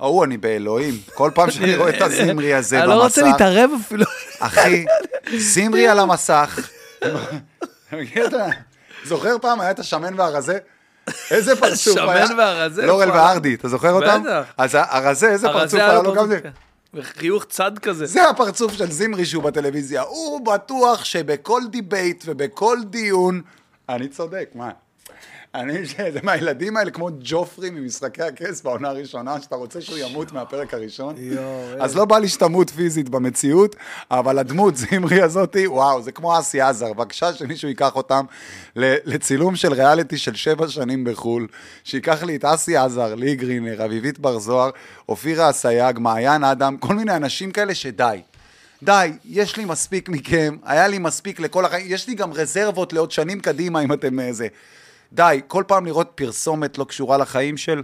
ההוא 0.00 0.24
אני 0.24 0.36
באלוהים. 0.36 0.94
כל 1.14 1.30
פעם 1.34 1.50
שאני 1.50 1.76
רואה 1.76 1.90
את 1.96 2.02
הזמרי 2.02 2.54
הזה 2.54 2.80
אני 2.80 2.88
לא 2.88 3.02
רוצה 3.02 3.22
במסך, 3.22 3.32
להתערב 3.32 3.70
אפילו. 3.80 4.04
אחי, 4.40 4.84
זמרי 5.36 5.88
על 5.88 5.98
המסך. 5.98 6.70
זוכר 9.04 9.36
פעם 9.42 9.60
היה 9.60 9.70
את 9.70 9.78
השמן 9.78 10.20
והרזה? 10.20 10.58
איזה 11.30 11.56
פרצוף 11.56 11.98
השמן 11.98 12.16
היה? 12.16 12.26
והרזה? 12.38 12.86
לורל? 12.86 13.10
וארדי, 13.10 13.54
אתה 13.54 13.68
זוכר 13.68 13.92
אותם? 13.92 14.22
בטח. 14.24 14.52
אז 14.56 14.78
הרזה, 14.80 15.30
איזה 15.30 15.48
פרצוף 15.48 15.80
היה 15.80 16.02
לו 16.02 16.14
גם 16.14 16.28
זה? 16.28 16.40
פרצוף, 16.94 17.12
כן. 17.12 17.20
חיוך 17.20 17.44
צד 17.44 17.78
כזה. 17.78 18.06
זה 18.06 18.28
הפרצוף 18.28 18.72
של 18.72 18.90
זמרי 18.90 19.24
שהוא 19.24 19.42
בטלוויזיה. 19.42 20.02
הוא 20.02 20.46
בטוח 20.46 21.04
שבכל 21.04 21.62
debate 21.70 22.24
ובכל 22.26 22.78
דיון... 22.84 23.42
אני 23.88 24.08
צודק, 24.08 24.50
מה? 24.54 24.70
אני, 25.54 25.84
זה 26.12 26.20
מהילדים 26.22 26.76
האלה 26.76 26.90
כמו 26.90 27.08
ג'ופרי 27.20 27.70
ממשחקי 27.70 28.22
הכס 28.22 28.62
בעונה 28.62 28.88
הראשונה, 28.88 29.40
שאתה 29.40 29.56
רוצה 29.56 29.80
שהוא 29.80 29.98
ימות 29.98 30.32
מהפרק 30.32 30.74
הראשון. 30.74 31.14
אז 31.80 31.96
לא 31.96 32.04
בא 32.04 32.18
לי 32.18 32.28
שתמות 32.28 32.70
פיזית 32.70 33.08
במציאות, 33.08 33.76
אבל 34.10 34.38
הדמות 34.38 34.76
זמרי 34.76 35.22
הזאתי, 35.22 35.66
וואו, 35.66 36.02
זה 36.02 36.12
כמו 36.12 36.38
אסי 36.38 36.60
עזר. 36.60 36.92
בבקשה 36.92 37.32
שמישהו 37.32 37.68
ייקח 37.68 37.96
אותם 37.96 38.24
לצילום 38.76 39.56
של 39.56 39.72
ריאליטי 39.72 40.18
של 40.18 40.34
שבע 40.34 40.68
שנים 40.68 41.04
בחו"ל, 41.04 41.46
שייקח 41.84 42.22
לי 42.22 42.36
את 42.36 42.44
אסי 42.44 42.76
עזר, 42.76 43.14
לי 43.14 43.36
גרינר, 43.36 43.84
אביבית 43.84 44.18
בר 44.18 44.38
זוהר, 44.38 44.70
אופירה 45.08 45.50
אסייג, 45.50 45.98
מעיין 45.98 46.44
אדם, 46.44 46.76
כל 46.76 46.94
מיני 46.94 47.16
אנשים 47.16 47.50
כאלה 47.50 47.74
שדי. 47.74 48.20
די, 48.82 49.12
יש 49.24 49.56
לי 49.56 49.64
מספיק 49.64 50.08
מכם, 50.08 50.56
היה 50.64 50.88
לי 50.88 50.98
מספיק 50.98 51.40
לכל 51.40 51.64
החיים, 51.64 51.86
יש 51.88 52.08
לי 52.08 52.14
גם 52.14 52.32
רזרבות 52.32 52.92
לעוד 52.92 53.10
שנים 53.10 53.40
קדימה 53.40 53.80
אם 53.80 53.92
אתם 53.92 54.20
אה, 54.20 54.32
זה. 54.32 54.48
די, 55.14 55.40
כל 55.46 55.64
פעם 55.66 55.86
לראות 55.86 56.12
פרסומת 56.14 56.78
לא 56.78 56.84
קשורה 56.84 57.18
לחיים 57.18 57.56
של... 57.56 57.82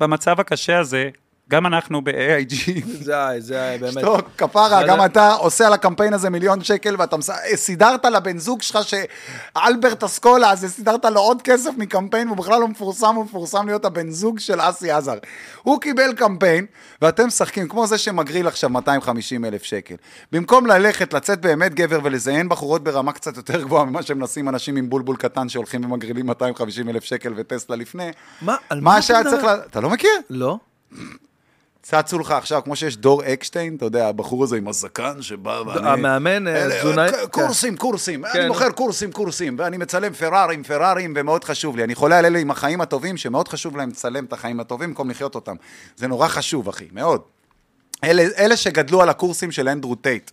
במצב 0.00 0.40
הקשה 0.40 0.78
הזה, 0.78 1.10
גם 1.48 1.66
אנחנו 1.66 2.02
ב-AIG, 2.04 2.84
זה 3.02 3.28
היה, 3.28 3.40
זה 3.40 3.62
היה 3.62 3.78
באמת. 3.78 4.04
טוב, 4.04 4.20
כפרה, 4.38 4.86
גם 4.86 5.04
אתה 5.04 5.32
עושה 5.32 5.66
על 5.66 5.72
הקמפיין 5.72 6.12
הזה 6.12 6.30
מיליון 6.30 6.64
שקל 6.64 6.96
ואתה. 6.98 7.16
אה, 7.30 7.56
סידרת 7.56 8.04
לבן 8.04 8.38
זוג 8.38 8.62
שלך 8.62 8.78
שאלברט 8.84 10.04
אסקולה, 10.04 10.50
אז 10.50 10.66
סידרת 10.68 11.04
לו 11.04 11.20
עוד 11.20 11.42
כסף 11.42 11.70
מקמפיין 11.76 12.28
והוא 12.28 12.36
בכלל 12.36 12.60
לא 12.60 12.68
מפורסם, 12.68 13.14
הוא 13.14 13.24
מפורסם 13.24 13.66
להיות 13.66 13.84
הבן 13.84 14.10
זוג 14.10 14.38
של 14.38 14.58
אסי 14.60 14.90
עזר. 14.90 15.18
הוא 15.62 15.80
קיבל 15.80 16.12
קמפיין 16.12 16.66
ואתם 17.02 17.26
משחקים 17.26 17.68
כמו 17.68 17.86
זה 17.86 17.98
שמגריל 17.98 18.46
עכשיו 18.46 18.70
250 18.70 19.44
אלף 19.44 19.62
שקל. 19.62 19.94
במקום 20.32 20.66
ללכת, 20.66 21.12
לצאת 21.12 21.40
באמת 21.40 21.74
גבר 21.74 22.00
ולזיין 22.02 22.48
בחורות 22.48 22.84
ברמה 22.84 23.12
קצת 23.12 23.36
יותר 23.36 23.62
גבוהה 23.62 23.84
ממה 23.84 24.02
שמנסים 24.02 24.48
אנשים 24.48 24.76
עם 24.76 24.90
בולבול 24.90 25.16
קטן 25.16 25.48
שהולכים 25.48 25.84
ומגרילים 25.84 26.26
250 26.26 26.88
אלף 26.88 27.04
שקל 27.04 27.32
וטסלה 27.36 27.76
לפני, 27.76 28.10
מה, 28.42 28.56
על 28.68 28.80
מה 28.80 28.98
אתה 28.98 29.20
מדבר? 29.20 29.30
צריך 29.30 29.44
ל... 29.44 29.48
אתה 29.70 29.80
לא 29.80 29.90
מכיר? 29.90 30.10
לא? 30.30 30.58
צצו 31.90 32.18
לך 32.18 32.30
עכשיו, 32.30 32.62
כמו 32.64 32.76
שיש 32.76 32.96
דור 32.96 33.22
אקשטיין, 33.24 33.76
אתה 33.76 33.84
יודע, 33.84 34.08
הבחור 34.08 34.44
הזה 34.44 34.56
עם 34.56 34.68
הזקן 34.68 35.22
שבא 35.22 35.62
ואני... 35.66 35.88
המאמן, 35.88 36.48
אה, 36.48 36.68
תזונאי- 36.80 37.12
ק- 37.12 37.30
קורסים, 37.30 37.76
קורסים, 37.76 38.22
כן. 38.32 38.38
אני 38.40 38.48
מוכר 38.48 38.70
קורסים, 38.70 39.12
קורסים, 39.12 39.56
ואני 39.58 39.76
מצלם 39.76 40.12
פרארים, 40.12 40.62
פרארים, 40.62 41.12
ומאוד 41.16 41.44
חשוב 41.44 41.76
לי. 41.76 41.84
אני 41.84 41.94
חולה 41.94 42.18
על 42.18 42.24
אלה 42.26 42.38
עם 42.38 42.50
החיים 42.50 42.80
הטובים, 42.80 43.16
שמאוד 43.16 43.48
חשוב 43.48 43.76
להם 43.76 43.88
לצלם 43.88 44.24
את 44.24 44.32
החיים 44.32 44.60
הטובים 44.60 44.88
במקום 44.88 45.10
לחיות 45.10 45.34
אותם. 45.34 45.54
זה 45.96 46.06
נורא 46.08 46.28
חשוב, 46.28 46.68
אחי, 46.68 46.88
מאוד. 46.92 47.20
אלה, 48.04 48.22
אלה 48.38 48.56
שגדלו 48.56 49.02
על 49.02 49.08
הקורסים 49.08 49.52
של 49.52 49.68
אנדרו 49.68 49.94
טייט. 49.94 50.30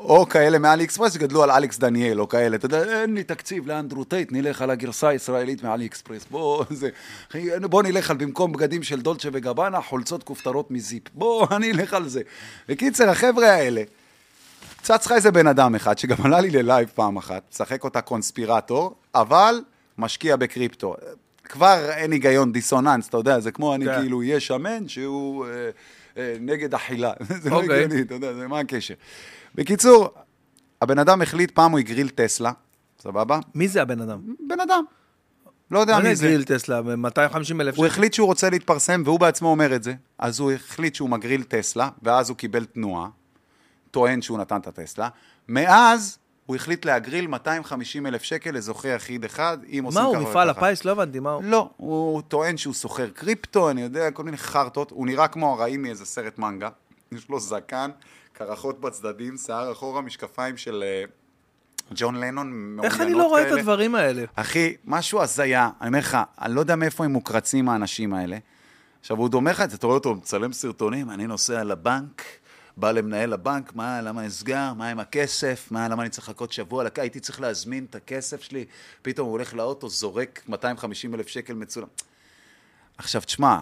או 0.00 0.28
כאלה 0.28 0.58
מאלי 0.58 0.84
אקספרס 0.84 1.14
שגדלו 1.14 1.42
על 1.42 1.50
אלכס 1.50 1.78
דניאל, 1.78 2.20
או 2.20 2.28
כאלה, 2.28 2.56
אתה 2.56 2.66
יודע, 2.66 3.00
אין 3.02 3.14
לי 3.14 3.24
תקציב 3.24 3.66
לאנדרו 3.66 4.04
טייט, 4.04 4.32
נלך 4.32 4.62
על 4.62 4.70
הגרסה 4.70 5.08
הישראלית 5.08 5.62
מאלי 5.62 5.86
אקספרס, 5.86 6.26
בוא, 6.30 6.64
זה, 6.70 6.88
בוא 7.60 7.82
נלך 7.82 8.10
על 8.10 8.16
במקום 8.16 8.52
בגדים 8.52 8.82
של 8.82 9.00
דולצ'ה 9.00 9.28
וגבנה, 9.32 9.80
חולצות 9.80 10.22
כופתרות 10.22 10.70
מ-ZIP, 10.70 11.02
בוא, 11.14 11.46
אני 11.56 11.70
אלך 11.70 11.94
על 11.94 12.08
זה. 12.08 12.20
בקיצר, 12.68 13.10
החבר'ה 13.10 13.50
האלה, 13.50 13.82
צץ 14.82 15.06
לך 15.06 15.12
איזה 15.12 15.30
בן 15.30 15.46
אדם 15.46 15.74
אחד, 15.74 15.98
שגם 15.98 16.16
עלה 16.24 16.40
לי 16.40 16.50
ללייב 16.50 16.90
פעם 16.94 17.16
אחת, 17.16 17.42
משחק 17.52 17.84
אותה 17.84 18.00
קונספירטור, 18.00 18.94
אבל 19.14 19.60
משקיע 19.98 20.36
בקריפטו. 20.36 20.96
כבר 21.44 21.90
אין 21.90 22.12
היגיון, 22.12 22.52
דיסוננס, 22.52 23.08
אתה 23.08 23.16
יודע, 23.16 23.40
זה 23.40 23.50
כמו 23.50 23.74
אני 23.74 23.84
כן. 23.84 24.00
כאילו, 24.00 24.22
יש 24.22 24.46
שמן 24.46 24.88
שהוא 24.88 25.46
אה, 25.46 25.50
אה, 26.16 26.36
נגד 26.40 26.74
אכילה. 26.74 27.12
זה 27.42 27.50
לא 27.50 27.60
אוקיי. 27.62 27.84
הגיוני, 27.84 28.02
אתה 28.02 28.14
יודע, 28.14 28.34
זה 28.34 28.48
מה 28.48 28.58
הקשר. 28.58 28.94
בקיצור, 29.58 30.08
הבן 30.82 30.98
אדם 30.98 31.22
החליט, 31.22 31.50
פעם 31.50 31.72
הוא 31.72 31.78
הגריל 31.78 32.08
טסלה, 32.08 32.52
סבבה? 33.00 33.38
מי 33.54 33.68
זה 33.68 33.82
הבן 33.82 34.00
אדם? 34.00 34.20
בן 34.48 34.60
אדם. 34.60 34.84
לא 35.70 35.78
יודע 35.78 35.96
מה 35.96 36.02
מי 36.02 36.08
זה 36.08 36.14
זה. 36.14 36.26
גריל 36.26 36.44
טסלה? 36.44 36.82
250 36.82 37.60
אלף 37.60 37.76
הוא 37.76 37.86
שקל? 37.86 37.94
החליט 37.94 38.14
שהוא 38.14 38.26
רוצה 38.26 38.50
להתפרסם, 38.50 39.02
והוא 39.04 39.20
בעצמו 39.20 39.48
אומר 39.48 39.76
את 39.76 39.82
זה. 39.82 39.94
אז 40.18 40.40
הוא 40.40 40.52
החליט 40.52 40.94
שהוא 40.94 41.10
מגריל 41.10 41.42
טסלה, 41.42 41.88
ואז 42.02 42.28
הוא 42.28 42.36
קיבל 42.36 42.64
תנועה, 42.64 43.08
טוען 43.90 44.22
שהוא 44.22 44.38
נתן 44.38 44.56
את 44.56 44.66
הטסלה. 44.66 45.08
מאז 45.48 46.18
הוא 46.46 46.56
החליט 46.56 46.84
להגריל 46.84 47.26
250 47.26 48.06
אלף 48.06 48.22
שקל 48.22 48.50
לזוכה 48.50 48.88
יחיד 48.88 49.24
אחד, 49.24 49.58
אם 49.64 49.82
עושים 49.84 50.02
מה 50.02 50.08
ככה 50.08 50.18
הוא, 50.18 50.28
מפעל 50.28 50.50
וככה. 50.50 50.66
הפיס? 50.66 50.84
לא 50.84 50.90
הבנתי, 50.90 51.20
מה 51.20 51.32
הוא? 51.32 51.44
לא, 51.44 51.70
הוא 51.76 52.22
טוען 52.22 52.56
שהוא 52.56 52.74
סוחר 52.74 53.08
קריפטו, 53.10 53.70
אני 53.70 53.82
יודע, 53.82 54.10
כל 54.10 54.24
מיני 54.24 54.36
חרטות. 54.36 54.90
הוא 54.90 55.06
נראה 55.06 55.28
כמו 55.28 55.52
הרעים 55.52 55.82
מאיזה 55.82 56.04
סרט 56.04 56.38
מנגה. 56.38 56.68
יש 57.12 57.28
לו 57.28 57.40
זקן, 57.40 57.90
קרחות 58.38 58.80
בצדדים, 58.80 59.36
שיער 59.36 59.72
אחורה, 59.72 60.00
משקפיים 60.00 60.56
של 60.56 60.84
אה, 60.86 61.04
ג'ון 61.94 62.14
לנון, 62.14 62.52
מעוניינות 62.52 62.84
איך 62.84 63.00
אני 63.00 63.12
לא 63.12 63.26
רואה 63.26 63.42
את 63.42 63.48
כאלה. 63.48 63.60
הדברים 63.60 63.94
האלה? 63.94 64.24
אחי, 64.34 64.76
משהו 64.84 65.22
הזיה, 65.22 65.70
אני 65.80 65.88
אומר 65.88 65.98
לך, 65.98 66.18
אני 66.42 66.54
לא 66.54 66.60
יודע 66.60 66.76
מאיפה 66.76 67.04
הם 67.04 67.12
מוקרצים 67.12 67.68
האנשים 67.68 68.14
האלה. 68.14 68.38
עכשיו, 69.00 69.16
הוא 69.16 69.28
דומה 69.28 69.50
לך 69.50 69.60
אתה 69.60 69.86
רואה 69.86 69.96
אותו 69.98 70.14
מצלם 70.14 70.52
סרטונים, 70.52 71.10
אני 71.10 71.26
נוסע 71.26 71.64
לבנק, 71.64 72.22
בא 72.76 72.90
למנהל 72.90 73.32
הבנק, 73.32 73.74
מה, 73.74 74.00
למה 74.02 74.22
נסגר, 74.22 74.72
מה 74.74 74.88
עם 74.88 75.00
הכסף, 75.00 75.68
מה, 75.70 75.88
למה 75.88 76.02
אני 76.02 76.10
צריך 76.10 76.28
לחכות 76.28 76.52
שבוע, 76.52 76.84
לק- 76.84 76.98
הייתי 76.98 77.20
צריך 77.20 77.40
להזמין 77.40 77.86
את 77.90 77.94
הכסף 77.94 78.42
שלי, 78.42 78.64
פתאום 79.02 79.26
הוא 79.26 79.32
הולך 79.32 79.54
לאוטו, 79.54 79.88
זורק 79.88 80.42
250 80.48 81.14
אלף 81.14 81.28
שקל 81.28 81.52
מצולם. 81.54 81.88
עכשיו, 82.98 83.22
תשמע, 83.22 83.58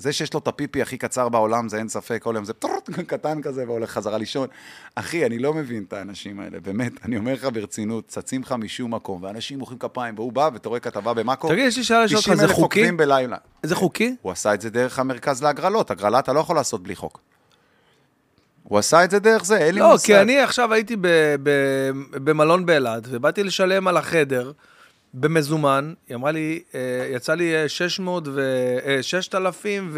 זה 0.00 0.12
שיש 0.12 0.34
לו 0.34 0.40
את 0.40 0.48
הפיפי 0.48 0.82
הכי 0.82 0.98
קצר 0.98 1.28
בעולם, 1.28 1.68
זה 1.68 1.76
אין 1.76 1.88
ספק, 1.88 2.22
כל 2.22 2.32
יום 2.36 2.44
זה 2.44 2.52
טרוט 2.52 2.90
קטן 3.06 3.42
כזה 3.42 3.64
והולך 3.66 3.90
חזרה 3.90 4.18
לישון. 4.18 4.48
אחי, 4.94 5.26
אני 5.26 5.38
לא 5.38 5.54
מבין 5.54 5.84
את 5.88 5.92
האנשים 5.92 6.40
האלה, 6.40 6.60
באמת, 6.60 6.92
אני 7.04 7.16
אומר 7.16 7.32
לך 7.32 7.48
ברצינות, 7.52 8.08
צצים 8.08 8.42
לך 8.42 8.52
משום 8.52 8.94
מקום, 8.94 9.22
ואנשים 9.22 9.58
מוחאים 9.58 9.78
כפיים, 9.78 10.14
והוא 10.16 10.32
בא 10.32 10.50
ואתה 10.52 10.68
רואה 10.68 10.80
כתבה 10.80 11.14
במאקו, 11.14 11.48
תגיד, 11.48 11.66
יש 11.66 11.76
לי 11.76 11.84
שאלה 11.84 12.04
לשאול 12.04 12.18
אותך, 12.18 12.32
90 12.32 12.48
זה 12.48 12.54
חוקי? 12.54 12.80
עוקבים 12.80 12.96
בלילה. 12.96 13.36
זה 13.62 13.74
חוקי? 13.74 14.16
הוא 14.22 14.32
עשה 14.32 14.54
את 14.54 14.60
זה 14.60 14.70
דרך 14.70 14.98
המרכז 14.98 15.42
להגרלות, 15.42 15.90
הגרלה 15.90 16.18
אתה 16.18 16.32
לא 16.32 16.40
יכול 16.40 16.56
לעשות 16.56 16.82
בלי 16.82 16.96
חוק. 16.96 17.20
הוא 18.62 18.78
עשה 18.78 19.04
את 19.04 19.10
זה 19.10 19.18
דרך 19.18 19.44
זה, 19.44 19.56
אין 19.56 19.74
לי 19.74 19.80
לא, 19.80 19.92
מושג. 19.92 20.06
כי 20.06 20.16
אני 20.16 20.38
עכשיו 20.38 20.72
הייתי 20.72 20.96
ב- 20.96 21.06
ב- 21.42 21.90
במלון 22.14 22.66
באילת, 22.66 23.02
ובאתי 23.10 23.42
לשלם 23.42 23.88
על 23.88 23.96
החדר 23.96 24.52
במזומן, 25.14 25.92
היא 26.08 26.14
אמרה 26.16 26.32
לי, 26.32 26.62
אה, 26.74 26.80
יצא 27.14 27.34
לי 27.34 27.54
אה, 27.56 27.68
600 27.68 28.28
ו... 28.28 28.40
אה, 28.86 29.02
6,020 29.02 29.90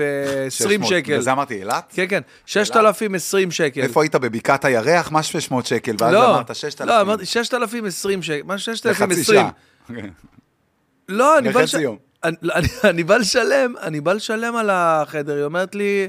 600, 0.50 0.88
שקל. 0.88 1.00
בגלל 1.00 1.20
זה 1.20 1.32
אמרתי, 1.32 1.54
אילת? 1.54 1.92
כן, 1.94 2.04
כן, 2.08 2.20
6,020 2.46 3.50
שקל. 3.50 3.80
איפה 3.80 4.02
היית 4.02 4.14
בבקעת 4.16 4.64
הירח? 4.64 5.10
מה 5.10 5.22
600 5.22 5.66
שקל? 5.66 5.94
ואז 5.98 6.12
לא, 6.14 6.30
אמרת 6.34 6.56
6,000. 6.56 6.88
לא, 6.88 7.00
אמרתי 7.00 7.26
6,020 7.26 8.22
שקל, 8.22 8.42
מה 8.44 8.54
לחצי 8.54 8.76
6,020? 8.76 9.24
שעה. 9.40 9.50
לא, 11.08 11.38
אני 11.38 11.50
בא 11.52 11.60
לחצי 11.62 11.80
יום. 11.80 11.96
אני- 12.24 12.36
אני- 12.54 12.68
אני 12.84 13.04
בא 13.04 13.16
לשלם, 13.16 13.74
אני 13.82 14.00
בא 14.00 14.12
לשלם 14.12 14.56
על 14.56 14.70
החדר, 14.72 15.34
היא 15.36 15.44
אומרת 15.44 15.74
לי, 15.74 16.08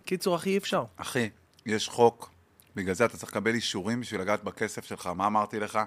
קיצור, 0.06 0.36
אחי, 0.36 0.50
אי 0.50 0.58
אפשר. 0.58 0.84
אחי, 0.98 1.30
יש 1.66 1.90
חוק, 1.90 2.30
בגלל 2.76 2.94
זה 2.94 3.06
אתה 3.06 3.18
צריך 3.18 3.32
לקבל 3.32 3.54
אישורים 3.54 4.02
בשביל 4.02 4.22
לגעת 4.22 4.44
בכסף 4.44 4.86
שלך. 4.86 5.08
מה 5.08 5.28
אמרתי 5.28 5.60
לך? 5.60 5.80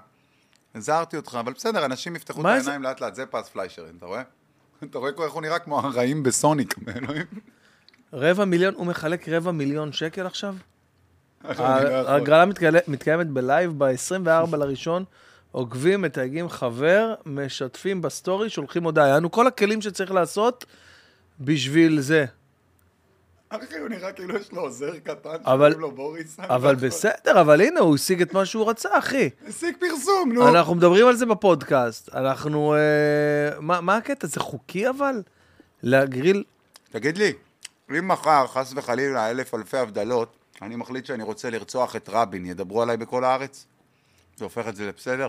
הזהרתי 0.75 1.17
אותך, 1.17 1.39
אבל 1.41 1.53
בסדר, 1.53 1.85
אנשים 1.85 2.17
יפתחו 2.17 2.41
את? 2.41 2.47
העיניים 2.47 2.83
לאט 2.83 3.01
לאט, 3.01 3.15
זה 3.15 3.27
פס 3.27 3.49
פליישרין, 3.49 3.97
אתה 3.97 4.07
רואה? 4.07 4.23
אתה 4.85 4.99
רואה 4.99 5.11
איך 5.25 5.33
הוא 5.33 5.43
נראה 5.43 5.59
כמו 5.59 5.79
הרעים 5.79 6.23
בסוניק, 6.23 6.75
אלוהים. 6.97 7.27
רבע 8.13 8.45
מיליון, 8.45 8.75
הוא 8.75 8.87
מחלק 8.87 9.29
רבע 9.29 9.51
מיליון 9.51 9.93
שקל 9.93 10.27
עכשיו? 10.27 10.55
יכול. 11.51 11.65
ההגרלה 11.67 12.45
מתקיימת 12.89 13.27
בלייב 13.27 13.73
ב-24 13.85 14.29
לראשון, 14.57 15.05
עוקבים, 15.53 16.03
מתייגים 16.03 16.49
חבר, 16.49 17.15
משתפים 17.27 18.03
בסטורי, 18.03 18.51
שולחים 18.51 18.85
הודעה. 18.85 19.09
יענו 19.09 19.31
כל 19.31 19.47
הכלים 19.47 19.81
שצריך 19.83 20.11
לעשות 20.13 20.65
בשביל 21.41 22.01
זה. 22.01 22.25
אחי, 23.51 23.79
הוא 23.79 23.89
נראה 23.89 24.13
כאילו 24.13 24.37
יש 24.37 24.53
לו 24.53 24.61
עוזר 24.61 24.99
קטן, 24.99 25.29
אבל- 25.45 25.71
שקוראים 25.71 25.81
לו 25.81 25.91
בוריס. 25.97 26.37
אבל. 26.41 26.75
בסדר, 26.87 27.41
אבל 27.41 27.61
הנה, 27.61 27.81
הוא 27.81 27.95
השיג 27.95 28.23
את 28.23 28.35
מה 28.35 28.45
שהוא 28.47 28.71
רצה, 28.71 28.89
אחי. 28.99 29.31
השיג 29.49 29.77
פרסום, 29.81 30.33
נו. 30.33 30.49
אנחנו 30.49 30.75
מדברים 30.75 31.07
על 31.07 31.17
זה 31.17 31.27
בפודקאסט. 31.27 32.15
אנחנו... 32.15 32.75
אה, 32.75 32.81
מה 33.61 33.81
מה 33.81 33.97
הקטע? 33.97 34.27
זה 34.27 34.41
חוקי 34.41 34.89
אבל? 34.89 35.23
להגריל... 35.83 36.45
תגיד 36.91 37.19
לי, 37.19 37.33
אם 37.91 38.09
מחר, 38.09 38.47
חס 38.47 38.73
וחלילה, 38.77 39.31
אלף 39.31 39.55
אלפי 39.55 39.77
הבדלות, 39.77 40.37
אני 40.63 40.77
מחליט 40.77 41.07
שאני 41.07 41.23
רוצה 41.23 41.51
לרצוח 41.51 41.97
את 41.97 42.09
רבין, 42.09 42.47
ידברו 42.47 42.83
עליי 42.83 42.97
בכל 42.97 43.25
הארץ? 43.25 43.67
זה 44.37 44.45
הופך 44.45 44.69
את 44.69 44.77
זה 44.77 44.89
לבסדר? 44.89 45.29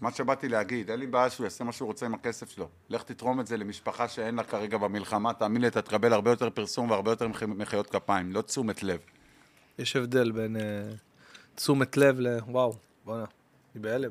מה 0.00 0.12
שבאתי 0.12 0.48
להגיד, 0.48 0.90
אין 0.90 1.00
לי 1.00 1.06
בעיה 1.06 1.30
שהוא 1.30 1.44
יעשה 1.44 1.64
מה 1.64 1.72
שהוא 1.72 1.86
רוצה 1.86 2.06
עם 2.06 2.14
הכסף 2.14 2.50
שלו. 2.50 2.68
לך 2.90 3.02
תתרום 3.02 3.40
את 3.40 3.46
זה 3.46 3.56
למשפחה 3.56 4.08
שאין 4.08 4.34
לה 4.34 4.44
כרגע 4.44 4.78
במלחמה, 4.78 5.32
תאמין 5.32 5.62
לי, 5.62 5.68
אתה 5.68 5.82
תקבל 5.82 6.12
הרבה 6.12 6.30
יותר 6.30 6.50
פרסום 6.50 6.90
והרבה 6.90 7.12
יותר 7.12 7.28
מח- 7.28 7.42
מחיאות 7.42 7.90
כפיים, 7.90 8.32
לא 8.32 8.42
תשומת 8.42 8.82
לב. 8.82 9.00
יש 9.78 9.96
הבדל 9.96 10.30
בין 10.30 10.56
אה, 10.56 10.62
תשומת 11.54 11.96
לב 11.96 12.20
ל... 12.20 12.38
וואו, 12.48 12.74
בוא'נה, 13.04 13.24
אני 13.74 13.82
בהלם. 13.82 14.10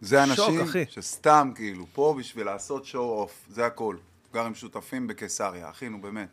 זה 0.00 0.24
שוק, 0.26 0.48
אנשים 0.48 0.60
אחי. 0.60 0.84
שסתם 0.88 1.52
כאילו, 1.54 1.86
פה 1.92 2.14
בשביל 2.18 2.46
לעשות 2.46 2.84
שואו 2.84 3.20
אוף, 3.20 3.46
זה 3.50 3.66
הכל. 3.66 3.96
גר 4.34 4.44
עם 4.46 4.54
שותפים 4.54 5.06
בקיסריה, 5.06 5.70
אחי, 5.70 5.88
נו 5.88 6.00
באמת. 6.00 6.28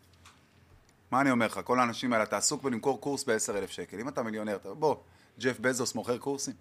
מה 1.12 1.22
אני 1.22 1.32
אומר 1.32 1.46
לך, 1.46 1.60
כל 1.64 1.80
האנשים 1.80 2.14
האלה, 2.14 2.24
אתה 2.24 2.38
עסוק 2.38 2.64
בלמכור 2.64 3.02
קורס 3.02 3.24
ב-10,000 3.24 3.68
שקל. 3.68 4.00
אם 4.00 4.08
אתה 4.08 4.24
מיליונר, 4.24 4.56
אתה, 4.56 4.74
בוא, 4.74 4.96
ג'ף 5.40 5.60
בזוס 5.60 5.96
מוכר 5.96 6.18
קורסים? 6.18 6.54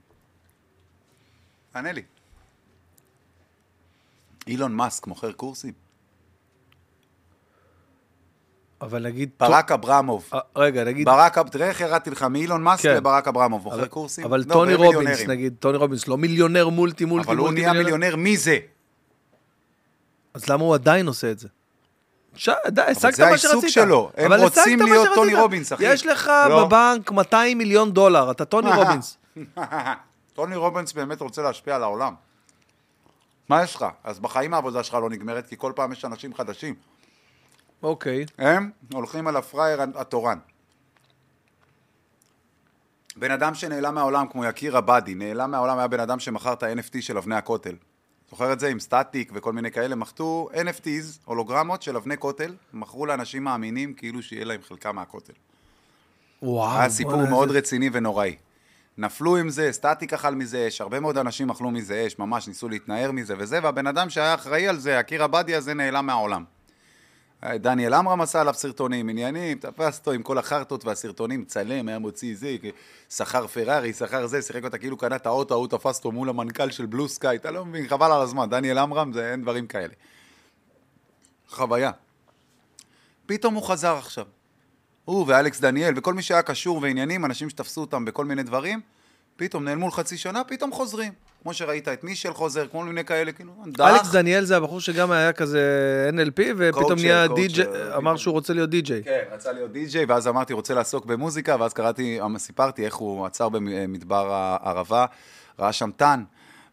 תענה 1.73 1.93
לי. 1.93 2.02
אילון 4.47 4.74
מאסק 4.74 5.06
מוכר 5.06 5.32
קורסים? 5.32 5.73
אבל 8.81 9.02
נגיד... 9.06 9.31
ברק 9.40 9.73
אברמוב. 9.73 10.31
אה, 10.35 10.39
רגע, 10.56 10.85
נגיד... 10.85 11.06
ברק, 11.06 11.39
תראה 11.39 11.69
איך 11.69 11.81
ירדתי 11.81 12.11
לך 12.11 12.23
מאילון 12.23 12.62
מאסק 12.62 12.82
כן. 12.82 12.97
לברק 12.97 13.28
אברמוב, 13.28 13.65
מוכר 13.65 13.77
אבל- 13.77 13.89
קורסים? 13.89 14.24
אבל 14.24 14.44
לא, 14.47 14.52
טוני 14.52 14.74
רובינס. 14.74 15.20
נגיד, 15.20 15.55
טוני 15.59 15.78
רובינס, 15.78 16.09
לא 16.09 16.16
מיליונר 16.19 16.69
מולטי 16.69 17.05
מולטי 17.05 17.28
אבל 17.28 17.36
הוא 17.36 17.47
מולטי 17.47 17.61
נהיה 17.61 17.73
מיליונר, 17.73 18.16
מי 18.16 18.36
זה? 18.36 18.59
אז 20.35 20.48
למה 20.48 20.65
הוא 20.65 20.74
עדיין 20.74 21.06
עושה 21.06 21.31
את 21.31 21.39
זה? 21.39 21.48
ש... 22.36 22.48
די, 22.69 22.82
השגת 22.82 23.15
זה 23.15 23.31
מה 23.31 23.39
שרצית. 23.39 23.51
העיסוק 23.51 23.69
שלו. 23.69 24.11
הם 24.16 24.32
אבל 24.32 24.43
רוצים 24.43 24.82
להיות. 24.82 25.09
טוני 25.15 25.35
רובינס, 25.35 25.73
אחי. 25.73 25.85
יש 25.85 26.06
לך 26.06 26.31
לא. 26.48 26.65
בבנק 26.65 27.11
200 27.11 27.59
מיליון 27.59 27.93
דולר, 27.93 28.31
אתה 28.31 28.44
טוני 28.44 28.70
רובינס. 28.78 29.19
טוני 30.32 30.56
רובינס 30.56 30.93
באמת 30.93 31.20
רוצה 31.20 31.43
להשפיע 31.43 31.77
על 31.77 31.82
העולם. 31.82 32.15
מה 33.48 33.62
יש 33.62 33.77
לך? 33.77 33.86
אז 34.05 34.19
בחיים 34.19 34.55
העבודה 34.55 34.82
שלך 34.82 34.94
לא 34.94 35.11
נגמרת, 35.11 35.47
כי 35.47 35.56
כל 35.59 35.73
פעם 35.77 35.93
יש 35.93 36.05
אנשים 36.05 36.35
חדשים. 36.35 36.74
אוקיי. 37.82 38.27
הם 38.39 38.70
הולכים 38.93 39.27
על 39.27 39.36
הפראייר 39.36 39.82
התורן. 39.94 40.39
בן 43.16 43.31
אדם 43.31 43.55
שנעלם 43.55 43.94
מהעולם, 43.94 44.27
כמו 44.28 44.44
יקיר 44.44 44.77
עבאדי, 44.77 45.15
נעלם 45.15 45.51
מהעולם 45.51 45.78
היה 45.78 45.89
בן 45.89 46.01
אדם 46.01 46.20
שמכר 46.20 46.52
את 46.52 46.62
ה-NFT 46.62 47.01
של 47.01 47.19
אבני 47.19 47.35
הכותל. 47.35 47.74
זוכר 48.35 48.52
את 48.52 48.61
זה? 48.61 48.69
עם 48.69 48.81
סטטיק 48.81 49.31
וכל 49.35 49.52
מיני 49.52 49.70
כאלה, 49.70 49.94
מחתו 49.94 50.48
NFTs, 50.55 51.19
הולוגרמות 51.24 51.82
של 51.82 51.97
אבני 51.97 52.16
כותל, 52.19 52.55
מכרו 52.73 53.06
לאנשים 53.06 53.44
מאמינים 53.44 53.94
כאילו 53.94 54.23
שיהיה 54.23 54.44
להם 54.44 54.61
חלקה 54.69 54.93
מהכותל. 54.93 55.32
וואו. 56.43 56.78
היה 56.78 56.90
סיפור 56.90 57.12
בוא'נה, 57.15 57.31
מאוד 57.31 57.48
איזה- 57.48 57.59
רציני 57.59 57.90
ונוראי. 57.93 58.36
נפלו 58.98 59.36
עם 59.36 59.48
זה, 59.51 59.73
סטטיק 59.73 60.12
אכל 60.12 60.35
מזה 60.35 60.65
אש, 60.69 60.81
הרבה 60.81 61.01
מאוד 61.01 61.19
אנשים 61.19 61.51
אכלו 61.51 61.70
מזה 61.70 62.05
אש, 62.06 62.19
ממש 62.19 62.48
ניסו 62.48 62.69
להתנער 62.69 63.12
מזה 63.12 63.35
וזה, 63.39 63.59
והבן 63.62 63.86
אדם 63.86 64.11
שהיה 64.11 64.35
אחראי 64.35 64.69
על 64.69 64.78
זה, 64.78 64.98
הקיר 64.98 65.24
עבאדי 65.24 65.55
הזה, 65.55 65.74
נעלם 65.74 66.06
מהעולם. 66.06 66.44
דניאל 67.46 67.94
עמרם 67.94 68.20
עשה 68.20 68.40
עליו 68.40 68.54
סרטונים, 68.54 69.08
עניינים, 69.08 69.58
תפס 69.58 69.98
אותו 69.98 70.12
עם 70.12 70.22
כל 70.22 70.38
החרטות 70.38 70.84
והסרטונים, 70.84 71.40
מצלם, 71.40 71.88
היה 71.88 71.98
מוציא 71.98 72.36
זה, 72.36 72.56
שכר 73.10 73.46
פרארי, 73.46 73.92
שכר 73.92 74.26
זה, 74.26 74.42
שיחק 74.42 74.64
אותה 74.64 74.78
כאילו 74.78 74.96
קנה 74.96 75.16
את 75.16 75.26
האוטו, 75.26 75.54
ההוא 75.54 75.68
תפס 75.68 75.98
אותו 75.98 76.12
מול 76.12 76.28
המנכ"ל 76.28 76.70
של 76.70 76.86
בלו 76.86 77.08
סקאי, 77.08 77.36
אתה 77.36 77.50
לא 77.50 77.64
מבין, 77.64 77.88
חבל 77.88 78.12
על 78.12 78.22
הזמן, 78.22 78.50
דניאל 78.50 78.78
עמרם, 78.78 79.12
זה 79.12 79.32
אין 79.32 79.42
דברים 79.42 79.66
כאלה. 79.66 79.92
חוויה. 81.48 81.90
פתאום 83.26 83.54
הוא 83.54 83.62
חזר 83.62 83.96
עכשיו. 83.96 84.26
הוא 85.04 85.24
ואלכס 85.28 85.60
דניאל 85.60 85.94
וכל 85.96 86.14
מי 86.14 86.22
שהיה 86.22 86.42
קשור 86.42 86.78
ועניינים, 86.82 87.24
אנשים 87.24 87.50
שתפסו 87.50 87.80
אותם 87.80 88.04
בכל 88.04 88.24
מיני 88.24 88.42
דברים, 88.42 88.80
פתאום 89.36 89.64
נעלמו 89.64 89.88
לחצי 89.88 90.18
שנה, 90.18 90.44
פתאום 90.44 90.72
חוזרים. 90.72 91.12
כמו 91.44 91.54
שראית 91.54 91.88
את 91.88 92.04
מישל 92.04 92.32
חוזר, 92.32 92.66
כל 92.68 92.84
מיני 92.84 93.04
כאלה, 93.04 93.32
כאילו, 93.32 93.52
דח. 93.66 93.86
אלכס 93.86 94.10
דניאל 94.10 94.44
זה 94.44 94.56
הבחור 94.56 94.80
שגם 94.80 95.10
היה 95.10 95.32
כזה 95.32 95.60
NLP, 96.12 96.42
ופתאום 96.56 96.98
נהיה 96.98 97.26
די.ג'יי, 97.28 97.66
אמר 97.96 98.10
בדיוק. 98.10 98.16
שהוא 98.16 98.32
רוצה 98.32 98.54
להיות 98.54 98.70
די.ג'יי. 98.70 99.02
כן, 99.04 99.22
רצה 99.30 99.52
להיות 99.52 99.72
די-ג'יי, 99.72 100.04
ואז 100.04 100.28
אמרתי, 100.28 100.52
רוצה 100.52 100.74
לעסוק 100.74 101.06
במוזיקה, 101.06 101.56
ואז 101.60 101.72
קראתי, 101.72 102.22
אמ, 102.22 102.38
סיפרתי 102.38 102.84
איך 102.84 102.94
הוא 102.94 103.26
עצר 103.26 103.48
במדבר 103.48 104.32
הערבה, 104.32 105.06
ראה 105.58 105.72
שם 105.72 105.90
טאן, 105.96 106.24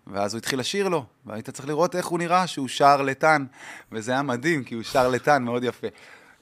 ואז 0.08 0.34
הוא 0.34 0.38
התחיל 0.38 0.60
לשיר 0.60 0.90
לו, 0.90 1.06
והיית 1.26 1.50
צריך 1.50 1.68
לראות 1.68 1.96
איך 1.96 2.06
הוא 2.06 2.20
נראה 2.20 2.48
שהוא 2.48 2.68
שר 2.68 3.02
לטאן, 3.02 3.46
וזה 3.92 4.12
היה 4.12 4.22
מדהים, 4.22 4.64
כי 4.64 4.76
הוא 4.76 4.84
שר 4.84 5.08
לטאן 5.08 5.44
מאוד 5.44 5.64
יפה. 5.64 5.88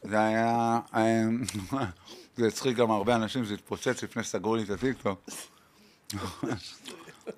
זה 0.03 0.19
היה... 0.19 0.80
אמ, 0.95 1.43
זה 2.38 2.47
הצחיק 2.47 2.77
גם 2.77 2.91
הרבה 2.91 3.15
אנשים 3.15 3.45
שזה 3.45 3.53
התפוצץ 3.53 4.03
לפני 4.03 4.23
שסגרו 4.23 4.56
לי 4.56 4.64
את 4.64 4.69
הטיקטוק. 4.69 5.30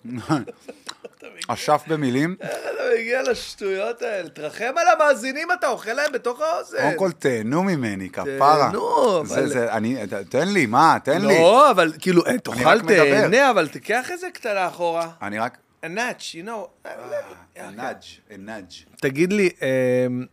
אשף 1.47 1.81
במילים, 1.87 2.35
איך 2.41 2.51
אתה 2.51 2.83
מגיע 2.99 3.21
לשטויות 3.21 4.01
האלה? 4.01 4.29
תרחם 4.29 4.73
על 4.77 4.87
המאזינים, 4.87 5.47
אתה 5.59 5.67
אוכל 5.67 5.93
להם 5.93 6.11
בתוך 6.13 6.41
האוזן. 6.41 6.77
קודם 6.81 6.97
כל 6.97 7.11
תהנו 7.11 7.63
ממני, 7.63 8.09
כפרה. 8.09 8.27
תהנו, 8.71 9.19
אבל- 9.19 9.47
זה- 9.49 9.73
אני, 9.73 10.07
ת- 10.07 10.13
תן 10.13 10.47
לי, 10.47 10.65
מה, 10.65 10.97
תן 11.03 11.21
לי. 11.21 11.39
לא, 11.39 11.71
אבל 11.71 11.93
כאילו, 11.99 12.25
אה, 12.25 12.37
תאכל. 12.37 12.79
תהנה, 12.79 13.49
אבל 13.51 13.67
תיקח 13.67 14.11
איזה 14.11 14.27
קטנה 14.33 14.67
אחורה. 14.67 15.09
אני 15.21 15.39
רק... 15.39 15.57
A 15.83 15.87
notch, 15.87 16.35
you 16.43 16.47
know. 16.47 16.89
נאג', 17.75 17.95
נאג'. 18.39 18.65
תגיד 19.01 19.33
לי, 19.33 19.49
אמ, 19.61 20.25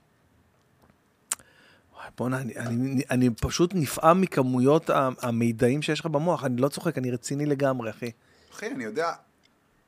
וואי, 1.97 2.07
בוא'נה, 2.19 2.39
אני, 2.41 2.57
אני, 2.57 3.03
אני 3.11 3.31
פשוט 3.41 3.71
נפעם 3.75 4.21
מכמויות 4.21 4.91
המידעים 5.23 5.83
שיש 5.83 6.01
לך 6.01 6.07
במוח, 6.07 6.45
אני 6.45 6.61
לא 6.61 6.69
צוחק, 6.69 6.99
אני 6.99 7.11
רציני 7.11 7.47
לגמרי, 7.47 7.91
אחי. 7.91 8.11
אחי, 8.55 8.67
אני 8.67 8.85
יודע, 8.85 9.13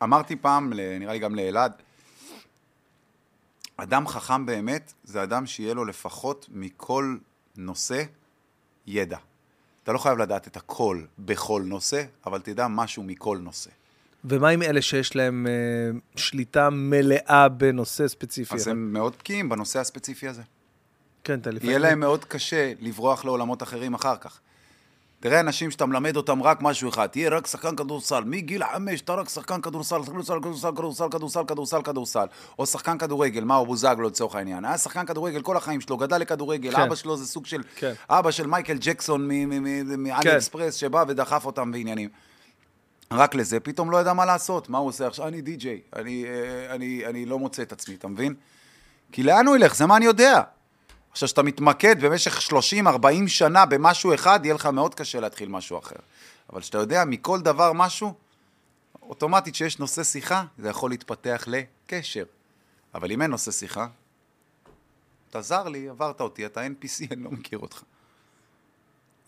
אמרתי 0.03 0.37
פעם, 0.37 0.73
נראה 0.73 1.13
לי 1.13 1.19
גם 1.19 1.35
לאלעד, 1.35 1.73
אדם 3.77 4.09
חכם 4.09 4.47
באמת 4.47 4.93
זה 5.05 5.23
אדם 5.23 5.47
שיהיה 5.47 5.75
לו 5.75 5.85
לפחות 5.85 6.47
מכל 6.51 7.17
נושא 7.57 8.03
ידע. 8.87 9.19
אתה 9.83 9.93
לא 9.93 9.99
חייב 9.99 10.19
לדעת 10.19 10.47
את 10.47 10.57
הכל 10.57 11.03
בכל 11.19 11.63
נושא, 11.65 12.05
אבל 12.27 12.41
תדע 12.41 12.69
משהו 12.69 13.03
מכל 13.03 13.39
נושא. 13.43 13.71
ומה 14.25 14.49
עם 14.49 14.63
אלה 14.63 14.83
שיש 14.83 15.17
להם 15.17 15.47
אה, 15.47 15.99
שליטה 16.17 16.71
מלאה 16.71 17.49
בנושא 17.49 18.09
ספציפי? 18.09 18.55
אז 18.55 18.69
הם 18.69 18.93
מאוד 18.93 19.15
בקיאים 19.19 19.49
בנושא 19.49 19.81
הספציפי 19.81 20.29
הזה. 20.29 20.43
כן, 21.25 21.39
אתה 21.39 21.51
לפעמים... 21.51 21.71
יהיה 21.71 21.79
להם 21.79 22.01
מאוד 22.01 22.25
קשה 22.25 22.73
לברוח 22.81 23.25
לעולמות 23.25 23.63
אחרים 23.63 23.95
אחר 23.95 24.17
כך. 24.17 24.41
תראה 25.21 25.41
אנשים 25.41 25.71
שאתה 25.71 25.87
מלמד 25.87 26.17
אותם 26.17 26.43
רק 26.43 26.63
משהו 26.63 26.89
אחד, 26.89 27.07
תהיה 27.07 27.31
רק 27.31 27.47
שחקן 27.47 27.77
כדורסל, 27.77 28.25
מגיל 28.25 28.63
חמש 28.73 29.01
אתה 29.01 29.15
רק 29.15 29.29
שחקן 29.29 29.61
כדורסל, 29.61 30.03
כדורסל, 30.03 30.39
כדורסל, 30.41 30.71
כדורסל, 30.77 31.09
כדורסל, 31.11 31.45
כדורסל, 31.47 31.83
כדורסל, 31.83 32.27
או 32.59 32.67
שחקן 32.67 32.99
כדורגל, 32.99 33.45
מה 33.45 33.55
הוא 33.55 33.67
בוזגלו 33.67 34.09
לצורך 34.09 34.35
העניין, 34.35 34.65
היה 34.65 34.79
שחקן 34.79 35.07
כדורגל 35.07 35.43
כל 35.43 35.57
החיים 35.57 35.81
שלו, 35.81 35.97
גדל 35.97 36.19
לכדורגל, 36.19 36.73
כן. 36.73 36.81
אבא 36.81 36.95
שלו 36.95 37.17
זה 37.17 37.27
סוג 37.27 37.47
של, 37.47 37.63
כן. 37.77 37.93
אבא 38.11 38.31
של 38.31 38.47
מייקל 38.47 38.77
ג'קסון 38.81 39.29
מאלי 39.99 40.37
אקספרס 40.37 40.75
שבא 40.75 41.05
ודחף 41.09 41.47
אותם 41.47 41.73
בעניינים. 41.73 42.09
רק 43.13 43.35
לזה, 43.35 43.61
פתאום 43.61 43.91
לא 43.91 44.01
ידע 44.01 44.13
מה 44.13 44.25
לעשות, 44.25 44.69
מה 44.69 44.79
הוא 44.79 44.89
עושה 44.89 45.07
עכשיו, 45.07 45.29
אני 45.29 45.41
די-ג'יי, 45.41 45.81
אני, 45.97 46.25
אה, 46.25 46.75
אני, 46.75 47.07
אני 47.07 47.27
לא 47.27 47.39
מוצא 47.39 47.63
את 47.63 47.73
עצמי, 47.73 47.95
אתה 47.95 48.09
מבין? 48.09 48.35
כי 49.13 49.23
לאן 49.23 49.47
הוא 49.47 49.57
ילך? 49.57 49.77
זה 49.77 49.87
מה 49.87 49.97
אני 49.97 50.05
יודע. 50.05 50.43
עכשיו, 51.11 51.27
כשאתה 51.27 51.43
מתמקד 51.43 52.05
במשך 52.05 52.39
30-40 52.51 53.07
שנה 53.27 53.67
במשהו 53.67 54.15
אחד, 54.15 54.41
יהיה 54.45 54.55
לך 54.55 54.67
מאוד 54.67 54.95
קשה 54.95 55.21
להתחיל 55.21 55.49
משהו 55.49 55.79
אחר. 55.79 55.97
אבל 56.53 56.61
כשאתה 56.61 56.79
יודע 56.79 57.05
מכל 57.05 57.41
דבר 57.41 57.73
משהו, 57.73 58.15
אוטומטית 59.03 59.55
שיש 59.55 59.79
נושא 59.79 60.05
שיחה, 60.05 60.45
זה 60.59 60.69
יכול 60.69 60.91
להתפתח 60.91 61.45
לקשר. 61.47 62.25
אבל 62.95 63.13
אם 63.13 63.23
אין 63.23 63.31
נושא 63.31 63.51
שיחה, 63.51 63.87
אתה 65.31 65.41
זר 65.41 65.69
לי, 65.69 65.89
עברת 65.89 66.21
אותי, 66.21 66.47
אתה 66.47 66.67
NPC, 66.67 67.07
אני 67.13 67.23
לא 67.23 67.31
מכיר 67.31 67.59
אותך. 67.59 67.83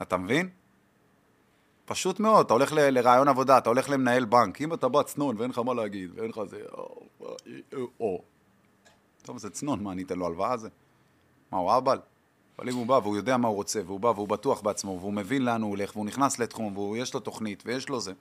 אתה 0.03 0.17
מבין? 0.17 0.49
פשוט 1.85 2.21
מאוד, 2.21 2.47
אתה 2.47 2.55
הולך 2.55 2.73
לרעיון 2.73 3.29
עבודה, 3.29 3.59
אתה 3.59 3.69
הולך 3.69 3.91
למנהל 3.91 4.25
בנק, 4.25 4.61
אם 4.61 4.75
אתה 4.75 4.89
בא 4.89 5.03
צנון 5.03 5.37
ואין 5.39 5.51
לך 5.51 5.59
מה 5.59 5.75
להגיד, 5.75 6.11
ואין 6.15 6.31
לך 6.31 6.41
זה, 6.47 6.61
או. 8.01 8.23
טוב, 9.23 9.39
זה 9.39 9.51
צנון, 9.51 9.83
מה, 9.83 9.93
אני 9.93 10.03
אתן 10.03 10.19
לו 10.19 10.27
הלוואה 10.27 10.57
זה? 10.57 10.69
מה, 11.53 11.59
הוא 11.59 11.70
אהבל? 11.70 11.99
אבל 12.59 12.69
אם 12.69 12.74
הוא 12.74 12.87
בא 12.87 12.95
והוא 12.95 13.16
יודע 13.16 13.37
מה 13.37 13.49
הוא 13.49 13.57
רוצה, 13.57 13.81
והוא 13.87 14.01
בא 14.01 14.09
והוא 14.09 14.29
בטוח 14.29 14.61
בעצמו, 14.61 14.97
והוא 15.01 15.12
מבין 15.12 15.45
לאן 15.45 15.62
הוא 15.62 15.70
הולך, 15.70 15.97
והוא 15.97 16.07
נכנס 16.07 16.39
לתחום, 16.39 16.77
ויש 16.79 17.15
לו 17.15 17.20
תוכנית, 17.20 17.62
ויש 17.66 17.89
לו 17.89 18.01
זה. 18.01 18.12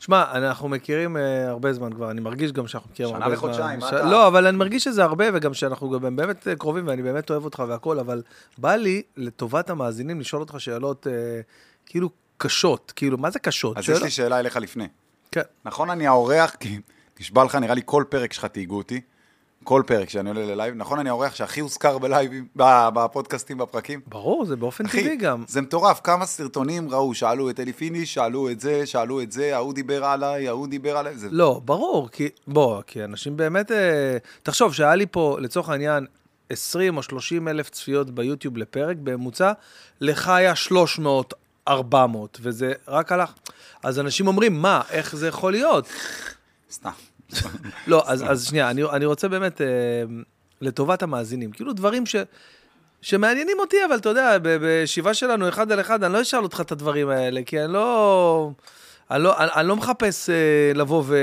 שמע, 0.00 0.24
אנחנו 0.32 0.68
מכירים 0.68 1.16
אה, 1.16 1.48
הרבה 1.48 1.72
זמן 1.72 1.92
כבר, 1.92 2.10
אני 2.10 2.20
מרגיש 2.20 2.52
גם 2.52 2.66
שאנחנו 2.68 2.90
מכירים 2.90 3.14
שנה 3.14 3.24
הרבה 3.24 3.36
זמן. 3.36 3.48
וחודשיים, 3.50 3.78
מה 3.80 3.86
ש- 3.86 3.92
אתה? 3.92 4.02
לא, 4.10 4.26
אבל 4.26 4.46
אני 4.46 4.56
מרגיש 4.56 4.84
שזה 4.84 5.04
הרבה, 5.04 5.24
וגם 5.34 5.54
שאנחנו 5.54 5.90
גם 5.90 6.16
באמת 6.16 6.48
אה, 6.48 6.56
קרובים, 6.56 6.86
ואני 6.88 7.02
באמת 7.02 7.30
אוהב 7.30 7.44
אותך 7.44 7.62
והכול, 7.68 7.98
אבל 8.00 8.22
בא 8.58 8.74
לי, 8.74 9.02
לטובת 9.16 9.70
המאזינים, 9.70 10.20
לשאול 10.20 10.42
אותך 10.42 10.54
שאלות 10.58 11.06
אה, 11.06 11.12
כאילו 11.86 12.10
קשות, 12.38 12.92
כאילו, 12.96 13.18
מה 13.18 13.30
זה 13.30 13.38
קשות? 13.38 13.76
אז 13.78 13.84
שאלה- 13.84 13.96
יש 13.96 14.02
לי 14.02 14.10
שאלה 14.10 14.38
אליך 14.38 14.56
לפני. 14.56 14.88
כן. 15.32 15.40
נכון, 15.64 15.90
אני 15.90 16.06
האורח, 16.06 16.54
כי 16.60 16.80
נשבע 17.20 17.44
לך, 17.44 17.54
נראה 17.54 17.74
לי 17.74 17.82
כל 17.84 18.04
פרק 18.08 18.32
שלך 18.32 18.44
תייגו 18.44 18.76
אותי. 18.78 19.00
כל 19.64 19.82
פרק 19.86 20.08
שאני 20.08 20.28
עולה 20.28 20.44
ללייב. 20.44 20.74
נכון, 20.74 20.98
אני 20.98 21.08
האורח 21.08 21.34
שהכי 21.34 21.60
הוזכר 21.60 21.98
בלייבים, 21.98 22.46
בפודקאסטים, 22.56 23.58
בפרקים. 23.58 24.00
ברור, 24.06 24.44
זה 24.44 24.56
באופן 24.56 24.86
טבעי 24.86 25.00
אחי, 25.00 25.16
גם. 25.16 25.44
זה 25.48 25.60
מטורף, 25.60 26.00
כמה 26.04 26.26
סרטונים 26.26 26.90
ראו, 26.90 27.14
שאלו 27.14 27.50
את 27.50 27.60
אלי 27.60 27.72
פיניש, 27.72 28.14
שאלו 28.14 28.50
את 28.50 28.60
זה, 28.60 28.86
שאלו 28.86 29.22
את 29.22 29.32
זה, 29.32 29.56
ההוא 29.56 29.74
דיבר 29.74 30.04
עליי, 30.04 30.48
ההוא 30.48 30.66
דיבר 30.66 30.96
עליי, 30.96 31.16
זה... 31.16 31.28
לא, 31.30 31.60
ברור, 31.64 32.08
כי, 32.08 32.28
בוא, 32.46 32.82
כי 32.86 33.04
אנשים 33.04 33.36
באמת, 33.36 33.72
אה, 33.72 34.16
תחשוב 34.42 34.74
שהיה 34.74 34.94
לי 34.94 35.06
פה, 35.10 35.36
לצורך 35.40 35.68
העניין, 35.68 36.06
20 36.50 36.96
או 36.96 37.02
30 37.02 37.48
אלף 37.48 37.70
צפיות 37.70 38.10
ביוטיוב 38.10 38.56
לפרק 38.56 38.96
בממוצע, 39.02 39.52
לך 40.00 40.28
היה 40.28 40.54
300, 40.54 41.34
400, 41.68 42.38
וזה 42.42 42.72
רק 42.88 43.12
הלך. 43.12 43.32
אז 43.82 44.00
אנשים 44.00 44.26
אומרים, 44.26 44.62
מה, 44.62 44.80
איך 44.90 45.16
זה 45.16 45.28
יכול 45.28 45.52
להיות? 45.52 45.88
סתם. 46.72 46.90
לא, 47.86 48.02
אז, 48.06 48.24
אז 48.30 48.46
שנייה, 48.46 48.70
אני, 48.70 48.82
אני 48.84 49.04
רוצה 49.04 49.28
באמת, 49.28 49.60
אה, 49.60 49.66
לטובת 50.60 51.02
המאזינים, 51.02 51.52
כאילו 51.52 51.72
דברים 51.72 52.06
ש, 52.06 52.16
שמעניינים 53.02 53.56
אותי, 53.60 53.76
אבל 53.88 53.96
אתה 53.96 54.08
יודע, 54.08 54.38
בישיבה 54.38 55.14
שלנו 55.14 55.48
אחד 55.48 55.72
על 55.72 55.80
אחד, 55.80 56.04
אני 56.04 56.12
לא 56.12 56.22
אשאל 56.22 56.42
אותך 56.42 56.60
את 56.60 56.72
הדברים 56.72 57.08
האלה, 57.08 57.40
כי 57.46 57.64
אני 57.64 57.72
לא... 57.72 58.50
אני 59.10 59.22
לא, 59.22 59.38
אני, 59.38 59.50
אני 59.54 59.68
לא 59.68 59.76
מחפש 59.76 60.30
אה, 60.30 60.72
לבוא 60.74 61.02
ו... 61.06 61.16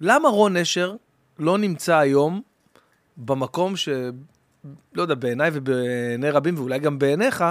למה 0.00 0.28
רון 0.28 0.56
נשר 0.56 0.94
לא 1.38 1.58
נמצא 1.58 1.96
היום 1.96 2.42
במקום 3.16 3.76
ש... 3.76 3.88
לא 4.94 5.02
יודע, 5.02 5.14
בעיניי 5.14 5.50
ובעיני 5.52 6.30
רבים, 6.30 6.54
ואולי 6.58 6.78
גם 6.78 6.98
בעיניך, 6.98 7.44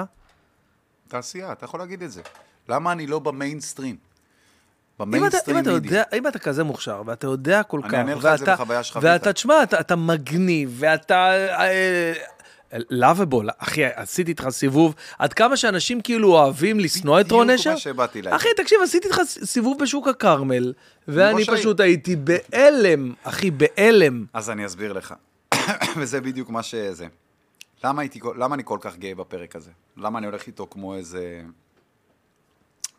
תעשייה, 1.08 1.52
אתה 1.52 1.66
יכול 1.66 1.80
להגיד 1.80 2.04
את 2.04 2.12
זה. 2.12 2.22
למה 2.70 2.92
אני 2.92 3.08
לא 3.08 3.20
במיינסטרים? 3.20 4.09
אם 5.02 5.06
אתה, 5.06 5.18
במיינסטרים 5.18 5.58
אם, 5.58 5.64
אתה 5.64 5.72
מידי. 5.72 5.88
יודע, 5.88 6.04
אם 6.18 6.28
אתה 6.28 6.40
כזה 6.40 6.64
מוכשר, 6.64 7.02
ואתה 7.06 7.28
יודע 7.28 7.64
כל 7.64 7.80
אני 7.84 7.90
כך, 7.90 7.94
אענה 7.94 8.16
לך 8.16 8.26
את 8.26 8.40
זה 8.40 8.46
בחוויה 8.46 8.84
שחווית. 8.84 9.12
ואתה, 9.12 9.34
תשמע, 9.34 9.64
אתה, 9.64 9.80
אתה 9.80 9.96
מגניב, 9.96 10.76
ואתה... 10.80 11.32
לאביבול, 12.90 13.50
אחי, 13.58 13.86
עשיתי 13.86 14.32
איתך 14.32 14.50
סיבוב, 14.50 14.96
עד 15.20 15.34
כמה 15.34 15.58
שאנשים 15.58 16.02
כאילו 16.02 16.34
אוהבים 16.34 16.80
לשנוא 16.80 17.22
את 17.22 17.32
רון 17.32 17.48
בדיוק 17.48 17.60
נשר? 17.60 17.72
מה 17.72 17.78
שבאתי 17.78 18.22
להגיד. 18.22 18.36
אחי, 18.36 18.48
תקשיב, 18.58 18.80
עשיתי 18.84 19.08
איתך 19.08 19.22
סיבוב 19.26 19.80
בשוק 19.82 20.08
הכרמל, 20.08 20.74
ואני. 21.08 21.46
פשוט 21.46 21.80
הייתי 21.80 22.16
בהלם, 22.16 23.14
אחי, 23.24 23.52
בהלם. 23.52 24.26
אז 24.34 24.50
אני 24.50 24.66
אסביר 24.66 24.94
לך. 24.94 25.14
וזה 25.98 26.22
בדיוק 26.22 26.50
מה 26.50 26.64
שזה. 26.64 27.08
למה, 27.84 28.02
הייתי, 28.02 28.20
למה 28.38 28.56
אני 28.56 28.64
כל 28.66 28.78
כך 28.82 28.98
גאה 28.98 29.16
בפרק 29.16 29.56
הזה? 29.56 29.72
למה 29.98 30.20
אני 30.20 30.28
הולך 30.28 30.48
איתו 30.48 30.68
כמו 30.70 30.96
איזה... 30.96 31.42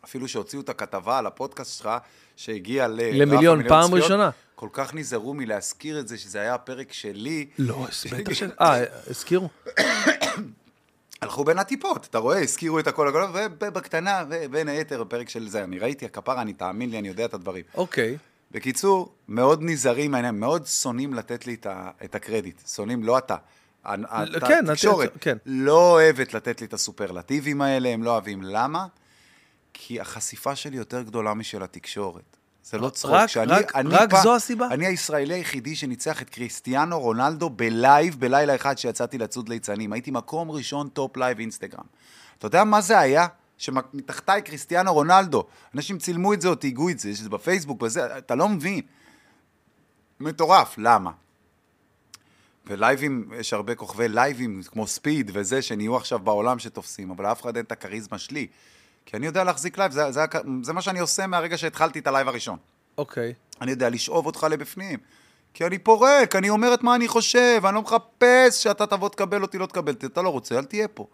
אפילו 0.05 0.27
שהוציאו 0.27 0.61
את 0.61 0.69
הכתבה 0.69 1.17
על 1.17 1.25
הפודקאסט 1.27 1.77
שלך, 1.77 1.89
שהגיע 2.35 2.87
ל... 2.87 3.21
למיליון, 3.21 3.67
פעם 3.67 3.85
צפיות, 3.87 4.03
ראשונה. 4.03 4.29
כל 4.55 4.69
כך 4.73 4.93
נזהרו 4.93 5.33
מלהזכיר 5.33 5.99
את 5.99 6.07
זה, 6.07 6.17
שזה 6.17 6.41
היה 6.41 6.53
הפרק 6.53 6.93
שלי. 6.93 7.47
לא, 7.59 7.87
בטח 8.11 8.33
ש... 8.39 8.43
אה, 8.61 8.83
הזכירו? 9.07 9.49
הלכו 11.21 11.43
בין 11.43 11.59
הטיפות, 11.59 12.07
אתה 12.09 12.17
רואה, 12.17 12.39
הזכירו 12.39 12.79
את 12.79 12.87
הכל 12.87 13.07
הכל, 13.07 13.25
ובקטנה, 13.33 14.23
ובין 14.29 14.67
היתר, 14.67 15.01
הפרק 15.01 15.29
של 15.29 15.49
זה. 15.49 15.63
אני 15.63 15.79
ראיתי, 15.79 16.05
הכפרה, 16.05 16.41
אני, 16.41 16.53
תאמין 16.53 16.89
לי, 16.89 16.99
אני 16.99 17.07
יודע 17.07 17.25
את 17.25 17.33
הדברים. 17.33 17.63
אוקיי. 17.75 18.17
בקיצור, 18.51 19.13
מאוד 19.27 19.59
נזהרים 19.61 20.15
מאוד 20.33 20.65
שונאים 20.65 21.13
לתת 21.13 21.47
לי 21.47 21.55
את, 22.05 22.15
הקרדיט. 22.15 22.61
שונאים, 22.67 23.03
לא 23.03 23.17
אתה. 23.17 23.35
כן, 24.47 24.69
התקשורת 24.69 25.17
כן. 25.21 25.37
לא 25.45 25.91
אוהבת 25.91 26.33
לתת 26.33 26.61
לי 26.61 26.67
את 26.67 26.73
הסופרלטיבים 26.73 27.61
האלה, 27.61 27.89
הם 27.89 28.03
לא 28.03 28.11
אוהבים. 28.11 28.41
למה? 28.43 28.85
כי 29.83 29.99
החשיפה 30.01 30.55
שלי 30.55 30.77
יותר 30.77 31.01
גדולה 31.01 31.33
משל 31.33 31.63
התקשורת. 31.63 32.37
זה 32.63 32.77
לא 32.77 32.89
צחוק. 32.89 33.11
רק- 33.13 33.29
שאני- 33.29 33.51
רק- 33.51 33.75
אני 33.75 33.89
רק 33.89 34.09
פעם- 34.11 34.23
זו 34.23 34.35
הסיבה? 34.35 34.67
אני 34.71 34.85
הישראלי 34.85 35.33
היחידי 35.33 35.75
שניצח 35.75 36.21
את 36.21 36.29
קריסטיאנו 36.29 36.99
רונלדו 36.99 37.49
בלייב 37.49 38.19
בלילה 38.19 38.55
אחד 38.55 38.77
שיצאתי 38.77 39.17
לצוד 39.17 39.49
ליצנים. 39.49 39.93
הייתי 39.93 40.11
מקום 40.11 40.51
ראשון 40.51 40.89
טופ 40.89 41.17
לייב 41.17 41.39
אינסטגרם. 41.39 41.83
אתה 42.37 42.47
יודע 42.47 42.63
מה 42.63 42.81
זה 42.81 42.99
היה? 42.99 43.27
שמתחתיי 43.57 44.41
קריסטיאנו 44.41 44.93
רונלדו. 44.93 45.43
אנשים 45.75 45.97
צילמו 45.97 46.33
את 46.33 46.41
זה 46.41 46.47
או 46.47 46.55
תייגו 46.55 46.89
את 46.89 46.99
זה, 46.99 47.09
יש 47.09 47.17
את 47.19 47.23
זה 47.23 47.29
בפייסבוק 47.29 47.81
וזה, 47.83 48.17
אתה 48.17 48.35
לא 48.35 48.49
מבין. 48.49 48.81
מטורף, 50.19 50.75
למה? 50.77 51.11
ולייבים, 52.67 53.31
יש 53.39 53.53
הרבה 53.53 53.75
כוכבי 53.75 54.07
לייבים 54.07 54.61
כמו 54.71 54.87
ספיד 54.87 55.31
וזה, 55.33 55.61
שנהיו 55.61 55.95
עכשיו 55.97 56.19
בעולם 56.19 56.59
שתופסים, 56.59 57.11
אבל 57.11 57.23
לאף 57.25 57.41
אחד 57.41 57.55
אין 57.57 57.65
את 57.65 57.71
הכריזמה 57.71 58.17
שלי. 58.17 58.47
כי 59.05 59.17
אני 59.17 59.25
יודע 59.25 59.43
להחזיק 59.43 59.77
לייב, 59.77 59.91
זה, 59.91 60.11
זה, 60.11 60.25
זה 60.61 60.73
מה 60.73 60.81
שאני 60.81 60.99
עושה 60.99 61.27
מהרגע 61.27 61.57
שהתחלתי 61.57 61.99
את 61.99 62.07
הלייב 62.07 62.27
הראשון. 62.27 62.57
אוקיי. 62.97 63.33
אני 63.61 63.71
יודע 63.71 63.89
לשאוב 63.89 64.25
אותך 64.25 64.47
לבפנים. 64.51 64.99
כי 65.53 65.65
אני 65.65 65.77
פורק, 65.77 66.35
אני 66.35 66.49
אומר 66.49 66.73
את 66.73 66.83
מה 66.83 66.95
אני 66.95 67.07
חושב, 67.07 67.61
אני 67.65 67.75
לא 67.75 67.81
מחפש 67.81 68.63
שאתה 68.63 68.87
תבוא 68.87 69.09
תקבל 69.09 69.41
אותי, 69.41 69.57
לא 69.57 69.65
תקבל 69.65 69.93
אותי. 69.93 70.05
אתה 70.05 70.21
לא 70.21 70.29
רוצה, 70.29 70.57
אל 70.57 70.65
תהיה 70.65 70.87
פה. 70.87 71.07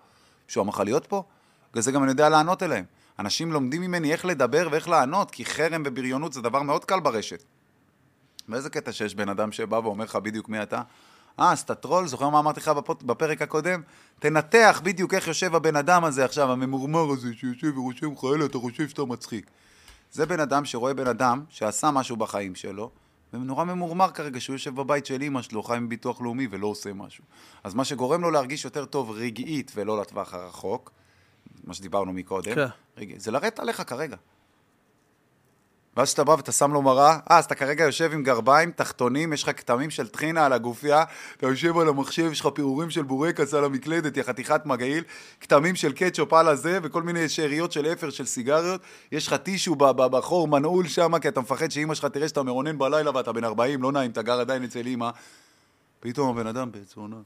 מישהו 0.47 0.64
אמר 0.64 0.73
לך 0.73 0.80
להיות 0.80 1.05
פה? 1.05 1.23
בגלל 1.72 1.84
זה 1.84 1.91
גם 1.91 2.03
אני 2.03 2.11
יודע 2.11 2.30
לענות 2.30 2.64
אליהם. 2.64 2.85
אנשים 3.19 3.51
לומדים 3.51 3.81
ממני 3.81 4.11
איך 4.11 4.26
לדבר 4.26 4.68
ואיך 4.72 4.89
לענות, 4.89 5.31
כי 5.31 5.45
חרם 5.45 5.84
ובריונות 5.85 6.34
זה 6.34 6.41
דבר 6.41 6.61
מאוד 6.61 6.85
קל 6.85 6.99
ברשת. 6.99 7.43
באיזה 8.47 8.69
קטע 8.69 8.91
שיש 8.91 9.15
בן 9.15 9.30
אדם 9.30 9.51
שבא 9.51 9.76
ואומר 9.76 10.05
לך 10.05 10.15
בדיוק 10.15 10.49
מי 10.49 10.64
אתה? 10.64 10.81
אה, 11.39 11.51
אז 11.51 11.59
אתה 11.59 11.76
טרול, 11.76 12.07
זוכר 12.07 12.30
מה 12.30 12.39
אמרתי 12.39 12.59
לך 12.59 12.72
בפרק 13.05 13.41
הקודם? 13.41 13.81
תנתח 14.19 14.81
בדיוק 14.84 15.14
איך 15.14 15.27
יושב 15.27 15.55
הבן 15.55 15.76
אדם 15.76 16.03
הזה 16.03 16.26
עכשיו, 16.26 16.51
הממורמר 16.51 17.11
הזה 17.11 17.30
שיושב 17.34 17.77
ורושם 17.77 18.11
לך, 18.14 18.23
אלה, 18.35 18.45
אתה 18.45 18.57
חושב 18.57 18.89
שאתה 18.89 19.05
מצחיק. 19.05 19.49
זה 20.11 20.26
בן 20.26 20.39
אדם 20.39 20.65
שרואה 20.65 20.93
בן 20.93 21.07
אדם 21.07 21.43
שעשה 21.49 21.91
משהו 21.91 22.18
בחיים 22.18 22.55
שלו, 22.55 22.91
ונורא 23.34 23.64
ממורמר 23.64 24.11
כרגע 24.11 24.39
שהוא 24.39 24.53
יושב 24.53 24.76
בבית 24.76 25.05
של 25.05 25.22
אימא 25.22 25.41
שלו, 25.41 25.64
חי 25.64 25.77
עם 25.77 25.89
ביטוח 25.89 26.22
לאומי 26.22 26.47
ולא 26.51 26.68
עושה 26.68 26.93
משהו. 26.93 27.23
אז 27.64 27.73
מה 27.73 27.85
שגורם 27.85 28.22
לו 28.22 28.31
להרגיש 28.31 28.65
יותר 28.65 28.85
טוב 28.85 29.11
רגעית 29.11 29.72
ולא 29.76 30.01
לטווח 30.01 30.34
הרחוק, 30.34 30.91
מה 31.64 31.73
שדיברנו 31.73 32.14
מקודם, 32.14 32.55
כן. 32.55 32.68
רגע, 32.97 33.15
זה 33.18 33.31
לרדת 33.31 33.59
עליך 33.59 33.84
כרגע. 33.88 34.18
ואז 35.98 36.07
כשאתה 36.07 36.24
בא 36.24 36.32
ואתה 36.32 36.52
שם 36.52 36.74
לו 36.74 36.82
מראה, 36.82 37.19
אה, 37.32 37.38
אז 37.38 37.45
אתה 37.45 37.56
כרגע 37.56 37.84
יושב 37.84 38.14
עם 38.14 38.24
גרביים, 38.24 38.72
תחתונים, 38.72 39.34
יש 39.34 39.44
לך 39.44 39.60
כתמים 39.60 39.90
של 39.90 40.07
טחינה 40.07 40.45
על 40.45 40.53
הגופייה, 40.53 41.03
אתה 41.38 41.48
יושב 41.48 41.78
על 41.78 41.90
המחשב, 41.90 42.32
יש 42.32 42.40
לך 42.40 42.48
פירורים 42.53 42.90
של 42.90 43.03
בורקס 43.03 43.53
על 43.53 43.65
המקלדת, 43.65 44.18
יא 44.18 44.24
חתיכת 44.24 44.65
מגעיל, 44.65 45.03
כתמים 45.41 45.76
של 45.76 45.94
קטשופ 45.94 46.34
על 46.34 46.48
הזה, 46.48 46.80
וכל 46.84 47.03
מיני 47.03 47.30
שאריות 47.30 47.72
של 47.72 47.86
אפר 47.86 48.10
של 48.10 48.26
סיגריות, 48.26 48.82
יש 49.11 49.28
לך 49.28 49.34
טישו 49.34 49.76
בחור 49.76 50.48
מנעול 50.48 50.88
שם, 50.88 51.19
כי 51.19 51.28
אתה 51.28 51.41
מפחד 51.41 51.72
שאימא 51.72 51.95
שלך 51.95 52.06
תראה 52.06 52.28
שאתה 52.28 52.44
מרונן 52.44 52.78
בלילה 52.78 53.11
ואתה 53.15 53.32
בן 53.32 53.44
40, 53.44 53.84
לא 53.84 53.91
נעים, 53.91 54.11
אתה 54.11 54.22
גר 54.22 54.40
עדיין 54.40 54.64
אצל 54.64 54.86
אימא. 54.86 55.10
פתאום 55.99 56.30
הבן 56.38 56.48
אדם 56.48 56.72
ברצונו. 56.72 57.24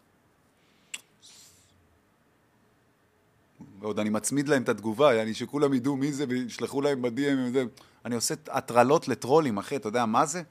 ועוד 3.79 3.99
אני 3.99 4.09
מצמיד 4.09 4.47
להם 4.47 4.63
את 4.63 4.69
התגובה, 4.69 5.13
יעני 5.13 5.33
שכולם 5.33 5.73
ידעו 5.73 5.95
מי 5.95 6.11
זה 6.11 6.25
וישלחו 6.27 6.81
להם 6.81 7.01
וזה. 7.47 7.65
אני 8.05 8.15
עושה 8.15 8.33
הטרלות 8.49 9.07
לטרולים, 9.07 9.57
אחי, 9.57 9.75
אתה 9.75 9.87
יודע 9.87 10.05
מה 10.05 10.25
זה? 10.25 10.41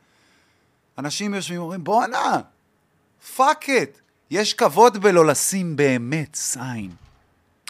אנשים 0.99 1.35
יושבים 1.35 1.61
ואומרים, 1.61 1.85
בואנה, 1.85 2.41
פאק 3.37 3.71
את, 3.71 3.99
יש 4.31 4.55
כבוד 4.55 4.99
בלא 4.99 5.27
לשים 5.27 5.77
באמת 5.77 6.35
סיין. 6.35 6.91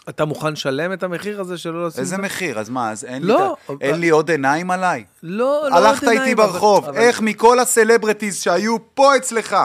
אתה 0.09 0.25
מוכן 0.25 0.53
לשלם 0.53 0.93
את 0.93 1.03
המחיר 1.03 1.41
הזה 1.41 1.57
שלא 1.57 1.87
לשים... 1.87 1.99
איזה 2.01 2.15
את 2.15 2.21
זה? 2.21 2.25
מחיר? 2.27 2.59
אז 2.59 2.69
מה, 2.69 2.91
אז 2.91 3.05
אין, 3.05 3.23
לא, 3.23 3.55
לי, 3.69 3.75
ה- 3.75 3.77
אין 3.81 3.99
לי 3.99 4.09
עוד 4.09 4.31
עיניים 4.31 4.71
עליי? 4.71 5.05
לא, 5.23 5.69
לא... 5.69 5.75
הלכת 5.75 6.03
עוד 6.03 6.11
איתי 6.11 6.19
עיניים, 6.19 6.37
ברחוב, 6.37 6.85
אבל- 6.85 6.97
איך 6.97 7.21
מכל 7.21 7.59
הסלבריטיז 7.59 8.41
שהיו 8.41 8.77
פה 8.93 9.17
אצלך, 9.17 9.55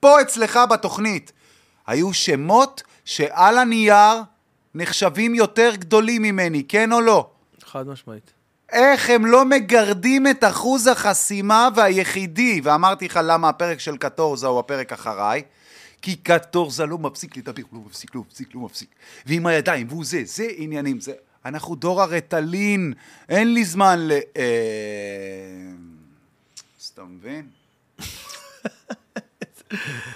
פה 0.00 0.20
אצלך 0.20 0.58
בתוכנית, 0.70 1.32
היו 1.86 2.12
שמות 2.12 2.82
שעל 3.04 3.58
הנייר 3.58 4.22
נחשבים 4.74 5.34
יותר 5.34 5.70
גדולים 5.74 6.22
ממני, 6.22 6.64
כן 6.68 6.92
או 6.92 7.00
לא? 7.00 7.30
חד 7.66 7.86
משמעית. 7.88 8.32
איך 8.72 9.10
הם 9.10 9.26
לא 9.26 9.44
מגרדים 9.44 10.26
את 10.26 10.44
אחוז 10.44 10.86
החסימה 10.86 11.68
והיחידי, 11.76 12.60
ואמרתי 12.64 13.04
לך 13.04 13.20
למה 13.24 13.48
הפרק 13.48 13.80
של 13.80 13.96
קטורזה 13.96 14.46
הוא 14.46 14.58
הפרק 14.58 14.92
אחריי, 14.92 15.42
כי 16.02 16.16
קטורזה 16.16 16.86
לא 16.86 16.98
מפסיק 16.98 17.36
לדבר, 17.36 17.62
לא 17.72 17.80
מפסיק, 17.86 18.14
לא 18.14 18.20
מפסיק, 18.20 18.54
לא 18.54 18.60
מפסיק. 18.60 18.88
ועם 19.26 19.46
הידיים, 19.46 19.86
והוא 19.90 20.04
זה, 20.04 20.22
זה 20.24 20.46
עניינים, 20.56 21.00
זה... 21.00 21.12
אנחנו 21.44 21.74
דור 21.74 22.02
הרטלין, 22.02 22.92
אין 23.28 23.54
לי 23.54 23.64
זמן 23.64 23.98
ל... 23.98 24.12
אה... 24.12 24.42
אז 26.80 26.90
אתה 26.94 27.02
מבין? 27.04 27.48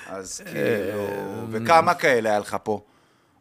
אז 0.06 0.43
כאילו... 0.52 1.47
וכמה 1.51 1.94
כאלה 1.94 2.28
היה 2.28 2.39
לך 2.39 2.56
פה? 2.62 2.82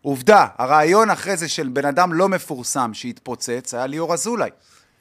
עובדה, 0.02 0.48
הרעיון 0.58 1.10
אחרי 1.10 1.38
זה 1.38 1.50
של 1.50 1.68
בן 1.68 1.86
אדם 1.86 2.14
לא 2.14 2.30
מפורסם 2.30 2.94
שהתפוצץ 2.94 3.74
היה 3.74 3.88
ליאור 3.88 4.14
אזולאי. 4.14 4.50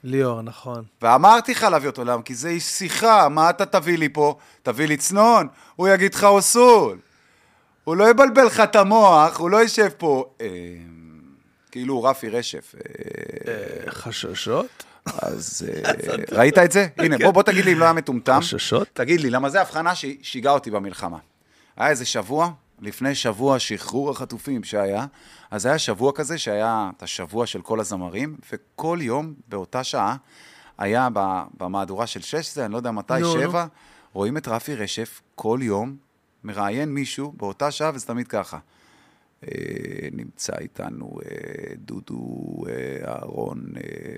ליאור, 0.04 0.42
נכון. 0.42 0.84
ואמרתי 1.02 1.52
לך 1.52 1.62
להביא 1.62 1.88
אותו 1.88 2.04
לעם, 2.04 2.22
כי 2.22 2.34
זה 2.34 2.48
איש 2.48 2.64
שיחה, 2.64 3.28
מה 3.28 3.50
אתה 3.50 3.66
תביא 3.66 3.98
לי 3.98 4.08
פה? 4.08 4.36
תביא 4.62 4.86
לי 4.86 4.96
צנון, 4.96 5.48
הוא 5.76 5.88
יגיד 5.88 6.14
לך 6.14 6.24
אוסול. 6.24 6.98
הוא 7.84 7.96
לא 7.96 8.10
יבלבל 8.10 8.44
לך 8.44 8.60
את 8.60 8.76
המוח, 8.76 9.38
הוא 9.38 9.50
לא 9.50 9.56
יושב 9.56 9.88
פה, 9.98 10.24
אה, 10.40 10.46
כאילו 11.70 11.94
הוא 11.94 12.08
רפי 12.08 12.28
רשף. 12.28 12.74
אה, 12.74 13.90
חששות? 13.90 14.84
אז 15.06 15.68
אה, 15.68 15.92
ראית 16.38 16.58
את 16.58 16.72
זה? 16.72 16.86
הנה, 16.98 17.18
בוא, 17.18 17.30
בוא 17.30 17.42
תגיד 17.42 17.64
לי 17.64 17.72
אם 17.72 17.78
לא 17.78 17.84
היה 17.84 17.92
מטומטם. 17.92 18.38
חששות? 18.40 18.88
תגיד 18.92 19.20
לי, 19.20 19.30
למה 19.30 19.50
זו 19.50 19.58
הבחנה 19.58 19.94
ששיגעה 19.94 20.52
אותי 20.52 20.70
במלחמה. 20.70 21.18
היה 21.76 21.90
איזה 21.90 22.04
שבוע, 22.04 22.50
לפני 22.80 23.14
שבוע 23.14 23.58
שחרור 23.58 24.10
החטופים 24.10 24.64
שהיה, 24.64 25.06
אז 25.50 25.66
היה 25.66 25.78
שבוע 25.78 26.12
כזה 26.14 26.38
שהיה 26.38 26.90
את 26.96 27.02
השבוע 27.02 27.46
של 27.46 27.62
כל 27.62 27.80
הזמרים, 27.80 28.36
וכל 28.52 28.98
יום 29.00 29.34
באותה 29.48 29.84
שעה 29.84 30.16
היה 30.78 31.08
במהדורה 31.56 32.06
של 32.06 32.20
שש 32.20 32.54
זה, 32.54 32.64
אני 32.64 32.72
לא 32.72 32.76
יודע 32.76 32.90
מתי, 32.90 33.14
נו, 33.20 33.34
נו. 33.34 33.40
שבע, 33.40 33.66
רואים 34.12 34.36
את 34.36 34.48
רפי 34.48 34.74
רשף 34.74 35.20
כל 35.34 35.58
יום 35.62 35.96
מראיין 36.44 36.88
מישהו 36.88 37.32
באותה 37.36 37.70
שעה, 37.70 37.90
וזה 37.94 38.06
תמיד 38.06 38.28
ככה. 38.28 38.58
אה, 39.44 40.08
נמצא 40.12 40.52
איתנו 40.58 41.18
אה, 41.24 41.74
דודו 41.76 42.64
אה, 42.68 43.12
אהרון, 43.12 43.64
אה, 43.76 44.16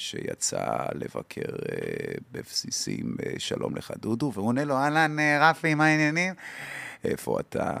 שיצא 0.00 0.66
לבקר 0.94 1.40
אה, 1.72 1.76
בבסיסים, 2.32 3.16
אה, 3.26 3.32
שלום 3.38 3.76
לך 3.76 3.92
דודו, 4.00 4.32
והוא 4.34 4.46
עונה 4.46 4.64
לו, 4.64 4.74
אהלן 4.76 5.18
אה, 5.18 5.50
רפי, 5.50 5.74
מה 5.74 5.86
העניינים? 5.86 6.34
איפה 7.04 7.40
אתה? 7.40 7.76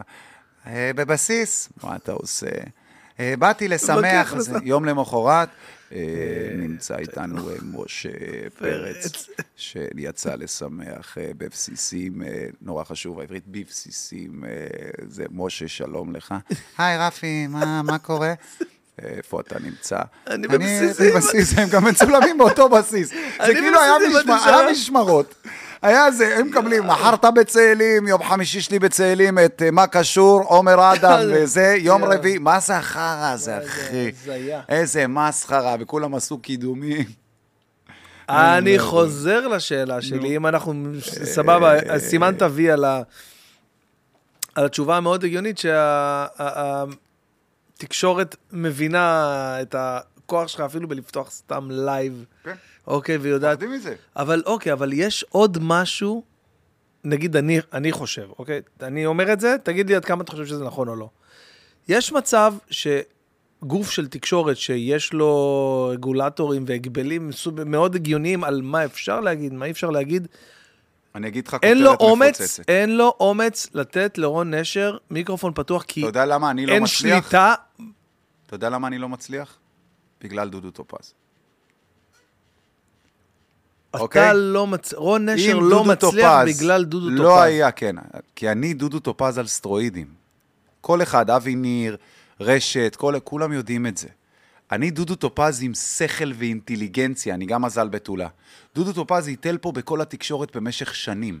"אה, 0.66 0.90
בבסיס, 0.96 1.68
מה 1.82 1.96
אתה 1.96 2.12
עושה? 2.12 2.46
"אה, 3.20 3.34
באתי 3.38 3.68
לשמח, 3.68 4.34
אז 4.34 4.52
יום 4.62 4.84
למחרת 4.84 5.48
נמצא 6.54 6.96
איתנו 6.98 7.36
משה 7.62 8.08
פרץ, 8.58 9.28
שיצא 9.56 10.34
לשמח 10.34 11.16
בבסיסים, 11.38 12.22
נורא 12.62 12.84
חשוב, 12.84 13.20
העברית 13.20 13.44
בבסיסים, 13.46 14.44
זה 15.06 15.24
משה, 15.30 15.68
שלום 15.68 16.16
לך. 16.16 16.34
היי 16.78 16.98
רפי, 16.98 17.46
מה 17.46 17.82
מה 17.82 17.98
קורה? 17.98 18.34
איפה 19.02 19.40
אתה 19.40 19.56
נמצא? 19.64 19.98
אני 20.26 20.48
בבסיסים. 20.48 21.14
בבסיס, 21.14 21.58
הם 21.58 21.68
גם 21.68 21.84
מצולמים 21.84 22.38
באותו 22.38 22.68
בסיס. 22.68 23.08
זה 23.10 23.16
אני 23.40 23.54
כאילו 23.54 23.78
היה 23.80 24.70
משמרות. 24.70 25.34
היה 25.82 26.10
זה, 26.10 26.36
הם 26.36 26.46
מקבלים, 26.48 26.86
מחר 26.86 27.14
אתה 27.14 27.30
בצאלים, 27.30 28.08
יום 28.08 28.22
חמישי 28.22 28.60
שלי 28.60 28.78
בצאלים, 28.78 29.38
את 29.38 29.62
אה, 29.62 29.70
מה 29.70 29.86
קשור, 29.86 30.42
עומר 30.42 30.92
אדם 30.92 31.18
וזה, 31.32 31.76
יום 31.78 32.04
רביעי, 32.04 32.38
מה 32.38 32.60
זה 32.60 32.76
החרא 32.76 33.30
הזה, 33.32 33.58
אחי? 33.58 34.10
איזה 34.68 35.06
מסחרה, 35.06 35.76
וכולם 35.80 36.14
עשו 36.14 36.38
קידומים. 36.38 37.04
אני 38.28 38.78
חוזר 38.78 39.48
לשאלה 39.48 40.02
שלי, 40.02 40.36
אם 40.36 40.46
אנחנו, 40.46 40.92
סבבה, 41.24 41.74
אז 41.88 42.02
סימנת 42.02 42.42
וי 42.42 42.70
על 42.70 42.84
התשובה 44.56 44.96
המאוד 44.96 45.24
הגיונית 45.24 45.58
שהתקשורת 47.80 48.36
מבינה 48.52 49.56
את 49.62 49.74
הכוח 49.78 50.48
שלך 50.48 50.60
אפילו 50.60 50.88
בלפתוח 50.88 51.30
סתם 51.30 51.68
לייב, 51.70 52.24
כן. 52.44 52.54
אוקיי, 52.86 53.16
ויודעת... 53.16 53.52
יודעים 53.52 53.72
מזה. 53.72 53.94
אבל 54.16 54.42
אוקיי, 54.46 54.72
אבל 54.72 54.92
יש 54.92 55.24
עוד 55.28 55.58
משהו, 55.60 56.22
נגיד 57.04 57.36
אני, 57.36 57.58
אני 57.72 57.92
חושב, 57.92 58.28
אוקיי? 58.38 58.60
אני 58.82 59.06
אומר 59.06 59.32
את 59.32 59.40
זה, 59.40 59.56
תגיד 59.62 59.88
לי 59.88 59.96
עד 59.96 60.04
כמה 60.04 60.22
אתה 60.22 60.32
חושב 60.32 60.46
שזה 60.46 60.64
נכון 60.64 60.88
או 60.88 60.96
לא. 60.96 61.08
יש 61.88 62.12
מצב 62.12 62.54
שגוף 62.70 63.90
של 63.90 64.08
תקשורת 64.08 64.56
שיש 64.56 65.12
לו 65.12 65.90
רגולטורים 65.92 66.64
והגבלים 66.66 67.30
מאוד 67.66 67.94
הגיוניים 67.94 68.44
על 68.44 68.62
מה 68.62 68.84
אפשר 68.84 69.20
להגיד, 69.20 69.52
מה 69.52 69.64
אי 69.64 69.70
אפשר 69.70 69.90
להגיד, 69.90 70.28
אני 71.14 71.28
אגיד 71.28 71.46
לך 71.46 71.54
כותרת 71.54 72.00
אומץ, 72.00 72.40
מפוצצת. 72.40 72.68
אין 72.68 72.96
לו 72.96 73.14
אומץ 73.20 73.68
לתת 73.74 74.18
לרון 74.18 74.54
נשר 74.54 74.96
מיקרופון 75.10 75.52
פתוח, 75.54 75.82
כי 75.82 76.00
אתה 76.00 76.08
יודע 76.08 76.26
למה 76.26 76.50
אני 76.50 76.66
לא 76.66 76.72
אין 76.72 76.82
מצליח? 76.82 77.24
שליטה. 77.24 77.54
אתה 78.46 78.54
יודע 78.54 78.68
למה 78.70 78.88
אני 78.88 78.98
לא 78.98 79.08
מצליח? 79.08 79.58
בגלל 80.20 80.48
דודו 80.48 80.70
טופז. 80.70 81.14
אוקיי? 83.94 84.22
אתה 84.22 84.32
לא 84.32 84.66
מצ... 84.66 84.94
רון 84.94 85.28
נשר 85.28 85.58
לא 85.58 85.84
מצליח 85.84 86.40
טופז 86.40 86.58
בגלל 86.58 86.84
דודו 86.84 87.06
טופז. 87.06 87.20
לא 87.20 87.42
היה, 87.42 87.70
כן. 87.70 87.96
כי 88.36 88.50
אני 88.50 88.74
דודו 88.74 88.98
טופז 89.00 89.38
על 89.38 89.46
סטרואידים. 89.46 90.06
כל 90.80 91.02
אחד, 91.02 91.30
אבי 91.30 91.54
ניר, 91.54 91.96
רשת, 92.40 92.96
כל, 92.96 93.14
כולם 93.24 93.52
יודעים 93.52 93.86
את 93.86 93.96
זה. 93.96 94.08
אני 94.72 94.90
דודו 94.90 95.14
טופז 95.14 95.62
עם 95.62 95.74
שכל 95.74 96.32
ואינטליגנציה, 96.38 97.34
אני 97.34 97.46
גם 97.46 97.62
מזל 97.62 97.88
בתולה. 97.88 98.28
דודו 98.74 98.92
טופז 98.92 99.26
הוטל 99.26 99.58
פה 99.58 99.72
בכל 99.72 100.00
התקשורת 100.00 100.56
במשך 100.56 100.94
שנים. 100.94 101.40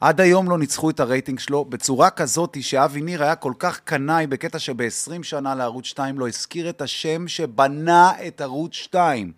עד 0.00 0.20
היום 0.20 0.50
לא 0.50 0.58
ניצחו 0.58 0.90
את 0.90 1.00
הרייטינג 1.00 1.38
שלו 1.38 1.64
בצורה 1.64 2.10
כזאת 2.10 2.56
שאבי 2.60 3.02
ניר 3.02 3.22
היה 3.22 3.34
כל 3.34 3.52
כך 3.58 3.80
קנאי 3.80 4.26
בקטע 4.26 4.58
שב-20 4.58 5.22
שנה 5.22 5.54
לערוץ 5.54 5.84
2 5.84 6.18
לא 6.18 6.28
הזכיר 6.28 6.70
את 6.70 6.82
השם 6.82 7.28
שבנה 7.28 8.12
את 8.26 8.40
ערוץ 8.40 8.74
2. 8.74 9.32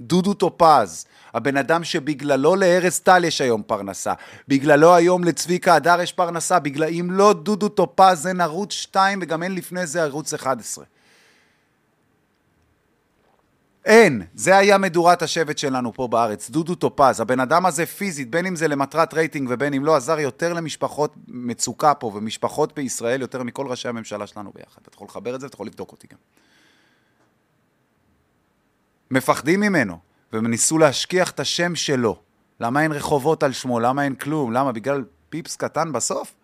דודו 0.00 0.34
טופז, 0.34 1.06
הבן 1.34 1.56
אדם 1.56 1.84
שבגללו 1.84 2.56
לארז 2.56 3.00
טל 3.00 3.24
יש 3.24 3.40
היום 3.40 3.62
פרנסה, 3.66 4.12
בגללו 4.48 4.94
היום 4.94 5.24
לצביקה 5.24 5.74
הדר 5.74 6.00
יש 6.00 6.12
פרנסה, 6.12 6.58
בגלל 6.58 6.88
אם 6.88 7.08
לא 7.10 7.32
דודו 7.32 7.68
טופז 7.68 8.26
אין 8.26 8.40
ערוץ 8.40 8.72
2 8.72 9.18
וגם 9.22 9.42
אין 9.42 9.54
לפני 9.54 9.86
זה 9.86 10.02
ערוץ 10.02 10.34
11. 10.34 10.84
אין, 13.84 14.22
זה 14.34 14.56
היה 14.56 14.78
מדורת 14.78 15.22
השבט 15.22 15.58
שלנו 15.58 15.92
פה 15.92 16.08
בארץ, 16.08 16.50
דודו 16.50 16.74
טופז, 16.74 17.20
הבן 17.20 17.40
אדם 17.40 17.66
הזה 17.66 17.86
פיזית, 17.86 18.30
בין 18.30 18.46
אם 18.46 18.56
זה 18.56 18.68
למטרת 18.68 19.14
רייטינג 19.14 19.48
ובין 19.50 19.74
אם 19.74 19.84
לא, 19.84 19.96
עזר 19.96 20.18
יותר 20.20 20.52
למשפחות 20.52 21.14
מצוקה 21.28 21.94
פה 21.94 22.06
ומשפחות 22.14 22.74
בישראל 22.74 23.20
יותר 23.20 23.42
מכל 23.42 23.66
ראשי 23.66 23.88
הממשלה 23.88 24.26
שלנו 24.26 24.52
ביחד. 24.54 24.80
אתה 24.82 24.94
יכול 24.94 25.06
לחבר 25.10 25.34
את 25.34 25.40
זה 25.40 25.46
ואתה 25.46 25.56
יכול 25.56 25.66
לבדוק 25.66 25.92
אותי 25.92 26.06
גם. 26.12 26.18
מפחדים 29.10 29.60
ממנו, 29.60 29.98
והם 30.32 30.46
ניסו 30.46 30.78
להשכיח 30.78 31.30
את 31.30 31.40
השם 31.40 31.74
שלו. 31.74 32.16
למה 32.60 32.82
אין 32.82 32.92
רחובות 32.92 33.42
על 33.42 33.52
שמו? 33.52 33.80
למה 33.80 34.04
אין 34.04 34.14
כלום? 34.14 34.52
למה? 34.52 34.72
בגלל 34.72 35.04
פיפס 35.30 35.56
קטן 35.56 35.92
בסוף? 35.92 36.34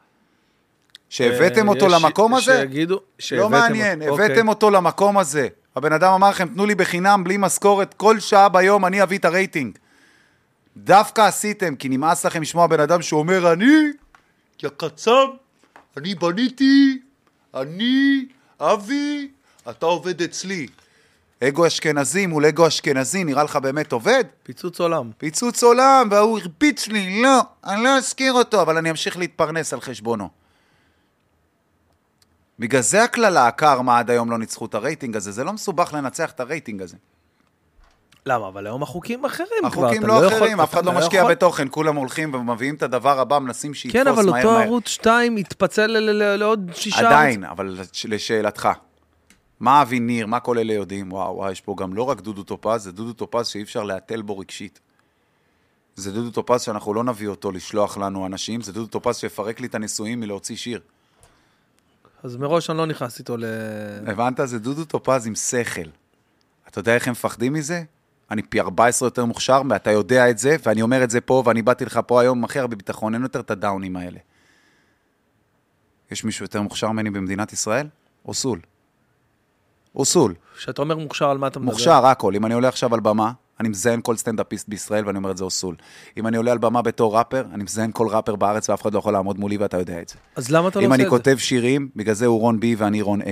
שהבאתם 1.08 1.68
אותו 1.68 1.86
אה, 1.86 1.96
יש- 1.96 2.02
למקום 2.04 2.34
הזה? 2.34 2.56
שיגידו, 2.60 3.00
שהבאתם 3.18 3.42
לא 3.42 3.50
מעניין, 3.60 4.00
אותו. 4.02 4.12
אוקיי. 4.12 4.26
הבאתם 4.26 4.48
אותו 4.48 4.70
למקום 4.70 5.18
הזה. 5.18 5.48
הבן 5.76 5.92
אדם 5.92 6.12
אמר 6.12 6.30
לכם, 6.30 6.48
תנו 6.48 6.66
לי 6.66 6.74
בחינם, 6.74 7.24
בלי 7.24 7.36
משכורת, 7.38 7.94
כל 7.94 8.20
שעה 8.20 8.48
ביום 8.48 8.86
אני 8.86 9.02
אביא 9.02 9.18
את 9.18 9.24
הרייטינג. 9.24 9.78
דווקא 10.76 11.20
עשיתם, 11.20 11.76
כי 11.76 11.88
נמאס 11.88 12.26
לכם 12.26 12.42
לשמוע 12.42 12.66
בן 12.66 12.80
אדם 12.80 13.02
שאומר, 13.02 13.52
אני, 13.52 13.74
כקצב, 14.58 15.26
אני 15.96 16.14
בניתי, 16.14 16.98
אני, 17.54 18.26
אבי, 18.60 19.28
אתה 19.70 19.86
עובד 19.86 20.22
אצלי. 20.22 20.66
אגו 21.44 21.66
אשכנזי 21.66 22.26
מול 22.26 22.46
אגו 22.46 22.66
אשכנזי, 22.66 23.24
נראה 23.24 23.44
לך 23.44 23.56
באמת 23.56 23.92
עובד? 23.92 24.24
פיצוץ 24.42 24.80
עולם. 24.80 25.10
פיצוץ 25.18 25.62
עולם, 25.62 26.08
וההוא 26.10 26.38
הרביץ 26.38 26.88
לי, 26.88 27.22
לא, 27.22 27.40
אני 27.64 27.84
לא 27.84 27.96
אזכיר 27.96 28.32
אותו, 28.32 28.62
אבל 28.62 28.78
אני 28.78 28.90
אמשיך 28.90 29.18
להתפרנס 29.18 29.72
על 29.72 29.80
חשבונו. 29.80 30.39
בגלל 32.60 32.80
זה 32.82 33.04
הקללה, 33.04 33.46
הקרמה 33.46 33.98
עד 33.98 34.10
היום 34.10 34.30
לא 34.30 34.38
ניצחו 34.38 34.66
את 34.66 34.74
הרייטינג 34.74 35.16
הזה, 35.16 35.32
זה 35.32 35.44
לא 35.44 35.52
מסובך 35.52 35.92
לנצח 35.92 36.30
את 36.30 36.40
הרייטינג 36.40 36.82
הזה. 36.82 36.96
למה? 38.26 38.48
אבל 38.48 38.66
היום 38.66 38.82
החוקים 38.82 39.24
אחרים 39.24 39.48
כבר. 39.70 39.84
החוקים 39.86 40.06
לא 40.06 40.12
יכול- 40.12 40.36
אחרים, 40.38 40.60
אף 40.60 40.68
אתה 40.70 40.78
אחד 40.80 40.86
לא 40.86 40.92
משקיע 40.92 41.20
יכול- 41.20 41.30
בתוכן, 41.30 41.68
כולם 41.70 41.96
הולכים 41.96 42.34
ומביאים 42.34 42.74
את 42.74 42.82
הדבר 42.82 43.20
הבא, 43.20 43.38
מנסים 43.38 43.74
שיתפוס 43.74 44.00
כן, 44.00 44.04
מהר 44.08 44.14
אבל 44.20 44.30
מהר. 44.30 44.46
אותו 44.46 44.58
ערוץ 44.58 44.88
2 44.88 45.36
התפצל 45.36 45.86
ל- 45.86 46.10
ל- 46.10 46.36
לעוד 46.36 46.70
שישה 46.74 46.98
עדיין, 47.06 47.44
אבל 47.44 47.66
לש- 47.80 48.06
לשאלתך, 48.06 48.68
מה 49.60 49.82
אבי 49.82 50.00
ניר, 50.00 50.26
מה 50.26 50.40
כל 50.40 50.58
אלה 50.58 50.72
יודעים? 50.72 51.12
וואו, 51.12 51.36
וואו, 51.36 51.50
יש 51.52 51.60
פה 51.60 51.74
גם 51.78 51.94
לא 51.94 52.02
רק 52.02 52.20
דודו 52.20 52.42
טופז, 52.42 52.82
זה 52.82 52.92
דודו 52.92 53.12
טופז 53.12 53.46
שאי 53.48 53.62
אפשר 53.62 53.82
להתל 53.82 54.22
בו 54.22 54.38
רגשית. 54.38 54.80
זה 55.96 56.12
דודו 56.12 56.30
טופז 56.30 56.62
שאנחנו 56.62 56.94
לא 56.94 57.04
נביא 57.04 57.28
אותו 57.28 57.52
לשלוח 57.52 57.98
לנו 57.98 58.26
אנשים, 58.26 58.60
זה 58.60 58.72
דודו 58.72 58.86
טופז 58.86 59.16
שיפרק 59.16 59.60
לי 59.60 59.66
את 59.66 59.74
הנישואים 59.74 60.20
מלהוציא 60.20 60.56
שיר. 60.56 60.80
אז 62.22 62.36
מראש 62.36 62.70
אני 62.70 62.78
לא 62.78 62.86
נכנס 62.86 63.18
איתו 63.18 63.36
ל... 63.36 63.44
הבנת? 64.06 64.40
זה 64.44 64.58
דודו 64.58 64.84
טופז 64.84 65.26
עם 65.26 65.34
שכל. 65.34 65.90
אתה 66.68 66.78
יודע 66.78 66.94
איך 66.94 67.08
הם 67.08 67.12
מפחדים 67.12 67.52
מזה? 67.52 67.82
אני 68.30 68.42
פי 68.42 68.60
14 68.60 69.06
יותר 69.06 69.24
מוכשר, 69.24 69.62
ואתה 69.70 69.90
יודע 69.90 70.30
את 70.30 70.38
זה, 70.38 70.56
ואני 70.62 70.82
אומר 70.82 71.04
את 71.04 71.10
זה 71.10 71.20
פה, 71.20 71.42
ואני 71.46 71.62
באתי 71.62 71.84
לך 71.84 72.00
פה 72.06 72.20
היום 72.20 72.38
עם 72.38 72.44
הכי 72.44 72.58
הרבה 72.58 72.76
ביטחון, 72.76 73.14
אין 73.14 73.22
יותר 73.22 73.40
את 73.40 73.50
הדאונים 73.50 73.96
האלה. 73.96 74.18
יש 76.10 76.24
מישהו 76.24 76.44
יותר 76.44 76.62
מוכשר 76.62 76.90
ממני 76.92 77.10
במדינת 77.10 77.52
ישראל? 77.52 77.86
אוסול. 78.24 78.60
אוסול. 79.94 80.34
כשאתה 80.56 80.82
אומר 80.82 80.96
מוכשר, 80.96 81.30
על 81.30 81.38
מה 81.38 81.46
אתה 81.46 81.58
מדבר? 81.58 81.72
מוכשר, 81.72 82.06
הכל. 82.06 82.34
אם 82.34 82.46
אני 82.46 82.54
עולה 82.54 82.68
עכשיו 82.68 82.94
על 82.94 83.00
במה, 83.00 83.32
אני 83.60 83.68
מזיין 83.68 84.00
כל 84.02 84.16
סטנדאפיסט 84.16 84.68
בישראל, 84.68 85.06
ואני 85.06 85.18
אומר 85.18 85.30
את 85.30 85.36
זה 85.36 85.44
אוסול. 85.44 85.76
אם 86.16 86.26
אני 86.26 86.36
עולה 86.36 86.52
על 86.52 86.58
במה 86.58 86.82
בתור 86.82 87.16
ראפר, 87.16 87.44
אני 87.54 87.64
מזיין 87.64 87.90
כל 87.92 88.08
ראפר 88.08 88.36
בארץ, 88.36 88.70
ואף 88.70 88.82
אחד 88.82 88.94
לא 88.94 88.98
יכול 88.98 89.12
לעמוד 89.12 89.38
מולי, 89.38 89.56
ואתה 89.56 89.76
יודע 89.76 90.02
את 90.02 90.08
זה. 90.08 90.14
אז 90.36 90.50
למה 90.50 90.68
אתה 90.68 90.80
לא 90.80 90.84
אם 90.84 90.90
עושה 90.90 90.94
אני 90.94 91.04
את 91.04 91.10
זה? 91.10 91.16
כותב 91.16 91.36
שירים, 91.38 91.88
בגלל 91.96 92.14
זה 92.14 92.26
הוא 92.26 92.40
רון 92.40 92.60
בי 92.60 92.74
ואני 92.74 93.02
רון 93.02 93.22
A. 93.22 93.24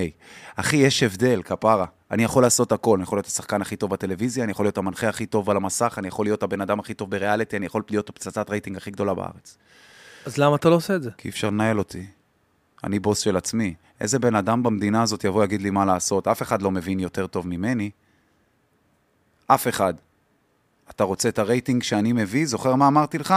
אחי, 0.55 0.77
יש 0.77 1.03
הבדל, 1.03 1.41
כפרה. 1.43 1.85
אני 2.11 2.23
יכול 2.23 2.43
לעשות 2.43 2.71
הכל, 2.71 2.95
אני 2.95 3.03
יכול 3.03 3.17
להיות 3.17 3.25
השחקן 3.25 3.61
הכי 3.61 3.75
טוב 3.75 3.89
בטלוויזיה, 3.89 4.43
אני 4.43 4.51
יכול 4.51 4.65
להיות 4.65 4.77
המנחה 4.77 5.09
הכי 5.09 5.25
טוב 5.25 5.49
על 5.49 5.57
המסך, 5.57 5.95
אני 5.97 6.07
יכול 6.07 6.25
להיות 6.25 6.43
הבן 6.43 6.61
אדם 6.61 6.79
הכי 6.79 6.93
טוב 6.93 7.11
בריאליטי, 7.11 7.57
אני 7.57 7.65
יכול 7.65 7.83
להיות 7.89 8.09
הפצצת 8.09 8.49
רייטינג 8.49 8.77
הכי 8.77 8.91
גדולה 8.91 9.13
בארץ. 9.13 9.57
אז 10.25 10.37
למה 10.37 10.55
אתה 10.55 10.69
לא 10.69 10.75
עושה 10.75 10.95
את 10.95 11.03
זה? 11.03 11.09
כי 11.17 11.27
אי 11.27 11.29
אפשר 11.31 11.47
לנהל 11.47 11.79
אותי. 11.79 12.05
אני 12.83 12.99
בוס 12.99 13.19
של 13.19 13.37
עצמי. 13.37 13.73
איזה 14.01 14.19
בן 14.19 14.35
אדם 14.35 14.63
במדינה 14.63 15.01
הזאת 15.01 15.23
יבוא 15.23 15.41
ויגיד 15.41 15.61
לי 15.61 15.69
מה 15.69 15.85
לעשות? 15.85 16.27
אף 16.27 16.41
אחד 16.41 16.61
לא 16.61 16.71
מבין 16.71 16.99
יותר 16.99 17.27
טוב 17.27 17.47
ממני. 17.47 17.89
אף 19.47 19.67
אחד. 19.67 19.93
אתה 20.91 21.03
רוצה 21.03 21.29
את 21.29 21.39
הרייטינג 21.39 21.83
שאני 21.83 22.13
מביא? 22.13 22.45
זוכר 22.45 22.75
מה 22.75 22.87
אמרתי 22.87 23.17
לך? 23.17 23.35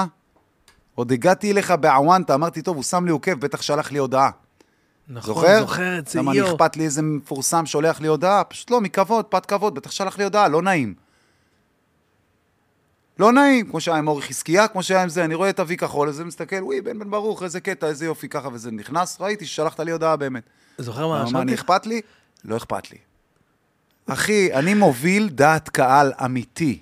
עוד 0.95 1.13
הגעתי 1.13 1.53
אליך 1.53 1.71
בעוונטה, 1.71 2.35
אמרתי, 2.35 2.63
טוב, 2.63 2.77
הוא 2.77 2.85
שם 2.85 3.05
לי 3.05 3.11
עוקב, 3.11 3.35
בטח 3.35 3.63
שלח 3.63 3.93
לי 3.93 3.99
הודעה. 3.99 4.31
נכון, 5.09 5.35
זוכר? 5.35 5.61
זוכר 5.61 5.99
את 5.99 6.09
זה, 6.09 6.19
למה 6.19 6.35
יו. 6.37 6.47
אני 6.47 6.55
אכפת 6.55 6.77
לי 6.77 6.85
איזה 6.85 7.03
מפורסם 7.03 7.67
שולח 7.67 8.01
לי 8.01 8.09
הודעה? 8.09 8.45
פשוט 8.45 8.71
לא, 8.71 8.81
מכבוד, 8.81 9.25
פת 9.25 9.47
כבוד, 9.47 9.75
בטח 9.75 9.91
שלח 9.91 10.19
לי 10.19 10.25
הודעה, 10.25 10.49
לא 10.49 10.63
נעים. 10.63 10.95
לא 13.19 13.33
נעים, 13.33 13.71
כמו 13.71 13.81
שהיה 13.81 13.99
עם 13.99 14.09
אורי 14.09 14.23
חזקיה, 14.23 14.69
כמו 14.69 14.83
שהיה 14.83 15.03
עם 15.03 15.09
זה, 15.09 15.25
אני 15.25 15.35
רואה 15.35 15.51
את 15.51 15.61
אבי 15.61 15.77
כחול, 15.77 16.09
אז 16.09 16.21
אני 16.21 16.29
מסתכל, 16.29 16.63
וואי, 16.63 16.81
בן 16.81 16.99
בן 16.99 17.11
ברוך, 17.11 17.43
איזה 17.43 17.61
קטע, 17.61 17.87
איזה 17.87 18.05
יופי, 18.05 18.29
ככה, 18.29 18.49
וזה 18.53 18.71
נכנס, 18.71 19.17
ראיתי 19.21 19.47
ששלחת 19.47 19.81
לי 19.81 19.93
הודעה 19.93 20.17
באמת. 20.17 20.43
זוכר 20.79 21.09
מה, 21.09 21.23
רשמתי? 21.23 21.43
אני 21.43 21.55
אכפת 21.55 21.87
לי? 21.87 22.01
לא 22.45 22.57
אכפת 22.57 22.91
לי. 22.91 22.99
אחי, 24.07 24.55
אני 24.55 24.75
מוביל 24.75 25.29
דעת 25.29 25.69
קהל 25.69 26.13
אמיתי. 26.25 26.79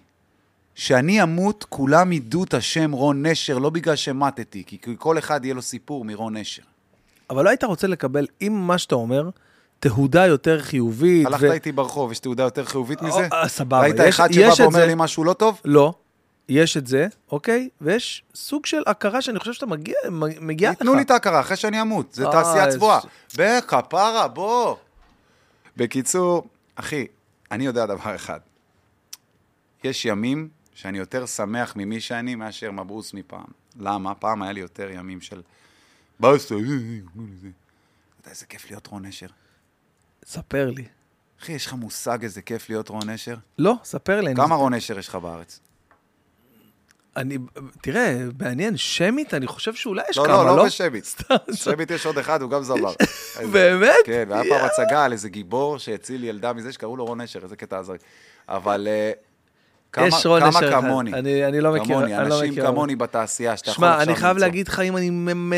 שאני 0.75 1.23
אמות, 1.23 1.67
כולם 1.69 2.13
ידעו 2.13 2.45
את 2.45 2.55
השם 2.55 2.93
רון 2.93 3.27
נשר, 3.27 3.59
לא 3.59 3.71
בגלל 3.71 3.97
שמטתי, 3.97 4.65
כי 4.67 4.79
כל 4.99 5.19
אחד 5.19 5.45
יהיה 5.45 5.55
לו 5.55 5.63
סיפור 5.63 6.05
מרון 6.05 6.37
נשר. 6.37 6.63
אבל 7.31 7.45
לא 7.45 7.49
היית 7.51 7.65
רוצה 7.65 7.87
לקבל, 7.87 8.27
עם 8.41 8.67
מה 8.67 8.79
שאתה 8.79 8.95
אומר, 8.95 9.31
תהודה 9.81 10.27
יותר 10.27 10.63
חיובית. 10.63 11.27
הלכת 11.27 11.43
ו- 11.49 11.53
איתי 11.53 11.73
ברחוב, 11.73 12.13
יש 12.13 12.19
תעודה 12.19 12.43
יותר 12.43 12.65
חיובית 12.65 13.03
מזה? 13.03 13.29
אה, 13.33 13.49
סבבה. 13.49 13.81
ראית 13.81 13.95
יש- 13.99 14.09
אחד 14.09 14.33
שבא 14.33 14.43
יש 14.43 14.55
את 14.55 14.61
ואומר 14.61 14.79
זה. 14.81 14.87
לי 14.87 14.93
משהו 14.97 15.25
לא 15.25 15.33
טוב? 15.33 15.61
לא. 15.65 15.95
יש 16.49 16.77
את 16.77 16.87
זה, 16.87 17.07
אוקיי? 17.33 17.69
ויש 17.81 18.23
סוג 18.35 18.67
של 18.67 18.83
הכרה 18.87 19.23
שאני 19.23 19.39
חושב 19.39 19.53
שאתה 19.53 19.67
מגיע, 19.67 19.95
מגיע 20.41 20.71
לך. 20.71 20.77
ייתנו 20.81 20.95
לי 20.95 21.03
את 21.03 21.11
ההכרה 21.11 21.41
אחרי 21.41 21.57
שאני 21.57 21.81
אמות, 21.83 22.13
זה 22.13 22.27
אה, 22.27 22.33
תעשייה 22.33 22.71
צבועה. 22.71 23.01
בכפרה, 23.37 24.29
בוא. 24.29 24.77
בקיצור, 25.77 26.47
אחי, 26.77 27.07
אני 27.53 27.67
יודע 27.67 27.87
דבר 27.87 28.15
אחד. 28.15 28.41
יש 29.85 30.05
ימים 30.05 30.49
שאני 30.81 30.99
יותר 30.99 31.27
שמח 31.27 31.73
ממי 31.77 32.01
שאני 32.01 32.35
מאשר 32.35 32.71
מבעוס 32.71 33.15
מפעם. 33.15 33.45
למה? 33.77 34.15
פעם 34.15 34.43
היה 34.43 34.53
לי 34.53 34.61
יותר 34.61 34.91
ימים 34.91 35.21
של... 35.21 35.43
באסה. 36.21 36.55
אתה 38.21 38.31
איזה 38.31 38.47
כיף 38.47 38.71
להיות 38.71 38.87
רון 38.87 39.07
נשר. 39.07 39.27
ספר 40.25 40.71
לי. 40.71 40.85
אחי, 41.43 41.53
יש 41.53 41.67
לך 41.67 41.73
מושג 41.73 42.23
איזה 42.23 42.43
כיף 42.43 42.69
להיות 42.69 42.89
רון 42.89 43.11
נשר? 43.11 43.37
לא, 43.59 43.75
ספר 43.85 44.21
לי. 44.21 44.35
כמה 44.35 44.55
רון 44.55 44.75
נשר 44.75 44.99
יש 44.99 45.09
לך 45.09 45.15
בארץ? 45.15 45.61
אני, 47.17 47.39
תראה, 47.83 48.25
מעניין, 48.39 48.77
שמית, 48.77 49.35
אני 49.35 49.47
חושב 49.47 49.75
שאולי 49.75 50.03
יש 50.11 50.19
לא, 50.19 50.25
כמה, 50.25 50.37
לא, 50.37 50.47
לא? 50.47 50.57
לא 50.57 50.65
בשביט. 50.65 51.05
בשביט 51.49 51.91
יש 51.91 52.07
עוד 52.07 52.19
אחד, 52.19 52.43
הוא 52.43 52.51
גם 52.51 52.63
זבר. 52.63 52.93
באמת? 53.53 53.95
כן, 54.05 54.25
והיה 54.29 54.43
פעם 54.49 54.65
הצגה 54.65 55.05
על 55.05 55.13
איזה 55.13 55.29
גיבור 55.29 55.79
שהציל 55.79 56.25
ילדה 56.25 56.53
מזה 56.53 56.73
שקראו 56.73 56.97
לו 56.97 57.05
רון 57.05 57.21
נשר, 57.21 57.41
איזה 57.43 57.57
קטע 57.57 57.79
הזוי. 57.79 57.99
אבל 58.49 58.89
אה, 58.91 59.13
כמה 59.93 60.07
יש 60.07 60.27
רון 60.27 60.41
כמה. 60.51 60.61
כמוני, 60.71 61.13
אני- 61.15 61.47
אני 61.47 61.61
לא 61.61 61.73
מכיר, 61.73 61.87
כמוני, 61.87 62.13
לא 62.13 62.19
אנשים 62.21 62.51
מכיר. 62.53 62.67
כמוני 62.67 62.97
בתעשייה, 62.97 63.57
שאתה 63.57 63.71
יכול 63.71 63.77
שמע, 63.85 63.91
עכשיו 63.93 64.09
אני 64.09 64.17
חייב 64.17 64.31
למצוא. 64.37 64.47
להגיד 64.47 64.69
לך, 64.69 64.81
אם 64.81 64.97
אני 64.97 65.11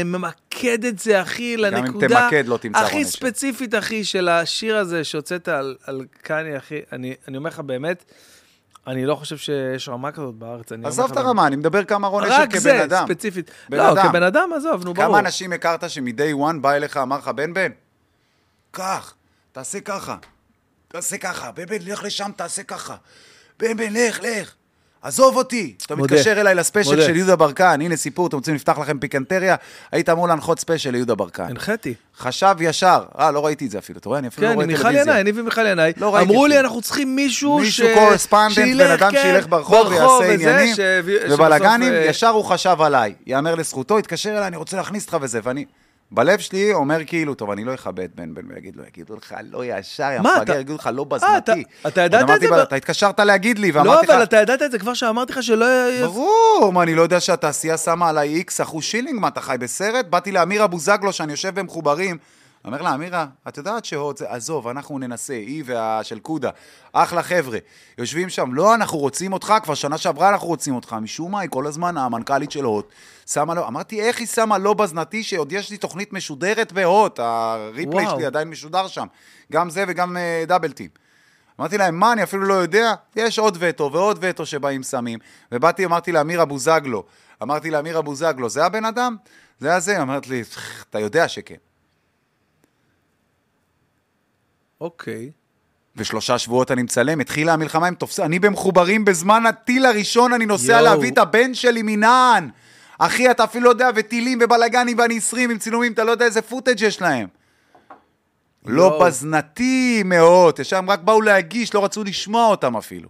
ממקד 0.05 0.85
את 0.85 0.99
זה, 0.99 1.23
אחי, 1.23 1.55
אם 1.55 1.61
לנקודה... 1.61 2.09
תמקד, 2.09 2.45
לא 2.47 2.57
תמצא 2.57 2.79
הכי 2.79 2.93
רון 2.95 3.03
נשר. 3.03 3.11
ספציפית, 3.11 3.75
אחי, 3.75 4.05
של 4.05 4.29
השיר 4.29 4.77
הזה 4.77 5.05
שהוצאת 5.05 5.49
על, 5.49 5.77
על 5.87 6.05
קניה, 6.23 6.57
אחי, 6.59 6.81
אני, 6.93 7.15
אני 7.29 7.37
אומר 7.37 7.51
לך 7.51 7.61
באמת, 7.61 8.05
אני 8.87 9.07
לא 9.07 9.15
חושב 9.15 9.37
שיש 9.37 9.89
רמה 9.89 10.13
כזאת 10.13 10.35
בארץ. 10.35 10.73
עזוב 10.85 11.11
את 11.13 11.17
הרמה, 11.17 11.47
אני 11.47 11.57
מדבר 11.57 11.85
כמה 11.85 12.09
רון 12.09 12.25
נשר 12.25 12.33
רק 12.33 12.51
כבן 12.51 12.61
זה, 12.61 12.85
אדם. 12.85 13.05
ספציפית. 13.07 13.51
בן 13.69 13.79
לא, 13.79 13.93
אדם. 13.93 14.09
כבן 14.09 14.23
אדם, 14.23 14.51
עזוב, 14.57 14.85
נו, 14.85 14.95
ברור. 14.95 15.09
כמה 15.09 15.19
אנשים 15.19 15.53
הכרת 15.53 15.91
שמ-day 15.91 16.35
one 16.51 16.59
בא 16.61 16.73
אליך, 16.73 16.97
אמר 16.97 17.19
לך, 17.19 17.29
בן 17.29 17.55
בן, 17.55 17.71
קח, 18.71 19.15
תעשה 19.53 19.81
ככה, 19.81 20.17
תעשה 20.89 21.19
ככה, 21.19 21.53
בן 21.53 21.65
בן, 21.67 21.77
לך 21.87 22.03
לשם, 22.05 22.31
תעשה 22.37 22.63
ככה. 22.63 22.97
בן 23.63 23.77
בן, 23.77 23.93
לך, 23.93 24.21
לך. 24.23 24.53
עזוב 25.03 25.37
אותי. 25.37 25.75
אתה 25.87 25.97
מודה. 25.97 26.15
מתקשר 26.15 26.41
אליי 26.41 26.55
לספיישל 26.55 26.91
מודה. 26.91 27.03
של 27.07 27.17
יהודה 27.17 27.37
ברקן, 27.37 27.81
הנה 27.83 27.97
סיפור, 27.97 28.27
אתם 28.27 28.37
רוצים 28.37 28.55
לפתח 28.55 28.79
לכם 28.79 28.99
פיקנטריה? 28.99 29.57
היית 29.93 30.09
אמור 30.09 30.29
להנחות 30.29 30.59
ספיישל 30.61 30.91
ליהודה 30.91 31.15
ברקן. 31.15 31.45
הנחיתי. 31.45 31.95
חשב 32.19 32.55
ישר, 32.61 33.05
אה, 33.19 33.31
לא 33.31 33.47
ראיתי 33.47 33.67
את 33.67 33.71
זה 33.71 33.79
אפילו, 33.79 33.99
אתה 33.99 34.09
רואה? 34.09 34.19
אני 34.19 34.29
אפילו 34.29 34.47
לא 34.47 34.51
כן, 34.51 34.55
רואה 34.55 34.65
עם 34.65 34.71
מיכל 34.71 34.83
טלוויזיה. 34.83 35.03
ינאי, 35.03 35.21
אני 35.21 35.33
ומיכל 35.35 35.67
ינאי. 35.67 35.93
לא 35.97 36.15
ראיתי 36.15 36.31
אמרו 36.31 36.47
לי. 36.47 36.61
אנחנו 36.61 36.83
צריכים 36.83 37.17
מישהו 37.17 37.59
ש... 37.59 37.63
מישהו 37.63 37.89
correspondent, 37.95 38.77
בן 38.79 38.91
אדם 38.91 39.11
כן, 39.13 39.23
שילך 39.23 39.47
ברחוב 39.49 39.87
ויעשה 39.89 40.33
עניינים 40.33 40.75
ש- 40.75 40.81
ובלאגנים, 41.31 41.93
אה, 41.93 42.05
ישר 42.09 42.29
הוא 42.29 42.45
חשב 42.45 42.77
עליי. 42.81 43.15
יאמר 43.27 43.55
לזכותו, 43.55 43.99
התקשר 43.99 44.31
אליי, 44.31 44.47
אני 44.47 44.57
רוצה 44.57 44.77
להכניס 44.77 45.05
אותך 45.05 45.17
וזה, 45.21 45.41
ואני... 45.43 45.65
בלב 46.15 46.39
שלי 46.39 46.73
אומר 46.73 46.99
כאילו, 47.07 47.35
טוב, 47.35 47.51
אני 47.51 47.65
לא 47.65 47.75
אכבד 47.75 48.09
בן 48.15 48.35
בן 48.35 48.43
ויגיד 48.55 48.77
לו, 48.77 48.83
יגידו 48.87 49.17
לך 49.17 49.35
לא 49.51 49.63
ישר, 49.65 50.03
יא 50.15 50.21
מה, 50.21 50.31
מפגר, 50.37 50.43
אתה- 50.43 50.61
יגידו 50.61 50.75
לך 50.75 50.91
לא 50.95 51.07
אה, 51.13 51.17
אתה- 51.39 51.53
בזנתי. 51.53 51.65
אתה 51.87 52.01
ידעת 52.01 52.31
את 52.31 52.41
זה 52.41 52.63
אתה 52.63 52.77
התקשרת 52.77 53.21
להגיד 53.21 53.59
לי, 53.59 53.73
לא, 53.73 53.79
ואמרתי 53.79 54.07
לך... 54.07 54.11
אבל 54.13 54.23
אתה 54.23 54.37
ידעת 54.37 54.63
את 54.63 54.71
זה 54.73 54.79
כבר 54.79 54.95
שאמרתי 54.95 55.33
לך 55.33 55.43
שלא... 55.43 55.67
ברור, 56.03 56.71
מה, 56.73 56.83
אני 56.83 56.95
לא 56.95 57.03
יודע 57.03 57.21
שהתעשייה 57.21 57.79
שמה 57.79 58.09
עליי 58.09 58.29
איקס 58.35 58.61
אחוז 58.61 58.85
שילינג? 58.85 59.21
מה, 59.21 59.29
אתה 59.29 59.41
חי 59.41 59.57
בסרט? 59.61 60.07
באתי 60.07 60.33
לאמירה 60.33 60.67
בוזגלו, 60.67 61.13
שאני 61.13 61.33
יושב 61.33 61.61
במחוברים. 61.61 62.17
אומר 62.65 62.83
לה, 62.83 62.95
אמירה, 62.95 63.27
את 63.49 63.57
יודעת 63.57 63.85
שהוד 63.85 64.19
זה, 64.19 64.31
עזוב, 64.31 64.69
אנחנו 64.69 64.99
ננסה, 64.99 65.33
היא 65.33 65.63
והשל 65.67 66.19
קודה, 66.19 66.51
אחלה 66.93 67.23
חבר'ה. 67.23 67.59
יושבים 67.99 68.29
שם, 68.29 68.55
לא, 68.55 68.75
אנחנו 68.75 68.99
רוצים 68.99 69.33
אותך, 69.33 69.55
כבר 69.63 69.75
שנה 69.75 69.99
שעברה 69.99 70.29
אנחנו 70.29 70.49
רוצים 70.49 70.75
אותך. 70.75 70.97
משום 71.03 71.33
מה, 71.33 71.41
היא 71.41 71.51
כל 71.51 71.67
הזמן, 71.67 71.97
המנכ"לית 71.97 72.51
של 72.51 72.65
הוט, 72.65 72.89
שמה 73.27 73.55
לו, 73.55 73.67
אמרתי, 73.67 74.01
איך 74.01 74.19
היא 74.19 74.27
שמה 74.27 74.59
לא 74.59 74.75
בזנתי, 74.75 75.23
שעוד 75.23 75.53
יש 75.53 75.71
לי 75.71 75.77
תוכנית 75.77 76.13
משודרת 76.13 76.73
בהוט, 76.73 77.19
הריפליי 77.19 78.05
וואו. 78.05 78.17
שלי 78.17 78.27
עדיין 78.27 78.49
משודר 78.49 78.87
שם. 78.87 79.07
גם 79.53 79.71
זה 79.71 79.85
וגם 79.89 80.17
דאבל 80.47 80.73
טים. 80.73 80.91
אמרתי 81.61 81.79
להם, 81.79 81.99
מה, 81.99 82.13
אני 82.13 82.23
אפילו 82.23 82.43
לא 82.43 82.55
יודע? 82.55 82.95
יש 83.17 83.39
עוד 83.39 83.57
וטו 83.61 83.91
ועוד 83.93 84.19
וטו 84.21 84.47
שבאים 84.47 84.83
שמים. 84.83 85.19
ובאתי, 85.53 85.85
אמרתי 85.85 86.13
לאמירה 86.13 86.45
בוזגלו, 86.45 87.05
אמרתי 87.43 87.71
לאמירה 87.71 88.03
בוזגלו, 88.03 88.49
זה 88.49 88.65
הבן 88.65 88.85
אדם? 88.85 89.17
זה 89.59 89.75
הזה? 89.75 90.03
אמרת 90.03 90.27
לי, 90.27 90.43
אתה 90.91 90.99
יודע 90.99 91.29
שכן. 91.29 91.72
אוקיי. 94.83 95.31
ושלושה 95.97 96.39
שבועות 96.39 96.71
אני 96.71 96.83
מצלם, 96.83 97.21
התחילה 97.21 97.53
המלחמה 97.53 97.87
עם 97.87 97.95
תופסים, 97.95 98.25
אני 98.25 98.39
במחוברים 98.39 99.05
בזמן 99.05 99.47
הטיל 99.47 99.87
הראשון, 99.87 100.33
אני 100.33 100.47
נוסע 100.47 100.73
יואו. 100.73 100.85
להביא 100.85 101.11
את 101.11 101.19
הבן 101.19 101.55
שלי 101.55 101.83
מנען. 101.83 102.49
אחי, 102.99 103.31
אתה 103.31 103.45
אפילו 103.45 103.65
לא 103.65 103.71
יודע, 103.71 103.89
וטילים 103.95 104.39
ובלאגנים 104.43 104.99
ואני 104.99 105.17
20 105.17 105.51
עם 105.51 105.59
צילומים, 105.59 105.93
אתה 105.93 106.05
לא 106.05 106.11
יודע 106.11 106.25
איזה 106.25 106.43
footage 106.43 106.81
יש 106.81 107.01
להם. 107.03 107.29
לא 108.67 108.83
יואו. 108.83 109.01
בזנתי 109.05 110.03
מאוד, 110.05 110.65
שם 110.65 110.91
רק 110.91 111.01
באו 111.01 111.21
להגיש, 111.21 111.75
לא 111.75 111.85
רצו 111.85 112.05
לשמוע 112.05 112.47
אותם 112.47 112.77
אפילו. 112.77 113.09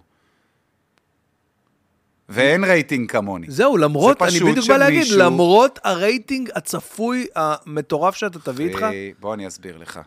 ואין 2.28 2.64
רייטינג 2.64 3.10
כמוני. 3.10 3.46
זהו, 3.50 3.76
למרות, 3.76 4.18
זה 4.18 4.24
אני 4.44 4.50
בדיוק 4.50 4.66
בא 4.68 4.76
להגיד, 4.76 5.02
שמישהו- 5.02 5.18
למרות 5.18 5.78
הרייטינג 5.84 6.50
הצפוי 6.54 7.26
המטורף 7.36 8.14
שאתה 8.16 8.38
תביא 8.38 8.68
איתך, 8.68 8.82
אה, 8.82 9.10
בוא 9.20 9.34
אני 9.34 9.48
אסביר 9.48 9.78
לך. 9.78 10.00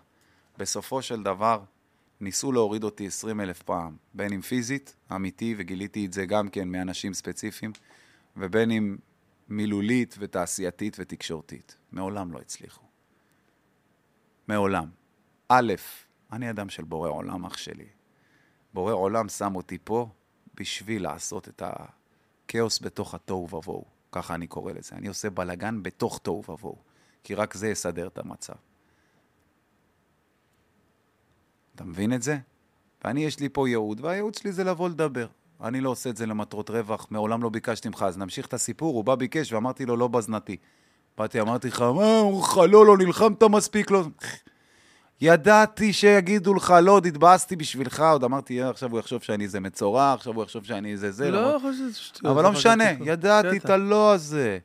בסופו 0.57 1.01
של 1.01 1.23
דבר, 1.23 1.63
ניסו 2.19 2.51
להוריד 2.51 2.83
אותי 2.83 3.07
20 3.07 3.41
אלף 3.41 3.61
פעם, 3.61 3.97
בין 4.13 4.33
אם 4.33 4.41
פיזית, 4.41 4.95
אמיתי, 5.15 5.55
וגיליתי 5.57 6.05
את 6.05 6.13
זה 6.13 6.25
גם 6.25 6.49
כן 6.49 6.67
מאנשים 6.67 7.13
ספציפיים, 7.13 7.71
ובין 8.37 8.71
אם 8.71 8.97
מילולית 9.49 10.15
ותעשייתית 10.19 10.97
ותקשורתית. 10.99 11.77
מעולם 11.91 12.31
לא 12.31 12.39
הצליחו. 12.39 12.85
מעולם. 14.47 14.89
א', 15.49 15.73
אני 16.31 16.49
אדם 16.49 16.69
של 16.69 16.83
בורא 16.83 17.09
עולם, 17.09 17.45
אח 17.45 17.57
שלי. 17.57 17.87
בורא 18.73 18.93
עולם 18.93 19.29
שם 19.29 19.55
אותי 19.55 19.77
פה 19.83 20.09
בשביל 20.55 21.03
לעשות 21.03 21.49
את 21.49 21.61
הכאוס 21.65 22.81
בתוך 22.81 23.15
התוהו 23.15 23.55
ובוהו. 23.55 23.85
ככה 24.11 24.35
אני 24.35 24.47
קורא 24.47 24.71
לזה. 24.71 24.95
אני 24.95 25.07
עושה 25.07 25.29
בלגן 25.29 25.83
בתוך 25.83 26.19
תוהו 26.23 26.51
ובוהו. 26.51 26.77
כי 27.23 27.35
רק 27.35 27.53
זה 27.53 27.67
יסדר 27.67 28.07
את 28.07 28.17
המצב. 28.17 28.53
אתה 31.75 31.83
מבין 31.83 32.13
את 32.13 32.21
זה? 32.21 32.37
ואני, 33.03 33.25
יש 33.25 33.39
לי 33.39 33.49
פה 33.49 33.69
ייעוד, 33.69 34.01
והייעוד 34.01 34.33
שלי 34.33 34.51
זה 34.51 34.63
לבוא 34.63 34.89
לדבר. 34.89 35.27
אני 35.63 35.81
לא 35.81 35.89
עושה 35.89 36.09
את 36.09 36.17
זה 36.17 36.25
למטרות 36.25 36.69
רווח, 36.69 37.07
מעולם 37.11 37.43
לא 37.43 37.49
ביקשתי 37.49 37.89
ממך, 37.89 38.05
אז 38.07 38.17
נמשיך 38.17 38.45
את 38.45 38.53
הסיפור. 38.53 38.95
הוא 38.95 39.03
בא 39.03 39.15
ביקש, 39.15 39.53
ואמרתי 39.53 39.85
לו, 39.85 39.97
לא 39.97 40.07
בזנתי. 40.07 40.57
באתי, 41.17 41.41
אמרתי 41.41 41.67
לך, 41.67 41.81
מה, 41.81 42.19
אמרו 42.19 42.41
לך, 42.41 42.57
לא, 42.57 42.85
לא, 42.85 42.97
נלחמת 42.97 43.43
מספיק, 43.43 43.91
לא... 43.91 44.03
ידעתי 45.21 45.93
שיגידו 45.93 46.53
לך, 46.53 46.73
לא, 46.81 46.91
עוד 46.91 47.05
התבאסתי 47.05 47.55
בשבילך, 47.55 47.99
עוד 47.99 48.23
אמרתי, 48.23 48.63
"אה, 48.63 48.69
עכשיו 48.69 48.91
הוא 48.91 48.99
יחשוב 48.99 49.21
שאני 49.23 49.43
איזה 49.43 49.59
מצורע, 49.59 50.13
עכשיו 50.13 50.33
הוא 50.33 50.43
יחשוב 50.43 50.63
שאני 50.63 50.91
איזה 50.91 51.11
זה. 51.11 51.31
לא, 51.31 51.59
חושב 51.61 51.73
שזה 51.73 51.93
שטויות. 51.93 52.35
אבל 52.35 52.43
לא 52.43 52.51
משנה. 52.51 52.91
ידעתי 53.05 53.57
את. 53.57 53.69
הלא 53.69 54.13
הזה. 54.13 54.57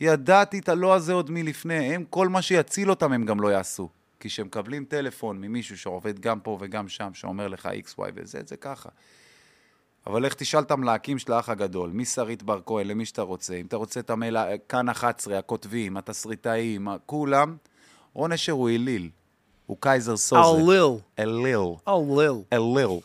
ידעתי 0.00 0.58
את 0.58 0.68
הלא 0.68 0.94
הזה 0.94 1.12
עוד 1.12 1.30
מלפני. 1.30 1.94
הם, 1.94 2.04
כל 2.10 2.28
מה 2.28 2.42
שיציל 2.42 2.90
אותם 2.90 3.12
הם 3.12 3.24
גם 3.24 3.40
לא 3.40 3.48
יעשו. 3.48 3.88
כי 4.24 4.28
כשהם 4.28 4.46
מקבלים 4.46 4.84
טלפון 4.84 5.40
ממישהו 5.40 5.78
שעובד 5.78 6.20
גם 6.20 6.40
פה 6.40 6.58
וגם 6.60 6.88
שם, 6.88 7.10
שאומר 7.14 7.48
לך 7.48 7.68
x, 7.86 7.98
y 7.98 8.02
וזה, 8.14 8.40
זה 8.46 8.56
ככה. 8.56 8.88
אבל 10.06 10.26
לך 10.26 10.34
תשאל 10.34 10.60
את 10.60 10.70
המלהקים 10.70 11.18
של 11.18 11.32
האח 11.32 11.48
הגדול, 11.48 11.90
משרית 11.90 12.42
בר 12.42 12.60
כהן, 12.66 12.86
למי 12.86 13.04
שאתה 13.04 13.22
רוצה. 13.22 13.54
אם 13.54 13.66
אתה 13.66 13.76
רוצה 13.76 14.00
את 14.00 14.10
המייל, 14.10 14.36
כאן 14.68 14.88
11, 14.88 15.38
הכותבים, 15.38 15.96
התסריטאים, 15.96 16.88
כולם, 17.06 17.56
אשר 18.34 18.52
הוא 18.52 18.70
אליל. 18.70 19.10
הוא 19.66 19.76
קייזר 19.80 20.16
סוזה. 20.16 20.62
אליל. 20.62 20.98
אליל. 21.18 21.74
אליל. 21.88 22.42
אליל. 22.52 23.00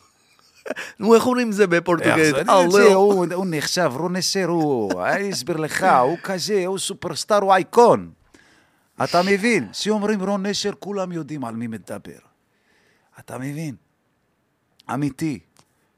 נו, 0.99 1.15
איך 1.15 1.25
אומרים 1.25 1.51
זה 1.51 1.67
בפורטוגזית? 1.67 2.49
אליל. 2.49 2.93
הוא 2.93 3.45
נחשב, 3.49 3.91
רון 3.95 4.15
נשר 4.15 4.45
הוא, 4.45 5.03
אני 5.03 5.31
אסביר 5.31 5.57
לך, 5.57 5.87
הוא 6.01 6.17
כזה, 6.23 6.65
הוא 6.65 6.77
סופרסטאר, 6.77 7.37
הוא 7.37 7.53
אייקון. 7.53 8.18
אתה 9.03 9.21
מבין? 9.25 9.71
כשאומרים 9.71 10.23
רון 10.23 10.45
נשר, 10.45 10.71
כולם 10.79 11.11
יודעים 11.11 11.45
על 11.45 11.55
מי 11.55 11.67
מדבר. 11.67 12.19
אתה 13.19 13.37
מבין? 13.37 13.75
אמיתי. 14.93 15.39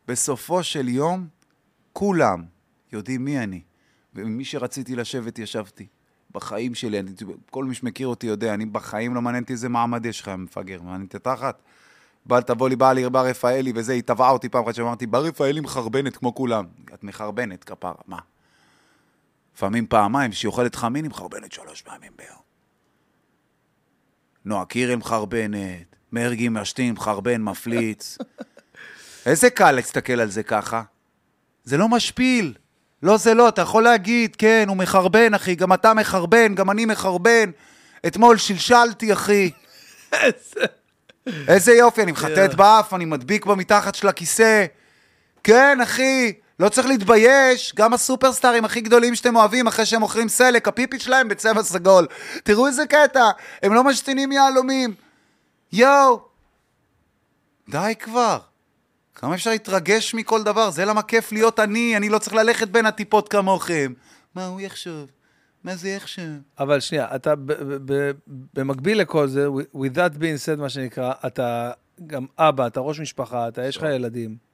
בסופו 0.08 0.64
של 0.64 0.90
יום, 0.90 1.28
כולם 1.94 2.44
יודעים 2.92 3.26
מי 3.26 3.40
אני. 3.40 3.62
ומי 4.16 4.46
שרציתי 4.46 4.96
לשבת, 4.96 5.40
ישבתי. 5.40 5.88
בחיים 6.32 6.76
שלי, 6.76 7.00
אני, 7.00 7.12
כל 7.50 7.66
מי 7.66 7.76
שמכיר 7.76 8.08
אותי 8.08 8.28
יודע, 8.28 8.54
אני 8.54 8.66
בחיים 8.66 9.16
לא 9.16 9.22
מעניין 9.22 9.44
אותי 9.44 9.54
איזה 9.54 9.70
מעמד 9.70 10.06
יש 10.06 10.22
לך, 10.22 10.28
מפגר. 10.28 10.82
מעניין 10.82 11.02
אותי 11.02 11.20
תחת. 11.20 11.62
בא, 12.26 12.40
תבוא 12.40 12.70
לי, 12.70 12.76
בא 12.76 12.94
לי 12.94 13.10
בר 13.10 13.26
רפאלי 13.26 13.72
וזה, 13.76 13.94
היא 13.94 14.04
תבעה 14.04 14.30
אותי 14.30 14.50
פעם 14.50 14.64
אחת 14.64 14.76
שאמרתי, 14.76 15.08
בר 15.08 15.26
רפאלי 15.26 15.62
מחרבנת 15.62 16.18
כמו 16.18 16.36
כולם. 16.36 16.66
את 16.94 17.04
מחרבנת, 17.04 17.64
כפרה, 17.64 17.94
מה? 18.08 18.20
לפעמים 19.56 19.88
פעמיים, 19.88 20.32
כשהיא 20.32 20.50
אוכלת 20.50 20.76
חמין, 20.76 21.06
היא 21.06 21.10
מחרבנת 21.10 21.52
שלוש 21.52 21.82
פעמים 21.82 22.12
ביום. 22.18 22.41
נועה 24.46 24.66
קירל 24.66 24.96
מחרבנת, 24.96 25.96
מרגי 26.12 26.50
משתין, 26.50 26.94
מחרבן, 26.94 27.42
מפליץ. 27.42 28.18
איזה 29.26 29.50
קל 29.50 29.72
להסתכל 29.72 30.22
על 30.22 30.30
זה 30.30 30.44
ככה. 30.44 30.82
זה 31.64 31.78
לא 31.78 31.90
משפיל. 31.90 32.54
לא, 33.04 33.18
זה 33.18 33.34
לא, 33.34 33.50
אתה 33.50 33.62
יכול 33.62 33.84
להגיד, 33.84 34.36
כן, 34.36 34.66
הוא 34.68 34.78
מחרבן, 34.78 35.34
אחי, 35.34 35.56
גם 35.56 35.74
אתה 35.74 35.94
מחרבן, 35.94 36.56
גם 36.56 36.72
אני 36.72 36.86
מחרבן. 36.86 37.52
אתמול 38.08 38.38
שלשלתי, 38.38 39.14
אחי. 39.14 39.52
איזה 41.48 41.74
יופי, 41.74 42.04
אני 42.04 42.12
מחטט 42.12 42.54
באף, 42.54 42.94
אני 42.94 43.06
מדביק 43.06 43.46
במתחת 43.46 43.96
של 43.96 44.08
הכיסא. 44.08 44.66
כן, 45.44 45.82
אחי, 45.84 46.34
לא 46.62 46.70
צריך 46.70 46.88
להתבייש, 46.88 47.74
גם 47.76 47.94
הסופרסטארים 47.94 48.66
הכי 48.66 48.82
גדולים 48.82 49.16
שאתם 49.16 49.36
אוהבים, 49.36 49.68
אחרי 49.68 49.86
שהם 49.86 50.00
מוכרים 50.00 50.30
סלק, 50.30 50.68
הפיפי 50.68 51.00
שלהם 51.00 51.28
בצבע 51.28 51.64
סגול. 51.64 52.08
תראו 52.44 52.68
איזה 52.68 52.86
קטע, 52.86 53.30
הם 53.64 53.74
לא 53.74 53.84
משתינים 53.84 54.32
יהלומים. 54.32 54.94
יואו. 55.74 56.22
די 57.70 57.94
כבר. 58.00 58.40
כמה 59.16 59.36
אפשר 59.36 59.50
להתרגש 59.50 60.14
מכל 60.14 60.44
דבר? 60.44 60.70
זה 60.70 60.86
למה 60.86 61.02
כיף 61.02 61.32
להיות 61.32 61.60
אני, 61.60 61.98
אני 61.98 62.10
לא 62.10 62.20
צריך 62.20 62.34
ללכת 62.34 62.68
בין 62.68 62.86
הטיפות 62.86 63.30
כמוכם. 63.30 63.94
מה 64.36 64.46
הוא 64.46 64.62
יחשוב? 64.62 65.10
מה 65.64 65.76
זה 65.76 65.90
יחשוב? 65.90 66.38
אבל 66.60 66.80
שנייה, 66.80 67.16
אתה 67.16 67.36
ב- 67.36 67.54
ב- 67.54 67.94
ב- 67.94 68.12
במקביל 68.54 69.02
לכל 69.02 69.28
זה, 69.28 69.48
with 69.76 69.96
that 69.96 70.18
being 70.18 70.56
said, 70.56 70.60
מה 70.60 70.70
שנקרא, 70.70 71.14
אתה 71.28 71.72
גם 72.08 72.26
אבא, 72.38 72.68
אתה 72.68 72.80
ראש 72.80 73.00
משפחה, 73.00 73.48
אתה, 73.48 73.66
יש 73.66 73.78
לך 73.78 73.84
ילדים. 73.84 74.51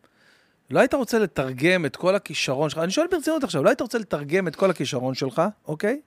לא 0.69 0.79
היית 0.79 0.93
רוצה 0.93 1.19
לתרגם 1.19 1.85
את 1.85 1.95
כל 1.95 2.15
הכישרון 2.15 2.69
שלך, 2.69 2.79
אני 2.79 2.91
שואל 2.91 3.07
ברצינות 3.11 3.43
עכשיו, 3.43 3.63
לא 3.63 3.69
היית 3.69 3.81
רוצה 3.81 3.97
לתרגם 3.97 4.47
את 4.47 4.55
כל 4.55 4.69
הכישרון 4.69 5.13
שלך, 5.13 5.41
אוקיי? 5.67 6.01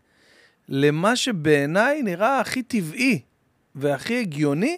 למה 0.69 1.17
שבעיניי 1.17 2.03
נראה 2.03 2.41
הכי 2.41 2.63
טבעי 2.63 3.23
והכי 3.75 4.21
הגיוני 4.21 4.77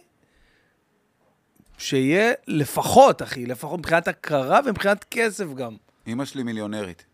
שיהיה 1.78 2.32
לפחות, 2.46 3.22
אחי, 3.22 3.46
לפחות 3.46 3.78
מבחינת 3.78 4.08
הכרה 4.08 4.60
ומבחינת 4.64 5.04
כסף 5.10 5.46
גם. 5.54 5.76
אמא 6.06 6.24
שלי 6.24 6.42
מיליונרית. 6.42 7.04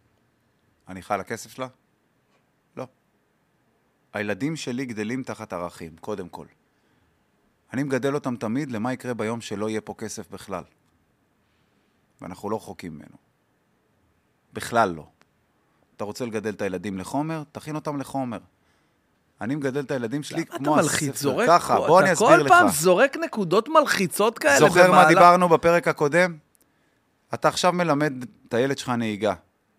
אני 0.89 1.03
חי 1.03 1.15
על 1.15 1.21
הכסף 1.21 1.55
שלה? 1.55 1.67
לא. 2.77 2.87
הילדים 4.13 4.57
שלי 4.57 4.87
גדלים 4.87 5.23
תחת 5.23 5.53
ערכים, 5.53 5.97
קודם 6.01 6.29
כל. 6.29 6.47
אני 7.73 7.83
מגדל 7.83 8.15
אותם 8.15 8.37
תמיד 8.37 8.71
למה 8.71 8.93
יקרה 8.93 9.15
ביום 9.15 9.41
שלא 9.41 9.69
יהיה 9.69 9.81
פה 9.81 9.95
כסף 9.99 10.31
בכלל. 10.31 10.63
ואנחנו 12.23 12.51
לא 12.51 12.57
רחוקים 12.57 12.95
ממנו. 12.95 13.17
בכלל 14.53 14.91
לא. 14.91 15.07
אתה 15.97 16.05
רוצה 16.05 16.27
לגדל 16.27 16.51
את 16.51 16.63
הילדים 16.63 16.99
לחומר? 16.99 17.43
תכין 17.53 17.75
אותם 17.75 17.97
לחומר. 18.01 18.39
אני 19.41 19.55
מגדל 19.55 19.81
את 19.81 19.91
הילדים 19.91 20.23
שלי 20.23 20.43
אתה 20.43 20.59
כמו 20.59 20.77
מלחיץ, 20.77 21.15
הספר. 21.15 21.23
זורק, 21.23 21.49
ככה, 21.49 21.77
בוא 21.77 22.01
אני 22.01 22.07
אתה 22.07 22.13
אסביר 22.13 22.29
כל 22.29 22.37
לך. 22.37 22.49
פעם 22.49 22.69
זורק 22.69 23.17
נקודות 23.17 23.69
מלחיצות 23.69 24.39
כאלה 24.39 24.59
זוכר 24.59 24.91
מה 24.93 25.09
דיברנו 25.09 25.49
בפרק 25.49 25.89
הקודם? 25.89 26.37
אתה 27.35 27.49
עכשיו 27.49 27.73
מלמד 27.73 28.13
את 28.49 28.55
הילד 28.55 28.79
שלך 28.79 28.89
נהיגה. 28.89 29.35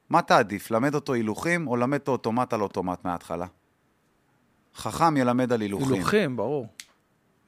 מה 0.10 0.22
תעדיף, 0.22 0.72
למד 0.72 0.96
אותו 0.96 1.14
הילוכים 1.14 1.68
או 1.68 1.78
למד 1.78 2.00
אותו 2.00 2.12
אוטומט 2.12 2.54
על 2.54 2.62
אוטומט 2.62 3.06
מההתחלה? 3.06 3.46
חכם 4.76 5.18
ילמד 5.18 5.54
על 5.54 5.62
הילוכים. 5.62 5.94
הילוכים, 5.94 6.36
ברור. 6.38 6.68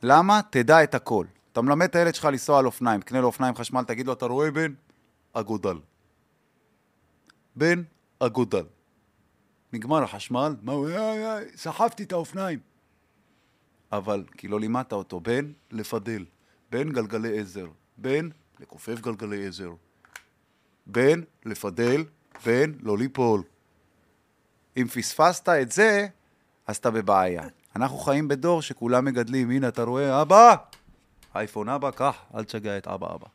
למה? 0.04 0.42
תדע 0.50 0.84
את 0.84 0.96
הכל. 0.96 1.26
אתה 1.52 1.62
מלמד 1.62 1.86
את 1.86 1.96
הילד 1.96 2.16
שלך 2.16 2.26
לנסוע 2.26 2.60
על 2.60 2.66
אופניים, 2.66 3.02
תקנה 3.02 3.22
לו 3.22 3.28
אופניים 3.28 3.56
חשמל, 3.56 3.84
תגיד 3.84 4.08
לו, 4.08 4.14
אתה 4.14 4.26
רואה 4.26 4.52
בן? 4.52 4.74
אגודל. 5.34 5.78
בן, 7.56 7.84
אגודל. 8.20 8.66
נגמר 9.74 10.04
החשמל, 10.04 10.56
מה 10.62 10.72
הוא, 10.72 10.90
סחבתי 11.56 12.04
את 12.04 12.12
האופניים. 12.12 12.60
אבל, 13.92 14.24
כי 14.38 14.48
לא 14.48 14.60
לימדת 14.60 14.94
אותו, 14.94 15.20
בן, 15.20 15.52
לפדל. 15.72 16.26
בן, 16.70 16.90
גלגלי 16.90 17.40
עזר. 17.40 17.68
בן, 17.98 18.30
לכופף 18.60 19.00
גלגלי 19.00 19.48
עזר. 19.48 19.72
בן, 20.86 21.22
לפדל. 21.46 22.04
בן, 22.46 22.72
לא 22.82 22.98
ליפול. 22.98 23.44
אם 24.78 24.88
פספסת 24.88 25.50
את 25.50 25.72
זה, 25.72 26.08
אז 26.68 26.78
אתה 26.78 26.92
בבעיה. 26.92 27.44
אנחנו 27.76 27.98
חיים 27.98 28.28
בדור 28.28 28.62
שכולם 28.62 29.06
מגדלים, 29.06 29.50
הנה, 29.50 29.68
אתה 29.68 29.84
רואה, 29.84 30.22
אבא, 30.22 30.56
אייפון 31.36 31.70
אבא, 31.70 31.92
קח, 31.92 32.16
אל 32.36 32.44
תשגע 32.44 32.78
את 32.78 32.88
אבא 32.88 33.16
אבא. 33.16 33.28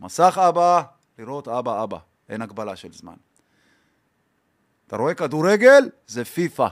מסך 0.00 0.40
אבא, 0.48 0.82
לראות 1.18 1.48
אבא 1.48 1.82
אבא, 1.84 1.98
אין 2.28 2.42
הגבלה 2.42 2.76
של 2.76 2.92
זמן. 2.92 3.14
אתה 4.86 4.96
רואה 4.96 5.14
כדורגל? 5.14 5.88
זה 6.06 6.24
פיפא. 6.24 6.66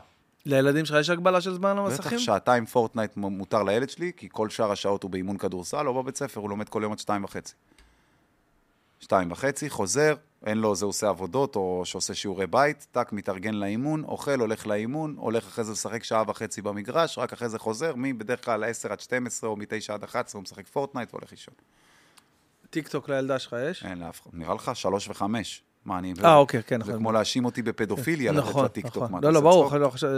לילדים 0.46 0.84
שלך 0.84 0.96
יש 1.00 1.10
הגבלה 1.10 1.40
של 1.40 1.54
זמן 1.54 1.72
בטח 1.72 1.80
למסכים? 1.80 2.18
שעתיים 2.18 2.66
פורטנייט 2.66 3.16
מותר 3.16 3.62
לילד 3.62 3.90
שלי, 3.90 4.12
כי 4.16 4.28
כל 4.32 4.50
שאר 4.50 4.72
השעות 4.72 5.02
הוא 5.02 5.10
באימון 5.10 5.38
כדורסל 5.38 5.88
או 5.88 6.02
בבית 6.02 6.16
ספר, 6.16 6.40
הוא 6.40 6.50
לומד 6.50 6.68
כל 6.68 6.80
יום 6.82 6.92
עד 6.92 6.98
שתיים 6.98 7.24
וחצי. 7.24 7.54
שתיים 9.00 9.32
וחצי, 9.32 9.70
חוזר, 9.70 10.14
אין 10.46 10.58
לו, 10.58 10.74
זה 10.74 10.84
עושה 10.86 11.08
עבודות 11.08 11.56
או 11.56 11.82
שעושה 11.84 12.14
שיעורי 12.14 12.46
בית, 12.46 12.86
טאק, 12.92 13.12
מתארגן 13.12 13.54
לאימון, 13.54 14.04
אוכל, 14.04 14.40
הולך 14.40 14.66
לאימון, 14.66 15.14
הולך 15.18 15.46
אחרי 15.46 15.64
זה 15.64 15.72
לשחק 15.72 16.04
שעה 16.04 16.22
וחצי 16.26 16.62
במגרש, 16.62 17.18
רק 17.18 17.32
אחרי 17.32 17.48
זה 17.48 17.58
חוזר, 17.58 17.92
מבדרך 17.96 18.44
כלל 18.44 18.64
10 18.64 18.92
עד 18.92 19.00
12 19.00 19.50
או 19.50 19.56
מ-9 19.56 19.92
עד 19.92 20.04
11 20.04 20.38
הוא 20.38 20.42
משחק 20.42 20.66
פורטנייט 20.66 21.14
והולך 21.14 21.30
לישון. 21.30 21.54
טיק 22.70 22.88
טוק 22.88 23.08
לילדה 23.08 23.38
שלך 23.38 23.56
יש? 23.70 23.84
אין 23.84 23.98
לאף 23.98 24.20
אחד. 24.22 24.30
נראה 24.32 24.54
לך 24.54 24.70
שלוש 24.74 25.08
וחמש. 25.08 25.62
מה, 25.84 25.98
אני... 25.98 26.14
אה, 26.24 26.36
אוקיי, 26.36 26.62
כן, 26.62 26.84
זה. 26.84 26.92
כמו 26.92 27.12
להאשים 27.12 27.44
אותי 27.44 27.62
בפדופיליה, 27.62 28.32
לתת 28.32 28.48
נכון, 28.48 28.62
לה 28.62 28.68
טיקטוק. 28.68 29.02
נכון. 29.02 29.18
אתה 29.18 29.26
לא, 29.26 29.32
לא, 29.32 29.40
ברור, 29.40 29.70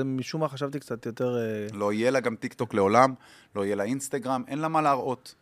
משום 0.05 0.41
מה 0.41 0.49
חשבתי 0.49 0.81
קצת 0.81 1.07
יותר... 1.07 1.37
אה, 1.37 1.67
לא 1.73 1.93
יהיה 1.93 2.11
לה 2.11 2.21
גם 2.21 2.37
טיקטוק 2.37 2.75
לעולם, 2.75 3.15
לא 3.57 3.65
יהיה 3.65 3.77
לה 3.77 3.85
אינסטגרם, 3.85 4.43
אין 4.49 4.59
לה 4.59 4.69
מה 4.69 4.83
להראות. 4.83 5.35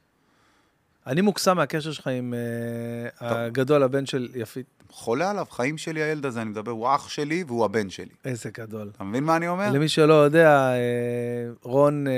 אני 1.06 1.20
מוקסם 1.20 1.56
מהקשר 1.56 1.92
שלך 1.92 2.06
עם 2.06 2.34
אה, 2.34 3.28
הגדול, 3.28 3.82
הבן 3.82 4.06
של 4.06 4.28
יפית. 4.34 4.66
חולה 4.90 5.30
עליו, 5.30 5.46
חיים 5.50 5.78
שלי 5.78 6.02
הילד 6.02 6.26
הזה, 6.26 6.42
אני 6.42 6.50
מדבר, 6.50 6.70
הוא 6.70 6.94
אח 6.94 7.08
שלי 7.08 7.44
והוא 7.46 7.64
הבן 7.64 7.90
שלי. 7.90 8.14
איזה 8.24 8.50
גדול. 8.50 8.90
אתה 8.96 9.04
מבין 9.04 9.24
מה 9.24 9.36
אני 9.36 9.48
אומר? 9.48 9.70
למי 9.72 9.88
שלא 9.88 10.14
יודע, 10.14 10.50
אה, 10.50 10.76
רון 11.62 12.06
אה, 12.06 12.12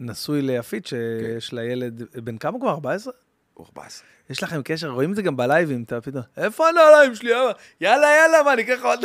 נשוי 0.00 0.42
ליפית, 0.42 0.86
שיש 0.86 1.52
לה 1.52 1.64
ילד, 1.64 2.02
בן 2.24 2.38
כמה 2.38 2.58
כבר? 2.58 2.70
14? 2.70 3.12
הוא 3.54 3.66
14. 3.66 4.06
יש 4.30 4.42
לכם 4.42 4.60
קשר, 4.64 4.88
רואים 4.90 5.10
את 5.10 5.16
זה 5.16 5.22
גם 5.22 5.36
בלייבים, 5.36 5.82
אתה 5.82 6.00
פתאום, 6.00 6.22
איפה 6.36 6.68
הנעליים 6.68 7.14
שלי? 7.14 7.34
אבא? 7.42 7.52
יאללה, 7.80 8.06
יאללה, 8.06 8.42
מה, 8.42 8.52
אני 8.52 8.62
אקח 8.62 8.82
עוד... 8.84 9.00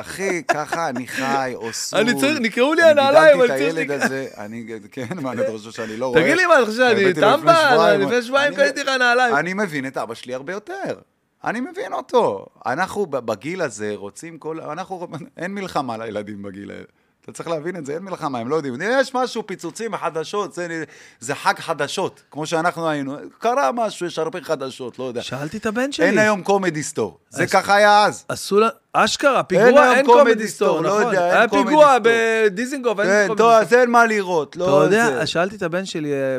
אחי, 0.00 0.42
ככה 0.44 0.88
אני 0.88 1.06
חי, 1.06 1.52
עושה. 1.54 2.00
אני 2.00 2.20
צריך- 2.20 2.38
נקרעו 2.40 2.74
לי 2.74 2.82
הנעליים, 2.82 3.40
אני 3.42 3.50
אני 3.50 3.58
צריך 3.58 3.74
גידלתי 3.74 3.84
את. 3.84 3.90
הילד 3.90 4.02
הזה, 4.02 4.28
אני, 4.36 4.66
כן, 4.92 5.06
מה, 5.22 5.32
אתה 5.32 5.42
חושב 5.52 5.70
שאני 5.70 5.96
לא 5.96 6.06
רואה? 6.06 6.20
תגיד 6.22 6.36
לי 6.36 6.46
מה, 6.46 6.54
אתה 6.58 6.66
חושב 6.66 6.76
שאני 6.76 6.94
לו 8.00 8.08
לפני? 8.08 8.22
שבועיים, 8.22 8.52
אני- 8.54 8.62
קניתי 8.62 8.82
לך 8.82 8.88
נעליים. 8.88 9.36
אני 9.36 9.54
מבין 9.54 9.86
את 9.86 9.96
אבא 9.96 10.14
שלי 10.14 10.34
הרבה 10.34 10.52
יותר. 10.52 10.98
אני 11.44 11.60
מבין 11.60 11.92
אותו. 11.92 12.46
אנחנו 12.66 13.06
בגיל 13.06 13.62
הזה 13.62 13.92
רוצים 13.96 14.38
כל... 14.38 14.60
אנחנו... 14.60 15.06
אין 15.36 15.54
מלחמה 15.54 15.96
לילדים 15.96 16.42
בגיל 16.42 16.70
הזה. 16.70 16.82
אתה 17.28 17.36
צריך 17.36 17.48
להבין 17.48 17.76
את 17.76 17.86
זה, 17.86 17.94
אין 17.94 18.02
מלחמה, 18.02 18.38
הם 18.38 18.48
לא 18.48 18.56
יודעים. 18.56 18.74
יש 18.82 19.14
משהו, 19.14 19.46
פיצוצים, 19.46 19.96
חדשות, 19.96 20.54
זה, 20.54 20.84
זה 21.20 21.34
חג 21.34 21.54
חדשות, 21.58 22.22
כמו 22.30 22.46
שאנחנו 22.46 22.88
היינו. 22.88 23.16
קרה 23.38 23.72
משהו, 23.72 24.06
יש 24.06 24.18
הרבה 24.18 24.40
חדשות, 24.42 24.98
לא 24.98 25.04
יודע. 25.04 25.22
שאלתי 25.22 25.56
את 25.56 25.66
הבן 25.66 25.92
שלי. 25.92 26.06
אין 26.06 26.18
היום 26.18 26.42
קומדי 26.42 26.82
סטור. 26.82 27.18
זה 27.30 27.46
ככה 27.46 27.74
היה 27.74 28.04
אז. 28.04 28.24
עשו 28.28 28.58
לה... 28.60 28.68
אשכרה, 29.04 29.42
פיגוע, 29.42 29.94
אין 29.94 30.06
קומדי 30.06 30.48
סטור, 30.48 30.80
לא 30.80 30.88
נכון. 30.88 31.02
יודע, 31.02 31.26
אין 31.26 31.36
היה 31.36 31.48
פיגוע. 31.48 31.96
בדיזינגוף, 32.02 33.00
אין 33.00 33.08
כן, 33.08 33.26
קומדי 33.26 33.42
טוב, 33.42 33.52
סטור. 33.52 33.52
אז 33.52 33.74
אין 33.74 33.90
מה 33.90 34.06
לראות, 34.06 34.48
אתה 34.48 34.58
לא 34.58 34.82
יודע, 34.84 35.06
זה. 35.06 35.20
אז 35.20 35.28
שאלתי 35.28 35.56
את 35.56 35.62
הבן 35.62 35.84
שלי, 35.84 36.12
אה, 36.12 36.38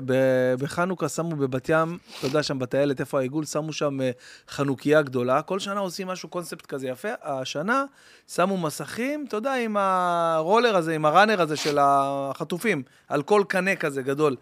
בחנוכה 0.59 1.09
שמו 1.09 1.35
בבת 1.35 1.69
ים, 1.69 1.97
אתה 2.19 2.27
יודע, 2.27 2.43
שם 2.43 2.59
בטיילת, 2.59 2.99
איפה 2.99 3.19
העיגול, 3.19 3.45
שמו 3.45 3.73
שם 3.73 4.01
אה, 4.01 4.11
חנוכיה 4.49 5.01
גדולה. 5.01 5.41
כל 5.41 5.59
שנה 5.59 5.79
עושים 5.79 6.07
משהו, 6.07 6.29
קונספט 6.29 6.65
כזה 6.65 6.87
יפה. 6.87 7.09
השנה 7.23 7.83
שמו 8.27 8.57
מסכים, 8.57 9.25
אתה 9.27 9.37
יודע, 9.37 9.53
עם 9.53 9.77
הרולר 9.79 10.75
הזה, 10.75 10.95
עם 10.95 11.05
הראנר 11.05 11.41
הזה 11.41 11.55
של 11.55 11.77
החטופים, 11.81 12.83
על 13.07 13.23
כל 13.23 13.43
קנה 13.47 13.75
כזה 13.75 14.01
גדול. 14.01 14.35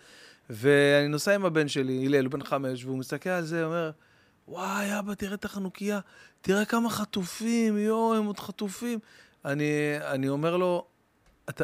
ואני 0.50 1.08
נוסע 1.08 1.36
עם 1.36 1.46
הבן 1.46 1.68
שלי, 1.68 2.06
הלל, 2.06 2.26
הוא 2.26 2.32
בן 2.32 2.44
חמש, 2.44 2.86
והוא 2.86 2.98
מסתכל 2.98 3.30
על 3.30 3.46
זה, 3.46 3.66
אומר, 3.66 3.92
וואי, 4.48 5.00
אבא, 5.00 5.14
תראה 5.14 5.34
את 5.34 5.46
החנוכיה, 5.46 6.00
תראה 6.41 6.66
כמה 6.66 6.90
חטופים, 6.90 7.77
יואו, 7.77 8.16
הם 8.16 8.25
עוד 8.25 8.40
חטופים. 8.40 8.99
אני, 9.45 9.64
אני 10.01 10.30
אומר 10.30 10.57
לו, 10.57 10.85
אתה, 11.49 11.64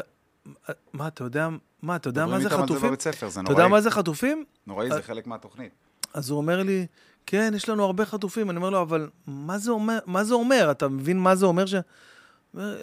מה, 0.92 1.08
אתה 1.08 1.24
יודע, 1.24 1.48
מה, 1.82 1.96
אתה 1.96 2.08
יודע 2.08 2.26
מה 2.26 2.38
זה 2.38 2.48
זה 2.48 2.50
חטופים? 2.50 2.88
בבית 2.88 3.00
ספר, 3.00 3.28
זה 3.28 3.40
אתה 3.40 3.52
יודע 3.52 3.62
נוראי. 3.62 3.70
מה 3.70 3.80
זה 3.80 3.90
חטופים? 3.90 4.44
נוראי, 4.66 4.90
אה, 4.90 4.96
זה 4.96 5.02
חלק 5.02 5.26
מהתוכנית. 5.26 5.72
אז 6.14 6.30
הוא 6.30 6.36
אומר 6.36 6.62
לי, 6.62 6.86
כן, 7.26 7.52
יש 7.56 7.68
לנו 7.68 7.84
הרבה 7.84 8.06
חטופים. 8.06 8.50
אני 8.50 8.56
אומר 8.56 8.70
לו, 8.70 8.82
אבל 8.82 9.10
מה 9.26 9.58
זה 9.58 9.70
אומר? 9.70 9.98
מה 10.06 10.24
זה 10.24 10.34
אומר? 10.34 10.70
אתה 10.70 10.88
מבין 10.88 11.18
מה 11.18 11.34
זה 11.34 11.46
אומר 11.46 11.66
ש... 11.66 11.74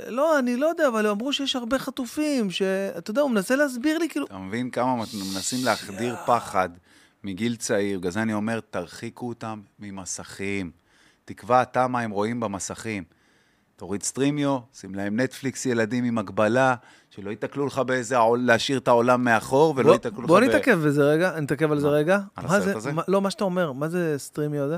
לא, 0.07 0.39
אני 0.39 0.55
לא 0.55 0.67
יודע, 0.67 0.87
אבל 0.87 1.07
אמרו 1.07 1.33
שיש 1.33 1.55
הרבה 1.55 1.79
חטופים, 1.79 2.51
שאתה 2.51 3.11
יודע, 3.11 3.21
הוא 3.21 3.31
מנסה 3.31 3.55
להסביר 3.55 3.97
לי, 3.97 4.09
כאילו... 4.09 4.25
אתה 4.25 4.37
מבין 4.37 4.69
כמה 4.69 4.95
מנסים 4.95 5.65
להחדיר 5.65 6.15
פחד 6.25 6.69
מגיל 7.23 7.55
צעיר, 7.55 7.99
בגלל 7.99 8.11
זה 8.11 8.21
אני 8.21 8.33
אומר, 8.33 8.59
תרחיקו 8.59 9.29
אותם 9.29 9.61
ממסכים. 9.79 10.71
תקבע 11.33 11.61
אתה 11.61 11.87
מה 11.87 11.99
הם 11.99 12.11
רואים 12.11 12.39
במסכים. 12.39 13.03
תוריד 13.75 14.03
סטרימיו, 14.03 14.59
שים 14.73 14.95
להם 14.95 15.19
נטפליקס 15.19 15.65
ילדים 15.65 16.03
עם 16.03 16.17
הגבלה, 16.17 16.75
שלא 17.09 17.29
ייתקלו 17.29 17.65
לך 17.65 17.77
באיזה, 17.79 18.15
להשאיר 18.37 18.77
את 18.77 18.87
העולם 18.87 19.23
מאחור, 19.23 19.73
ולא 19.77 19.87
בוא, 19.87 19.93
ייתקלו 19.93 20.21
לך 20.21 20.27
בוא 20.27 20.39
ב... 20.39 20.43
נתעכב 20.43 20.79
בזה 20.85 21.03
רגע, 21.03 21.39
נתעכב 21.39 21.71
על 21.71 21.79
זה? 21.79 21.87
רגע. 21.87 22.19
על 22.35 22.45
הסרט 22.45 22.63
זה, 22.63 22.75
הזה? 22.75 22.91
לא, 23.07 23.21
מה 23.21 23.31
שאתה 23.31 23.43
אומר, 23.43 23.71
מה 23.71 23.89
זה 23.89 24.15
סטרימיו 24.17 24.63
הזה? 24.63 24.77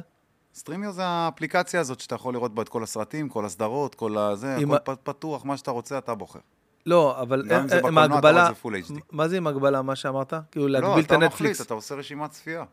סטרימיו 0.56 0.92
זה 0.92 1.02
האפליקציה 1.06 1.80
הזאת 1.80 2.00
שאתה 2.00 2.16
יכול 2.16 2.34
לראות 2.34 2.56
בה 2.56 2.62
את 2.62 2.70
כל 2.70 2.84
הסרטים, 2.84 3.30
כל 3.30 3.46
הסדרות, 3.46 3.96
כל 3.96 4.18
הזה, 4.18 4.58
הכל 4.76 4.96
פתוח, 5.04 5.46
מה 5.46 5.58
שאתה 5.58 5.72
רוצה, 5.72 5.98
אתה 5.98 6.16
בוחר. 6.16 6.40
לא, 6.86 7.22
אבל 7.22 7.44
גם 7.48 7.62
אם 7.62 7.68
זה 7.68 7.76
עם 7.76 7.82
בקולנוע, 7.82 8.20
אתה 8.20 8.32
רואה 8.32 8.50
את 8.50 8.56
זה 8.56 8.62
Full 8.64 8.92
HD. 8.92 9.00
מה 9.12 9.28
זה 9.28 9.38
עם 9.38 9.48
הגבלה, 9.48 9.82
מה 9.82 9.96
שאמרת? 9.96 10.34
כאילו 10.52 10.68
לא, 10.68 10.80
להגביל 10.80 11.04
את 11.04 11.06
אתה 11.06 11.18
מחליט, 11.18 11.24
הנטפליקס. 11.24 11.62
אתה 11.62 11.74
עושה 11.74 11.96
רשימת 11.96 12.32
צפייה. 12.32 12.64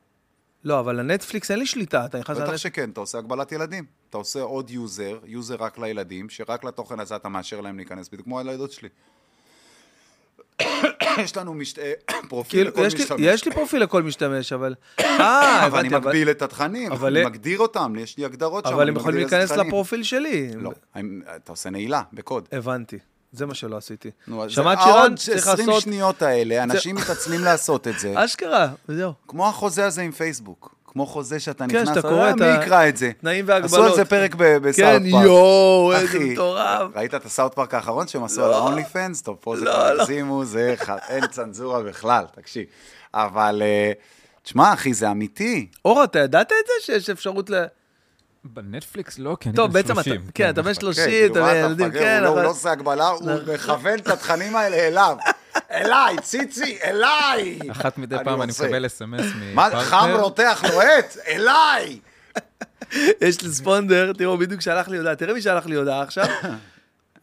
לא, 0.64 0.80
אבל 0.80 1.00
הנטפליקס 1.00 1.50
אין 1.50 1.58
לי 1.58 1.66
שליטה, 1.66 2.04
אתה 2.04 2.18
נכנס 2.18 2.36
בטח 2.36 2.40
לנטפליקס. 2.40 2.62
שכן, 2.62 2.90
אתה 2.90 3.00
עושה 3.00 3.18
הגבלת 3.18 3.52
ילדים. 3.52 3.84
אתה 4.10 4.18
עושה 4.18 4.40
עוד 4.40 4.70
user, 4.70 5.18
user 5.24 5.56
רק 5.58 5.78
לילדים, 5.78 6.28
שרק 6.28 6.64
לתוכן 6.64 7.00
הזה 7.00 7.16
אתה 7.16 7.28
מאשר 7.28 7.60
להם 7.60 7.76
להיכנס, 7.76 8.08
בדיוק 8.08 8.24
כמו 8.24 8.38
הילדות 8.38 8.72
שלי. 8.72 8.88
יש 11.24 11.36
לנו 11.36 11.54
מש... 11.54 11.74
פרופיל 12.28 12.70
כאילו, 12.70 12.86
לכל 12.86 12.96
משתמש. 12.96 13.20
יש 13.20 13.44
לי 13.44 13.52
פרופיל 13.52 13.82
לכל 13.82 14.02
משתמש, 14.02 14.52
אבל... 14.52 14.74
אה, 15.00 15.06
אבל 15.66 15.78
אני 15.78 15.88
הבנתי, 15.88 15.96
אבל- 15.96 16.06
מגביל 16.06 16.30
את 16.30 16.42
התכנים, 16.42 16.92
אבל- 16.92 17.16
אני 17.16 17.26
מגדיר 17.26 17.58
אותם, 17.58 17.94
יש 17.98 18.18
לי 18.18 18.24
הגדרות 18.24 18.66
שם. 18.66 18.72
אבל 18.72 18.82
אני 18.82 18.90
הם 18.90 18.96
יכולים 18.96 19.18
להיכנס. 19.20 19.50
לפרופיל 19.52 20.02
שלי. 20.02 20.50
לא, 20.56 20.72
אתה 21.36 21.52
עושה 21.52 21.70
נעילה, 21.70 22.02
בקוד. 22.12 22.48
הבנתי. 22.52 22.98
זה 23.32 23.46
מה 23.46 23.54
שלא 23.54 23.76
עשיתי. 23.76 24.10
נו, 24.26 24.50
שמעת 24.50 24.78
שירן? 24.82 24.96
העוד 24.98 25.18
צריך 25.18 25.46
20 25.48 25.68
לעשות... 25.68 25.82
שניות 25.82 26.22
האלה, 26.22 26.62
אנשים 26.62 26.96
מתעצלים 26.96 27.40
לעשות 27.44 27.88
את 27.88 27.98
זה. 27.98 28.12
אשכרה, 28.24 28.68
וזהו. 28.88 29.12
כמו 29.28 29.48
החוזה 29.48 29.86
הזה 29.86 30.02
עם 30.02 30.12
פייסבוק. 30.12 30.74
כמו 30.92 31.06
חוזה 31.06 31.40
שאתה 31.40 31.64
כן, 31.68 31.76
נכנס, 31.82 31.94
שאתה 31.96 32.08
אה, 32.08 32.12
קורא 32.14 32.30
את 32.30 32.34
מי 32.34 32.44
ה- 32.46 32.60
יקרא 32.62 32.88
את 32.88 32.96
זה? 32.96 33.10
תנאים 33.20 33.44
עשו 33.44 33.54
על 33.54 33.62
והגבלות. 33.62 33.96
זה 33.96 34.04
פרק 34.04 34.34
ב- 34.34 34.56
בסאוט 34.56 34.86
כן. 35.02 35.06
יואו, 35.06 35.92
איזה 35.96 36.18
מטורף. 36.18 36.96
ראית 36.96 37.14
את 37.14 37.24
הסאוט 37.24 37.54
פארק 37.54 37.74
האחרון 37.74 38.08
שהם 38.08 38.24
עשו 38.24 38.44
על 38.44 38.52
ה-only 38.52 38.92
fans? 38.94 39.24
טוב, 39.24 39.36
פה 39.40 39.56
זה 39.56 39.64
לא, 39.64 39.70
כבר 39.72 39.92
לא. 39.94 40.02
הגזימו, 40.02 40.44
זה 40.44 40.74
אין 41.08 41.26
צנזורה 41.26 41.82
בכלל, 41.82 42.24
תקשיב. 42.34 42.64
אבל 43.14 43.62
אה, 43.64 43.92
תשמע, 44.42 44.72
אחי, 44.72 44.94
זה 44.94 45.10
אמיתי. 45.10 45.66
אור, 45.84 46.04
אתה 46.04 46.18
ידעת 46.18 46.46
את 46.46 46.66
זה 46.66 46.86
שיש 46.86 47.10
אפשרות 47.10 47.50
ל... 47.50 47.64
בנטפליקס 48.44 49.18
לא, 49.18 49.36
כי 49.40 49.48
אני 49.48 49.56
טוב, 49.56 49.66
בן 49.66 49.72
בעצם 49.72 49.94
30. 49.94 50.14
אתה, 50.22 50.32
כן, 50.34 50.50
אתה 50.50 50.62
בן 50.62 50.68
כן, 50.74 50.80
30, 50.80 51.04
כאילו, 51.04 51.32
אתה 51.32 51.40
מה 51.40 51.50
אתה 51.50 51.58
ילדים? 51.58 51.90
כן, 51.90 52.14
הוא 52.16 52.22
לא- 52.22 52.28
הוא 52.28 52.34
אבל... 52.36 52.42
לא 52.44 52.50
עושה 52.50 52.70
הגבלה, 52.72 53.08
הוא 53.08 53.30
מכוון 53.54 53.98
את 53.98 54.08
התכנים 54.08 54.56
האלה 54.56 54.76
אליו. 54.76 55.16
אליי, 55.70 56.16
ציצי, 56.22 56.78
אליי! 56.84 57.58
אחת 57.70 57.98
מדי 57.98 58.16
פעם 58.24 58.42
אני. 58.42 58.52
מקבל 58.52 58.86
אס.אם.אס 58.86 59.24
מה, 59.54 59.66
מפרטנר. 59.68 59.84
חם 59.84 60.10
רותח 60.20 60.64
לוהט? 60.72 61.16
אליי! 61.28 61.98
יש 63.20 63.42
לי 63.42 63.48
ספונדר, 63.52 64.12
תראו, 64.12 64.38
בדיוק 64.38 64.60
שלח 64.60 64.88
לי 64.88 64.96
הודעה, 64.98 65.14
תראה 65.16 65.34
מי 65.34 65.42
שלח 65.42 65.66
לי 65.66 65.74
הודעה 65.76 66.02
עכשיו. 66.02 66.26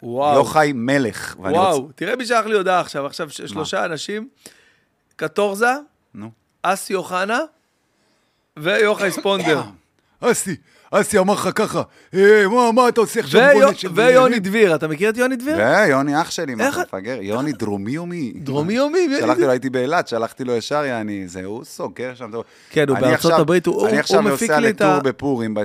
וואו, 0.04 0.36
יוחאי 0.36 0.72
מלך. 0.76 1.36
ואני 1.44 1.58
רוצה- 1.58 1.70
וואו, 1.70 1.90
תראה 1.96 2.16
מי 2.16 2.26
שלח 2.26 2.46
לי 2.46 2.56
הודעה 2.56 2.80
עכשיו, 2.80 3.06
עכשיו 3.06 3.30
שלושה 3.30 3.86
אנשים, 3.86 4.30
קטורזה, 5.16 5.72
נו. 6.14 6.32
אסי 6.64 6.96
אוחנה 6.96 7.40
ויוחאי 8.58 9.12
ספונדר. 9.12 9.62
אסי, 10.22 10.56
אסי 10.92 11.20
אמר 11.20 11.34
לך 11.34 11.50
ככה, 11.56 11.82
אה, 12.14 12.48
מה, 12.48 12.72
מה 12.72 12.90
אתה 12.90 13.02
עושה 13.02 13.20
עכשיו 13.20 13.42
ויו- 13.42 13.66
בונט 13.66 13.78
של 13.78 13.90
ויוני? 13.94 14.40
דביר, 14.40 14.76
אתה 14.76 14.88
מכיר 14.88 15.10
את 15.10 15.18
יוני 15.18 15.36
דביר? 15.36 15.58
ויוני 15.58 16.22
אח 16.22 16.32
שלי, 16.32 16.56
מה 16.56 16.70
אתה 16.70 16.80
מפגר? 16.82 17.18
יוני 17.22 17.52
דרומיומי. 17.52 18.34
דרומי 18.36 18.74
יומי, 18.74 19.08
מי- 19.08 19.20
שלחתי 19.20 19.42
לו, 19.42 19.50
הייתי 19.50 19.70
באילת, 19.70 20.08
שלחתי 20.08 20.44
לו 20.44 20.54
ישר, 20.54 20.86
יעני, 20.86 21.28
זה, 21.28 21.46
הוא 21.46 21.64
סוגר 21.64 22.12
שם. 22.16 22.32
כן, 22.70 22.90
הוא 22.90 22.98
אני 22.98 23.06
בארצות 23.06 23.26
עכשיו- 23.32 23.42
הברית, 23.42 23.66
הוא- 23.66 23.88
אני 23.88 24.00
עכשיו 24.00 24.22
מפיק 24.22 24.42
נוסע 24.50 24.60
לי 24.60 24.70
את 24.70 24.82
ה- 24.82 24.86
לטור 24.98 25.04
בפורים, 25.04 25.54
ב-23 25.54 25.62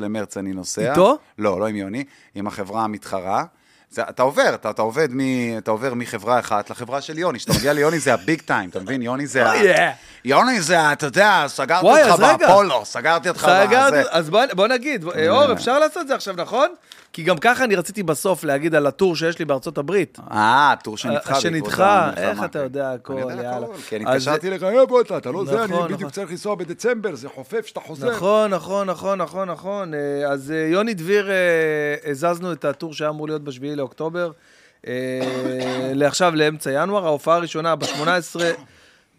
למרץ 0.00 0.36
אני 0.36 0.52
נוסע. 0.52 0.90
איתו? 0.90 1.18
לא, 1.38 1.60
לא 1.60 1.66
עם 1.66 1.76
יוני, 1.76 2.04
עם 2.34 2.46
החברה 2.46 2.84
המתחרה. 2.84 3.44
זה, 3.92 4.02
אתה 4.08 4.22
עובר, 4.22 4.54
אתה, 4.54 4.70
אתה 4.70 4.82
עובד 4.82 5.08
מ... 5.12 5.20
אתה 5.58 5.70
עובר 5.70 5.94
מחברה 5.94 6.38
אחת 6.38 6.70
לחברה 6.70 7.00
של 7.00 7.18
יוני. 7.18 7.38
כשאתה 7.38 7.52
מגיע 7.52 7.72
ליוני 7.72 7.98
זה 7.98 8.14
הביג 8.14 8.40
טיים, 8.40 8.70
אתה 8.70 8.80
מבין? 8.80 9.02
יוני 9.02 9.26
זה 9.26 9.46
ה... 9.50 9.52
Oh. 9.54 9.66
יוני 10.24 10.60
זה, 10.60 10.80
ה- 10.80 10.92
אתה 10.92 11.06
יודע, 11.06 11.44
סגרתי 11.48 11.86
אותך. 12.10 12.22
באפולו, 12.40 12.84
סגרתי 12.84 13.28
אותך 13.28 13.50
בזה. 13.70 14.02
אז 14.10 14.30
בוא, 14.30 14.66
נגיד, 14.66 15.04
אה, 15.16 15.28
אור, 15.30 15.52
אפשר 15.52 15.78
לעשות 15.78 16.02
את 16.02 16.08
זה 16.08 16.14
עכשיו, 16.14 16.34
נכון? 16.36 16.68
כי 17.12 17.22
גם 17.22 17.38
ככה 17.38 17.64
אני 17.64 17.76
רציתי 17.76 18.02
בסוף 18.02 18.44
להגיד 18.44 18.74
על 18.74 18.86
הטור 18.86 19.16
שיש 19.16 19.38
לי 19.38 19.44
בארצות 19.44 19.78
הברית. 19.78 20.18
אה, 20.30 20.74
טור 20.84 20.96
שנדחה. 20.96 21.18
בעקבות 21.18 21.40
שנדחה, 21.40 22.04
המלחמה, 22.04 22.28
איך 22.28 22.38
אתה 22.44 22.58
כן. 22.58 22.64
יודע 22.64 22.92
הכל, 22.92 23.12
אני 23.12 23.20
יודע 23.22 23.34
יאללה. 23.34 23.56
הכל, 23.66 23.76
כי 23.88 23.96
אני 23.96 24.04
אז- 24.06 24.12
התקשרתי 24.28 24.50
לך, 24.50 24.62
אה 24.62 24.86
בוא, 24.86 25.00
אתה, 25.00 25.16
אתה 25.16 25.30
לא 25.30 25.44
זה, 25.44 25.64
אני 25.64 25.72
נכון, 25.72 25.84
בדיוק 25.84 26.00
נכון. 26.00 26.10
צריך 26.12 26.30
לנסוע 26.30 26.54
בדצמבר, 26.54 27.14
זה 27.14 27.28
חופף 27.28 27.66
שאתה 27.66 27.80
חוזר. 27.80 28.10
נכון, 28.10 28.50
נכון, 28.54 28.86
נכון, 28.90 29.18
נכון, 29.18 29.50
נכון. 29.50 29.94
אה, 29.94 29.98
אז 30.32 30.50
אה, 30.50 30.68
יוני 30.70 30.94
דביר, 30.94 31.30
אה, 31.30 31.34
הזזנו 32.10 32.52
את 32.52 32.64
הטור 32.64 32.94
שהיה 32.94 33.10
אמור 33.10 33.26
להיות 33.26 33.44
ב-7 33.44 33.62
לאוקטובר, 33.76 34.30
אה, 34.86 34.92
לעכשיו 35.94 36.34
לאמצע 36.34 36.70
ינואר, 36.72 37.06
ההופעה 37.06 37.36
הראשונה 37.36 37.76
ב-18... 37.76 38.40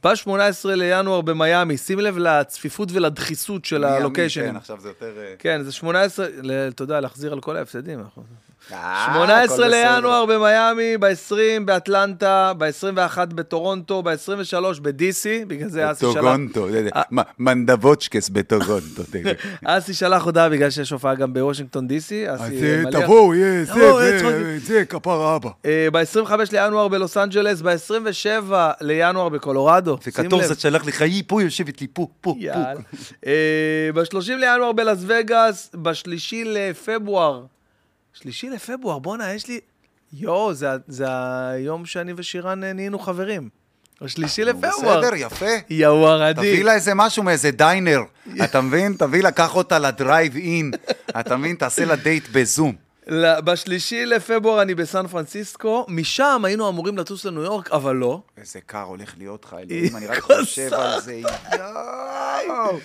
ב-18 0.03 0.29
לינואר 0.65 1.21
במיאמי, 1.21 1.77
שים 1.77 1.99
לב 1.99 2.17
לצפיפות 2.17 2.89
ולדחיסות 2.91 3.65
של 3.65 3.77
מיאמי, 3.77 3.95
הלוקיישנים. 3.97 4.49
כן, 4.49 4.55
עכשיו 4.55 4.79
זה 4.81 4.87
יותר... 4.89 5.13
אה, 5.17 5.33
כן, 5.39 5.61
זה 5.63 5.71
18, 5.71 6.27
ל- 6.41 6.51
אתה 6.67 6.83
יודע, 6.83 6.99
להחזיר 6.99 7.33
על 7.33 7.41
כל 7.41 7.57
ההפסדים. 7.57 7.99
אנחנו- 7.99 8.23
18 8.69 9.65
הכל 9.65 9.67
לינואר 9.67 10.25
במיאמי, 10.25 10.97
ב-20 10.97 11.63
באטלנטה, 11.65 12.53
ב-21 12.57 13.25
בטורונטו, 13.25 14.03
ב-23 14.03 14.79
ב-DC, 14.81 15.45
בגלל 15.47 15.69
זה 15.69 15.91
אסי 15.91 15.99
שלח... 15.99 16.13
טוגונטו, 16.13 16.69
אתה 16.69 16.77
יודע, 16.77 16.89
אה. 16.95 17.23
מנדבוצ'קס 17.39 18.29
בטוגונטו. 18.29 19.03
אסי 19.65 19.93
שלח 19.93 20.23
הודעה 20.23 20.49
בגלל 20.49 20.69
שיש 20.69 20.91
הופעה 20.91 21.15
גם 21.15 21.33
בוושינגטון 21.33 21.87
DC, 21.87 22.29
אז 22.29 22.41
אסי 22.41 22.63
אה, 22.63 22.81
מליח. 22.85 23.01
תבואו, 23.03 23.35
יהיה, 23.35 23.65
זה, 23.65 23.71
תבואו, 23.71 23.99
זה. 23.99 24.59
זה, 24.59 24.85
כפר 24.85 25.35
אבא. 25.35 25.49
ב-25 25.91 26.31
לינואר 26.51 26.87
בלוס 26.87 27.17
אנג'לס, 27.17 27.61
ב-27 27.61 28.53
לינואר 28.81 29.29
בקולורדו. 29.29 29.91
לב. 29.93 29.99
וקטורזה 30.07 30.55
שלח 30.55 30.85
לך, 30.85 31.01
היא 31.01 31.23
פה 31.27 31.41
יושבת 31.41 31.81
לי, 31.81 31.87
פה, 31.93 32.07
פה. 32.21 32.35
פה. 32.53 32.59
אה, 33.27 33.89
ב-30 33.93 34.29
לינואר 34.29 34.71
בלאס 34.71 34.99
וגאס, 35.07 35.71
בשלישי 35.75 36.43
לפברואר. 36.45 37.43
שלישי 38.13 38.49
לפברואר, 38.49 38.99
בואנה, 38.99 39.33
יש 39.33 39.47
לי... 39.47 39.59
יואו, 40.13 40.53
זה, 40.53 40.67
זה 40.87 41.05
היום 41.51 41.85
שאני 41.85 42.13
ושירן 42.17 42.63
אה, 42.63 42.73
נהיינו 42.73 42.99
חברים. 42.99 43.49
השלישי 44.01 44.43
לפברואר. 44.43 44.99
בסדר, 45.01 45.15
יפה. 45.15 45.45
יואו, 45.69 46.07
הרדי. 46.07 46.41
תביא 46.41 46.63
לה 46.63 46.73
איזה 46.75 46.93
משהו 46.93 47.23
מאיזה 47.23 47.51
diner, 47.51 48.01
אתה 48.43 48.61
מבין? 48.61 48.93
תביא, 48.99 49.23
לקח 49.23 49.55
אותה 49.55 49.79
לדרייב 49.79 50.35
אין, 50.35 50.71
אתה 51.19 51.37
מבין? 51.37 51.55
תעשה 51.55 51.85
לה 51.85 51.95
דייט 51.95 52.27
בזום. 52.31 52.75
ל- 53.07 53.41
בשלישי 53.41 54.05
לפברואר 54.05 54.61
אני 54.61 54.75
בסן 54.75 55.07
פרנסיסקו, 55.07 55.85
משם 55.89 56.41
היינו 56.45 56.69
אמורים 56.69 56.97
לטוס 56.97 57.25
לניו 57.25 57.41
יורק, 57.43 57.71
אבל 57.71 57.95
לא. 57.95 58.21
איזה 58.37 58.59
קר 58.65 58.81
הולך 58.81 59.13
להיות 59.17 59.45
לך, 59.45 59.53
אלוהים, 59.53 59.95
אני 59.95 60.07
רק 60.07 60.19
חושב 60.19 60.73
על 60.73 61.01
זה, 61.01 61.21
יואו. 61.57 62.77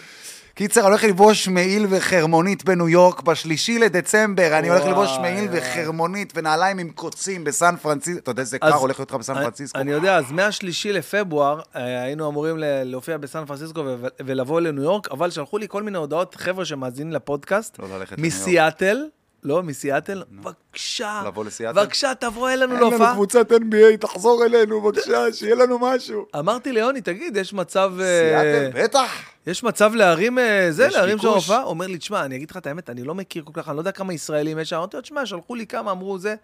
קיצר, 0.58 0.80
אני 0.80 0.88
הולך 0.88 1.04
ללבוש 1.04 1.48
מעיל 1.48 1.86
וחרמונית 1.90 2.64
בניו 2.64 2.88
יורק 2.88 3.22
בשלישי 3.22 3.78
לדצמבר, 3.78 4.58
אני 4.58 4.68
הולך 4.68 4.84
ללבוש 4.84 5.18
מעיל. 5.20 5.48
וחרמונית 5.52 6.32
ונעליים 6.36 6.78
עם 6.78 6.90
קוצים 6.90 7.44
בסן 7.44 7.76
פרנסיסקו. 7.76 8.18
אתה 8.18 8.30
יודע 8.30 8.40
איזה 8.40 8.58
קר 8.58 8.74
הולך 8.74 8.98
להיות 8.98 9.10
לך 9.10 9.16
בסן 9.16 9.34
פרנסיסקו? 9.34 9.78
אני 9.78 9.90
יודע, 9.90 10.16
אז 10.16 10.32
מהשלישי 10.32 10.92
לפברואר 10.92 11.60
אה, 11.76 12.02
היינו 12.02 12.28
אמורים 12.28 12.56
להופיע 12.58 13.16
בסן 13.16 13.44
פרנסיסקו 13.44 13.84
ולבוא 14.20 14.60
לניו 14.60 14.82
יורק, 14.82 15.08
אבל 15.10 15.30
שלחו 15.30 15.58
לי 15.58 15.66
כל 15.68 15.82
מיני 15.82 15.98
הודעות, 15.98 16.34
חבר'ה 16.34 16.64
שמאזינים 16.64 17.12
לפודקאסט, 17.12 17.78
לא. 17.78 17.86
מסיאטל, 18.18 19.04
לא, 19.42 19.62
מסיאטל, 19.62 20.22
בבקשה, 20.30 21.22
לבוא 21.26 21.44
לסיאטל? 21.44 21.80
בבקשה, 21.80 22.14
תבוא 22.14 22.50
אלינו 22.50 22.72
אין 22.72 22.80
לנו 22.80 22.90
להופעה. 22.90 23.14
קבוצת 23.14 23.52
NBA, 23.52 23.96
תחזור 24.00 24.44
אלינו, 24.44 24.80
בבקשה, 24.80 25.24
שיהיה 25.34 25.54
לנו 25.54 25.78
משהו. 25.78 26.26
אמרתי 26.38 26.72
ליוני, 26.72 27.00
תגיד, 27.00 27.36
יש 27.36 27.52
מצב... 27.52 27.92
אה, 28.00 28.20
סיאטל, 28.20 28.84
בטח. 28.84 29.10
יש 29.46 29.64
מצב 29.64 29.94
להרים, 29.94 30.38
אה, 30.38 30.66
זה, 30.70 30.88
להרים 30.88 31.18
שם. 31.18 31.28
הופעה? 31.28 31.62
אומר 31.62 31.86
לי, 31.86 31.98
תשמע, 31.98 32.24
אני 32.24 32.36
אגיד 32.36 32.50
לך 32.50 32.56
את 32.56 32.66
האמת, 32.66 32.90
אני 32.90 33.02
לא 33.02 33.14
מכיר 33.14 33.42
כל 33.44 33.52
כך, 33.54 33.68
אני 33.68 33.76
לא 33.76 33.80
יודע 33.80 33.92
כמה 33.92 34.14
ישראלים 34.14 34.58
יש 34.58 34.68
שם. 34.68 34.76
אמרתי 34.76 34.96
לו, 34.96 35.02
תשמע, 35.02 35.26
שלחו 35.26 35.54
לי 35.54 35.66
כמה, 35.66 35.90
אמרו 35.90 36.18
זה. 36.18 36.34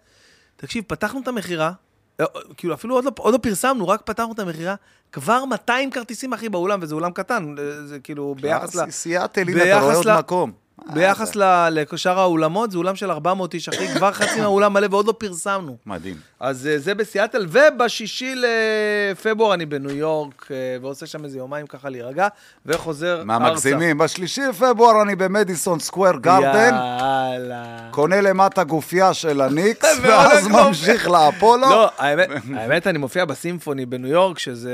תקשיב, 0.55 0.83
פתחנו 0.87 1.19
את 1.21 1.27
המכירה, 1.27 1.71
אה, 2.19 2.25
כאילו 2.57 2.73
אפילו 2.73 2.95
עוד 2.95 3.05
לא, 3.05 3.11
עוד 3.17 3.33
לא 3.33 3.37
פרסמנו, 3.37 3.87
רק 3.87 4.01
פתחנו 4.01 4.33
את 4.33 4.39
המכירה, 4.39 4.75
כבר 5.11 5.45
200 5.45 5.91
כרטיסים, 5.91 6.33
אחי, 6.33 6.49
באולם, 6.49 6.79
וזה 6.81 6.95
אולם 6.95 7.11
קטן, 7.11 7.55
זה 7.85 7.99
כאילו 7.99 8.35
ביחס 8.41 8.75
ל... 8.75 8.91
סיאטל, 8.91 9.41
הנה, 9.49 9.63
אתה 9.63 9.79
רואה 9.79 9.95
עוד 9.95 10.17
מקום. 10.17 10.64
ביחס 10.93 11.35
ל- 11.35 11.69
לשאר 11.93 12.19
האולמות, 12.19 12.71
זה 12.71 12.77
אולם 12.77 12.95
של 12.95 13.11
400 13.11 13.53
איש, 13.53 13.69
אחי, 13.69 13.87
כבר 13.87 14.11
חצי 14.19 14.39
מהאולם 14.41 14.73
מלא 14.73 14.87
ועוד 14.91 15.07
לא 15.07 15.11
פרסמנו. 15.17 15.77
מדהים. 15.85 16.15
אז 16.39 16.67
אה, 16.67 16.79
זה 16.79 16.95
בסיאטל, 16.95 17.45
ובשישי 17.49 18.35
לפברואר 18.35 19.53
אני 19.53 19.65
בניו 19.65 19.91
יורק, 19.91 20.47
אה, 20.51 20.55
ועושה 20.81 21.05
שם 21.05 21.23
איזה 21.25 21.37
יומיים 21.37 21.67
ככה 21.67 21.89
להירגע, 21.89 22.27
וחוזר 22.65 23.21
מה 23.25 23.39
מגזימים? 23.39 23.97
בשלישי 23.97 24.41
לפברואר 24.49 25.01
אני 25.01 25.15
במדיסון 25.15 25.79
סקוואר 25.79 26.15
גרדן, 26.17 26.73
יאללה. 26.75 27.87
קונה 27.91 28.21
למטה 28.21 28.63
גופייה 28.63 29.13
של 29.13 29.41
הניקס, 29.41 29.97
ואז. 30.01 30.47
ממשיך 30.47 31.09
לאפולו. 31.09 31.69
לא, 31.69 31.89
האמת, 31.99 32.87
אני 32.87 32.97
מופיע 32.97 33.25
בסימפוני 33.25 33.85
בניו 33.85 34.09
יורק, 34.11 34.39
שזה 34.39 34.73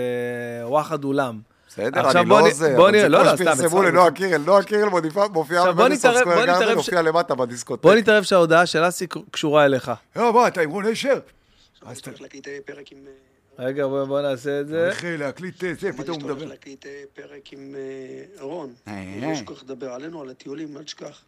וואחד 0.64 1.04
אולם. 1.04 1.51
בסדר, 1.72 2.12
אני 2.12 2.26
בוא 2.26 2.42
לא 2.42 2.54
זה, 2.54 2.76
בוא 2.76 2.92
נראה, 2.92 3.08
לא, 3.08 3.18
כמו 3.18 3.26
לא, 3.32 3.36
סתם, 3.36 3.44
שפרסמו 3.44 3.66
הצחקנו. 3.66 3.82
לנועה 3.82 4.12
קירל, 4.12 4.42
נועה 4.42 4.64
קירל 4.64 4.90
מופיעה 4.90 5.28
בוא 5.28 5.46
במדיסון 5.74 6.14
בוא 6.24 6.46
גרדן, 6.46 6.76
מופיעה 6.76 7.02
למטה 7.02 7.36
בדיסקוטק. 7.36 7.84
בוא 7.84 7.96
נתערב 7.96 8.24
שההודעה 8.24 8.66
של 8.66 8.88
אסי 8.88 9.08
קשורה 9.32 9.66
אליך. 9.66 9.92
לא, 10.16 10.34
מה, 10.34 10.48
אתה 10.48 10.62
עם 10.62 10.70
רון 10.70 10.86
אשר? 10.86 11.20
אז 11.86 12.02
צריך 12.02 12.22
להקליט 12.22 12.48
אה, 12.48 12.58
פרק 12.66 12.92
עם... 12.92 12.98
אה, 13.60 13.66
רגע, 13.66 13.88
בוא 13.88 14.06
בוא 14.06 14.22
נעשה 14.22 14.60
את 14.60 14.68
זה. 14.68 14.90
צריך 14.90 15.06
להקליט 15.08 15.64
אה, 15.64 15.74
זה, 15.80 15.94
פתאום 15.94 16.22
הוא 16.22 16.30
מדבר. 16.30 16.46
להקליט 16.46 16.86
פרק 17.14 17.54
עם 17.54 17.76
רון. 18.40 18.74
אה, 18.88 18.94
לא 19.22 19.28
אה. 19.28 19.34
תשכח 19.36 19.64
לדבר 19.64 19.92
עלינו, 19.94 20.22
על 20.22 20.30
הטיולים, 20.30 20.78
אל 20.78 20.84
תשכח. 20.84 21.22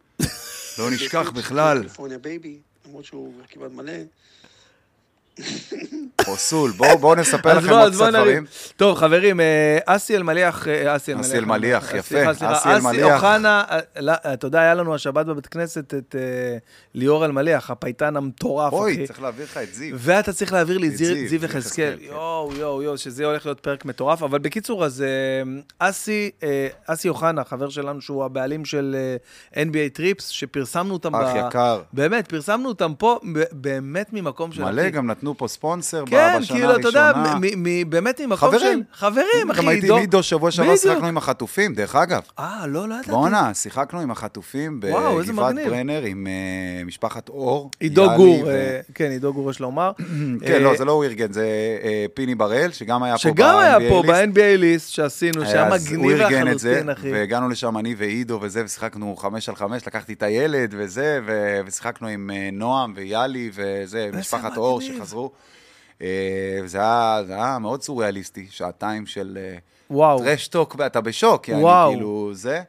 לא 0.79 0.91
נשכח 0.91 1.29
בכלל. 1.29 1.83
למרות 2.85 3.05
שהוא 3.05 3.33
כמעט 3.49 3.71
מלא. 3.71 3.93
חוסול, 6.21 6.71
בואו 6.71 6.97
בואו 6.97 7.15
נספר 7.15 7.57
לכם 7.57 7.67
בוא, 7.67 7.81
עוד 7.81 7.93
בוא 7.93 8.07
קצת. 8.07 8.15
דברים. 8.15 8.45
טוב, 8.77 8.97
חברים, 8.97 9.39
אה, 9.39 9.77
אסי 9.85 10.15
אלמליח, 10.15 10.67
אה, 10.67 10.95
אסי 10.95 11.11
אלמליח. 11.11 11.29
אסי 11.29 11.37
אלמליח, 11.37 11.93
אה, 11.93 11.97
יפה, 11.97 12.07
סליחה, 12.09 12.33
סליחה, 12.33 12.57
אסי 12.57 12.69
אלמליח. 12.69 13.05
אסי 13.05 13.13
אוחנה, 13.13 13.63
לא, 13.99 14.13
אתה 14.33 14.47
יודע, 14.47 14.59
היה 14.61 14.73
לנו 14.73 14.95
השבת 14.95 15.25
בבית 15.25 15.47
כנסת 15.47 15.93
את 15.93 16.15
ליאור 16.93 17.25
אלמליח, 17.25 17.69
הפייטן 17.69 18.15
המטורף, 18.15 18.73
אוי, 18.73 18.93
אחי. 18.93 19.07
צריך 19.07 19.21
להעביר 19.21 19.45
לך 19.45 19.57
את 19.57 19.73
זיו. 19.73 19.95
ואתה 19.99 20.33
צריך 20.33 20.53
להעביר 20.53 20.77
לי 20.77 20.87
את 20.87 20.97
זיו 21.27 21.45
יחזקאל. 21.45 21.97
כן. 21.99 22.05
יואו, 22.05 22.51
יואו, 22.57 22.81
יואו, 22.83 22.97
שזה 22.97 23.25
הולך 23.25 23.45
להיות 23.45 23.59
פרק 23.59 23.85
מטורף. 23.85 24.23
אבל 24.23 24.39
בקיצור, 24.39 24.85
אז 24.85 25.03
אסי, 25.79 26.31
אסי 26.87 27.09
אוחנה, 27.09 27.43
חבר 27.43 27.69
שלנו, 27.69 28.01
שהוא 28.01 28.25
הבעלים 28.25 28.65
של 28.65 28.95
NBA 29.53 29.89
טריפס, 29.93 30.27
שפרסמנו 30.27 30.93
אותם 30.93 31.15
אח 31.15 31.47
יקר. 31.47 31.81
באמת, 31.93 32.27
פרסמנו 32.27 32.69
אותם 32.69 32.93
פה, 32.97 33.19
ב- 33.33 33.43
באמת 33.51 34.09
ממקום 34.13 34.51
של... 34.51 34.63
מלא, 34.63 34.89
גם 34.89 35.07
נתנו 35.07 35.22
פה 35.37 35.47
ספונסר 35.47 36.03
כן, 36.05 36.31
כן, 36.33 36.39
בשנה 36.41 36.57
כאילו, 36.57 36.75
אתה 36.75 36.87
יודע, 36.87 37.05
הראשונה. 37.09 37.39
מ- 37.39 37.63
מ- 37.63 37.89
באמת 37.89 38.21
ממקום 38.21 38.51
של... 38.51 38.57
חברים. 38.57 38.83
חברים, 38.93 39.51
אחי. 39.51 39.61
גם 39.61 39.67
הייתי 39.67 39.91
עם 39.91 39.97
עידו 39.97 40.23
שבוע 40.23 40.51
שעבר. 40.51 40.75
שיחקנו 40.75 41.07
עם 41.07 41.17
החטופים, 41.17 41.73
דרך 41.73 41.95
אגב. 41.95 42.21
אה, 42.39 42.67
לא, 42.67 42.87
לא 42.89 42.93
ידעתי. 42.93 43.11
בואנה, 43.11 43.53
שיחקנו 43.53 43.99
עם 43.99 44.11
החטופים 44.11 44.79
בגבעת. 44.79 45.55
ברנר 45.55 46.01
עם 46.03 46.27
אה, 46.27 46.83
משפחת 46.85 47.29
אור. 47.29 47.71
עידו 47.79 48.07
גור, 48.17 48.49
אה, 48.49 48.79
כן, 48.95 49.11
עידו 49.11 49.33
גור 49.33 49.51
יש 49.51 49.59
לומר. 49.59 49.91
כן, 50.47 50.61
לא, 50.63 50.77
זה 50.77 50.85
לא 50.85 50.91
הוא 50.91 51.03
ארגן, 51.03 51.31
זה 51.31 51.45
אה, 51.83 52.05
פיני 52.13 52.35
בראל, 52.35 52.71
שגם 52.71 53.03
היה 53.03 53.13
פה 53.13 53.19
שגם 53.19 53.57
היה 53.57 53.79
ב-NBA 53.79 53.89
פה 53.89 54.01
ליסט. 54.01 54.33
ב-NBA 54.37 54.57
ליסט 54.57 54.89
שעשינו, 54.89 55.45
שהיה 55.45 55.67
אז 55.67 55.87
מגניב 55.87 55.99
הוא 56.03 56.11
ארגן 56.11 56.51
את 56.51 56.59
זה, 56.59 56.69
לחלוטין, 56.71 56.89
אחי. 56.89 57.11
והגענו 57.11 57.49
לשם 57.49 57.77
אני 57.77 57.95
ועידו 57.97 58.39
וזה, 58.41 58.63
ושיחקנו 58.65 59.15
חמש 59.15 59.49
על 59.49 59.55
חמש, 59.55 59.87
לקחתי 59.87 60.13
את 60.13 60.23
הילד 60.23 60.73
וזה, 60.77 61.19
ושיחקנו 61.65 62.07
עם 62.07 62.29
נועם 62.53 62.93
ויאלי 62.95 63.51
וזה, 63.53 64.09
משפחת 64.19 64.57
אור 64.57 64.79
מגניב. 64.79 64.97
שחזרו. 65.13 65.31
אה, 66.01 66.07
זה 66.65 66.77
היה 66.77 67.21
זה 67.27 67.33
היה 67.35 67.59
מאוד 67.59 67.81
סוריאליסטי, 67.83 68.47
שעתיים 68.49 69.05
של 69.05 69.37
אה, 69.41 69.57
וואו. 69.89 70.19
טרשטוק, 70.19 70.75
ואתה 70.79 71.01
בשוק, 71.01 71.47
יעני, 71.49 71.61
וואו. 71.63 71.91
כאילו 71.91 72.29
זה. 72.33 72.61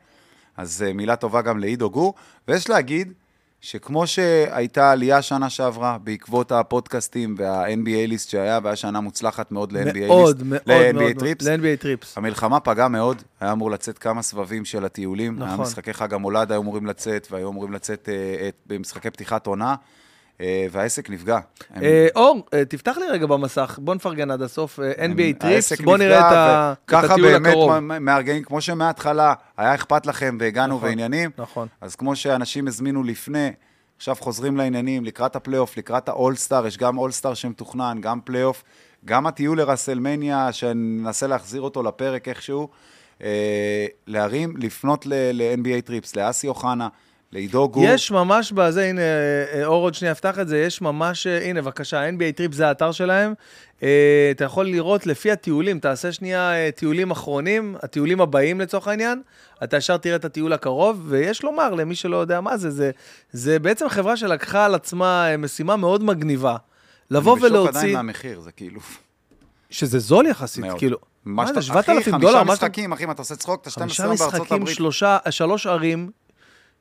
אז 0.56 0.84
אה, 0.86 0.92
מילה 0.92 1.16
טובה 1.16 1.42
גם 1.42 1.58
לעידו 1.58 1.90
גור. 1.90 2.14
ויש 2.48 2.68
להגיד 2.68 3.12
שכמו 3.60 4.06
שהייתה 4.06 4.92
עלייה 4.92 5.22
שנה 5.22 5.50
שעברה 5.50 5.98
בעקבות 6.04 6.52
הפודקאסטים 6.52 7.34
וה-NBA 7.38 7.74
ליסט 8.08 8.28
שהיה, 8.30 8.58
והיה 8.62 8.76
שנה 8.76 9.00
מוצלחת 9.00 9.52
מאוד 9.52 9.72
ל-NBA 9.72 9.92
ליסט, 9.94 10.06
מאוד, 10.08 10.42
מאוד, 10.44 10.92
מאוד. 10.94 11.12
Trips, 11.18 11.46
ל-NBA 11.46 11.80
Trips. 11.80 12.18
המלחמה 12.18 12.60
פגעה 12.60 12.88
מאוד, 12.88 13.22
היה 13.40 13.52
אמור 13.52 13.70
לצאת 13.70 13.98
כמה 13.98 14.22
סבבים 14.22 14.64
של 14.64 14.84
הטיולים. 14.84 15.36
נכון. 15.36 15.48
היה 15.48 15.56
משחקי 15.56 15.92
חג 15.92 16.14
המולד 16.14 16.52
היו 16.52 16.60
אמורים 16.62 16.86
לצאת, 16.86 17.28
והיו 17.30 17.50
אמורים 17.50 17.72
לצאת 17.72 18.08
אה, 18.08 18.48
את- 18.48 18.54
במשחקי 18.66 19.10
פתיחת 19.10 19.46
עונה, 19.46 19.70
אה, 19.70 19.74
והעסק 20.70 21.10
נפגע. 21.10 21.38
אה, 21.82 22.06
אור, 22.16 22.46
אה, 22.54 22.64
תפתח 22.64 22.96
לי 22.96 23.06
רגע 23.06 23.26
במסך, 23.26 23.78
בוא 23.82 23.94
נפרגן 23.94 24.30
עד 24.30 24.42
הסוף, 24.42 24.80
אה, 24.80 24.92
NBA 25.06 25.38
Trips, 25.38 25.80
בוא 25.80 25.96
נראה 25.98 26.72
את 26.72 26.92
הטיול 26.92 27.32
באמת 27.32 27.46
הקרוב. 27.50 27.78
מ- 27.78 28.04
מארגנים, 28.04 28.42
כמו 28.42 28.60
שמההתחלה 28.60 29.34
היה 29.56 29.74
אכפת 29.74 30.06
לכם 30.06 30.36
והגענו 30.40 30.76
נכון, 30.76 30.88
ועניינים, 30.88 31.30
נכון. 31.38 31.68
אז 31.80 31.96
כמו 31.96 32.16
שאנשים 32.16 32.68
הזמינו 32.68 33.02
לפני, 33.02 33.50
עכשיו 33.96 34.16
חוזרים 34.20 34.56
לעניינים, 34.56 35.04
לקראת 35.04 35.36
הפלייאוף, 35.36 35.76
לקראת 35.76 36.08
האולסטאר, 36.08 36.66
יש 36.66 36.78
גם 36.78 36.98
אולסטאר 36.98 37.34
שמתוכנן, 37.34 37.98
גם 38.00 38.20
פלייאוף, 38.24 38.64
גם 39.04 39.26
הטיול 39.26 39.58
לרסלמניה, 39.58 40.52
שננסה 40.52 41.26
להחזיר 41.26 41.62
אותו 41.62 41.82
לפרק 41.82 42.28
איכשהו, 42.28 42.68
אה, 43.22 43.86
להרים, 44.06 44.56
לפנות 44.56 45.06
ל- 45.06 45.36
NBA 45.36 45.80
Trips, 45.84 46.16
לאסי 46.16 46.48
אוחנה, 46.48 46.88
לעידו 47.34 47.68
גור. 47.68 47.84
יש 47.86 48.10
ממש 48.10 48.52
בזה, 48.52 48.84
הנה, 48.84 49.00
אה, 49.52 49.66
אור 49.66 49.82
עוד 49.82 49.94
שנייה 49.94 50.12
יפתח 50.12 50.38
את 50.38 50.48
זה, 50.48 50.58
יש 50.58 50.80
ממש, 50.80 51.26
אה, 51.26 51.44
הנה, 51.44 51.62
בבקשה, 51.62 52.08
NBA 52.08 52.36
Trip 52.36 52.52
זה 52.52 52.68
האתר 52.68 52.92
שלהם. 52.92 53.34
אה, 53.82 53.88
אתה 54.30 54.44
יכול 54.44 54.66
לראות 54.66 55.06
לפי 55.06 55.30
הטיולים, 55.30 55.78
תעשה 55.78 56.12
שנייה 56.12 56.52
אה, 56.52 56.70
טיולים 56.76 57.10
אחרונים, 57.10 57.76
הטיולים 57.82 58.20
הבאים 58.20 58.60
לצורך 58.60 58.88
העניין, 58.88 59.22
אתה 59.64 59.76
ישר 59.76 59.96
תראה 59.96 60.16
את 60.16 60.24
הטיול 60.24 60.52
הקרוב, 60.52 61.02
ויש 61.08 61.42
לומר, 61.42 61.74
למי 61.74 61.94
שלא 61.94 62.16
יודע 62.16 62.40
מה 62.40 62.56
זה, 62.56 62.70
זה, 62.70 62.90
זה 63.32 63.58
בעצם 63.58 63.88
חברה 63.88 64.16
שלקחה 64.16 64.64
על 64.64 64.74
עצמה 64.74 65.30
אה, 65.30 65.36
משימה 65.36 65.76
מאוד 65.76 66.04
מגניבה. 66.04 66.56
לבוא 67.10 67.32
אני 67.32 67.40
בשוק 67.40 67.50
ולהוציא, 67.52 67.78
עדיין 67.80 67.92
מהמחיר, 67.96 68.40
זה 68.40 68.52
כאילו... 68.52 68.80
שזה 69.70 69.98
זול 69.98 70.26
יחסית, 70.26 70.64
מאוד. 70.64 70.78
כאילו, 70.78 70.98
מה 71.24 71.52
זה, 71.52 71.62
7,000 71.62 71.98
אחי, 72.00 72.10
דולר? 72.10 72.20
חמישה 72.20 72.44
מה 72.44 72.56
שאתה- 72.56 72.66
משחקים, 72.66 72.92
אחי, 72.92 73.04
אם 73.04 73.10
אתה 73.10 73.22
עושה 73.22 73.36
צחוק, 73.36 73.62
אתה 73.62 73.70
12 73.70 73.86
חמישה 73.86 74.02
יום 74.04 74.16
בארצות 74.16 74.40
משחקים, 74.40 74.62
הברית. 74.62 74.76
שלושה, 74.76 75.18
שלוש 75.30 75.66
ערים, 75.66 76.10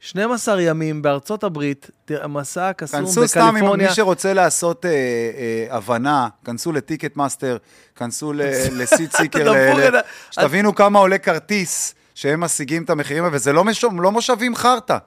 12 0.05 0.61
ימים 0.61 1.01
בארצות 1.01 1.43
הברית, 1.43 1.89
תראה, 2.05 2.27
מסע 2.27 2.73
קסום 2.73 2.99
כנסו 2.99 3.27
סתם 3.27 3.39
עם 3.39 3.55
בקליפורניה. 3.55 3.89
מי 3.89 3.95
שרוצה 3.95 4.33
לעשות 4.33 4.85
אה, 4.85 4.91
אה, 4.91 5.75
הבנה, 5.75 6.27
כנסו 6.45 6.71
ל 6.71 7.17
Ticketmaster, 7.17 7.57
כנסו 7.95 8.33
ל 8.77 9.15
SeatGeek, 9.15 9.53
שתבינו 10.31 10.75
כמה 10.75 10.99
עולה 10.99 11.17
כרטיס, 11.17 11.95
שהם 12.15 12.39
משיגים 12.39 12.83
את 12.83 12.89
המחירים, 12.89 13.23
וזה 13.31 13.53
לא, 13.53 13.63
משו, 13.63 13.89
לא 13.99 14.11
מושבים 14.11 14.55
חרטא. 14.55 14.97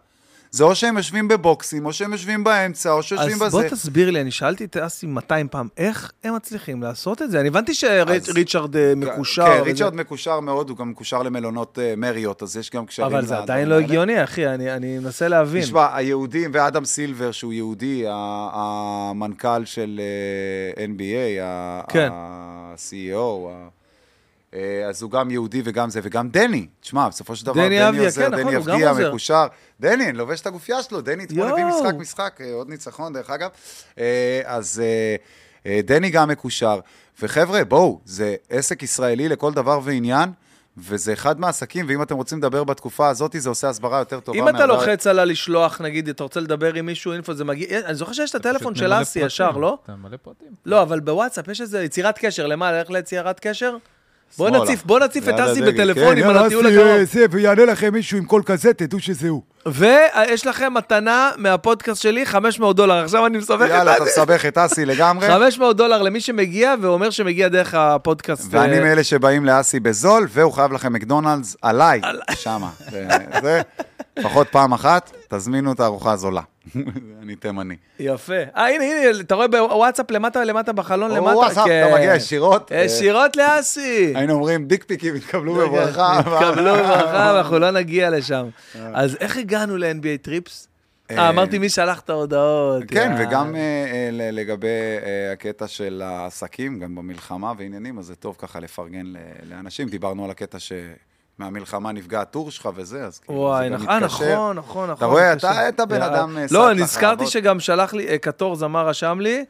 זה 0.50 0.64
או 0.64 0.74
שהם 0.74 0.96
יושבים 0.96 1.28
בבוקסים, 1.28 1.86
או 1.86 1.92
שהם 1.92 2.12
יושבים 2.12 2.44
באמצע, 2.44 2.92
או 2.92 3.02
שיושבים 3.02 3.42
אז 3.42 3.52
בוא 3.52 3.60
בזה. 3.60 3.70
תסביר 3.70 4.10
לי, 4.10 4.20
אני 4.20 4.30
שאלתי 4.30 4.64
את 4.64 4.76
אסי 4.76 5.06
200 5.06 5.48
פעם, 5.48 5.68
איך 5.76 6.12
הם 6.24 6.34
מצליחים 6.34 6.82
לעשות 6.82 7.22
את 7.22 7.30
זה? 7.30 7.40
אני 7.40 7.48
הבנתי 7.48 7.74
שריצ'רד 7.74 8.76
אה, 8.76 8.92
מקושר. 8.96 9.46
כן, 9.46 9.62
ריצ'רד 9.64 9.94
מקושר 9.94 10.40
מאוד, 10.40 10.70
הוא 10.70 10.76
גם 10.76 10.90
מקושר 10.90 11.22
למלונות 11.22 11.78
אה, 11.78 11.94
מריות, 11.96 12.42
אז 12.42 12.56
יש 12.56 12.70
גם 12.70 12.86
קשרים. 12.86 13.06
אבל 13.08 13.26
זה 13.26 13.38
עדיין 13.38 13.68
לא. 13.68 13.74
הגיוני, 13.74 14.24
אחי, 14.24 14.46
אני 14.46 14.72
אני 14.72 14.98
מנסה 14.98 15.28
להבין. 15.28 15.62
תשמע, 15.62 15.96
היהודים 15.96 16.50
ואדם 16.54 16.84
סילבר, 16.84 17.32
שהוא 17.32 17.52
יהודי, 17.52 18.04
המנכ"ל 18.08 19.64
של 19.64 20.00
אה, 20.76 20.84
NBA, 20.84 21.42
כן. 21.88 22.08
ה-CEO, 22.12 23.14
אה, 23.14 23.75
אז 24.88 25.02
הוא 25.02 25.10
גם 25.10 25.30
יהודי 25.30 25.62
וגם 25.64 25.90
זה, 25.90 26.00
וגם 26.02 26.28
דני. 26.28 26.66
תשמע, 26.80 27.08
בסופו 27.08 27.36
של 27.36 27.46
דבר, 27.46 27.68
דני 27.68 27.98
עוזר, 28.04 28.22
כן, 28.22 28.34
נכון, 28.34 28.44
דני 28.44 28.56
אבדיה 28.56 28.90
עוזר. 28.90 29.08
מקושר. 29.08 29.46
דני, 29.80 30.08
אני 30.08 30.18
לובש 30.18 30.40
את 30.40 30.46
הגופייה 30.46 30.82
שלו, 30.82 31.00
דני 31.00 31.24
אתמול 31.24 31.48
הביא. 31.48 31.64
משחק 31.64 31.94
משחק, 31.94 32.38
אה, 32.40 32.52
עוד 32.52 32.68
ניצחון, 32.68 33.12
דרך 33.12 33.30
אגב. 33.30 33.50
אה, 33.98 34.40
אז 34.44 34.82
אה, 34.84 35.16
אה, 35.66 35.80
דני 35.84 36.10
גם 36.10 36.28
מקושר. 36.28 36.80
וחבר'ה, 37.22 37.64
בואו, 37.64 38.00
זה 38.04 38.34
עסק 38.50 38.82
ישראלי 38.82 39.28
לכל 39.28 39.52
דבר 39.52 39.80
ועניין. 39.84 40.30
וזה 40.78 41.12
אחד 41.12 41.40
מהעסקים, 41.40 41.86
ואם 41.88 42.02
אתם 42.02 42.16
רוצים 42.16 42.38
לדבר 42.38 42.64
בתקופה 42.64 43.08
הזאת, 43.08 43.36
זה 43.38 43.48
עושה 43.48 43.68
הסברה 43.68 43.98
יותר 43.98 44.20
טובה. 44.20 44.38
אם 44.38 44.48
אתה 44.48 44.66
לוחץ 44.66 45.06
על 45.06 45.18
הלשלוח, 45.18 45.80
נגיד, 45.80 46.08
אתה 46.08 46.22
רוצה 46.22 46.40
לדבר 46.40 46.74
עם 46.74 46.86
מישהו, 46.86 47.12
אינפו, 47.12 47.34
זה 47.34 47.44
מגיע, 47.44 47.80
אני 47.86 47.94
זוכר 47.94 48.12
שיש 48.12 48.30
את 48.30 48.34
הטלפון 48.34 48.74
של 48.74 48.92
אסי. 48.92 49.20
ישר, 49.20 49.50
לא? 49.50 49.78
אתה 49.84 49.96
מלא 49.96 50.16
פרטים. 50.16 50.48
לא, 50.66 50.82
אבל 50.82 51.00
בוואטסאפ 51.00 51.48
יש 51.48 51.60
איזה 51.60 51.84
יצירת 51.84 52.18
קשר, 52.18 52.46
למה? 52.46 52.72
ללכת 52.72 52.90
ליצירת 52.90 53.40
קשר? 53.40 53.76
בוא. 54.38 54.50
נציף, 54.50 54.84
בוא 54.84 55.00
נציף 55.00 55.28
את 55.28 55.34
אסי. 55.34 55.62
בטלפונים 55.62 56.24
כן, 56.24 56.28
על 56.28 56.34
יאללה, 56.34 56.46
הטיול 56.46 56.66
הקרוב. 56.66 57.04
זה, 57.04 57.24
ויענה 57.30 57.64
לכם 57.64 57.92
מישהו 57.92 58.18
עם 58.18 58.24
קול 58.24 58.42
כזה, 58.46 58.72
תדעו 58.74 59.00
שזה 59.00 59.28
הוא. 59.28 59.42
ויש 59.66 60.46
לכם 60.46 60.74
מתנה 60.74 61.30
מהפודקאסט 61.36 62.02
שלי, 62.02 62.26
500 62.26 62.76
דולר. 62.76 63.04
עכשיו 63.04 63.26
אני 63.26 63.38
מסבך 63.38 63.68
יאללה, 63.68 63.92
את 63.92 63.96
אתה 63.96 64.04
אסי. 64.04 64.20
מסבך 64.20 64.46
את 64.46 64.58
אסי 64.58 64.84
לגמרי. 64.84 65.26
500 65.28 65.76
דולר 65.76 66.02
למי 66.02 66.20
שמגיע 66.20 66.74
ואומר 66.82 67.10
שמגיע 67.10 67.48
דרך 67.48 67.74
הפודקאסט. 67.74 68.46
ואני 68.50 68.78
אה, 68.78 68.80
מאלה 68.84 69.04
שבאים 69.04 69.44
לאסי 69.44 69.80
בזול, 69.80 70.26
והוא 70.30 70.52
חייב 70.52 70.72
לכם 70.72 70.92
מקדונלדס 70.92 71.56
עליי, 71.62 72.00
שמה. 72.34 72.70
לפחות 74.16 74.48
פעם 74.48 74.72
אחת, 74.72 75.12
תזמינו 75.28 75.72
את 75.72 75.80
הארוחה 75.80 76.12
הזולה. 76.12 76.42
אני 77.22 77.36
תימני. 77.36 77.76
יפה. 77.98 78.34
אה, 78.56 78.68
הנה, 78.68 78.84
הנה, 78.84 79.20
אתה 79.20 79.34
רואה 79.34 79.48
בוואטסאפ 79.48 80.10
למטה, 80.10 80.44
למטה, 80.44 80.72
בחלון 80.72 81.10
למטה? 81.10 81.36
וואטסאפ, 81.36 81.66
כן. 81.66 81.86
אתה 81.88 81.94
מגיע 81.94 82.14
ישירות. 82.14 82.72
אה, 82.72 82.84
ישירות 82.84 83.36
לאסי. 83.36 84.12
היינו 84.14 84.32
אומרים, 84.32 84.66
dick 84.66 84.84
pic 84.84 85.04
ים 85.04 85.16
יתקבלו 85.16 85.54
בברכה. 85.54 86.20
קבלו 86.22 86.74
ברכה, 86.86 87.32
ואנחנו 87.34 87.58
לא 87.58 87.70
נגיע 87.70 88.10
לשם. 88.10 88.48
אז 88.94 89.16
איך 89.20 89.36
הגענו 89.36 89.76
ל-NBA 89.76 90.22
trips? 90.22 90.68
אה, 91.10 91.28
אמרתי 91.28 91.58
מי 91.58 91.68
שלח 91.68 92.00
את 92.00 92.10
ההודעות. 92.10 92.82
כן. 92.88 93.14
וגם 93.18 93.56
אה, 93.56 93.60
אה, 93.60 94.30
לגבי 94.32 94.66
אה, 95.02 95.32
הקטע 95.32 95.68
של 95.68 96.02
העסקים, 96.04 96.78
גם 96.78 96.94
במלחמה 96.94 97.52
ועניינים, 97.58 97.98
אז 97.98 98.06
זה 98.06 98.16
טוב 98.16 98.36
ככה 98.38 98.60
לפרגן 98.60 99.12
לאנשים. 99.48 99.88
דיברנו 99.88 100.24
על 100.24 100.30
הקטע 100.30 100.58
שמהמלחמה 101.36 101.92
נפגע 101.92 102.20
הטור 102.20 102.50
שלך 102.50 102.68
וזה, 102.74 103.04
אז 103.04 103.18
כאילו, 103.18 103.38
וואי, 103.38 103.68
זה 103.68 103.74
גם 103.74 103.82
נכון, 103.82 103.88
אה, 103.88 104.00
מתקשר. 104.00 104.34
נכון, 104.34 104.56
נכון, 104.56 104.90
נכון. 104.90 104.90
אתה 104.96 105.04
רואה, 105.04 105.34
מתקשר. 105.34 105.50
אתה 105.50 105.68
אתה 105.68 105.86
בן. 105.86 106.02
אדם... 106.02 106.38
אה, 106.38 106.46
לא, 106.50 106.74
נזכרתי. 106.74 107.26
שגם 107.26 107.60
שלח 107.60 107.94
לי, 107.94 108.08
אה, 108.08 108.18
קטור 108.18 108.56
זמר 108.56 108.88
רשם 108.88 109.18
לי. 109.20 109.44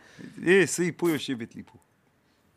אה, 0.46 0.62
סי, 0.66 0.92
פה 0.92 1.10
יושבת 1.10 1.54
לי 1.54 1.62
פה. 1.66 1.78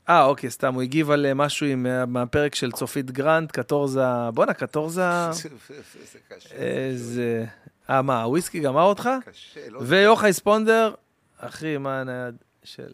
אה, 0.09 0.25
אוקיי, 0.25 0.49
סתם, 0.49 0.74
הוא 0.74 0.82
הגיב 0.82 1.11
על 1.11 1.25
אה, 1.25 1.33
משהו 1.33 1.67
עם, 1.67 1.85
אה, 1.85 2.06
מהפרק 2.06 2.56
של 2.56 2.72
צופית 2.72 3.11
גרנט, 3.11 3.51
קטורזה, 3.51 4.30
בואנה, 4.33 4.53
קטורזה, 4.53 5.32
זה 5.32 6.19
קשה. 6.30 6.56
איזה... 6.56 7.45
אה, 7.90 8.01
מה, 8.01 8.24
הוויסקי 8.24 8.59
גמר 8.59 8.83
אותך? 8.83 9.09
קשה, 9.25 9.69
לא... 9.69 9.82
ויוחאי 9.83 10.33
ספונדר, 10.33 10.93
אחי, 11.38 11.77
מה 11.77 12.01
הנייד 12.01 12.35
של... 12.64 12.91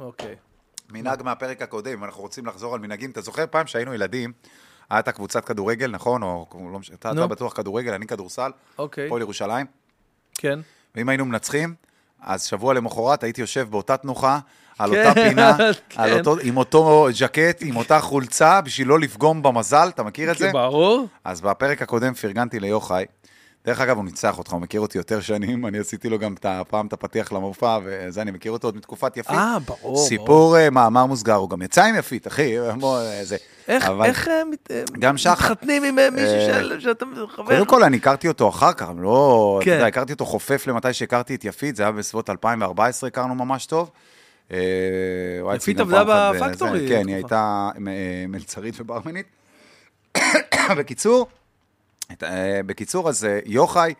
אוקיי. 0.00 0.36
מנהג 0.90 1.22
מהפרק 1.22 1.62
הקודם, 1.62 2.04
אנחנו 2.04 2.22
רוצים 2.22 2.46
לחזור 2.46 2.74
על 2.74 2.80
מנהגים, 2.80 3.10
אתה 3.10 3.20
זוכר 3.20 3.44
פעם 3.50 3.66
שהיינו 3.66 3.94
ילדים, 3.94 4.32
הייתה 4.96 5.12
קבוצת 5.12 5.44
כדורגל, 5.44 5.90
נכון? 5.90 6.22
או 6.22 6.46
לא 6.72 6.78
משנה, 6.78 6.96
אתה. 6.96 7.12
אתה 7.12 7.26
בטוח 7.26 7.52
כדורגל, 7.52 7.92
אני 7.92 8.06
כדורסל, 8.06 8.50
אוקיי, 8.78 9.06
הפועל 9.06 9.22
ירושלים, 9.22 9.66
כן. 10.34 10.58
ואם 10.94 11.08
היינו 11.08 11.24
מנצחים, 11.24 11.74
אז 12.20 12.44
שבוע 12.44 12.74
למחרת 12.74 13.22
הייתי 13.22 13.40
יושב 13.40 13.66
באותה 13.70 13.96
תנוחה, 13.96 14.38
על 14.78 14.90
כן, 14.90 15.08
אותה 15.08 15.20
פינה, 15.20 15.56
כן. 15.88 16.00
על 16.00 16.18
אותו, 16.18 16.36
עם 16.42 16.56
אותו 16.56 17.08
ז'קט, 17.12 17.62
עם 17.62 17.76
אותה 17.76 18.00
חולצה, 18.00 18.60
בשביל 18.60 18.88
לא 18.88 19.00
לפגום 19.00 19.42
במזל, 19.42 19.88
אתה 19.88 20.02
מכיר 20.02 20.32
את 20.32 20.38
זה? 20.38 20.50
ברור. 20.52 21.06
אז 21.24 21.40
בפרק 21.40 21.82
הקודם 21.82 22.14
פרגנתי 22.14 22.60
ליוחאי. 22.60 23.04
דרך 23.64 23.80
אגב, 23.80 23.96
הוא 23.96 24.04
ניצח 24.04 24.38
אותך, 24.38 24.52
הוא 24.52 24.60
מכיר 24.60 24.80
אותי 24.80 24.98
יותר 24.98 25.20
שנים, 25.20 25.66
אני 25.66 25.78
עשיתי 25.78 26.08
לו 26.08 26.18
גם 26.18 26.34
את 26.34 26.46
הפעם 26.48 26.86
את 26.86 26.92
הפתיח 26.92 27.32
למופע, 27.32 27.78
וזה, 27.84 28.22
אני 28.22 28.30
מכיר 28.30 28.52
אותו 28.52 28.68
עוד 28.68 28.76
מתקופת 28.76 29.16
יפית. 29.16 29.30
אה, 29.36 29.58
ברור, 29.66 29.78
ברור. 29.82 30.06
סיפור 30.06 30.56
אה, 30.58 30.70
מאמר 30.70 31.06
מוסגר, 31.06 31.34
הוא 31.34 31.50
גם 31.50 31.62
יצא 31.62 31.84
עם 31.84 31.94
יפית, 31.94 32.26
אחי, 32.26 32.54
בוא, 32.80 32.98
זה. 33.22 33.36
איך, 33.68 33.84
אבל- 33.88 34.06
איך 34.06 34.28
אה, 34.28 34.42
אה, 34.70 34.82
גם 34.98 35.18
שחר. 35.18 35.32
מתחתנים 35.52 35.84
עם 35.84 35.94
מישהו 36.14 36.36
אה, 36.74 36.80
שאתה 36.80 37.04
חבר? 37.28 37.46
קודם 37.46 37.66
כל, 37.66 37.82
אני 37.84 37.96
הכרתי 37.96 38.28
אותו 38.28 38.48
אחר 38.48 38.72
כך, 38.72 38.88
לא... 38.98 39.60
כן. 39.64 39.70
אתה 39.70 39.76
יודע, 39.76 39.86
הכרתי 39.86 40.12
אותו 40.12 40.24
חופף 40.26 40.66
למתי 40.66 40.92
שהכרתי 40.92 41.34
את 41.34 41.44
יפית, 41.44 41.76
זה 41.76 41.82
היה 41.82 41.92
בסביבות 41.92 42.30
2014, 42.30 43.08
הכרנו 43.08 43.34
ממש 43.34 43.66
טוב. 43.66 43.90
יפית 45.54 45.80
עבדה 45.80 46.04
פעם 46.06 46.36
בפקטורי 46.36 46.88
כן, 46.88 47.06
היא. 47.08 47.14
הייתה 47.16 47.70
מלצרית 48.28 48.74
וברמנית. 48.80 49.26
בקיצור, 50.78 51.26
בקיצור, 52.66 53.08
אז 53.08 53.24
אה, 53.24 53.38
יוחאי, 53.46 53.94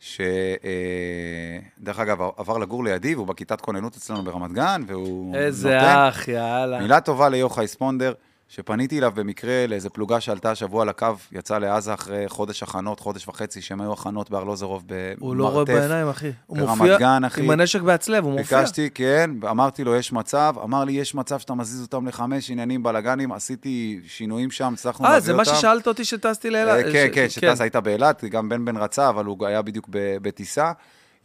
שדרך 0.00 1.98
אגב 1.98 2.18
עבר 2.36 2.58
לגור 2.58 2.84
לידי, 2.84 3.14
והוא 3.14 3.26
בכיתת 3.26 3.60
כוננות 3.60 3.96
אצלנו 3.96 4.22
ברמת 4.22 4.52
גן, 4.52 4.82
והוא 4.86 5.36
איזה 5.36 5.74
נותן. 5.74 5.86
אח, 6.08 6.28
יאללה. 6.28 6.80
מילה 6.80 7.00
טובה 7.00 7.28
ליוחאי 7.28 7.68
ספונדר, 7.68 8.12
שפניתי 8.54 8.98
אליו 8.98 9.12
במקרה 9.14 9.66
לאיזה 9.66 9.90
פלוגה 9.90 10.20
שעלתה 10.20 10.50
השבוע 10.50 10.84
לקו, 10.84 11.06
יצא 11.32 11.58
לעזה 11.58 11.94
אחרי 11.94 12.24
חודש 12.28 12.62
הכנות, 12.62 13.00
חודש 13.00 13.28
וחצי, 13.28 13.62
שהם 13.62 13.80
היו 13.80 13.92
הכנות 13.92 14.30
בארלוזרוב 14.30 14.82
במרתף. 14.86 15.22
הוא 15.22 15.36
לא 15.36 15.48
רואה 15.48 15.64
בעיניים, 15.64 16.08
אחי. 16.08 16.30
הוא 16.46 16.58
מופיע 16.58 16.98
גן, 16.98 17.24
אחי. 17.24 17.42
עם 17.44 17.50
הנשק 17.50 17.80
בהצלב, 17.80 18.24
הוא 18.24 18.32
מופיע. 18.38 18.58
ביקשתי, 18.58 18.90
כן, 18.94 19.30
אמרתי 19.50 19.84
לו, 19.84 19.96
יש 19.96 20.12
מצב, 20.12 20.54
אמר 20.64 20.84
לי, 20.84 20.92
יש 20.92 21.14
מצב 21.14 21.38
שאתה 21.38 21.54
מזיז 21.54 21.82
אותם 21.82 22.06
לחמש 22.08 22.50
עניינים, 22.50 22.82
בלאגנים, 22.82 23.32
עשיתי 23.32 24.00
שינויים 24.06 24.50
שם, 24.50 24.72
הצלחנו 24.74 25.06
אה, 25.06 25.10
להביא 25.10 25.26
זה 25.26 25.32
אותם. 25.32 25.50
מה 25.50 25.56
ששאלת 25.56 25.86
אותי 25.86 26.04
שטסתי 26.04 26.50
לאילת? 26.50 26.84
אה, 26.86 26.92
כן, 26.92 27.08
ש- 27.10 27.14
כן, 27.14 27.26
שטס 27.28 27.60
היית 27.60 27.76
באילת, 27.76 28.24
גם 28.24 28.48
בן 28.48 28.64
בן 28.64 28.76
רצה, 28.76 29.08
אבל 29.08 29.24
הוא 29.24 29.46
היה 29.46 29.62
בדיוק 29.62 29.86
ב- 29.90 30.16
בטיסה. 30.22 30.72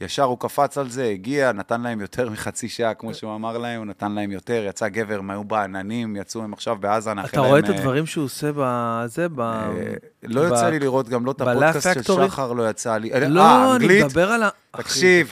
ישר 0.01 0.23
הוא 0.23 0.39
קפץ 0.39 0.77
על 0.77 0.89
זה, 0.89 1.05
הגיע, 1.05 1.51
נתן 1.51 1.81
להם 1.81 2.01
יותר 2.01 2.29
מחצי 2.33 2.69
שעה, 2.69 2.93
כמו 2.93 3.13
שהוא 3.13 3.35
אמר 3.35 3.57
להם, 3.57 3.77
הוא 3.77 3.85
נתן 3.85 4.11
להם 4.11 4.31
יותר, 4.31 4.65
יצא 4.69 4.87
גבר, 4.87 5.19
הם 5.19 5.29
היו 5.29 5.43
בעננים, 5.43 6.15
יצאו 6.15 6.43
הם 6.43 6.53
עכשיו 6.53 6.75
בעזה, 6.75 7.13
נאחל 7.13 7.27
אתה 7.27 7.41
להם... 7.41 7.49
רואה 7.49 7.59
את 7.59 7.69
אה, 7.69 7.75
הדברים 7.75 8.05
שהוא 8.05 8.25
עושה 8.25 8.49
בזה, 8.55 9.29
ב... 9.29 9.39
אה, 9.39 9.93
לא 10.23 10.41
יוצא 10.41 10.69
לי 10.69 10.79
לראות 10.79 11.09
גם 11.09 11.25
לא 11.25 11.31
את 11.31 11.41
הפודקאסט 11.41 12.03
של? 12.03 12.27
שחר, 12.27 12.53
לא 12.53 12.69
יצא 12.69 12.97
לי. 12.97 13.13
אה, 13.13 13.19
לא, 13.27 13.75
אני 13.75 14.03
מדבר 14.03 14.31
על 14.31 14.43
ה... 14.43 14.49
תקשיב. 14.77 15.27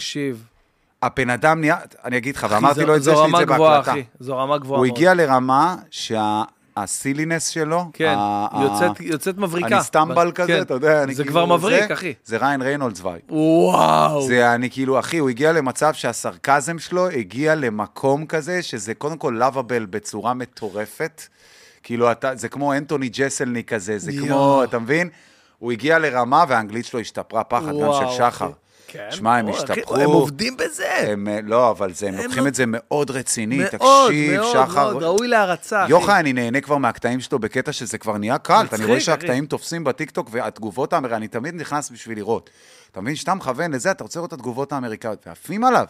הבן 1.02 1.30
אדם 1.30 1.60
נהיה, 1.60 1.78
אני 2.06 2.18
אגיד 2.18 2.36
לך, 2.36 2.48
ואמרתי 2.50 2.80
זו- 2.80 2.86
לו 2.88 2.96
את 2.96 3.04
זה, 3.04 3.12
זו 3.12 3.18
יש 3.18 3.18
לי 3.20 3.24
את 3.26 3.30
רמה 3.30 3.40
זה 3.40 3.46
גבוהה, 3.46 3.78
בהקלטה. 3.78 3.92
אחי. 3.92 4.04
זו 4.20 4.38
רמה 4.38 4.58
גבוהה 4.58 4.80
הוא. 4.80 4.86
הגיע 4.86 5.14
לרמה 5.14 5.76
שהסילינס 6.80 7.48
שלו, 7.48 7.86
כן, 7.94 8.14
ה- 8.18 8.48
ה- 8.52 8.64
יוצאת- 8.64 9.00
יוצאת 9.02 9.38
מבריקה. 9.38 9.68
אני 9.76 9.84
סטמבל 9.84 10.28
ב- 10.30 10.32
כזה, 10.32 10.48
כן. 10.48 10.62
אתה 10.62 10.74
יודע, 10.74 11.04
אני 11.04 11.16
זה 11.16 11.24
כאילו... 11.24 11.32
כבר 11.34 11.46
מבריק, 11.46 11.88
זה- 11.88 11.94
אחי. 11.94 12.14
זה 12.26 12.38
ריין 12.38 12.62
ריינולדס 12.62 13.02
וייב. 13.04 13.20
וואו. 13.30 14.28
זה 14.28 14.54
אני 14.56 14.70
כאילו, 14.70 15.00
אחי, 15.00 15.18
הוא 15.18 15.30
הגיע 15.30 15.52
למצב 15.52 15.94
שהסרקזם 15.94 16.80
שלו 16.80 17.08
הגיע 17.10 17.56
למקום 17.56 18.26
כזה, 18.26 18.62
שזה 18.64 18.94
קודם 18.94 19.18
כל 19.18 19.36
לאביבל 19.40 19.86
בצורה 19.86 20.34
מטורפת. 20.34 21.22
כאילו, 21.84 22.12
אתה, 22.12 22.36
זה 22.36 22.50
כמו 22.50 22.74
אנטוני 22.74 23.10
ג'סלני 23.14 23.64
כזה, 23.64 23.98
זה 23.98 24.12
יואו. 24.12 24.28
כמו, 24.28 24.64
אתה 24.64 24.80
מבין? 24.80 25.10
הוא 25.60 25.72
הגיע 25.72 26.00
לרמה 26.00 26.44
והאנגלית 26.48 26.86
שלו 26.86 27.00
השתפרה 27.00 27.44
פחד, 27.44 27.68
גם 27.70 27.76
וואו, 27.76 28.10
של 28.12 28.18
שחר. 28.18 28.28
אחי. 28.28 28.46
כן. 28.88 29.08
שמע, 29.12 29.38
הם 29.38 29.48
השתפכו. 29.50 29.96
הם 29.96 30.10
עובדים 30.10 30.58
בזה. 30.58 30.88
הם, 30.98 31.28
אה, 31.28 31.40
לא, 31.44 31.72
אבל 31.72 31.94
זה, 31.94 32.08
הם 32.08 32.14
הם 32.14 32.24
לוקחים 32.24 32.44
לא- 32.44 32.48
את 32.48 32.56
זה 32.56 32.64
מאוד 32.68 33.12
רציני, 33.12 33.58
מאוד, 33.58 33.68
תקשיב, 33.70 34.32
מאוד, 34.38 34.54
שחר. 34.68 34.92
מאוד, 34.92 35.04
ראוי 35.04 35.28
להערצה. 35.28 35.86
יוחאי, 35.90 36.20
אני 36.20 36.34
נהנה 36.34 36.62
כבר 36.62 36.78
מהקטעים 36.78 37.20
שלו 37.22 37.40
בקטע 37.40 37.72
שזה 37.72 37.98
כבר 37.98 38.18
נהיה 38.18 38.38
קל. 38.38 38.64
מצחיק, 38.64 38.74
אני 38.80 38.86
רואה. 38.86 39.00
שהקטעים 39.00 39.46
תופסים 39.46 39.84
בטיקטוק 39.84 40.28
והתגובות 40.32 40.94
האמריקאיות, 40.94 41.18
אני 41.18 41.28
תמיד 41.28 41.56
נכנס 41.56 41.90
בשביל 41.92 42.18
לראות. 42.18 42.50
אתה 42.92 43.02
מבין, 43.02 43.16
שאתה 43.16 43.34
מכוון 43.34 43.72
לזה, 43.74 43.92
אתה 43.92 44.04
רוצה 44.04 44.20
לראות 44.20 44.28
את 44.28 44.34
התגובות 44.34 44.74
האמריקאיות, 44.74 45.28
ועפים 45.28 45.64
עליו. 45.64 45.86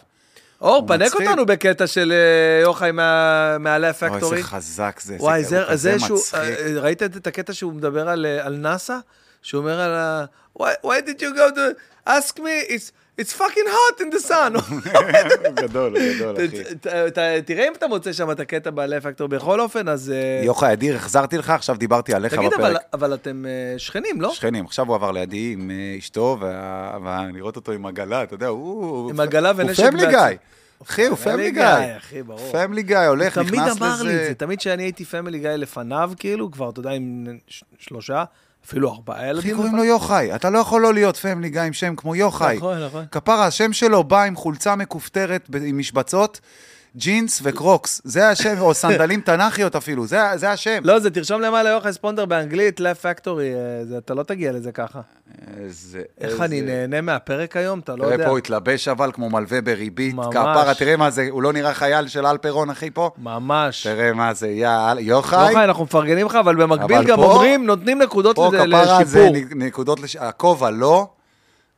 אור, 0.61 0.87
פנק 0.87 1.01
מצחיק. 1.01 1.27
אותנו 1.27 1.45
בקטע 1.45 1.87
של 1.87 2.11
אה, 2.11 2.61
יוחאי 2.63 2.91
מה- 2.91 3.57
מהעלה 3.57 3.87
אוי, 3.87 3.91
הפקטורי. 4.09 4.37
איזה 4.37 4.47
חזק 4.47 4.99
זה, 5.03 5.15
וואי, 5.19 5.43
זה 5.43 5.63
זה, 5.69 5.75
זה 5.75 5.95
מצחיק. 6.15 6.33
אה, 6.35 6.79
ראית 6.81 7.03
את 7.03 7.27
הקטע 7.27 7.53
שהוא 7.53 7.73
מדבר 7.73 8.09
על, 8.09 8.25
על 8.41 8.55
נאסא? 8.55 8.97
שהוא 9.41 9.59
אומר 9.61 9.79
על 9.79 9.91
ה... 9.95 10.25
Why, 10.59 10.63
why 10.85 11.07
did 11.07 11.19
you 11.19 11.35
go 11.37 11.55
to 11.55 11.59
ask 12.07 12.39
me? 12.39 12.55
It's, 12.69 12.91
it's 13.21 13.33
fucking 13.33 13.67
hot 13.77 14.01
in 14.01 14.09
the 14.15 14.19
sun. 14.29 14.53
גדול, 15.61 15.95
גדול, 16.15 16.35
אחי. 16.35 17.41
תראה 17.45 17.67
אם 17.67 17.73
אתה 17.77 17.87
מוצא 17.87 18.13
שם 18.13 18.31
את 18.31 18.39
הקטע 18.39 18.69
בעלי 18.69 19.01
פקטור. 19.01 19.27
בכל 19.27 19.59
אופן, 19.59 19.89
אז... 19.89 20.11
אה, 20.11 20.41
יוחאי, 20.45 20.73
אדיר, 20.73 20.95
החזרתי 20.95 21.37
לך, 21.37 21.49
עכשיו 21.49 21.75
דיברתי 21.75 22.13
עליך 22.13 22.33
תגיד, 22.33 22.47
בפרק. 22.47 22.59
אבל, 22.59 22.75
אבל 22.93 23.13
אתם 23.13 23.45
אה, 23.45 23.79
שכנים, 23.79 24.21
לא? 24.21 24.33
שכנים, 24.33 24.65
עכשיו 24.65 24.87
הוא 24.87 24.95
עבר 24.95 25.11
לידי 25.11 25.51
עם 25.53 25.71
אה, 25.71 25.95
אשתו, 25.99 26.37
וה- 26.41 26.97
ולראות 27.33 27.55
אותו 27.55 27.71
עם 27.71 27.85
עגלה, 27.85 28.23
אתה 28.23 28.33
יודע, 28.33 28.47
הוא... 28.47 29.09
עם 29.09 29.19
עגלה 29.19 29.51
ונשק 29.55 29.83
הוא 29.83 29.91
family 29.91 30.05
בעצמו. 30.05 30.19
guy. 30.27 30.37
אחי, 30.83 31.05
הוא 31.05 31.17
family 31.17 31.51
guy. 31.51 31.63
אחי, 31.97 32.23
ברור. 32.23 32.51
family 32.51 32.83
guy, 32.83 32.97
הולך, 32.97 33.37
נכנס 33.37 33.49
תמיד 33.49 33.61
לזה. 33.61 33.85
אמר 33.85 34.01
לי 34.03 34.15
את 34.15 34.27
זה, 34.27 34.33
תמיד 34.33 34.59
כשאני 34.59 34.83
הייתי 34.83 35.05
family 35.05 35.39
guy 35.39 35.49
לפניו, 35.49 36.11
כאילו, 36.17 36.51
כבר, 36.51 36.69
אתה 36.69 36.79
יודע, 36.79 36.91
עם 36.91 37.27
שלושה, 37.79 38.23
אפילו 38.65 38.93
ארבעה 38.93 39.17
אחי, 39.17 39.27
ילדים. 39.27 39.55
קוראים 39.55 39.75
לו 39.75 39.83
יוחאי. 39.83 40.35
אתה 40.35 40.49
לא 40.49 40.59
יכול 40.59 40.81
לא 40.81 40.93
להיות 40.93 41.17
family 41.17 41.49
guy 41.49 41.61
עם 41.61 41.73
שם 41.73 41.95
כמו 41.95 42.15
יוחאי. 42.15 42.57
נכון, 42.57 42.83
נכון. 42.83 43.05
כפרה, 43.11 43.45
השם 43.45 43.73
שלו 43.73 44.03
בא 44.03 44.23
עם 44.23 44.35
חולצה 44.35 44.75
מכופתרת 44.75 45.49
עם 45.65 45.77
משבצות, 45.77 46.39
ג'ינס 46.97 47.39
וקרוקס. 47.43 48.01
זה 48.03 48.29
השם, 48.29 48.55
או 48.59 48.73
סנדלים 48.73 49.21
תנ"כיות 49.21 49.75
אפילו, 49.75 50.07
זה 50.07 50.19
זה 50.35 50.51
השם. 50.51 50.79
לא, 50.83 50.99
זה 50.99 51.09
תרשום 51.11 51.41
למעלה 51.41 51.69
יוחאי 51.69 51.93
ספונדר 51.93 52.25
באנגלית, 52.25 52.79
לב 52.79 52.95
פקטורי, 52.95 53.49
אתה 53.97 54.13
לא 54.13 54.23
תגיע 54.23 54.51
לזה 54.51 54.71
ככה. 54.71 54.99
איזה... 55.57 56.01
איך 56.21 56.31
איזה- 56.31 56.45
אני 56.45 56.61
נהנה 56.61 57.01
מהפרק 57.01 57.57
היום, 57.57 57.79
אתה 57.79 57.95
לא 57.95 57.97
תראה 58.03 58.13
יודע. 58.13 58.23
פה, 58.25 58.29
הוא 58.29 58.37
התלבש 58.37 58.87
אבל 58.87 59.11
כמו 59.13 59.29
מלווה 59.29 59.61
בריבית. 59.61 60.15
ממש. 60.15 60.27
כפרה, 60.31 60.73
תראה 60.79 60.97
מה 60.97 61.09
זה, 61.11 61.27
הוא 61.29 61.43
לא 61.43 61.53
נראה 61.53 61.73
חייל 61.73 62.07
של 62.07 62.25
אל 62.25 62.37
פירון, 62.37 62.69
אחי, 62.69 62.91
פה? 62.91 63.09
ממש. 63.17 63.83
תראה 63.87 64.13
מה 64.13 64.33
זה, 64.33 64.47
יא... 64.47 64.69
יוחאי. 64.99 65.49
יוחאי, 65.49 65.63
אנחנו 65.63 65.83
מפרגנים 65.83 66.25
לך, 66.25 66.35
אבל 66.35 66.55
במקביל 66.55 66.97
אבל 66.97 67.05
גם 67.07 67.17
פה- 67.17 67.23
אומרים, 67.25 67.65
נותנים 67.65 68.01
נקודות 68.01 68.35
פה 68.35 68.47
לזה 68.47 68.57
כפרה 68.67 69.03
זה 69.05 69.29
לשיפור. 69.29 69.55
נקודות, 69.55 69.99
לש- 69.99 70.15
הכובע 70.15 70.69
לא. 70.69 71.07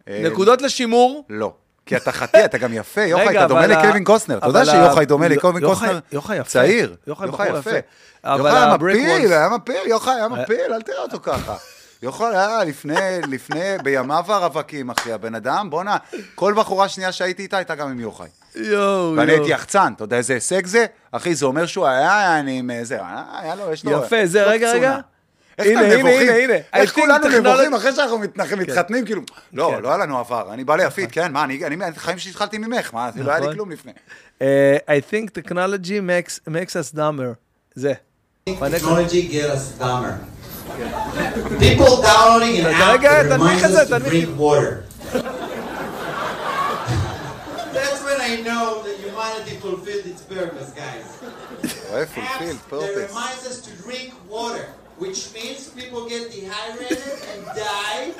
אה, 0.07 0.21
נקודות 0.31 0.61
לשימור. 0.61 1.25
לא. 1.29 1.53
כי 1.87 1.97
אתה 1.97 2.11
חטא, 2.11 2.45
אתה 2.45 2.57
גם 2.57 2.73
יפה, 2.73 3.01
יוחאי, 3.01 3.37
אתה 3.37 3.47
דומה 3.47 3.67
לקווין 3.67 4.03
קוסטנר. 4.03 4.37
אתה 4.37 4.47
יודע 4.47 4.65
שיוחאי 4.65 5.05
דומה 5.05 5.27
לקווין 5.27 5.65
קוסטנר? 5.65 5.99
יוחאי 6.11 6.37
יפה. 6.37 6.49
צעיר. 6.49 6.95
יוחאי 7.07 7.27
יפה. 7.27 7.45
יוחאי 8.25 8.51
היה 8.51 8.77
מפיל, 8.77 9.33
היה 9.33 9.49
מפיל, 9.49 9.87
יוחאי 9.87 10.13
היה 10.13 10.27
מפיל, 10.27 10.73
אל 10.73 10.81
תראה 10.81 11.01
אותו 11.01 11.19
ככה. 11.23 11.55
יוחאי 12.01 12.37
היה 12.37 12.63
לפני, 12.63 13.21
לפני, 13.29 13.77
בימיו 13.83 14.25
הרווקים, 14.27 14.89
אחי, 14.89 15.13
הבן 15.13 15.35
אדם, 15.35 15.69
בואנה, 15.69 15.97
כל 16.35 16.53
בחורה 16.57 16.89
שנייה 16.89 17.11
שהייתי 17.11 17.41
איתה 17.41 17.57
הייתה 17.57 17.75
גם 17.75 17.87
עם 17.89 17.99
יוחאי. 17.99 18.27
יואו, 18.55 19.13
ואני 19.17 19.31
יואו. 19.31 19.41
הייתי 19.41 19.53
יחצן, 19.53 19.93
אתה 19.95 20.03
יודע 20.03 20.17
איזה 20.17 20.33
הישג 20.33 20.65
זה? 20.65 20.85
אחי, 21.11 21.35
זה 21.35 21.45
אומר 21.45 21.65
שהוא 21.65 21.87
היה, 21.87 22.39
אני 22.39 22.59
עם 22.59 22.69
זה, 22.83 22.99
היה 23.41 23.55
לו, 23.55 23.71
יש 23.73 23.85
לו... 23.85 23.91
יפה, 23.91 24.25
זה, 24.25 24.43
רגע. 24.43 24.71
רגע. 24.71 24.97
איך 25.57 25.67
הנה, 25.67 25.81
אתם 25.81 25.89
הנה, 25.89 25.97
נבוכים? 25.97 26.29
הנה, 26.29 26.43
הנה. 26.43 26.53
איך 26.73 26.91
I 26.91 26.93
think 26.93 26.95
כולנו 27.01 27.27
נבוכים 27.27 27.73
אחרי 27.73 27.95
שאנחנו 27.95 28.19
מתחתנים, 28.57 29.05
כאילו, 29.05 29.21
לא, 29.53 29.71
כן. 29.75 29.83
לא 29.83 29.87
היה 29.87 29.97
לנו 29.97 30.19
עבר, 30.19 30.53
אני 30.53 30.63
בא 30.63 30.75
ליפית, 30.75 31.11
כן, 31.11 31.31
מה, 31.31 31.43
אני, 31.43 31.65
אני, 31.65 31.77
חיים 31.95 32.19
שהתחלתי 32.19 32.57
ממך, 32.57 32.93
מה, 32.93 33.09
לא 33.15 33.31
היה 33.31 33.39
לי 33.39 33.45
נכון. 33.45 33.55
כלום 33.55 33.71
לפני. 33.71 33.91
אה, 34.41 34.77
I 34.87 35.13
think 35.13 35.41
technology 35.41 35.99
makes, 35.99 36.49
makes 36.49 36.73
us 36.73 36.95
dumber. 36.95 37.33
זה. 37.75 37.93
Technology 38.49 39.21
get 39.31 39.49
us 39.49 39.79
dumber. 39.79 40.13
People 41.59 42.01
downloading 42.01 42.59
an 42.59 42.65
app 42.65 43.01
that 43.01 43.31
reminds 43.31 43.67
זה, 43.67 43.81
us 43.81 43.89
to 43.89 43.99
drink 43.99 44.29
water. 44.37 44.83
That's 47.73 47.99
when 48.07 48.19
I 48.29 48.41
know 48.47 48.65
that 48.85 48.95
humanity 49.05 49.55
fulfilled 49.65 50.05
its 50.11 50.21
purpose, 50.21 50.69
guys. 50.83 51.07
Apps 51.91 52.59
that 52.69 52.93
reminds 53.07 53.43
us 53.51 53.57
to 53.67 53.71
drink 53.83 54.13
water, 54.29 54.65
which 54.97 55.33
means 55.33 55.69
people 55.69 56.07
get 56.09 56.31
dehydrated 56.31 56.97
and 56.97 57.45
die 57.45 58.11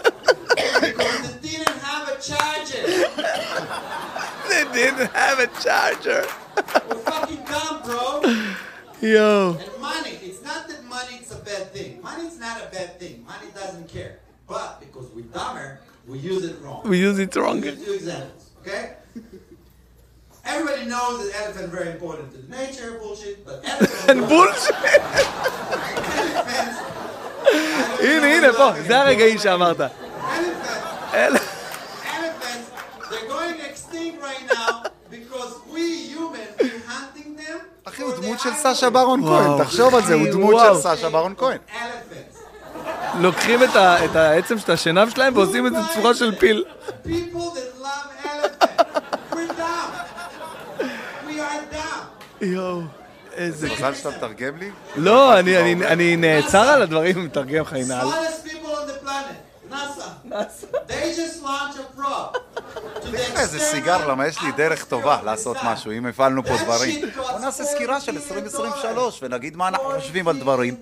because 0.81 1.39
they 1.39 1.49
didn't 1.49 1.77
have 1.79 2.07
a 2.07 2.21
charger. 2.21 2.85
they 4.49 4.63
didn't 4.73 5.11
have 5.11 5.39
a 5.39 5.47
charger. 5.61 6.25
We're 6.87 6.95
fucking 6.99 7.43
dumb, 7.45 7.81
bro. 7.83 8.21
Yo. 9.01 9.57
And 9.59 9.81
money, 9.81 10.17
it's 10.21 10.43
not 10.43 10.67
that 10.67 10.83
money 10.85 11.17
is 11.17 11.31
a 11.31 11.37
bad 11.37 11.73
thing. 11.73 12.01
Money's 12.01 12.39
not 12.39 12.61
a 12.61 12.67
bad 12.71 12.99
thing. 12.99 13.25
Money 13.25 13.47
doesn't 13.53 13.87
care. 13.87 14.19
But 14.47 14.79
because 14.79 15.09
we're 15.13 15.25
dumber, 15.25 15.79
we 16.07 16.19
use 16.19 16.45
it 16.45 16.61
wrong. 16.61 16.81
We 16.85 16.99
use 16.99 17.19
it 17.19 17.35
wrong. 17.35 17.61
Two 17.61 17.69
examples, 17.69 18.51
okay? 18.61 18.93
Everybody 20.53 20.85
knows 20.93 21.15
that 21.23 21.31
elephant 21.41 21.67
very 21.77 21.89
important 21.95 22.25
to 22.33 22.37
the 22.43 22.49
nature, 22.59 22.89
bullshit, 23.01 23.37
but 23.45 23.57
elephants... 23.65 24.27
בולשיט. 24.29 24.75
elephants, 26.15 26.77
הנה, 27.99 28.27
הנה, 28.35 28.53
פה, 28.53 28.71
זה 28.87 28.99
הרגעים 29.01 29.37
שאמרת. 29.37 29.77
elephants, 31.13 31.49
they're 33.09 33.27
going 33.29 33.57
extinct 33.71 34.21
right 34.21 34.43
now 34.57 34.83
because 35.09 35.51
we 35.73 35.85
humans, 36.13 36.51
we're 36.59 36.81
hunting 36.93 37.29
them 37.37 37.59
אחי, 37.85 38.01
הוא 38.01 38.13
דמות 38.13 38.39
של. 38.39 38.49
סשה 38.53 38.89
ברון 38.89 39.25
כהן, 39.25 39.63
תחשוב 39.63 39.95
על 39.95 40.05
זה, 40.05 40.13
הוא 40.13 40.27
דמות. 40.31 40.61
של 40.75 40.95
סשה 40.95 41.09
ברון 41.09 41.33
כהן. 41.37 41.57
Elephants. 41.69 42.37
לוקחים 43.19 43.63
את 43.63 43.75
ה- 43.75 44.05
את 44.05 44.15
העצם 44.15 44.59
של 44.59 44.71
השנב 44.71 45.09
שלהם 45.09 45.37
ועושים 45.37 45.67
את 45.67 45.71
זה 45.71 45.79
צורה 45.95 46.13
של 46.13 46.35
פיל. 46.39 46.63
People 47.05 47.09
that 47.09 47.81
love 47.83 48.25
elephants. 48.25 48.83
We're 49.33 49.47
dumb. 49.47 49.91
We 51.27 51.39
are 51.39 51.61
dumb. 51.71 52.03
יואו, 52.41 52.81
איזה... 53.33 53.69
מזל 53.73 53.93
שאתה 53.93 54.09
מתרגם 54.09 54.57
לי. 54.57 54.71
לא, 54.95 55.39
אני- 55.39 55.57
אני- 55.57 55.87
אני 55.87 56.15
נעצר 56.17 56.61
על 56.69 56.81
הדברים, 56.81 57.25
מתרגם 57.25 57.61
לך, 57.61 57.73
the 57.73 57.79
תראה 63.01 63.39
איזה 63.41 63.59
סיגר, 63.59 64.07
למה 64.07 64.27
יש 64.27 64.41
לי 64.41 64.51
דרך 64.51 64.85
טובה 64.85 65.19
לעשות. 65.23 65.57
משהו, 65.63 65.91
אם 65.91 66.05
הפעלנו 66.05 66.43
פה 66.43 66.57
דברים. 66.63 67.01
בוא 67.15 67.39
נעשה 67.39 67.63
40 67.63 67.75
סקירה 67.77 68.01
של 68.01 68.11
billion 68.11 68.15
2023 68.15 69.19
ונגיד 69.23 69.55
מה 69.55 69.67
אנחנו 69.67 69.83
40 69.85 70.01
חושבים 70.01 70.27
על 70.27 70.37
דברים. 70.39 70.75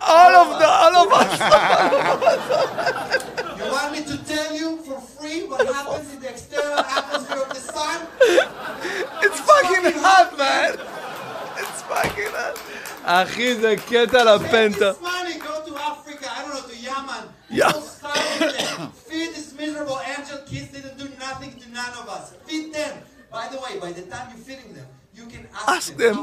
all 0.00 0.34
of 0.42 0.58
the, 0.58 0.66
all 0.66 0.96
of 1.02 1.12
us. 1.20 1.32
You 3.58 3.72
want 3.72 3.92
me 3.92 4.00
to 4.04 4.16
tell 4.24 4.54
you 4.54 4.76
for 4.78 5.00
free 5.00 5.44
what 5.44 5.66
happens 5.66 6.12
in 6.14 6.20
the 6.20 6.28
external 6.30 6.78
atmosphere 6.78 7.42
of 7.42 7.48
the 7.48 7.60
sun? 7.60 8.06
It's 9.24 9.40
fucking 9.40 9.92
hot, 10.00 10.38
man. 10.38 10.72
It's 11.60 11.82
fucking 11.82 12.32
hot. 12.32 12.58
אחי, 13.04 13.54
זה 13.54 13.74
קטע 13.88 14.24
לפנטה. 14.24 14.92
Take 14.92 15.00
this 15.00 15.00
money, 15.00 15.38
go 15.38 15.64
to 15.66 15.76
Africa, 15.78 16.26
I 16.30 16.42
don't 16.42 16.54
know, 16.54 16.60
to 16.68 16.76
Yemen. 16.76 17.24
Yeah. 17.50 17.72
Go 17.72 17.80
starve 17.80 18.40
with 18.40 18.58
them. 18.58 18.92
Feed 19.08 19.30
these 19.34 19.54
miserable 19.54 19.98
angel 20.14 20.38
kids, 20.46 20.68
they 20.72 20.80
didn't 20.82 20.98
do 20.98 21.08
nothing 21.18 21.52
to 21.60 21.66
none 21.70 21.94
of 22.00 22.08
us. 22.08 22.34
Feed 22.46 22.74
them. 22.74 22.94
By 23.32 23.48
the 23.48 23.58
way, 23.64 23.78
by 23.80 23.92
the 23.92 24.02
time 24.02 24.28
you're 24.30 24.44
feeding 24.48 24.74
them, 24.74 24.86
you 25.15 25.19
can 25.19 25.57
ask, 25.57 25.69
Ask 25.69 25.97
them. 25.97 26.17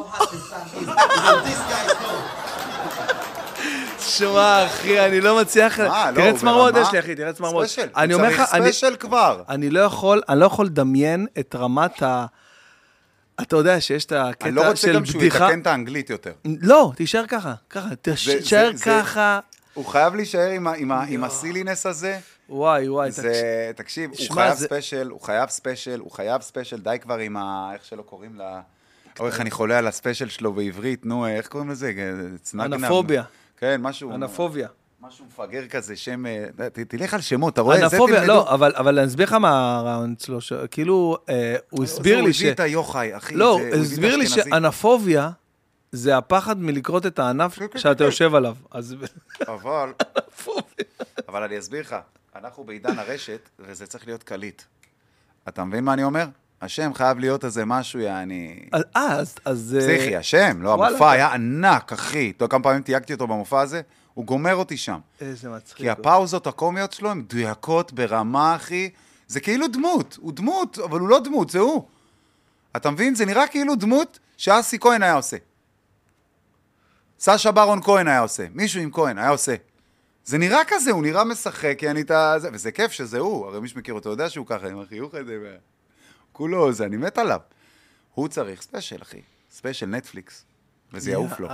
שמע, 3.99 4.67
אחי, 4.67 5.07
אני 5.07 5.21
לא 5.21 5.41
מצליח... 5.41 5.81
מה, 5.81 6.11
לא, 6.11 6.17
תראה 6.17 6.31
הוא 6.31 6.39
צמרמורת 6.39 6.75
יש 6.83 6.93
לי, 6.93 6.99
אחי, 6.99 7.15
תראה 7.15 7.33
צמרמורת. 7.33 7.69
ספיישל, 7.69 7.91
אני 7.97 8.13
הוא 8.13 8.21
אומר 8.23 8.33
לך, 8.35 8.37
צריך 8.41 8.55
אני- 8.55 8.61
ספיישל 8.73 8.97
כבר. 8.97 9.43
אני 9.49 9.71
לא 9.71 9.81
יכול, 9.81 10.23
אני 10.29 10.41
לא 10.41 10.47
יכול 10.47 10.67
לדמיין 10.67 11.27
את 11.41 11.55
רמת 11.59 12.03
ה... 12.03 12.27
אתה 13.43 13.57
יודע 13.57 13.81
שיש 13.81 14.05
את 14.05 14.13
הקטע 14.13 14.47
אני 14.47 14.55
לא 14.55 14.69
רוצה 14.69 14.77
של 14.77 14.95
גם 14.95 15.05
שהוא 15.05 15.21
בדיחה... 15.21 15.45
יתקן 15.45 15.61
את 15.61 15.67
האנגלית 15.67 16.11
יותר. 16.11 16.33
לא, 16.63 16.93
תישאר 16.97 17.27
ככה, 17.27 17.55
ככה, 17.71 17.89
תישאר 18.03 18.71
ככה. 18.85 19.41
הוא 19.75 19.87
חייב 19.87 20.15
להישאר 20.15 20.51
עם 21.09 21.25
ה 21.25 21.31
silliness 21.31 21.87
הזה. 21.87 22.19
וואי, 22.49 22.89
וואי, 22.89 23.11
תקשיב. 23.11 23.23
זה, 23.25 23.71
תקשיב, 23.77 24.11
הוא 24.11 24.19
שמע, 24.19 24.35
חייב 24.35 24.55
זה- 24.55 24.67
ספיישל, 24.67 25.09
הוא 25.11 25.21
חייב 25.21 25.49
ספיישל, 25.51 26.01
הוא 26.01 26.11
חייב 26.13 26.41
ספיישל, 26.43 26.81
די 26.81 26.97
כבר 27.03 27.19
עם 27.19 27.37
ה... 27.37 27.71
איך 27.75 27.85
שלא 27.85 28.03
קוראים 28.03 28.35
לה... 28.37 28.61
או 29.21 29.27
איך 29.27 29.41
אני 29.41 29.51
חולה 29.51 29.79
על 29.79 29.87
הספיישל 29.87 30.29
שלו 30.29 30.53
בעברית, 30.53 31.07
נו, 31.07 31.27
איך 31.27 31.49
קוראים 31.49 31.71
לזה? 31.71 31.93
אנפוביה. 32.55 33.23
כן, 33.57 33.81
משהו... 33.83 34.15
אנפוביה. 34.15 34.69
משהו 35.01 35.25
מפגר 35.25 35.69
כזה, 35.69 35.97
שם... 35.97 36.27
אה, 36.27 36.47
ת- 36.73 36.79
תלך 36.79 37.15
על 37.15 37.21
שמות, 37.21 37.53
אתה 37.53 37.61
רואה? 37.61 37.77
זה 37.77 37.85
אנפוביה. 37.85 38.25
לא, 38.27 38.55
אבל 38.55 38.73
אבל 38.77 38.99
אני 38.99 39.07
אסביר 39.09 39.27
לך 39.27 39.33
מה 39.33 39.77
הרעיון 39.79 40.13
אצלו, 40.13 40.41
ש- 40.41 40.53
כאילו, 40.71 41.17
אה, 41.29 41.57
הוא 41.71 41.85
הסביר 41.85 42.15
זה, 42.17 42.21
לי 42.21 42.27
הוא 42.27 42.33
ש... 42.33 42.41
הביא 42.41 42.53
את 42.53 42.61
היוחאי, 42.61 43.17
אחי. 43.17 43.35
לא, 43.35 43.59
זה- 43.63 43.77
הוא 43.77 43.83
הסביר 43.85 44.17
לי. 44.17 44.27
שאנפוביה 44.27 45.31
זה 45.93 46.17
הפחד 46.17 46.59
מלכרות 46.61 47.07
את 47.07 47.19
הענף 47.19 47.59
כן, 47.59 47.67
כן, 47.73 47.79
שאתה 47.79 47.99
כן. 47.99 48.05
יושב 48.05 48.35
עליו. 48.35 48.57
אז 48.71 48.97
אבל. 49.49 49.93
אבל 51.29 51.43
אני 51.43 51.59
אסביר 51.59 51.81
לך, 51.81 51.97
אנחנו 52.37 52.65
בעידן 52.65 52.99
הרשת, 52.99 53.49
וזה 53.59 53.87
צריך 53.87 54.07
להיות 54.07 54.23
קליט. 54.23 54.63
אתה 55.49 55.65
מבין 55.65 55.85
מה 55.85 55.93
אני 55.93 56.05
אומר? 56.05 56.27
השם 56.63 56.95
חייב 56.95 57.19
להיות 57.19 57.45
איזה 57.45 57.65
משהו, 57.65 58.01
יעני... 58.01 58.61
אז- 58.73 58.83
אה, 58.97 59.13
אז... 59.15 59.35
אז, 59.45 59.77
אה, 59.81 59.81
פסיכי, 59.81 60.17
השם, 60.17 60.63
לא. 60.63 60.73
המופע 60.87 61.11
היה 61.11 61.33
ענק, 61.33 61.93
אחי. 61.93 62.33
אתה 62.37 62.45
יודע 62.45 62.51
כמה 62.51 62.63
פעמים 62.63 62.83
תייגתי 62.83 63.13
אותו 63.13 63.27
במופע 63.27 63.61
הזה? 63.61 63.81
הוא 64.15 64.25
גומר 64.25 64.55
אותי 64.57 64.77
שם. 64.77 64.99
איזה 65.21 65.49
מצחיק. 65.49 65.77
כי 65.77 65.91
הפאוזות 65.91 66.47
הקומיות 66.47 66.93
שלו 66.93 67.11
הן 67.11 67.19
מדויקות 67.19 67.93
ברמה, 67.93 68.57
אחי. 68.57 68.91
זה 69.29 69.41
כאילו 69.41 69.67
דמות, 69.69 70.19
הוא 70.21 70.33
דמות, 70.33 70.79
אבל 70.79 71.01
הוא 71.01 71.09
לא 71.09 71.21
דמות, 71.25 71.51
זה 71.51 71.59
הוא. 71.59 71.85
אתה 72.77 72.91
מבין? 72.91 73.15
זה 73.15 73.27
נראה 73.27 73.47
כאילו 73.47 73.75
דמות 73.75 74.19
שאסי 74.37 74.79
כהן 74.79 75.03
היה 75.03 75.15
עושה. 75.15 75.37
סשה 77.21 77.51
ברון 77.53 77.83
כהן 77.83 78.09
היה 78.09 78.21
עושה, 78.21 78.47
מישהו 78.55 78.81
עם 78.81 78.91
כהן 78.93 79.19
היה 79.19 79.29
עושה. 79.29 79.55
זה 80.25 80.39
נראה 80.39 80.61
כזה, 80.69 80.91
הוא 80.91 81.03
נראה 81.03 81.25
משחק, 81.25 81.79
יעני 81.83 82.01
את 82.01 82.11
ה... 82.11 82.35
זה- 82.39 82.49
וזה 82.53 82.73
כיף 82.73 82.93
שזה 82.93 83.19
הוא, 83.19 83.47
הרי 83.47 83.61
מי 83.61 83.69
שמכיר 83.69 83.95
אותו 83.95 84.11
יודע 84.11 84.31
שהוא 84.31 84.47
ככה, 84.47 84.69
עם 84.69 84.81
החיוך 84.81 85.15
הזה. 85.15 85.57
כולו 86.41 86.73
זה, 86.73 86.85
אני 86.85 86.97
מת 86.97 87.19
עליו. 87.19 87.41
הוא 88.15 88.29
צריך 88.29 88.63
ספיישל, 88.63 89.03
אחי. 89.03 89.21
ספיישל 89.51 89.87
נטפליקס. 89.87 90.45
וזה 90.93 91.11
יעוף 91.11 91.41
לו. 91.41 91.49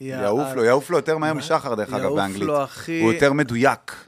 יעוף 0.00 0.48
לו, 0.54 0.64
יעוף 0.64 0.90
לו 0.90 0.96
יותר 0.96 1.18
מהר 1.18 1.34
משחר, 1.34 1.74
דרך 1.74 1.88
אגב, 1.88 2.00
יעוף 2.00 2.16
באנגלית. 2.16 2.42
לו, 2.42 2.64
אחי. 2.64 3.00
הוא 3.00 3.12
יותר 3.12 3.32
מדויק. 3.32 4.06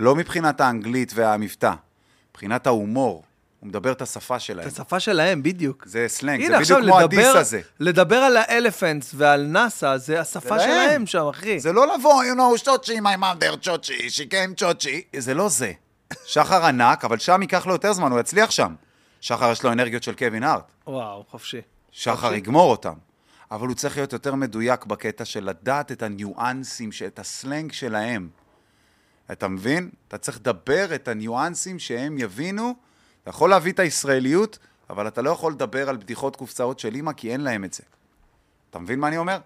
לא 0.00 0.14
מבחינת 0.14 0.60
האנגלית 0.60 1.12
והמבטא, 1.14 1.72
מבחינת 2.30 2.66
ההומור. 2.66 3.24
הוא 3.60 3.68
מדבר 3.68 3.92
את 3.92 4.02
השפה 4.02 4.38
שלהם. 4.38 4.68
את 4.68 4.72
השפה 4.72 5.00
שלהם, 5.00 5.42
בדיוק. 5.42 5.84
זה 5.86 6.04
סלנג, 6.08 6.46
זה 6.46 6.58
בדיוק 6.58 6.80
כמו 6.80 7.00
הדיס 7.00 7.26
הזה. 7.26 7.60
לדבר 7.80 8.16
על 8.16 8.36
ה 8.36 8.44
elephants 8.44 9.12
ועל 9.14 9.42
נאסא, 9.42 9.96
זה 9.96 10.20
השפה. 10.20 10.58
שלהם 10.58 11.06
שם, 11.06 11.26
אחי. 11.26 11.60
זה 11.60 11.72
לא 11.72 11.94
לבוא, 11.94 12.24
you 12.24 12.36
know, 12.36 12.64
צ'וצ'י, 12.64 12.98
my 12.98 13.20
mother, 13.20 13.56
צ'וצ'י, 13.62 14.06
she 14.06 14.32
came 14.32 14.54
צ'וצ'י. 14.56 15.02
זה 15.16 15.34
לא 15.34 15.48
זה. 15.48 15.72
שחר 16.32 16.64
ענק, 16.66 17.04
אבל 17.04 17.18
שם 17.18 17.42
ייקח 17.42 17.66
לו 17.66 17.72
יותר 17.72 17.92
זמן, 17.92 18.12
הוא 18.12 18.20
יצליח 18.20 18.50
שם. 18.50 18.74
שחר 19.22 19.52
יש 19.52 19.62
לו 19.62 19.72
אנרגיות 19.72 20.02
של 20.02 20.14
קווין 20.14 20.42
הארט. 20.42 20.72
וואו, 20.86 21.24
חופשי. 21.30 21.60
שחר 21.90 22.34
יגמור 22.34 22.70
אותם. 22.70 22.94
אבל 23.50 23.68
הוא 23.68 23.76
צריך 23.76 23.96
להיות 23.96 24.12
יותר 24.12 24.34
מדויק 24.34 24.84
בקטע 24.84 25.24
של 25.24 25.44
לדעת 25.44 25.92
את 25.92 26.02
הניואנסים, 26.02 26.90
את 27.06 27.18
הסלנג 27.18 27.72
שלהם. 27.72 28.28
אתה 29.32 29.48
מבין? 29.48 29.90
אתה 30.08 30.18
צריך 30.18 30.36
לדבר 30.38 30.94
את 30.94 31.08
הניואנסים 31.08 31.78
שהם 31.78 32.18
יבינו. 32.18 32.74
אתה 33.22 33.30
יכול 33.30 33.50
להביא 33.50 33.72
את 33.72 33.78
הישראליות, 33.78 34.58
אבל 34.90 35.08
אתה 35.08 35.22
לא 35.22 35.30
יכול 35.30 35.52
לדבר 35.52 35.88
על 35.88 35.96
בדיחות 35.96 36.36
קופסאות 36.36 36.78
של 36.78 36.94
אימא, 36.94 37.12
כי 37.12 37.32
אין 37.32 37.40
להם 37.40 37.64
את 37.64 37.72
זה. 37.72 37.82
אתה 38.70 38.78
מבין 38.78 39.00
מה 39.00 39.08
אני 39.08 39.18
אומר? 39.18 39.38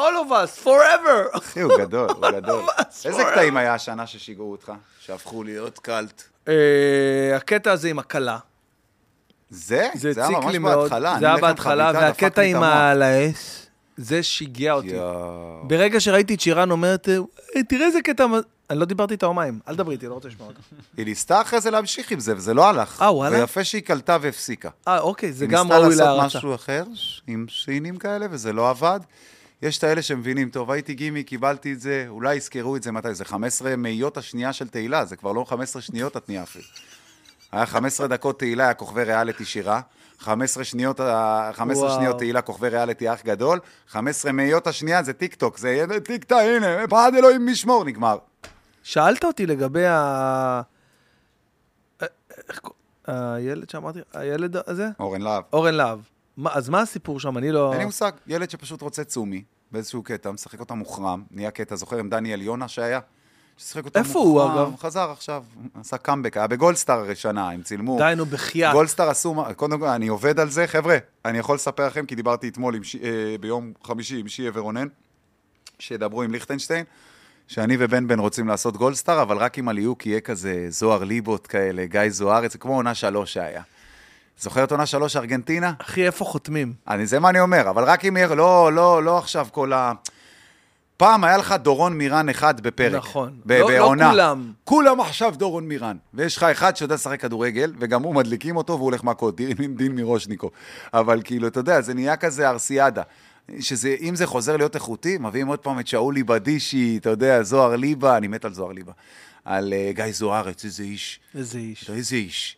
All 0.00 0.28
of 0.28 0.32
us, 0.32 0.64
forever. 0.66 1.38
אחי, 1.38 1.60
הוא 1.60 1.72
גדול, 1.78 2.08
הוא 2.10 2.30
גדול. 2.30 2.62
איזה 3.04 3.22
קטעים 3.32 3.56
היה 3.56 3.74
השנה 3.74 4.06
ששיגעו 4.06 4.50
אותך? 4.50 4.72
שהפכו 5.00 5.42
להיות 5.44 5.78
קאלט. 5.78 6.22
אה, 6.48 6.54
הקטע 7.36 7.72
הזה 7.72 7.88
עם 7.88 7.98
הכלה. 7.98 8.38
זה? 9.50 9.88
זה 9.94 10.12
היה 10.16 10.24
הציק 10.26 10.36
ממש 10.36 10.52
לי 10.52 10.58
מאוד. 10.58 10.78
בהתחלה. 10.82 11.16
זה 11.20 11.26
היה 11.26 11.36
בהתחלה, 11.36 11.90
והקטע 11.94 12.42
עם 12.42 12.56
המוח. 12.56 12.68
ה- 12.68 12.90
על 12.90 13.02
האש, 13.02 13.66
זה 13.96 14.22
שיגע 14.22 14.72
אותי. 14.72 14.96
ברגע 15.62 16.00
שראיתי 16.00 16.34
את 16.34 16.40
שירן 16.40 16.70
אומרת, 16.70 17.08
"אה, 17.08 17.62
תראה 17.68 17.86
איזה 17.86 18.00
קטע... 18.02 18.26
מ-" 18.26 18.34
אני 18.70 18.78
לא 18.78 18.84
דיברתי 18.84 19.12
איתה 19.14 19.26
יומיים, 19.26 19.58
אל 19.68 19.74
דברי 19.76 19.94
איתי, 19.94 20.06
לא 20.06 20.14
רוצה 20.14 20.28
לשמוע 20.28 20.48
אותה. 20.48 20.60
היא 20.96 21.04
ניסתה 21.06 21.40
אחרי 21.40 21.60
זה 21.60 21.70
להמשיך 21.70 22.10
עם 22.10 22.20
זה, 22.20 22.36
וזה 22.36 22.54
לא 22.54 22.68
הלך. 22.68 23.02
אה, 23.02 23.14
וואלה? 23.14 23.36
ויפה 23.40 23.64
שהיא 23.64 23.82
קלטה 23.82 24.18
והפסיקה. 24.20 24.68
אה, 24.88 24.98
אוקיי, 25.00 25.32
זה 25.32 25.44
היא 25.44 25.50
גם 25.52 25.66
ניסתה 25.66 25.78
ראוי 25.78 25.88
לעשות 25.96 26.06
להערצה. 26.06 26.38
משהו 26.38 26.54
אחר, 26.54 26.84
עם 27.26 27.46
סינים 27.64 27.96
כאלה, 27.96 28.26
וזה 28.30 28.52
לא 28.52 28.70
עבד. 28.70 29.00
יש 29.62 29.78
את 29.78 29.84
האלה 29.84 30.02
שמבינים, 30.02 30.50
טוב, 30.50 30.70
הייתי 30.70 30.94
גימיק, 30.94 31.24
קיבלתי 31.24 31.72
את 31.72 31.80
זה, 31.80 32.04
אולי 32.08 32.34
יזכרו 32.34 32.76
את 32.76 32.82
זה 32.82 32.92
מתי, 32.92 33.14
זה 33.14 33.24
15 33.24 33.76
מאיות 33.76 34.16
השנייה 34.16 34.52
של 34.52 34.68
תהילה, 34.68 35.04
זה 35.04 35.16
כבר 35.16 35.32
לא 35.32 35.44
15 35.44 35.82
שניות 35.82 36.16
את 36.16 36.28
נהיה 36.28 36.42
אפילו. 36.42 36.64
היה 37.52 37.66
15 37.66 38.06
דקות 38.06 38.38
תהילה, 38.38 38.64
היה 38.64 38.74
כוכבי 38.74 39.02
ריאליטי 39.04 39.44
שירה. 39.44 39.80
15 40.18 40.64
שניות, 40.64 41.00
ה- 41.00 41.50
15 41.54 41.84
וואו. 41.84 41.96
שניות 41.98 42.18
תהילה, 42.18 42.42
כוכבי 42.42 42.68
ריאליטי 42.68 43.12
אח 43.12 43.22
גדול. 43.24 43.58
15 43.88 44.32
מאיות 44.32 44.66
השנייה 44.66 45.02
זה 45.02 45.12
טיק 45.12 45.34
טוק, 45.34 45.58
זה 45.58 45.86
טיק 46.04 46.24
טוק, 46.24 46.38
הנה, 46.38 46.86
בעד 46.86 47.14
אלוהים 47.14 47.46
משמור, 47.46 47.84
נגמר. 47.84 48.18
שאלת 48.82 49.24
אותי 49.24 49.46
לגבי 49.46 49.86
ה... 49.86 50.62
אה, 53.08 53.34
הילד 53.34 53.70
שאמרתי, 53.70 53.98
הילד 54.12 54.56
הזה? 54.66 54.88
אורן 55.00 55.20
להב. 55.22 55.42
אורן 55.52 55.74
להב. 55.74 55.98
מה- 56.36 56.50
אז 56.54 56.68
מה 56.68 56.80
הסיפור 56.80 57.20
שם? 57.20 57.38
אני 57.38 57.52
לא... 57.52 57.70
אין 57.72 57.78
לי 57.78 57.84
מושג, 57.84 58.12
ילד 58.26 58.50
שפשוט 58.50 58.82
רוצה 58.82 59.04
צומי, 59.04 59.42
באיזשהו 59.72 60.02
קטע, 60.02 60.30
משחק 60.30 60.60
אותה 60.60 60.74
מוחרם, 60.74 61.22
נהיה 61.30 61.50
קטע, 61.50 61.76
זוכר 61.76 61.96
עם 61.98 62.08
דניאל 62.10 62.42
יונה 62.42 62.68
שהיה? 62.68 63.00
ששיחק 63.56 63.84
אותה 63.84 63.98
איפה. 63.98 64.18
הוא, 64.18 64.42
אגב? 64.44 64.76
חזר 64.78 65.10
עכשיו, 65.10 65.44
עשה 65.80 65.98
קאמבק, 65.98 66.36
היה 66.36 66.46
בגולדסטאר 66.46 66.98
הראשונה, 66.98 67.50
הם 67.50 67.62
צילמו. 67.62 67.98
די, 67.98 68.12
נו, 68.16 68.26
בחייאת. 68.26 68.72
גולדסטאר 68.72 69.08
עשו, 69.10 69.34
קודם 69.56 69.78
כל, 69.80 69.86
אני 69.86 70.08
עובד 70.08 70.40
על 70.40 70.50
זה, 70.50 70.66
חבר'ה, 70.66 70.98
אני 71.24 71.38
יכול 71.38 71.54
לספר 71.54 71.86
לכם, 71.86 72.06
כי 72.06 72.14
דיברתי 72.14 72.48
אתמול 72.48 72.82
ש... 72.82 72.96
אה, 72.96 73.36
ביום 73.40 73.72
חמישי 73.84 74.20
עם 74.20 74.28
שיה 74.28 74.50
ורונן, 74.54 74.86
שידברו 75.78 76.22
עם 76.22 76.32
ליכטנשטיין, 76.32 76.84
שאני 77.48 77.76
ובן 77.78 78.08
בן 78.08 78.18
רוצים 78.18 78.48
לעשות 78.48 78.76
גולדסטאר, 78.76 79.22
אבל 79.22 79.36
רק 79.36 79.58
אם 79.58 79.68
הליהוק 79.68 80.06
יהיה 80.06 80.20
כזה 80.20 80.66
זוהר 80.68 81.04
ליבוט 81.04 81.46
כאלה, 81.50 81.86
גיא 81.86 82.08
זוהר, 82.08 82.48
זה 82.48 82.58
כמו 82.58 82.74
עונה 82.74 82.94
שלוש 82.94 83.32
שהיה. 83.32 83.62
זוכר 84.40 84.64
את 84.64 84.70
עונה 84.70 84.86
שלוש 84.86 85.16
ארגנטינה? 85.16 85.72
אחי, 85.78 86.06
איפה 86.06 86.24
חותמים? 86.24 86.72
אני, 86.88 87.06
זה 87.06 87.18
מה 87.18 87.28
אני 87.30 87.40
אומר, 87.40 87.70
אבל 87.70 87.84
רק 87.84 88.04
אם 88.04 88.16
יהיה, 88.16 88.34
לא, 88.34 88.72
לא, 88.72 89.02
לא 89.02 89.18
עכשיו 89.18 89.46
כל 89.52 89.72
ה... 89.72 89.92
פעם 90.96 91.24
היה 91.24 91.36
לך 91.36 91.52
דורון 91.62 91.98
מירן 91.98 92.28
אחד 92.28 92.60
בפרק. 92.60 92.94
נכון. 92.94 93.40
ב- 93.46 93.52
לא- 93.52 93.58
לא 93.58 93.66
בעונה. 93.78 94.10
כולם. 94.10 94.52
כולם 94.64 95.00
עכשיו 95.00 95.34
דורון 95.36 95.68
מירן. 95.68 95.96
ויש 96.14 96.36
לך 96.36 96.42
אחד 96.42 96.76
שיודע 96.76 96.94
לשחק 96.94 97.20
כדורגל, 97.20 97.72
וגם 97.78 98.02
הוא 98.02 98.14
מדליקים 98.14 98.56
אותו 98.56 98.72
והוא 98.72 98.84
הולך 98.84 99.04
מכות, 99.04 99.36
דין, 99.36 99.76
דין 99.76 99.94
מראשניקו. 99.94 100.50
אבל 100.94 101.20
כאילו, 101.24 101.48
אתה 101.48 101.60
יודע, 101.60 101.80
זה 101.80 101.94
נהיה 101.94 102.16
כזה 102.16 102.48
ארסיאדה. 102.48 103.02
שזה, 103.60 103.96
אם 104.00 104.16
זה 104.16 104.26
חוזר 104.26 104.56
להיות 104.56 104.74
איכותי, 104.74 105.18
מביאים 105.20 105.46
עוד 105.46 105.58
פעם 105.58 105.80
את 105.80 105.86
שאולי 105.86 106.22
בדישי, 106.22 106.96
אתה 107.00 107.10
יודע, 107.10 107.42
זוהר 107.42 107.76
ליבה, 107.76 108.16
אני 108.16 108.28
מת 108.28 108.44
על 108.44 108.54
זוהר 108.54 108.72
ליבה. 108.72 108.92
על 109.44 109.72
uh, 109.72 109.96
גיא 109.96 110.04
זוארץ, 110.12 110.64
איזה 110.64 110.82
איש. 110.82 111.20
איזה 111.34 111.58
איש. 111.58 111.90
איזה 111.90 112.16
איש. 112.16 112.56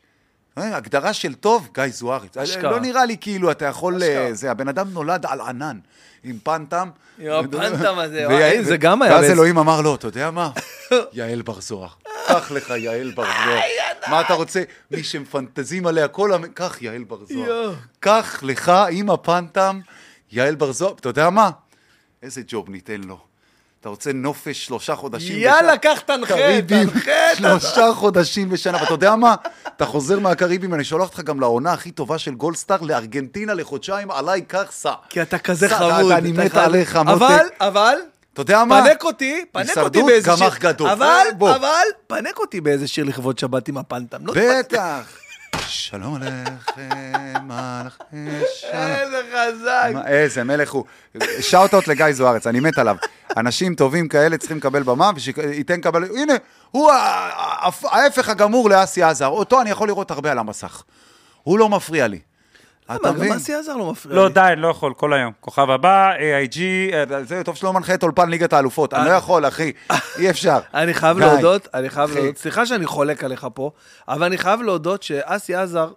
אה, 0.58 0.76
הגדרה 0.76 1.12
של 1.12 1.34
טוב, 1.34 1.68
גיא 1.74 1.84
זוארץ. 1.88 2.36
אשכרה. 2.36 2.70
לא 2.70 2.80
נראה 2.80 3.04
לי 3.04 3.16
כאילו 3.20 3.50
אתה 3.50 3.64
יכול... 3.64 3.96
אשכרה. 3.96 4.08
אה, 4.26 4.34
זה, 4.34 4.50
הבן 4.50 4.68
אדם 4.68 4.88
נולד 4.90 5.26
על 5.26 5.40
ענן, 5.40 5.78
עם 6.24 6.38
פנטם. 6.42 6.88
עם 7.18 7.32
הפנטם 7.32 7.98
הזה, 7.98 8.18
ויעל- 8.28 8.32
וואי, 8.32 8.64
זה 8.64 8.76
גם 8.76 9.02
היה 9.02 9.12
ואז 9.14 9.24
אלוהים 9.24 9.58
אמר 9.58 9.80
לו, 9.80 9.94
אתה 9.94 10.06
יודע 10.08 10.30
מה? 10.30 10.50
יעל 11.12 11.42
בר 11.42 11.60
זוהר. 11.60 11.88
קח 12.28 12.50
לך 12.50 12.70
יעל 12.76 13.10
בר 13.10 13.24
זוהר. 13.44 13.60
מה 14.08 14.20
אתה 14.20 14.34
רוצה? 14.34 14.62
מי 14.90 15.02
שמפנטזים 15.04 15.86
עליה 15.86 16.08
כל 16.08 16.32
המ... 16.32 16.46
קח 16.46 16.76
יעל 16.82 17.04
בר 17.04 17.24
זוהר. 17.24 17.74
קח 18.00 18.40
לך 18.42 18.72
עם 18.90 19.10
הפנטם 19.10 19.80
יעל 20.32 20.54
בר 20.54 20.72
זוהר. 20.72 20.92
אתה 21.00 21.08
יודע 21.08 21.30
מה? 21.30 21.50
איזה 22.22 22.42
ג'וב 22.48 22.70
ניתן 22.70 23.00
לו. 23.00 23.20
אתה 23.82 23.88
רוצה 23.88 24.12
נופש 24.12 24.66
שלושה 24.66 24.96
חודשים 24.96 25.36
יאללה, 25.38 25.78
קח 25.78 26.00
תנחה, 26.06 26.34
קריבים, 26.34 26.90
תנחה, 26.90 27.10
שלושה 27.36 27.92
חודשים 27.94 28.48
בשנה, 28.48 28.78
ואתה 28.80 28.94
יודע 28.94 29.16
מה? 29.16 29.34
אתה 29.76 29.86
חוזר 29.86 30.18
מהקריבים, 30.18 30.74
אני 30.74 30.84
שולח 30.84 31.08
אותך 31.08 31.20
גם 31.20 31.40
לעונה 31.40 31.72
הכי 31.72 31.90
טובה 31.90 32.18
של 32.18 32.34
גולדסטאר, 32.34 32.80
לארגנטינה 32.80 33.54
לחודשיים, 33.54 34.10
עליי 34.10 34.42
קח 34.42 34.64
סע. 34.70 34.92
כי 35.08 35.22
אתה 35.22 35.38
כזה 35.38 35.68
סע, 35.68 35.78
חמוד. 35.78 36.12
אני 36.12 36.32
מת. 36.32 36.54
עליך, 36.54 36.96
אבל, 36.96 37.12
מותק. 37.12 37.44
אבל, 37.60 37.96
אתה 38.32 38.40
יודע 38.40 38.64
מה? 38.64 38.82
פנק 38.84 39.04
אותי, 39.04 39.44
פנק 39.52 39.68
אותי 39.68 39.70
הישרדות, 39.70 40.06
באיזה 40.06 40.36
שיר. 40.36 40.46
גמח 40.46 40.58
גדול. 40.58 40.88
אבל, 40.88 41.26
בוא. 41.38 41.54
אבל, 41.56 41.84
פנק 42.06 42.38
אותי 42.38 42.60
באיזה 42.60 42.88
שיר 42.88 43.04
לכבוד 43.04 43.38
שבת 43.38 43.68
עם 43.68 43.78
הפנטם. 43.78 44.26
לא. 44.26 44.34
בטח. 44.36 45.21
שלום 45.72 46.14
עליכם, 46.14 46.88
מלאכי 47.42 48.46
שלום. 48.60 48.72
איזה 48.74 49.22
חזק. 49.32 49.92
איזה 50.06 50.44
מלך 50.44 50.72
הוא. 50.72 50.84
שאוט-אוט 51.40 51.88
לגיא 51.88 52.12
זוארץ, 52.12 52.46
אני 52.46 52.60
מת 52.60 52.78
עליו. 52.78 52.96
אנשים 53.36 53.74
טובים 53.74 54.08
כאלה 54.08 54.38
צריכים 54.38 54.56
לקבל 54.56 54.82
במה, 54.82 55.10
ושייתן 55.16 55.80
קבל... 55.80 56.04
הנה, 56.04 56.34
הוא 56.70 56.92
ההפך 57.84 58.28
הגמור 58.28 58.70
לאסי 58.70 59.02
עזר. 59.02 59.26
אותו 59.26 59.60
אני 59.60 59.70
יכול 59.70 59.88
לראות 59.88 60.10
הרבה 60.10 60.32
על 60.32 60.38
המסך. 60.38 60.82
הוא 61.42 61.58
לא 61.58 61.68
מפריע 61.68 62.06
לי. 62.06 62.20
אתה 62.84 62.94
מה, 63.02 63.08
גם 63.08 63.14
מבין? 63.16 63.32
אסי 63.32 63.54
עזר 63.54 63.76
לא 63.76 63.90
מפריע 63.90 64.16
לא, 64.16 64.26
לי. 64.26 64.32
די, 64.32 64.40
אני 64.40 64.60
לא 64.60 64.68
יכול, 64.68 64.94
כל 64.94 65.12
היום. 65.12 65.32
כוכב 65.40 65.70
הבא, 65.70 66.12
AIG, 66.14 66.58
אה, 66.92 67.24
זה 67.24 67.44
טוב 67.44 67.56
שלא 67.56 67.72
מנחה 67.72 67.94
את 67.94 68.02
אולפן 68.02 68.30
ליגת 68.30 68.52
האלופות. 68.52 68.94
אני 68.94 69.08
לא 69.08 69.12
יכול, 69.12 69.48
אחי. 69.48 69.72
אי 70.18 70.30
אפשר. 70.30 70.58
אני 70.74 70.94
חייב 70.94 71.18
די. 71.18 71.24
להודות, 71.24 71.68
אני 71.74 71.90
חייב. 71.90 72.10
להודות, 72.10 72.36
סליחה 72.36 72.66
שאני 72.66 72.86
חולק 72.86 73.24
עליך 73.24 73.46
פה, 73.54 73.70
אבל 74.08 74.26
אני 74.26 74.38
חייב 74.38 74.62
להודות 74.62 75.02
שאסי 75.02 75.54
עזר, 75.54 75.92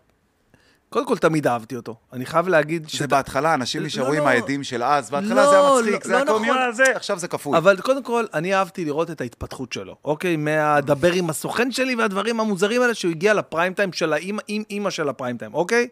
קודם 0.90 1.08
כל 1.08 1.18
תמיד 1.18 1.48
אהבתי 1.48 1.76
אותו. 1.76 1.96
אני 2.14 2.26
חייב 2.26 2.48
להגיד 2.48 2.88
זה 2.90 3.08
בהתחלה, 3.08 3.54
אנשים 3.54 3.84
נשארו 3.84 4.08
לא, 4.08 4.14
עם 4.14 4.24
לא. 4.24 4.30
העדים 4.30 4.64
של 4.64 4.84
אז, 4.84 5.10
בהתחלה 5.10 5.36
לא, 5.36 5.50
זה 5.50 5.60
היה 5.60 5.70
מצחיק, 5.80 5.94
לא, 5.94 6.00
זה 6.04 6.12
לא 6.12 6.16
היה 6.16 6.26
נכון. 6.26 6.38
קומי, 6.38 6.74
זה, 6.74 6.84
עכשיו 6.96 7.20
זה 7.20 7.28
כפוי. 7.28 7.58
אבל 7.58 7.82
קודם 7.82 8.04
כל, 8.04 8.26
אני 8.34 8.56
אהבתי 8.56 8.86
לראות 8.86 9.12
את 9.12 9.22
ההתפתחות 9.22 9.74
שלו, 9.74 9.96
אוקיי? 10.06 10.36
מהדבר 10.36 11.12
עם 11.12 11.30
הסוכן 11.30 11.72
שלי 11.72 11.96
והדברים 11.96 12.40
המוזרים 12.40 12.82
האלה, 12.82 12.94
שהוא 12.94 13.12
הגיע 13.12 13.34
לפריים 13.34 13.74
טיים 13.74 13.94
של 13.94 14.14
האימא, 14.14 14.42
עם 14.48 14.64
אימא 14.70 14.90
של 14.90 15.10
הפריים 15.10 15.38
טיים, 15.38 15.54
אוקיי? 15.54 15.88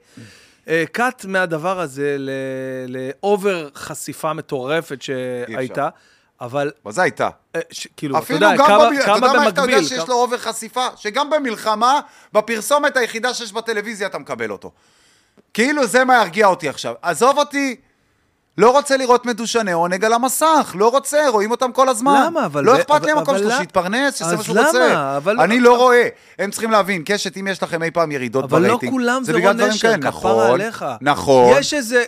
אה, 0.67 0.83
קאט 0.91 1.25
מהדבר 1.25 1.79
הזה 1.79 2.15
ל- 2.19 2.29
לאובר 2.87 3.69
חשיפה 3.75 4.33
מטורפת 4.33 5.01
שהייתה, 5.01 5.89
אבל 6.41 6.71
מה 6.85 6.91
זה 6.91 7.01
הייתה? 7.01 7.29
אה, 7.55 7.61
ש- 7.71 7.87
כאילו, 7.97 8.17
אתה 8.17 8.33
יודע, 8.33 8.57
כמה 8.57 8.89
במ... 8.89 8.93
אתה 9.01 9.11
יודע 9.11 9.19
מה, 9.19 9.47
אתה 9.49 9.61
יודע 9.61 9.61
במקביל, 9.61 9.83
שיש 9.83 9.97
כמה- 9.99 10.05
לו 10.09 10.15
אובר 10.15 10.37
חשיפה? 10.37 10.87
שגם 10.95 11.29
במלחמה, 11.29 11.99
בפרסומת 12.33 12.97
היחידה 12.97 13.33
שיש 13.33 13.51
בטלוויזיה, 13.53 14.07
אתה 14.07 14.17
מקבל 14.19 14.51
אותו. 14.51 14.71
כאילו 15.53 15.87
זה 15.87 16.03
מה 16.05 16.15
ירגיע 16.21 16.47
אותי 16.47 16.69
עכשיו. 16.69 16.93
עזוב 17.01 17.37
אותי, 17.37 17.75
לא 18.57 18.71
רוצה 18.71 18.97
לראות 18.97 19.25
מדושני 19.25 19.71
עונג 19.71 20.05
על 20.05 20.13
המסך, 20.13 20.75
לא 20.79 20.89
רוצה, 20.89 21.29
רואים 21.29 21.51
אותם 21.51 21.71
כל 21.71 21.89
הזמן. 21.89 22.23
למה? 22.25 22.45
אבל 22.45 22.63
לא 22.63 22.75
אכפת 22.75 23.03
לי 23.05 23.11
המקום 23.11 23.37
שלו, 23.37 23.47
למה? 23.49 23.57
שיתפרנס, 23.57 24.17
שיעשה 24.17 24.31
אז 24.33 24.37
מה 24.37 24.43
שהוא 24.43 24.55
למה? 24.57 24.67
רוצה. 24.67 25.17
אבל- 25.17 25.39
אני 25.39 25.59
לא 25.59 25.77
רואה. 25.77 26.07
הם 26.39 26.51
צריכים 26.51 26.71
להבין, 26.71 27.01
קשת, 27.05 27.37
אם 27.37 27.47
יש 27.47 27.63
לכם 27.63 27.83
אי 27.83 27.91
פעם 27.91 28.11
ירידות 28.11 28.43
אבל 28.43 28.61
לא 28.61 28.67
ברייטינג, 28.67 28.91
כולם 28.93 29.23
זה 29.23 29.31
רון 29.33 29.41
כאלה. 29.81 29.97
כפרה 29.97 30.09
נכון, 30.09 30.61
עליך. 30.61 30.85
נכון, 31.01 31.57
יש 31.59 31.73
איזה, 31.73 32.03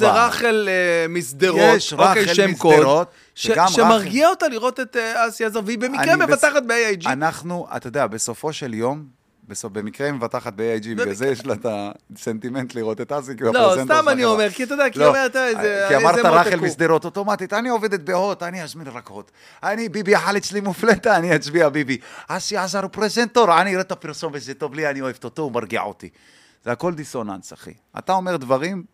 רחל 0.00 0.68
אה, 0.68 1.08
משדרות, 1.08 1.58
יש 1.76 1.92
אוקיי, 1.92 2.06
רחל 2.24 2.46
משדרות, 2.46 3.08
ש- 3.34 3.50
שמרגיע 3.68 4.28
אותה 4.28 4.48
לראות 4.48 4.80
את 4.80 4.96
אה, 4.96 5.28
אסי 5.28 5.44
עזר, 5.44 5.60
והיא 5.64 5.78
במקרה 5.78 6.16
מבטחת 6.16 6.62
ב-AIG. 6.66 7.08
אנחנו, 7.08 7.66
אתה 7.76 7.86
יודע, 7.88 8.06
בסופו 8.06 8.52
של 8.52 8.74
יום, 8.74 9.19
בסוף, 9.50 9.72
במקרה 9.72 10.06
היא 10.06 10.14
מבטחת 10.14 10.52
ב-AIG, 10.56 10.88
בגלל 10.88 11.12
זה 11.12 11.26
יש 11.26 11.46
לה 11.46 11.54
את 11.54 11.66
הסנטימנט 12.16 12.74
לראות 12.74 13.00
את 13.00 13.12
אסי, 13.12 13.36
כי 13.36 13.44
הוא 13.44 13.54
לא, 13.54 13.60
הפרזנטור 13.60 13.96
סתם 13.96 14.04
של 14.04 14.08
אני 14.08 14.22
החברה. 14.22 14.32
אומר, 14.32 14.50
כי 14.50 14.64
אתה 14.64 14.74
יודע, 14.74 14.90
כי 14.90 14.98
לא, 14.98 15.08
אומרת, 15.08 15.36
איזה 15.36 15.86
כי 15.88 15.96
אמרת 15.96 16.24
רחל 16.24 16.58
הוא. 16.58 16.66
משדרות 16.66 17.04
אוטומטית, 17.04 17.52
אני 17.52 17.68
עובדת 17.68 18.00
בהוט, 18.00 18.42
אני 18.42 18.62
אזמין 18.62 18.86
רק 18.86 19.08
הוט. 19.08 19.30
אני, 19.62 19.88
ביבי 19.88 20.14
החלץ 20.14 20.44
שלי 20.44 20.60
מופלטה, 20.60 21.16
אני 21.16 21.36
אצביע 21.36 21.68
ביבי. 21.68 21.98
אסי 22.28 22.56
עזר 22.56 22.82
הוא 22.82 22.90
פרזנטור, 22.90 23.60
אני 23.60 23.70
אראה 23.70 23.80
את 23.80 23.92
הפרסומת, 23.92 24.42
זה 24.42 24.54
טוב 24.54 24.74
לי, 24.74 24.90
אני 24.90 25.00
אוהבת 25.00 25.24
אותו, 25.24 25.42
הוא 25.42 25.52
מרגיע 25.52 25.82
אותי. 25.82 26.08
זה 26.64 26.72
הכל 26.72 26.94
דיסוננס, 26.94 27.52
אחי. 27.52 27.72
אתה 27.98 28.12
אומר 28.12 28.36
דברים 28.36 28.84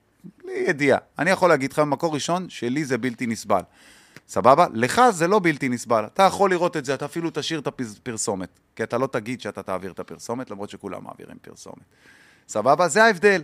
בלי 0.45 0.65
ידיעה. 0.69 0.99
אני 1.19 1.31
יכול 1.31 1.49
להגיד 1.49 1.73
לך 1.73 1.79
במקור 1.79 2.15
ראשון, 2.15 2.47
שלי 2.49 2.85
זה 2.85 2.99
בלתי 2.99 3.27
נסבל. 3.27 3.63
סבבה? 4.29 4.67
לך 4.75 5.03
זה 5.11 5.27
לא 5.29 5.41
בלתי 5.43 5.69
נסבל. 5.69 6.05
אתה 6.07 6.23
יכול 6.23 6.51
לראות 6.51 6.77
את 6.77 6.85
זה, 6.85 6.95
אתה 6.95 7.05
אפילו 7.05 7.31
תשאיר 7.35 7.61
את 7.61 7.67
הפרסומת. 7.67 8.49
כי 8.77 8.83
אתה 8.83 8.99
לא 8.99 9.07
תגיד 9.07 9.41
שאתה 9.41 9.63
תעביר 9.63 9.91
את 9.93 10.01
הפרסומת, 10.01 10.51
למרות 10.51 10.71
שכולם 10.71 11.05
מעבירים 11.05 11.37
פרסומת. 11.43 11.77
סבבה? 12.49 12.89
זה 12.89 13.05
ההבדל. 13.05 13.43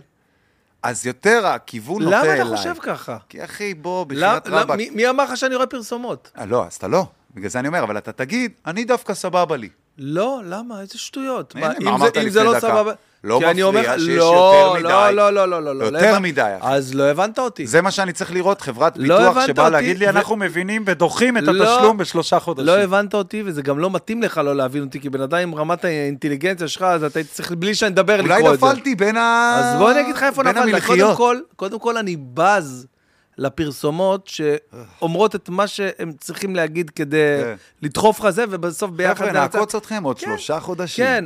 אז 0.83 1.05
יותר 1.05 1.47
הכיוון 1.47 2.03
נוטה 2.03 2.21
אליי. 2.23 2.39
למה 2.39 2.47
אתה 2.49 2.57
חושב 2.57 2.73
ככה? 2.81 3.17
כי 3.29 3.43
אחי, 3.43 3.73
בוא, 3.73 4.05
למה- 4.09 4.25
בחייאת 4.39 4.47
למה- 4.47 4.61
רבאק. 4.61 4.77
מי- 4.77 4.89
מי 4.89 5.09
אמר 5.09 5.23
לך 5.23 5.37
שאני 5.37 5.55
רואה 5.55 5.67
פרסומות? 5.67 6.31
אה, 6.37 6.45
לא, 6.45 6.65
אז 6.65 6.75
אתה 6.75 6.87
לא. 6.87 7.05
בגלל 7.33 7.49
זה 7.49 7.59
אני 7.59 7.67
אומר, 7.67 7.83
אבל 7.83 7.97
אתה 7.97 8.11
תגיד, 8.11 8.51
אני 8.65 8.83
דווקא 8.85 9.13
סבבה 9.13 9.57
לי. 9.57 9.69
לא, 9.97 10.41
למה? 10.45 10.81
איזה 10.81 10.97
שטויות. 10.97 11.55
הנה, 11.55 11.67
מה, 11.67 11.73
מה 11.73 11.79
אם 11.81 11.87
אמרת 11.87 12.13
זה- 12.13 12.19
אם 12.21 12.25
לפני 12.27 12.31
זה 12.31 12.43
לא? 12.43 12.59
סבבה... 12.59 12.93
לא 13.23 13.39
מפריע 13.39 13.65
אומר 13.65 13.81
שיש 13.97 14.07
לא, 14.07 14.23
יותר 14.23 14.73
לא, 14.73 14.79
מדי. 14.79 15.15
לא, 15.15 15.29
לא, 15.33 15.47
לא, 15.49 15.63
לא, 15.63 15.75
לא. 15.75 15.85
יותר 15.85 16.11
לא 16.11 16.19
מדי. 16.19 16.53
אז 16.61 16.93
לא 16.93 17.03
הבנת 17.03 17.39
אותי. 17.39 17.67
זה 17.67 17.81
מה 17.81 17.91
שאני 17.91 18.13
צריך 18.13 18.31
לראות, 18.33 18.61
חברת 18.61 18.93
לא 18.97 19.17
ביטוח 19.17 19.37
הבנת 19.37 19.47
שבאה 19.47 19.69
להגיד 19.69 19.97
לי, 19.99 20.05
ו- 20.05 20.09
אנחנו... 20.09 20.35
מבינים 20.35 20.83
ודוחים 20.87 21.37
את 21.37 21.43
לא- 21.43 21.73
התשלום 21.73 21.97
בשלושה 21.97 22.39
חודשים. 22.39 22.67
לא 22.67 22.77
הבנת 22.77 23.13
אותי, 23.13 23.43
וזה 23.45 23.61
גם 23.61 23.79
לא 23.79 23.89
מתאים 23.91 24.21
לך 24.21 24.37
לא 24.37 24.55
להבין 24.55 24.83
אותי, 24.83 24.99
כי 24.99 25.09
בן 25.09 25.21
אדם 25.21 25.37
עם 25.37 25.55
רמת 25.55 25.85
האינטליגנציה 25.85 26.67
שלך, 26.67 26.81
אז 26.81 27.03
אתה 27.03 27.19
צריך 27.23 27.51
בלי 27.51 27.75
שאני 27.75 27.93
אדבר 27.93 28.21
לקרוא 28.21 28.37
אולי 28.37 28.53
את 28.53 28.59
זה. 28.59 28.65
נפלתי 28.65 28.95
בין 28.95 29.17
ה... 29.17 29.55
אז 29.59 29.79
בוא 29.79 29.91
אני 29.91 30.01
אגיד 30.01 30.15
לך 30.15 30.23
איפה 30.23 30.43
נפלת. 30.43 30.83
קודם. 30.85 31.15
כל, 31.15 31.37
קודם 31.55 31.79
כל 31.79 31.97
אני 31.97 32.15
בז 32.33 32.87
לפרסומות 33.37 34.27
שאומרות 34.27 35.35
את 35.35 35.49
מה 35.49 35.67
שהם 35.67 36.11
צריכים 36.19 36.55
להגיד 36.55 36.89
כדי 36.89 37.37
כן. 37.43 37.55
לדחוף 37.81 38.19
לך 38.19 38.29
זה, 38.29 38.45
ובסוף 38.49 38.91
ביחד... 38.91 39.15
חבר'ה. 39.15 39.31
נעקוץ 39.31 39.75
אתכם 39.75 40.03
עוד 40.03 40.19
כן. 40.19 40.25
שלושה 40.25 40.59
חודשים. 40.59 41.05
כן, 41.05 41.25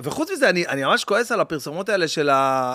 וחוץ 0.00 0.30
מזה, 0.30 0.48
אני, 0.48 0.66
אני 0.66 0.84
ממש 0.84 1.04
כועס 1.04 1.32
על 1.32 1.40
הפרסומות 1.40 1.88
האלה 1.88 2.08
של 2.08 2.30
ה... 2.30 2.74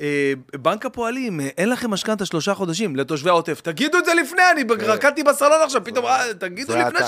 אה, 0.00 0.32
בנק 0.60 0.86
הפועלים, 0.86 1.40
אה, 1.40 1.48
אין 1.58 1.68
לכם 1.68 1.90
משכנתה 1.90 2.26
שלושה 2.26 2.54
חודשים 2.54 2.96
לתושבי 2.96 3.30
העוטף. 3.30 3.60
תגידו 3.60 3.98
את 3.98 4.04
זה 4.04 4.14
לפני, 4.14 4.42
אני 4.52 4.64
רקדתי 4.86 5.22
בסלון 5.22 5.60
עכשיו, 5.64 5.84
פתאום, 5.84 6.06
אה, 6.06 6.34
תגידו 6.38 6.76
לפני 6.76 7.00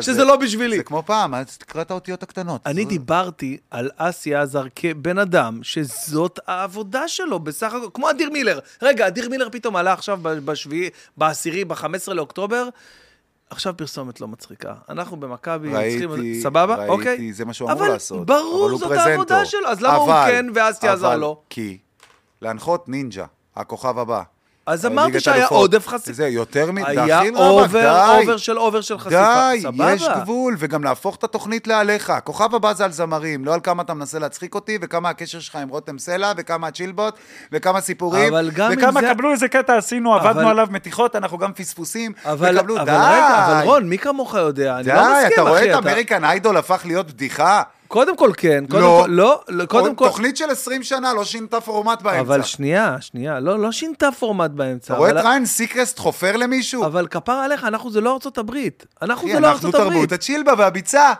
שזה, 0.00 0.24
לא 0.24 0.36
בשבילי. 0.36 0.76
זה 0.76 0.82
כמו 0.82 1.02
פעם, 1.06 1.34
אז 1.34 1.58
תקרא 1.58 1.82
את 1.82 1.90
האותיות 1.90 2.22
הקטנות. 2.22 2.60
אני 2.66 2.84
דיברתי 2.84 3.56
על 3.70 3.90
אסי 3.96 4.34
עזר 4.34 4.64
כבן 4.76 5.18
אדם 5.18 5.60
שזאת 5.62 6.38
העבודה 6.46 7.08
שלו, 7.08 7.38
בסך 7.38 7.74
הכל, 7.74 7.86
כמו 7.94 8.10
אדיר 8.10 8.30
מילר. 8.30 8.58
רגע, 8.82 9.06
אדיר 9.06 9.28
מילר 9.28 9.48
פתאום 9.52 9.76
עלה 9.76 9.92
עכשיו 9.92 10.18
בשביעי, 10.22 10.90
בעשירי, 11.16 11.64
ב-15 11.64 11.84
לאוקטובר. 12.12 12.68
עכשיו 13.50 13.74
פרסומת 13.76 14.20
לא 14.20 14.28
מצחיקה. 14.28 14.74
אנחנו 14.88 15.16
במכבי 15.16 15.74
ראיתי, 15.74 16.06
צריכים... 16.06 16.40
סבבה? 16.42 16.74
ראיתי, 16.74 16.90
אוקיי? 16.92 17.32
זה 17.32 17.44
מה 17.44 17.52
שהוא 17.52 17.72
אמור 17.72 17.86
לעשות. 17.88 18.26
ברור, 18.26 18.64
אבל 18.64 18.70
הוא 18.70 18.78
זאת. 18.78 18.92
העבודה 18.92 19.44
שלו, 19.44 19.68
אז 19.68 19.80
למה 19.80 19.94
הוא 19.94 20.12
אבל- 20.12 20.30
כן 20.30 20.46
ואסי 20.54 20.88
עזר 20.88 21.06
אבל 21.06 21.16
לא? 21.16 21.40
כי 21.50 21.78
להנחות 22.42 22.88
נינג'ה, 22.88 23.24
הכוכב 23.56 23.98
הבא. 23.98 24.22
אז 24.66 24.86
אמרתי 24.86 25.20
שהיה 25.20 25.36
אלופות. 25.36 25.58
עודף 25.58 25.88
חשיפה. 25.88 26.12
זה 26.12 26.28
יותר 26.28 26.72
מ... 26.72 26.78
היה 26.84 27.20
אובר, 27.36 27.66
די. 28.12 28.20
אובר 28.22 28.36
של 28.36 28.58
אובר 28.58 28.80
של 28.80 28.98
חשיפה. 28.98 29.50
די, 29.52 29.60
סבבה. 29.62 29.92
יש 29.92 30.08
גבול, 30.22 30.56
וגם 30.58 30.84
להפוך 30.84 31.16
את 31.16 31.24
התוכנית 31.24 31.66
לעליך. 31.66 32.12
כוכב 32.24 32.54
הבא 32.54 32.72
זה 32.72 32.84
על 32.84 32.92
זמרים, 32.92 33.44
לא 33.44 33.54
על 33.54 33.60
כמה 33.60 33.82
אתה 33.82 33.94
מנסה 33.94 34.18
להצחיק 34.18 34.54
אותי, 34.54 34.78
וכמה 34.82 35.08
הקשר 35.08 35.40
שלך 35.40 35.56
עם 35.56 35.68
רותם 35.68 35.98
סלע, 35.98 36.32
וכמה 36.36 36.66
הצ'ילבוט, 36.66 37.14
וכמה 37.52 37.80
סיפורים, 37.80 38.34
אבל 38.34 38.50
גם 38.50 38.72
אם 38.72 38.78
וכמה 38.78 39.00
זה- 39.00 39.08
קבלו 39.14 39.30
איזה 39.32 39.48
קטע 39.48 39.76
עשינו, 39.76 40.16
אבל- 40.16 40.28
עבדנו 40.28 40.48
עליו 40.48 40.66
מתיחות, 40.70 41.16
אנחנו 41.16 41.38
גם 41.38 41.52
פספוסים, 41.52 42.12
אבל, 42.24 42.56
וקבלו, 42.58 42.76
אבל 42.76 42.84
די. 42.84 42.90
רגע, 42.92 43.46
אבל 43.46 43.64
רון, 43.64 43.88
מי 43.88 43.98
כמוך 43.98 44.34
יודע? 44.34 44.74
אני 44.74 44.82
די, 44.82 44.92
לא 44.94 45.02
מסכים, 45.14 45.32
אתה 45.32 45.42
רואה 45.42 45.58
אחי, 45.60 45.70
את 45.72 45.76
אמריקן 45.76 46.24
איידול 46.24 46.56
הפך 46.56 46.82
להיות 46.84 47.06
בדיחה? 47.10 47.62
קודם 47.88 48.16
כל 48.16 48.30
כן, 48.36 48.64
קודם 48.68 48.82
לא. 48.82 49.00
כל, 49.02 49.10
לא, 49.10 49.42
לא, 49.48 49.66
קודם 49.66 49.94
כל... 49.94 50.06
תוכנית 50.06 50.36
של 50.36 50.50
20 50.50 50.82
שנה 50.82 51.14
לא 51.14 51.24
שינתה 51.24 51.60
פורמט 51.60 52.02
באמצע. 52.02 52.20
אבל 52.20 52.42
שנייה, 52.42 52.96
שנייה, 53.00 53.40
לא, 53.40 53.58
לא 53.58 53.72
שינתה 53.72 54.08
פורמט 54.12 54.50
באמצע. 54.50 54.94
אתה 54.94 54.98
רואה 54.98 55.10
את 55.10 55.24
ריין 55.24 55.46
סיקרסט 55.46 55.98
חופר 55.98 56.36
למישהו? 56.36 56.86
אבל 56.86 57.06
כפר 57.06 57.32
עליך, 57.32 57.64
אנחנו 57.64 57.90
זה 57.90 58.00
לא 58.00 58.14
ארצות 58.14 58.38
הברית. 58.38 58.86
אנחנו 59.02 59.28
זה 59.28 59.40
לא 59.40 59.48
אנחנו 59.48 59.66
ארצות 59.68 59.74
הברית. 59.74 59.92
תרבות 59.92 60.12
הצ'ילבה 60.12 60.52
והביצה. 60.58 61.12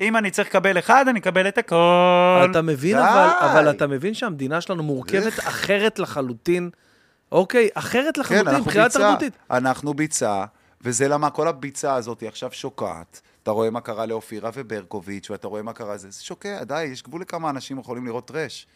אם 0.00 0.16
אני 0.16 0.30
צריך 0.30 0.48
לקבל 0.48 0.78
אחד, 0.78 1.08
אני 1.08 1.20
אקבל 1.20 1.48
את 1.48 1.58
הכל. 1.58 2.46
אתה 2.50 2.62
מבין. 2.62 2.98
אבל, 2.98 3.28
אבל 3.40 3.70
אתה 3.70 3.86
מבין 3.86 4.14
שהמדינה 4.14 4.60
שלנו 4.60 4.82
מורכבת 4.82 5.38
אחרת 5.38 5.98
לחלוטין. 5.98 6.70
אוקיי, 7.32 7.68
אחרת 7.74 8.14
כן, 8.14 8.20
לחלוטין, 8.20 8.48
אנחנו 8.48 8.64
מבחינה. 8.64 8.88
תרבותית. 8.88 9.32
אנחנו 9.50 9.94
ביצה, 9.94 10.44
וזה 10.82 11.08
למה 11.08 11.30
כל 11.30 11.48
הביצה 11.48 11.94
הזאת 11.94 12.22
עכשיו 12.26 12.48
שוקעת. 12.52 13.20
אתה 13.48 13.54
רואה 13.54 13.70
מה 13.70 13.80
קרה 13.80 14.06
לאופירה 14.06 14.50
וברקוביץ', 14.54 15.30
ואתה 15.30 15.48
רואה 15.48 15.62
מה 15.62 15.72
קרה 15.72 15.94
לזה, 15.94 16.10
זה 16.10 16.24
שוקע, 16.24 16.64
די, 16.64 16.82
יש 16.82 17.02
גבול 17.02 17.20
לכמה 17.20 17.50
אנשים 17.50 17.78
יכולים 17.78 18.06
לראות 18.06 18.26
טרש. 18.26 18.66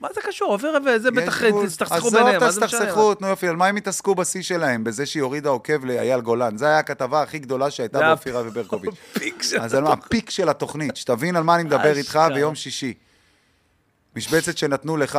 מה 0.00 0.08
זה 0.14 0.20
קשור? 0.20 0.52
עופר 0.52 0.72
וזה 0.86 1.10
בטח. 1.10 1.42
תסתכסכו 1.66 2.10
ביניהם, 2.10 2.40
מה 2.40 2.46
עזוב, 2.46 2.60
זה 2.60 2.66
משנה? 2.66 2.80
תסתכסכו, 2.80 3.14
תנו 3.14 3.26
יופי, 3.26 3.48
על 3.48 3.56
מה 3.56 3.66
הם 3.66 3.76
התעסקו 3.76 4.14
בשיא 4.14 4.42
שלהם? 4.42 4.84
בזה 4.84 5.06
שהיא 5.06 5.22
הורידה 5.22 5.48
עוקב 5.48 5.84
לאייל 5.84 6.20
גולן. 6.20 6.58
זו 6.58 6.66
הייתה 6.66 6.78
הכתבה 6.78 7.22
הכי 7.22 7.38
גדולה 7.38 7.70
שהייתה 7.70 7.98
זה 7.98 8.04
באופירה 8.04 8.42
וברקוביץ'. 8.46 8.94
אז 9.62 9.74
על 9.74 9.82
מה? 9.82 9.92
הפיק 9.92 10.30
של 10.30 10.48
התוכנית, 10.48 10.96
שתבין 10.96 11.36
על 11.36 11.42
מה 11.42 11.54
אני 11.54 11.62
מדבר 11.62 11.96
איתך. 11.96 12.20
ביום 12.34 12.54
שישי. 12.54 12.94
משבצת 14.16 14.58
שנתנו 14.58 14.96
לך. 14.96 15.18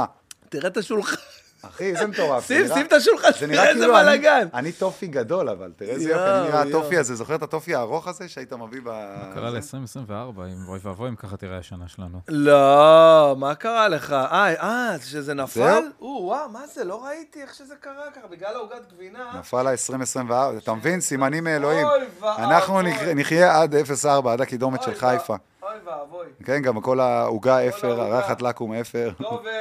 תראה 0.49 0.67
את 0.67 0.77
השולחן. 0.77 1.36
אחי, 1.61 1.83
איזה 1.83 2.07
מטורף. 2.07 2.47
זה 2.47 2.55
שים, 2.67 2.73
שים 2.75 2.85
את 2.85 2.93
השולחן, 2.93 3.27
זה 3.31 3.37
תראה 3.39 3.47
נראה 3.51 3.69
איזה 3.69 3.79
כאילו 3.79 3.97
אני- 3.99 4.03
בלאגן. 4.05 4.47
אני 4.53 4.71
טופי 4.71 5.07
גדול, 5.07 5.49
אבל 5.49 5.71
תראה 5.75 5.89
איזה 5.91 6.09
יופי, 6.09 6.23
אני 6.23 6.47
נראה. 6.47 6.61
הטופי 6.61 6.97
הזה. 6.97 7.15
זוכר 7.15 7.35
את 7.35 7.43
הטופי 7.43 7.75
הארוך 7.75 8.07
הזה 8.07 8.27
שהיית 8.29 8.53
מביא 8.53 8.81
ב... 8.83 8.87
מה 8.89 9.31
קרה 9.33 9.49
ל-2024, 9.49 10.11
אם 10.39 10.67
אוי 10.67 10.79
ואבוי 10.83 11.09
אם 11.09 11.15
ככה 11.15 11.37
תראה 11.37 11.57
השנה 11.57 11.87
שלנו. 11.87 12.19
לא, 12.27 13.35
מה 13.37 13.55
קרה 13.55 13.87
לך? 13.87 14.11
אה, 14.13 14.53
אה, 14.53 14.95
שזה 15.05 15.33
נפל? 15.33 15.83
או, 16.01 16.19
וואו, 16.23 16.49
מה 16.49 16.67
זה? 16.67 16.83
לא 16.83 17.05
ראיתי 17.05 17.41
איך 17.41 17.53
שזה 17.55 17.73
קרה 17.81 18.11
ככה, 18.15 18.27
בגלל 18.27 18.55
העוגת 18.55 18.93
גבינה. 18.93 19.31
נפל 19.39 19.67
ה-2024, 19.67 20.31
אתה 20.57 20.73
מבין? 20.73 21.01
סימנים 21.01 21.43
מאלוהים. 21.43 21.87
אוי 21.87 21.99
ואבוי. 22.19 22.43
אנחנו 22.43 22.81
נח- 22.81 23.01
נחיה 23.15 23.61
עד 23.61 23.75
0-4, 23.75 24.07
עד 24.31 24.41
הקידומת 24.41 24.83
של 24.83 24.93
חיפה. 24.95 25.35
אוי 25.63 25.71
ואבוי. 25.85 26.25
כן, 26.45 26.61
גם 26.61 26.81
כל 26.81 26.99
העוגה 26.99 27.67
אפר. 27.69 28.01
הרחת 28.01 28.41
לקום 28.41 28.73
אפר. 28.73 29.11
טוב, 29.23 29.45
אה, 29.47 29.51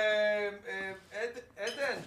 אה, 0.69 0.93
עדן, 1.67 2.01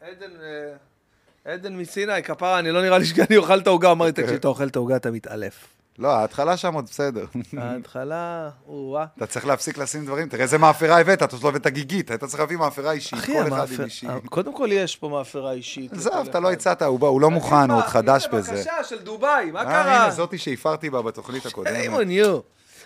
עדן, 0.00 0.30
אה, 0.42 1.52
עדן 1.52 1.76
מסיני, 1.76 2.22
כפרה, 2.22 2.58
אני 2.58 2.70
לא 2.70 2.82
נראה 2.82 2.98
לי 2.98 3.04
שאני 3.04 3.36
אוכל 3.36 3.58
את 3.58 3.66
העוגה, 3.66 3.90
אמרתי, 3.90 4.22
תקשיב, 4.22 4.36
אתה 4.36 4.48
אוכל 4.48 4.66
את 4.66 4.76
העוגה, 4.76 4.96
אתה 4.96 5.10
מתעלף. 5.10 5.66
לא, 5.98 6.08
ההתחלה 6.08 6.56
שם 6.56 6.74
עוד 6.74 6.84
בסדר. 6.84 7.24
ההתחלה, 7.58 8.50
או-אה. 8.68 9.06
אתה 9.16 9.26
צריך 9.26 9.46
להפסיק 9.46 9.78
לשים 9.78 10.04
דברים, 10.04 10.28
תראה 10.28 10.42
איזה 10.42 10.58
מאפרה 10.58 11.00
הבאת, 11.00 11.22
אתה 11.22 11.36
לא 11.42 11.48
הבאת 11.48 11.66
גיגית, 11.66 12.10
היית 12.10 12.24
צריך 12.24 12.40
להביא 12.40 12.56
מאפרה 12.56 12.92
אישית, 12.92 13.24
כל 13.24 13.48
אחד 13.48 13.72
עם 13.72 13.84
אישי. 13.84 14.06
קודם 14.30 14.54
כל 14.54 14.68
יש 14.72 14.96
פה 14.96 15.08
מאפרה 15.08 15.52
אישית. 15.52 15.92
עזוב, 15.92 16.28
אתה 16.28 16.40
לא. 16.40 16.52
הצעת, 16.52 16.82
הוא 16.82 17.20
לא 17.20 17.30
מוכן, 17.30 17.70
הוא 17.70 17.78
עוד 17.78 17.84
חדש 17.84 18.26
הנה, 18.26 18.36
בזה. 18.36 18.52
בבקשה, 18.52 18.84
של 18.84 19.02
דובאי, 19.02 19.50
מה 19.50 19.60
אה, 19.60 19.64
קרה? 19.64 20.02
הנה, 20.02 20.10
זאתי 20.10 20.38
שהפרתי 20.38 20.90
בה 20.90 21.02
בתוכנית 21.02 21.46
הקודמת. 21.46 21.74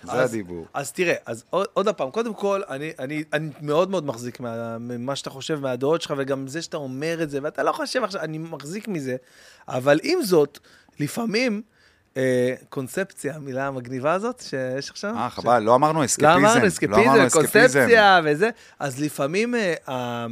זה 0.04 0.12
אז- 0.12 0.30
הדיבור. 0.30 0.66
אז 0.74 0.92
תראה, 0.92 1.14
אז 1.26 1.44
עוד, 1.50 1.66
עוד 1.72 1.88
פעם, 1.88 2.10
קודם 2.10 2.34
כל, 2.34 2.62
אני, 2.68 2.92
אני, 2.98 3.24
אני 3.32 3.48
מאוד 3.60 3.90
מאוד 3.90 4.06
מחזיק 4.06 4.40
מה, 4.40 4.78
ממה 4.78 5.16
שאתה 5.16 5.30
חושב, 5.30 5.60
מהדעות 5.60 6.02
שלך, 6.02 6.14
וגם 6.18 6.48
זה 6.48 6.62
שאתה 6.62 6.76
אומר 6.76 7.22
את 7.22 7.30
זה, 7.30 7.38
ואתה 7.42 7.62
לא 7.62 7.72
חושב 7.72 8.04
עכשיו, 8.04 8.20
אני 8.20 8.38
מחזיק 8.38 8.88
מזה, 8.88 9.16
אבל 9.68 9.98
עם 10.02 10.22
זאת, 10.22 10.58
לפעמים, 11.00 11.62
אה, 12.16 12.54
קונספציה, 12.68 13.34
המילה 13.36 13.66
המגניבה 13.66 14.12
הזאת 14.12 14.42
שיש 14.48 14.90
עכשיו. 14.90 15.14
אה, 15.16 15.30
ש- 15.30 15.34
חבל, 15.34 15.58
לא 15.62 15.74
אמרנו 15.74 16.00
לא 16.00 16.04
אסקפיזם. 16.04 16.30
אמרנו 16.30 16.60
לא 16.62 16.68
אסקפיזם, 16.68 17.00
אמרנו 17.00 17.30
קונספציה 17.30 18.20
וזה, 18.24 18.50
אז 18.78 19.00
לפעמים 19.00 19.54
אה, 19.54 20.26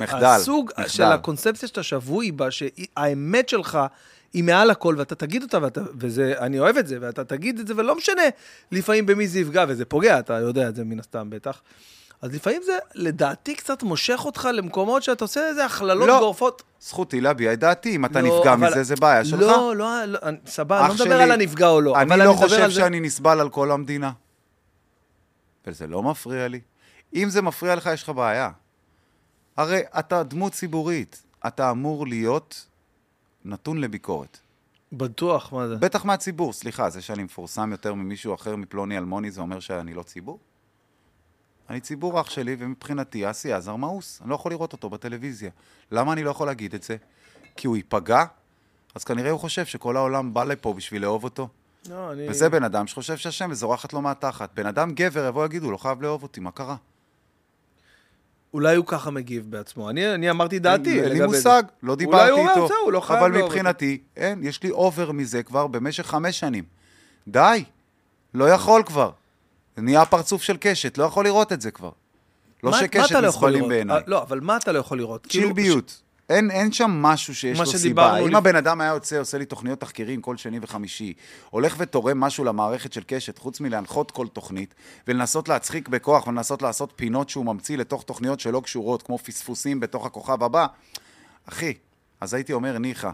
מחדל, 0.00 0.24
הסוג 0.26 0.70
מחדל. 0.72 0.88
של 0.88 1.02
הקונספציה 1.02 1.68
שאתה 1.68 1.82
שבוי 1.82 2.32
בה, 2.32 2.48
שהאמת 2.50 3.48
שלך 3.48 3.78
היא 4.32 4.44
מעל 4.44 4.70
הכל, 4.70 4.94
ואתה 4.98 5.14
תגיד 5.14 5.42
אותה, 5.42 5.58
ואתה, 5.62 5.80
וזה, 5.98 6.34
אני 6.38 6.58
אוהב 6.58 6.76
את 6.76 6.86
זה, 6.86 6.98
ואתה 7.00 7.24
תגיד 7.24 7.58
את 7.58 7.66
זה, 7.66 7.74
ולא 7.76 7.96
משנה 7.96 8.22
לפעמים 8.72 9.06
במי 9.06 9.28
זה 9.28 9.40
יפגע, 9.40 9.64
וזה 9.68 9.84
פוגע, 9.84 10.18
אתה 10.18 10.32
יודע 10.34 10.68
את 10.68 10.74
זה 10.74 10.84
מן 10.84 11.00
הסתם 11.00 11.30
בטח. 11.30 11.62
אז 12.22 12.34
לפעמים 12.34 12.62
זה, 12.66 12.78
לדעתי, 12.94 13.54
קצת 13.54 13.82
מושך 13.82 14.20
אותך 14.24 14.48
למקומות 14.52 15.02
שאתה 15.02 15.24
עושה 15.24 15.48
איזה 15.48 15.64
הכללות 15.64 16.08
לא. 16.08 16.18
גורפות. 16.18 16.62
זכותי 16.80 17.20
להביע 17.20 17.52
את 17.52 17.58
דעתי, 17.58 17.96
אם 17.96 18.04
אתה 18.04 18.20
לא, 18.20 18.38
נפגע 18.38 18.52
אבל- 18.52 18.70
מזה, 18.70 18.82
זה 18.82 18.96
בעיה 18.96 19.24
שלך. 19.24 19.40
לא, 19.40 19.76
לא, 19.76 20.04
לא, 20.04 20.18
אני- 20.22 20.36
סבבה, 20.46 20.80
אני 20.80 20.88
לא 20.88 20.94
מדבר 20.94 21.04
שלי, 21.04 21.22
על 21.22 21.30
הנפגע 21.30 21.68
או 21.68 21.80
לא, 21.80 22.00
אני 22.00 22.08
לא 22.10 22.16
מדבר 22.16 22.32
חושב 22.34 22.60
על 22.62 22.70
זה- 22.70 22.80
שאני 22.80 23.00
נסבל 23.00 23.40
על 23.40 23.48
כל 23.50 23.70
המדינה. 23.70 24.12
וזה 25.66 25.86
לא 25.86 26.02
מפריע 26.02 26.48
לי. 26.48 26.60
אם 27.14 27.28
זה 27.30 27.42
מפריע 27.42 27.74
לך, 27.74 27.90
יש 27.94 28.02
לך 28.02 28.08
בעיה. 28.08 28.50
הרי 29.56 29.80
אתה 29.98 30.22
דמות 30.22 30.52
ציבורית, 30.52 31.22
אתה 31.46 31.70
אמור 31.70 32.06
להיות 32.06 32.66
נתון 33.44 33.78
לביקורת. 33.78 34.38
בטוח, 34.92 35.52
מה 35.52 35.68
זה? 35.68 35.76
בטח 35.76 36.04
מהציבור, 36.04 36.52
סליחה, 36.52 36.90
זה 36.90 37.02
שאני 37.02 37.22
מפורסם 37.22 37.72
יותר 37.72 37.94
ממישהו 37.94 38.34
אחר 38.34 38.56
מפלוני 38.56 38.98
אלמוני, 38.98 39.30
זה 39.30 39.40
אומר 39.40 39.60
שאני 39.60 39.94
לא 39.94 40.02
ציבור? 40.02 40.38
אני 41.70 41.80
ציבור 41.80 42.20
אח 42.20 42.30
שלי, 42.30 42.56
ומבחינתי 42.58 43.30
אסי 43.30 43.52
עזר 43.52 43.76
מאוס. 43.76 44.20
אני 44.22 44.30
לא 44.30 44.34
יכול 44.34 44.52
לראות 44.52 44.72
אותו 44.72 44.90
בטלוויזיה. 44.90 45.50
למה 45.90 46.12
אני 46.12 46.24
לא 46.24 46.30
יכול 46.30 46.46
להגיד 46.46 46.74
את 46.74 46.82
זה? 46.82 46.96
כי 47.56 47.66
הוא 47.66 47.76
ייפגע? 47.76 48.24
אז 48.94 49.04
כנראה 49.04 49.30
הוא 49.30 49.40
חושב 49.40 49.64
שכל 49.64 49.96
העולם 49.96 50.34
בא 50.34 50.44
לפה 50.44 50.72
בשביל 50.74 51.02
לאהוב 51.02 51.24
אותו. 51.24 51.48
לא, 51.88 52.12
אני... 52.12 52.28
וזה 52.28 52.48
בן 52.48 52.64
אדם 52.64 52.86
שחושב 52.86 53.16
שהשם 53.16 53.48
וזורחת 53.50 53.92
לו 53.92 54.00
מהתחת. 54.00 54.50
בן 54.54 54.66
אדם 54.66 54.90
גבר 54.94 55.26
יבוא 55.26 55.44
יגידו, 55.44 55.70
לא 55.70 55.76
חייב 55.76 56.02
לאהוב 56.02 56.22
אותי, 56.22 56.40
מה 56.40 56.50
קרה? 56.50 56.76
אולי 58.54 58.76
הוא 58.76 58.86
ככה 58.86 59.10
מגיב 59.10 59.50
בעצמו. 59.50 59.90
אני, 59.90 60.14
אני 60.14 60.30
אמרתי 60.30 60.58
דעתי. 60.58 61.02
אין 61.02 61.12
לי 61.12 61.26
מושג, 61.26 61.62
זה. 61.66 61.72
לא 61.82 61.92
אולי 61.92 61.96
דיברתי 61.96 62.30
הוא 62.30 62.40
אומר, 62.40 62.50
איתו. 62.54 62.68
זהו, 62.68 62.76
הוא 62.84 62.92
לא 62.92 63.00
חייב 63.00 63.18
אבל 63.22 63.32
מבחינתי, 63.42 63.98
אין, 64.16 64.40
יש 64.42 64.62
לי 64.62 64.70
אובר 64.70 65.12
מזה 65.12 65.42
כבר 65.42 65.66
במשך 65.66 66.06
חמש 66.06 66.40
שנים. 66.40 66.64
די, 67.28 67.64
לא 68.34 68.44
יכול 68.50 68.82
כבר. 68.86 69.10
נהיה 69.76 70.04
פרצוף 70.04 70.42
של 70.42 70.56
קשת, 70.60 70.98
לא 70.98 71.04
יכול 71.04 71.24
לראות 71.24 71.52
את 71.52 71.60
זה 71.60 71.70
כבר. 71.70 71.90
לא 72.62 72.70
מה- 72.70 72.78
שקשת 72.78 73.10
לא 73.10 73.20
נסבלים 73.20 73.54
לראות? 73.54 73.68
בעיניי. 73.68 74.02
לא, 74.06 74.22
אבל 74.22 74.40
מה 74.40 74.56
אתה 74.56 74.72
לא 74.72 74.78
יכול 74.78 74.98
לראות? 74.98 75.26
כאילו, 75.26 75.44
צ'ילביות. 75.48 76.02
אין, 76.32 76.50
אין 76.50 76.72
שם 76.72 76.90
משהו 76.90 77.34
שיש 77.34 77.58
לו 77.58 77.66
סיבה. 77.78 78.18
אם 78.18 78.28
לפ- 78.28 78.34
הבן 78.36 78.56
אדם 78.56 78.80
היה 78.80 78.90
יוצא, 78.90 79.18
עושה 79.20 79.38
לי 79.38 79.44
תוכניות 79.44 79.80
תחקירים 79.80 80.20
כל 80.20 80.36
שני 80.36 80.58
וחמישי, 80.62 81.12
הולך 81.50 81.74
ותורם 81.78 82.20
משהו 82.20 82.44
למערכת 82.44 82.92
של 82.92 83.02
קשת, 83.06 83.38
חוץ 83.38 83.60
מלהנחות 83.60 84.10
כל 84.10 84.26
תוכנית, 84.28 84.74
ולנסות 85.08 85.48
להצחיק 85.48 85.88
בכוח, 85.88 86.26
ולנסות 86.26 86.62
לעשות 86.62 86.92
פינות 86.96 87.28
שהוא 87.28 87.46
ממציא 87.46 87.76
לתוך 87.76 88.02
תוכניות 88.02 88.40
שלא 88.40 88.60
קשורות, 88.64 89.02
כמו 89.02 89.18
פספוסים 89.18 89.80
בתוך 89.80 90.06
הכוכב 90.06 90.42
הבא, 90.42 90.66
אחי, 91.48 91.74
אז 92.20 92.34
הייתי 92.34 92.52
אומר, 92.52 92.78
ניחא. 92.78 93.10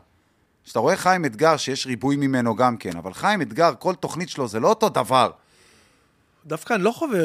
כשאתה 0.64 0.78
רואה 0.78 0.96
חיים 0.96 1.24
אתגר, 1.24 1.56
שיש 1.56 1.86
ריבוי 1.86 2.16
ממנו 2.16 2.56
גם 2.56 2.76
כן, 2.76 2.96
אבל 2.96 3.12
חיים 3.14 3.42
אתגר, 3.42 3.72
כל 3.78 3.94
תוכנית 3.94 4.28
שלו 4.28 4.48
זה 4.48 4.60
לא 4.60 4.68
אותו 4.68 4.88
דבר. 4.88 5.30
דווקא 6.48 6.74
אני 6.74 6.82
לא 6.82 6.90
חווה 6.90 7.20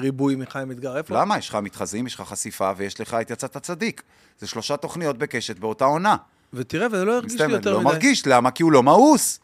ריבוי 0.00 0.34
מחיים 0.36 0.70
אתגר. 0.70 0.96
איפה? 0.96 1.20
למה? 1.20 1.38
יש 1.38 1.48
לך 1.48 1.54
מתחזים, 1.54 2.06
יש 2.06 2.14
לך 2.14 2.20
חשיפה, 2.20 2.72
ויש 2.76 3.00
לך 3.00 3.16
את 3.20 3.30
יצאת 3.30 3.56
צדיק. 3.56 4.02
זה 4.38 4.46
שלושה 4.46 4.76
תוכניות 4.76 5.18
בקשת 5.18 5.58
באותה 5.58 5.84
עונה. 5.84 6.16
ותראה, 6.52 6.86
וזה 6.86 7.04
לא 7.04 7.12
הרגיש 7.12 7.40
לי 7.40 7.52
יותר 7.52 7.72
לא 7.72 7.80
מדי. 7.80 7.84
מרגיש, 7.84 8.26
למה? 8.26 8.50
כי 8.50 8.62
הוא 8.62 8.72
לא 8.72 8.82
מאוס. 8.82 9.40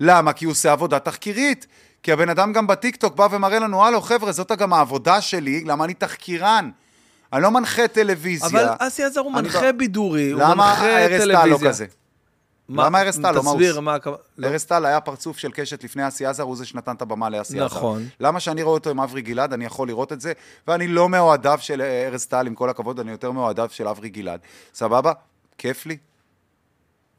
למה? 0.00 0.32
כי 0.32 0.44
הוא 0.44 0.52
עושה 0.52 0.72
עבודה 0.72 0.98
תחקירית. 0.98 1.66
כי 2.02 2.12
הבן 2.12 2.28
אדם 2.28 2.52
גם 2.52 2.66
בטיקטוק 2.66 3.16
בא 3.16 3.28
ומראה 3.30 3.58
לנו, 3.58 3.84
הלו 3.84 4.00
חבר'ה, 4.00 4.32
זאת 4.32 4.52
גם 4.52 4.72
העבודה 4.72 5.20
שלי, 5.20 5.64
למה 5.64 5.84
אני 5.84 5.94
תחקירן. 5.94 6.70
אני 7.32 7.42
לא 7.42 7.50
מנחה 7.50 7.88
טלוויזיה. 7.88 8.48
אבל 8.48 8.68
אסי 8.78 9.02
עזר 9.04 9.20
הוא 9.20 9.32
מנחה 9.32 9.62
לא- 9.62 9.72
בידורי, 9.72 10.30
הוא 10.30 10.40
למה 10.42 10.54
מנחה 10.54 11.04
ארז 11.04 11.20
טל 11.20 11.32
טלוויזיה. 11.32 11.68
לא 11.68 11.68
כזה? 11.68 11.86
מה- 12.68 12.84
למה 12.86 13.02
ארז 13.02 13.20
טל 13.20 13.30
לא 13.32 13.42
מאוס? 13.42 13.54
תסביר 13.54 13.80
מה 13.80 13.94
הכוונה. 13.94 14.22
לא. 14.38 14.46
ארז 14.48 14.64
טל 14.64 14.84
היה 14.86 15.00
פרצוף 15.00 15.38
של 15.38 15.50
קשת 15.52 15.84
לפני 15.84 16.08
אסי 16.08 16.26
עזר, 16.26 16.42
הוא 16.42 16.56
זה 16.56 16.64
שנתן 16.66 16.94
את 16.94 17.02
הבמה 17.02 17.30
לאסי 17.30 17.56
עזר. 17.60 17.64
נכון. 17.66 18.06
למה 18.20 18.40
שאני 18.40 18.62
רואה 18.62 18.74
אותו 18.74 18.90
עם 18.90 19.00
אברי 19.00 19.22
גלעד, 19.22 19.52
אני 19.52 19.64
יכול 19.64 19.88
לראות 19.88 20.12
את 20.12 20.20
זה, 20.20 20.32
ואני 20.68 20.88
לא 20.88 21.08
מאוהדיו 21.08 21.58
של 21.60 21.82
ארז 21.82 22.26
טל, 22.26 22.46
עם 22.46 22.54
כל 22.54 22.70
הכבוד, 22.70 23.00
אני 23.00 23.10
יותר 23.10 23.30
מאוהדיו 23.32 23.68
של 23.70 23.88
אברי 23.88 24.08
גלעד. 24.08 24.40
סבבה? 24.74 25.12
כיף 25.58 25.86
לי. 25.86 25.96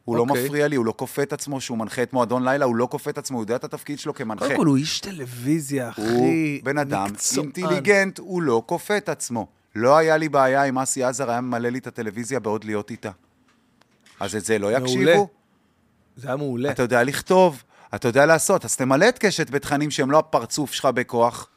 הוא 0.06 0.16
לא 0.18 0.26
אוקיי. 0.30 0.46
מפריע 0.46 0.68
לי, 0.68 0.76
הוא 0.76 0.86
לא 0.86 0.94
כופה 0.98 1.24
את 1.24 1.34
עצמו, 1.34 1.62
שהוא 1.62 1.78
מנחה 1.78 2.04
את 2.04 2.14
מועדון 2.14 2.44
לילה, 2.44 2.66
הוא 2.66 2.76
לא 2.76 2.88
כופה 2.92 3.10
את 3.10 3.18
עצמו, 3.18 3.38
הוא 3.38 3.44
יודע 3.44 3.56
את 3.56 3.64
התפקיד 3.64 4.00
שלו 4.00 4.14
כמנחה. 4.14 4.46
קודם 4.46 4.58
כל, 4.58 4.66
הוא 4.66 4.78
איש 4.78 5.00
טלוויזיה, 5.00 5.92
הוא 5.96 6.06
אחי. 6.06 6.62
בן 6.64 6.78
אדם 6.78 7.06
מקצוען. 7.12 7.46
אינטליגנט, 7.58 8.20
הוא 8.20 8.42
לא 8.42 8.64
כופה 8.66 8.98
את 8.98 9.10
עצמו. 9.10 9.48
לא 9.76 9.98
היה 9.98 10.18
לי 10.18 10.30
בעיה 10.30 10.64
אם 10.64 10.80
אסי 10.80 11.04
עזר 11.04 11.30
היה 11.30 11.42
ממלא 11.42 11.70
לי 11.70 11.78
את 11.80 11.88
הטלוויזיה 11.88 12.40
בעוד 12.40 12.64
להיות 12.64 12.92
איתה. 12.92 13.12
אז 14.20 14.36
את 14.36 14.46
זה 14.46 14.60
לא 14.60 14.68
מעולה. 14.72 14.84
יקשיבו? 14.86 15.30
זה 16.16 16.28
היה 16.28 16.36
מעולה. 16.38 16.72
אתה 16.72 16.82
יודע 16.84 17.04
לכתוב, 17.04 17.64
אתה 17.96 18.08
יודע 18.08 18.26
לעשות, 18.26 18.66
אז 18.66 18.76
תמלא 18.76 19.10
את 19.10 19.20
קשת 19.20 19.50
בתכנים 19.50 19.92
שהם 19.92 20.12
לא 20.12 20.20
הפרצוף 20.20 20.74
שלך 20.74 20.86
בכוח. 20.86 21.48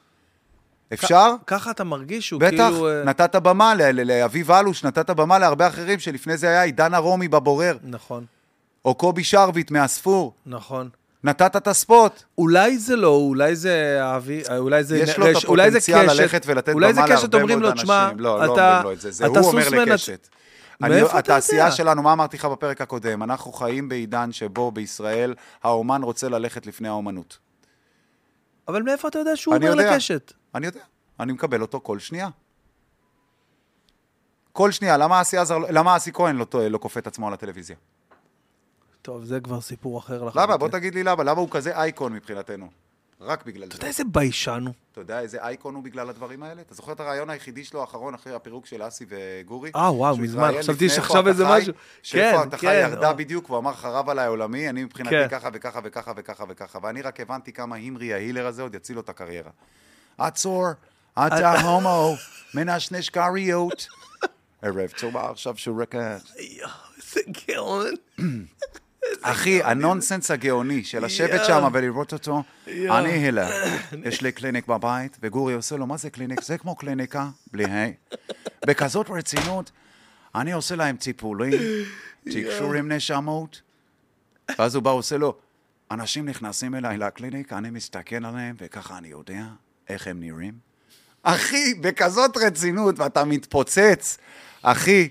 אפשר? 0.93 1.33
ככה 1.47 1.71
אתה 1.71 1.85
מרגיש 1.85 2.27
שהוא 2.29 2.41
בטח, 2.41 2.57
כאילו... 2.73 2.89
אה, 2.89 3.05
נתת 3.05 3.37
במה 3.37 3.75
לאביב 4.05 4.51
אלוש, 4.51 4.85
נתת 4.85 5.11
במה 5.11 5.39
להרבה 5.39 5.69
אחרים 5.69 5.99
שלפני 5.99 6.37
זה 6.37 6.49
היה 6.49 6.63
עידן 6.63 6.95
הרומי 6.95 7.29
בבורר, 7.29 7.77
נכון, 7.85 8.25
או 8.85 8.95
קובי 8.95 9.25
שרביט 9.25 9.71
מהספור. 9.71 10.33
נכון. 10.47 10.89
נתת 11.25 11.57
את 11.57 11.69
הספוט. 11.69 12.23
אולי 12.39 12.79
זה 12.79 12.97
לא, 12.97 13.09
אולי 13.09 13.57
זה 13.57 13.99
אבי, 14.03 14.43
אולי 14.59 14.85
זה 14.85 14.99
יש 14.99 15.19
לו 15.19 15.31
את 15.31 15.37
רש- 15.37 15.45
אולי 15.45 15.71
זה 15.71 15.79
הפוטנציאל 15.79 16.07
קשת, 16.09 16.21
ללכת 16.21 16.43
ולתת 16.47 16.73
אולי 16.73 16.95
זה 16.95 17.01
במה 17.03 17.17
קשת 17.17 17.23
להרבה 17.23 17.39
אומרים 17.41 17.59
מאוד 17.61 17.75
לו, 17.77 17.83
תשמע, 17.83 18.05
אנשים. 18.05 18.21
לא, 18.21 18.39
לא 18.39 18.51
אומרים 18.51 18.83
לו 18.83 18.93
את 18.93 19.01
זה, 19.01 19.11
זה 19.11 19.27
הוא 19.27 19.39
אומר 19.39 19.69
לקשת. 19.69 20.29
אני, 20.83 20.95
מאיפה 20.95 21.09
אתה 21.09 21.19
התעשייה 21.19 21.65
יודע? 21.65 21.77
שלנו, 21.77 22.03
מה 22.03 22.13
אמרתי 22.13 22.37
לך 22.37 22.45
בפרק 22.45 22.81
הקודם? 22.81 23.23
אנחנו 23.23 23.53
חיים 23.53 23.89
בעידן 23.89 24.33
שבו 24.33 24.71
בישראל 24.71 25.35
האומן 25.63 26.03
רוצה 26.03 26.29
ללכת 26.29 26.67
לפני 26.67 26.89
האומנות. 26.89 27.39
אבל 28.69 28.83
מאיפה 28.83 29.09
אתה 29.09 29.19
יודע 29.19 29.37
שהוא 29.37 29.55
אומר 29.55 29.67
יודע. 29.67 29.93
לקשת? 29.93 30.33
אני 30.55 30.67
יודע, 30.67 30.81
אני 31.21 31.33
מקבל 31.33 31.63
אותו 31.63 31.81
כל 31.81 31.99
שנייה. 31.99 32.29
כל 34.53 34.71
שנייה, 34.71 34.97
למה 34.97 35.21
אסי 35.21 35.37
עזר, 35.37 35.59
למה 35.59 35.97
אסי 35.97 36.13
כהן 36.13 36.37
לא, 36.37 36.47
לא 36.71 36.79
כופה 36.79 37.01
את 37.01 37.07
עצמו 37.07 37.29
על 37.29 37.35
הטלוויזיה? 37.35 37.77
טוב, 39.03 39.25
זה 39.25 39.41
כבר 39.41 39.61
סיפור 39.61 39.99
אחר 39.99 40.25
לחלוטין. 40.25 40.43
למה? 40.43 40.57
בוא 40.57 40.69
תגיד 40.69 40.95
לי 40.95 41.03
למה, 41.03 41.25
למה 41.25 41.41
הוא 41.41 41.49
כזה 41.51 41.77
אייקון 41.77 42.13
מבחינתנו? 42.13 42.69
רק 43.21 43.47
בגלל 43.47 43.69
אתה 43.69 43.77
זה. 43.77 43.79
יודע 43.79 43.89
איזה 43.89 44.05
ביישן 44.05 44.65
הוא? 44.67 44.75
אתה 44.93 45.01
יודע 45.01 45.21
איזה 45.21 45.43
אייקון 45.43 45.75
הוא 45.75 45.85
בגלל 45.85 46.11
הדברים 46.11 46.43
האלה? 46.43 46.61
אתה 46.61 46.75
זוכר 46.75 46.93
את 46.93 47.01
הרעיון 47.01 47.31
היחידי 47.31 47.65
שלו 47.65 47.81
האחרון 47.81 48.15
אחרי 48.15 48.35
הפירוק 48.35 48.67
של 48.67 48.89
אסי 48.89 49.05
וגורי? 49.09 49.71
אה, 49.77 49.93
וואו, 49.93 50.17
מזמן, 50.17 50.53
חשבתי 50.59 50.89
שעכשיו 50.89 51.29
איזה 51.29 51.45
אתה 51.45 51.59
משהו. 51.59 51.73
שאיפה 52.03 52.43
כן, 52.43 52.49
אתה 52.49 52.57
כן, 52.59 52.81
ירדה 52.83 53.09
אה. 53.09 53.13
בדיוק, 53.13 53.51
והוא 53.51 53.59
אמר 53.59 53.75
חרב 53.75 54.09
עליי 54.09 54.27
עולמי, 54.27 54.69
אני 54.69 54.81
כן. 54.81 54.85
מבחינתי 54.85 55.29
ככה 55.31 55.49
וככה 55.53 55.81
וככה 55.85 56.13
וככה 56.17 56.45
וככה, 56.49 56.79
ואני 56.83 57.03
רק 57.03 57.21
הבנתי 57.21 57.53
כמה 57.53 57.77
הימרי 57.77 58.13
ההילר 58.13 58.47
הזה 58.47 58.63
עוד 58.63 58.75
יציל 58.75 58.97
לו 58.97 59.03
את 59.03 59.09
הקריירה. 59.09 59.51
עצור, 60.19 60.67
אתה 61.15 61.61
הומו, 61.61 62.15
מנשנש 62.55 63.11
כריות. 63.11 63.87
ערב 64.63 64.91
טוב 65.01 65.17
עכשיו 65.17 65.57
שהוא 65.57 65.83
רקע... 65.83 66.17
איזה 66.37 67.21
גאון. 67.49 67.95
אחי, 69.23 69.63
הנונסנס 69.63 70.31
הגאוני 70.31 70.85
של 70.85 71.05
לשבת. 71.05 71.45
שם 71.47 71.69
ולראות 71.73 72.13
אותו. 72.13 72.43
אני 72.67 73.13
הילר, 73.13 73.49
יש 74.09 74.23
לי 74.23 74.33
קליניק 74.33 74.67
בבית, 74.67 75.19
וגורי 75.23 75.55
עושה 75.55 75.77
לו, 75.77 75.87
מה 75.87 75.97
זה 75.97 76.11
קליניק? 76.11 76.43
זה 76.43 76.59
כמו 76.59 76.77
קליניקה, 76.77 77.29
בלי 77.53 77.65
ה'. 77.65 77.89
בכזאת 78.67 79.11
רצינות, 79.11 79.71
אני 80.35 80.53
עושה 80.53 80.77
להם 80.77 80.97
טיפולים, 80.97 81.53
תקשור 82.33 82.75
עם 82.75 82.93
נשמות, 82.93 83.63
ואז 84.59 84.75
הוא 84.75 84.83
בא, 84.83 84.91
עושה 84.91 85.17
לו, 85.17 85.37
אנשים 85.91 86.29
נכנסים 86.29 86.75
אליי 86.75 86.99
לקליניק, 86.99 87.53
אני 87.53 87.71
מסתכל 87.71 88.25
עליהם, 88.25 88.57
וככה 88.59 88.99
אני 88.99 89.09
יודע 89.09 89.43
איך 89.89 90.07
הם 90.07 90.21
נראים. 90.21 90.55
אחי, 91.23 91.75
בכזאת 91.75 92.37
רצינות, 92.37 92.99
ואתה 92.99 93.25
מתפוצץ, 93.25 94.19
אחי, 94.63 95.09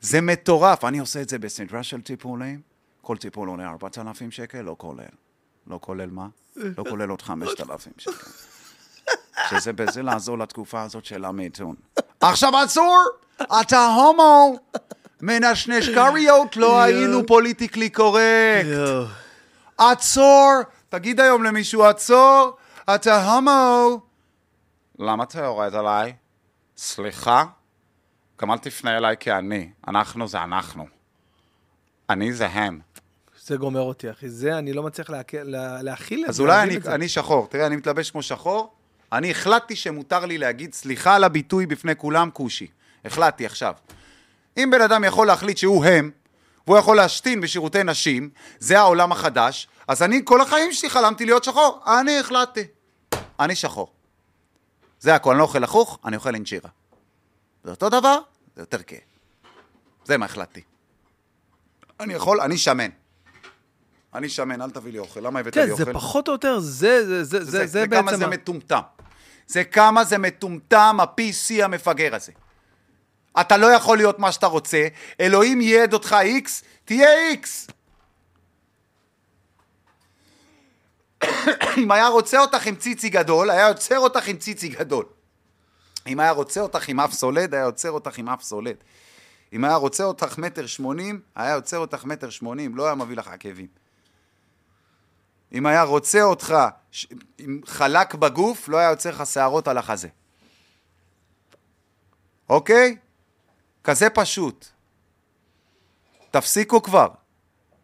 זה 0.00 0.20
מטורף. 0.20 0.84
אני 0.84 0.98
עושה 0.98 1.22
את 1.22 1.28
זה 1.28 1.38
בסדרה 1.38 1.82
של 1.82 2.00
טיפולים, 2.00 2.60
כל 3.06 3.16
טיפול 3.16 3.48
עולה 3.48 3.68
4,000 3.68 4.30
שקל, 4.30 4.60
לא 4.60 4.74
כולל. 4.78 5.04
לא 5.66 5.78
כולל 5.82 6.10
מה? 6.10 6.26
לא 6.56 6.84
כולל 6.90 7.08
עוד 7.10 7.22
5,000 7.22 7.92
שקל. 7.98 8.30
שזה 9.50 9.72
בזה 9.72 10.02
לעזור 10.02 10.38
לתקופה 10.38 10.82
הזאת 10.82 11.04
של 11.04 11.24
המיתון. 11.24 11.76
עכשיו 12.20 12.56
עצור! 12.56 13.04
אתה 13.60 13.86
הומו! 13.86 14.56
מנשנש 15.22 15.88
כריות, 15.88 16.56
לא 16.56 16.80
היינו 16.82 17.26
פוליטיקלי 17.26 17.90
קורקט. 17.90 18.66
עצור! 19.78 20.52
תגיד 20.88 21.20
היום 21.20 21.44
למישהו, 21.44 21.84
עצור! 21.84 22.56
אתה 22.94 23.32
הומו! 23.32 24.00
למה 24.98 25.24
אתה 25.24 25.38
יורד 25.38 25.74
עליי? 25.74 26.16
סליחה? 26.76 27.44
גם 28.40 28.52
אל 28.52 28.58
תפנה 28.58 28.96
אליי 28.96 29.16
כאני. 29.20 29.70
אנחנו 29.88 30.28
זה 30.28 30.42
אנחנו. 30.42 30.86
אני 32.10 32.32
זה 32.32 32.46
הם. 32.46 32.85
זה 33.46 33.56
גומר 33.56 33.80
אותי, 33.80 34.10
אחי. 34.10 34.28
זה, 34.28 34.58
אני 34.58 34.72
לא 34.72 34.82
מצליח 34.82 35.10
להכ- 35.10 35.14
לה- 35.44 35.82
להכיל 35.82 36.24
את 36.24 36.28
אז 36.28 36.36
זה. 36.36 36.42
אולי 36.42 36.56
להבין 36.66 36.82
אני. 36.86 36.94
אני 36.94 37.08
שחור. 37.08 37.46
תראה, 37.50 37.66
אני 37.66 37.76
מתלבש 37.76 38.10
כמו 38.10 38.22
שחור. 38.22 38.74
אני 39.12 39.30
החלטתי 39.30 39.76
שמותר 39.76 40.26
לי 40.26 40.38
להגיד 40.38 40.74
סליחה 40.74 41.14
על 41.14 41.24
הביטוי 41.24 41.66
בפני 41.66 41.96
כולם, 41.96 42.30
כושי. 42.32 42.66
החלטתי 43.04 43.46
עכשיו. 43.46 43.74
אם 44.56 44.68
בן 44.72 44.80
אדם 44.80 45.04
יכול 45.04 45.26
להחליט 45.26 45.56
שהוא 45.56 45.84
הם, 45.84 46.10
והוא 46.66 46.78
יכול 46.78 46.96
להשתין 46.96 47.40
בשירותי 47.40 47.82
נשים, 47.84 48.30
זה 48.58 48.78
העולם 48.78 49.12
החדש, 49.12 49.68
אז 49.88 50.02
אני 50.02 50.20
כל 50.24 50.40
החיים 50.40 50.72
שלי 50.72 50.90
חלמתי 50.90 51.24
להיות 51.24 51.44
שחור. 51.44 51.80
אני 51.86 52.18
החלטתי. 52.18 52.64
אני 53.40 53.54
שחור. 53.54 53.92
זה 55.00 55.14
הכל, 55.14 55.30
אני 55.30 55.38
לא 55.38 55.42
אוכל 55.44 55.58
לחוך, 55.58 55.98
אני 56.04 56.16
אוכל 56.16 56.34
אינג'ירה. 56.34 56.70
זה 57.64 57.70
אותו 57.70 57.88
דבר, 57.88 58.18
זה 58.56 58.62
יותר 58.62 58.82
כיף. 58.82 59.00
זה 60.04 60.16
מה 60.18 60.24
החלטתי. 60.26 60.60
אני 62.00 62.14
יכול, 62.14 62.40
אני 62.40 62.58
שמן. 62.58 62.88
אני 64.16 64.28
שמן, 64.28 64.62
אל 64.62 64.70
תביא 64.70 64.92
לי 64.92 64.98
אוכל. 64.98 65.20
למה 65.20 65.40
הבאת 65.40 65.56
לי 65.56 65.62
כן, 65.62 65.70
אוכל? 65.70 65.84
זה 65.84 65.92
פחות 65.92 66.28
או 66.28 66.32
יותר, 66.32 66.58
זה, 66.58 67.06
זה, 67.06 67.24
זה, 67.24 67.44
זה, 67.44 67.66
זה 67.66 67.84
כמה 67.90 68.02
בעצם... 68.02 68.18
זה 68.18 68.24
ה- 68.24 68.28
מטומטם. 68.28 68.80
זה 69.46 69.64
כמה 69.64 70.04
זה 70.04 70.18
מטומטם, 70.18 70.96
ה-PC 71.00 71.64
המפגר 71.64 72.14
הזה. 72.14 72.32
אתה 73.40 73.56
לא 73.56 73.66
יכול 73.66 73.96
להיות 73.96 74.18
מה 74.18 74.32
שאתה 74.32 74.46
רוצה, 74.46 74.86
אלוהים 75.20 75.60
ייעד 75.60 75.92
אותך 75.94 76.16
X, 76.44 76.50
תהיה 76.84 77.08
X. 77.32 77.72
אם 81.78 81.90
היה 81.90 82.08
רוצה 82.08 82.40
אותך 82.40 82.66
עם 82.66 82.76
ציצי 82.76 83.08
גדול, 83.08 83.50
היה 83.50 83.68
יוצר 83.68 83.98
אותך 83.98 84.28
עם 84.28 84.36
ציצי 84.36 84.68
גדול. 84.68 85.04
אם 86.06 86.20
היה 86.20 86.30
רוצה 86.30 86.60
אותך 86.60 86.88
עם 86.88 87.00
אף 87.00 87.12
סולד, 87.12 87.54
היה 87.54 87.62
יוצר 87.62 87.90
אותך 87.90 88.18
עם 88.18 88.28
אף 88.28 88.42
סולד. 88.42 88.76
אם 89.52 89.64
היה 89.64 89.74
רוצה 89.74 90.04
אותך 90.04 90.38
מטר 90.38 90.66
שמונים, 90.66 91.20
היה 91.36 91.54
יוצר 91.54 91.78
אותך 91.78 92.04
מטר 92.04 92.30
שמונים, 92.30 92.76
לא 92.76 92.86
היה 92.86 92.94
מביא 92.94 93.16
לך 93.16 93.28
עקבים. 93.28 93.66
אם 95.52 95.66
היה 95.66 95.82
רוצה 95.82 96.22
אותך 96.22 96.54
ש... 96.90 97.06
חלק 97.66 98.14
בגוף, 98.14 98.68
לא 98.68 98.76
היה 98.76 98.90
יוצר 98.90 99.10
לך 99.10 99.26
שערות 99.26 99.68
על 99.68 99.78
החזה. 99.78 100.08
אוקיי? 102.48 102.96
כזה 103.84 104.10
פשוט. 104.10 104.66
תפסיקו 106.30 106.82
כבר. 106.82 107.08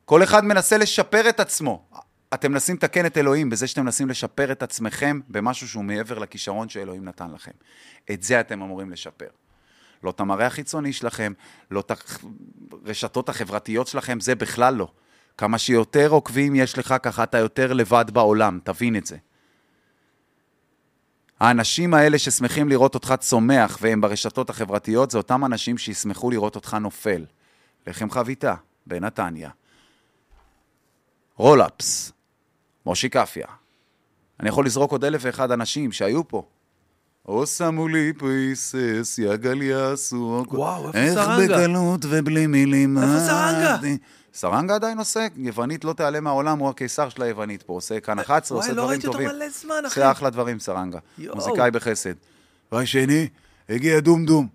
כל 0.04 0.22
אחד 0.22 0.44
מנסה 0.44 0.78
לשפר 0.78 1.28
את 1.28 1.40
עצמו. 1.40 1.84
אתם 2.34 2.52
מנסים 2.52 2.76
לתקן 2.76 3.06
את 3.06 3.18
אלוהים 3.18 3.50
בזה 3.50 3.66
שאתם 3.66 3.84
מנסים 3.84 4.08
לשפר 4.08 4.52
את 4.52 4.62
עצמכם 4.62 5.20
במשהו 5.28 5.68
שהוא 5.68 5.84
מעבר 5.84 6.18
לכישרון 6.18 6.68
שאלוהים 6.68 7.04
נתן 7.04 7.30
לכם. 7.30 7.50
את 8.12 8.22
זה 8.22 8.40
אתם 8.40 8.62
אמורים 8.62 8.90
לשפר. 8.90 9.28
לא 10.02 10.10
את 10.10 10.20
המראה 10.20 10.46
החיצוני 10.46 10.92
שלכם, 10.92 11.32
לא 11.70 11.80
את 11.80 11.92
הרשתות 12.84 13.28
החברתיות 13.28 13.86
שלכם, 13.86 14.20
זה 14.20 14.34
בכלל 14.34 14.74
לא. 14.74 14.92
כמה 15.38 15.58
שיותר 15.58 16.08
עוקבים 16.10 16.54
יש 16.54 16.78
לך, 16.78 16.94
ככה 17.02 17.22
אתה 17.22 17.38
יותר 17.38 17.72
לבד 17.72 18.04
בעולם, 18.12 18.58
תבין 18.64 18.96
את 18.96 19.06
זה. 19.06 19.16
האנשים 21.40 21.94
האלה 21.94 22.18
ששמחים 22.18 22.68
לראות 22.68 22.94
אותך 22.94 23.14
צומח 23.20 23.78
והם 23.80 24.00
ברשתות 24.00 24.50
החברתיות, 24.50 25.10
זה 25.10 25.18
אותם 25.18 25.44
אנשים 25.44 25.78
שישמחו 25.78 26.30
לראות 26.30 26.56
אותך 26.56 26.74
נופל. 26.74 27.24
לחם 27.86 28.10
חביתה, 28.10 28.54
בנתניה. 28.86 29.50
רולאפס, 31.36 32.12
מושי 32.86 33.08
קפיה. 33.08 33.46
אני 34.40 34.48
יכול 34.48 34.66
לזרוק 34.66 34.92
עוד 34.92 35.04
אלף 35.04 35.20
ואחד 35.24 35.50
אנשים 35.50 35.92
שהיו 35.92 36.28
פה. 36.28 36.46
או 37.26 37.46
שמו 37.46 37.88
לי 37.88 38.12
פריסס, 38.12 39.18
יא 39.18 39.36
גליאסו. 39.36 40.44
וואו, 40.48 40.86
איפה 40.86 40.98
איך 40.98 41.14
סרנגה? 41.14 41.58
בקלות 41.58 42.00
ובלי 42.08 42.46
מילים. 42.46 42.98
איפה 42.98 43.20
סרנגה? 43.26 43.76
סרנגה 44.34 44.74
עדיין 44.74 44.98
עושה, 44.98 45.26
יוונית 45.36 45.84
לא 45.84 45.92
תיעלם 45.92 46.24
מהעולם, 46.24 46.58
הוא 46.58 46.68
הקיסר 46.68 47.08
של 47.08 47.22
היוונית 47.22 47.62
פה, 47.62 47.72
עושה 47.72 48.00
כאן 48.00 48.18
11, 48.18 48.56
וואי, 48.58 48.66
עושה 48.66 48.76
לא 48.76 48.82
דברים 48.82 48.90
ראיתי 48.90 49.06
אותו 49.06 49.18
טובים. 49.18 49.36
מלא 49.36 49.48
זמן, 49.48 49.74
אחי. 49.86 50.00
עושה 50.00 50.10
אחלה 50.12 50.30
דברים, 50.30 50.58
סרנגה. 50.60 50.98
מוזיקאי 51.34 51.70
בחסד. 51.70 52.12
והשני, 52.72 53.28
הגיע 53.68 54.00
דום 54.00 54.24
דום, 54.26 54.46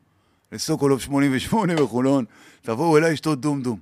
לסוקולוב 0.52 1.00
88 1.02 1.76
בחולון, 1.76 2.26
תבואו 2.62 2.98
אליי 2.98 3.14
לשתות 3.14 3.42
דום 3.42 3.62
דום. 3.62 3.80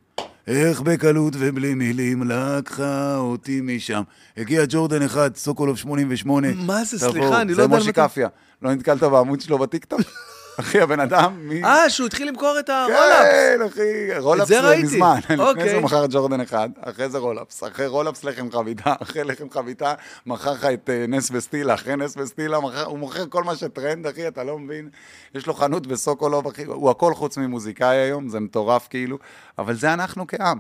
איך 0.47 0.81
בקלות 0.81 1.33
ובלי 1.39 1.73
מילים 1.73 2.23
לקחה 2.31 3.17
אותי 3.17 3.61
משם. 3.63 4.01
הגיע 4.37 4.63
ג'ורדן 4.69 5.01
אחד, 5.01 5.35
סוקולוב 5.35 5.77
88. 5.77 6.47
מה 6.55 6.83
זה? 6.83 6.99
סליחה, 6.99 7.41
אני 7.41 7.49
לא 7.51 7.55
זה 7.55 7.61
יודע 7.61 7.75
על 7.75 7.79
מושי 7.79 7.85
מה 7.85 7.91
אתה- 7.91 8.07
קפיה. 8.07 8.27
לא 8.61 8.73
נתקלת 8.73 9.03
בעמוד 9.03 9.41
שלו 9.41 9.57
בטיקטוק? 9.57 10.01
אחי, 10.59 10.81
הבן 10.81 10.99
אדם, 10.99 11.35
מי... 11.39 11.63
אה, 11.63 11.89
שהוא 11.89 12.07
התחיל 12.07 12.27
למכור 12.27 12.59
את 12.59 12.69
הרולאפס. 12.69 13.31
כן, 13.31 13.59
אחי, 13.67 14.19
רולאפס 14.19 14.49
זה 14.49 14.59
ראיתי. 14.59 14.83
מזמן. 14.83 15.17
לפני 15.17 15.35
אוקיי. 15.43 15.69
זה 15.69 15.75
הוא 15.75 15.83
מכר 15.83 16.05
ג'ורדן 16.09 16.41
אחד, 16.41 16.69
אחרי 16.81 17.09
זה 17.09 17.17
רולאפס, 17.17 17.63
אחרי 17.63 17.87
רולאפס 17.87 18.23
לחם 18.23 18.51
חביתה, 18.51 18.93
אחרי 19.03 19.23
לחם 19.23 19.49
חביתה 19.49 19.93
מכר 20.25 20.51
לך 20.51 20.65
את 20.65 20.89
אה, 20.89 21.05
נס 21.07 21.29
וסטילה, 21.31 21.73
אחרי 21.73 21.95
נס 21.95 22.17
וסטילה 22.17 22.57
הוא 22.85 22.99
מוכר 22.99 23.25
כל 23.29 23.43
מה 23.43 23.55
שטרנד, 23.55 24.07
אחי, 24.07 24.27
אתה 24.27 24.43
לא 24.43 24.59
מבין? 24.59 24.89
יש 25.35 25.47
לו 25.47 25.53
חנות 25.53 25.87
בסוקולוב, 25.87 26.47
אחי, 26.47 26.63
הוא 26.63 26.89
הכל 26.89 27.13
חוץ 27.13 27.37
ממוזיקאי 27.37 27.97
היום, 27.97 28.29
זה 28.29 28.39
מטורף 28.39 28.87
כאילו, 28.87 29.17
אבל 29.57 29.75
זה 29.75 29.93
אנחנו 29.93 30.27
כעם. 30.27 30.59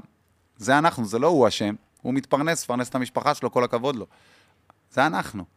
זה 0.57 0.77
אנחנו, 0.77 1.05
זה 1.05 1.19
לא 1.19 1.27
הוא 1.27 1.47
אשם, 1.47 1.75
הוא 2.01 2.13
מתפרנס, 2.13 2.63
מפרנס 2.63 2.89
את 2.89 2.95
המשפחה 2.95 3.33
שלו, 3.33 3.51
כל 3.51 3.63
הכבוד 3.63 3.95
לו. 3.95 4.05
זה 4.93 5.05
אנחנו. 5.05 5.54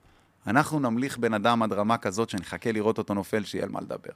אנחנו 0.48 0.80
נמליך 0.80 1.18
בן 1.18 1.34
אדם 1.34 1.62
עד 1.62 1.72
רמה 1.72 1.98
כזאת 1.98 2.30
שנחכה 2.30 2.72
לראות 2.72 2.98
אותו 2.98 3.14
נופל, 3.14 3.44
שיהיה 3.44 3.64
על 3.64 3.70
מה 3.70 3.80
לדבר. 3.80 4.10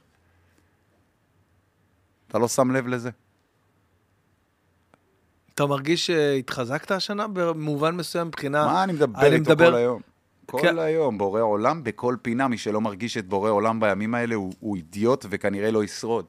אתה 2.27 2.37
לא 2.39 2.47
שם 2.47 2.71
לב 2.71 2.87
לזה? 2.87 3.09
אתה 5.55 5.65
מרגיש 5.65 6.07
שהתחזקת 6.07 6.91
השנה 6.91 7.27
במובן 7.27 7.95
מסוים 7.95 8.27
מבחינה... 8.27 8.65
מה 8.65 8.83
אני 8.83 8.93
מדבר 8.93 9.19
אני 9.19 9.35
איתו 9.35 9.51
מדבר- 9.51 9.69
כל 9.71 9.75
היום? 9.75 10.01
כל 10.45 10.59
כן. 10.61 10.79
היום, 10.79 11.17
בורא 11.17 11.41
עולם 11.41 11.83
בכל 11.83 12.15
פינה, 12.21 12.47
מי 12.47 12.57
שלא 12.57 12.81
מרגיש 12.81 13.17
את 13.17 13.27
בורא 13.27 13.49
עולם 13.49 13.79
בימים 13.79 14.15
האלה 14.15 14.35
הוא, 14.35 14.53
הוא 14.59 14.75
אידיוט 14.75 15.25
וכנראה 15.29 15.71
לא 15.71 15.83
ישרוד. 15.83 16.25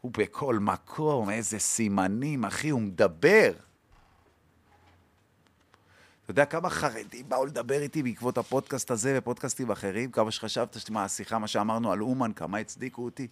הוא 0.00 0.12
בכל 0.18 0.58
מקום, 0.58 1.30
איזה 1.30 1.58
סימנים, 1.58 2.44
אחי, 2.44 2.68
הוא 2.68 2.80
מדבר. 2.80 3.52
אתה 6.26 6.32
יודע 6.32 6.44
כמה 6.44 6.70
חרדים 6.70 7.28
באו 7.28 7.46
לדבר 7.46 7.82
איתי 7.82 8.02
בעקבות 8.02 8.38
הפודקאסט 8.38 8.90
הזה 8.90 9.14
ופודקאסטים 9.18 9.70
אחרים? 9.70 10.10
כמה 10.10 10.30
שחשבת, 10.30 10.90
מה, 10.90 11.04
השיחה, 11.04 11.38
מה 11.38 11.46
שאמרנו 11.46 11.92
על 11.92 12.02
אומן, 12.02 12.32
כמה 12.32 12.58
הצדיקו 12.58 13.04
אותי? 13.04 13.28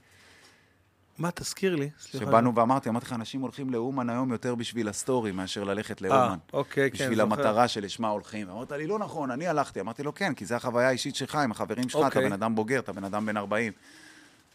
מה, 1.19 1.31
תזכיר 1.31 1.77
לי. 1.77 1.91
סליחה. 2.01 2.27
שבאנו 2.27 2.55
ואמרתי, 2.55 2.89
אמרתי 2.89 3.07
לך, 3.07 3.13
אנשים 3.13 3.41
הולכים 3.41 3.71
לאומן 3.71 4.11
היום 4.11 4.33
יותר 4.33 4.55
בשביל 4.55 4.89
ה 4.89 4.96
story 4.96 5.33
מאשר 5.33 5.65
ללכת 5.65 6.01
לאומן. 6.01 6.39
אוקיי, 6.53 6.91
כן, 6.91 6.95
בשביל 6.95 7.19
זוכר. 7.19 7.23
המטרה 7.23 7.69
שלשמה 7.69 8.09
הולכים. 8.09 8.51
אמרת 8.51 8.73
לי, 8.73 8.87
לא 8.87 8.99
נכון, 8.99 9.31
אני 9.31 9.47
הלכתי. 9.47 9.81
אמרתי 9.81 10.03
לו, 10.03 10.15
כן, 10.15 10.35
כי 10.35 10.45
זו 10.45 10.55
החוויה 10.55 10.89
האישית 10.89 11.17
שלך 11.17 11.35
עם 11.35 11.51
החברים 11.51 11.89
שלך, 11.89 12.01
אתה 12.01 12.07
אוקיי. 12.07 12.25
בן 12.25 12.33
אדם 12.33 12.55
בוגר, 12.55 12.79
אתה 12.79 12.93
בן 12.93 13.05
אדם 13.05 13.27
בן 13.27 13.37
40. 13.37 13.73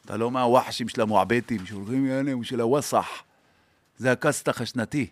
אתה 0.05 0.17
לא 0.17 0.31
מהווחשים 0.31 0.89
של 0.89 1.01
המועמטים, 1.01 1.65
שהולכים, 1.65 2.05
יעני, 2.05 2.31
הוא 2.31 2.43
של 2.43 2.61
הווסח. 2.61 3.07
זה 3.97 4.11
הכסתח 4.11 4.61
השנתי. 4.61 5.07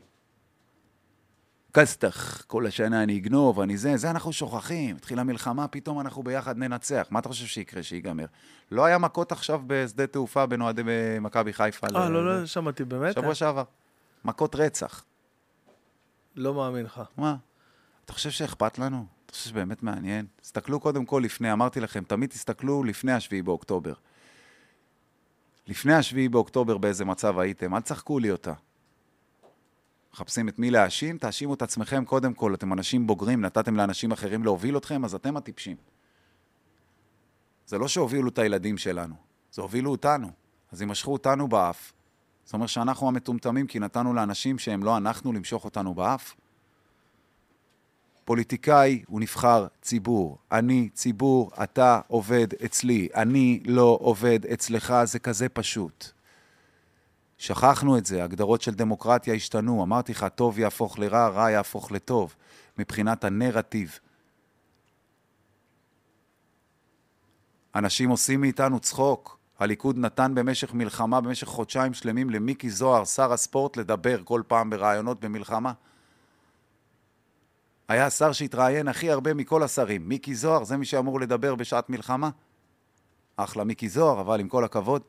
כסתח, 1.81 2.43
כל 2.47 2.65
השנה 2.65 3.03
אני 3.03 3.17
אגנוב, 3.17 3.59
אני 3.59 3.77
זה, 3.77 3.97
זה 3.97 4.11
אנחנו 4.11 4.33
שוכחים. 4.33 4.95
התחילה 4.95 5.23
מלחמה, 5.23 5.67
פתאום 5.67 5.99
אנחנו 5.99 6.23
ביחד 6.23 6.57
ננצח. 6.57 7.07
מה 7.09 7.19
אתה 7.19 7.29
חושב 7.29 7.45
שיקרה 7.45 7.83
שיגמר? 7.83 8.25
לא 8.71 8.85
היה 8.85 8.97
מכות 8.97 9.31
עכשיו 9.31 9.61
בשדה 9.67 10.07
תעופה 10.07 10.45
בין 10.45 10.61
אוהדי 10.61 10.81
מכבי 11.21 11.53
חיפה. 11.53 11.87
אה, 11.95 12.09
לא, 12.09 12.25
לא 12.25 12.45
שמעתי, 12.45 12.83
באמת? 12.85 13.15
שבוע 13.15 13.35
שעבר. 13.35 13.63
מכות 14.25 14.55
רצח. 14.55 15.03
לא 16.35 16.53
מאמין 16.53 16.85
לך. 16.85 17.01
מה? 17.17 17.35
אתה 18.05 18.13
חושב 18.13 18.29
שאכפת 18.29 18.79
לנו? 18.79 19.05
אתה 19.25 19.33
חושב 19.33 19.49
שבאמת 19.49 19.83
מעניין? 19.83 20.25
תסתכלו 20.41 20.79
קודם 20.79 21.05
כל 21.05 21.21
לפני, 21.25 21.53
אמרתי 21.53 21.79
לכם, 21.79 22.03
תמיד 22.03 22.29
תסתכלו 22.29 22.83
לפני 22.83 23.11
השביעי 23.11 23.41
באוקטובר. 23.41 23.93
לפני 25.67 25.93
השביעי 25.93 26.29
באוקטובר 26.29 26.77
באיזה 26.77 27.05
מצב 27.05 27.39
הייתם, 27.39 27.75
אל 27.75 27.81
תשחקו 27.81 28.19
לי 28.19 28.31
אותה. 28.31 28.53
מחפשים 30.17 30.49
את 30.49 30.59
מי 30.59 30.71
להאשים, 30.71 31.17
תאשימו 31.17 31.53
את 31.53 31.61
עצמכם 31.61 32.05
קודם 32.05 32.33
כל, 32.33 32.53
אתם 32.53 32.73
אנשים 32.73 33.07
בוגרים, 33.07 33.41
נתתם 33.41 33.75
לאנשים 33.75 34.11
אחרים 34.11 34.43
להוביל 34.43 34.77
אתכם, 34.77 35.05
אז 35.05 35.15
אתם 35.15 35.37
הטיפשים. 35.37 35.77
זה 37.67 37.77
לא 37.77 37.87
שהובילו 37.87 38.29
את 38.29 38.39
הילדים 38.39 38.77
שלנו, 38.77 39.15
זה 39.51 39.61
הובילו 39.61 39.91
אותנו. 39.91 40.31
אז 40.71 40.81
אם 40.81 40.87
משכו 40.87 41.13
אותנו 41.13 41.47
באף, 41.47 41.93
זאת 42.45 42.53
אומרת 42.53 42.69
שאנחנו 42.69 43.07
המטומטמים 43.07 43.67
כי 43.67 43.79
נתנו 43.79 44.13
לאנשים 44.13 44.59
שהם 44.59 44.83
לא 44.83 44.97
אנחנו 44.97 45.33
למשוך 45.33 45.65
אותנו 45.65 45.93
באף. 45.93 46.35
פוליטיקאי 48.25 49.03
הוא 49.07 49.21
נבחר 49.21 49.67
ציבור. 49.81 50.37
אני 50.51 50.89
ציבור, 50.93 51.51
אתה 51.63 52.01
עובד 52.07 52.47
אצלי. 52.65 53.07
אני 53.15 53.63
לא 53.65 53.97
עובד 54.01 54.45
אצלך, 54.45 54.93
זה 55.03 55.19
כזה 55.19 55.49
פשוט. 55.49 56.16
שכחנו 57.37 57.97
את 57.97 58.05
זה, 58.05 58.23
הגדרות 58.23 58.61
של 58.61 58.73
דמוקרטיה 58.73 59.33
השתנו. 59.33 59.83
אמרתי 59.83 60.11
לך, 60.11 60.25
טוב 60.35 60.59
יהפוך 60.59 60.99
לרע, 60.99 61.27
רע 61.27 61.51
יהפוך 61.51 61.91
לטוב, 61.91 62.35
מבחינת 62.77 63.23
הנרטיב. 63.23 63.99
אנשים 67.75 68.09
עושים 68.09 68.41
מאיתנו 68.41 68.79
צחוק. 68.79 69.37
הליכוד 69.59 69.97
נתן 69.97 70.35
במשך 70.35 70.73
מלחמה, 70.73 71.21
במשך 71.21 71.47
חודשיים 71.47 71.93
שלמים, 71.93 72.29
למיקי 72.29 72.69
זוהר, 72.69 73.05
שר 73.05 73.33
הספורט, 73.33 73.77
לדבר 73.77 74.23
כל 74.23 74.41
פעם 74.47 74.69
בראיונות 74.69 75.19
במלחמה. 75.19 75.73
היה 77.87 78.05
השר 78.05 78.31
שהתראיין 78.31 78.87
הכי 78.87 79.11
הרבה 79.11 79.33
מכל 79.33 79.63
השרים. 79.63 80.09
מיקי 80.09 80.35
זוהר, 80.35 80.63
זה 80.63 80.77
מי 80.77 80.85
שאמור 80.85 81.19
לדבר 81.19 81.55
בשעת 81.55 81.89
מלחמה. 81.89 82.29
אחלה 83.37 83.63
מיקי 83.63 83.89
זוהר, 83.89 84.21
אבל 84.21 84.39
עם 84.39 84.47
כל 84.47 84.63
הכבוד. 84.63 85.01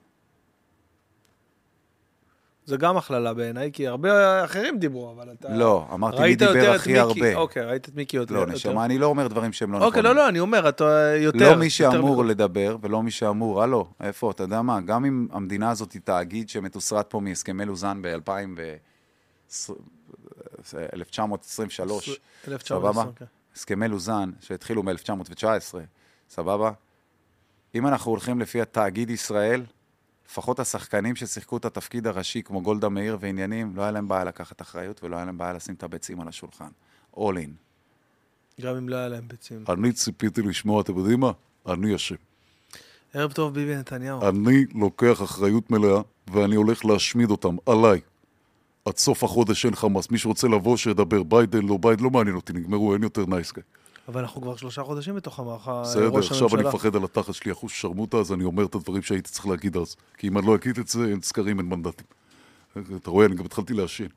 זה 2.68 2.76
גם 2.76 2.96
הכללה 2.96 3.34
בעיניי, 3.34 3.70
כי 3.72 3.86
הרבה 3.86 4.44
אחרים 4.44 4.78
דיברו, 4.78 5.10
אבל 5.10 5.32
אתה... 5.32 5.48
לא, 5.48 5.86
אמרתי 5.94 6.22
מי 6.22 6.28
יותר 6.28 6.52
דיבר 6.52 6.70
הכי 6.70 6.88
מיקי. 6.88 7.00
הרבה. 7.00 7.34
אוקיי, 7.34 7.62
ראית 7.62 7.88
את 7.88 7.94
מיקי 7.94 8.16
יותר. 8.16 8.34
לא, 8.34 8.40
יותר. 8.40 8.52
נשמה, 8.52 8.84
אני 8.84 8.98
לא 8.98 9.06
אומר 9.06 9.28
דברים 9.28 9.52
שהם 9.52 9.72
לא 9.72 9.78
נכונים. 9.78 9.88
אוקיי, 9.88 10.02
לא, 10.02 10.14
לא, 10.14 10.28
אני 10.28 10.40
אומר, 10.40 10.68
אתה 10.68 11.12
יותר... 11.16 11.50
לא 11.50 11.56
מי 11.58 11.64
יותר 11.64 11.68
שאמור 11.68 12.14
מכל- 12.14 12.30
לדבר, 12.30 12.76
ולא 12.82 13.02
מי 13.02 13.10
שאמור, 13.10 13.62
הלו, 13.62 13.88
איפה, 14.00 14.30
אתה 14.30 14.42
יודע 14.42 14.62
מה, 14.62 14.80
גם 14.80 15.04
אם 15.04 15.28
המדינה 15.32 15.70
הזאת 15.70 15.92
היא 15.92 16.02
תאגיד 16.04 16.48
שמתוסרט 16.48 17.10
פה 17.10 17.20
מהסכמי 17.20 17.64
לוזאן 17.64 18.02
ב-2000 18.02 18.30
ו... 18.56 18.74
1923, 20.92 22.20
1920, 22.48 22.92
סבבה? 22.92 23.12
כן. 23.16 23.24
הסכמי 23.54 23.88
לוזאן 23.88 24.30
שהתחילו 24.40 24.82
מ-1919, 24.82 25.74
סבבה? 26.30 26.70
אם 27.74 27.86
אנחנו 27.86 28.10
הולכים 28.10 28.40
לפי 28.40 28.60
התאגיד 28.60 29.10
ישראל, 29.10 29.62
לפחות 30.30 30.60
השחקנים 30.60 31.16
ששיחקו 31.16 31.56
את 31.56 31.64
התפקיד 31.64 32.06
הראשי, 32.06 32.42
כמו 32.42 32.62
גולדה 32.62 32.88
מאיר 32.88 33.16
ועניינים, 33.20 33.76
לא 33.76 33.82
היה 33.82 33.90
להם 33.90 34.08
בעיה 34.08 34.24
לקחת 34.24 34.62
אחריות 34.62 35.04
ולא 35.04 35.16
היה 35.16 35.24
להם 35.24 35.38
בעיה 35.38 35.52
לשים 35.52 35.74
את 35.74 35.82
הביצים 35.82 36.20
על 36.20 36.28
השולחן. 36.28 36.68
all 37.14 37.18
in. 37.18 37.50
גם 38.60 38.76
אם 38.76 38.88
לא 38.88 38.96
היה 38.96 39.08
להם 39.08 39.28
ביצים. 39.28 39.64
אני 39.68 39.92
ציפיתי 39.92 40.42
לשמוע, 40.42 40.80
אתם 40.80 40.98
יודעים 40.98 41.20
מה? 41.20 41.30
אני 41.66 41.94
אשם. 41.94 42.14
ערב 43.14 43.32
טוב, 43.32 43.54
ביבי 43.54 43.76
נתניהו. 43.76 44.28
אני 44.28 44.64
לוקח 44.74 45.22
אחריות 45.22 45.70
מלאה, 45.70 46.00
ואני 46.32 46.56
הולך 46.56 46.84
להשמיד 46.84 47.30
אותם, 47.30 47.56
עליי. 47.66 48.00
עד 48.84 48.96
סוף 48.96 49.24
החודש 49.24 49.64
אין 49.64 49.74
חמאס. 49.74 50.10
מי 50.10 50.18
שרוצה 50.18 50.48
לבוא, 50.48 50.76
שידבר. 50.76 51.22
ביידן, 51.22 51.66
לא 51.66 51.76
ביידן, 51.80 52.04
לא 52.04 52.10
מעניין 52.10 52.36
אותי, 52.36 52.52
נגמרו, 52.52 52.94
אין 52.94 53.02
יותר 53.02 53.26
נייס 53.26 53.43
גיי. 53.43 53.60
אבל 54.08 54.20
אנחנו 54.20 54.42
כבר 54.42 54.56
שלושה 54.56 54.82
חודשים 54.82 55.14
בתוך 55.14 55.38
המערכה, 55.38 55.82
בסדר, 55.82 56.08
ראש 56.08 56.30
עכשיו 56.30 56.48
אני 56.48 56.54
הממשלה. 56.54 56.68
מפחד 56.68 56.96
על 56.96 57.04
התחת 57.04 57.34
שלי, 57.34 57.52
אחוז 57.52 57.70
שרמוטה, 57.70 58.16
אז 58.16 58.32
אני 58.32 58.44
אומר 58.44 58.64
את 58.64 58.74
הדברים 58.74 59.02
שהייתי 59.02 59.30
צריך 59.30 59.46
להגיד 59.46 59.76
אז. 59.76 59.96
כי 60.16 60.28
אם 60.28 60.38
אני 60.38 60.46
לא 60.46 60.54
אגיד 60.54 60.78
את 60.78 60.88
זה, 60.88 61.04
אין 61.04 61.22
סקרים, 61.22 61.58
אין 61.58 61.66
מנדטים. 61.66 62.06
אתה 62.96 63.10
רואה, 63.10 63.26
אני 63.26 63.34
גם 63.34 63.44
התחלתי 63.44 63.74
להשין. 63.74 64.08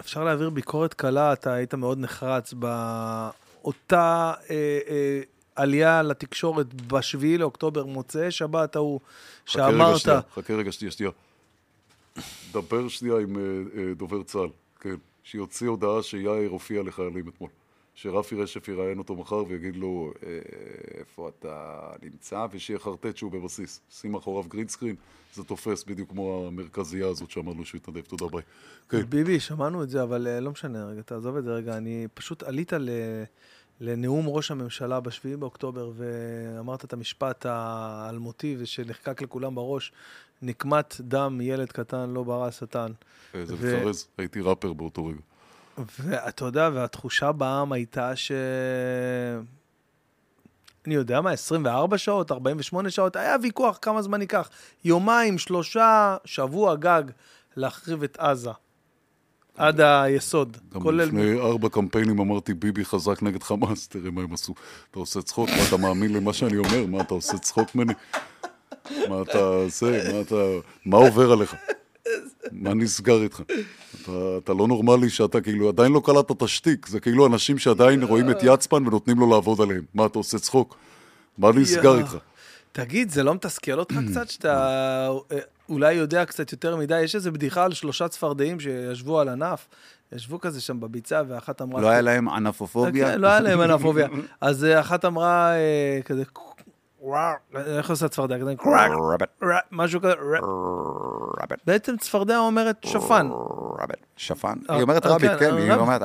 אפשר 0.00 0.24
להעביר 0.24 0.50
ביקורת 0.50 0.94
קלה, 0.94 1.32
אתה 1.32 1.52
היית 1.52 1.74
מאוד 1.74 1.98
נחרץ 1.98 2.52
באותה 2.52 4.32
אה, 4.50 4.78
אה, 4.88 5.20
עלייה 5.56 6.02
לתקשורת 6.02 6.74
בשביעי 6.74 7.38
לאוקטובר, 7.38 7.84
מוצאי 7.84 8.30
שבת 8.30 8.76
ההוא, 8.76 9.00
חכה 9.48 9.66
רגע 9.66 9.72
שאמרת, 9.72 10.00
שנייה, 10.00 10.20
חכה 10.34 10.54
רגע 10.54 10.72
שנייה, 10.72 10.92
שנייה. 10.92 11.10
דבר 12.52 12.88
שנייה 12.88 13.18
עם 13.18 13.36
אה, 13.36 13.42
אה, 13.42 13.94
דובר 13.94 14.22
צה"ל, 14.22 14.48
כן. 14.80 14.96
שיוציא 15.24 15.68
הודעה 15.68 16.02
שיאיר 16.02 16.50
הופיע 16.50 16.82
לחיילים 16.82 17.28
אתמול. 17.28 17.50
שרפי 17.94 18.34
רשף 18.34 18.68
יראיין 18.68 18.98
אותו 18.98 19.14
מחר 19.16 19.44
ויגיד 19.48 19.76
לו 19.76 20.12
אה, 20.26 20.38
איפה 20.98 21.28
אתה 21.28 21.90
נמצא, 22.02 22.46
ושיחרטט 22.50 23.16
שהוא 23.16 23.32
בבסיס. 23.32 23.80
שים 23.90 24.12
מאחוריו 24.12 24.48
גרינסקרין, 24.48 24.96
זה 25.34 25.44
תופס 25.44 25.84
בדיוק 25.84 26.10
כמו 26.10 26.44
המרכזייה 26.46 27.08
הזאת 27.08 27.30
שאמרנו 27.30 27.64
שהוא 27.64 27.78
יתנדב. 27.78 28.00
תודה 28.00 28.26
ביי. 28.32 28.42
כן. 28.88 29.02
ביבי, 29.08 29.40
שמענו 29.40 29.82
את 29.82 29.90
זה, 29.90 30.02
אבל 30.02 30.26
אה, 30.26 30.40
לא 30.40 30.50
משנה, 30.50 30.86
רגע, 30.86 31.02
תעזוב 31.02 31.36
את 31.36 31.44
זה 31.44 31.54
רגע. 31.54 31.76
אני 31.76 32.06
פשוט 32.14 32.42
עלית 32.42 32.72
ל... 32.72 32.88
לנאום 33.80 34.26
ראש 34.28 34.50
הממשלה 34.50 35.00
בשביעי 35.00 35.36
באוקטובר, 35.36 35.92
ואמרת 35.96 36.84
את 36.84 36.92
המשפט 36.92 37.46
האלמותי 37.48 38.56
ושנחקק 38.58 39.22
לכולם 39.22 39.54
בראש, 39.54 39.92
נקמת 40.42 40.96
דם 41.00 41.40
ילד 41.42 41.72
קטן 41.72 42.10
לא 42.10 42.22
ברא 42.22 42.46
השטן. 42.46 42.92
אה, 43.34 43.46
זה 43.46 43.54
ו- 43.58 43.78
מפרז, 43.80 44.06
הייתי 44.18 44.40
ראפר 44.40 44.72
באותו 44.72 45.06
רגע. 45.06 45.20
ואתה 45.78 46.44
יודע, 46.44 46.70
והתחושה 46.72 47.32
בעם 47.32 47.72
הייתה 47.72 48.16
ש... 48.16 48.32
אני 50.86 50.94
יודע 50.94 51.20
מה, 51.20 51.30
24 51.30 51.98
שעות, 51.98 52.32
48 52.32 52.90
שעות, 52.90 53.16
היה 53.16 53.36
ויכוח 53.42 53.78
כמה 53.82 54.02
זמן 54.02 54.20
ייקח. 54.20 54.50
יומיים, 54.84 55.38
שלושה, 55.38 56.16
שבוע 56.24 56.74
גג, 56.74 57.02
להחריב 57.56 58.02
את 58.02 58.16
עזה. 58.18 58.50
עד 59.56 59.80
היסוד. 59.80 60.56
גם 60.74 60.80
כולל... 60.82 61.04
לפני 61.04 61.40
ארבע 61.40 61.68
קמפיינים 61.68 62.18
אמרתי 62.18 62.54
ביבי 62.54 62.84
חזק 62.84 63.22
נגד 63.22 63.42
חמאס, 63.42 63.86
תראה 63.88 64.10
מה 64.10 64.22
הם 64.22 64.32
עשו. 64.32 64.54
אתה 64.90 64.98
עושה 64.98 65.22
צחוק? 65.22 65.48
מה 65.50 65.68
אתה 65.68 65.76
מאמין 65.76 66.12
למה 66.12 66.32
שאני 66.32 66.56
אומר? 66.56 66.86
מה 66.86 67.00
אתה 67.00 67.14
עושה 67.14 67.38
צחוק 67.38 67.74
ממני? 67.74 67.92
מה 69.08 69.22
אתה 69.22 69.38
עושה? 69.38 70.12
מה 70.12 70.20
אתה... 70.20 70.34
מה 70.86 70.96
עובר 70.96 71.32
עליך? 71.32 71.54
מה 72.52 72.74
נסגר 72.74 73.22
איתך? 73.22 73.42
אתה, 74.02 74.12
אתה 74.38 74.52
לא 74.52 74.68
נורמלי 74.68 75.10
שאתה 75.10 75.40
כאילו 75.40 75.68
עדיין 75.68 75.92
לא 75.92 76.02
קלטת 76.04 76.30
את 76.30 76.42
השטיק, 76.42 76.86
זה 76.86 77.00
כאילו 77.00 77.26
אנשים 77.26 77.58
שעדיין 77.58 78.02
רואים 78.02 78.30
את 78.30 78.36
יצפן 78.42 78.86
ונותנים 78.86 79.18
לו 79.18 79.30
לעבוד 79.30 79.60
עליהם. 79.60 79.82
מה 79.94 80.06
אתה 80.06 80.18
עושה 80.18 80.38
צחוק? 80.38 80.76
מה 81.38 81.52
נסגר. 81.52 81.98
איתך? 81.98 82.16
תגיד, 82.72 83.10
זה 83.10 83.22
לא 83.22 83.34
מתסכל 83.34 83.78
אותך 83.78 83.94
קצת 84.10 84.28
שאתה 84.28 85.08
אה, 85.32 85.38
אולי 85.68 85.94
יודע 85.94 86.24
קצת 86.24 86.52
יותר 86.52 86.76
מדי? 86.76 87.00
יש 87.00 87.14
איזו 87.14 87.32
בדיחה 87.32 87.64
על 87.64 87.72
שלושה 87.72 88.08
צפרדעים 88.08 88.60
שישבו 88.60 89.20
על 89.20 89.28
ענף, 89.28 89.68
ישבו 90.12 90.40
כזה 90.40 90.60
שם 90.60 90.80
בביצה, 90.80 91.22
ואחת 91.28 91.62
אמרה... 91.62 91.82
לא 91.82 91.88
היה 91.88 92.00
להם 92.00 92.28
ענפופוביה? 92.28 93.12
כן, 93.12 93.20
לא 93.20 93.26
היה 93.26 93.40
להם 93.40 93.60
ענפוביה. 93.60 94.08
אז 94.40 94.64
אה, 94.64 94.80
אחת 94.80 95.04
אמרה 95.04 95.54
אה, 95.54 96.00
כזה... 96.04 96.22
וואו, 97.04 97.34
איך 97.54 97.90
עושה 97.90 98.08
צפרדע? 98.08 98.36
משהו 99.72 100.00
כזה. 100.00 100.14
בעצם 101.66 101.96
צפרדע 101.96 102.38
אומרת 102.38 102.76
שפן. 102.84 103.28
שפן? 104.16 104.58
אה, 104.70 104.74
היא 104.74 104.82
אומרת 104.82 105.06
אה, 105.06 105.10
רביט, 105.10 105.30
כן, 105.30 105.38
כן, 105.38 105.52
אה, 105.52 105.56
היא 105.56 105.72
אומרת. 105.72 106.02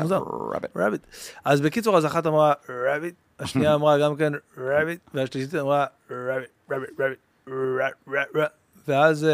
רביט. 0.76 1.02
אז 1.46 1.62
בקיצור, 1.62 1.98
אז 1.98 2.06
אחת 2.06 2.28
אמרה 2.28 2.54
רביט, 2.70 3.16
השנייה 3.40 3.74
אמרה 3.74 3.98
גם 3.98 4.16
כן 4.16 4.34
רביט, 4.58 5.00
והשלישית 5.14 5.56
אמרה 5.56 5.86
רביט, 6.12 6.50
רביט, 6.72 7.00
רביט. 7.00 8.50
ואז... 8.88 9.28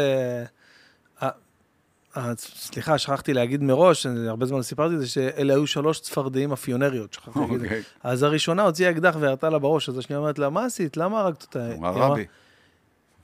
אה, 2.16 2.32
סליחה, 2.38 2.98
שכחתי 2.98 3.34
להגיד 3.34 3.62
מראש, 3.62 4.06
אני 4.06 4.28
הרבה 4.28 4.46
זמן 4.46 4.58
לא 4.58 4.62
סיפרתי 4.62 4.94
את 4.94 5.00
זה, 5.00 5.06
שאלה 5.08 5.54
היו 5.54 5.66
שלוש 5.66 6.00
צפרדעים 6.00 6.52
אפיונריות, 6.52 7.12
שכחתי 7.12 7.38
להגיד. 7.40 7.62
אוקיי. 7.62 7.82
אז 8.02 8.22
הראשונה 8.22 8.62
הוציאה 8.62 8.90
אקדח 8.90 9.16
וירתה 9.20 9.48
לה 9.48 9.58
בראש, 9.58 9.88
אז 9.88 9.98
השנייה 9.98 10.18
אומרת 10.18 10.38
לה, 10.38 10.50
מה 10.50 10.64
עשית? 10.64 10.96
למה 10.96 11.20
הרגת 11.20 11.42
אותה? 11.42 11.74
אמרה, 11.74 12.06
רבי. 12.06 12.24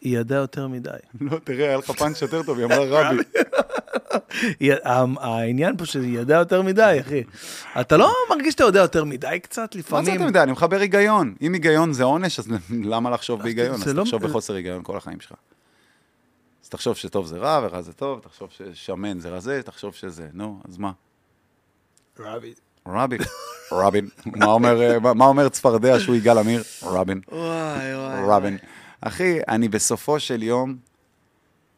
היא 0.01 0.19
ידעה 0.19 0.39
יותר 0.39 0.69
מדי. 0.69 0.91
לא, 1.21 1.39
תראה, 1.45 1.69
היה 1.69 1.77
לך 1.77 1.91
פאנץ' 1.91 2.23
יותר 2.23 2.43
טוב, 2.43 2.59
היא 2.59 2.67
אמרה 2.67 3.11
רבי. 3.11 3.23
העניין 5.21 5.77
פה 5.77 5.87
שהיא 5.87 6.19
ידעה 6.19 6.39
יותר 6.39 6.63
מדי, 6.63 6.97
אחי. 7.01 7.23
אתה 7.81 7.97
לא 7.97 8.13
מרגיש 8.31 8.53
שאתה 8.53 8.65
יודע 8.65 8.81
יותר 8.81 9.05
מדי 9.05 9.39
קצת 9.43 9.61
מה 9.61 9.67
זה 9.73 9.79
לפעמים? 9.79 10.15
אתה 10.15 10.25
יודע? 10.25 10.43
אני 10.43 10.53
מחבר 10.53 10.81
היגיון. 10.81 11.35
אם 11.43 11.53
היגיון 11.53 11.93
זה 11.93 12.05
עונש, 12.05 12.39
אז 12.39 12.49
למה 12.85 13.11
לחשוב 13.11 13.43
בהיגיון? 13.43 13.75
אז 13.75 13.89
לא- 13.89 14.03
תחשוב 14.03 14.23
בחוסר 14.23 14.55
היגיון 14.55 14.81
כל 14.83 14.97
החיים 14.97 15.21
שלך. 15.21 15.33
תחשוב 16.73 16.97
שטוב 16.97 17.27
זה 17.27 17.37
רע 17.39 17.61
ורע 17.67 17.83
זה 17.83 17.93
טוב, 17.93 18.21
תחשוב 18.21 18.49
ששמן 18.51 19.19
זה 19.21 19.29
רזה, 19.31 19.63
תחשוב 19.63 19.95
שזה, 19.95 20.29
נו, 20.33 20.61
אז 20.69 20.79
מה? 20.79 20.93
רבי. 22.19 22.55
רבין. 22.89 23.21
רבין. 23.73 24.09
מה 24.27 24.47
אומר, 24.47 24.81
אה, 24.83 24.99
מה- 24.99 25.15
מה 25.15 25.25
אומר 25.25 25.49
צפרדע 25.49 26.01
שהוא 26.01 26.15
יגאל 26.17 26.39
עמיר? 26.39 26.63
רבין. 26.83 27.21
וואי, 27.29 27.95
וואי. 27.97 28.21
רבין. 28.29 28.59
אחי, 29.01 29.39
אני 29.49 29.69
בסופו 29.69 30.21
של 30.21 30.43
יום 30.43 30.77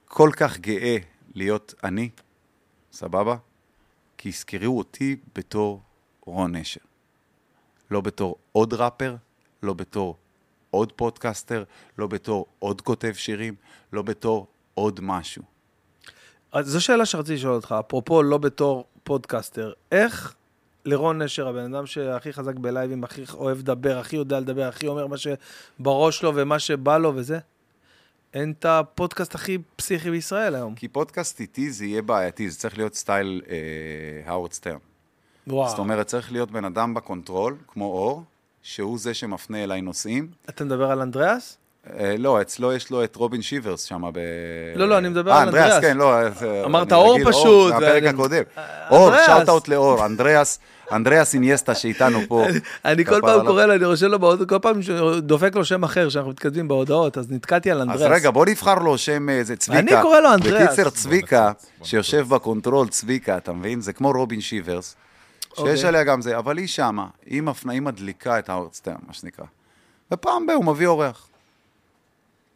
כל 0.05 0.31
כך 0.37 0.59
גאה 0.59 0.97
להיות 1.35 1.75
אני, 1.85 2.11
סבבה? 2.93 3.37
כי 4.19 4.29
יזכרו 4.29 4.79
אותי 4.79 5.17
בתור 5.35 5.81
רון 6.27 6.57
נשר. 6.57 6.81
לא 7.91 8.01
בתור 8.01 8.37
עוד 8.53 8.75
ראפר, 8.75 9.17
לא 9.63 9.73
בתור 9.75 10.17
עוד 10.71 10.93
פודקאסטר, 10.93 11.65
לא 11.99 12.07
בתור 12.07 12.47
עוד 12.59 12.81
כותב 12.81 13.13
שירים, 13.17 13.55
לא 13.93 14.03
בתור 14.03 14.47
עוד 14.75 15.01
משהו. 15.03 15.43
אז 16.53 16.67
זו 16.67 16.81
שאלה 16.81 17.07
שרציתי 17.07 17.35
לשאול 17.35 17.55
אותך, 17.55 17.75
אפרופו 17.81 18.23
לא 18.23 18.39
בתור 18.39 18.85
פודקאסטר, 19.05 19.73
איך 19.93 20.35
לרון 20.85 21.23
נשר, 21.23 21.49
הבן 21.49 21.75
אדם 21.75 21.87
שהכי 21.87 22.33
חזק 22.33 22.55
ב 22.55 22.61
לייבים, 22.61 23.05
הכי 23.05 23.25
אוהב 23.35 23.59
לדבר, 23.59 23.99
הכי 23.99 24.17
יודע 24.17 24.41
לדבר, 24.41 24.69
הכי 24.69 24.87
אומר 24.87 25.07
מה 25.07 25.17
שבראש 25.17 26.23
לו 26.23 26.33
ומה 26.35 26.59
שבא 26.59 26.99
לו 26.99 27.13
וזה, 27.15 27.39
אין 28.35 28.55
את 28.59 28.65
הפודקאסט 28.65 29.35
הכי 29.35 29.59
פסיכי 29.77 30.11
בישראל 30.11 30.55
היום. 30.55 30.75
כי 30.75 30.89
פודקאסט 30.89 31.41
איטי 31.41 31.71
זה 31.71 31.85
יהיה 31.85 32.03
בעייתי, 32.03 32.51
זה 32.51 32.59
צריך 32.59 32.79
להיות 32.79 32.95
style 32.95 33.43
אה, 33.49 34.31
האוורד 34.31 34.53
סטרן. 34.53 34.79
וואו. 35.47 35.69
זאת 35.69 35.79
אומרת, 35.79 36.07
צריך 36.07 36.33
להיות 36.33 36.51
בן 36.51 36.65
אדם 36.65 36.95
ב 36.95 37.01
control, 37.01 37.57
כמו 37.67 37.85
אור, 37.85 38.23
שהוא 38.63 38.99
זה 38.99 39.15
שמפנה 39.15 39.65
אליי 39.65 39.81
נושאים. 39.81 40.31
אתה 40.49 40.65
מדבר 40.65 40.91
על 40.91 41.01
אנדריאס? 41.01 41.59
אה, 41.99 42.15
לא, 42.19 42.41
אצלו 42.41 42.73
יש 42.73 42.91
לו 42.91 43.05
את 43.05 43.17
רובין 43.17 43.43
קוויברס 43.43 43.83
שם 43.85 44.03
ב... 44.13 44.19
לא, 44.77 44.89
לא, 44.89 44.99
אני 44.99 45.09
מדבר 45.09 45.31
אה, 45.31 45.41
על 45.41 45.49
אנדריאס. 45.49 45.81
כן, 45.81 45.97
לא. 45.97 46.19
אז, 46.19 46.43
אה, 46.43 46.65
אמרת 46.65 46.93
אור 46.93 47.19
פשוט, 47.25 47.69
זה 47.71 47.77
הפרק 47.77 47.95
ואני- 47.95 48.09
הקודם. 48.09 48.43
אור, 48.91 49.07
אנדריאס. 49.09 49.27
shout 49.27 49.49
out 49.49 49.69
לאור, 49.69 50.07
אנדריאס, 50.07 50.59
אנדריאס 50.93 51.35
אינייסטה 51.35 51.75
שאיתנו 51.75 52.19
פה. 52.29 52.45
אני 52.85 53.05
כל 53.05 53.21
פעם. 53.21 53.47
קורא 53.47 53.67
לו, 53.67 53.75
אני 53.75 53.85
רושם 53.85 54.07
לו 54.07 54.19
באוטו, 54.19 54.45
כל 54.49 54.59
פעם 54.59 54.81
דופק 55.19 55.55
לו 55.57 55.65
שם 55.65 55.85
אחר, 55.85 56.09
שאנחנו 56.09 56.31
מתכתבים 56.31 56.69
בהודעות, 56.69 57.19
אז 57.19 57.31
נתקעתי 57.31 57.71
על 57.71 57.81
אז 57.83 57.89
אנדריאס. 57.89 58.11
רגע, 58.13 58.31
בוא 58.31 58.47
נבחר 58.47 58.75
לו 58.75 58.99
שם 58.99 59.29
איזה 59.29 59.57
צביקה. 59.57 59.81
אני 59.81 60.03
קורא 60.03 60.21
לו 60.21 60.35
אנדריאס. 60.35 60.73
בקיצר, 60.73 60.91
צביקה, 60.91 61.53
שיושב 61.83 62.27
ב 62.29 62.35
control, 62.35 62.89
צביקה, 62.89 63.37
אתה 63.37 63.53
מבין? 63.53 63.81
זה 63.81 63.93
כמו 63.93 64.11
רובין 64.13 64.41
קוויברס, 64.41 64.97
שיש 65.41 65.59
אוקיי. 65.59 65.89
עליה 65.89 66.05
גם 66.05 66.23
זה, 66.23 66.39
אבל 66.39 66.59
היא 66.59 66.67
שמה, 66.67 67.07
היא 67.27 67.43
מפנה, 67.43 67.73
היא 67.73 67.83
מדליקה 67.83 68.39
את 68.39 68.51
סטרן, 68.73 68.95
מה 69.07 69.13
שנקרא. 69.13 69.45
ופעם 70.13 70.47
ב- 70.47 70.51
הוא 70.51 70.65
מביא 70.65 70.87
אורח. 70.87 71.29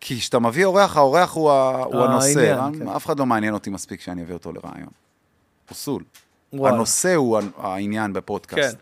כי 0.01 0.19
כשאתה 0.19 0.39
מביא 0.39 0.65
אורח, 0.65 0.97
האורח 0.97 1.33
הוא, 1.35 1.51
ה- 1.51 1.83
הוא 1.85 2.05
הנושא. 2.05 2.55
העניין, 2.57 2.85
כן. 2.85 2.89
אף 2.89 3.07
אחד 3.07 3.19
לא 3.19 3.27
מעניין 3.27 3.55
אותי 3.55 3.71
מספיק 3.71 4.01
שאני 4.01 4.23
אביא 4.23 4.35
אותו 4.35 4.53
לריאיון. 4.53 4.89
פסול. 5.67 6.03
וואלה. 6.53 6.75
הנושא 6.75 7.15
הוא 7.15 7.41
העניין 7.59 8.13
בפודקאסט. 8.13 8.75
כן. 8.77 8.79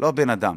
לא 0.00 0.08
הבן 0.08 0.30
אדם. 0.30 0.56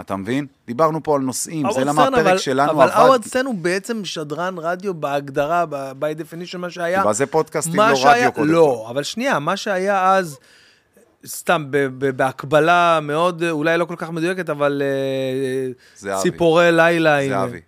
אתה 0.00 0.16
מבין? 0.16 0.46
דיברנו 0.66 1.02
פה 1.02 1.14
על 1.16 1.20
נושאים, 1.22 1.72
זה 1.72 1.84
למה 1.84 2.04
הפרק 2.04 2.26
אבל- 2.26 2.38
שלנו 2.38 2.72
אבל 2.72 2.82
עבד. 2.82 2.92
האוורד 2.94 3.24
סטרן 3.24 3.46
הוא 3.46 3.54
בעצם 3.54 4.04
שדרן 4.04 4.54
רדיו 4.58 4.94
בהגדרה, 4.94 5.64
ב- 5.68 5.92
by 6.04 6.18
definition, 6.20 6.58
מה 6.58 6.70
שהיה. 6.70 7.04
מה 7.04 7.12
זה 7.12 7.26
פודקאסטים 7.26 7.80
לא 7.80 7.94
שהיה- 7.94 8.16
רדיו 8.28 8.32
קודם 8.32 8.48
לא, 8.52 8.86
אבל 8.90 9.02
שנייה, 9.02 9.38
מה 9.38 9.56
שהיה 9.56 10.14
אז, 10.14 10.38
סתם 11.26 11.66
ב- 11.70 11.76
ב- 11.98 12.10
בהקבלה 12.16 12.98
מאוד, 13.02 13.42
אולי 13.50 13.78
לא 13.78 13.84
כל 13.84 13.94
כך 13.98 14.10
מדויקת, 14.10 14.50
אבל 14.50 14.82
אה. 16.06 16.18
ציפורי 16.22 16.72
לילה. 16.72 17.28
זהבי. 17.28 17.60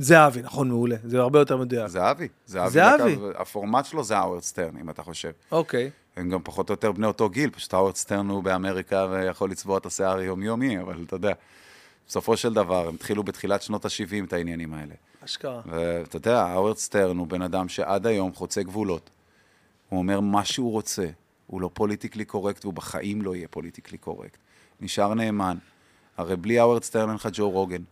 זהבי, 0.00 0.42
נכון, 0.42 0.68
מעולה. 0.68 0.96
זה 1.04 1.20
הרבה 1.20 1.38
יותר 1.38 1.56
מדויק. 1.56 1.86
זהבי. 1.86 2.28
זהבי. 2.46 2.70
זהבי. 2.70 3.16
דקה, 3.16 3.40
הפורמט 3.42 3.84
שלו 3.84 4.04
זה 4.04 4.16
האוורד 4.16 4.42
סטרן, 4.42 4.76
אם 4.76 4.90
אתה 4.90 5.02
חושב. 5.02 5.30
אוקיי. 5.52 5.90
הם 6.16 6.30
גם 6.30 6.40
פחות 6.44 6.68
או 6.68 6.72
יותר 6.72 6.92
בני 6.92 7.06
אותו 7.06 7.28
גיל, 7.28 7.50
פשוט 7.50 7.74
האוורד 7.74 7.96
סטרן 7.96 8.28
הוא 8.28 8.42
באמריקה 8.42 9.06
ויכול 9.10 9.50
לצבוע 9.50 9.78
את 9.78 9.86
השיער 9.86 10.20
יומיומי, 10.20 10.80
אבל 10.80 11.04
אתה 11.06 11.16
יודע, 11.16 11.32
בסופו 12.08 12.36
של 12.36 12.54
דבר, 12.54 12.88
הם 12.88 12.94
התחילו 12.94 13.22
בתחילת 13.22 13.62
שנות 13.62 13.84
ה-70 13.84 14.24
את 14.24 14.32
העניינים 14.32 14.74
האלה. 14.74 14.94
אשכרה. 15.24 15.60
ואתה 15.66 16.16
יודע, 16.16 16.42
האוורד 16.42 16.76
סטרן 16.76 17.16
הוא 17.16 17.26
בן 17.26 17.42
אדם 17.42 17.68
שעד 17.68 18.06
היום 18.06 18.32
חוצה 18.34 18.62
גבולות. 18.62 19.10
הוא 19.88 19.98
אומר 19.98 20.20
מה 20.20 20.44
שהוא 20.44 20.72
רוצה, 20.72 21.06
הוא 21.46 21.60
לא 21.60 21.70
politically 21.74 22.24
correct, 22.24 22.64
והוא 22.64 22.74
בחיים 22.74 23.22
לא 23.22 23.36
יהיה 23.36 23.48
politically 23.48 23.98
correct. 23.98 24.36
נשאר 24.80 25.14
נאמן. 25.14 25.56
הרי 26.16 26.36
בלי 26.36 26.58
האוורד 26.58 26.82
סטרן 26.82 27.08
אין 27.08 27.16
לך 27.16 27.28
ג'ו 27.32 27.50
רוגן. 27.50 27.82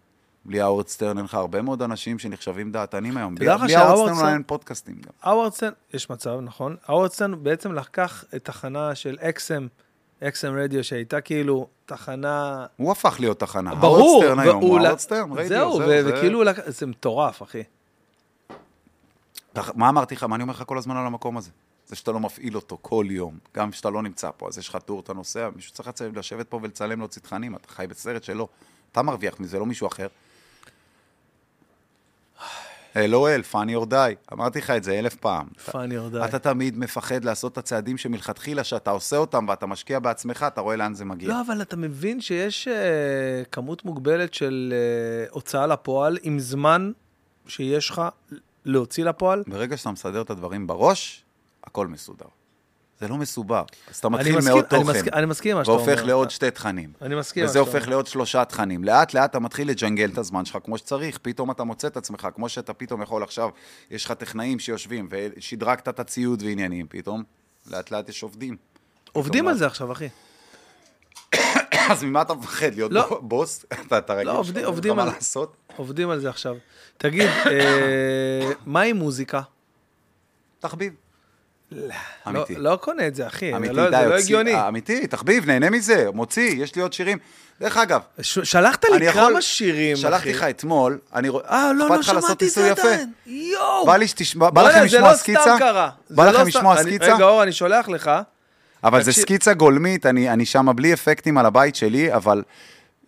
בלי 0.48 0.60
האוורד 0.60 0.88
סטרן 0.88 1.16
אין 1.16 1.24
לך 1.24 1.34
הרבה 1.34 1.62
מאוד 1.62 1.82
אנשים 1.82 2.18
שנחשבים 2.18 2.72
דעתנים 2.72 3.16
היום. 3.16 3.34
בלי 3.34 3.48
האוורד 3.50 3.68
סטרן 3.68 4.14
סטרן- 4.14 4.32
אין 4.32 4.42
פודקאסטים 4.46 4.94
גם. 4.94 5.10
האוורד 5.22 5.48
סטרן, 5.48 5.70
יש 5.94 6.10
מצב, 6.10 6.38
נכון? 6.42 6.76
האוורד 6.86 7.14
סטרן 7.14 7.32
בעצם 7.42 7.72
לקח 7.72 8.24
את 8.36 8.44
תחנה 8.44 8.94
של 8.94 9.18
XM, 9.20 9.66
XM 10.22 10.54
רדיו, 10.56 10.84
שהייתה 10.84 11.20
כאילו 11.20 11.66
תחנה... 11.86 12.66
הוא 12.76 12.92
הפך 12.92 13.16
להיות 13.20 13.40
תחנה. 13.40 13.74
ברור, 13.74 14.24
האוורד 14.24 14.34
סטרן 14.34 14.38
היום 14.38 14.62
הוא 14.62 14.78
האוורד 14.78 14.98
סטרן, 14.98 15.32
רדיו, 15.32 15.48
זהו, 15.48 15.80
וכאילו, 16.06 16.42
זה 16.66 16.86
מטורף, 16.86 17.42
אחי. 17.42 17.62
מה 19.74 19.88
אמרתי 19.88 20.14
לך? 20.14 20.22
מה 20.24 20.34
אני 20.36 20.42
אומר 20.42 20.52
לך 20.52 20.62
כל 20.66 20.78
הזמן 20.78 20.96
על 20.96 21.06
המקום 21.06 21.36
הזה? 21.36 21.50
זה 21.86 21.96
שאתה 21.96 22.12
לא 22.12 22.20
מפעיל 22.20 22.56
אותו 22.56 22.78
כל 22.82 23.06
יום, 23.10 23.38
גם 23.56 23.70
כשאתה 23.70 23.90
לא 23.90 24.02
נמצא 24.02 24.30
פה, 24.36 24.48
אז 24.48 24.58
יש 24.58 24.68
לך 24.68 24.76
טור, 24.84 25.00
אתה 25.00 25.12
נוסע, 25.12 25.48
מישהו 25.56 25.72
צריך 25.72 25.88
לשבת 26.16 26.46
פה 26.48 26.60
ולצלם 26.62 26.98
להוציא 26.98 27.22
תכנים, 27.22 27.54
אתה 27.56 27.68
חי 27.68 27.86
בסרט 27.88 28.24
שלו. 28.24 28.48
אתה 28.92 29.02
מרוויח 29.02 29.40
מזה, 29.40 29.58
לא 29.58 29.66
מישהו 29.66 29.86
אחר. 29.86 30.06
LOL, 33.06 33.52
funny 33.52 33.84
or 33.84 33.90
die, 33.90 34.32
אמרתי 34.32 34.58
לך 34.58 34.70
את 34.70 34.84
זה 34.84 34.98
אלף 34.98 35.14
פעם. 35.14 35.46
פאני 35.64 35.94
יורדי. 35.94 36.24
אתה 36.24 36.38
תמיד 36.38 36.78
מפחד 36.78 37.24
לעשות 37.24 37.52
את 37.52 37.58
הצעדים 37.58 37.98
שמלכתחילה, 37.98 38.64
שאתה 38.64 38.90
עושה 38.90 39.16
אותם 39.16 39.46
ואתה 39.48 39.66
משקיע 39.66 39.98
בעצמך, 39.98 40.46
אתה 40.48 40.60
רואה 40.60 40.76
לאן 40.76 40.94
זה 40.94 41.04
מגיע. 41.04 41.28
לא, 41.28 41.40
אבל 41.40 41.62
אתה 41.62 41.76
מבין 41.76 42.20
שיש 42.20 42.68
אה, 42.68 43.42
כמות 43.52 43.84
מוגבלת 43.84 44.34
של 44.34 44.74
אה, 44.76 45.26
הוצאה 45.30 45.66
לפועל 45.66 46.18
עם 46.22 46.38
זמן 46.38 46.92
שיש 47.46 47.90
לך 47.90 48.02
להוציא 48.64 49.04
לפועל. 49.04 49.42
ברגע 49.46 49.76
שאתה 49.76 49.90
מסדר 49.90 50.22
את 50.22 50.30
הדברים 50.30 50.66
בראש, 50.66 51.24
הכל 51.64 51.86
מסודר. 51.86 52.37
זה 53.00 53.08
לא 53.08 53.16
מסובך. 53.16 53.62
אז 53.90 53.96
אתה 53.98 54.08
מתחיל 54.08 54.36
מסכים- 54.36 54.52
מעוד 54.54 54.64
אני 54.72 54.80
תוכן. 54.84 54.96
מסכים- 54.96 55.12
אני 55.14 55.26
מסכים 55.26 55.56
מה 55.56 55.64
שאתה 55.64 55.72
אומר. 55.72 55.84
והופך 55.86 56.04
לעוד 56.04 56.30
שתי 56.30 56.50
תכנים. 56.50 56.92
אני 57.02 57.14
מסכים 57.14 57.44
וזה 57.44 57.58
הופך 57.58 57.74
אומר. 57.74 57.88
לעוד 57.88 58.06
שלושה 58.06 58.44
תכנים. 58.44 58.84
לאט 58.84 59.14
לאט 59.14 59.30
אתה 59.30 59.38
מתחיל 59.38 59.68
לג'נגל 59.70 60.10
את 60.12 60.18
הזמן 60.18 60.44
שלך 60.44 60.58
כמו 60.64 60.78
שצריך. 60.78 61.18
פתאום 61.22 61.50
אתה 61.50 61.64
מוצא 61.64 61.88
את 61.88 61.96
עצמך, 61.96 62.28
כמו 62.34 62.48
שאתה 62.48 62.72
פתאום 62.72 63.02
יכול 63.02 63.22
עכשיו, 63.22 63.48
יש 63.90 64.04
לך 64.04 64.12
טכנאים 64.12 64.58
שיושבים, 64.58 65.08
ושדרגת 65.10 65.88
את 65.88 66.00
הציוד 66.00 66.42
ועניינים, 66.42 66.86
פתאום 66.88 67.22
לאט 67.70 67.90
לאט 67.90 68.08
יש 68.08 68.22
עובדים. 68.22 68.56
עובדים 69.12 69.48
על 69.48 69.54
זה 69.54 69.66
עכשיו, 69.66 69.92
אחי. 69.92 70.08
אז 71.90 72.04
ממה 72.04 72.22
אתה 72.22 72.34
מפחד? 72.34 72.74
להיות 72.74 72.92
לא. 72.92 73.20
בוס? 73.22 73.64
אתה 73.86 73.98
אתה 73.98 74.14
רגיל 74.14 74.26
לא, 74.26 74.40
לך 74.40 74.66
עובדים 74.66 74.96
מה 74.96 75.02
על- 75.02 75.08
לעשות? 75.08 75.56
עובדים 75.76 76.10
על 76.10 76.20
זה 76.20 76.28
עכשיו. 76.28 76.56
תגיד, 76.98 77.28
אה, 77.46 78.50
מה 78.66 78.80
עם 78.80 78.96
מוזיקה? 78.96 79.40
תחביב. 80.58 80.92
לא, 81.72 81.94
אמיתי. 82.28 82.54
לא 82.56 82.76
קונה 82.82 83.06
את 83.06 83.14
זה, 83.14 83.26
אחי. 83.26 83.56
אמיתי, 83.56 83.74
לא- 83.74 83.90
די, 83.90 83.96
זה 84.02 84.08
לא 84.08 84.14
הגיוני. 84.18 84.68
אמיתי, 84.68 85.06
תחביב, 85.06 85.46
נהנה 85.46 85.70
מזה, 85.70 86.06
מוציא, 86.14 86.62
יש 86.62 86.74
לי 86.76 86.82
עוד 86.82 86.92
שירים. 86.92 87.18
דרך 87.60 87.76
אגב, 87.76 88.00
ש- 88.20 88.38
שלחת 88.38 88.84
לי 88.84 89.04
יכול- 89.04 89.22
כמה 89.30 89.42
שירים, 89.42 89.92
אחי. 89.94 90.02
שלחתי 90.02 90.32
לך 90.32 90.42
אתמול, 90.42 90.98
אני 91.14 91.28
רואה, 91.28 91.44
אה, 91.50 91.72
לא, 91.72 91.88
לא 91.88 92.02
שמעתי 92.02 92.46
את 92.46 92.50
זה? 92.50 92.70
עדיין. 92.70 93.12
יואו. 93.26 93.86
בא 93.86 93.96
לי 93.96 94.08
שתשמע, 94.08 94.50
בא 94.50 94.62
לכם 94.62 94.78
זה 94.78 94.84
לשמוע 94.84 95.10
לא 95.12 95.16
סקיצה? 95.16 95.40
סתם 95.42 95.56
קרה. 95.58 95.90
בא 96.10 96.24
זה 96.24 96.30
לכם 96.30 96.40
לא 96.40 96.46
לשמוע 96.46 96.82
סקיצה? 96.82 97.14
רגע, 97.14 97.24
אור, 97.24 97.42
אני 97.42 97.52
שולח 97.52 97.88
לך. 97.88 98.10
אבל 98.84 99.02
זה 99.02 99.12
סקיצה 99.12 99.54
גולמית, 99.54 100.06
אני, 100.06 100.30
אני 100.32 100.46
שם 100.46 100.66
בלי 100.76 100.92
אפקטים 100.94 101.38
על 101.38 101.46
הבית 101.46 101.76
שלי, 101.76 102.14
אבל 102.14 102.42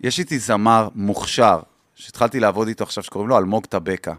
יש 0.00 0.18
איתי 0.18 0.39
זמר 0.39 0.89
מוכשר, 0.94 1.60
שהתחלתי 1.94 2.40
לעבוד 2.40 2.68
איתו 2.68 2.84
עכשיו, 2.84 3.02
שקוראים 3.05 3.28
לו 3.28 3.39
אלמוג 3.39 3.66
טבקה. 3.66 4.12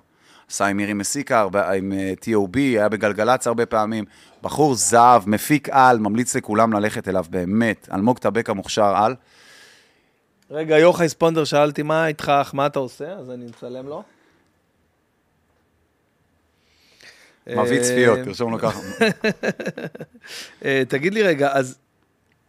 עשה 0.51 0.65
עם 0.65 0.77
מירי 0.77 0.93
מסיקה, 0.93 1.47
עם 1.77 1.93
אה, 1.93 2.13
T.O.B, 2.21 2.57
היה 2.57 2.89
בגלגלצ 2.89 3.47
הרבה 3.47 3.65
פעמים. 3.65 4.05
בחור 4.43 4.75
זהב, 4.75 5.29
מפיק 5.29 5.69
על, 5.69 5.99
ממליץ 5.99 6.35
לכולם 6.35 6.73
ללכת 6.73 7.07
אליו, 7.07 7.25
באמת. 7.29 7.89
אלמוג 7.93 8.17
טבקה 8.17 8.53
מוכשר 8.53 8.95
על. 8.95 9.15
רגע, 10.51 10.77
יוחאי 10.77 11.09
ספונדר, 11.09 11.43
שאלתי 11.43 11.83
מה 11.83 12.07
איתך, 12.07 12.31
מה 12.53 12.65
אתה 12.65 12.79
עושה? 12.79 13.11
אז 13.11 13.31
אני 13.31 13.45
מצלם 13.45 13.87
לו. 13.87 14.03
מביא 17.47 17.77
אה, 17.77 17.83
צפיות, 17.83 18.19
תרשום 18.19 18.51
לו 18.51 18.59
ככה. 18.59 18.79
אה, 20.65 20.83
תגיד 20.87 21.13
לי 21.13 21.23
רגע, 21.23 21.49
אז 21.53 21.77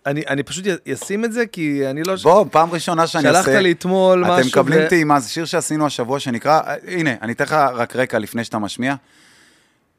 אני, 0.06 0.22
אני 0.28 0.42
פשוט 0.42 0.64
אשים 0.92 1.24
את 1.24 1.32
זה, 1.32 1.47
כי 1.47 1.86
אני 1.90 2.02
לא... 2.02 2.14
בוא, 2.22 2.44
פעם 2.50 2.70
ראשונה 2.70 3.06
שאני 3.06 3.22
שלחת 3.24 3.48
עושה... 3.48 3.60
לי 3.60 3.72
אתמול 3.72 4.20
משהו 4.20 4.39
אתם 4.39 4.47
מקבלים 4.47 4.81
ו- 4.84 4.89
טעימה, 4.89 5.20
זה 5.20 5.28
שיר 5.28 5.44
שעשינו 5.44 5.86
השבוע 5.86 6.20
שנקרא, 6.20 6.60
אה, 6.60 6.74
הנה, 6.86 7.10
אני 7.22 7.32
אתן 7.32 7.44
לך 7.44 7.52
רק 7.52 7.97
רקע 7.97 8.18
לפני 8.18 8.44
שאתה 8.44 8.58
משמיע. 8.58 8.94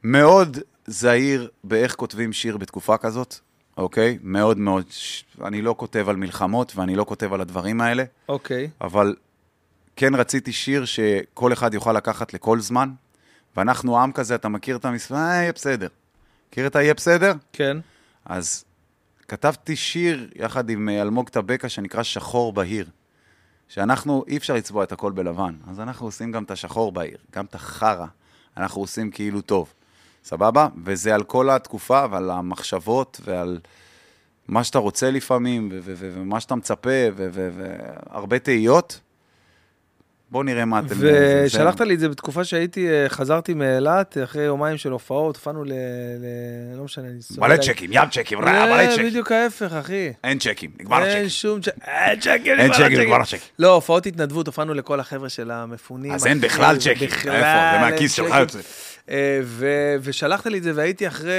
מאוד 0.04 0.58
זהיר 0.88 1.50
באיך 1.64 1.96
כותבים 1.96 2.34
שיר 2.34 2.58
בתקופה 2.58 2.98
כזאת, 2.98 3.36
אוקיי? 3.78 4.18
מאוד 4.24 4.58
מאוד. 4.58 4.86
ש- 4.90 5.24
אני 5.44 5.62
לא 5.62 5.76
כותב 5.78 6.10
על 6.10 6.16
מלחמות 6.16 6.74
ואני 6.76 6.96
לא 6.96 7.04
כותב 7.04 7.34
על 7.34 7.42
הדברים 7.42 7.82
האלה, 7.82 8.04
אוקיי. 8.30 8.70
אבל 8.82 9.16
כן 9.96 10.16
רציתי 10.16 10.52
שיר 10.52 10.86
שכל 10.86 11.54
אחד 11.54 11.74
יוכל 11.74 11.94
לקחת 11.94 12.34
לכל 12.34 12.60
זמן, 12.60 12.90
ואנחנו 13.58 14.00
עם 14.00 14.12
כזה, 14.12 14.36
אתה 14.36 14.50
מכיר 14.50 14.76
את 14.76 14.86
המספר, 14.86 15.16
אה, 15.16 15.34
יהיה 15.34 15.52
בסדר. 15.52 15.88
מכיר 16.50 16.68
את 16.68 16.76
ה"יהיה 16.76 16.94
בסדר"? 16.94 17.34
כן. 17.54 17.78
אז 18.26 18.66
כתבתי 19.28 19.76
שיר 19.76 20.30
יחד 20.36 20.70
עם 20.70 20.90
אה, 20.90 21.02
אלמוג 21.02 21.30
טבקה 21.30 21.70
שנקרא 21.70 22.04
שחור 22.04 22.54
בהיר. 22.54 22.90
שאנחנו, 23.68 24.24
אי 24.28 24.38
אפשר 24.38 24.54
לצבוע 24.54 24.84
את 24.84 24.92
הכל 24.92 25.12
בלבן, 25.12 25.56
אז 25.68 25.80
אנחנו 25.80 26.08
עושים 26.08 26.32
גם 26.32 26.44
את 26.44 26.52
השחור 26.52 26.92
בהיר, 26.92 27.18
גם 27.32 27.46
את 27.46 27.56
החרא, 27.56 28.06
אנחנו 28.58 28.82
עושים 28.82 29.12
כאילו 29.12 29.42
טוב, 29.42 29.74
סבבה? 30.24 30.68
וזה 30.84 31.16
על 31.16 31.24
כל 31.24 31.50
התקופה 31.50 32.06
ועל 32.12 32.32
המחשבות 32.32 33.22
ועל 33.26 33.60
מה 34.48 34.64
שאתה 34.64 34.80
רוצה 34.80 35.12
לפעמים, 35.12 35.70
ומה 35.84 36.40
שאתה 36.40 36.56
מצפה, 36.56 36.90
והרבה 37.16 38.40
תהיות. 38.40 39.00
בואו 40.34 40.44
נראה 40.44 40.66
מה 40.66 40.80
אתם... 40.80 40.96
ושלחת 41.00 41.82
לי 41.82 41.94
את 41.94 42.00
זה 42.00 42.10
בתקופה 42.10 42.44
שהייתי, 42.44 42.90
אה, 42.90 43.10
חזרתי 43.10 43.54
מאילת, 43.54 44.18
אחרי 44.24 44.44
יומיים 44.44 44.78
של 44.78 44.92
הופעות, 44.92 45.36
הופענו 45.36 45.64
ל... 45.64 45.68
ל- 45.72 46.78
לא 46.78 46.84
משנה, 46.84 47.08
לנסוע... 47.08 47.48
מלא 47.48 47.56
ל- 47.56 47.58
צ'קים, 47.58 47.90
ים 47.94 48.10
צ'קים, 48.12 48.40
רע, 48.40 48.66
מלא 48.66 48.92
צ'קים. 48.96 49.06
בדיוק 49.06 49.32
ההפך, 49.32 49.74
אחי. 49.74 50.12
אין 50.24 50.40
צ'קים, 50.40 50.72
נגמר 50.80 51.04
אין 51.04 51.12
הצ'קים. 51.12 51.30
שום 51.30 51.62
צ'ק... 51.62 51.72
אין 51.88 52.20
צ'קים, 52.20 52.60
אין 52.60 52.74
צ'קים. 52.74 53.00
נגמר 53.02 53.22
הצ'קים. 53.22 53.40
לא, 53.60 53.74
הופעות 53.74 54.06
התנדבות, 54.06 54.48
הופענו 54.48 54.74
לכל 54.74 55.00
החבר'ה 55.00 55.30
של 55.30 55.52
המפונים. 55.52 56.12
אז 56.12 56.28
אין 56.28 56.42
בכלל 56.42 56.78
צ'קים. 56.78 57.10
איפה? 57.12 57.32
זה 57.32 57.80
מהכיס 57.82 58.14
שלך. 58.14 58.36
יוצא. 58.40 58.60
אה, 59.10 59.40
ו- 59.44 59.66
ושלחת 60.02 60.46
לי 60.48 60.58
את 60.58 60.64
זה, 60.64 60.72
והייתי 60.76 61.08
אחרי 61.08 61.34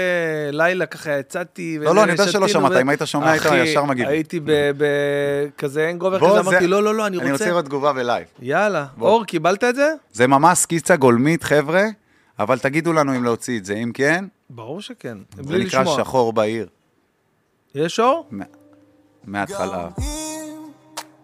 לילה, 0.52 0.86
ככה 0.86 1.18
יצאתי. 1.18 1.78
לא, 1.80 1.94
לא, 1.94 2.04
אני 2.04 2.12
יודע 2.12 2.28
שלא 2.28 2.48
שמעת, 2.48 2.72
אם 2.72 2.88
היית 2.88 3.00
שומע, 3.04 3.30
היית 3.30 3.42
ישר 3.54 3.84
מגיב. 3.84 4.08
הייתי 4.08 4.40
בכזה 4.76 5.86
hangover 5.88 6.18
בוא, 6.18 6.28
כזה, 6.30 6.42
זה- 6.42 6.50
אמרתי, 6.50 6.66
לא, 6.66 6.82
לא, 6.82 6.94
לא, 6.94 7.06
אני 7.06 7.16
אני 7.18 7.22
רוצה 7.32 7.32
רוצה... 7.44 7.50
לראות 7.50 7.64
תגובה 7.64 7.92
בלייב. 7.92 8.26
יאללה. 8.42 8.86
בוא. 8.96 9.08
אור, 9.08 9.24
קיבלת 9.24 9.64
את 9.64 9.74
זה? 9.74 9.92
זה 10.12 10.26
ממש 10.26 10.58
סקיצה 10.58 10.96
גולמית, 10.96 11.42
חבר'ה, 11.44 11.82
אבל 12.38 12.58
תגידו 12.58 12.92
לנו 12.92 13.16
אם 13.16 13.24
להוציא 13.24 13.58
את 13.58 13.64
זה. 13.64 13.74
אם 13.74 13.90
כן, 13.94 14.24
ברור 14.50 14.80
שכן. 14.80 15.18
זה 15.36 15.42
בלי 15.42 15.64
נקרא 15.64 15.80
לשמוע. 15.82 15.96
שחור 15.96 16.32
בהיר. 16.32 16.66
יש 17.74 18.00
אור? 18.00 18.28
מההתחלה. 19.24 19.88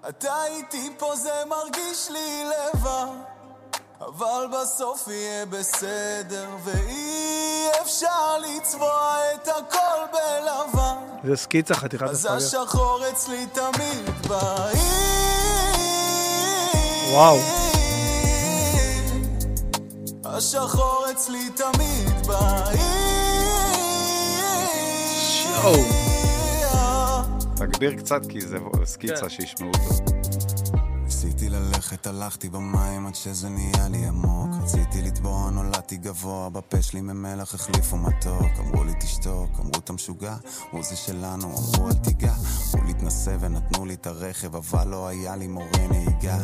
אתה 0.09 0.33
איתי 0.57 0.91
פה 0.99 1.17
זה 1.17 1.31
מרגיש 1.49 2.09
לי 2.10 2.44
לבד 2.75 3.07
אבל 4.01 4.47
בסוף 4.53 5.09
יהיה 5.09 5.47
בסדר 5.47 6.49
ואי 6.65 7.67
אפשר 7.83 8.39
לצבוע 8.39 9.19
את 9.35 9.49
הכל 9.49 10.01
בלבן 10.12 10.97
זה 11.25 11.37
סקיצה, 11.37 11.75
חתיכת 11.75 12.03
אז 12.03 12.27
מפגר. 12.27 12.37
השחור 12.37 13.01
אצלי 13.12 13.47
תמיד 13.47 14.29
בעיר 14.29 14.81
וואו. 17.12 17.37
השחור 20.25 21.07
אצלי 21.11 21.51
תמיד 21.51 22.27
בעיר 22.27 22.81
שואו. 25.20 25.75
תגביר 27.57 27.93
קצת, 27.99 28.20
כי 28.29 28.41
זה 28.41 28.57
סקיצה 28.85 29.20
כן. 29.20 29.29
שישמעו 29.29 29.70
אותו. 29.75 30.50
ללכת, 31.93 32.07
הלכתי 32.07 32.49
במים 32.49 33.07
עד 33.07 33.15
שזה 33.15 33.49
נהיה 33.49 33.89
לי 33.89 34.07
עמוק. 34.07 34.51
רציתי 34.62 35.02
לטבוע, 35.02 35.51
נולדתי 35.51 35.97
גבוה, 35.97 36.51
בפה 36.51 36.83
שלי 36.83 37.01
ממלח 37.01 37.55
החליפו 37.55 37.97
מתוק. 37.97 38.52
אמרו 38.59 38.85
לי 38.85 38.93
תשתוק, 39.01 39.51
אמרו 39.60 39.78
אתה 39.85 39.93
משוגע, 39.93 40.36
אמרו 40.70 40.85
זה 40.85 40.97
שלנו, 40.97 41.47
אמרו 41.47 41.89
אל 41.89 41.94
תיגע 41.94 42.35
אמרו 42.75 42.86
לי 42.86 42.94
תנסה 42.94 43.36
ונתנו 43.41 43.86
לי 43.86 43.94
את 43.94 44.07
הרכב, 44.07 44.57
אבל 44.57 44.89
לא 44.89 45.09
היה 45.09 45.36
לי 45.36 45.47
מורה 45.47 45.86
נהיגה 45.91 46.39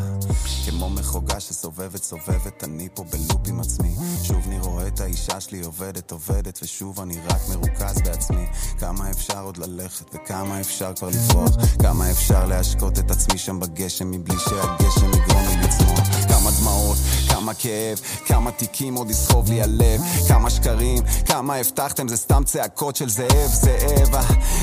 כמו 0.68 0.90
מחוגה 0.90 1.40
שסובבת 1.40 2.02
סובבת, 2.02 2.64
אני 2.64 2.88
פה 2.94 3.04
בלופ 3.04 3.48
עם 3.48 3.60
עצמי. 3.60 3.94
שוב 4.22 4.36
אני 4.46 4.58
רואה 4.58 4.86
את 4.86 5.00
האישה 5.00 5.40
שלי 5.40 5.62
עובדת 5.62 6.10
עובדת 6.10 6.58
ושוב 6.62 7.00
אני 7.00 7.18
רק 7.24 7.40
מרוכז 7.50 8.02
בעצמי. 8.04 8.46
כמה 8.78 9.10
אפשר 9.10 9.44
עוד 9.44 9.56
ללכת 9.56 10.14
וכמה 10.14 10.60
אפשר 10.60 10.92
כבר 10.94 11.08
לברוח? 11.08 11.50
כמה 11.82 12.10
אפשר 12.10 12.46
להשקות 12.46 12.98
את 12.98 13.10
עצמי 13.10 13.38
שם 13.38 13.60
בגשם 13.60 14.10
מבלי 14.10 14.36
שהגשם 14.38 15.08
יגרום 15.08 15.35
לי 15.42 15.56
לצמוח 15.62 16.06
כמה 16.28 16.50
דמעות, 16.60 16.96
כמה 17.28 17.54
כאב, 17.54 18.00
כמה 18.26 18.50
תיקים 18.50 18.94
עוד 18.94 19.10
יסחוב 19.10 19.50
לי 19.50 19.62
הלב 19.62 20.00
כמה 20.28 20.50
שקרים, 20.50 21.02
כמה 21.26 21.54
הבטחתם 21.54 22.08
זה 22.08 22.16
סתם 22.16 22.42
צעקות 22.44 22.96
של 22.96 23.08
זאב 23.08 23.50
זאב. 23.50 24.14
אה, 24.14 24.20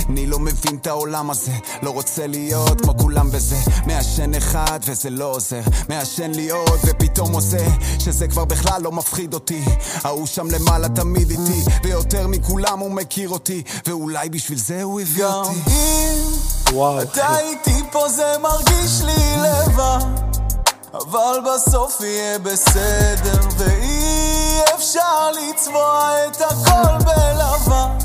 אני 0.10 0.28
לא 0.28 0.40
מבין 0.40 0.76
את 0.82 0.88
העולם 0.88 1.30
הזה 1.30 1.52
לא 1.82 1.90
רוצה 1.90 2.28
להיות 2.28 2.82
כמו 2.82 2.98
כולם 2.98 3.32
בזה. 3.32 3.56
מעשן 3.86 4.34
אחד 4.34 4.80
וזה 4.86 5.10
לא 5.10 5.26
עוזר 5.26 5.62
מעשן 5.90 6.32
לי 6.32 6.50
עוד 6.50 6.80
ופתאום 6.86 7.34
עושה 7.34 7.66
שזה 8.00 8.28
כבר 8.28 8.46
בכלל 8.46 8.82
לא 8.82 8.92
מפחיד 8.92 9.34
אותי. 9.34 9.62
ההוא 10.04 10.26
שם 10.26 10.48
למעלה 10.52 10.90
תמיד 10.90 11.30
איתי 11.30 11.64
ויותר 11.84 12.28
מכולם 12.28 12.80
הוא 12.80 12.92
מכיר 12.92 13.30
אותי 13.30 13.64
ואולי 13.88 14.30
בשביל 14.30 14.60
זה 14.60 14.84
הוא 14.84 15.02
הביא 15.02 15.26
אותי. 15.26 15.60
וואו, 16.72 17.02
אתה 17.02 17.40
איתי 17.40 17.84
פה 17.92 18.10
זה 18.10 18.36
מרגיש 18.42 19.02
לי 19.02 19.36
לבד 19.38 20.43
אבל 20.94 21.40
בסוף 21.46 22.02
יהיה 22.02 22.40
בסדר 22.40 23.40
ואי 23.58 24.60
אפשר 24.76 25.32
לצבוע 25.32 26.12
את 26.28 26.42
הכל 26.42 27.06
בלבן 27.06 27.98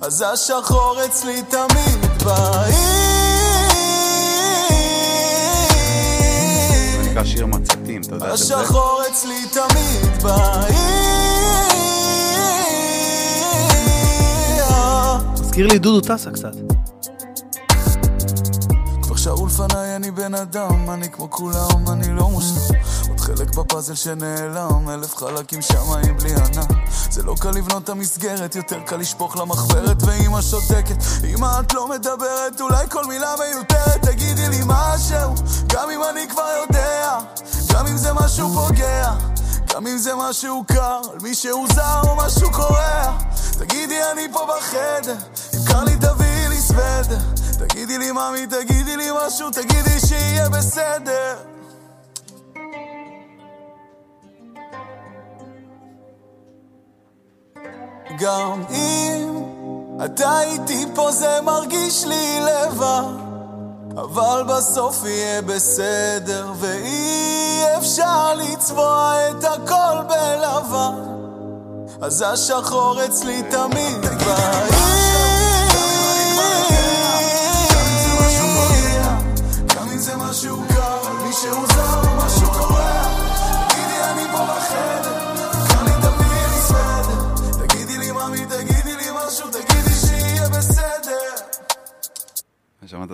אז 0.00 0.24
השחור 0.32 0.96
אצלי 1.04 1.42
תמיד 1.42 2.22
בעיר 2.24 3.06
זה 7.02 7.10
נקרא 7.10 7.24
שיר 7.24 7.46
מצתים, 7.46 8.00
אתה 8.00 8.14
יודע 8.14 8.32
את 8.32 8.38
זה? 8.38 8.56
השחור 8.56 9.02
אצלי 9.10 9.46
תמיד 9.52 10.22
בעיר 10.22 10.76
מזכיר 15.40 15.66
לי 15.66 15.78
דודו 15.78 16.00
טסה 16.00 16.30
קצת. 16.30 16.75
שרו 19.26 19.46
לפניי 19.46 19.96
אני 19.96 20.10
בן 20.10 20.34
אדם, 20.34 20.90
אני 20.90 21.10
כמו 21.10 21.30
כולם, 21.30 21.88
אני 21.92 22.12
לא 22.12 22.28
מושלם. 22.28 22.80
עוד 23.08 23.20
חלק 23.20 23.54
בפאזל 23.54 23.94
שנעלם, 23.94 24.90
אלף 24.90 25.16
חלקים 25.16 25.62
שמיים 25.62 26.16
בלי 26.16 26.34
ענן 26.34 26.80
זה 27.10 27.22
לא 27.22 27.34
קל 27.40 27.50
לבנות 27.50 27.84
את 27.84 27.88
המסגרת, 27.88 28.54
יותר 28.54 28.80
קל 28.80 28.96
לשפוך 28.96 29.36
למחברת 29.36 29.96
ואמא 30.02 30.42
שותקת. 30.42 30.96
אמא 31.24 31.60
את 31.60 31.74
לא 31.74 31.88
מדברת, 31.88 32.60
אולי 32.60 32.86
כל 32.90 33.04
מילה 33.04 33.34
מיותרת. 33.38 34.02
תגידי 34.02 34.48
לי 34.48 34.60
משהו, 34.66 35.34
גם 35.66 35.90
אם 35.90 36.00
אני 36.10 36.28
כבר 36.28 36.48
יודע 36.60 37.18
גם 37.72 37.86
אם 37.86 37.96
זה 37.96 38.12
משהו 38.12 38.48
פוגע 38.54 39.12
גם 39.74 39.86
אם 39.86 39.98
זה 39.98 40.14
משהו 40.14 40.64
קר, 40.68 41.00
על 41.12 41.18
מישהו 41.22 41.66
זר 41.74 42.00
או 42.02 42.16
משהו 42.16 42.52
קורע. 42.52 43.18
תגידי 43.58 43.98
אני 44.12 44.28
פה 44.32 44.46
בחדר, 44.48 45.16
אם 45.54 45.64
קר 45.66 45.84
לי 45.84 45.96
תביאי 45.96 46.45
לי 46.66 46.74
סוודר 46.74 47.18
תגידי 47.58 47.98
לי 47.98 48.12
ממי, 48.12 48.46
תגידי 48.46 48.96
לי 48.96 49.08
משהו, 49.26 49.50
תגידי 49.50 50.00
שיהיה 50.06 50.48
בסדר. 50.48 51.36
גם 58.18 58.62
אם 58.70 59.42
אתה 60.04 60.40
איתי 60.40 60.86
פה 60.94 61.12
זה 61.12 61.40
מרגיש 61.42 62.04
לי 62.04 62.40
לבד. 62.40 63.26
אבל 63.96 64.44
בסוף 64.48 65.04
יהיה 65.04 65.42
בסדר 65.42 66.52
ואי 66.56 67.62
אפשר 67.78 68.34
לצבוע 68.34 69.14
את 69.30 69.44
הכל 69.44 70.02
בלבן 70.08 70.94
אז 72.02 72.24
השחור 72.26 73.04
אצלי 73.04 73.42
תמיד 73.42 74.00
בעיר 74.00 75.25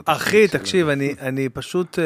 אחי, 0.05 0.49
תקשיב, 0.49 0.89
אני, 0.89 1.15
אני 1.21 1.49
פשוט 1.49 1.99
uh, 1.99 2.03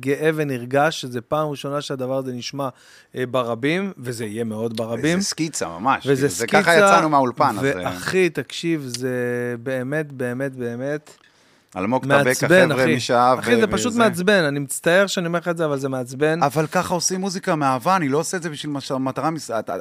גאה 0.00 0.30
ונרגש, 0.34 1.00
שזו 1.00 1.20
פעם 1.28 1.48
ראשונה 1.48 1.80
שהדבר 1.80 2.16
הזה 2.16 2.32
נשמע 2.32 2.68
uh, 2.68 3.16
ברבים, 3.30 3.92
וזה 3.98 4.24
יהיה 4.24 4.44
מאוד 4.44 4.76
ברבים. 4.76 5.20
זה 5.20 5.26
סקיצה 5.26 5.68
ממש, 5.68 6.06
וזה 6.06 6.06
כאילו, 6.06 6.28
זה 6.28 6.36
סקיצה, 6.36 6.62
ככה 6.62 6.74
יצאנו 6.74 7.08
מהאולפן, 7.08 7.54
אז... 7.58 7.64
אה, 7.64 7.72
ואחי, 7.76 8.30
תקשיב, 8.30 8.82
זה 8.86 9.54
באמת, 9.62 10.12
באמת, 10.12 10.56
באמת, 10.56 11.23
אלמוג 11.76 12.04
טבק, 12.04 12.44
החבר'ה 12.44 12.82
אחי. 12.84 12.96
משאב. 12.96 13.38
אחי, 13.38 13.56
זה 13.56 13.64
ו- 13.68 13.72
פשוט. 13.72 13.94
מעצבן, 13.94 14.44
אני 14.44 14.58
מצטער 14.58 15.06
שאני 15.06 15.26
אומר 15.26 15.38
לך 15.38 15.48
את 15.48 15.56
זה, 15.56 15.64
אבל 15.64 15.78
זה 15.78 15.88
מעצבן. 15.88 16.42
אבל 16.42 16.66
ככה 16.66 16.94
עושים 16.94 17.20
מוזיקה 17.20 17.54
מאהבה, 17.54 17.96
אני 17.96 18.08
לא 18.08 18.18
עושה 18.18 18.36
את 18.36 18.42
זה 18.42 18.50
בשביל 18.50 18.72
מטרה, 18.98 19.30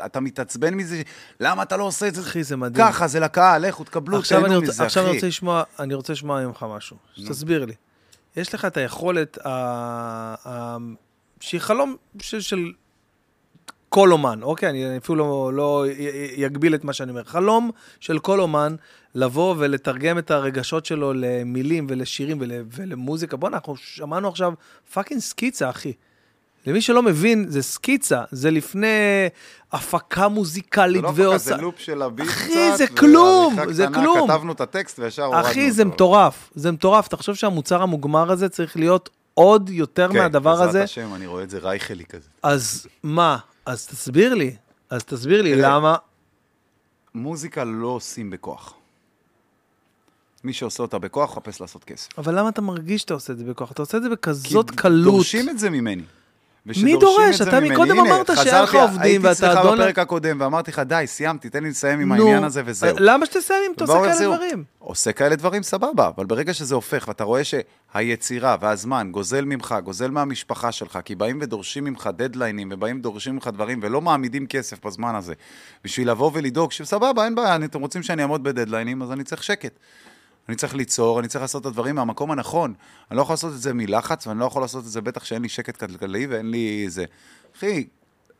אתה, 0.06 0.20
מתעצבן 0.20 0.74
מזה, 0.74 1.02
למה 1.40 1.64
אתה 1.64 1.78
לא 1.78 1.84
עושה 1.84 2.08
את 2.08 2.16
זה? 2.16 2.22
אחי, 2.22 2.44
זה 2.44 2.58
מדהים. 2.58 2.88
ככה, 2.88 3.08
זה 3.08 3.20
לקהל, 3.20 3.68
לכו, 3.68 3.84
תקבלו, 3.84 4.22
תהנו 4.22 4.62
מזה, 4.62 4.84
עכשיו 4.84 5.04
אני 5.04 5.10
אחי. 5.10 5.18
רוצה 5.18 5.28
לשמוע, 5.28 5.64
אני 5.80 5.94
רוצה 5.94 6.14
לשמוע 6.14 6.46
ממך 6.48 6.66
משהו. 6.76 6.98
שתסביר 7.16 7.66
לי. 7.66 7.74
יש 8.36 8.54
לך 8.54 8.66
את 8.66 8.78
היכולת, 8.78 9.38
שהיא 11.40 11.62
חלום 11.62 11.96
של, 12.20 12.72
כל 13.90 14.12
אומן, 14.12 14.40
אוקיי? 14.44 14.70
אני 14.70 14.98
אפילו 14.98 15.16
לא, 15.18 15.52
לא 15.54 15.86
י- 15.88 16.34
יגביל 16.38 16.76
את 16.76 16.84
מה 16.84 16.94
שאני 16.94 17.12
אומר. 17.12 17.24
חלום 17.24 17.72
של 18.00 18.20
כל 18.20 18.40
אומן 18.40 18.76
לבוא 19.16 19.56
ולתרגם 19.58 20.18
את 20.18 20.32
הרגשות 20.32 20.86
שלו 20.86 21.14
למילים 21.14 21.88
ולשירים 21.90 22.38
ול, 22.42 22.52
ולמוזיקה. 22.72 23.38
בוא'נה, 23.38 23.58
אנחנו 23.58 23.76
שמענו 23.76 24.28
עכשיו 24.28 24.54
fucking 24.94 25.22
סקיצה, 25.22 25.70
אחי. 25.70 25.94
למי 26.68 26.82
שלא 26.82 27.04
מבין, 27.04 27.46
זה 27.50 27.64
סקיצה, 27.64 28.22
זה 28.32 28.52
לפני 28.52 29.28
הפקה 29.72 30.28
מוזיקלית 30.28 31.02
זה 31.02 31.02
לא 31.02 31.12
ועושה... 31.16 31.54
כזה 31.54 31.62
לופ 31.62 31.80
של 31.80 32.02
הביט 32.02 32.28
קצת, 32.28 32.38
אחי, 32.38 32.78
זה 32.78 32.88
כלום, 32.88 33.56
זה 33.70 33.88
קטנה, 33.88 34.02
כלום. 34.02 34.30
כתבנו 34.30 34.52
את 34.52 34.62
הטקסט 34.62 35.00
וישר 35.00 35.24
הורדנו 35.24 35.42
אותו. 35.42 35.52
אחי, 35.52 35.72
זה 35.72 35.86
מטורף, 35.86 36.50
זה 36.56 36.72
מטורף. 36.72 37.08
תחשוב 37.08 37.36
שהמוצר 37.36 37.82
המוגמר 37.82 38.32
הזה 38.32 38.50
צריך 38.50 38.78
להיות 38.78 39.10
עוד 39.34 39.70
יותר 39.70 40.10
כן, 40.12 40.18
מהדבר 40.18 40.52
בעזרת 40.52 40.70
הזה. 40.70 40.84
השם, 40.84 41.14
אני 41.16 41.28
רואה 41.28 41.44
את 41.44 41.50
זה 41.50 41.60
רייכלי 41.60 42.06
כזה. 42.06 42.30
אז 42.44 42.88
מה? 43.04 43.38
אז 43.66 43.88
תסביר 43.88 44.34
לי. 44.34 44.56
אז 44.90 45.04
תסביר 45.04 45.42
לי. 45.42 45.56
למה... 45.56 45.96
מוזיקה 47.16 47.64
לא 47.64 47.88
עושים 47.88 48.30
בכוח. 48.30 48.74
מי 50.44 50.54
שעושה 50.54 50.84
אותה 50.84 51.00
בכוח, 51.00 51.32
מחפש 51.32 51.62
לעשות 51.62 51.84
כסף. 51.84 52.20
אבל 52.20 52.40
למה 52.40 52.50
אתה 52.50 52.62
מרגיש 52.62 53.02
שאתה 53.02 53.14
עושה 53.14 53.34
את 53.34 53.38
זה 53.38 53.44
בכוח? 53.44 53.72
אתה 53.72 53.82
עושה 53.82 53.98
את 53.98 54.04
זה 54.04 54.10
כי 54.10 54.14
בכזאת 54.16 54.72
קלות. 54.72 55.04
דורשים 55.14 55.50
את 55.50 55.60
זה 55.60 55.70
ממני. 55.70 56.02
ושדורשים 56.66 57.00
דורש? 57.00 57.42
אתה 57.42 57.60
מקודם 57.60 58.00
אמרת 58.00 58.30
שאין 58.44 58.64
לך 58.64 58.76
עובדים 58.76 59.24
ואתה 59.24 59.46
הייתי 59.48 59.60
אדון- 59.60 59.74
אצלך 59.74 59.80
בפרק 59.80 60.00
הקודם 60.00 60.38
ואמרתי 60.42 60.72
לך, 60.72 60.80
די, 60.80 61.04
סיימתי, 61.08 61.50
תן 61.50 61.64
לי 61.64 61.70
לסיים 61.70 62.00
עם 62.00 62.12
העניין 62.12 62.44
הזה 62.44 62.62
וזהו. 62.66 62.96
למה 63.00 63.26
שתסיים 63.26 63.60
אם 63.68 63.74
אתה 63.76 63.84
עושה 63.84 64.14
כאלה. 64.20 64.36
דברים? 64.36 64.64
עושה 64.80 65.12
כאלה 65.12 65.36
דברים, 65.36 65.64
סבבה, 65.64 66.08
אבל 66.16 66.26
ברגע 66.26 66.54
שזה 66.54 66.76
הופך, 66.76 67.06
ואתה 67.08 67.24
רואה 67.24 67.42
שהיצירה 67.44 68.58
והזמן 68.62 69.10
גוזל 69.12 69.46
ממך, 69.46 69.76
גוזל 69.84 70.12
מהמשפחה 70.12 70.72
שלך, 70.72 71.00
כי 71.06 71.16
באים 71.16 71.40
ודורשים 71.42 71.84
ממך 71.84 72.10
דדליינים, 72.16 72.70
ובאים 72.72 72.98
ודורשים 73.00 73.34
ממך 73.34 73.48
דברים, 73.54 73.80
ולא 73.84 74.02
מעמידים 74.02 74.48
כסף 74.48 74.86
בזמן 74.86 75.16
הזה, 75.16 75.34
בשביל 75.84 76.10
לבוא 76.10 76.32
ולדאוג, 76.34 76.72
שסבבה, 76.72 77.26
אין 77.26 77.36
בעיה, 77.36 77.56
אתם 77.66 77.82
רוצים 77.82 78.04
שאני 78.04 78.22
אעמוד 78.22 78.44
בדדליינים, 78.44 79.02
אז 79.02 79.12
אני 79.12 79.24
צריך 79.24 79.44
שקט. 79.44 79.72
אני 80.50 80.56
צריך 80.56 80.76
ליצור, 80.76 81.20
אני 81.20 81.28
צריך 81.28 81.42
לעשות 81.42 81.62
את 81.62 81.66
הדברים 81.66 81.96
מהמקום 81.96 82.32
הנכון. 82.32 82.74
אני 83.12 83.18
לא 83.18 83.22
יכול 83.22 83.34
לעשות 83.34 83.54
את 83.54 83.60
זה 83.60 83.74
מלחץ, 83.74 84.28
ואני 84.28 84.40
לא 84.40 84.46
יכול 84.46 84.62
לעשות 84.62 84.86
את 84.86 84.90
זה 84.90 85.02
בטח 85.02 85.24
שאין 85.24 85.42
לי 85.42 85.50
שקט 85.50 85.78
כלכלי 85.78 86.26
ואין 86.26 86.52
לי 86.52 86.86
זה. 86.90 87.06
אחי, 87.58 87.88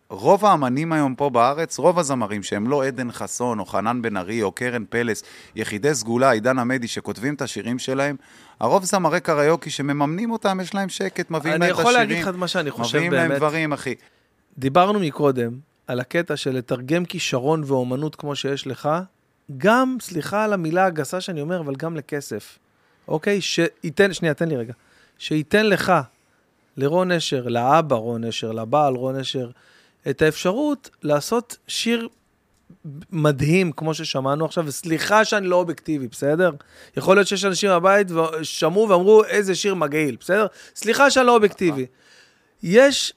רוב 0.10 0.46
האמנים 0.46 0.94
היום 0.94 1.16
פה 1.16 1.30
בארץ, 1.30 1.78
רוב 1.78 2.00
הזמרים 2.00 2.44
שהם 2.44 2.68
לא 2.68 2.86
עדן 2.86 3.12
חסון, 3.12 3.60
או 3.60 3.66
חנן 3.66 4.02
בן 4.02 4.18
ארי, 4.18 4.44
או 4.44 4.52
קרן 4.52 4.84
פלס, 4.90 5.24
יחידי 5.56 5.96
סגולה, 5.96 6.32
עידן 6.32 6.60
עמדי, 6.60 6.88
שכותבים 6.88 7.34
את 7.34 7.42
השירים 7.42 7.80
שלהם, 7.80 8.16
הרוב 8.60 8.84
זמרי 8.84 9.20
קריוקי 9.20 9.70
שמממנים 9.70 10.32
אותם, 10.32 10.60
יש 10.62 10.76
להם 10.76 10.90
שקט, 10.90 11.32
מביאים 11.32 11.56
אני 11.56 11.60
להם 11.60 11.70
את 11.76 11.80
יכול 11.80 11.92
השירים. 11.92 12.10
להגיד 12.10 12.24
לך 12.24 12.30
את 12.30 12.36
מה 12.36 12.48
שאני 12.48 12.72
חושב 12.72 12.98
מביאים 12.98 13.14
להם 13.14 13.28
באמת. 13.28 13.38
דברים, 13.40 13.74
אחי. 13.74 13.96
דיברנו 14.58 15.00
מקודם 15.00 15.52
על 15.88 16.00
הקטע 16.00 16.36
של 16.36 16.52
לתרגם 16.52 17.06
כישרון 17.06 17.64
ואומנות 17.66 18.16
כמו 18.16 18.36
שיש 18.36 18.68
לך, 18.68 18.90
גם, 19.58 19.98
סליחה 20.02 20.44
על 20.44 20.54
המילה 20.54 20.86
הגסה 20.86 21.22
שאני 21.22 21.42
אומר, 21.42 21.60
אבל 21.60 21.76
גם 21.76 21.96
לכסף. 21.98 22.60
אוקיי? 23.08 23.42
שייתן, 23.42 24.14
שנייה, 24.14 24.34
תן 24.34 24.50
לי 24.50 24.56
רגע. 24.56 24.74
שייתן 25.18 25.66
לך, 25.66 25.94
לרון 26.78 27.12
נשר, 27.12 27.48
לאבא 27.48 27.96
רון 27.96 28.24
נשר, 28.24 28.52
לבעל 28.52 28.96
רון 28.96 29.16
נשר, 29.16 29.50
את 30.10 30.22
האפשרות 30.22 30.90
לעשות 31.04 31.58
שיר 31.68 32.08
מדהים, 33.12 33.72
כמו 33.72 33.94
ששמענו 33.94 34.46
עכשיו, 34.46 34.64
וסליחה 34.68 35.26
שאני 35.26 35.48
לא 35.48 35.56
אובייקטיבי, 35.56 36.08
בסדר? 36.08 36.52
יכול 36.98 37.16
להיות 37.16 37.28
שיש 37.28 37.46
אנשים 37.46 37.70
בבית 37.70 38.08
ושמעו 38.12 38.90
ואמרו, 38.90 39.24
איזה 39.24 39.56
שיר 39.56 39.76
מגעיל, 39.76 40.18
בסדר? 40.20 40.48
סליחה 40.76 41.12
שאני 41.12 41.28
לא 41.28 41.36
אובייקטיבי. 41.36 41.86
יש 42.64 43.14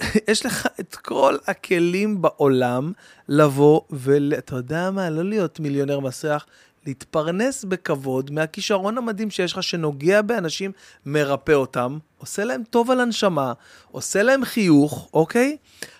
יש 0.30 0.46
לך 0.46 0.68
את 0.80 0.94
כל 0.94 1.36
הכלים 1.46 2.22
בעולם 2.22 2.92
לבוא 3.28 3.80
ול... 3.90 4.32
אתה 4.38 4.56
יודע 4.56 4.90
מה? 4.90 5.10
לא 5.10 5.24
להיות 5.24 5.60
מיליונר 5.60 6.00
מסריח, 6.00 6.46
להתפרנס 6.86 7.64
בכבוד 7.64 8.30
מהכישרון 8.30 8.98
המדהים 8.98 9.30
שיש 9.30 9.52
לך, 9.52 9.62
שנוגע 9.62 10.22
באנשים, 10.22 10.72
מרפא 11.06 11.52
אותם, 11.52 11.98
עושה 12.18 12.44
להם 12.44 12.62
טוב 12.70 12.90
על 12.90 13.00
הנשמה, 13.00 13.52
עושה 13.90 14.22
להם 14.22 14.44
חיוך, 14.44 15.08
אוקיי? 15.14 15.56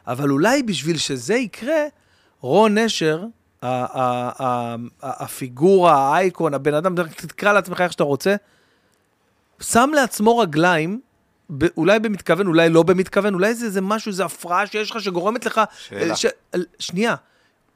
אבל 0.06 0.30
אולי 0.30 0.62
בשביל 0.62 0.96
שזה 0.96 1.34
יקרה, 1.34 1.84
רון 2.40 2.78
נשר, 2.78 3.24
הפיגורה, 5.02 5.94
האייקון, 5.94 6.54
הבן 6.54 6.74
אדם, 6.74 6.94
תקרא 7.16 7.52
לעצמך 7.52 7.80
איך 7.80 7.92
שאתה 7.92 8.04
רוצה, 8.04 8.36
שם 9.60 9.90
לעצמו 9.94 10.38
רגליים, 10.38 11.00
ב- 11.50 11.66
אולי 11.76 11.98
במתכוון, 11.98 12.46
אולי 12.46 12.68
לא 12.68 12.82
במתכוון, 12.82 13.34
אולי 13.34 13.54
זה, 13.54 13.70
זה 13.70 13.80
משהו, 13.80 14.12
זה 14.12 14.24
הפרעה 14.24 14.66
שיש 14.66 14.90
לך 14.90 15.00
שגורמת 15.00 15.46
לך... 15.46 15.60
שאלה. 15.78 16.16
ש... 16.16 16.26
שנייה, 16.78 17.14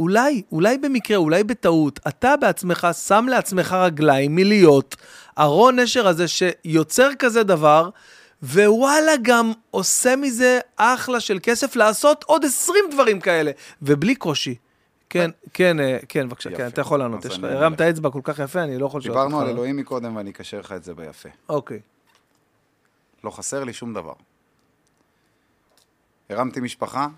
אולי, 0.00 0.42
אולי 0.52 0.78
במקרה, 0.78 1.16
אולי 1.16 1.44
בטעות, 1.44 2.00
אתה 2.08 2.36
בעצמך 2.36 2.88
שם 3.06 3.26
לעצמך 3.28 3.72
רגליים 3.72 4.34
מלהיות 4.34 4.96
ארון 5.38 5.78
נשר 5.78 6.08
הזה 6.08 6.28
שיוצר 6.28 7.08
כזה 7.18 7.42
דבר, 7.42 7.90
ווואלה 8.42 9.12
גם 9.22 9.52
עושה 9.70 10.16
מזה 10.16 10.58
אחלה 10.76 11.20
של 11.20 11.38
כסף 11.42 11.76
לעשות 11.76 12.24
עוד 12.24 12.44
20 12.44 12.84
דברים 12.90 13.20
כאלה, 13.20 13.50
ובלי 13.82 14.14
קושי. 14.14 14.54
כן, 15.10 15.30
כן, 15.54 15.80
אה, 15.80 15.98
כן, 16.08 16.28
בבקשה, 16.28 16.50
כן, 16.56 16.66
אתה 16.66 16.80
יכול 16.80 16.98
לענות. 16.98 17.26
הרמת 17.42 17.80
אצבע 17.80 18.10
כל 18.10 18.20
כך 18.24 18.38
יפה, 18.38 18.62
אני 18.62 18.78
לא 18.78 18.86
יכול 18.86 19.00
לשאול 19.00 19.18
אותך. 19.18 19.26
דיברנו 19.26 19.44
על 19.44 19.50
אלוהים 19.50 19.76
מקודם 19.76 20.16
ואני 20.16 20.30
אקשר 20.30 20.60
לך 20.60 20.72
את 20.72 20.84
זה 20.84 20.94
ביפה. 20.94 21.28
אוקיי. 21.48 21.80
לא 23.24 23.30
חסר 23.30 23.64
לי 23.64 23.72
שום 23.72 23.94
דבר. 23.94 24.14
הרמתי 26.30 26.60
משפחה, 26.60 27.08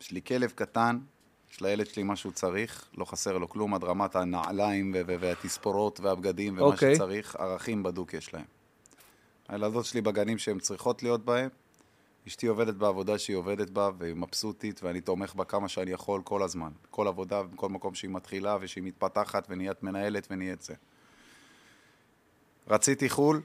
יש 0.00 0.10
לי 0.10 0.22
כלב 0.22 0.50
קטן, 0.50 0.98
יש 1.52 1.60
לילד 1.60 1.86
שלי 1.86 2.02
מה 2.02 2.16
שהוא 2.16 2.32
צריך, 2.32 2.88
לא 2.96 3.04
חסר 3.04 3.38
לו 3.38 3.48
כלום 3.48 3.74
עד 3.74 3.84
רמת 3.84 4.16
הנעליים 4.16 4.94
והתספורות 5.06 6.00
והבגדים 6.00 6.52
ומה 6.52 6.62
אוקיי. 6.62 6.94
שצריך, 6.94 7.36
ערכים 7.36 7.82
בדוק 7.82 8.14
יש 8.14 8.34
להם. 8.34 8.44
הילדות 9.48 9.84
שלי 9.84 10.00
בגנים 10.00 10.38
שהן 10.38 10.58
צריכות 10.58 11.02
להיות 11.02 11.24
בהם, 11.24 11.48
אשתי 12.28 12.46
עובדת 12.46 12.74
בעבודה 12.74 13.18
שהיא 13.18 13.36
עובדת 13.36 13.70
בה 13.70 13.90
והיא 13.98 14.14
מבסוטית 14.14 14.82
ואני 14.82 15.00
תומך 15.00 15.34
בה 15.34 15.44
כמה 15.44 15.68
שאני 15.68 15.90
יכול 15.90 16.22
כל 16.24 16.42
הזמן. 16.42 16.70
כל 16.90 17.08
עבודה, 17.08 17.42
בכל 17.42 17.68
מקום 17.68 17.94
שהיא 17.94 18.10
מתחילה 18.10 18.56
ושהיא 18.60 18.84
מתפתחת 18.84 19.46
ונהיית 19.50 19.82
מנהלת 19.82 20.26
ונהיית 20.30 20.62
זה. 20.62 20.74
רציתי 22.68 23.08
חו"ל, 23.08 23.42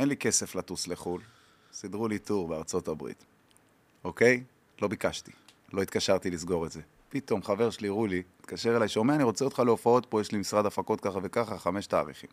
אין 0.00 0.08
לי 0.08 0.16
כסף 0.16 0.54
לטוס 0.54 0.88
לחו"ל. 0.88 1.20
סידרו 1.72 2.08
לי 2.08 2.18
טור 2.18 2.48
בארצות 2.48 2.88
הברית, 2.88 3.24
אוקיי? 4.04 4.42
לא 4.82 4.88
ביקשתי, 4.88 5.30
לא 5.72 5.82
התקשרתי 5.82 6.30
לסגור 6.30 6.66
את 6.66 6.72
זה. 6.72 6.80
פתאום 7.08 7.42
חבר 7.42 7.70
שלי, 7.70 7.88
רולי, 7.88 8.22
התקשר 8.40 8.76
אליי, 8.76 8.88
שומע, 8.88 9.14
אני 9.14 9.22
רוצה 9.22 9.44
אותך 9.44 9.58
להופעות 9.58 10.06
פה, 10.06 10.20
יש 10.20 10.32
לי 10.32 10.38
משרד 10.38 10.66
הפקות 10.66 11.00
ככה 11.00 11.18
וככה, 11.22 11.58
חמש 11.58 11.86
תאריכים. 11.86 12.30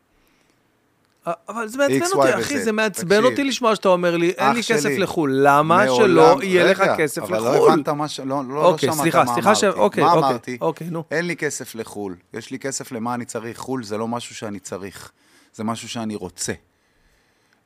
אבל 1.49 1.67
זה 1.67 1.77
מעצבן 1.77 2.05
אותי, 2.13 2.35
אחי. 2.35 2.63
זה 2.63 2.71
מעצבן. 2.71 3.23
אותי 3.23 3.43
לשמוע 3.43 3.75
שאתה 3.75 3.89
אומר 3.89 4.17
לי, 4.17 4.29
אין 4.29 4.53
לי 4.53 4.61
כסף 4.63 4.89
לחו"ל. 4.97 5.31
למה 5.43 5.85
שלא 5.97 6.43
יהיה 6.43 6.71
לך 6.71 6.83
כסף 6.97 7.21
אבל 7.21 7.37
לחו"ל? 7.37 7.67
לא 7.67 7.73
הבנת 7.73 7.89
מה 7.89 8.07
ש... 8.07 8.19
לא, 8.19 8.25
לא, 8.27 8.55
לא 8.55 8.65
אוקיי, 8.65 8.89
שמעת 8.89 9.01
סליחה, 9.01 9.23
מה 9.23 9.33
סליחה 9.33 9.55
ש- 9.55 9.63
אמרתי. 9.63 9.79
אוקיי, 9.79 10.03
מה 10.03 10.13
אוקיי, 10.13 10.29
אמרתי? 10.29 10.57
אוקיי, 10.61 10.87
נו. 10.89 11.03
אין 11.11 11.25
לי 11.27 11.35
כסף 11.35 11.75
לחו"ל, 11.75 12.15
יש 12.33 12.51
לי 12.51 12.59
כסף 12.59 12.91
למה 12.91 13.13
אני 13.13 13.25
צריך. 13.25 13.57
חו"ל 13.57 13.83
זה 13.83 13.97
לא 13.97 14.07
משהו 14.07 14.35
שאני 14.35 14.59
צריך, 14.59 15.11
זה 15.53 15.63
משהו 15.63 15.89
שאני 15.89 16.15
רוצה. 16.15 16.53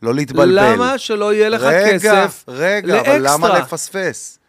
לא 0.01 0.13
להתבלבל. 0.13 0.73
למה 0.73 0.97
שלא 0.97 1.33
יהיה 1.33 1.49
לך 1.49 1.61
רגע, 1.61 1.99
כסף 1.99 2.45
רגע, 2.47 3.01
אבל 3.01 3.17
למה 3.17 3.47
לאקסטרה? 3.47 3.59
לפספס? 3.59 4.39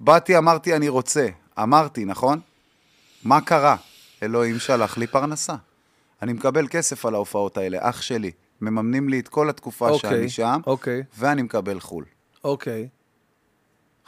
באתי, 0.00 0.38
אמרתי, 0.38 0.76
אני 0.76 0.88
רוצה. 0.88 1.28
אמרתי, 1.62 2.04
נכון? 2.04 2.40
מה 3.24 3.40
קרה? 3.40 3.76
אלוהים 4.22 4.58
שלח 4.58 4.98
לי 4.98 5.06
פרנסה. 5.06 5.54
אני 6.22 6.32
מקבל 6.32 6.68
כסף 6.68 7.06
על 7.06 7.14
ההופעות 7.14 7.56
האלה, 7.56 7.78
אח 7.80 8.02
שלי. 8.02 8.30
מממנים 8.60 9.08
לי 9.08 9.20
את 9.20 9.28
כל 9.28 9.50
התקופה 9.50 9.88
אוקיי, 9.88 10.10
שאני 10.10 10.28
שם, 10.28 10.60
אוקיי. 10.66 11.02
ואני 11.18 11.42
מקבל 11.42 11.80
חו"ל. 11.80 12.04
אוקיי. 12.44 12.88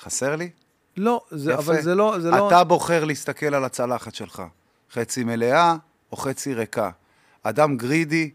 חסר 0.01 0.37
לי? 0.37 0.51
לא, 0.97 1.21
זה, 1.31 1.53
יפה. 1.53 1.63
אבל 1.63 1.83
זה 1.83 1.95
לא, 1.95 2.17
זה 2.19 2.31
לא... 2.31 2.49
אתה 2.49 2.65
בוחר 2.65 3.05
להסתכל 3.05 3.55
על 3.55 3.65
הצלחת 3.65 4.15
שלך, 4.15 4.43
חצי 4.93 5.25
מלאה 5.25 5.75
או 6.13 6.17
חצי 6.17 6.55
ריקה. 6.55 6.91
אדם 7.43 7.77
גרידי, 7.77 8.31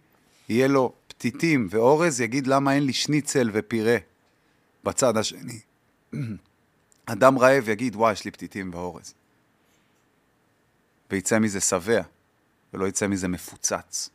יהיה 0.49 0.67
לו 0.67 0.93
פתיתים 1.17 1.67
ואורז, 1.69 2.21
יגיד 2.21 2.47
למה 2.47 2.73
אין 2.73 2.83
לי 2.83 2.93
שניצל 2.93 3.49
ופירה 3.53 3.97
בצד 4.83 5.17
השני. 5.17 5.59
אדם 7.05 7.39
רעב 7.39 7.69
יגיד, 7.69 7.95
וואי, 7.95 8.13
יש 8.13 8.25
לי 8.25 8.31
פתיתים 8.31 8.73
ואורז. 8.73 9.13
ויצא 11.11 11.39
מזה 11.39 11.61
שבע, 11.61 12.01
ולא 12.73 12.87
יצא 12.87 13.07
מזה 13.07 13.27
מפוצץ. 13.27 14.09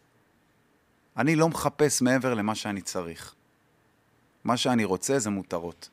אני 1.16 1.36
לא 1.36 1.48
מחפש 1.48 2.02
מעבר 2.02 2.34
למה 2.34 2.54
שאני 2.54 2.82
צריך. 2.82 3.34
מה 4.44 4.56
שאני 4.56 4.84
רוצה 4.84 5.18
זה 5.18 5.30
מותרות. 5.30 5.88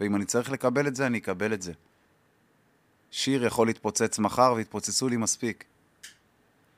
ואם 0.00 0.16
אני 0.16 0.24
צריך 0.24 0.50
לקבל 0.50 0.86
את 0.86 0.96
זה, 0.96 1.06
אני 1.06 1.18
אקבל 1.18 1.54
את 1.54 1.62
זה. 1.62 1.72
שיר 3.10 3.44
יכול 3.44 3.66
להתפוצץ 3.66 4.18
מחר 4.18 4.52
ויתפוצצו 4.56 5.08
לי 5.08 5.16
מספיק. 5.16 5.64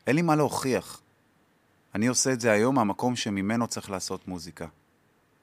אין 0.06 0.16
לי 0.16 0.22
מה 0.22 0.36
להוכיח. 0.36 1.00
אני 1.96 2.06
עושה 2.06 2.32
את 2.32 2.40
זה 2.40 2.52
היום 2.52 2.74
מהמקום 2.74 3.16
שממנו 3.16 3.66
צריך 3.66 3.90
לעשות 3.90 4.28
מוזיקה. 4.28 4.66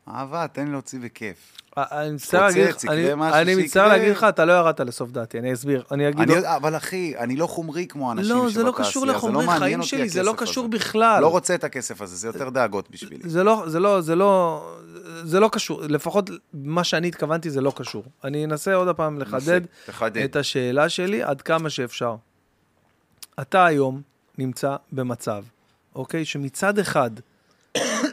אהבה, 0.07 0.47
תן 0.47 0.65
לי 0.65 0.71
להוציא 0.71 0.99
בכיף. 0.99 1.57
אני 1.77 2.11
מצטער 2.13 2.47
להגיד 2.47 2.67
לך, 2.69 2.85
אני- 2.89 3.13
אני 3.41 3.55
מצטער. 3.55 3.87
להגיד 3.87 4.11
לך, 4.11 4.23
אתה 4.29 4.45
לא 4.45 4.53
ירדת 4.53 4.79
לסוף 4.79 5.11
דעתי, 5.11 5.39
אני 5.39 5.53
אסביר. 5.53 5.83
אני 5.91 6.09
אגיד... 6.09 6.21
אני, 6.21 6.33
יודע- 6.33 6.55
אבל 6.55 6.77
אחי, 6.77 7.13
אני 7.17 7.35
לא 7.35 7.47
חומרי 7.47 7.87
כמו 7.87 8.11
אנשים 8.11 8.31
לא, 8.35 8.49
שבתעשייה. 8.49 8.63
זה 8.63 8.63
לא 8.63 8.73
קשור 8.77 9.05
לחומרי 9.05 9.45
מעניין 9.45 9.59
חיים 9.59 9.83
שלי, 9.83 10.09
זה 10.09 10.23
לא 10.23 10.33
קשור 10.37 10.65
הזה. 10.65 10.77
בכלל. 10.77 11.21
לא 11.21 11.27
רוצה 11.27 11.55
את 11.55 11.63
הכסף 11.63 12.01
הזה, 12.01 12.15
זה 12.15 12.27
יותר 12.27 12.49
דאגות 12.49 12.91
בשבילי. 12.91 13.29
זה 13.29 13.43
לא, 13.43 13.63
זה 13.67 13.79
לא, 13.79 14.01
זה 14.01 14.15
לא, 14.15 14.63
זה 15.23 15.39
לא 15.39 15.49
קשור, 15.51 15.81
לפחות 15.81 16.29
מה 16.53 16.83
שאני 16.83 17.07
התכוונתי 17.07 17.49
זה 17.49 17.61
לא 17.61 17.73
קשור. 17.75 18.03
אני 18.23 18.45
אנסה 18.45 18.73
עוד 18.73 18.95
פעם 18.95 19.19
לחדד. 19.19 19.61
את 20.25 20.35
השאלה 20.35 20.89
שלי 20.89 21.23
עד 21.23 21.41
כמה 21.41 21.69
שאפשר. 21.69 22.15
אתה 23.41 23.65
היום 23.65 24.01
נמצא 24.37 24.75
במצב, 24.91 25.43
אוקיי? 25.95 26.25
שמצד 26.25 26.79
אחד 26.79 27.11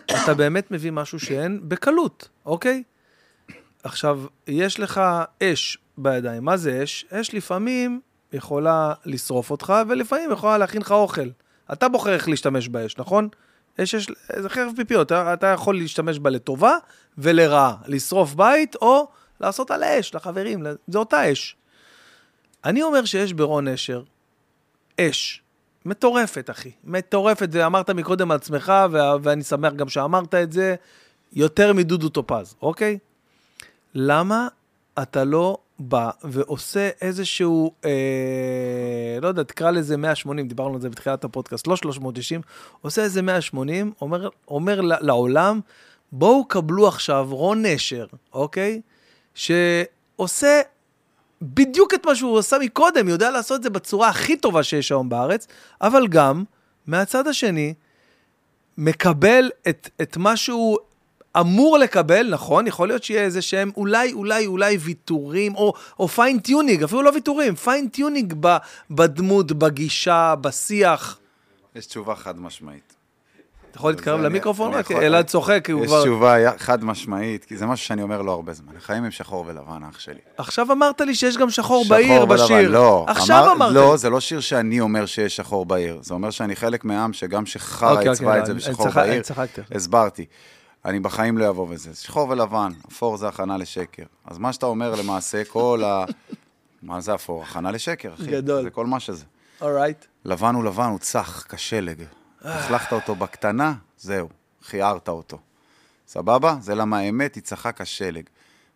אתה 0.04 0.34
באמת 0.36 0.70
מביא 0.70 0.90
משהו 0.90 1.20
שאין 1.20 1.60
בקלות, 1.62 2.28
אוקיי? 2.46 2.82
עכשיו, 3.82 4.20
יש 4.46 4.80
לך 4.80 5.00
אש 5.42 5.78
בידיים. 5.98 6.44
מה 6.44 6.56
זה 6.56 6.84
אש? 6.84 7.04
אש 7.10 7.34
לפעמים 7.34 8.00
יכולה 8.32 8.92
לשרוף 9.04 9.50
אותך, 9.50 9.72
ולפעמים 9.88 10.32
יכולה 10.32 10.58
להכין 10.58 10.80
לך 10.80 10.92
אוכל. 10.92 11.28
אתה 11.72 11.88
בוחר 11.88 12.14
איך 12.14 12.28
להשתמש 12.28 12.68
באש, 12.68 12.98
נכון? 12.98 13.28
אש, 13.82 13.94
יש, 13.94 14.06
זה 14.36 14.48
חרב 14.48 14.72
פיפיות, 14.76 15.06
אתה, 15.06 15.34
אתה 15.34 15.46
יכול 15.46 15.76
להשתמש 15.76 16.18
בה 16.18 16.30
לטובה 16.30 16.76
ולרעה. 17.18 17.76
לשרוף 17.86 18.34
בית 18.34 18.76
או 18.76 19.08
לעשות 19.40 19.70
על 19.70 19.82
האש, 19.82 20.14
לחברים, 20.14 20.66
זה 20.88 20.98
אותה 20.98 21.32
אש. 21.32 21.56
אני 22.64 22.82
אומר 22.82 23.04
שיש 23.04 23.32
ברון 23.32 23.68
נשר 23.68 24.02
אש. 25.00 25.42
מטורפת, 25.84 26.50
אחי. 26.50 26.70
מטורפת, 26.84 27.48
ואמרת 27.52 27.90
מקודם 27.90 28.30
על 28.30 28.36
עצמך, 28.36 28.72
ואני 29.22 29.42
שמח 29.42 29.72
גם 29.72 29.88
שאמרת 29.88 30.34
את 30.34 30.52
זה, 30.52 30.74
יותר 31.32 31.72
מדודו 31.72 32.08
טופז, 32.08 32.54
אוקיי? 32.62 32.98
למה 33.94 34.48
אתה 35.02 35.24
לא 35.24 35.58
בא 35.78 36.10
ועושה 36.24 36.88
איזשהו, 37.00 37.74
אה, 37.84 39.18
לא 39.22 39.28
יודע, 39.28 39.42
תקרא 39.42 39.70
לזה 39.70 39.96
180, 39.96 40.48
דיברנו 40.48 40.74
על 40.74 40.80
זה 40.80 40.90
בתחילת 40.90 41.24
הפודקאסט, 41.24 41.66
לא 41.66 41.76
390, 41.76 42.40
עושה 42.80 43.02
איזה 43.02 43.22
180, 43.22 43.92
אומר, 44.00 44.28
אומר 44.48 44.80
לעולם, 44.80 45.60
בואו 46.12 46.44
קבלו 46.44 46.88
עכשיו 46.88 47.28
רון 47.30 47.66
נשר, 47.66 48.06
אוקיי? 48.32 48.80
שעושה 49.34 50.60
בדיוק 51.42 51.94
את 51.94 52.06
מה 52.06 52.14
שהוא 52.14 52.38
עשה 52.38 52.56
מקודם, 52.58 53.08
יודע 53.08 53.30
לעשות 53.30 53.58
את 53.58 53.62
זה 53.62 53.70
בצורה 53.70 54.08
הכי 54.08 54.36
טובה 54.36 54.62
שיש 54.62 54.92
היום 54.92 55.08
בארץ, 55.08 55.46
אבל 55.80 56.08
גם, 56.08 56.44
מהצד 56.86 57.26
השני, 57.28 57.74
מקבל 58.78 59.50
את, 59.68 59.88
את 60.02 60.16
מה 60.16 60.36
שהוא 60.36 60.78
אמור 61.40 61.78
לקבל, 61.78 62.28
נכון, 62.30 62.66
יכול 62.66 62.88
להיות 62.88 63.04
שיהיה 63.04 63.22
איזה 63.22 63.42
שהם 63.42 63.70
אולי, 63.76 64.12
אולי, 64.12 64.46
אולי 64.46 64.76
ויתורים, 64.76 65.54
או, 65.54 65.72
או 65.98 66.08
fine-tuning, 66.08 66.82
אפילו 66.82 67.02
לא 67.02 67.10
ויתורים, 67.10 67.54
fine-tuning 67.54 68.34
בדמות, 68.90 69.52
בגישה, 69.52 70.34
בשיח. 70.40 71.18
יש 71.76 71.86
תשובה 71.86 72.14
חד 72.14 72.40
משמעית. 72.40 72.89
אתה 73.70 73.78
יכול 73.78 73.90
להתקרב 73.90 74.20
למיקרופון? 74.20 74.74
רק 74.74 74.92
אלעד 74.92 75.26
צוחק, 75.26 75.60
כי 75.64 75.72
הוא 75.72 75.82
יש 75.82 75.86
כבר... 75.88 76.02
תשובה 76.02 76.58
חד 76.58 76.84
משמעית, 76.84 77.44
כי 77.44 77.56
זה 77.56 77.66
משהו 77.66 77.86
שאני 77.86 78.02
אומר 78.02 78.22
לו 78.22 78.32
הרבה 78.32 78.52
זמן. 78.52 78.72
החיים 78.76 79.04
הם 79.04 79.10
שחור 79.10 79.44
ולבן, 79.48 79.82
אח 79.90 79.98
שלי. 79.98 80.18
עכשיו 80.36 80.72
אמרת 80.72 81.00
לי 81.00 81.14
שיש 81.14 81.36
גם 81.36 81.50
שחור, 81.50 81.84
בעיר 81.88 82.24
בשיר. 82.24 82.70
לא. 82.70 83.04
עכשיו 83.08 83.44
אמר- 83.44 83.52
אמרת. 83.52 83.72
לא, 83.72 83.96
זה 83.96 84.10
לא 84.10 84.20
שיר 84.20 84.40
שאני 84.40 84.80
אומר 84.80 85.06
שיש 85.06 85.36
שחור 85.36 85.66
בעיר. 85.66 85.98
זה 86.02 86.14
אומר 86.14 86.30
שאני 86.30 86.56
חלק 86.56 86.84
מעם 86.84 87.12
שגם 87.12 87.46
שחרא 87.46 87.92
אוקיי, 87.92 88.08
הצבע 88.08 88.26
אוקיי, 88.28 88.40
את 88.40 88.46
זה 88.46 88.54
בשחור 88.54 88.88
בעיר. 88.90 89.22
הסברתי. 89.74 90.24
אני 90.84 91.00
בחיים 91.00 91.38
לא 91.38 91.48
אבוא 91.48 91.68
בזה. 91.68 91.90
שחור 91.94 92.28
ולבן, 92.28 92.72
אפור 92.92 93.16
זה 93.16 93.28
הכנה 93.28 93.56
לשקר. 93.56 94.02
אז 94.24 94.38
מה 94.38 94.52
שאתה 94.52 94.66
אומר 94.66 94.94
למעשה, 94.94 95.44
כל 95.44 95.82
ה... 95.86 96.04
מה 96.82 97.00
זה 97.00 97.14
אפור? 97.14 97.42
הכנה 97.42 97.70
לשקר, 97.70 98.10
אחי. 98.14 98.26
גדול. 98.30 98.62
זה 98.62 98.70
כל 98.70 98.86
מה 98.86 99.00
שזה. 99.00 99.24
אורייט. 99.60 100.04
לבן 100.24 100.54
הוא 100.54 100.64
לבן, 100.64 100.84
הוא 100.86 100.98
צח, 100.98 101.46
כשלג. 101.48 102.02
החלכת 102.44 102.92
אותו 102.92 103.14
בקטנה, 103.14 103.74
זהו, 103.98 104.28
חיערת 104.62 105.08
אותו. 105.08 105.38
סבבה? 106.06 106.56
זה 106.60 106.74
למה 106.74 106.98
האמת 106.98 107.34
היא 107.34 107.42
צחה 107.42 107.72
כשלג. 107.72 108.24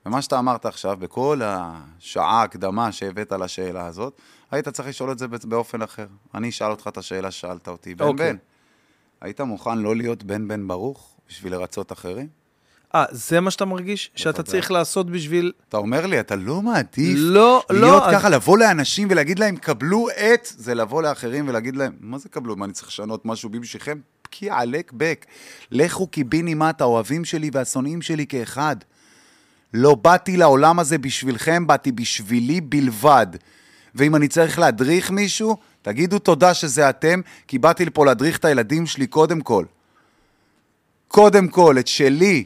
ומה 0.07 0.23
שאתה 0.23 0.39
אמרת 0.39 0.67
עכשיו, 0.67 0.97
בכל 0.97 1.41
השעה 1.45 2.43
הקדמה 2.43 2.93
שהבאת 2.93 3.33
לשאלה 3.33 3.87
הזאת, 3.87 4.21
היית 4.51 4.69
צריך 4.69 4.89
לשאול 4.89 5.13
את 5.13 5.19
זה 5.19 5.27
באופן 5.29 5.83
אחר. 5.83 6.07
אני 6.35 6.49
אשאל 6.49 6.71
אותך 6.71 6.89
את 6.89 6.99
השאלה 6.99 7.31
ששאלת 7.31 7.69
אותי. 7.69 7.95
בן 7.95 8.05
אוקיי. 8.05 8.33
בן, 8.33 8.37
היית 9.21 9.41
מוכן 9.41 9.79
לא 9.79 9.97
להיות 9.97 10.23
בן 10.23 10.49
בן 10.49 10.69
ברוך 10.69 11.17
בשביל 11.29 11.53
לרצות 11.53 11.93
אחרים? 11.93 12.29
אה, 12.95 13.05
זה 13.11 13.41
מה 13.41 13.51
שאתה 13.51 13.65
מרגיש? 13.65 14.11
שאתה 14.15 14.43
צריך 14.43 14.71
לעשות 14.71 15.11
בשביל... 15.11 15.53
אתה 15.69 15.77
אומר 15.77 16.07
לי, 16.07 16.21
אתה 16.21 16.37
לא 16.37 16.63
מעדיף 16.63 17.15
לא, 17.19 17.63
לא, 17.71 17.81
להיות 17.81 18.03
אז- 18.03 18.15
ככה, 18.15 18.29
לבוא 18.29 18.59
לאנשים 18.59 19.09
ולהגיד 19.11 19.39
להם, 19.39 19.57
קבלו 19.57 20.09
את, 20.11 20.49
זה 20.57 20.75
לבוא 20.75 21.03
לאחרים 21.03 21.49
ולהגיד 21.49 21.77
להם, 21.77 21.93
מה 22.01 22.19
זה 22.19 22.29
קבלו? 22.29 22.57
מה, 22.57 22.65
אני 22.65 22.73
צריך 22.73 22.89
לשנות 22.89 23.27
משהו 23.27 23.51
בי 23.51 23.59
בשבילכם? 23.59 23.99
פקי 24.23 24.51
עלק 24.51 24.93
בק. 24.95 25.27
לכו 25.71 26.07
קיבינימט, 26.07 26.81
האוהבים 26.81 27.25
שלי 27.25 27.51
והשונאים 27.53 28.03
שלי 28.03 28.27
כאחד. 28.27 28.77
לא 29.75 29.95
באתי 29.95 30.37
לעולם 30.37 30.79
הזה 30.79 30.99
בשבילכם, 30.99 31.67
באתי 31.67 31.93
בשבילי 31.93 32.61
בלבד. 32.61 33.27
ואם 33.95 34.17
אני 34.17 34.29
צריך 34.29 34.59
להדריך 34.59 35.11
מישהו, 35.11 35.57
תגידו 35.83 36.19
תודה 36.19 36.55
שזה 36.55 36.91
אתם, 36.91 37.21
כי 37.49 37.59
באתי 37.59 37.85
לפה 37.85 38.07
להדריך 38.07 38.39
את 38.39 38.45
הילדים 38.45 38.87
שלי 38.87 39.07
קודם 39.07 39.41
כל. 39.41 39.65
קודם 41.09 41.49
כל, 41.49 41.77
את 41.79 41.87
שלי. 41.87 42.45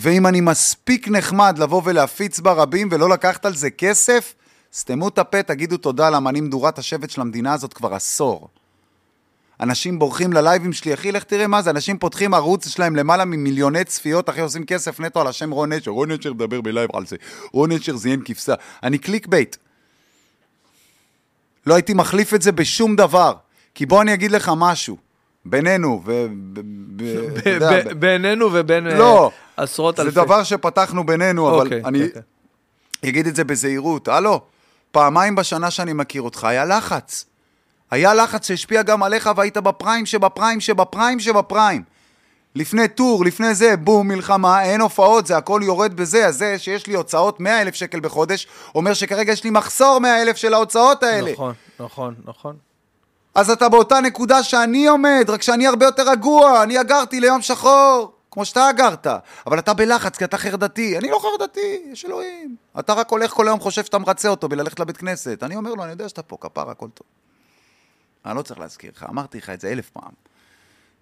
ואם 0.00 0.26
אני 0.26 0.40
מספיק 0.40 1.08
נחמד 1.08 1.58
לבוא 1.58 1.82
ולהפיץ 1.84 2.40
ברבים 2.40 2.88
ולא 2.90 3.10
לקחת 3.10 3.46
על 3.46 3.54
זה 3.54 3.70
כסף, 3.70 4.34
סתמו 4.74 5.08
את 5.08 5.18
הפה, 5.18 5.42
תגידו 5.42 5.76
תודה, 5.76 6.10
למה 6.10 6.30
אני 6.30 6.40
מדורת 6.40 6.78
השבט 6.78 7.10
של 7.10 7.20
המדינה 7.20 7.52
הזאת 7.52 7.72
כבר 7.72 7.94
עשור. 7.94 8.48
אנשים 9.60 9.98
בורחים 9.98 10.32
ללייבים 10.32 10.72
שלי, 10.72 10.94
אחי, 10.94 11.12
לך 11.12 11.24
תראה 11.24 11.46
מה 11.46 11.62
זה, 11.62 11.70
אנשים 11.70 11.98
פותחים 11.98 12.34
ערוץ, 12.34 12.66
יש 12.66 12.78
להם 12.78 12.96
למעלה 12.96 13.24
ממיליוני 13.24 13.84
צפיות, 13.84 14.30
אחי, 14.30 14.40
עושים 14.40 14.64
כסף 14.64 15.00
נטו 15.00 15.20
על 15.20 15.26
השם 15.26 15.50
רון 15.50 15.72
נשר, 15.72 15.90
רון 15.90 16.12
נשר 16.12 16.32
מדבר 16.32 16.60
בלייב 16.60 16.90
על 16.94 17.06
זה, 17.06 17.16
רון 17.52 17.72
נשר 17.72 17.96
זיין 17.96 18.20
כבשה. 18.24 18.54
אני 18.82 18.98
clickbait. 18.98 19.56
לא 21.66 21.74
הייתי 21.74 21.94
מחליף 21.94 22.34
את 22.34 22.42
זה 22.42 22.52
בשום 22.52 22.96
דבר, 22.96 23.34
כי 23.74 23.86
בוא 23.86 24.02
אני 24.02 24.14
אגיד 24.14 24.30
לך 24.30 24.50
משהו, 24.56 24.96
בינינו, 25.44 26.02
ו... 26.06 26.26
בינינו 27.98 28.48
ובין 28.52 28.86
אה, 28.86 28.98
לא, 28.98 29.30
עשרות 29.58 29.96
זה 29.96 30.02
אלפי. 30.02 30.14
דבר 30.14 30.42
שפתחנו 30.42 31.06
בינינו, 31.06 31.48
אבל 31.48 31.64
אוקיי, 31.64 31.84
אני 31.84 32.06
אוקיי. 32.06 32.22
אגיד 33.04 33.26
את 33.26 33.36
זה 33.36 33.44
בזהירות. 33.44 34.08
הלו, 34.08 34.40
פעמיים 34.90 35.34
בשנה 35.34 35.70
שאני 35.70 35.92
מכיר 35.92 36.22
אותך, 36.22 36.44
היה 36.44 36.64
לחץ. 36.64 37.24
היה 37.90 38.14
לחץ 38.14 38.46
שהשפיע 38.48 38.82
גם 38.82 39.02
עליך 39.02 39.30
והיית 39.36 39.56
בפריים 39.56 40.06
שבפריים 40.06 40.60
שבפריים 40.60 41.20
שבפריים. 41.20 41.82
לפני 42.54 42.88
טור, 42.88 43.24
לפני 43.24 43.54
זה, 43.54 43.76
בום, 43.76 44.08
מלחמה, 44.08 44.62
אין 44.62 44.80
הופעות, 44.80 45.26
זה 45.26 45.36
הכל 45.36 45.60
יורד 45.64 45.96
בזה. 45.96 46.26
אז 46.26 46.36
זה 46.36 46.58
שיש 46.58 46.86
לי 46.86 46.94
הוצאות 46.94 47.40
100 47.40 47.62
אלף 47.62 47.74
שקל 47.74 48.00
בחודש, 48.00 48.46
אומר 48.74 48.94
שכרגע 48.94 49.32
יש 49.32 49.44
לי 49.44 49.50
מחסור 49.50 49.98
100 49.98 50.22
אלף 50.22 50.36
של 50.36 50.54
ההוצאות 50.54 51.02
האלה. 51.02 51.32
נכון, 51.32 51.54
נכון, 51.80 52.14
נכון. 52.24 52.56
אז 53.34 53.50
אתה 53.50 53.68
באותה 53.68 54.00
נקודה 54.00 54.42
שאני 54.42 54.86
עומד, 54.86 55.24
רק 55.28 55.42
שאני 55.42 55.66
הרבה 55.66 55.86
יותר 55.86 56.10
רגוע, 56.10 56.62
אני 56.62 56.80
אגרתי 56.80 57.20
ליום 57.20 57.42
שחור, 57.42 58.12
כמו 58.30 58.44
שאתה 58.44 58.70
אגרת. 58.70 59.06
אבל 59.46 59.58
אתה 59.58 59.74
בלחץ 59.74 60.16
כי 60.16 60.24
אתה 60.24 60.38
חרדתי. 60.38 60.98
אני 60.98 61.10
לא 61.10 61.20
חרדתי, 61.22 61.82
יש 61.92 62.04
אלוהים. 62.04 62.56
אתה 62.78 62.92
רק 62.92 63.10
הולך 63.10 63.30
כל 63.30 63.48
היום 63.48 63.60
חושב 63.60 63.84
שאתה 63.84 63.98
מרצה 63.98 64.28
אותו 64.28 64.48
בללכת 64.48 64.80
לבית 64.80 64.96
כנסת. 64.96 65.42
אני 65.42 65.56
אומר 65.56 65.74
לו, 65.74 65.82
אני 65.82 65.90
יודע 65.90 66.08
שאתה 66.08 66.22
פה, 66.22 66.36
כפרה, 66.40 66.72
הכל 66.72 66.88
טוב. 66.94 67.06
אני 68.26 68.36
לא 68.36 68.42
צריך 68.42 68.60
להזכיר 68.60 68.90
לך, 68.96 69.06
אמרתי 69.08 69.38
לך 69.38 69.50
את 69.50 69.60
זה 69.60 69.68
אלף 69.68 69.90
פעם. 69.90 70.12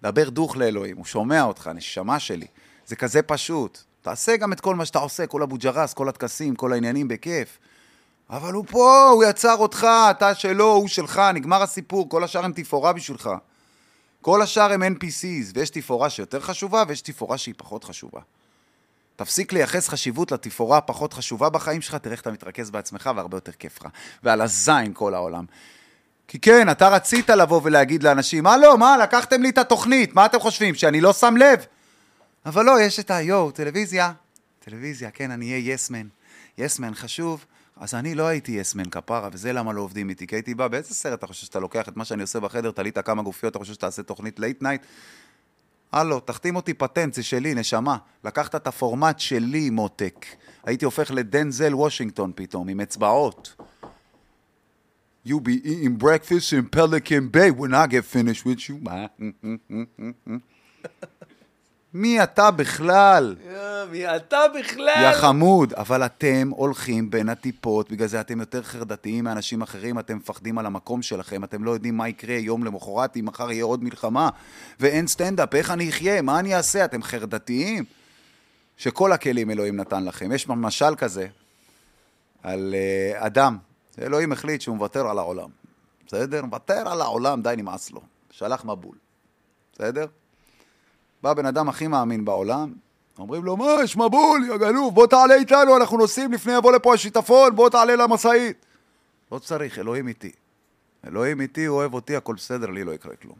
דבר 0.03 0.29
דוך 0.29 0.57
לאלוהים, 0.57 0.97
הוא 0.97 1.05
שומע 1.05 1.43
אותך, 1.43 1.69
נשמה 1.75 2.19
שלי. 2.19 2.47
זה 2.85 2.95
כזה 2.95 3.21
פשוט. 3.21 3.79
תעשה 4.01 4.37
גם 4.37 4.53
את 4.53 4.59
כל 4.59 4.75
מה 4.75 4.85
שאתה 4.85 4.99
עושה, 4.99 5.27
כל 5.27 5.43
אבו 5.43 5.57
ג'רס, 5.57 5.93
כל 5.93 6.09
הטקסים, 6.09 6.55
כל 6.55 6.73
העניינים, 6.73 7.07
בכיף. 7.07 7.57
אבל 8.29 8.53
הוא 8.53 8.65
פה, 8.67 9.09
הוא 9.13 9.23
יצר 9.23 9.55
אותך, 9.55 9.87
אתה 10.11 10.35
שלו, 10.35 10.71
הוא 10.71 10.87
שלך, 10.87 11.21
נגמר 11.33 11.63
הסיפור, 11.63 12.09
כל 12.09 12.23
השאר 12.23 12.45
הם 12.45 12.53
תפאורה 12.53 12.93
בשבילך. 12.93 13.29
כל 14.27 14.41
השאר 14.41 14.71
הם 14.71 14.83
NPCs, 14.83 15.51
ויש 15.53 15.69
תפאורה 15.69 16.09
שיותר 16.09 16.39
חשובה, 16.39 16.83
ויש 16.87 17.01
תפאורה 17.01 17.37
שהיא 17.37 17.53
פחות 17.57 17.83
חשובה. 17.83 18.19
תפסיק 19.15 19.53
לייחס 19.53 19.89
חשיבות 19.89 20.31
לתפאורה 20.31 20.77
הפחות 20.77 21.13
חשובה 21.13 21.49
בחיים 21.49 21.81
שלך, 21.81 21.95
תראה 21.95 22.11
איך 22.11 22.21
אתה 22.21 22.31
מתרכז 22.31 22.69
בעצמך 22.69 23.09
והרבה 23.15 23.37
יותר 23.37 23.51
כיף 23.51 23.81
לך. 23.81 23.87
ועל 24.23 24.41
הזין 24.41 24.93
כל 24.93 25.13
העולם. 25.13 25.45
כי 26.27 26.39
כן, 26.39 26.69
אתה 26.69 26.89
רצית 26.89 27.29
לבוא 27.29 27.61
ולהגיד 27.63 28.03
לאנשים, 28.03 28.47
הלו, 28.47 28.77
מה, 28.77 28.97
לקחתם 28.97 29.41
לי 29.41 29.49
את 29.49 29.57
התוכנית, 29.57 30.15
מה 30.15 30.25
אתם 30.25 30.39
חושבים, 30.39 30.75
שאני 30.75 31.01
לא 31.01 31.13
שם 31.13 31.37
לב? 31.37 31.65
אבל 32.45 32.65
לא, 32.65 32.81
יש 32.81 32.99
את 32.99 33.11
היואו, 33.11 33.51
טלוויזיה. 33.51 34.11
טלוויזיה, 34.59 35.11
כן, 35.11 35.31
אני 35.31 35.51
אהיה 35.51 35.73
yes 35.73 35.88
man. 35.88 36.07
yes 36.57 36.76
man 36.76 36.95
חשוב. 36.95 37.45
אז 37.79 37.95
אני 37.95 38.15
לא 38.15 38.27
הייתי 38.27 38.51
yes 38.51 38.70
man 38.70 38.89
כפרה, 38.89 39.29
וזה 39.33 39.53
למה 39.53 39.73
לא 39.73 39.81
עובדים 39.81 40.09
איתי, 40.09 40.27
כי 40.27 40.35
הייתי 40.35 40.55
בא, 40.55 40.67
באיזה 40.67 40.93
סרט 40.93 41.19
אתה 41.19 41.27
חושב 41.27 41.45
שאתה 41.45 41.59
לוקח 41.59 41.87
את 41.87 41.97
מה 41.97 42.05
שאני 42.05 42.21
עושה 42.21 42.39
בחדר, 42.39 42.71
תלית 42.71 42.97
כמה 42.97 43.23
גופיות, 43.23 43.51
אתה 43.51 43.59
חושב 43.59 43.73
שתעשה 43.73 44.03
תוכנית 44.03 44.39
late 44.39 44.61
night? 44.61 44.81
הלו, 45.91 46.19
תחתים 46.19 46.55
אותי 46.55 46.73
פטנט, 46.73 47.13
זה 47.13 47.23
שלי, 47.23 47.53
נשמה. 47.55 47.97
לקחת 48.23 48.55
את 48.55 48.67
הפורמט 48.67 49.19
שלי, 49.19 49.69
מותק. 49.69 50.25
הייתי 50.65 50.85
הופך 50.85 51.11
לדנזל 51.11 51.75
וושינגטון 51.75 52.31
פתאום, 52.35 52.69
עם 52.69 52.81
אצבעות. 52.81 53.55
You 55.27 55.39
be 55.39 55.55
eating 55.65 55.97
breakfast 55.97 56.53
in 56.53 56.69
Pelican 56.77 57.27
Bay 57.35 57.51
when 57.51 57.73
I 57.73 57.87
get 57.87 58.05
finished 58.05 58.45
with 58.45 58.69
you. 58.69 58.75
מי 61.93 62.23
אתה 62.23 62.51
בכלל? 62.51 63.35
מי 63.91 64.15
אתה 64.15 64.39
בכלל? 64.59 65.03
יא 65.03 65.13
חמוד, 65.13 65.73
אבל 65.73 66.05
אתם 66.05 66.49
הולכים 66.49 67.09
בין 67.09 67.29
הטיפות, 67.29 67.91
בגלל 67.91 68.07
זה 68.07 68.21
אתם 68.21 68.39
יותר 68.39 68.63
חרדתיים 68.63 69.23
מאנשים 69.23 69.61
אחרים, 69.61 69.99
אתם 69.99 70.17
מפחדים 70.17 70.57
על 70.57 70.65
המקום 70.65 71.01
שלכם, 71.01 71.43
אתם 71.43 71.63
לא 71.63 71.71
יודעים 71.71 71.97
מה 71.97 72.09
יקרה 72.09 72.35
יום 72.35 72.63
למחרת, 72.63 73.17
אם 73.17 73.25
מחר 73.25 73.51
יהיה 73.51 73.63
עוד 73.63 73.83
מלחמה, 73.83 74.29
ואין 74.79 75.07
סטנדאפ, 75.07 75.55
איך 75.55 75.71
אני 75.71 75.89
אחיה, 75.89 76.21
מה 76.21 76.39
אני 76.39 76.55
אעשה, 76.55 76.85
אתם 76.85 77.03
חרדתיים? 77.03 77.83
שכל 78.77 79.11
הכלים 79.11 79.51
אלוהים 79.51 79.75
נתן 79.75 80.05
לכם. 80.05 80.31
יש 80.31 80.47
משל 80.47 80.95
כזה 80.95 81.27
על 82.43 82.75
uh, 82.75 83.25
אדם, 83.25 83.57
אלוהים 84.01 84.31
החליט 84.31 84.61
שהוא 84.61 84.75
מוותר 84.75 85.07
על 85.07 85.17
העולם. 85.17 85.49
בסדר? 86.07 86.45
מוותר 86.45 86.89
על 86.89 87.01
העולם, 87.01 87.41
די 87.41 87.53
נמאס 87.57 87.91
לו. 87.91 88.01
שלח 88.31 88.65
מבול. 88.65 88.95
בסדר? 89.73 90.05
בא 91.23 91.33
בן 91.33 91.45
אדם 91.45 91.69
הכי 91.69 91.87
מאמין 91.87 92.25
בעולם, 92.25 92.73
אומרים 93.19 93.43
לו, 93.43 93.57
מה, 93.57 93.75
יש 93.83 93.97
מבול, 93.97 94.45
יא 94.49 94.57
גנוב, 94.57 94.95
בוא 94.95 95.07
תעלה 95.07 95.35
איתנו, 95.35 95.77
אנחנו 95.77 95.97
נוסעים, 95.97 96.33
לפני 96.33 96.53
יבוא 96.53 96.71
לפה 96.71 96.93
השיטפון, 96.93 97.55
בוא 97.55 97.69
תעלה 97.69 97.95
למשאית. 97.95 98.65
לא 99.31 99.39
צריך, 99.39 99.79
אלוהים 99.79 100.07
איתי. 100.07 100.31
אלוהים 101.07 101.41
איתי, 101.41 101.65
הוא 101.65 101.77
אוהב 101.77 101.93
אותי, 101.93 102.15
הכל 102.15 102.35
בסדר, 102.35 102.69
לי 102.69 102.83
לא 102.83 102.91
יקרה 102.91 103.15
כלום. 103.15 103.35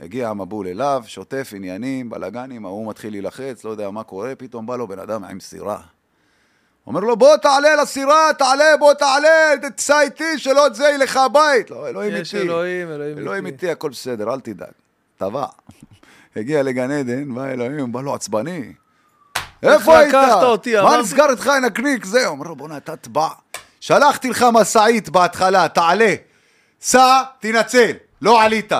הגיע 0.00 0.28
המבול 0.28 0.66
אליו, 0.66 1.02
שוטף 1.06 1.52
עניינים, 1.56 2.10
בלאגנים, 2.10 2.66
ההוא 2.66 2.88
מתחיל 2.88 3.12
להילחץ, 3.12 3.64
לא 3.64 3.70
יודע 3.70 3.90
מה 3.90 4.02
קורה, 4.02 4.34
פתאום 4.34 4.66
בא 4.66 4.76
לו 4.76 4.88
בן 4.88 4.98
אדם 4.98 5.24
עם 5.24 5.40
סירה. 5.40 5.80
אומר 6.86 7.00
לו, 7.00 7.16
בוא 7.16 7.36
תעלה 7.36 7.76
לסירה, 7.82 8.30
תעלה, 8.38 8.76
בוא 8.78 8.94
תעלה, 8.94 9.54
תצא 9.62 10.00
איתי, 10.00 10.38
שלא 10.38 10.66
זה 10.72 10.88
ילך 10.94 11.16
הבית. 11.16 11.70
לא, 11.70 11.88
אלוהים 11.88 12.10
איתי. 12.10 12.22
יש 12.22 12.34
אלוהים, 12.34 12.90
אלוהים 12.90 13.18
אלוהים 13.18 13.46
איתי, 13.46 13.70
הכל 13.70 13.90
בסדר, 13.90 14.34
אל 14.34 14.40
תדאג. 14.40 14.70
טבע. 15.16 15.46
הגיע 16.36 16.62
לגן 16.62 16.90
עדן, 16.90 17.34
בא 17.34 17.44
אלוהים, 17.44 17.92
בא 17.92 18.00
לו 18.00 18.14
עצבני. 18.14 18.72
איפה 19.62 19.98
היית? 19.98 20.14
אותי? 20.42 20.76
מה 20.82 20.96
נסגר 20.96 21.30
איתך 21.30 21.46
עם 21.46 21.64
הקניק? 21.64 22.04
זהו. 22.04 22.30
אומר 22.30 22.46
לו, 22.46 22.56
בוא'נה, 22.56 22.76
אתה 22.76 22.96
טבע. 22.96 23.28
שלחתי 23.80 24.30
לך 24.30 24.46
משאית 24.52 25.08
בהתחלה, 25.08 25.68
תעלה. 25.68 26.14
סע, 26.80 27.22
תנצל. 27.40 27.90
לא 28.22 28.42
עלית. 28.42 28.72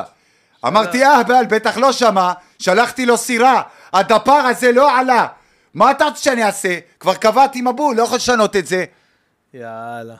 אמרתי, 0.66 1.05
אהבל, 1.05 1.44
בטח 1.49 1.76
לא 1.76 1.92
שמע, 1.92 2.33
שלחתי 2.58 3.07
לו 3.07 3.16
סירה, 3.16 3.62
הדפר 3.92 4.33
הזה 4.33 4.73
לא 4.73 4.99
עלה. 4.99 5.26
מה 5.74 5.91
אתה 5.91 6.05
רוצה 6.05 6.23
שאני 6.23 6.44
אעשה? 6.44 6.78
כבר 7.00 7.15
קבעתי 7.15 7.62
מבול, 7.62 7.97
לא 7.97 8.02
יכול 8.02 8.16
לשנות 8.16 8.57
את 8.57 8.66
זה. 8.66 8.84
יאללה. 9.55 10.16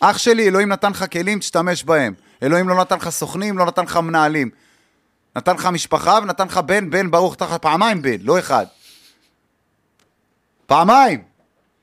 אח 0.00 0.18
שלי, 0.18 0.48
אלוהים 0.48 0.68
נתן 0.68 0.90
לך 0.90 1.04
כלים, 1.12 1.38
תשתמש 1.38 1.84
בהם. 1.84 2.14
אלוהים 2.42 2.68
לא 2.68 2.74
נתן 2.74 2.96
לך 2.96 3.08
סוכנים, 3.08 3.58
לא 3.58 3.66
נתן 3.66 3.84
לך 3.84 3.96
מנהלים. 3.96 4.50
נתן 5.36 5.54
לך 5.54 5.66
משפחה 5.66 6.18
ונתן 6.22 6.46
לך 6.46 6.58
בן, 6.58 6.90
בן 6.90 7.10
ברוך, 7.10 7.36
לך 7.40 7.52
פעמיים 7.52 8.02
בן, 8.02 8.16
לא 8.22 8.38
אחד. 8.38 8.66
פעמיים. 10.66 11.22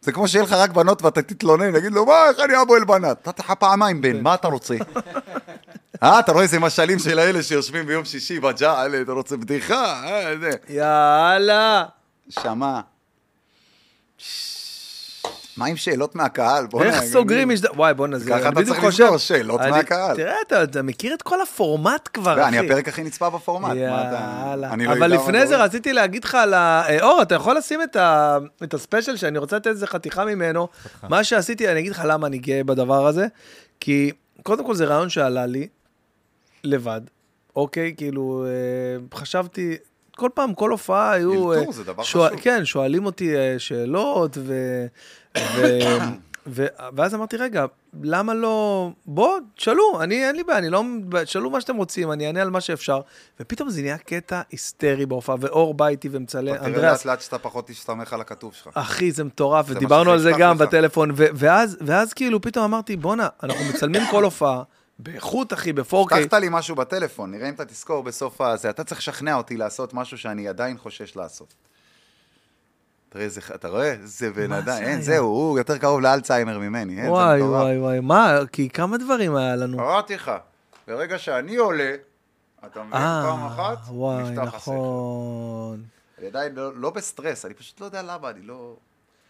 זה 0.02 0.12
כמו 0.12 0.28
שיהיה 0.28 0.44
לך 0.44 0.52
רק 0.52 0.70
בנות 0.70 1.02
ואתה 1.02 1.22
תתלונן, 1.22 1.72
נגיד 1.72 1.92
לו, 1.92 2.06
מה, 2.06 2.30
איך 2.30 2.40
אני 2.40 2.62
אבוא 2.62 2.78
אל 2.78 2.84
בנת? 2.84 3.28
נתתי 3.28 3.42
לך 3.42 3.52
פעמיים 3.52 4.02
בן, 4.02 4.22
מה 4.22 4.34
אתה 4.34 4.48
רוצה? 4.48 4.76
אה, 6.04 6.20
אתה 6.20 6.32
רואה 6.32 6.44
איזה 6.44 6.60
משלים 6.60 7.00
של 7.00 7.20
האלה 7.20 7.44
שיושבים 7.44 7.86
ביום 7.86 8.06
שישי 8.06 8.40
בג'עלה, 8.40 9.02
אתה 9.02 9.12
רוצה 9.12 9.38
בדיחה? 9.38 10.04
אה. 10.04 10.34
יאללה. 10.70 11.86
שמע. 12.30 12.80
מה 15.58 15.66
עם 15.66 15.76
שאלות 15.76 16.16
מהקהל? 16.16 16.68
בוא'נה, 16.68 16.90
איך 16.90 17.04
סוגרים 17.04 17.50
משדר... 17.50 17.70
וואי, 17.76 17.94
בואנה, 17.94 18.20
זה... 18.20 18.30
ככה 18.30 18.50
אתה 18.50 18.64
צריך 18.66 18.80
חושב- 18.80 19.04
לסגור 19.04 19.18
שאלות 19.18 19.62
אני- 19.62 19.72
מהקהל. 19.72 20.16
תראה, 20.16 20.36
אתה- 20.48 20.64
אתה 20.64 20.82
מכיר 20.82 21.14
את 21.14 21.22
כל 21.22 21.42
הפורמט 21.42 22.10
כבר, 22.14 22.36
לא, 22.36 22.42
אחי. 22.42 22.50
אני 22.58 22.66
הפרק 22.68 22.88
הכי 22.88 23.04
נצפה 23.04 23.30
בפורמט. 23.30 23.72
אתה- 23.72 23.78
יאללה. 23.80 24.74
אני 24.74 24.86
לא 24.86 24.94
אבל 24.94 25.12
לפני 25.14 25.38
אתה 25.40 25.48
זה. 25.48 25.58
רציתי 25.64 25.94
להגיד 25.94 26.24
לך 26.24 26.36
על 26.36 26.54
ה... 26.54 26.84
אה, 26.90 27.02
אור, 27.04 27.22
אתה 27.22 27.36
יכול 27.36 27.58
לשים 27.58 27.82
את 27.84 27.96
ה- 27.96 28.38
את 28.64 28.74
הספיישל 28.74 29.18
שאני 29.18 29.38
רוצה 29.38 29.56
לתת 29.56 29.68
איזה 29.68 29.88
חתיכה 29.88 30.26
ממנו. 30.26 30.68
מה 31.10 31.24
שעשיתי, 31.24 31.70
אני 31.72 31.80
אגיד 31.80 31.92
לך 31.92 32.02
למה 32.06 32.28
אני 32.28 32.38
גאה 32.38 32.64
בדבר 32.64 33.08
הזה. 33.08 33.28
כי 33.80 34.12
קודם 34.44 34.66
כל 34.66 34.76
זה 34.76 34.86
רעיון 34.86 35.10
שעלה 35.10 35.46
לי 35.46 35.68
לבד, 36.64 37.02
אוקיי? 37.56 37.94
כאילו, 37.98 38.46
אה, 38.48 39.18
חשבתי... 39.20 39.78
כל 40.16 40.30
פעם, 40.34 40.54
כל 40.54 40.72
הופעה 40.72 41.12
היו... 41.12 41.54
אלתור 41.54 41.68
אה, 41.68 41.72
זה 41.72 41.84
דבר 41.84 42.04
שואל- 42.04 42.30
חשוב. 42.30 42.42
כן, 42.42 42.66
שואלים 42.66 43.06
אותי 43.06 43.34
שאלות, 43.58 44.38
ו... 44.42 44.54
ו... 45.38 45.80
ו... 46.48 46.66
ואז 46.96 47.16
אמרתי, 47.16 47.38
רגע, 47.38 47.66
למה 48.02 48.34
לא... 48.34 48.90
בוא, 49.06 49.40
תשאלו, 49.56 50.02
אני, 50.02 50.26
אין 50.28 50.36
לי 50.36 50.44
בעיה, 50.44 50.60
אני 50.60 50.70
לא... 50.70 50.84
תשאלו 51.24 51.50
מה 51.50 51.62
שאתם 51.62 51.76
רוצים, 51.76 52.12
אני 52.12 52.28
אענה 52.28 52.42
על 52.42 52.50
מה 52.50 52.62
שאפשר. 52.62 53.02
ופתאום 53.40 53.70
זה 53.70 53.82
נהיה 53.82 53.98
קטע 53.98 54.42
היסטרי 54.52 55.06
בהופעה, 55.06 55.36
ואור 55.40 55.74
בא 55.74 55.88
איתי 55.88 56.10
ומצלם, 56.12 56.56
תראה 56.56 56.66
אנדריאס, 56.66 57.06
לאט 57.06 57.06
לאט 57.06 57.22
שאתה 57.22 57.38
פחות 57.38 57.68
תסתמך 57.68 58.14
על 58.14 58.22
הכתוב 58.22 58.54
שלך. 58.54 58.70
אחי, 58.74 59.12
זה 59.12 59.24
מטורף, 59.24 59.66
ודיברנו 59.70 60.12
על 60.12 60.20
זה 60.20 60.32
גם 60.38 60.56
לך. 60.56 60.62
בטלפון, 60.62 61.12
ו- 61.16 61.26
ואז, 61.34 61.78
ואז 61.82 62.14
כאילו 62.14 62.42
פתאום 62.42 62.66
אמרתי, 62.66 62.98
בואנה, 62.98 63.28
אנחנו 63.44 63.66
מצלמים 63.66 64.02
כל 64.12 64.24
הופעה, 64.24 64.64
באיכות, 65.00 65.54
אחי, 65.54 65.74
ב-4K. 65.74 66.16
הבטחת 66.16 66.34
לי 66.34 66.48
משהו 66.52 66.76
בטלפון, 66.76 67.32
נראה 67.32 67.50
אם 67.50 67.54
אתה 67.54 67.66
תזכור 67.66 68.04
בסוף 68.04 68.42
הזה. 68.42 68.70
אתה 68.70 68.84
צריך 68.84 69.00
לשכנע 69.00 69.36
אותי 69.36 69.58
לעשות 69.58 69.94
משהו 69.94 70.18
שאני 70.18 70.48
עדיין 70.48 70.78
חושש 70.78 71.16
לעשות. 71.16 71.54
תראה, 73.18 73.26
איזה- 73.26 73.42
אתה 73.56 73.68
רואה? 73.68 73.96
זה 74.04 74.32
בן 74.32 74.52
אדם, 74.52 74.66
זה 74.66 74.78
אין? 74.78 75.02
זהו, 75.02 75.26
הוא 75.26 75.58
יותר 75.60 75.78
קרוב 75.78 76.02
לאלצהיימר 76.02 76.60
ממני. 76.60 76.98
אין, 76.98 77.06
זה 77.06 77.12
וואי. 77.12 77.42
וואי, 77.42 77.80
וואי, 77.80 78.00
מה, 78.00 78.38
כי 78.52 78.70
כמה 78.70 78.98
דברים 78.98 79.36
היה 79.36 79.56
לנו. 79.56 79.80
אמרתי 79.80 80.16
לך, 80.16 80.32
ברגע 80.88 81.18
שאני 81.20 81.56
עולה, 81.56 81.96
אתה 82.66 82.80
מבין, 82.80 82.92
פעם 82.92 83.40
אה, 83.40 83.48
אחת, 83.48 83.78
וואי, 83.88 84.24
נפתח 84.24 84.42
הסכר. 84.42 84.56
נכון. 84.72 85.84
אני 86.20 86.28
עדיין 86.28 86.56
לא- 86.56 86.72
לא 86.76 86.90
בסטרס, 86.90 87.46
אני 87.46 87.54
פשוט 87.54 87.80
לא 87.82 87.86
יודע 87.86 88.02
למה, 88.02 88.30
אני 88.30 88.42
לא... 88.42 88.76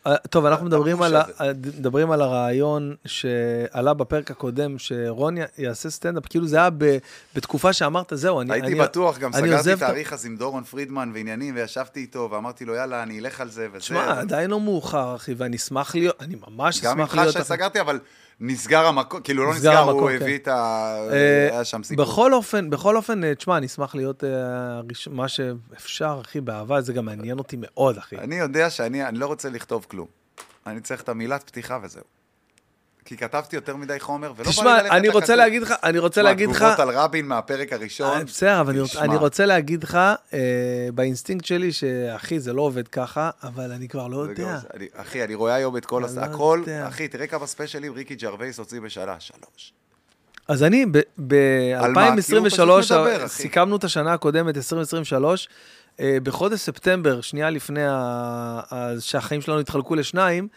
אה, 0.06 0.18
טוב, 0.30 0.46
אנחנו 0.46 0.66
מדברים 0.66 1.02
החוש 1.02 1.14
על. 1.40 1.54
מדברים 1.54 2.12
על 2.12 2.22
הרעיון 2.22 2.96
שעלה 3.06 3.94
בפרק 3.94 4.32
הקודם, 4.32 4.80
שרון 4.80 5.36
יעשה 5.58 5.90
סטנדאפ, 5.90 6.26
כאילו 6.26 6.48
זה 6.48 6.58
היה 6.58 6.70
ב, 6.78 6.98
בתקופה 7.36 7.74
שאמרת, 7.74 8.12
זהו, 8.16 8.42
אני... 8.42 8.54
הייתי 8.54 8.68
אני, 8.68 8.76
בטוח, 8.76 9.18
גם 9.18 9.34
סגרתי 9.34 9.76
תאריך 9.76 10.14
אז 10.14 10.26
עם 10.26 10.38
דורון 10.38 10.64
פרידמן 10.64 11.12
ועניינים, 11.14 11.56
וישבתי 11.56 12.00
איתו, 12.00 12.30
ואמרתי 12.32 12.66
לו, 12.66 12.76
יאללה, 12.76 13.04
אני 13.04 13.20
אלך 13.20 13.42
על 13.42 13.50
זה, 13.50 13.68
וזה. 13.74 14.06
אבל- 14.06 14.20
עדיין 14.20 14.50
לא 14.50 14.60
מאוחר, 14.60 15.16
אחי, 15.16 15.34
ואני 15.38 15.56
אשמח 15.56 15.96
להיות, 15.96 16.16
אני 16.22 16.36
ממש 16.48 16.82
גם 16.82 16.92
אשמח 16.92 17.10
איתך 17.10 17.18
להיות... 17.18 17.34
שסגרתי, 17.46 17.82
אבל 17.82 18.00
נסגר 18.40 18.86
המקום, 18.86 19.22
כאילו 19.22 19.46
לא 19.46 19.52
נסגר 19.52 19.78
המקום, 19.78 20.00
הוא 20.00 20.10
כן. 20.10 20.16
הביא 20.22 20.36
את 20.36 20.48
ה... 20.48 20.54
אה, 21.12 21.48
היה 21.52 21.64
שם 21.66 21.84
סיפור. 21.84 22.06
בכל 22.06 22.34
אופן, 22.34 22.70
בכל 22.70 22.96
אופן, 22.98 23.24
אה, 23.24 23.36
תשמע, 23.36 23.58
אני 23.58 23.66
אשמח 23.66 23.96
להיות 23.96 24.24
הראש- 24.24 25.08
מה 25.08 25.28
שאפשר, 25.28 26.22
אחי, 26.26 26.42
באהבה, 26.42 26.82
זה 26.82 26.94
גם 26.94 27.06
מעניין 27.06 27.38
אותי 27.40 27.58
מאוד, 27.60 27.98
אחי. 27.98 28.18
אני 28.18 28.36
יודע 28.36 28.70
שאני 28.70 29.06
אני 29.06 29.18
לא 29.20 29.26
רוצה 29.26 29.50
לכתוב 29.50 29.86
כלום. 29.90 30.08
אני 30.68 30.82
צריך 30.82 31.02
את 31.02 31.10
המילת 31.10 31.44
פתיחה 31.44 31.80
וזהו. 31.84 32.04
כי 33.08 33.18
כתבתי 33.18 33.56
יותר 33.56 33.76
מדי 33.76 34.00
חומר, 34.00 34.28
ולא 34.28 34.36
בא 34.36 34.44
לי 34.44 34.50
תשמע, 34.50 34.78
ללכת 34.82 34.92
אני 34.92 35.08
רוצה 35.10 35.20
לכתוב. 35.24 35.36
להגיד 35.36 35.62
לך, 35.62 35.74
אני 35.84 36.00
רוצה 36.00 36.22
להגיד 36.22 36.50
לך... 36.50 36.58
תגובות 36.58 36.80
על 36.80 36.90
רבין 36.90 37.28
מהפרק 37.28 37.74
הראשון. 37.74 38.18
אה, 38.18 38.24
בסדר, 38.24 38.60
אבל 38.62 38.70
אני 38.72 38.80
רוצה- 38.82 38.94
תשמע. 38.94 39.06
אני 39.06 39.16
רוצה 39.16 39.46
להגיד 39.46 39.84
לך, 39.84 39.96
אה, 40.34 40.40
באינסטינקט 40.94 41.46
שלי, 41.46 41.72
שאחי, 41.72 42.40
זה 42.40 42.54
לא 42.54 42.62
עובד 42.62 42.88
ככה, 42.88 43.30
אבל 43.44 43.72
אני 43.72 43.88
כבר 43.88 44.08
לא 44.08 44.18
יודע. 44.18 44.60
אני- 44.74 44.86
אחי, 44.96 45.24
אני 45.24 45.36
רואה 45.36 45.54
היום 45.56 45.78
את 45.78 45.86
כל... 45.86 46.04
הס- 46.06 46.16
לא 46.18 46.22
הכל. 46.22 46.64
אחי, 46.88 47.08
תראה 47.08 47.28
כמה 47.28 47.48
ספיישלים 47.48 47.94
ריקי 47.94 48.16
ג'רווייס 48.16 48.60
הוציא 48.60 48.82
בשנה, 48.82 49.16
שלוש. 49.20 49.74
אז 50.48 50.64
אני, 50.64 50.84
על 50.84 51.92
מה? 51.92 52.16
כי 52.22 52.36
הוא 52.36 52.44
ב-2023, 52.44 52.50
פשוט 52.52 52.62
מדבר, 52.92 53.18
אחי. 53.26 53.30
סיכמנו 53.30 53.76
את 53.76 53.84
השנה 53.84 54.14
הקודמת, 54.14 54.58
2023, 54.58 55.50
אה, 56.00 56.18
בחודש 56.24 56.60
ספטמבר, 56.60 57.22
שנייה 57.22 57.50
לפני 57.50 57.84
ה- 57.88 58.62
שהחיים 59.00 59.42
שלנו 59.42 59.60
התחלקו 59.60 59.96
לשניים, 59.96 60.48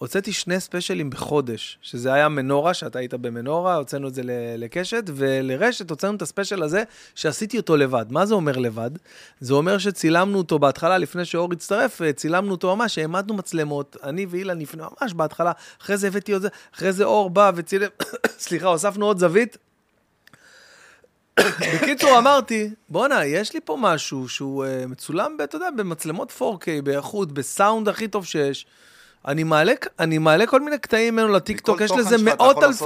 הוצאתי 0.00 0.32
שני 0.32 0.60
ספיישלים 0.60 1.10
בחודש, 1.10 1.78
שזה 1.82 2.12
היה 2.12 2.28
מנורה, 2.28 2.74
שאתה 2.74 2.98
היית 2.98 3.14
במנורה, 3.14 3.74
הוצאנו 3.74 4.08
את 4.08 4.14
זה 4.14 4.22
לקשת, 4.58 5.02
ולרשת 5.06 5.90
הוצאנו 5.90 6.16
את 6.16 6.22
הספיישל 6.22 6.62
הזה, 6.62 6.82
שעשיתי 7.14 7.56
אותו 7.56 7.76
לבד. 7.76 8.06
מה 8.10 8.26
זה 8.26 8.34
אומר 8.34 8.58
לבד? 8.58 8.90
זה 9.40 9.54
אומר 9.54 9.78
שצילמנו 9.78 10.38
אותו 10.38 10.58
בהתחלה, 10.58 10.98
לפני 10.98 11.24
שאור 11.24 11.52
הצטרף, 11.52 12.02
אה, 12.02 12.12
צילמנו 12.12 12.50
אותו 12.50 12.76
ממש, 12.76 12.98
העמדנו 12.98 13.34
מצלמות, 13.34 13.96
אני 14.02 14.26
ואילן 14.30 14.58
לפני, 14.58 14.82
ממש 15.02 15.12
בהתחלה, 15.12 15.52
אחרי 15.82 15.96
זה 15.96 16.06
הבאתי 16.06 16.32
עוד 16.32 16.42
זה, 16.42 16.48
אחרי 16.74 16.92
זה 16.92 17.04
אור 17.04 17.30
בא 17.30 17.52
וצילם, 17.54 17.88
סליחה, 18.46 18.68
הוספנו 18.68 19.06
עוד 19.06 19.18
זווית. 19.18 19.56
בקיצור, 21.74 22.18
אמרתי, 22.18 22.70
בואנה, 22.88 23.24
יש 23.24 23.54
לי 23.54 23.60
פה 23.64 23.76
משהו 23.80 24.28
שהוא 24.28 24.64
uh, 24.64 24.86
מצולם, 24.86 25.36
אתה 25.44 25.56
יודע, 25.56 25.68
במצלמות 25.76 26.32
4K, 26.40 26.82
באיכות, 26.84 27.32
בסאונד 27.32 27.88
הכי 27.88 28.08
טוב 28.08 28.24
שיש. 28.26 28.66
אני 29.28 29.44
מעלה, 29.44 29.72
אני 29.98 30.18
מעלה 30.18 30.46
כל 30.46 30.60
מיני 30.60 30.78
קטעים 30.78 31.14
ממנו 31.14 31.28
לטיקטוק, 31.28 31.80
יש 31.80 31.90
לזה 31.90 32.16
מאות 32.24 32.62
אלפי, 32.62 32.84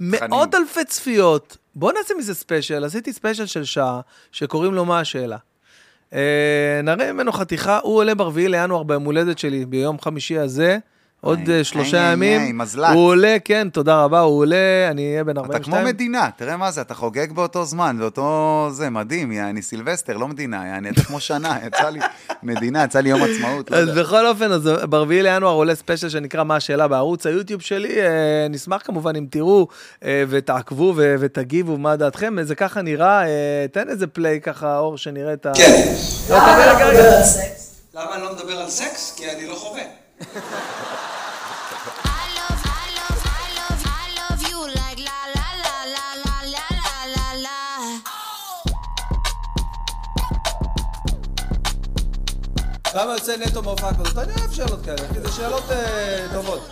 מאות. 0.00 0.54
אלפי 0.54 0.84
צפיות. 0.84 1.56
בוא 1.74 1.92
נעשה 1.92 2.14
מזה 2.18 2.34
ספיישל, 2.34 2.84
עשיתי 2.84 3.12
ספיישל 3.12 3.46
של 3.46 3.64
שעה, 3.64 4.00
שקוראים 4.32 4.74
לו 4.74 4.84
מה 4.84 5.00
השאלה. 5.00 5.36
אה, 6.12 6.80
נראה 6.84 7.12
ממנו 7.12 7.32
חתיכה, 7.32 7.78
הוא 7.82 7.96
עולה 7.96 8.14
ברביעי 8.14 8.48
לינואר 8.48 8.82
ביום 8.82 9.04
הולדת 9.04 9.38
שלי, 9.38 9.66
ביום 9.66 10.00
חמישי 10.00 10.38
הזה, 10.38 10.78
עוד 11.20 11.38
איי, 11.48 11.58
אה, 11.58 11.64
שלושה 11.64 12.04
איי, 12.04 12.12
ימים. 12.12 12.40
איי, 12.40 12.52
מזל"ט. 12.52 12.90
הוא 12.94 13.06
עולה, 13.08 13.36
כן, 13.44 13.68
תודה 13.72 14.04
רבה, 14.04 14.20
הוא 14.20 14.38
עולה, 14.38 14.88
אני 14.90 15.10
אהיה 15.10 15.24
בן 15.24 15.32
אתה 15.32 15.40
42. 15.40 15.76
כמו 15.76 15.88
מדינה, 15.88 16.28
תראה 16.36 16.56
מה 16.56 16.70
זה, 16.70 16.80
אתה 16.80 16.94
חוגג 16.94 17.32
באותו 17.32 17.64
זמן, 17.64 17.96
באותו 17.98 18.68
זה, 18.72 18.90
מדהים, 18.90 19.32
יעני 19.32 19.62
סילבסטר, 19.62 20.16
לא 20.16 20.28
מדינה, 20.28 20.66
יעני, 20.66 20.90
אתה 20.90 21.02
כמו 21.04 21.20
שנה, 21.20 21.58
יצא 21.66 21.88
לי 21.88 22.00
מדינה, 22.42 22.84
יצא 22.84 23.00
לי 23.00 23.08
יום 23.08 23.22
עצמאות, 23.22 23.70
לא 23.70 23.76
אז 23.76 23.88
יודע. 23.88 24.02
בכל 24.02 24.26
אופן, 24.26 24.52
אז 24.52 24.70
ברביעי 24.88 25.22
לינואר 25.22 25.52
עולה 25.52 25.74
ספיישל 25.74 26.08
שנקרא 26.08 26.44
מה 26.44 26.56
השאלה 26.56 26.88
בערוץ 26.88 27.26
היוטיוב 27.26 27.62
שלי. 27.62 28.00
אה, 28.00 28.46
נשמח 28.50 28.82
כמובן 28.84 29.16
אם 29.16 29.26
תראו 29.30 29.68
אה, 30.04 30.24
ותעקבו 30.28 30.92
ו- 30.96 31.14
ותגיבו 31.20 31.78
מה 31.78 31.96
דעתכם. 31.96 32.36
זה 32.42 32.54
ככה 32.54 32.82
נראה, 32.82 33.26
אה, 33.26 33.66
תן 33.72 33.88
איזה 33.88 34.06
play 34.06 34.40
ככה, 34.40 34.78
אור, 34.78 34.98
שנראה 34.98 35.32
את 35.32 35.46
ה... 35.46 35.52
כן. 35.54 35.94
לא, 36.30 36.36
רגע. 36.36 36.90
למה 37.94 38.14
אני 38.14 38.22
לא 38.22 38.32
מדבר 38.34 38.52
על 38.52 38.68
סקס? 38.68 39.14
כי 39.16 39.30
אני 39.30 39.46
לא 39.46 39.54
חווה. 39.54 39.82
כמה 52.92 53.12
יוצא 53.12 53.36
נטו 53.36 53.62
מהופעה 53.62 53.94
כזאת? 53.94 54.18
אני 54.18 54.32
אוהב 54.40 54.52
שאלות 54.52 54.84
כאלה, 54.84 55.08
כי 55.14 55.20
זה 55.20 55.32
שאלות 55.32 55.70
אה, 55.70 56.26
טובות. 56.32 56.68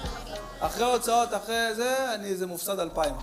אחרי 0.60 0.84
הוצאות, 0.84 1.34
אחרי 1.34 1.74
זה, 1.74 2.14
אני 2.14 2.28
איזה 2.28 2.46
מופסד 2.46 2.80
אלפיים. 2.80 3.14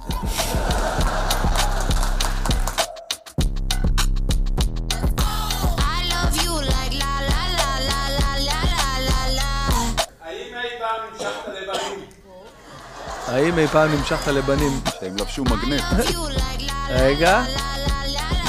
האם 13.27 13.59
אי 13.59 13.67
פעם 13.67 13.91
המשכת 13.91 14.27
לבנים? 14.27 14.81
שהם 14.99 15.17
לבשו 15.17 15.43
מגנט. 15.43 15.83
רגע, 16.89 17.43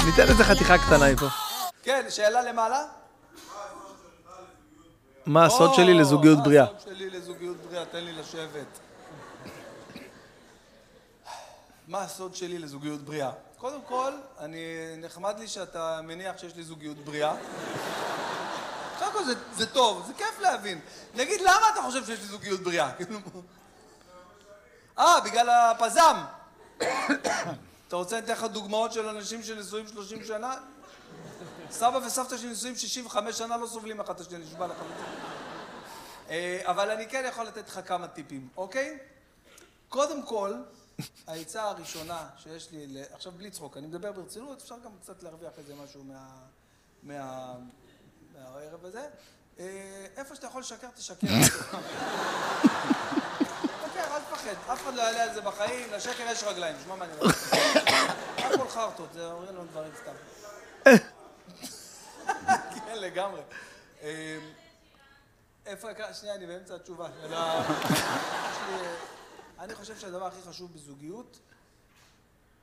ניתן 0.05 0.27
איזה 0.29 0.43
חתיכה 0.43 0.77
קטנה 0.77 1.13
מפה. 1.13 1.27
כן, 1.83 2.05
שאלה 2.09 2.41
למעלה? 2.41 3.04
מה 5.25 5.45
הסוד 5.45 5.73
שלי 5.73 5.93
לזוגיות 5.93 6.43
בריאה? 6.43 6.65
מה 6.65 6.71
הסוד 6.77 6.93
שלי 6.95 7.09
לזוגיות 7.09 7.57
בריאה? 7.57 7.85
תן 7.85 8.03
לי 8.03 8.11
לשבת. 8.11 8.79
מה 11.87 12.01
הסוד 12.01 12.35
שלי 12.35 12.59
לזוגיות 12.59 13.01
בריאה? 13.01 13.31
קודם 13.57 13.81
כל, 13.87 14.11
אני 14.39 14.65
נחמד 14.97 15.39
לי 15.39 15.47
שאתה 15.47 15.99
מניח 16.03 16.37
שיש 16.37 16.55
לי 16.55 16.63
זוגיות 16.63 16.97
בריאה. 16.97 17.35
קודם 18.99 19.11
כל 19.11 19.23
זה, 19.23 19.33
זה 19.53 19.65
טוב, 19.65 20.03
זה 20.07 20.13
כיף 20.13 20.39
להבין. 20.39 20.79
נגיד, 21.15 21.41
למה 21.41 21.69
אתה 21.73 21.81
חושב 21.81 22.05
שיש 22.05 22.19
לי 22.19 22.25
זוגיות 22.25 22.59
בריאה? 22.59 22.91
כאילו... 22.91 23.19
אה, 24.99 25.21
בגלל 25.21 25.49
הפזם. 25.49 26.17
אתה 27.87 27.95
רוצה 27.95 28.17
לתת 28.17 28.29
לך 28.29 28.43
דוגמאות 28.43 28.93
של 28.93 29.07
אנשים 29.07 29.43
שנשואים 29.43 29.87
30 29.87 30.23
שנה? 30.23 30.53
סבא 31.75 31.99
וסבתא 32.07 32.37
שלי 32.37 32.49
נשואים 32.49 32.75
65 32.75 33.37
שנה 33.37 33.57
לא 33.57 33.67
סובלים 33.67 33.99
אחד 34.01 34.15
את 34.15 34.19
השני, 34.19 34.37
נשבע 34.37 34.67
לך. 34.67 34.77
אה, 36.29 36.61
אבל 36.63 36.91
אני 36.91 37.09
כן 37.09 37.25
יכול 37.27 37.45
לתת 37.45 37.67
לך 37.69 37.79
כמה 37.85 38.07
טיפים, 38.07 38.47
אוקיי? 38.57 38.97
קודם 39.89 40.23
כל, 40.25 40.53
העצה 41.27 41.63
הראשונה 41.63 42.27
שיש 42.37 42.71
לי, 42.71 42.87
ל- 42.87 43.03
עכשיו 43.13 43.31
בלי 43.31 43.51
צחוק, 43.51 43.77
אני 43.77 43.87
מדבר 43.87 44.11
ברצינות, 44.11 44.61
אפשר 44.61 44.75
גם 44.85 44.91
קצת 45.01 45.23
להרוויח 45.23 45.51
איזה 45.57 45.73
משהו 45.75 46.03
מה... 46.03 46.27
מה... 47.03 47.53
מהערב 48.33 48.85
הזה. 48.85 49.07
אה, 49.59 50.05
איפה 50.17 50.35
שאתה 50.35 50.47
יכול 50.47 50.61
לשקר, 50.61 50.87
תשקר. 50.95 51.27
תשקר, 51.27 51.63
אל 54.15 54.21
תפחד, 54.21 54.73
אף 54.73 54.83
אחד 54.83 54.95
לא 54.95 55.01
יעלה 55.01 55.23
על 55.23 55.33
זה 55.33 55.41
בחיים, 55.41 55.87
לשקר 55.93 56.23
יש 56.31 56.43
רגליים, 56.43 56.75
שמע 56.83 56.95
מה 56.95 57.05
אני 57.05 57.13
אומר. 57.19 57.31
הכל 58.53 58.69
חרטות, 58.69 59.09
זה 59.13 59.31
אומרים 59.31 59.55
לנו 59.55 59.65
דברים 59.65 59.91
סתם. 60.01 60.11
כן, 62.75 62.97
לגמרי. 62.97 63.41
אה, 64.01 64.39
איפה, 65.65 65.87
שנייה, 66.13 66.35
אני 66.35 66.47
באמצע 66.47 66.75
התשובה. 66.75 67.09
יש 67.25 67.31
לי, 67.31 68.75
אה, 68.75 68.95
אני 69.59 69.75
חושב 69.75 69.97
שהדבר 69.97 70.27
הכי 70.27 70.41
חשוב 70.41 70.73
בזוגיות 70.73 71.39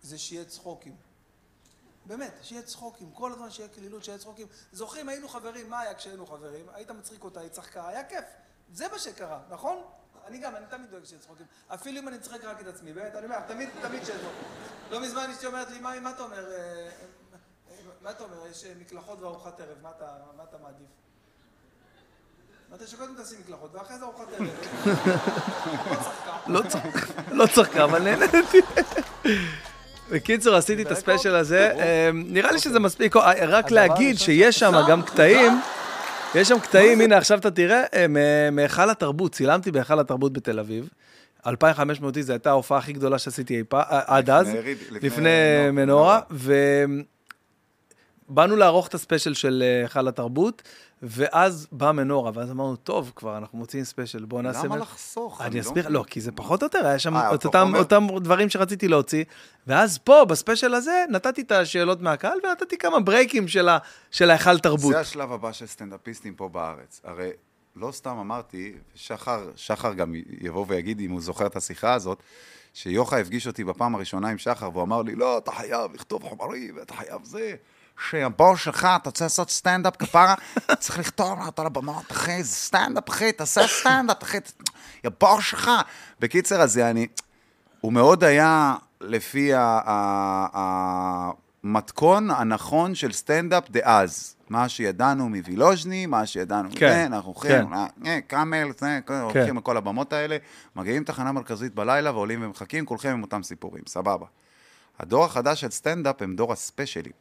זה 0.03 0.19
שיהיה 0.19 0.45
צחוקים. 0.45 0.97
באמת, 2.07 2.33
שיהיה 2.43 2.63
צחוקים. 2.63 3.11
כל 3.13 3.33
הזמן 3.33 3.51
שיהיה 3.51 3.69
קלילות, 3.69 4.05
שיהיה 4.05 4.19
צחוקים. 4.19 4.47
זוכרים, 4.73 5.09
היינו 5.09 5.29
חברים, 5.29 5.71
מה 5.71 5.81
היה 5.81 5.95
כשהיינו 5.95 6.27
חברים? 6.27 6.67
היית 6.75 6.91
מצחיק 6.91 7.25
אותה, 7.25 7.41
היא 7.41 7.49
צחקה, 7.49 7.89
היה 7.89 8.05
כיף. 8.05 8.25
זה 8.73 8.89
מה 8.89 8.99
שקרה, 8.99 9.41
נכון? 9.51 9.83
אני 10.27 10.39
גם, 10.39 10.57
אני 10.57 10.67
תמיד 10.71 10.91
דואג 10.91 11.05
שיהיה 11.05 11.23
צחוקים. 11.23 11.47
אפילו 11.69 11.99
אם 11.99 12.09
אני 12.09 12.19
צוחק 12.19 12.45
רק 12.45 12.61
את 12.61 12.67
עצמי, 12.67 12.93
באמת, 12.93 13.15
אני 13.15 13.25
אומר, 13.25 13.41
תמיד, 13.41 13.69
תמיד 13.83 14.05
שיהיה 14.05 14.19
צחוקים. 14.19 14.49
לא 14.91 15.01
מזמן 15.01 15.31
אשתי 15.31 15.47
אומרת 15.47 15.71
לי, 15.71 15.81
מה, 15.81 16.01
מה 16.01 16.11
אתה 16.11 16.23
אומר? 16.23 16.47
מה 18.03 18.11
אתה 18.11 18.25
אומר? 18.25 18.37
יש 18.51 18.65
אה, 18.65 18.71
מקלחות 18.81 19.21
וארוחת 19.21 19.61
ערב, 19.61 19.77
מה 19.83 19.89
אתה, 19.97 20.05
מה 20.37 20.43
אתה 20.49 20.57
מעדיף? 20.63 20.87
אמרתי 22.71 22.87
שקודם 22.87 23.15
תשים 23.23 23.39
מקלחות, 23.41 23.75
ואחרי 23.75 23.99
זה 23.99 24.05
ארוחת 24.05 24.27
ערב. 24.39 24.49
לא 26.55 26.63
צחקה. 26.69 27.11
לא 27.33 27.47
צחקה, 27.47 27.85
אבל 27.85 28.03
נהניתי. 28.03 28.59
בקיצור, 30.11 30.55
עשיתי 30.55 30.83
את 30.83 30.91
הספיישל 30.91 31.35
הזה. 31.35 31.73
אה, 31.79 32.11
נראה 32.15 32.53
לי 32.53 32.59
שזה 32.59 32.81
מספיק. 32.81 33.17
אה, 33.17 33.47
רק 33.47 33.71
להגיד 33.71 34.19
שיש 34.19 34.59
שם 34.59 34.73
גם 34.89 35.03
קטעים. 35.03 35.53
יש 36.35 36.49
שם 36.49 36.59
קטעים, 36.59 37.01
הנה 37.01 37.17
עכשיו 37.17 37.39
אתה 37.39 37.51
תראה, 37.51 37.85
אה, 37.95 38.07
מהיכל 38.53 38.91
התרבות, 38.91 39.33
צילמתי 39.33 39.71
בהיכל 39.71 40.01
התרבות 40.01 40.33
בתל 40.33 40.59
אביב. 40.59 40.89
2,500 41.47 42.17
איש, 42.17 42.25
זו 42.25 42.33
הייתה 42.33 42.51
ההופעה 42.51 42.79
הכי 42.79 42.93
גדולה 42.93 43.19
שעשיתי 43.19 43.59
אי 43.59 43.65
פעם, 43.69 43.83
עד 43.89 44.31
אז, 44.31 44.49
לפני 44.91 45.31
מנורה. 45.73 46.21
ובאנו 48.33 48.57
לערוך 48.57 48.89
את 48.89 48.95
הספיישל 48.95 49.35
של 49.35 49.63
אה, 49.67 49.83
היכל 49.83 50.09
התרבות, 50.09 50.63
ואז 51.03 51.69
באה 51.73 51.93
מנורה, 51.93 52.31
ואז 52.35 52.51
אמרנו, 52.51 52.77
טוב, 52.77 53.13
כבר 53.17 53.37
אנחנו 53.39 53.59
מוציאים 53.59 53.85
ספיישל, 53.85 54.25
בואו 54.25 54.43
נעשה... 54.43 54.65
למה 54.65 54.77
מ-" 54.77 54.79
לחסוך? 54.79 55.41
אני 55.41 55.55
לא 55.57 55.61
אסביר. 55.61 55.89
לא, 55.89 56.05
כי 56.07 56.21
זה 56.21 56.33
פחות 56.33 56.63
או 56.63 56.67
יותר, 56.67 56.87
היה 56.87 56.99
שם 56.99 57.17
אה, 57.17 57.35
את 57.35 57.45
אותם, 57.45 58.07
דברים 58.21 58.49
שרציתי 58.49 58.89
להוציא, 58.89 59.25
ואז 59.67 59.99
פה, 59.99 60.25
בספיישל 60.25 60.75
הזה, 60.75 61.05
נתתי 61.09 61.41
את 61.41 61.53
השאלות 61.53 62.01
מהקהל, 62.01 62.39
ונתתי 62.45 62.79
כמה 62.79 63.01
ברייקים 63.01 63.49
של 64.11 64.31
ההיכל 64.31 64.59
תרבות. 64.59 64.93
זה 64.93 65.01
השלב 65.01 65.33
הבא 65.33 65.53
של 65.53 65.67
סטנדאפיסטים 65.67 66.35
פה 66.35 66.49
בארץ. 66.49 67.01
הרי 67.05 67.31
לא 67.77 67.93
סתם 67.93 68.17
אמרתי, 68.19 68.73
שחר, 68.95 69.51
שחר 69.57 69.93
גם 69.93 70.15
יבוא 70.41 70.65
ויגיד, 70.69 71.01
אם 71.01 71.11
הוא 71.11 71.21
זוכר 71.21 71.47
את 71.47 71.57
השיחה 71.57 71.95
הזאת, 71.95 72.23
שיוחא 72.75 73.15
הפגיש 73.15 73.47
אותי 73.47 73.65
בפעם 73.65 73.95
הראשונה 73.95 74.29
עם 74.29 74.39
שחר, 74.39 74.71
והוא 74.73 74.83
אמר 74.83 75.03
לי, 75.03 75.15
לא, 75.15 75.39
אתה 75.39 75.53
חייב 75.53 75.95
לכתוב 75.95 76.23
חומרים, 76.23 76.77
ואתה 76.77 76.95
חייב 76.95 77.25
זה. 77.25 77.55
שהבור 78.09 78.57
שלך, 78.57 78.89
אתה 78.97 79.09
רוצה 79.09 79.25
לעשות 79.25 79.51
סטנדאפ 79.51 79.97
כפרה, 79.97 80.35
צריך 80.79 80.99
לכתוב 80.99 81.39
אותו 81.47 81.65
לבמות, 81.65 82.13
אחי, 82.13 82.43
זה 82.43 82.55
סטנדאפ, 82.55 83.09
אחי, 83.09 83.33
תעשה 83.33 83.67
סטנדאפ, 83.67 84.23
אחי, 84.23 84.39
יא 85.05 85.11
בור 85.21 85.41
שלך. 85.41 85.71
בקיצר, 86.21 86.61
אז 86.63 86.79
אני, 86.79 87.07
הוא 87.81 87.93
מאוד 87.93 88.25
היה 88.25 88.75
לפי 89.01 89.51
המתכון 91.65 92.31
הנכון 92.31 92.95
של 92.95 93.13
סטנדאפ 93.13 93.71
דאז. 93.71 94.35
מה 94.51 94.69
שידענו 94.69 95.29
מווילוז'ני, 95.29 96.07
מה 96.07 96.27
שידענו 96.27 96.69
כן, 96.77 96.87
מזה, 96.87 97.07
אנחנו 97.07 97.33
הולכים, 97.33 97.67
כן. 97.67 97.73
אה, 97.73 97.87
אה, 98.07 98.21
קאמל, 98.21 98.69
זה, 98.79 98.99
כל- 99.05 99.13
הולכים 99.15 99.57
לכל 99.57 99.77
הבמות 99.77 100.13
האלה, 100.13 100.37
מגיעים 100.77 101.05
תחנה 101.05 101.33
מרכזית 101.33 101.75
בלילה 101.75 102.13
ועולים 102.13 102.43
ומחכים, 102.45 102.87
כולכם 102.87 103.09
עם 103.09 103.23
אותם 103.23 103.43
סיפורים, 103.43 103.83
סבבה. 103.87 104.27
הדור 105.01 105.25
החדש 105.25 105.61
של 105.61 105.71
סטנדאפ 105.71 106.23
הם 106.23 106.37
דור 106.37 106.53
הספיישלים. 106.53 107.13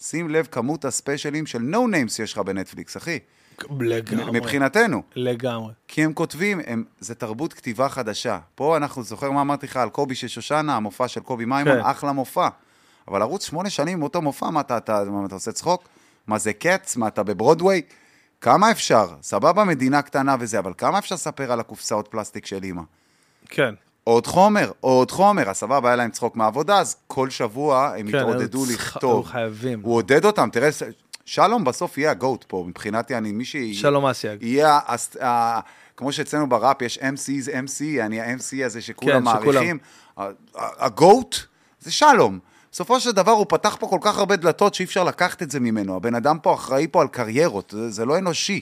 שים 0.00 0.28
לב 0.30 0.48
כמות 0.50 0.84
הספיישלים 0.84 1.46
של 1.46 1.58
no 1.58 1.88
names 1.88 2.16
שיש 2.16 2.32
לך 2.32 2.38
בנטפליקס, 2.38 2.96
אחי. 2.96 3.18
לגמרי. 3.80 4.40
מבחינתנו. 4.40 5.02
לגמרי. 5.16 5.72
כי 5.88 6.04
הם 6.04 6.12
כותבים, 6.12 6.60
הם, 6.66 6.84
זה 7.00 7.14
תרבות 7.14 7.52
כתיבה 7.52 7.88
חדשה. 7.88 8.38
פה 8.54 8.76
אנחנו, 8.76 9.02
זוכר 9.02 9.30
מה 9.30 9.40
אמרתי 9.40 9.66
לך 9.66 9.76
על 9.76 9.88
קובי 9.88 10.14
של 10.14 10.28
שושנה, 10.28 10.76
המופע 10.76 11.08
של 11.08 11.20
קובי 11.20 11.44
מימון, 11.44 11.64
כן. 11.64 11.80
אחלה 11.80 12.12
מופע. 12.12 12.48
אבל 13.08 13.22
ערוץ 13.22 13.46
שמונה 13.46 13.70
שנים, 13.70 14.02
אותו 14.02 14.22
מופע, 14.22 14.50
מה 14.50 14.60
אתה, 14.60 14.76
אתה, 14.76 15.04
מה, 15.04 15.26
אתה 15.26 15.34
עושה 15.34 15.52
צחוק? 15.52 15.88
מה 16.26 16.38
זה 16.38 16.52
קץ? 16.52 16.96
מה 16.96 17.08
אתה 17.08 17.22
בברודוויי? 17.22 17.82
כמה 18.40 18.70
אפשר? 18.70 19.06
סבבה, 19.22 19.64
מדינה 19.64 20.02
קטנה 20.02 20.36
וזה, 20.40 20.58
אבל 20.58 20.72
כמה 20.78 20.98
אפשר 20.98 21.14
לספר 21.14 21.52
על 21.52 21.60
הקופסאות 21.60 22.08
פלסטיק 22.08 22.46
של 22.46 22.62
אימא? 22.62 22.82
כן. 23.48 23.74
עוד 24.08 24.26
חומר, 24.26 24.70
עוד 24.80 25.10
חומר, 25.10 25.50
אז 25.50 25.56
סבבה, 25.56 25.88
היה 25.88 25.96
להם 25.96 26.10
צחוק 26.10 26.36
מהעבודה, 26.36 26.78
אז 26.78 26.96
כל 27.06 27.30
שבוע 27.30 27.92
הם 27.98 28.10
כן, 28.10 28.18
התעודדו 28.18 28.66
צח- 28.66 28.72
לכתוב. 28.72 29.12
היו 29.14 29.22
חייבים. 29.32 29.80
הוא 29.82 29.94
עודד 29.94 30.24
אותם, 30.24 30.48
תראה, 30.52 30.68
שלום 31.24 31.64
בסוף 31.64 31.98
יהיה 31.98 32.10
הגוט 32.10 32.44
פה, 32.48 32.64
מבחינתי, 32.68 33.14
אני, 33.16 33.32
מי 33.32 33.44
ש... 33.44 33.56
שלום 33.72 34.06
אסיאג. 34.06 34.42
יהיה, 34.42 34.78
הס- 34.86 35.16
ה- 35.22 35.60
כמו 35.96 36.12
שאצלנו 36.12 36.48
בראפ 36.48 36.82
יש 36.82 36.98
MC's 36.98 37.48
MC, 37.48 37.82
אני 38.06 38.20
ה-MC 38.20 38.64
הזה 38.66 38.80
שכולם 38.80 39.12
כן. 39.18 39.22
מעריכים. 39.24 39.78
הגוט 40.56 41.36
זה 41.80 41.92
שלום. 41.92 42.38
בסופו 42.72 43.00
של 43.00 43.12
דבר 43.12 43.32
הוא 43.32 43.46
פתח 43.48 43.76
פה 43.80 43.86
כל 43.86 43.98
כך 44.00 44.18
הרבה 44.18 44.36
דלתות 44.36 44.74
שאי 44.74 44.84
אפשר 44.84 45.04
לקחת 45.04 45.42
את 45.42 45.50
זה 45.50 45.60
ממנו. 45.60 45.96
הבן 45.96 46.14
אדם 46.14 46.38
פה 46.42 46.54
אחראי 46.54 46.86
פה 46.90 47.00
על 47.02 47.08
קריירות, 47.08 47.70
זה, 47.76 47.90
זה 47.90 48.04
לא 48.04 48.18
אנושי. 48.18 48.60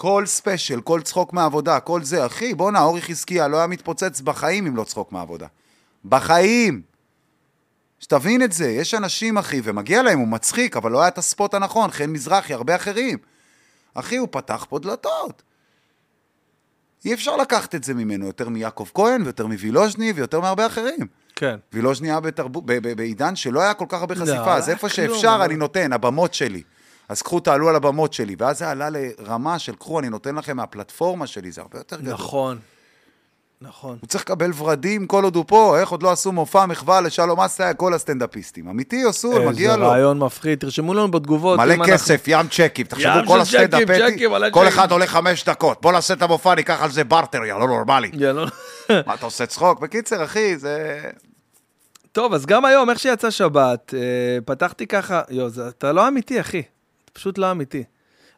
כל 0.00 0.26
ספיישל, 0.26 0.80
כל 0.80 1.00
צחוק 1.02 1.32
מהעבודה, 1.32 1.80
כל 1.80 2.02
זה, 2.02 2.26
אחי, 2.26 2.54
בואנה, 2.54 2.82
אורי 2.82 3.02
חזקיה 3.02 3.48
לא 3.48 3.56
היה 3.56 3.66
מתפוצץ 3.66 4.20
בחיים 4.20 4.66
אם 4.66 4.76
לא 4.76 4.84
צחוק 4.84 5.12
מהעבודה. 5.12 5.46
בחיים. 6.04 6.82
שתבין 7.98 8.42
את 8.42 8.52
זה, 8.52 8.70
יש 8.70 8.94
אנשים, 8.94 9.38
אחי, 9.38 9.60
ומגיע 9.64 10.02
להם, 10.02 10.18
הוא 10.18 10.28
מצחיק, 10.28 10.76
אבל 10.76 10.90
לא 10.92 11.00
היה 11.00 11.08
את 11.08 11.18
הספוט 11.18 11.54
הנכון, 11.54 11.90
חן 11.90 12.10
מזרחי, 12.10 12.54
הרבה 12.54 12.76
אחרים. 12.76 13.18
אחי, 13.94 14.16
הוא 14.16 14.28
פתח 14.30 14.66
פה 14.68 14.78
דלתות. 14.78 15.42
אי 17.04 17.14
אפשר 17.14 17.36
לקחת 17.36 17.74
את 17.74 17.84
זה 17.84 17.94
ממנו 17.94 18.26
יותר 18.26 18.48
מיעקב 18.48 18.88
כהן, 18.94 19.22
ויותר 19.22 19.46
מווילוז'ני, 19.46 20.12
ויותר 20.12 20.40
מהרבה 20.40 20.66
אחרים. 20.66 21.06
כן. 21.36 21.56
וילוז'ני 21.72 22.10
היה 22.10 22.20
בתרבות, 22.20 22.66
ב- 22.66 22.72
ב- 22.72 22.96
בעידן 22.96 23.36
שלא 23.36 23.60
היה 23.60 23.74
כל 23.74 23.86
כך 23.88 24.00
הרבה 24.00 24.14
לא, 24.14 24.24
חשיפה, 24.24 24.54
אז 24.54 24.68
היה 24.68 24.74
איפה 24.74 24.88
כלום, 24.88 25.08
שאפשר 25.08 25.40
אני 25.44 25.56
נותן, 25.56 25.92
הבמות 25.92 26.34
שלי. 26.34 26.62
אז 27.10 27.22
קחו, 27.22 27.40
תעלו 27.40 27.68
על 27.68 27.76
הבמות 27.76 28.12
שלי. 28.12 28.36
ואז 28.38 28.58
זה 28.58 28.70
עלה 28.70 28.88
לרמה 28.90 29.58
של 29.58 29.74
קחו, 29.74 30.00
אני 30.00 30.08
נותן 30.08 30.34
לכם 30.34 30.56
מהפלטפורמה 30.56 31.26
שלי, 31.26 31.52
זה 31.52 31.60
הרבה 31.60 31.78
יותר 31.78 32.00
גדול. 32.00 32.14
נכון. 32.14 32.58
נכון. 33.62 33.96
הוא 34.00 34.08
צריך 34.08 34.24
לקבל 34.24 34.50
ורדים 34.56 35.06
כל 35.06 35.24
עוד 35.24 35.36
הוא 35.36 35.44
פה, 35.48 35.78
איך 35.80 35.88
עוד 35.88 36.02
לא 36.02 36.10
עשו 36.10 36.32
מופע 36.32 36.66
מחווה 36.66 37.00
לשלום 37.00 37.40
אסיה, 37.40 37.74
כל 37.74 37.94
הסטנדאפיסטים. 37.94 38.68
אמיתי, 38.68 39.04
עשו, 39.08 39.32
מגיע 39.48 39.76
לו. 39.76 39.82
איזה 39.82 39.94
רעיון 39.94 40.18
מפחיד. 40.18 40.58
תרשמו 40.58 40.94
לנו 40.94 41.10
בתגובות. 41.10 41.58
מלא 41.58 41.86
כסף, 41.86 42.24
ים 42.26 42.48
צ'קים, 42.48 42.86
תחשבו 42.86 43.26
כל 43.26 43.40
הסטנדאפיסטים, 43.40 44.30
כל. 44.52 44.68
אחד 44.68 44.92
עולה 44.92 45.06
חמש 45.06 45.44
דקות, 45.44 45.82
בוא 45.82 45.92
נעשה 45.92 46.14
את 46.14 46.22
המופע, 46.22 46.54
ניקח 46.54 46.82
על 46.82 46.90
זה 46.90 47.04
בארטר, 47.04 47.44
יא 47.44 47.54
לא 47.54 47.66
נורמלי. 47.66 48.10
יאללה. 48.12 48.46
מה, 49.06 49.14
אתה 49.14 49.24
עושה 49.24 49.46
צחוק? 49.46 49.80
בקיצר, 49.80 50.24
אחי, 50.24 50.56
זה... 50.56 51.00
טוב, 52.12 52.34
אז 52.34 52.46
גם 52.46 52.64
היום, 52.64 52.90
איך 52.90 52.98
שיצא 52.98 53.30
שבת, 53.30 53.94
אה, 53.94 54.00
פתחתי 54.44 54.86
ככה, 54.86 55.22
יו, 55.30 55.48
אתה 55.68 55.92
לא 55.92 56.08
אמיתי, 56.08 56.40
אחי. 56.40 56.62
פשוט 57.12 57.38
לא 57.38 57.50
אמיתי. 57.50 57.84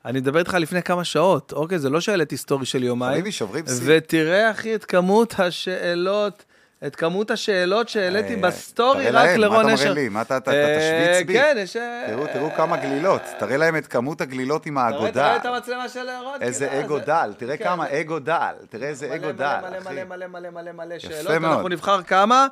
אני 0.04 0.20
מדבר 0.20 0.38
איתך 0.38 0.54
לפני 0.54 0.82
כמה 0.82 1.04
שעות, 1.04 1.52
אוקיי? 1.52 1.78
זה 1.78 1.90
לא 1.90 2.00
שהעליתי 2.00 2.36
סטורי 2.36 2.66
של 2.66 2.82
יומיים. 2.82 3.12
חביבי, 3.12 3.32
שוברים 3.32 3.64
שיא. 3.66 3.74
ותראה, 3.84 4.50
אחי, 4.50 4.74
את 4.74 4.84
כמות 4.84 5.34
השאלות, 5.40 6.44
את 6.86 6.96
כמות 6.96 7.30
השאלות 7.30 7.88
שהעליתי 7.88 8.34
אה, 8.34 8.40
בסטורי 8.40 9.04
תראה 9.06 9.22
רק 9.22 9.28
להם, 9.28 9.40
לרון 9.40 9.66
מה 9.66 9.74
אתה. 9.74 9.82
מראה 9.82 9.94
לי? 9.94 10.08
מה 10.08 10.22
אתה, 10.22 10.36
אתה, 10.36 10.50
אתה 10.50 10.58
אה, 10.58 10.78
תשוויץ 10.78 11.26
בי? 11.26 11.32
כן, 11.32 11.56
יש... 11.58 11.76
אה, 11.76 12.26
תראו, 12.32 12.48
כמה 12.56 12.76
גלילות, 12.76 13.22
תראה 13.38 13.56
להם 13.56 13.76
את 13.76 13.86
כמות 13.86 14.20
הגלילות 14.20 14.66
עם 14.66 14.78
האגודה. 14.78 15.26
רואה 15.26 15.36
את 15.36 15.46
המצלמה 15.46 15.88
של 15.88 16.00
רון? 16.22 16.42
איזה 16.42 16.68
כאילו, 16.68 16.84
אגו 16.84 16.98
דל, 16.98 17.32
תראה 17.36 17.56
כן, 17.56 17.64
כמה 17.64 18.00
אגו 18.00 18.18
דל, 18.18 18.54
תראה 18.70 18.88
איזה 18.88 19.14
אגו 19.14 19.32
דל, 19.32 19.60
אחי. 19.78 19.94
מלא, 19.94 20.04
מלא, 20.04 20.26
מלא, 20.26 20.50
מלא, 20.50 20.72
מלא 20.72 20.98
שאלות. 20.98 21.30
אנחנו 21.44 21.68
נבחר 21.68 22.02
כמה. 22.02 22.46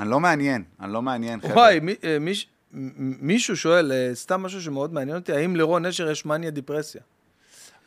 אני 0.00 0.10
לא 0.10 0.20
מעניין, 0.20 0.62
אני 0.80 0.92
לא 0.92 1.02
מעניין, 1.02 1.40
חבר'ה. 1.40 1.52
וואי, 1.54 1.80
מי- 1.80 1.94
מישהו 2.74 3.56
שואל, 3.56 3.92
אה, 3.92 4.10
סתם 4.14 4.42
משהו 4.42 4.62
שמאוד 4.62 4.92
מעניין 4.92 5.16
אותי, 5.16 5.32
האם 5.32 5.56
לרון 5.56 5.86
נשר 5.86 6.10
יש 6.10 6.26
מניה 6.26 6.50
דיפרסיה? 6.50 7.00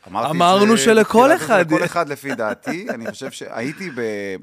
אמרנו 0.06 0.76
זה 0.76 0.82
שלכל 0.84 1.32
אחד 1.36 1.72
לכל. 1.72 1.84
אחד 1.84 2.08
לפי 2.08 2.34
דעתי. 2.34 2.86
אני 2.94 3.10
חושב 3.10 3.30
שהייתי 3.30 3.90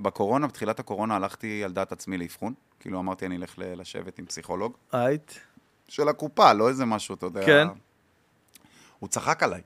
בקורונה, 0.02 0.48
בתחילת 0.48 0.80
הקורונה 0.80 1.16
הלכתי 1.16 1.64
על 1.64 1.72
דעת 1.72 1.92
עצמי 1.92 2.18
לאבחון. 2.18 2.54
כאילו 2.80 3.00
אמרתי, 3.00 3.26
אני 3.26 3.38
אלך 3.38 3.54
לשבת 3.58 4.20
עם 4.20 4.26
פסיכולוג. 4.26 4.74
היית? 4.92 5.40
של 5.88 6.10
הקופה, 6.10 6.54
לא 6.54 6.70
איזה 6.70 6.86
משהו, 6.86 7.16
אתה 7.16 7.26
יודע. 7.26 7.46
כן. 7.46 7.68
הוא 9.00 9.10
צחק 9.10 9.44
עליי. 9.44 9.62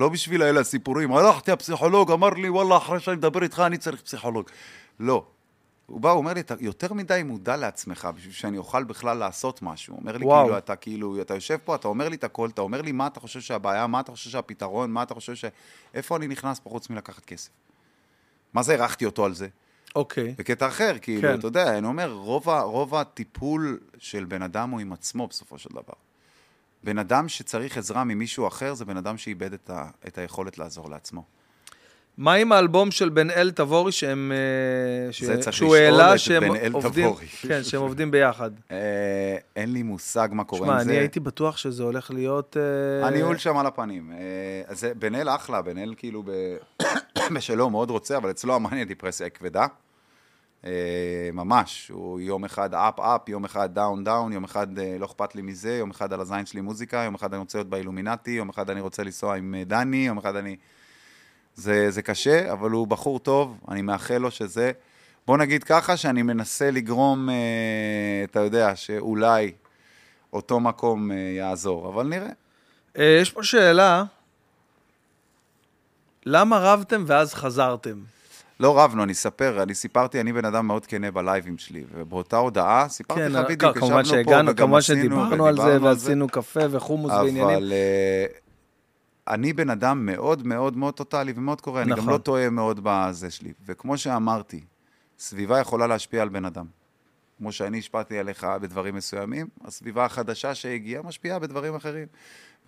לא 0.00 0.08
בשביל 0.08 0.42
האלה 0.42 0.60
הסיפורים. 0.60 1.12
הלכתי 1.12 1.52
הפסיכולוג, 1.52 2.12
אמר 2.12 2.30
לי, 2.30 2.48
וואלה, 2.48 2.76
אחרי 2.76 3.00
שאני 3.00 3.16
מדבר 3.16 3.42
איתך, 3.42 3.62
אני 3.66 3.78
צריך 3.78 4.02
פסיכולוג. 4.02 4.50
לא. 5.00 5.24
הוא 5.86 6.00
בא, 6.00 6.10
הוא 6.10 6.18
אומר 6.18 6.32
לי, 6.32 6.40
אתה 6.40 6.54
יותר 6.60 6.92
מדי 6.92 7.22
מודע 7.24 7.56
לעצמך 7.56 8.08
בשביל 8.16 8.32
שאני 8.32 8.58
אוכל 8.58 8.84
בכלל 8.84 9.18
לעשות 9.18 9.62
משהו. 9.62 9.94
הוא 9.94 10.00
אומר 10.00 10.16
לי, 10.16 10.24
וואו. 10.24 10.44
כאילו, 10.44 10.58
אתה 10.58 10.76
כאילו, 10.76 11.20
אתה 11.20 11.34
יושב 11.34 11.56
פה, 11.64 11.74
אתה 11.74 11.88
אומר 11.88 12.08
לי 12.08 12.16
את 12.16 12.24
הכל, 12.24 12.48
אתה 12.48 12.60
אומר 12.60 12.82
לי 12.82 12.92
מה 12.92 13.06
אתה 13.06 13.20
חושב 13.20 13.40
שהבעיה, 13.40 13.86
מה 13.86 14.00
אתה 14.00 14.12
חושב 14.12 14.30
שהפתרון, 14.30 14.90
מה 14.90 15.02
אתה 15.02 15.14
חושב 15.14 15.34
ש... 15.34 15.44
איפה 15.94 16.16
אני 16.16 16.28
נכנס 16.28 16.60
פה 16.60 16.70
חוץ 16.70 16.90
מלקחת 16.90 17.24
כסף? 17.24 17.50
מה 18.52 18.62
זה 18.62 18.72
הערכתי 18.72 19.06
אותו 19.06 19.24
על 19.24 19.34
זה? 19.34 19.48
אוקיי. 19.96 20.34
בקטע 20.38 20.68
אחר, 20.68 20.96
כאילו, 21.02 21.22
כן. 21.22 21.38
אתה 21.38 21.46
יודע, 21.46 21.78
אני 21.78 21.86
אומר, 21.86 22.12
רוב, 22.12 22.48
רוב 22.48 22.94
הטיפול 22.94 23.80
של 23.98 24.24
בן 24.24 24.42
אדם 24.42 24.70
הוא 24.70 24.80
עם 24.80 24.92
עצמו 24.92 25.26
בסופו 25.26 25.58
של 25.58 25.70
דבר. 25.70 25.94
בן 26.84 26.98
אדם 26.98 27.28
שצריך 27.28 27.78
עזרה 27.78 28.04
ממישהו 28.04 28.48
אחר, 28.48 28.74
זה 28.74 28.84
בן 28.84 28.96
אדם 28.96 29.18
שאיבד 29.18 29.52
את, 29.52 29.70
ה, 29.70 29.90
את 30.06 30.18
היכולת 30.18 30.58
לעזור 30.58 30.90
לעצמו. 30.90 31.24
מה 32.22 32.34
עם 32.34 32.52
האלבום 32.52 32.90
של 32.90 33.08
בן 33.08 33.30
אל 33.30 33.50
תבורי 33.50 33.92
שהם... 33.92 34.32
אה, 34.32 35.12
ש- 35.12 35.22
זה 35.24 35.38
צריך 35.38 35.56
שהוא 35.56 35.76
לשאול 35.76 36.00
העלה 36.00 36.14
את 36.14 36.18
שהם 36.18 36.42
בן 36.42 36.56
אל 36.56 36.72
עובדים- 36.72 37.06
תבורי. 37.08 37.26
כן, 37.48 37.62
שהם 37.64 37.80
עובדים 37.80 38.10
ביחד. 38.10 38.50
אה, 38.70 38.76
אין 39.56 39.72
לי 39.72 39.82
מושג 39.82 40.28
מה 40.32 40.44
קורה 40.44 40.66
שמע, 40.66 40.72
עם 40.78 40.84
זה. 40.84 40.90
אני 40.90 40.98
הייתי 40.98 41.20
בטוח 41.20 41.56
שזה 41.56 41.82
הולך 41.82 42.10
להיות... 42.10 42.56
אה, 43.02 43.06
הניהול 43.08 43.38
שם 43.38 43.56
על 43.56 43.66
הפנים. 43.66 44.12
זה- 44.70 44.92
בן 44.94 45.14
אל 45.14 45.28
אחלה, 45.28 45.62
בן 45.62 45.78
אל 45.78 45.94
כאילו 45.96 46.22
ב- 46.26 46.82
בשלו 47.34 47.70
מאוד 47.70 47.90
רוצה, 47.90 48.16
אבל 48.16 48.30
אצלו 48.30 48.54
המאניה 48.54 48.84
דיפרסיה 48.84 49.28
כבדה. 49.28 49.66
ממש, 51.32 51.90
הוא 51.94 52.20
יום 52.20 52.44
אחד 52.44 52.74
up 52.74 53.00
up, 53.00 53.28
יום 53.28 53.44
אחד 53.44 53.74
down 53.74 54.04
down, 54.04 54.32
יום 54.32 54.44
אחד 54.44 54.66
לא 54.98 55.06
אכפת 55.06 55.34
לי 55.34 55.42
מזה, 55.42 55.72
יום 55.76 55.90
אחד 55.90 56.12
על 56.12 56.20
הזין 56.20 56.46
שלי 56.46 56.60
מוזיקה, 56.60 56.96
יום 56.96 57.14
אחד 57.14 57.32
אני 57.32 57.40
רוצה 57.40 57.58
להיות 57.58 57.68
באילומינטי, 57.68 58.30
יום 58.30 58.48
אחד 58.48 58.70
אני 58.70 58.80
רוצה 58.80 59.02
לנסוע 59.04 59.36
עם 59.36 59.54
דני, 59.66 60.06
יום 60.06 60.18
אחד 60.18 60.36
אני... 60.36 60.56
זה, 61.54 61.90
זה 61.90 62.02
קשה, 62.02 62.52
אבל 62.52 62.70
הוא 62.70 62.86
בחור 62.86 63.18
טוב, 63.18 63.58
אני 63.68 63.82
מאחל 63.82 64.18
לו 64.18 64.30
שזה... 64.30 64.72
בוא 65.26 65.36
נגיד 65.36 65.64
ככה, 65.64 65.96
שאני 65.96 66.22
מנסה 66.22 66.70
לגרום, 66.70 67.30
אה, 67.30 67.34
אתה 68.24 68.40
יודע, 68.40 68.76
שאולי 68.76 69.52
אותו 70.32 70.60
מקום 70.60 71.12
אה, 71.12 71.16
יעזור, 71.16 71.88
אבל 71.88 72.06
נראה. 72.06 72.30
אה, 72.98 73.18
יש 73.22 73.30
פה 73.30 73.42
שאלה, 73.42 74.04
למה 76.26 76.58
רבתם 76.58 77.04
ואז 77.06 77.34
חזרתם? 77.34 77.98
לא 78.60 78.80
רבנו, 78.80 79.02
אני 79.02 79.12
אספר, 79.12 79.62
אני 79.62 79.74
סיפרתי, 79.74 80.20
אני 80.20 80.32
בן 80.32 80.44
אדם 80.44 80.66
מאוד 80.66 80.86
כנה 80.86 81.10
בלייבים 81.10 81.58
שלי, 81.58 81.84
ובאותה 81.94 82.36
הודעה 82.36 82.88
סיפרתי 82.88 83.20
כן, 83.20 83.32
לך 83.32 83.46
בדיוק, 83.48 83.78
כמובן 83.78 84.00
ישבנו 84.00 84.04
פה 84.04 84.24
שהגענו, 84.24 84.50
וגם 84.50 84.56
כמובן 84.56 84.78
עשינו, 84.78 85.00
שדיברנו 85.00 85.46
על 85.46 85.56
זה, 85.56 85.82
ועשינו 85.82 86.28
קפה 86.28 86.60
וחומוס 86.70 87.12
ועניינים. 87.12 87.56
אבל 87.56 87.72
אה, 87.72 88.26
אני 89.28 89.52
בן 89.52 89.70
אדם 89.70 90.06
מאוד 90.06 90.46
מאוד 90.46 90.76
מאוד 90.76 90.94
טוטאלי 90.94 91.32
ומאוד 91.36 91.60
קורא, 91.60 91.82
אני 91.82 91.90
גם 91.90 91.98
נכון. 91.98 92.12
לא 92.12 92.18
טועה 92.18 92.50
מאוד 92.50 92.80
בזה 92.82 93.30
שלי. 93.30 93.52
וכמו 93.66 93.98
שאמרתי, 93.98 94.60
סביבה 95.18 95.58
יכולה 95.58 95.86
להשפיע 95.86 96.22
על 96.22 96.28
בן 96.28 96.44
אדם. 96.44 96.66
כמו 97.38 97.52
שאני 97.52 97.78
השפעתי 97.78 98.18
עליך 98.18 98.46
בדברים 98.62 98.94
מסוימים, 98.94 99.46
הסביבה 99.64 100.04
החדשה 100.04 100.54
שהגיעה 100.54 101.02
משפיעה 101.02 101.38
בדברים 101.38 101.74
אחרים. 101.74 102.06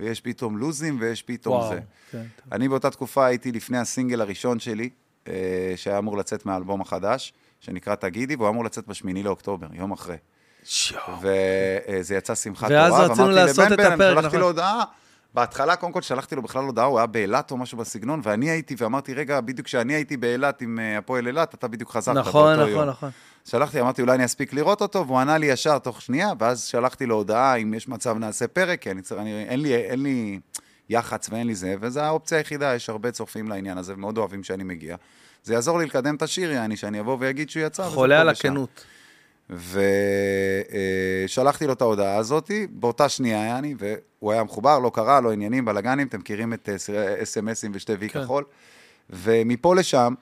ויש 0.01 0.21
פתאום 0.21 0.59
לוזים 0.59 0.97
ויש 1.01 1.23
פתאום 1.23 1.55
וואו, 1.55 1.69
זה. 1.75 1.81
כן. 2.11 2.25
אני 2.53 2.69
באותה 2.69 2.91
תקופה 2.91 3.27
הייתי 3.27 3.53
לפני 3.53 3.79
הסינגל 3.79 4.21
הראשון 4.21 4.61
שלי, 4.61 4.91
אה, 5.29 5.73
שהיה 5.77 5.99
אמור 5.99 6.17
לצאת 6.17 6.47
מהאלבום 6.47 6.81
החדש, 6.81 7.33
שנקרא 7.61 7.95
תגידי, 7.95 8.37
והוא 8.37 8.49
אמור 8.49 8.65
לצאת 8.65 8.87
בשמיני 8.87 9.23
לאוקטובר, 9.23 9.67
יום 9.73 9.93
אחרי. 9.93 10.17
וזה 11.21 12.15
יצא 12.15 12.35
שמחת 12.35 12.69
תורה, 12.69 13.09
ואמרתי 13.09 13.23
לבן 13.33 13.77
בן, 13.77 13.93
הפרק, 13.93 14.13
שלחתי 14.13 14.27
נכון. 14.27 14.41
לו 14.41 14.47
הודעה, 14.47 14.85
בהתחלה, 15.35 15.77
קודם 15.77 15.93
כל, 15.93 16.03
שלחתי 16.03 16.37
לו 16.37 16.43
בכלל 16.43 16.65
הודעה, 16.65 16.85
הוא 16.85 16.99
היה 16.99 17.07
באילת 17.07 17.51
או 17.51 17.57
משהו 17.57 17.79
בסגנון, 17.79 18.21
ואני 18.23 18.51
הייתי, 18.51 18.75
ואמרתי, 18.79 19.15
רגע, 19.15 19.41
בדיוק 19.41 19.67
כשאני 19.67 19.95
הייתי 19.95 20.17
באילת 20.17 20.63
עם 20.63 20.79
אה, 20.79 20.99
הפועל 20.99 21.27
אילת, 21.27 21.55
אתה 21.55 21.69
בדיוק 21.69 21.91
חזרת 21.91 22.17
נכון, 22.17 22.57
באותו 22.57 22.71
נכון, 22.71 22.81
יום. 22.81 22.89
נכון. 22.89 23.11
שלחתי, 23.45 23.81
אמרתי, 23.81 24.03
אולי 24.03 24.15
אני 24.15 24.25
אספיק 24.25 24.53
לראות 24.53 24.81
אותו, 24.81 25.07
והוא 25.07 25.19
ענה 25.19 25.39
לי 25.39 25.47
ישר 25.47 25.79
תוך 25.79 26.03
שנייה, 26.03 26.33
ואז 26.39 26.65
שלחתי 26.65 27.07
לו 27.07 27.15
הודעה, 27.15 27.57
אם 27.57 27.75
יש 27.75 27.89
מצב 27.89 28.19
נעשה 28.19 28.47
פרק, 28.47 28.83
כי 28.83 28.91
אני 28.91 29.03
צריך, 29.03 29.21
אני, 29.21 29.45
אין, 29.45 29.61
לי, 29.61 29.75
אין 29.75 30.03
לי 30.03 30.41
יח"צ 30.89 31.29
ואין 31.33 31.47
לי 31.47 31.55
זה, 31.55 31.75
וזו 31.81 32.01
האופציה 32.01 32.39
היחידה, 32.39 32.75
יש 32.75 32.89
הרבה 32.89 33.11
צופים 33.11 33.49
לעניין 33.49 33.79
הזה, 33.79 33.95
ומאוד 33.95 34.19
אוהבים 34.19 34.43
שאני 34.43 34.65
מגיע. 34.65 34.97
זה 35.45 35.55
יעזור 35.55 35.79
לי 35.79 35.87
לקדם 35.87 36.15
את 36.15 36.23
השיר, 36.23 36.53
יעני, 36.53 36.77
שאני 36.77 37.01
אבוא 37.01 37.17
ואגיד 37.21 37.51
שהוא 37.51 37.63
יצא. 37.67 37.89
חולה 37.89 38.21
על. 38.21 38.29
הכנות. 38.29 38.85
ושלחתי 41.27 41.67
לו 41.67 41.73
את 41.73 41.81
ההודעה 41.81 42.17
הזאת, 42.17 42.51
באותה 42.71 43.09
שנייה, 43.09 43.47
יעני, 43.47 43.75
והוא 43.79 44.33
היה 44.33 44.45
מחובר, 44.45 44.79
לא 44.79 44.91
קרה, 44.95 45.21
לא 45.21 45.33
עניינים, 45.33 45.65
בלאגנים, 45.65 46.07
אתם 46.07 46.19
מכירים 46.19 46.53
את 46.53 46.69
אה, 46.69 47.23
אס.אם.אסים 47.23 47.71
ושתי 47.75 47.93
וי 47.93 48.09
כן. 48.09 48.23
כחול. 48.23 48.45
ומפה 49.11 49.75
לשם, 49.75 50.15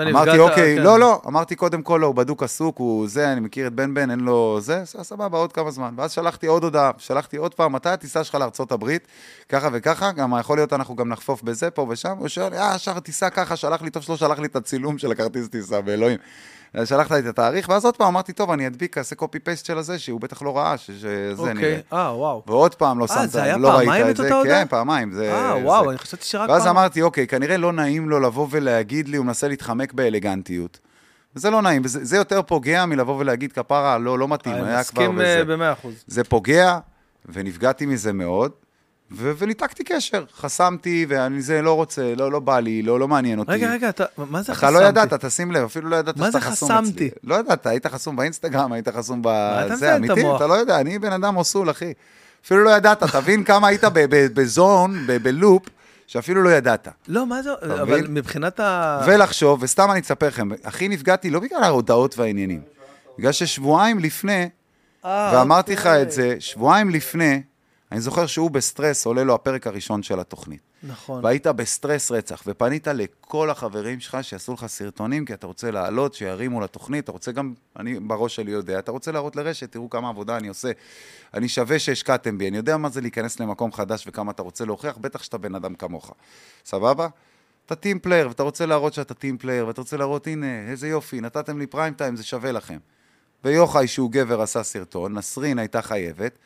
אמרתי, 0.00 0.38
אוקיי, 0.38 0.76
כן. 0.76 0.82
לא, 0.82 0.98
לא, 0.98 1.22
אמרתי, 1.26 1.56
קודם 1.56 1.82
כל, 1.82 1.98
לא, 2.02 2.06
הוא 2.06 2.14
בדוק 2.14 2.42
עסוק, 2.42 2.78
הוא 2.78 3.08
זה, 3.08 3.32
אני 3.32 3.40
מכיר 3.40 3.66
את 3.66 3.72
בן 3.72 3.94
בן, 3.94 4.10
אין 4.10 4.20
לו 4.20 4.58
זה, 4.60 4.82
ס- 4.84 5.02
סבבה, 5.02 5.38
עוד 5.38 5.52
כמה 5.52 5.70
זמן. 5.70 5.94
ואז 5.96 6.12
שלחתי 6.12 6.46
עוד 6.46 6.64
הודעה, 6.64 6.90
שלחתי 6.98 7.36
עוד 7.36 7.54
פעם, 7.54 7.72
מתי 7.72 7.88
הטיסה 7.88 8.24
שלך 8.24 8.34
לארצות 8.34 8.72
הברית? 8.72 9.06
ככה 9.48 9.68
וככה, 9.72 10.12
גם 10.12 10.34
יכול 10.40 10.58
להיות 10.58 10.72
אנחנו 10.72 10.96
גם 10.96 11.08
נחפוף 11.08 11.42
בזה, 11.42 11.70
פה 11.70 11.86
ושם. 11.88 12.16
הוא 12.18 12.28
שואל, 12.28 12.54
אה, 12.54 12.72
ישר 12.76 13.00
טיסה 13.00 13.30
ככה, 13.30 13.56
שלח 13.56 13.82
לי, 13.82 13.90
טוב 13.90 14.02
שלא 14.02 14.16
שלח 14.16 14.38
לי 14.38 14.46
את 14.46 14.56
הצילום 14.56 14.98
של 14.98 15.12
הכרטיס 15.12 15.48
טיסה, 15.48 15.80
באלוהים. 15.80 16.18
אז 16.74 16.88
שלחת 16.88 17.10
לי 17.10 17.18
את 17.18 17.26
התאריך, 17.26 17.68
ואז 17.68 17.84
עוד 17.84 17.96
פעם 17.96 18.06
אמרתי, 18.06 18.32
טוב, 18.32 18.50
אני 18.50 18.66
אדביק, 18.66 18.98
אעשה 18.98 19.14
קופי 19.16 19.38
פייסט 19.38 19.66
של 19.66 19.78
הזה, 19.78 19.98
שהוא 19.98 20.20
בטח 20.20 20.42
לא 20.42 20.56
ראה, 20.58 20.78
שזה 20.78 21.08
נראה. 21.38 21.50
אוקיי, 21.52 21.80
אה, 21.92 22.16
וואו. 22.16 22.42
ועוד 22.46 22.74
פעם 22.74 22.98
לא 22.98 23.06
אה, 23.10 23.16
שמת, 23.16 23.30
זה 23.30 23.42
היה 23.42 23.56
לא 23.56 23.68
ראית 23.68 23.88
פעמיים 23.88 24.04
את 24.06 24.10
את 24.10 24.16
זה, 24.16 24.22
אותה 24.24 24.34
הודעה? 24.34 24.60
כן, 24.62 24.68
פעמיים. 24.68 25.12
זה- 25.12 25.32
אה, 25.34 25.54
זה- 25.60 25.64
וואו, 25.66 25.90
אני 25.90 25.98
חשבתי 25.98 26.24
שרק 26.24 26.50
ואז 26.50 26.62
פעם. 26.62 26.76
אמרתי, 26.76 27.02
אוקיי, 27.02 27.26
כנראה 27.26 27.56
לא 27.56 27.72
נעים 27.72 28.08
לו 28.10 28.20
לבוא 28.20 28.46
ולהגיד 28.50 29.08
לי, 29.08 29.16
הוא 29.16 29.26
מנסה 29.26 29.48
להתחמק 29.48 29.92
באלגנטיות. 29.92 30.78
וזה 31.36 31.50
לא 31.50 31.62
נעים, 31.62 31.82
וזה 31.84 32.04
זה 32.04 32.16
יותר 32.16 32.42
פוגע 32.42 32.86
מלבוא 32.86 33.16
ולהגיד, 33.18 33.52
כפרה, 33.52 33.98
לא, 33.98 34.18
לא 34.18 34.28
מתאים, 34.28 34.54
אני 34.54 34.62
היה 34.68 34.84
כבר 34.84 35.02
מסכים 35.02 35.14
וזה. 35.14 35.38
אה, 35.38 35.44
במאה 35.44 35.72
אחוז. 35.72 35.94
זה 36.06 36.24
פוגע, 36.24 36.78
ונפגעתי 37.26 37.86
מזה 37.86 38.12
מאוד, 38.12 38.50
ו- 39.14 39.32
וניתקתי 39.38 39.84
קשר. 39.84 40.24
חסמתי, 40.36 41.06
ואני 41.08 41.42
זה 41.42 41.62
לא 41.62 41.72
רוצה, 41.72 42.14
לא, 42.16 42.32
לא 42.32 42.40
בא 42.40 42.60
לי, 42.60 42.82
לא, 42.82 43.00
לא 43.00 43.08
מעניין 43.08 43.38
אותי. 43.38 43.52
רגע, 43.52 43.70
רגע, 43.72 43.88
אתה, 43.88 44.04
מה 44.16 44.42
זה 44.42 44.52
אתה 44.52 44.60
חסמתי? 44.60 44.74
לא 44.74 44.88
ידעת, 44.88 45.24
תשים 45.24 45.52
לב, 45.52 45.64
אפילו 45.64 45.88
לא 45.88 45.96
ידעת 45.96 46.16
מה 46.16 46.26
שאתה 46.26 46.38
זה 46.38 46.44
חסום 46.46 46.68
חסמתי? 46.70 46.90
אצלי. 46.90 47.10
לא 47.24 47.34
ידעת, 47.34 47.66
היית 47.66 47.86
חסום 47.86 48.16
באינסטגרם, 48.16 48.72
היית 48.72 48.88
חסום 48.88 49.20
אתה 49.20 49.62
בזה, 49.64 49.74
מזיין 49.74 50.04
את 50.04 50.10
אמיתי, 50.10 50.20
המוח? 50.20 50.36
אתה 50.36 50.46
לא 50.46 50.54
יודע, 50.54 50.80
אני 50.80 50.98
בן 50.98 51.12
אדם 51.12 51.36
אוסול, 51.36 51.70
אחי. 51.70 51.92
אפילו 52.44 52.64
לא 52.64 52.70
ידעת, 52.70 53.02
תבין 53.02 53.44
כמה 53.48 53.68
היית 53.68 53.84
בזון, 54.34 55.06
בלופ, 55.22 55.62
שאפילו 56.06 56.42
לא 56.42 56.50
ידעת. 56.50 56.88
לא, 57.08 57.26
מה 57.26 57.42
זה, 57.42 57.50
אתה 57.52 57.82
אבל? 57.82 58.06
מבחינת 58.08 58.60
ה... 58.60 59.00
ולחשוב, 59.06 59.62
וסתם 59.62 59.90
אני 59.90 60.00
אספר 60.00 60.26
לכם, 60.28 60.48
הכי 60.64 60.88
נפגעתי 60.88 61.30
לא 61.30 61.40
בגלל 61.40 61.62
ההודעות 61.62 62.18
והעניינים, 62.18 62.60
בגלל 63.18 63.32
ששבועיים 63.32 63.98
לפני, 63.98 64.48
אה, 65.04 65.30
ואמרתי 65.34 65.72
לך 65.72 65.86
אוקיי. 65.86 66.02
את 66.02 66.12
זה, 66.12 66.36
שבועיים 66.38 66.90
לפני, 66.90 67.42
אני 67.92 68.00
זוכר 68.00 68.26
שהוא 68.26 68.50
בסטרס, 68.50 69.06
עולה 69.06 69.24
לו 69.24 69.34
הפרק 69.34 69.66
הראשון 69.66 70.02
של 70.02 70.20
התוכנית. 70.20 70.60
נכון. 70.82 71.24
והיית 71.24 71.46
בסטרס 71.46 72.10
רצח, 72.10 72.42
ופנית 72.46 72.86
לכל 72.86 73.50
החברים 73.50 74.00
שלך 74.00 74.18
שיעשו 74.22 74.52
לך 74.52 74.66
סרטונים, 74.66 75.24
כי 75.24 75.34
אתה 75.34 75.46
רוצה 75.46 75.70
לעלות, 75.70 76.14
שירימו 76.14 76.60
לתוכנית, 76.60 77.04
אתה 77.04 77.12
רוצה 77.12 77.32
גם, 77.32 77.54
אני 77.76 78.00
בראש 78.00 78.36
שלי 78.36 78.50
יודע, 78.50 78.78
אתה 78.78 78.90
רוצה 78.90 79.12
להראות 79.12 79.36
לרשת, 79.36 79.72
תראו 79.72 79.90
כמה 79.90 80.08
עבודה 80.08 80.36
אני 80.36 80.48
עושה. 80.48 80.70
אני 81.34 81.48
שווה 81.48 81.78
שהשקעתם 81.78 82.38
בי, 82.38 82.48
אני 82.48 82.56
יודע 82.56 82.76
מה 82.76 82.88
זה 82.88 83.00
להיכנס 83.00 83.40
למקום 83.40 83.72
חדש 83.72 84.04
וכמה 84.06 84.32
אתה 84.32 84.42
רוצה 84.42 84.64
להוכיח, 84.64 84.96
בטח 84.96 85.22
שאתה 85.22 85.38
בן 85.38 85.54
אדם 85.54 85.74
כמוך. 85.74 86.14
סבבה? 86.64 87.08
אתה 87.66 87.74
team 87.74 87.98
player, 87.98 88.28
ואתה 88.28 88.42
רוצה 88.42 88.66
להראות 88.66 88.94
שאתה 88.94 89.14
team 89.14 89.38
player, 89.38 89.66
ואתה 89.66 89.80
רוצה 89.80 89.96
להראות, 89.96 90.26
הנה, 90.26 90.70
איזה 90.70 90.88
יופי, 90.88 91.20
נתתם 91.20 91.58
לי 91.58 91.66
פריים 91.66 91.94
טיים, 91.94 92.16
זה 92.16 92.24
שווה 92.24 92.52
לכם. 92.52 92.78
ויוחאי, 93.44 93.86
שהוא 93.86 94.10
גבר, 94.10 94.42
עשה 94.42 94.62
סרטון, 94.62 95.18
נסרין 95.18 95.58
הייתה 95.58 95.82
חייבת, 95.82 96.38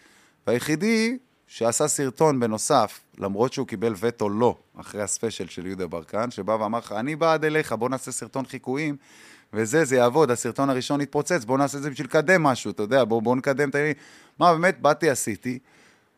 והיחידי 0.47 1.19
שעשה 1.47 1.89
סרטון 1.89 2.41
בנוסף, 2.41 3.01
למרות 3.19 3.53
שהוא 3.53 3.67
קיבל 3.67 3.95
וטו 4.01 4.29
לא, 4.29 4.57
אחרי 4.81 5.03
הספיישל 5.03 5.47
של 5.47 5.67
יהודה 5.67 5.87
ברקן, 5.87 6.31
שבא 6.31 6.53
ואמר 6.53 6.79
לך, 6.79 6.93
אני 6.93 7.17
בעד 7.17 7.45
אליך, 7.45 7.73
בוא 7.73 7.89
נעשה 7.89 8.13
סרטון 8.13 8.47
חיקויים, 8.47 8.97
וזה, 9.53 9.85
זה 9.85 9.97
יעבוד, 9.97 10.31
הסרטון 10.31 10.71
הראשון 10.71 11.01
יתפוצץ, 11.01 11.45
בוא 11.45 11.59
נעשה 11.59 11.79
את 11.79 11.83
זה 11.83 11.91
בשביל 11.91 12.07
לקדם 12.07 12.43
משהו, 12.43 12.71
אתה 12.71 12.83
יודע, 12.83 13.05
בוא, 13.05 13.23
בוא 13.23 13.37
נקדם 13.37 13.69
את 13.69 13.75
העניינים. 13.75 14.03
מה, 14.39 14.53
באמת, 14.53 14.81
באתי, 14.81 15.11
עשיתי, 15.11 15.59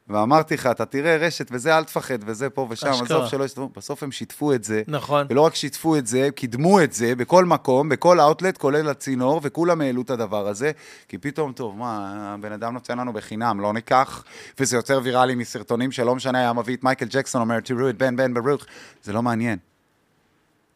ואמרתי 0.09 0.55
לך, 0.55 0.67
אתה 0.67 0.85
תראה 0.87 1.17
רשת 1.17 1.47
וזה, 1.51 1.78
אל 1.78 1.85
תפחד, 1.85 2.19
וזה 2.27 2.51
פה 2.51 2.67
ושם. 2.70 2.87
עזוב 2.89 3.27
שלא 3.27 3.45
ישתתפו, 3.45 3.69
בסוף 3.77 4.03
הם 4.03 4.12
שיתפו 4.12 4.53
את 4.53 4.65
זה. 4.65 4.83
נכון. 4.89 5.27
ולא 5.31 5.41
רק 5.41 5.55
שיתפו 5.55 5.97
את 5.97 6.07
זה, 6.07 6.28
קידמו 6.35 6.81
את 6.83 6.93
זה 6.93 7.15
בכל 7.15 7.45
מקום, 7.45 7.89
בכל 7.89 8.20
אאוטלט, 8.20 8.59
כולל 8.59 8.89
הצינור, 8.89 9.41
וכולם 9.43 9.81
העלו 9.81 10.03
את 10.03 10.11
הדבר 10.11 10.49
הזה, 10.49 10.70
כי 11.09 11.19
פתאום, 11.19 11.53
טוב, 11.53 11.77
מה, 11.77 12.15
הבן 12.35 12.53
אדם 12.53 12.75
נותן 12.75 12.99
לנו 12.99 13.12
בחינם, 13.12 13.61
לא 13.61 13.73
ניקח, 13.73 14.25
וזה 14.61 14.77
יותר 14.77 15.01
ויראלי 15.03 15.35
מסרטונים 15.35 15.93
שלא 15.93 16.15
משנה, 16.15 16.39
היה 16.39 16.53
מביא 16.53 16.77
את 16.77 16.85
מייקל 16.85 17.07
ג'קסון, 17.11 17.41
אומר, 17.41 17.61
תראו 17.61 17.89
את 17.89 17.99
בן 17.99 18.17
בן 18.17 18.35
ברוך, 18.35 18.65
זה 19.03 19.12
לא 19.12 19.23
מעניין. 19.23 19.59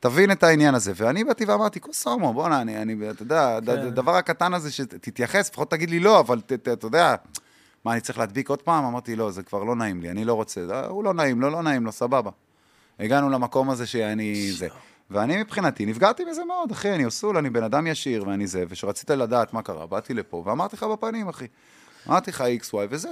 תבין 0.00 0.32
את 0.32 0.42
העניין 0.42 0.74
הזה. 0.74 0.92
ואני 0.96 1.24
באתי 1.24 1.44
ואמרתי, 1.44 1.80
כוס 1.80 2.06
הומו, 2.06 2.32
בואנה, 2.32 2.60
אני, 2.60 2.82
אני, 2.82 3.10
אתה 3.10 3.22
יודע, 3.22 3.58
כן. 3.66 3.70
הדבר 3.86 4.16
הקטן 4.16 4.54
הזה 4.54 4.72
שתתייחס, 4.72 5.50
לפחות 5.50 5.70
תגיד 5.70 5.90
לי 5.90 6.00
לא, 6.00 6.20
אבל 6.20 6.40
ת- 6.40 6.52
ת- 6.52 6.68
אתה 6.68 6.86
יודע, 6.86 7.14
מה, 7.84 7.92
אני 7.92 8.00
צריך 8.00 8.18
להדביק 8.18 8.48
עוד 8.48 8.62
פעם? 8.62 8.84
אמרתי, 8.84 9.16
לא, 9.16 9.30
זה 9.30 9.42
כבר 9.42 9.64
לא 9.64 9.76
נעים 9.76 10.02
לי, 10.02 10.10
אני 10.10 10.24
לא 10.24 10.34
רוצה. 10.34 10.60
"אה, 10.70 10.86
הוא 10.86 11.04
לא 11.04 11.14
נעים, 11.14 11.40
לא, 11.40 11.50
לא 11.52 11.62
נעים 11.62 11.84
לו, 11.84 11.92
סבבה. 11.92 12.30
הגענו 13.00 13.30
למקום 13.30 13.70
הזה 13.70 13.86
שאני 13.86 14.52
זה. 14.52 14.68
ואני 15.10 15.42
מבחינתי 15.42 15.86
נפגעתי 15.86 16.24
בזה 16.24 16.44
מאוד, 16.44 16.70
אחי, 16.70 16.94
אני 16.94 17.04
אוסול, 17.04 17.36
אני 17.36 17.50
בן 17.50 17.62
אדם 17.62 17.86
ישיר 17.86 18.24
ואני 18.28 18.46
זה, 18.46 18.64
וכשרצית 18.68 19.10
לדעת 19.10 19.52
מה 19.54 19.62
קרה, 19.62 19.86
באתי 19.86 20.14
לפה 20.14 20.42
ואמרתי 20.46 20.76
לך 20.76 20.82
בפנים, 20.82 21.28
אחי. 21.28 21.46
אמרתי 22.08 22.30
לך 22.30 22.44
x, 22.62 22.64
y 22.64 22.76
ו-z. 22.90 23.06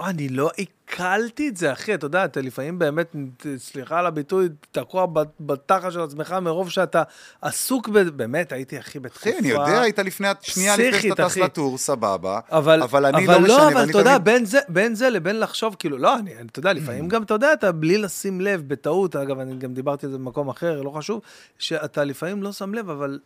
או, 0.00 0.06
אני 0.06 0.28
לא 0.28 0.50
עיכלתי 0.56 1.48
את 1.48 1.56
זה, 1.56 1.72
אחי, 1.72 1.94
אתה 1.94 2.06
יודע, 2.06 2.24
אתה 2.24 2.40
לפעמים 2.40 2.78
באמת, 2.78 3.16
סליחה 3.56 3.98
על 3.98 4.06
הביטוי, 4.06 4.48
תקוע 4.70 5.06
בת- 5.06 5.28
בתחת 5.40 5.92
של 5.92 6.00
עצמך 6.00 6.32
מרוב 6.42 6.70
שאתה 6.70 7.02
עסוק 7.42 7.88
ב... 7.88 7.98
באמת, 7.98 8.52
הייתי, 8.52 8.78
אחי, 8.78 8.98
בתקופה... 8.98 9.30
אחי, 9.30 9.38
אני 9.38 9.48
יודע, 9.48 9.80
היית 9.80 9.98
לפני, 9.98 10.28
שנייה 10.42 10.76
לפני 10.76 11.00
שאתה 11.10 11.24
טס. 11.28 11.36
לטור, 11.36 11.78
סבבה. 11.78 12.40
אבל, 12.50 12.82
אבל 12.82 13.06
אני 13.06 13.26
אבל 13.26 13.34
לא 13.34 13.42
משנה, 13.42 13.68
אבל 13.68 13.90
אתה 13.90 13.98
יודע, 13.98 14.10
תמיד- 14.18 14.24
בין 14.24 14.44
זה, 14.44 14.58
בין 14.68 14.94
זה 14.94 15.10
לבין 15.10 15.40
לחשוב, 15.40 15.76
כאילו, 15.78 15.98
לא, 15.98 16.18
אני, 16.18 16.30
אתה 16.50 16.58
יודע, 16.58 16.72
לפעמים 16.72 17.08
גם, 17.08 17.22
אתה 17.22 17.34
יודע, 17.34 17.52
אתה 17.52 17.72
בלי 17.72 17.98
לשים 17.98 18.40
לב, 18.40 18.62
בטעות, 18.66 19.16
אגב, 19.16 19.38
אני 19.38 19.56
גם 19.56 19.74
דיברתי 19.74 20.06
על 20.06 20.12
זה 20.12 20.18
במקום 20.18 20.48
אחר, 20.48 20.82
לא 20.82 20.90
חשוב, 20.90 21.20
שאתה 21.58 22.04
לפעמים 22.04 22.42
לא 22.42 22.52
שם 22.52 22.74
לב, 22.74 22.90
אבל 22.90 23.18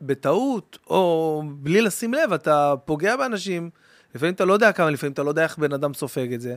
בטעות, 0.00 0.78
או 0.90 1.42
בלי 1.46 1.80
לשים 1.80 2.14
לב, 2.14 2.32
אתה 2.32 2.74
פוגע 2.84 3.16
באנשים, 3.16 3.70
לפעמים 4.16 4.34
אתה 4.34 4.44
לא 4.44 4.52
יודע 4.52 4.72
כמה, 4.72 4.90
לפעמים 4.90 5.12
אתה 5.12 5.22
לא 5.22 5.28
יודע 5.28 5.42
איך 5.42 5.58
בן 5.58 5.72
אדם 5.72 5.94
סופג 5.94 6.32
את 6.32 6.40
זה, 6.40 6.54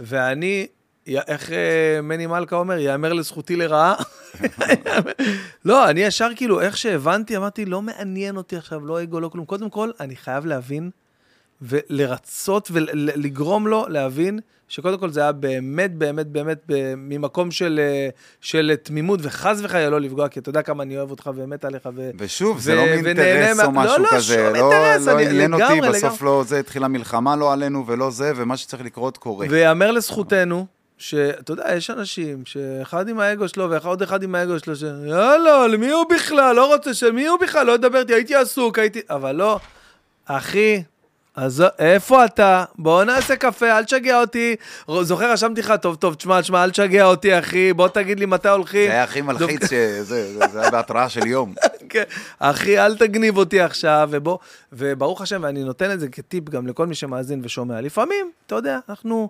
ואני, 0.00 0.66
איך 1.06 1.52
אה, 1.52 2.00
מני 2.02 2.26
מלכה 2.26 2.56
אומר, 2.56 2.78
יאמר 2.78 3.12
לזכותי 3.12 3.56
לרעה. 3.56 3.94
לא, 5.64 5.90
אני 5.90 6.00
ישר 6.00 6.28
כאילו, 6.36 6.60
איך 6.60 6.76
שהבנתי, 6.76 7.36
אמרתי, 7.36 7.64
לא 7.64 7.82
מעניין 7.82 8.36
אותי 8.36 8.56
עכשיו, 8.56 8.86
לא 8.86 9.02
אגו, 9.02 9.20
לא 9.20 9.28
כלום. 9.28 9.44
קודם 9.44 9.70
כל, 9.70 9.90
אני 10.00 10.16
חייב 10.16 10.46
להבין 10.46 10.90
ולרצות 11.68 12.68
ולגרום 12.72 13.66
לו 13.68 13.86
להבין 13.88 14.38
שקודם 14.68 14.98
כל 14.98 15.10
זה 15.10 15.20
היה 15.20 15.32
באמת, 15.32 15.94
באמת, 15.94 16.26
באמת 16.26 16.58
ב- 16.68 16.94
ממקום 16.96 17.50
של, 17.50 17.80
אה, 17.82 18.08
של 18.40 18.74
תמימות, 18.82 19.20
וחס 19.22 19.58
וחלילה 19.62 19.90
לא 19.90 20.00
לפגוע, 20.00 20.28
כי 20.28 20.40
אתה 20.40 20.50
יודע 20.50 20.62
כמה 20.62 20.82
אני 20.82 20.98
אוהב 20.98 21.10
אותך 21.10 21.30
ומת 21.36 21.64
עליך. 21.64 21.88
ו... 21.96 22.10
ושוב, 22.18 22.60
זה 22.60 22.72
ו- 22.72 22.76
לא 22.76 22.82
ונהנה 22.82 23.02
מאינטרס 23.02 23.64
או 23.66 23.72
משהו 23.72 23.96
לא, 23.98 24.02
לא, 24.02 24.08
כזה. 24.16 24.34
שום 24.34 24.54
לא, 24.54 24.72
אינטרס, 24.72 25.06
לא 25.06 25.12
אני- 25.12 25.26
עניין 25.26 25.54
אותי, 25.54 25.64
לגמרי, 25.64 25.88
בסוף 25.88 26.02
לגמרי. 26.22 26.24
לא 26.38 26.44
זה, 26.46 26.58
התחילה 26.58 26.88
מלחמה 26.88 27.36
לא 27.36 27.52
עלינו 27.52 27.84
ולא 27.86 28.10
זה, 28.10 28.32
ומה 28.36 28.56
שצריך 28.56 28.84
לקרות 28.84 29.16
קורה. 29.16 29.46
ויאמר 29.50 29.90
לזכותנו, 29.90 30.66
שאתה 30.98 31.52
יודע, 31.52 31.74
יש 31.76 31.90
אנשים 31.90 32.42
שאחד 32.46 33.08
עם 33.08 33.20
האגו 33.20 33.48
שלו 33.48 33.70
ועוד 33.70 34.02
אחד 34.02 34.22
עם 34.22 34.34
האגו 34.34 34.58
שלו, 34.58 34.76
שיאללה, 34.76 35.66
למי 35.66 35.90
הוא 35.90 36.04
בכלל? 36.14 36.56
לא 36.56 36.74
רוצה 36.74 36.94
שמי 36.94 37.26
הוא 37.26 37.38
בכלל? 37.40 37.66
לא 37.66 37.72
ידבר 37.72 37.98
איתי, 37.98 38.14
הייתי 38.14 38.34
עסוק, 38.34 38.78
הייתי... 38.78 39.00
אבל 39.10 39.32
לא, 39.32 39.58
אחי, 40.26 40.82
אז 41.36 41.64
איפה 41.78 42.24
אתה? 42.24 42.64
בוא 42.78 43.04
נעשה 43.04 43.36
קפה, 43.36 43.78
אל 43.78 43.84
תשגע 43.84 44.20
אותי. 44.20 44.56
זוכר, 45.02 45.32
רשמתי 45.32 45.60
לך, 45.60 45.72
טוב, 45.82 45.96
טוב, 45.96 46.14
תשמע, 46.14 46.40
תשמע, 46.40 46.64
אל 46.64 46.70
תשגע 46.70 47.04
אותי, 47.04 47.38
אחי, 47.38 47.72
בוא 47.72 47.88
תגיד 47.88 48.20
לי 48.20 48.26
מתי 48.26 48.48
הולכים. 48.48 48.86
זה 48.86 48.92
היה 48.92 49.02
הכי 49.04 49.20
מלחיץ, 49.22 49.62
זה- 50.00 50.28
היה 50.60 50.70
בהתראה 50.70 51.08
של 51.08 51.26
יום. 51.26 51.54
כן. 51.88 52.02
אחי, 52.38 52.78
אל 52.78 52.96
תגניב 52.96 53.36
אותי 53.36 53.60
עכשיו, 53.60 54.08
ובוא, 54.12 54.38
וברוך 54.72 55.20
השם, 55.22 55.40
ואני 55.44 55.64
נותן 55.64 55.90
את 55.90 56.00
זה 56.00 56.08
כטיפ 56.08 56.48
גם 56.48 56.66
לכל 56.66 56.86
מי 56.86 56.94
שמאזין 56.94 57.40
ושומע. 57.44 57.80
לפעמים, 57.80 58.30
אתה 58.46 58.54
יודע, 58.54 58.78
אנחנו 58.88 59.28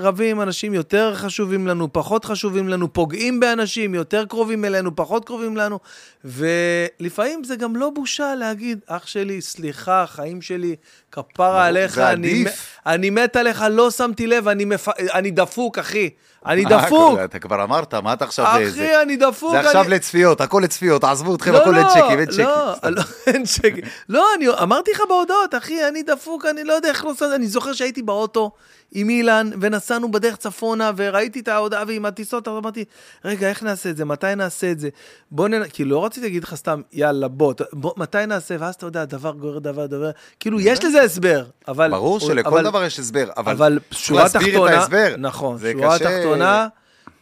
רבים 0.00 0.36
עם 0.36 0.42
אנשים 0.42 0.74
יותר 0.74 1.14
חשובים 1.14 1.66
לנו, 1.66 1.92
פחות 1.92 2.24
חשובים 2.24 2.68
לנו, 2.68 2.92
פוגעים 2.92 3.40
באנשים, 3.40 3.94
יותר 3.94 4.24
קרובים 4.24 4.64
אלינו, 4.64 4.96
פחות 4.96 5.24
קרובים 5.24 5.56
לנו, 5.56 5.78
ולפעמים 6.24 7.44
זה 7.44 7.56
גם 7.56 7.76
לא 7.76 7.90
בושה 7.90 8.34
להגיד, 8.34 8.78
אח 8.86 9.06
שלי, 9.06 9.40
סליחה, 9.40 10.04
חיים 10.06 10.42
שלי, 10.42 10.76
כפרה 11.12 11.66
עליך, 11.66 11.98
אני, 11.98 12.44
אני 12.86 13.10
מת 13.10 13.36
עליך, 13.36 13.64
לא 13.70 13.90
שמתי 13.90 14.26
לב, 14.26 14.48
אני, 14.48 14.64
מפ... 14.64 14.88
אני 15.14 15.30
דפוק, 15.30 15.78
אחי. 15.78 16.10
אני 16.46 16.62
מה, 16.62 16.70
דפוק. 16.70 17.18
אתה 17.24 17.38
כבר 17.38 17.64
אמרת, 17.64 17.94
מה 17.94 18.12
אתה 18.12 18.24
עכשיו... 18.24 18.46
אחי, 18.46 19.02
אני 19.02 19.16
דפוק. 19.16 19.52
זה 19.52 19.60
עכשיו 19.60 19.84
לצפיות, 19.88 20.40
הכל 20.40 20.60
לצפיות, 20.64 21.04
עזבו 21.04 21.34
אתכם, 21.34 21.52
לא, 21.52 21.58
הכל 21.58 21.74
אין 21.74 21.84
לא, 21.84 21.88
צ'קים, 21.88 22.18
אין 22.18 22.26
צ'קים. 22.26 22.44
לא, 22.44 22.90
לא, 22.90 23.02
אין 23.26 23.44
צ'קים. 23.44 23.84
לא, 24.08 24.26
אני 24.36 24.48
אמרתי 24.62 24.90
לך 24.90 25.02
בהודעות, 25.08 25.54
אחי, 25.54 25.88
אני 25.88 26.02
דפוק, 26.02 26.46
אני 26.46 26.64
לא 26.64 26.72
יודע 26.72 26.88
איך 26.88 27.04
לא... 27.04 27.34
אני 27.34 27.46
זוכר 27.46 27.72
שהייתי 27.72 28.02
באוטו 28.02 28.50
עם 28.92 29.08
אילן, 29.08 29.50
ונסענו 29.60 30.10
בדרך 30.10 30.36
צפונה, 30.36 30.90
וראיתי 30.96 31.40
את 31.40 31.48
ההודעה 31.48 31.84
ועם 31.86 32.04
הטיסות, 32.04 32.48
אז 32.48 32.56
אמרתי, 32.56 32.84
רגע, 33.24 33.48
איך 33.48 33.62
נעשה 33.62 33.90
את 33.90 33.96
זה? 33.96 34.04
מתי 34.04 34.34
נעשה 34.36 34.70
את 34.70 34.78
זה? 34.78 34.88
בוא 35.30 35.48
נ... 35.48 35.68
כאילו, 35.68 35.90
לא 35.90 36.04
רציתי 36.04 36.26
להגיד 36.26 36.44
לך 36.44 36.54
סתם, 36.54 36.80
יאללה, 36.92 37.28
בוא, 37.28 37.54
בוא, 37.72 37.92
מתי 37.96 38.26
נעשה? 38.26 38.56
ואז 38.58 38.74
אתה 38.74 38.86
יודע, 38.86 39.04
דבר 39.04 39.32
גורר 39.32 39.58
דבר, 39.58 39.86
דבר, 39.86 40.10
כאילו, 40.40 40.60
יש 40.60 40.84
לזה 40.84 41.02
הסבר, 41.02 41.44
אבל... 41.68 41.90
ברור 41.90 42.20
שלכל 42.20 42.48
אבל- 42.48 42.64
דבר 42.64 42.84
יש 42.84 42.98
הסבר, 42.98 43.28
אבל, 43.36 43.52
אבל 43.52 43.78
שורה 43.90 44.28
תחתונה, 44.28 44.76
ההסבר. 44.76 45.14
נכון, 45.18 45.58
שורה 45.72 45.98
קשה. 45.98 46.18
תחתונה, 46.18 46.68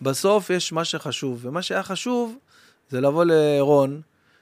בסוף 0.02 0.50
יש 0.50 0.72
מה 0.72 0.84
שחשוב, 0.84 1.38
ומה 1.42 1.62
שהיה 1.62 1.82
חשוב 1.82 2.36
זה 2.90 3.00
לבוא 3.00 3.24
לרון, 3.24 4.00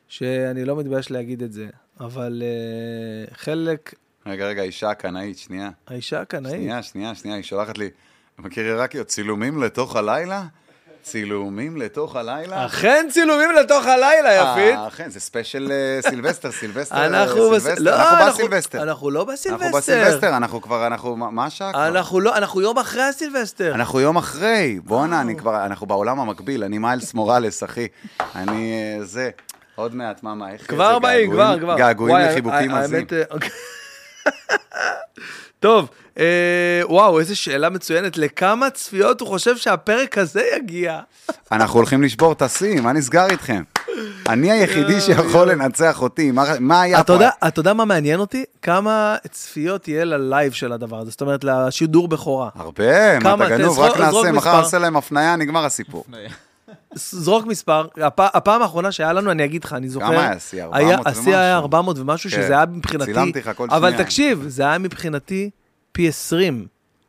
שאני 0.08 0.64
לא 0.64 0.76
מתבייש 0.76 1.10
להגיד 1.10 1.42
את 1.42 1.52
זה, 1.52 1.66
אבל 2.00 2.42
אה, 2.42 3.34
חלק, 3.34 3.94
רגע, 4.26 4.46
רגע, 4.46 4.62
אישה 4.62 4.94
קנאית, 4.94 5.38
שנייה. 5.38 5.70
האישה 5.88 6.20
הקנאית, 6.20 6.54
שנייה, 6.54 6.82
שנייה, 6.82 7.14
שנייה, 7.14 7.36
היא 7.36 7.44
שולחת 7.44 7.78
לי, 7.78 7.90
מכיר 8.38 8.64
עיראקיות, 8.64 9.06
צילומים 9.06 9.62
לתוך 9.62 9.96
הלילה? 9.96 10.42
צילומים 11.02 11.76
לתוך 11.76 12.16
הלילה? 12.16 12.66
אכן 12.66 13.06
צילומים 13.10 13.50
לתוך 13.60 13.86
הלילה, 13.86 14.32
יפית. 14.34 14.76
אה, 14.78 14.88
אכן, 14.88 15.10
זה 15.10 15.20
ספיישל 15.20 15.72
אה, 15.72 16.10
סילבסטר, 16.10 16.52
סילבסטר, 16.60 17.06
אנחנו 17.06 17.36
סילבסטר, 17.58 17.74
לא, 17.82 17.94
אנחנו 18.10 18.32
בסילבסטר. 18.32 18.82
אנחנו 18.82 19.10
לא 19.10 19.24
בסילבסטר. 19.24 19.64
אנחנו 19.66 19.78
בסילבסטר, 19.78 20.36
אנחנו 20.36 20.60
כבר, 20.62 20.86
אנחנו, 20.86 21.16
מה- 21.16 21.44
השעה 21.46 21.72
כבר? 21.72 21.88
אנחנו 21.88 22.20
לא, 22.20 22.36
אנחנו 22.36 22.60
יום 22.60 22.78
אחרי 22.78 23.02
הסילבסטר. 23.02 23.74
אנחנו 23.74 24.00
יום 24.00 24.16
אחרי, 24.16 24.80
בואנה, 24.84 25.20
אני 25.20 25.36
כבר, 25.36 25.64
אנחנו 25.66 25.86
בעולם 25.86 26.20
המקביל, 26.20 26.64
אני 26.64 26.78
מיילס 26.78 27.14
מוראלס, 27.14 27.64
אחי. 27.64 27.86
אני, 28.34 28.72
אה, 28.98 29.04
זה, 29.04 29.30
עוד 29.74 29.94
מעט, 29.94 30.22
מה, 30.22 30.34
מה, 30.34 30.50
איך 30.52 30.70
כבר 30.70 30.94
זה, 30.94 30.98
באים, 31.00 31.30
געגועים- 31.30 31.58
כבר, 31.58 31.58
כבר. 31.60 31.76
געגועים 31.76 32.16
וואי, 32.16 32.28
לחיבוקים 32.28 32.70
עזים. 32.74 33.06
טוב, 35.60 35.88
אה, 36.18 36.24
וואו, 36.84 37.20
איזו 37.20 37.36
שאלה 37.36 37.70
מצוינת. 37.70 38.16
לכמה 38.18 38.70
צפיות 38.70 39.20
הוא 39.20 39.28
חושב 39.28 39.56
שהפרק 39.56 40.18
הזה 40.18 40.42
יגיע? 40.56 41.00
אנחנו 41.52 41.78
הולכים 41.78 42.02
לשבור 42.02 42.32
את 42.32 42.42
השיא, 42.42 42.80
מה 42.80 42.92
נסגר 42.92 43.26
איתכם? 43.30 43.62
אני 44.28 44.50
היחידי 44.52 45.00
שיכול 45.00 45.50
לנצח 45.50 46.02
אותי, 46.02 46.30
מה- 46.30 46.44
מה 46.60 46.82
היה 46.82 47.00
אתה 47.00 47.18
פה? 47.18 47.48
אתה 47.48 47.60
יודע 47.60 47.72
מה 47.74 47.84
מעניין 47.84 48.20
אותי? 48.20 48.44
כמה 48.62 49.16
צפיות 49.30 49.88
יהיה 49.88 50.04
ללייב 50.04 50.52
של 50.52 50.72
הדבר 50.72 50.98
הזה, 50.98 51.10
זאת 51.10 51.20
אומרת, 51.20 51.44
לשידור 51.44 52.08
בכורה. 52.08 52.48
הרבה, 52.54 53.18
מה 53.18 53.20
כמה? 53.20 53.46
אתה 53.46 53.56
גנוב, 53.58 53.78
רק 53.78 54.00
נעשה, 54.00 54.32
מחר. 54.32 54.60
נעשה 54.60 54.78
להם 54.78 54.96
הפניה, 54.96 55.36
נגמר 55.36 55.64
הסיפור. 55.64 56.04
זרוק 56.94 57.46
מספר, 57.46 57.86
הפ- 58.02 58.20
הפעם 58.36 58.62
האחרונה 58.62 58.92
שהיה 58.92 59.12
לנו, 59.12 59.30
אני 59.30 59.44
אגיד 59.44 59.64
לך, 59.64 59.72
אני 59.72 59.88
זוכר... 59.88 60.06
כמה 60.06 60.20
היה 60.20 60.32
השיא? 60.32 60.62
400 60.62 60.88
היה- 60.88 60.98
ומשהו? 61.00 61.20
השיא 61.22 61.36
היה 61.36 61.56
400 61.56 61.98
ומשהו, 61.98 62.30
כן. 62.30 62.36
שזה 62.36 62.52
היה 62.52 62.64
מבחינתי... 62.66 63.04
צילמתי 63.12 63.38
לך 63.38 63.50
כל 63.56 63.66
אבל 63.70 63.90
שנייה. 63.90 64.04
תקשיב, 64.04 64.44
זה 64.48 64.62
היה 64.62 64.78
מבחינתי 64.78 65.50
פי 65.92 66.08
20. 66.08 66.66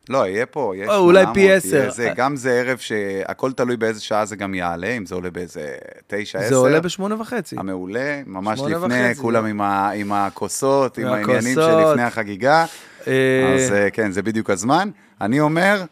לא, 0.08 0.26
יהיה 0.26 0.46
פה, 0.46 0.72
יש 0.76 0.88
או, 0.88 0.96
אולי 0.96 1.22
800, 1.22 1.34
פי 1.34 1.40
יהיה 1.40 1.54
עשר. 1.56 1.90
זה, 1.90 2.12
גם 2.16 2.36
זה 2.36 2.50
ערב 2.52 2.78
שהכל 2.78 3.52
תלוי 3.52 3.76
באיזה 3.76 4.00
שעה 4.00 4.24
זה 4.26 4.36
גם 4.36 4.54
יעלה, 4.54 4.86
אם 4.86 5.06
זה 5.06 5.14
עולה 5.14 5.30
באיזה 5.30 5.74
תשע, 6.06 6.38
עשר. 6.38 6.48
זה 6.48 6.54
עולה 6.54 6.80
בשמונה 6.80 7.20
וחצי. 7.20 7.56
המעולה, 7.58 8.20
ממש 8.26 8.60
לפני, 8.60 8.76
וחצי, 9.10 9.20
כולם. 9.20 9.44
עם, 9.46 9.60
ה, 9.60 9.90
עם 9.90 10.12
הכוסות, 10.12 10.98
עם 10.98 11.06
העניינים. 11.06 11.54
שלפני 11.54 12.02
החגיגה. 12.02 12.64
אה, 13.06 13.54
אז 13.54 13.72
אה, 13.72 13.90
כן, 13.90 14.10
זה 14.12 14.22
בדיוק 14.22 14.50
הזמן. 14.50 14.90
אני 15.20 15.40
אומר, 15.40 15.84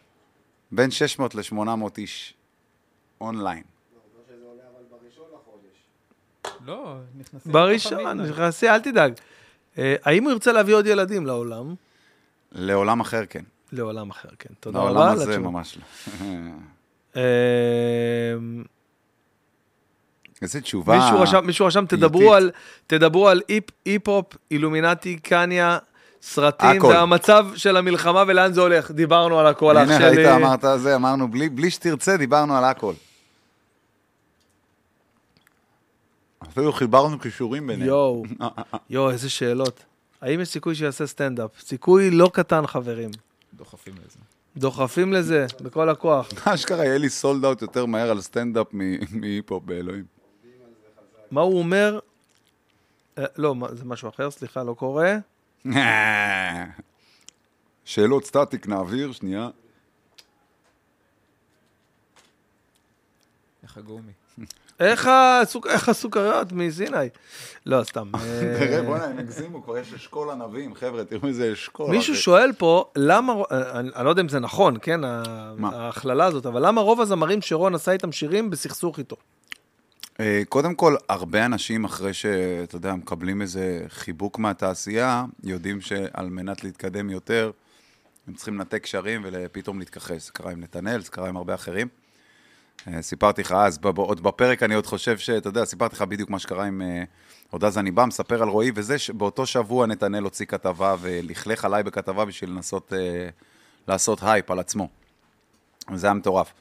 בין 0.73 0.90
600 0.90 1.34
ל-800 1.34 1.58
איש 1.98 2.34
אונליין. 3.20 3.62
לא, 6.66 6.94
נכנסים... 7.18 7.52
בראשון, 7.52 8.20
נכנסי, 8.20 8.68
אל 8.68 8.81
תדאג. 8.81 9.12
אה, 9.78 9.94
האם 10.05 10.24
הוא 10.24 10.32
ירצה 10.32 10.52
להביא 10.52 10.74
עוד 10.74 10.86
ילדים 10.86 11.26
לעולם? 11.26 11.74
לעולם 12.52 13.00
אחר, 13.00 13.23
כן. 13.31 13.42
לעולם 13.73 14.10
אחר, 14.10 14.28
כן. 14.39 14.55
תודה 14.60 14.78
לעולם 14.78 14.97
רבה. 14.97 15.10
על 15.12 15.16
הזה. 15.16 15.39
ממש 15.39 15.78
לא. 15.78 16.26
אה, 17.16 17.23
איזה 20.42 20.60
תשובה. 20.60 20.98
מישהו 20.98 21.20
רשם, 21.20 21.47
מישהו 21.47 21.66
רשם, 21.66 21.86
תדברו. 21.86 22.34
על, 22.34 22.50
תדברו 22.86 23.28
על 23.28 23.42
היפ- 23.48 23.73
היפ-הופ, 23.84 24.26
אילומינטי, 24.50 25.16
קניה, 25.18 25.78
סרטים, 26.23 26.68
הכל. 26.78 26.86
והמצב 26.86 27.47
של 27.55 27.76
המלחמה 27.76 28.24
ולאן 28.26 28.52
זה 28.52 28.60
הולך. 28.60 28.90
דיברנו 28.90 29.40
על 29.40 29.47
הכל, 29.47 29.76
אח 29.76 29.82
הנה, 29.82 29.98
שלי. 29.98 30.24
ראית, 30.26 30.28
אמרת 30.42 30.64
זה, 30.76 30.94
אמרנו, 30.97 31.31
בלי, 31.31 31.48
בלי 31.48 31.70
שתרצה, 31.70 32.16
דיברנו 32.16 32.56
על 32.56 32.64
הכל. 32.64 32.92
אפילו 36.55 36.73
חיברנו 36.73 37.18
קישורים 37.18 37.66
ביניהם. 37.66 37.89
יואו, 37.89 38.23
יואו, 38.91 39.10
איזה 39.10 39.31
שאלות. 39.31 39.84
האם 40.20 40.41
יש 40.41 40.49
סיכוי 40.49 40.74
שיעשה 40.74 41.07
סטנדאפ? 41.07 41.60
סיכוי 41.60 42.10
לא 42.10 42.31
קטן, 42.34 42.66
חברים. 42.66 43.10
דוחפים 43.55 43.94
לזה. 43.94 44.18
דוחפים 44.57 45.12
לזה, 45.12 45.47
בכל 45.60 45.89
הכוח. 45.89 46.28
אשכרה 46.49 46.84
יהיה 46.84 46.99
לי 46.99 47.08
sold 47.10 47.44
out 47.44 47.62
יותר 47.62 47.86
מהר 47.86 48.10
על 48.10 48.20
סטנדאפ 48.20 48.66
מ- 48.73 49.20
מהיפ-הופ 49.20 49.65
באלוהים. 49.65 50.05
מה 51.31 51.41
הוא 51.41 51.58
אומר? 51.58 51.99
אה, 53.18 53.24
לא, 53.36 53.55
זה 53.73 53.84
משהו 53.84 54.08
אחר, 54.08 54.31
סליחה, 54.31 54.62
לא 54.62 54.74
קורה. 54.74 55.16
שאלות 57.84 58.24
סטטיק 58.24 58.66
נעביר, 58.68 59.12
שנייה. 59.12 59.49
איך 63.62 63.76
הגומי. 63.76 64.12
איך 64.81 65.07
הסוכ- 65.43 65.69
איך 65.69 65.89
הסוכריות 65.89 66.53
מסיני? 66.53 66.97
לא, 67.67 67.85
סתם. 67.85 68.11
אה, 68.15 68.20
תראה, 68.59 68.83
בוא'נה, 68.83 69.05
הם 69.05 69.19
הגזימו, 69.19 69.62
כבר 69.65 69.78
יש 69.78 69.94
אשכול 69.94 70.31
ענבים, 70.31 70.75
חבר'ה, 70.75 71.05
תראו 71.05 71.28
איזה 71.28 71.53
אשכול. 71.53 71.91
מישהו 71.91 72.12
אחי. 72.15 72.23
שואל 72.23 72.53
פה, 72.53 72.91
למה, 72.97 73.33
אה, 73.53 73.81
אני 73.81 74.05
לא 74.05 74.11
יודע 74.11 74.23
אם 74.23 74.28
זה 74.28 74.41
נכון, 74.41 74.77
כן? 74.83 75.01
ההכללה 75.65 76.25
הזאת, 76.25 76.47
אבל 76.47 76.67
למה 76.67 76.81
רוב 76.81 77.01
הזמרים 77.01 77.43
שרון 77.43 77.75
עשה 77.75 77.93
איתם 77.93 78.12
שירים 78.12 78.51
בסכסוך 78.51 78.99
איתו? 78.99 79.17
אה, 80.20 80.43
קודם 80.49 80.75
כל, 80.75 80.97
הרבה 81.09 81.44
אנשים 81.47 81.85
אחרי 81.85 82.15
שאתה 82.15 82.77
יודע, 82.77 82.94
מקבלים 82.94 83.43
איזה 83.43 83.81
חיבוק 83.89 84.39
מהתעשייה, 84.39 85.25
יודעים 85.44 85.81
שעל 85.81 86.28
מנת 86.28 86.65
להתקדם 86.65 87.11
יותר, 87.11 87.51
הם 88.28 88.35
צריכים 88.35 88.55
לנתק 88.55 88.83
קשרים 88.83 89.23
ופתאום 89.25 89.78
להתכחש. 89.78 90.27
זה 90.27 90.31
קרה 90.33 90.53
עם 90.53 90.61
נתנאל, 90.61 91.01
זה 91.03 91.11
קרה 91.11 91.28
עם 91.28 91.36
הרבה 91.36 91.55
אחרים. 91.55 91.89
אה, 92.89 93.03
סיפרתי 93.03 93.43
לך 93.43 93.53
אז, 93.53 93.78
עוד 93.97 94.23
בפרק 94.23 94.62
אני 94.62 94.75
עוד 94.75 94.86
חושב 94.86 95.19
שאתה 95.19 95.49
יודע, 95.49 95.65
סיפרתי 95.65 95.97
לך 95.97 96.03
בדיוק 96.03 96.31
מה 96.31 96.39
שקרה 96.39 96.65
עם... 96.65 96.83
אה, 96.83 97.05
עוד 97.51 97.65
אז 97.65 97.78
אני 97.78 97.91
בא, 97.91 98.05
מספר 98.05 98.43
על 98.43 98.49
רועי, 98.49 98.70
וזה 98.75 98.99
שבאותו 98.99 99.47
שבוע 99.47 99.86
נתנאל 99.86 100.23
הוציא 100.23 100.47
כתבה 100.47 100.97
ולכלך 101.01 101.65
עליי 101.65 101.83
בכתבה 101.83 102.25
בשביל 102.25 102.51
לנסות 102.51 102.93
אה, 102.93 103.28
לעשות 103.89 104.19
הייפ 104.23 104.51
על 104.51 104.59
עצמו. 104.59 104.89
וזה 105.93 106.07
היה 106.07 106.15
מטורף. 106.15 106.53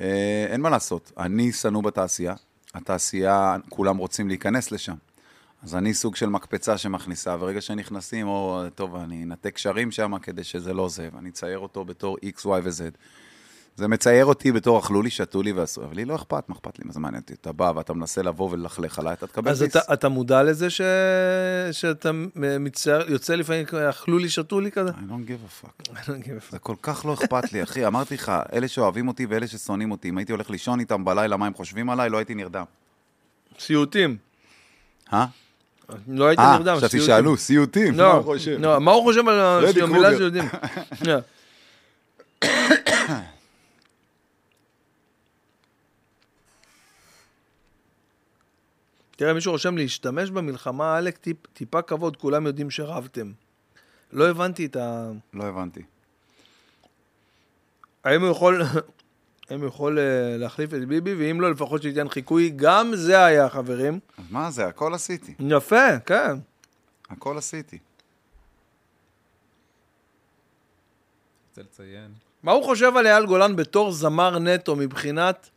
אה, 0.00 0.46
אין 0.50 0.60
מה 0.60 0.70
לעשות, 0.70 1.12
אני 1.18 1.52
שנוא 1.52 1.82
בתעשייה, 1.82 2.34
התעשייה, 2.74 3.56
כולם 3.68 3.96
רוצים 3.96 4.28
להיכנס 4.28 4.70
לשם. 4.72 4.94
אז 5.62 5.74
אני 5.74 5.94
סוג 5.94 6.16
של 6.16 6.28
מקפצה 6.28 6.78
שמכניסה, 6.78 7.34
וברגע 7.34 7.60
שנכנסים, 7.60 8.28
או, 8.28 8.62
טוב, 8.74 8.96
אני 8.96 9.24
אנתק 9.24 9.54
קשרים 9.54 9.90
שם 9.90 10.18
כדי 10.22 10.44
שזה 10.44 10.74
לא 10.74 10.88
זה, 10.88 11.08
ואני 11.12 11.28
אצייר 11.28 11.58
אותו 11.58 11.84
בתור 11.84 12.16
X, 12.24 12.40
Y 12.44 12.48
ו-Z. 12.62 12.82
זה 13.80 13.88
מצייר 13.88 14.24
אותי 14.24 14.52
בתור 14.52 14.78
אכלו 14.78 15.02
לי, 15.02 15.10
שתו 15.10 15.42
לי 15.42 15.52
ועשו, 15.52 15.84
אבל 15.84 15.96
לי 15.96 16.04
לא 16.04 16.14
אכפת, 16.14 16.48
מה 16.48 16.54
אכפת 16.54 16.78
לי, 16.78 16.84
מה 16.86 16.92
זה 16.92 17.00
מעניין 17.00 17.22
אותי? 17.22 17.34
אתה 17.34 17.52
בא 17.52 17.72
ואתה 17.76 17.92
מנסה 17.92 18.22
לבוא 18.22 18.50
וללכלך 18.50 18.98
עליי, 18.98 19.12
אתה 19.12 19.26
תקבל 19.26 19.50
אז 19.50 19.62
diss. 19.62 19.76
אתה, 19.76 19.92
אתה 19.92 20.08
מודע 20.08 20.42
לזה 20.42 20.70
ש... 20.70 20.80
שאתה 21.72 22.10
מצטער, 22.36 23.10
יוצא 23.10 23.34
לפעמים, 23.34 23.66
אכלו 23.90 24.18
לי, 24.18 24.28
שתו 24.28 24.60
לי 24.60 24.70
כזה? 24.70 24.90
I 24.90 24.92
don't 24.92 25.28
give 25.28 25.64
a 25.64 25.66
fuck. 25.66 25.82
I 25.92 25.96
don't 25.96 26.24
give 26.24 26.28
a 26.28 26.48
fuck. 26.48 26.50
זה 26.50 26.58
כל 26.58 26.74
כך 26.82 27.06
לא 27.06 27.14
אכפת 27.14 27.52
לי, 27.52 27.62
אחי. 27.62 27.86
אמרתי 27.86 28.14
לך, 28.14 28.32
אלה 28.52 28.68
שאוהבים 28.68 29.08
אותי 29.08 29.26
ואלה 29.26 29.46
ששונאים 29.46 29.90
אותי, 29.90 30.08
אם 30.08 30.18
הייתי 30.18 30.32
הולך 30.32 30.50
לישון 30.50 30.80
איתם 30.80 31.04
בלילה, 31.04 31.36
מה 31.36 31.46
הם 31.46 31.54
חושבים 31.54 31.90
עליי, 31.90 32.10
לא 32.10 32.16
הייתי 32.16 32.34
נרדם. 32.34 32.64
סיוטים. 33.58 34.16
אה? 35.12 35.26
לא 36.08 36.26
הייתי 36.26 36.42
אה, 36.42 36.58
נרדם, 36.58 36.76
חשבתי 36.76 36.90
סיוטים. 36.90 37.06
שאלו, 37.06 37.36
סיוטים, 37.36 37.96
מה 37.96 38.02
לא, 38.02 38.12
הוא 38.12 38.22
חושב? 38.22 38.56
לא, 38.60 38.80
מה 38.80 38.90
הוא 38.90 39.02
חושב 39.02 39.28
על 39.28 39.66
פרדי 39.66 39.82
המילה 39.82 40.10
קרוגר. 40.10 40.18
סיוטים? 40.30 40.48
שנייה. 40.94 41.18
תראה, 49.20 49.34
מישהו 49.34 49.52
רושם 49.52 49.76
להשתמש 49.76 50.30
במלחמה, 50.30 50.96
עלק, 50.96 51.16
טיפ, 51.16 51.36
טיפה 51.52 51.82
כבוד, 51.82 52.16
כולם 52.16 52.46
יודעים 52.46 52.70
שרבתם. 52.70 53.32
לא 54.12 54.28
הבנתי 54.28 54.66
את 54.66 54.76
ה... 54.76 55.10
לא 55.34 55.44
הבנתי. 55.44 55.82
האם 58.04 58.22
הוא 58.22 58.30
יכול... 58.30 58.62
האם 59.50 59.60
הוא 59.60 59.68
יכול 59.68 59.98
אה, 59.98 60.36
להחליף 60.38 60.74
את 60.74 60.84
ביבי, 60.88 61.14
ואם 61.14 61.40
לא, 61.40 61.50
לפחות 61.50 61.82
שייתן 61.82 62.08
חיקוי. 62.08 62.52
גם 62.56 62.92
זה 62.94 63.24
היה, 63.24 63.48
חברים. 63.48 64.00
אז 64.18 64.24
מה 64.30 64.50
זה, 64.50 64.66
הכל 64.66 64.94
עשיתי. 64.94 65.34
יפה, 65.38 65.98
כן. 65.98 66.38
הכל 67.10 67.38
עשיתי. 67.38 67.78
רוצה 71.48 71.62
לציין. 71.62 72.12
מה 72.42 72.52
הוא 72.52 72.64
חושב 72.64 72.96
על 72.96 73.06
אייל 73.06 73.26
גולן 73.26 73.56
בתור 73.56 73.92
זמר 73.92 74.38
נטו 74.38 74.76
מבחינת... 74.76 75.50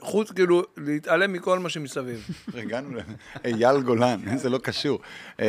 חוץ, 0.00 0.30
כאילו, 0.30 0.62
להתעלם 0.76 1.32
מכל 1.32 1.58
מה 1.58 1.68
שמסביב. 1.68 2.28
הגענו 2.54 2.98
לאייל 3.44 3.80
גולן, 3.80 4.20
זה 4.36 4.50
לא 4.50 4.58
קשור. 4.58 5.00
אה, 5.40 5.46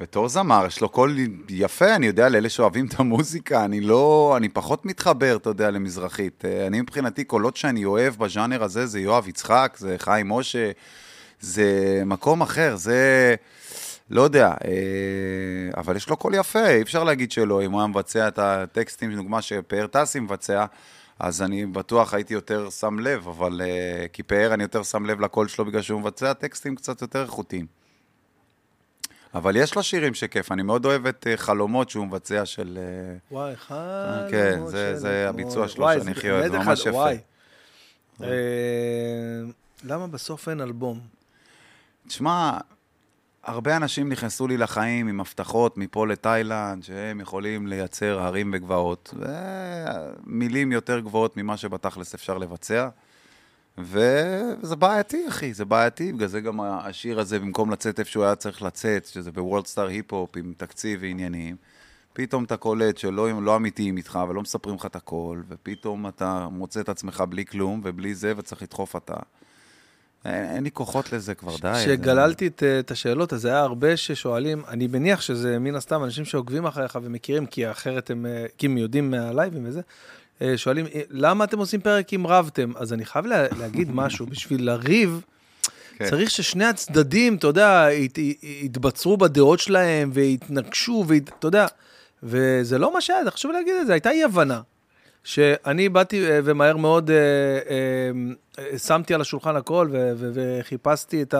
בתור 0.00 0.28
זמר, 0.28 0.64
יש 0.66 0.80
לו 0.80 0.88
קול 0.88 1.16
יפה, 1.48 1.94
אני 1.94 2.06
יודע, 2.06 2.28
לאלה 2.28 2.48
שאוהבים 2.48 2.86
את 2.86 3.00
המוזיקה, 3.00 3.64
אני 3.64 3.80
לא, 3.80 4.34
אני 4.36 4.48
פחות 4.48 4.86
מתחבר, 4.86 5.36
אתה 5.36 5.50
יודע, 5.50 5.70
למזרחית. 5.70 6.44
אה, 6.44 6.66
אני 6.66 6.80
מבחינתי, 6.80 7.24
קולות 7.24 7.56
שאני 7.56 7.84
אוהב 7.84 8.14
בז'אנר 8.16 8.62
הזה, 8.62 8.86
זה 8.86 9.00
יואב 9.00 9.28
יצחק, 9.28 9.76
זה 9.78 9.96
חיים 9.98 10.28
משה, 10.28 10.70
זה 11.40 12.02
מקום 12.06 12.42
אחר, 12.42 12.76
זה, 12.76 13.34
לא 14.10 14.22
יודע, 14.22 14.48
אה, 14.48 15.80
אבל 15.80 15.96
יש 15.96 16.08
לו 16.08 16.16
קול 16.16 16.34
יפה, 16.34 16.66
אי 16.66 16.82
אפשר 16.82 17.04
להגיד 17.04 17.32
שלא, 17.32 17.64
אם 17.64 17.72
הוא 17.72 17.80
היה 17.80 17.86
מבצע 17.86 18.28
את 18.28 18.38
הטקסטים, 18.38 19.16
דוגמה 19.16 19.42
שפאר 19.42 19.86
טסי 19.86 20.20
מבצע, 20.20 20.64
אז 21.18 21.42
אני 21.42 21.66
בטוח 21.66 22.14
הייתי 22.14 22.34
יותר 22.34 22.70
שם 22.70 22.98
לב, 22.98 23.28
אבל 23.28 23.60
אה, 23.64 24.06
כי 24.12 24.22
פאר 24.22 24.54
אני 24.54 24.62
יותר 24.62 24.82
שם 24.82 25.06
לב 25.06 25.20
לקול 25.20 25.48
שלו 25.48 25.64
בגלל 25.64 25.82
שהוא 25.82 26.00
מבצע 26.00 26.32
טקסטים 26.32 26.74
קצת 26.76 27.02
יותר 27.02 27.22
איכותיים. 27.22 27.66
אבל 29.34 29.56
יש 29.56 29.74
לו 29.74 29.82
שירים 29.82 30.14
שכיף, 30.14 30.52
אני 30.52 30.62
מאוד 30.62 30.84
אוהב 30.84 31.06
את 31.06 31.26
אה, 31.26 31.36
חלומות 31.36 31.90
שהוא 31.90 32.06
מבצע 32.06 32.46
של... 32.46 32.78
אה, 32.80 33.16
וואי, 33.30 33.56
חלומות 33.56 34.30
כן, 34.30 34.60
זה- 34.66 34.90
של 34.94 34.96
זה 34.96 35.28
אתמול. 35.28 35.44
הביצוע 35.44 35.68
שלו 35.68 35.86
שאני 35.92 36.00
זה 36.04 36.10
הכי 36.10 36.30
אוהב, 36.30 36.52
זה 36.52 36.58
ממש 36.58 36.80
יפה. 36.80 36.90
וואי. 36.90 37.18
אה, 38.22 38.28
למה 39.84 40.06
בסוף 40.06 40.48
אין 40.48 40.60
אלבום? 40.60 41.00
תשמע, 42.08 42.58
הרבה 43.44 43.76
אנשים 43.76 44.08
נכנסו 44.08 44.48
לי 44.48 44.56
לחיים 44.56 45.08
עם 45.08 45.20
הבטחות 45.20 45.78
מפה 45.78 46.06
לתאילנד, 46.06 46.82
שהם 46.84 47.20
יכולים 47.20 47.66
לייצר 47.66 48.20
הרים 48.20 48.50
וגבעות, 48.54 49.14
ומילים 50.26 50.72
יותר 50.72 51.00
גבוהות 51.00 51.36
ממה 51.36 51.56
שבתכלס 51.56 52.14
אפשר 52.14 52.38
לבצע. 52.38 52.88
וזה 53.78 54.76
בעייתי, 54.78 55.28
אחי, 55.28 55.54
זה 55.54 55.64
בעייתי, 55.64 56.12
בגלל 56.12 56.28
זה 56.28 56.40
גם 56.40 56.60
השיר 56.60 57.20
הזה, 57.20 57.38
במקום 57.38 57.70
לצאת 57.70 58.00
איפה 58.00 58.10
שהוא 58.10 58.24
היה 58.24 58.34
צריך 58.34 58.62
לצאת, 58.62 59.06
שזה 59.06 59.32
בוורלד 59.32 59.66
סטאר 59.66 59.86
היפ-הופ 59.86 60.36
עם 60.36 60.52
תקציב 60.56 60.98
ועניינים, 61.02 61.56
פתאום 62.12 62.44
אתה 62.44 62.56
קולט 62.56 62.98
שלא 62.98 63.42
לא 63.42 63.56
אמיתיים 63.56 63.96
איתך 63.96 64.18
ולא 64.28 64.42
מספרים 64.42 64.76
לך 64.76 64.86
את 64.86 64.96
הכל, 64.96 65.40
ופתאום 65.48 66.08
אתה 66.08 66.48
מוצא 66.50 66.80
את 66.80 66.88
עצמך 66.88 67.24
בלי 67.28 67.46
כלום 67.46 67.80
ובלי 67.84 68.14
זה, 68.14 68.32
וצריך 68.36 68.62
לדחוף 68.62 68.96
אתה. 68.96 69.16
אין, 70.24 70.44
אין 70.44 70.64
לי 70.64 70.70
כוחות 70.70 71.12
לזה 71.12 71.34
כבר, 71.34 71.56
די. 71.60 71.72
כשגללתי 71.74 72.46
את, 72.46 72.62
את 72.80 72.90
השאלות, 72.90 73.32
אז 73.32 73.44
היה 73.44 73.60
הרבה 73.60 73.96
ששואלים, 73.96 74.62
אני 74.68 74.86
מניח 74.86 75.20
שזה 75.20 75.58
מן 75.58 75.74
הסתם 75.74 76.04
אנשים 76.04 76.24
שעוקבים 76.24 76.66
אחריך 76.66 76.98
ומכירים, 77.02 77.46
כי 77.46 77.70
אחרת 77.70 78.10
הם, 78.10 78.26
אה, 78.26 78.46
כי 78.58 78.66
הם 78.66 78.78
יודעים 78.78 79.10
מהלייבים 79.10 79.62
וזה, 79.66 79.80
אה, 80.42 80.52
שואלים, 80.56 80.86
"אה, 80.94 81.00
למה 81.10 81.44
אתם 81.44 81.58
עושים 81.58 81.80
פרק 81.80 82.14
אם 82.14 82.26
רבתם? 82.26 82.72
אז 82.76 82.92
אני 82.92 83.04
חייב 83.04 83.26
לה, 83.26 83.46
להגיד 83.58 83.90
משהו, 84.00 84.26
בשביל 84.26 84.66
לריב, 84.66 85.20
כן. 85.98 86.10
צריך 86.10 86.30
ששני 86.30 86.64
הצדדים, 86.64 87.36
אתה 87.36 87.46
יודע, 87.46 87.88
ית, 87.92 88.18
יתבצרו 88.42 89.16
בדעות 89.16 89.60
שלהם 89.60 90.10
ויתנגשו, 90.12 91.04
ואתה 91.08 91.46
יודע, 91.46 91.66
וזה 92.22 92.78
לא 92.78 92.94
מה 92.94 93.00
שהיה, 93.00 93.30
חשוב 93.30 93.52
להגיד 93.52 93.74
את 93.80 93.86
זה, 93.86 93.92
הייתה 93.92 94.10
אי-הבנה. 94.10 94.60
שאני 95.24 95.88
באתי 95.88 96.30
אה, 96.30 96.40
ומהר 96.44 96.76
מאוד 96.76 97.10
אה, 97.10 97.16
אה, 98.72 98.78
שמתי 98.78 99.14
על 99.14 99.20
השולחן 99.20 99.56
הכל 99.56 99.88
וחיפשתי 100.16 101.22
את 101.22 101.34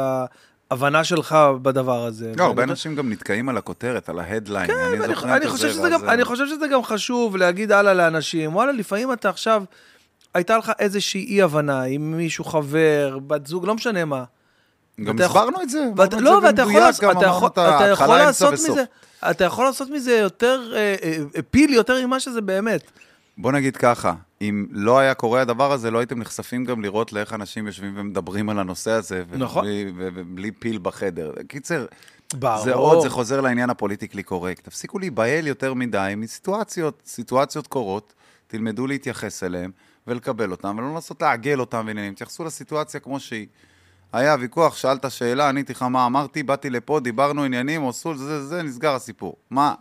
ההבנה 0.70 1.04
שלך 1.04 1.36
בדבר 1.62 2.04
הזה. 2.06 2.32
לא, 2.36 2.44
הרבה 2.44 2.62
אנשים 2.62 2.94
גם 2.94 3.10
נתקעים 3.12 3.48
על 3.48 3.56
הכותרת, 3.56 4.08
על 4.08 4.18
ההדליין. 4.18 4.66
כן, 4.66 5.02
אני 5.24 5.48
חושב 5.48 5.66
זה, 5.68 5.72
שזה 5.72 5.88
גם- 5.90 6.00
זה- 6.00 6.12
אני 6.12 6.24
חושב 6.24 6.46
שזה 6.46 6.66
גם 6.72 6.82
חשוב 6.84 7.36
להגיד 7.36 7.72
הלאה 7.72 7.94
לאנשים, 7.94 8.54
וואלה, 8.56 8.72
לפעמים 8.72 9.12
אתה 9.12 9.28
עכשיו, 9.28 9.64
הייתה 10.34 10.58
לך 10.58 10.72
איזושהי 10.78 11.24
אי-הבנה 11.26 11.82
עם 11.82 12.16
מישהו, 12.16 12.44
חבר, 12.44 13.18
בת 13.26 13.46
זוג, 13.46 13.66
לא 13.66 13.74
משנה 13.74 14.04
מה. 14.04 14.24
גם 15.04 15.16
הסברנו 15.20 15.62
את 15.62 15.68
זה, 15.70 15.78
אמרנו 15.78 15.96
ואתה- 15.96 16.16
את 16.16 16.22
לא, 16.22 16.40
ואתה 16.44 16.62
יכול 16.62 16.72
גם 17.02 17.10
אתה 17.18 17.26
יכול- 17.26 17.48
את 17.48 17.52
אתה 17.58 17.88
יכול 17.88 18.16
לעשות. 18.16 18.52
מזה, 18.54 18.84
אתה 19.30 19.44
יכול 19.44 19.64
לעשות 19.64 19.90
מזה 19.90 20.12
יותר 20.12 20.72
אה, 20.74 20.94
אה, 21.02 21.42
פיל 21.50 21.72
יותר 21.74 22.06
ממה 22.06 22.20
שזה 22.20 22.40
באמת. 22.40 22.82
בוא 23.38 23.52
נגיד 23.52 23.76
ככה, 23.76 24.14
אם 24.40 24.66
לא 24.70 24.98
היה 24.98 25.14
קורה 25.14 25.40
הדבר 25.40 25.72
הזה, 25.72 25.90
לא 25.90 25.98
הייתם 25.98 26.18
נחשפים 26.18 26.64
גם 26.64 26.82
לראות 26.82 27.12
לאיך 27.12 27.32
אנשים 27.32 27.66
יושבים 27.66 27.92
ומדברים 27.96 28.48
על 28.50 28.58
הנושא 28.58 28.90
הזה, 28.90 29.24
נכון. 29.32 29.64
ובלי- 29.96 30.50
פיל 30.50 30.78
בחדר. 30.82 31.32
קיצר, 31.48 31.86
ברור. 32.34 32.64
זה 32.64 32.74
עוד, 32.74 33.02
זה 33.02 33.10
חוזר 33.10 33.40
לעניין 33.40 33.70
הפוליטיקלי 33.70 34.22
קורקט. 34.22 34.64
תפסיקו 34.64 34.98
להיבהל 34.98 35.46
יותר 35.46 35.74
מדי 35.74 36.14
מסיטואציות, 36.16 37.02
סיטואציות 37.06 37.66
קורות, 37.66 38.14
תלמדו 38.46 38.86
להתייחס 38.86 39.42
אליהן 39.42 39.70
ולקבל 40.06 40.50
אותן, 40.50 40.78
ולא 40.78 40.94
לנסות 40.94 41.22
לעגל 41.22 41.60
אותן 41.60 41.82
ועניינים. 41.86 42.14
תייחסו 42.14 42.44
לסיטואציה 42.44 43.00
כמו 43.00 43.20
שהיא. 43.20 43.46
היה 44.12 44.36
ויכוח, 44.40 44.76
שאלת 44.76 45.10
שאלה, 45.10 45.48
עניתי 45.48 45.72
לך 45.72 45.82
מה 45.82 46.06
אמרתי, 46.06 46.42
באתי 46.42 46.70
לפה, 46.70 47.00
דיברנו 47.00 47.44
עניינים, 47.44 47.88
עשו 47.88 48.16
זה, 48.16 48.24
זה, 48.24 48.46
זה, 48.46 48.62
נסגר 48.62 48.94
הסיפור. 48.94 49.36
מה, 49.50 49.74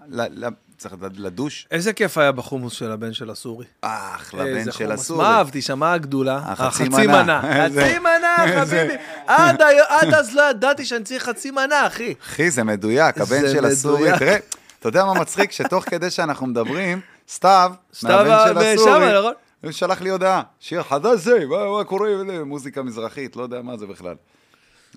צריך 0.83 0.95
לדוש? 1.17 1.67
איזה 1.71 1.93
כיף 1.93 2.17
היה 2.17 2.31
בחומוס 2.31 2.73
של 2.73 2.91
הבן 2.91 3.13
של 3.13 3.29
הסורי. 3.29 3.65
אחלה, 3.81 4.45
איזה 4.45 4.71
בן 4.71 4.77
של. 4.77 4.91
הסורי. 4.91 5.23
מה 5.23 5.37
אהבתי 5.37 5.61
שם, 5.61 5.79
מה 5.79 5.93
הגדולה? 5.93 6.41
החצי 6.45 7.07
מנה. 7.07 7.41
חצי 7.65 7.99
מנה, 7.99 8.35
חביבי. 8.59 8.93
עד 9.27 10.13
אז 10.13 10.35
לא 10.35 10.49
ידעתי 10.49 10.85
שאני 10.85 11.03
צריך 11.03 11.23
חצי 11.23 11.51
מנה, 11.51 11.87
אחי. 11.87 12.13
אחי, 12.23 12.51
זה 12.51 12.63
מדויק, 12.63 13.17
הבן 13.17 13.41
של 13.51 13.65
הסורי. 13.65 14.11
תראה, 14.19 14.37
אתה 14.79 14.87
יודע 14.87 15.05
מה 15.05 15.13
מצחיק? 15.13 15.51
שתוך 15.51 15.83
כדי 15.89 16.09
שאנחנו 16.09 16.47
מדברים, 16.47 16.99
סתיו, 17.29 17.71
מהבן 18.03 18.37
של 18.47 18.57
הסורי, 18.57 19.19
נכון? 19.19 19.33
הוא 19.63 19.71
שלח 19.71 20.01
לי 20.01 20.09
הודעה, 20.09 20.41
שיר 20.59 20.83
חדש 20.83 21.19
זה, 21.19 21.39
מה 21.77 21.83
קורה, 21.83 22.09
מוזיקה 22.45 22.83
מזרחית, 22.83 23.35
לא 23.35 23.43
יודע 23.43 23.61
מה 23.61 23.77
זה 23.77 23.85
בכלל. 23.85 24.15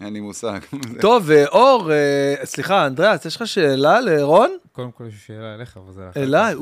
אין 0.01 0.13
לי 0.13 0.21
מושג. 0.21 0.61
טוב, 1.01 1.31
אה, 1.31 1.47
אור, 1.47 1.93
אה, 1.93 2.35
סליחה, 2.45 2.87
אנדריאס, 2.87 3.25
יש 3.25 3.37
לך 3.37 3.47
שאלה 3.47 4.01
לרון? 4.01 4.57
קודם 4.73 4.91
כל 4.91 5.05
יש 5.05 5.13
לי 5.13 5.19
שאלה 5.21 5.55
אליך, 5.55 5.77
אבל 5.77 5.93
זה... 5.93 6.11
אליי? 6.17 6.55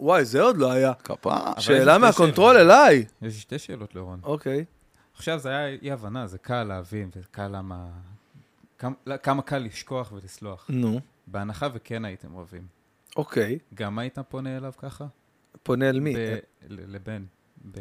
וואי, 0.00 0.24
זה 0.24 0.42
עוד 0.42 0.56
לא 0.56 0.70
היה. 0.72 0.92
כפרה. 1.04 1.52
יש 1.58 1.66
שאלה 1.66 1.98
מה 1.98 2.10
control. 2.10 2.56
אליי. 2.56 2.96
יש 2.96 3.06
לי 3.22 3.40
שתי 3.40 3.58
שאלות 3.58 3.94
לרון. 3.94 4.20
אוקיי. 4.22 4.64
עכשיו 5.16 5.38
זה 5.38 5.48
היה 5.48 5.68
אי 5.82 5.90
הבנה, 5.92 6.26
זה 6.26 6.38
קל 6.38 6.64
להבין, 6.64 7.10
וקל 7.16 7.48
למה... 7.48 7.86
כמה- 8.78 9.16
כמה 9.22 9.42
קל 9.42 9.58
לשכוח 9.58 10.12
ולסלוח. 10.12 10.66
נו, 10.68 11.00
בהנחה 11.26 11.68
וכן 11.74 12.04
הייתם 12.04 12.34
אוהבים. 12.34 12.62
אוקיי. 13.16 13.58
גם 13.74 13.98
היית 13.98 14.18
פונה 14.18 14.56
אליו 14.56 14.72
ככה? 14.78 15.04
פונה 15.62 15.88
אל 15.88 16.00
מי? 16.00 16.14
לבן. 16.68 17.24
ב- 17.70 17.78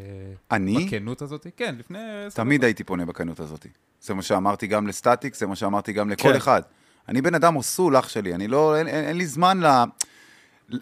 אני? 0.51 0.85
בכנות 0.85 1.21
הזאת? 1.21 1.47
כן, 1.57 1.75
לפני... 1.79 1.99
תמיד 2.33 2.61
דקות. 2.61 2.65
הייתי 2.65 2.83
פונה 2.83 3.05
בכנות 3.05 3.39
הזאת. 3.39 3.65
זה 4.01 4.13
מה 4.13 4.21
שאמרתי 4.21 4.67
גם 4.67 4.87
לסטטיק, 4.87 5.35
זה 5.35 5.47
מה 5.47 5.55
שאמרתי 5.55 5.93
גם 5.93 6.09
לכל 6.09 6.29
כן. 6.29 6.35
אחד. 6.35 6.61
אני 7.09 7.21
בן 7.21 7.35
אדם 7.35 7.55
אוסול, 7.55 7.97
אח 7.97 8.09
שלי, 8.09 8.35
אני 8.35 8.47
לא, 8.47 8.77
אין, 8.77 8.87
אין, 8.87 9.05
אין 9.05 9.17
לי 9.17 9.25
זמן 9.25 9.59
ל... 9.63 9.83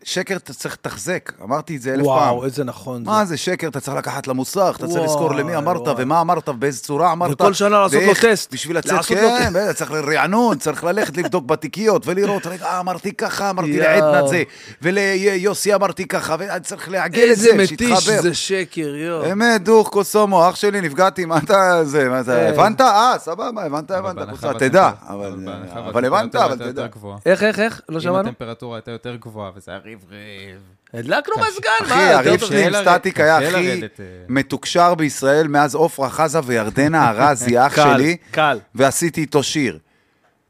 שקר 0.03 0.35
אתה 0.35 0.53
צריך 0.53 0.73
לתחזק, 0.73 1.31
אמרתי 1.43 1.75
את 1.75 1.81
זה 1.81 1.93
אלף 1.93 2.05
פעם. 2.05 2.05
וואו, 2.05 2.45
איזה 2.45 2.63
נכון 2.63 3.03
מה 3.03 3.25
זה. 3.25 3.29
זה 3.29 3.37
שקר? 3.37 3.67
אתה 3.67 3.79
צריך 3.79 3.97
לקחת 3.97 4.27
למוסך, 4.27 4.75
אתה 4.77 4.87
צריך 4.87 5.03
לזכור 5.03 5.35
למי 5.35 5.55
אמרת 5.55 5.81
וואי. 5.81 5.95
ומה 5.97 6.21
אמרת 6.21 6.49
ובאיזה 6.49 6.79
צורה 6.83 7.11
אמרת. 7.11 7.31
וכל 7.31 7.53
שנה 7.53 7.69
לעשות 7.69 8.01
לו 8.01 8.07
ואיך, 8.07 8.25
טסט. 8.25 8.53
בשביל 8.53 8.77
לצאת, 8.77 8.93
לו 8.93 9.03
כן. 9.03 9.53
בטח, 9.53 9.71
צריך 9.71 9.91
רענון, 9.91 10.57
צריך 10.57 10.83
ללכת 10.83 11.17
לבדוק 11.17 11.45
בתיקיות 11.45 12.07
ולראות, 12.07 12.45
רגע, 12.45 12.65
אה, 12.65 12.79
אמרתי 12.79 13.13
ככה, 13.13 13.49
אמרתי. 13.49 13.79
לעדנה 13.79 14.27
זה, 14.27 14.43
וליוסי 14.81 15.75
אמרתי 15.75 16.07
ככה, 16.07 16.35
ואני 16.39 16.59
צריך 16.59 16.89
לעגל 16.89 17.23
את 17.23 17.29
איזה 17.29 17.49
זה, 17.51 17.57
מתיש 17.57 17.69
שיתחבר. 17.69 18.21
זה 18.21 18.33
שקר, 18.33 18.95
יואו. 18.95 19.31
אמת, 19.31 19.63
דוך, 19.63 19.89
קוסומו, 19.89 20.49
אח 20.49 20.55
שלי, 20.55 20.81
נפגעתי, 20.81 21.25
מה 21.25 21.37
אתה, 21.37 21.79
זה, 21.83 22.09
מה 22.09 22.23
זה, 22.23 22.37
אה. 22.37 22.49
הבנת? 22.49 22.81
אה, 22.81 23.13
סבבה, 23.17 23.65
הבנת, 23.65 23.91
הבנת, 23.91 24.17
תדע, 24.59 24.91
אבל 25.07 26.05
הבנת, 26.05 26.35
אבל 26.35 26.71
תדע. 26.71 26.85
איך, 27.25 27.43
איך, 27.43 27.59
איך? 27.59 27.81
לא 27.89 27.95
אם 27.95 28.01
שמענו? 28.01 28.29
הטמפרטורה 28.29 28.77
הייתה 28.77 28.91
יותר 28.91 29.15
גבוהה, 29.15 29.51
וזה 29.55 29.71
היה 29.71 29.79
ריב 29.83 29.99
ריב. 30.09 30.59
הדלקנו. 30.93 31.33
מזגן, 31.37 31.69
אחי, 31.81 31.93
מה? 31.93 32.11
יותר 32.11 32.29
הריב? 32.29 32.39
שלי 32.39 32.65
עם 32.65 32.73
סטטיק 32.81 33.19
היה 33.19 33.37
הכי 33.37 33.81
אה. 33.81 33.87
מתוקשר 34.29 34.95
בישראל 34.95 35.47
מאז 35.47 35.75
עופרה 35.75 36.09
חזה 36.09 36.39
וירדנה 36.43 37.09
ארזי, 37.11 37.59
אח 37.59 37.75
קל, 37.75 37.93
שלי, 37.93 38.17
קל. 38.31 38.59
ועשיתי 38.75 39.21
איתו 39.21 39.43
שיר. 39.43 39.79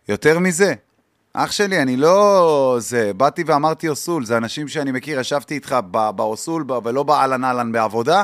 יותר 0.10 0.40
מזה, 0.40 0.74
אח 1.34 1.52
שלי, 1.52 1.82
אני 1.82 1.98
לא... 1.98 2.78
זה, 2.80 3.12
באתי 3.18 3.44
ואמרתי 3.46 3.88
אוסול, 3.88 4.26
זה 4.26 4.38
אנשים 4.38 4.68
שאני 4.68 4.92
מכיר, 4.92 5.20
ישבתי 5.20 5.54
איתך 5.54 5.76
באוסול 6.16 6.66
ולא 6.84 7.04
באהלן 7.04 7.44
אהלן 7.44 7.72
בעבודה, 7.72 8.24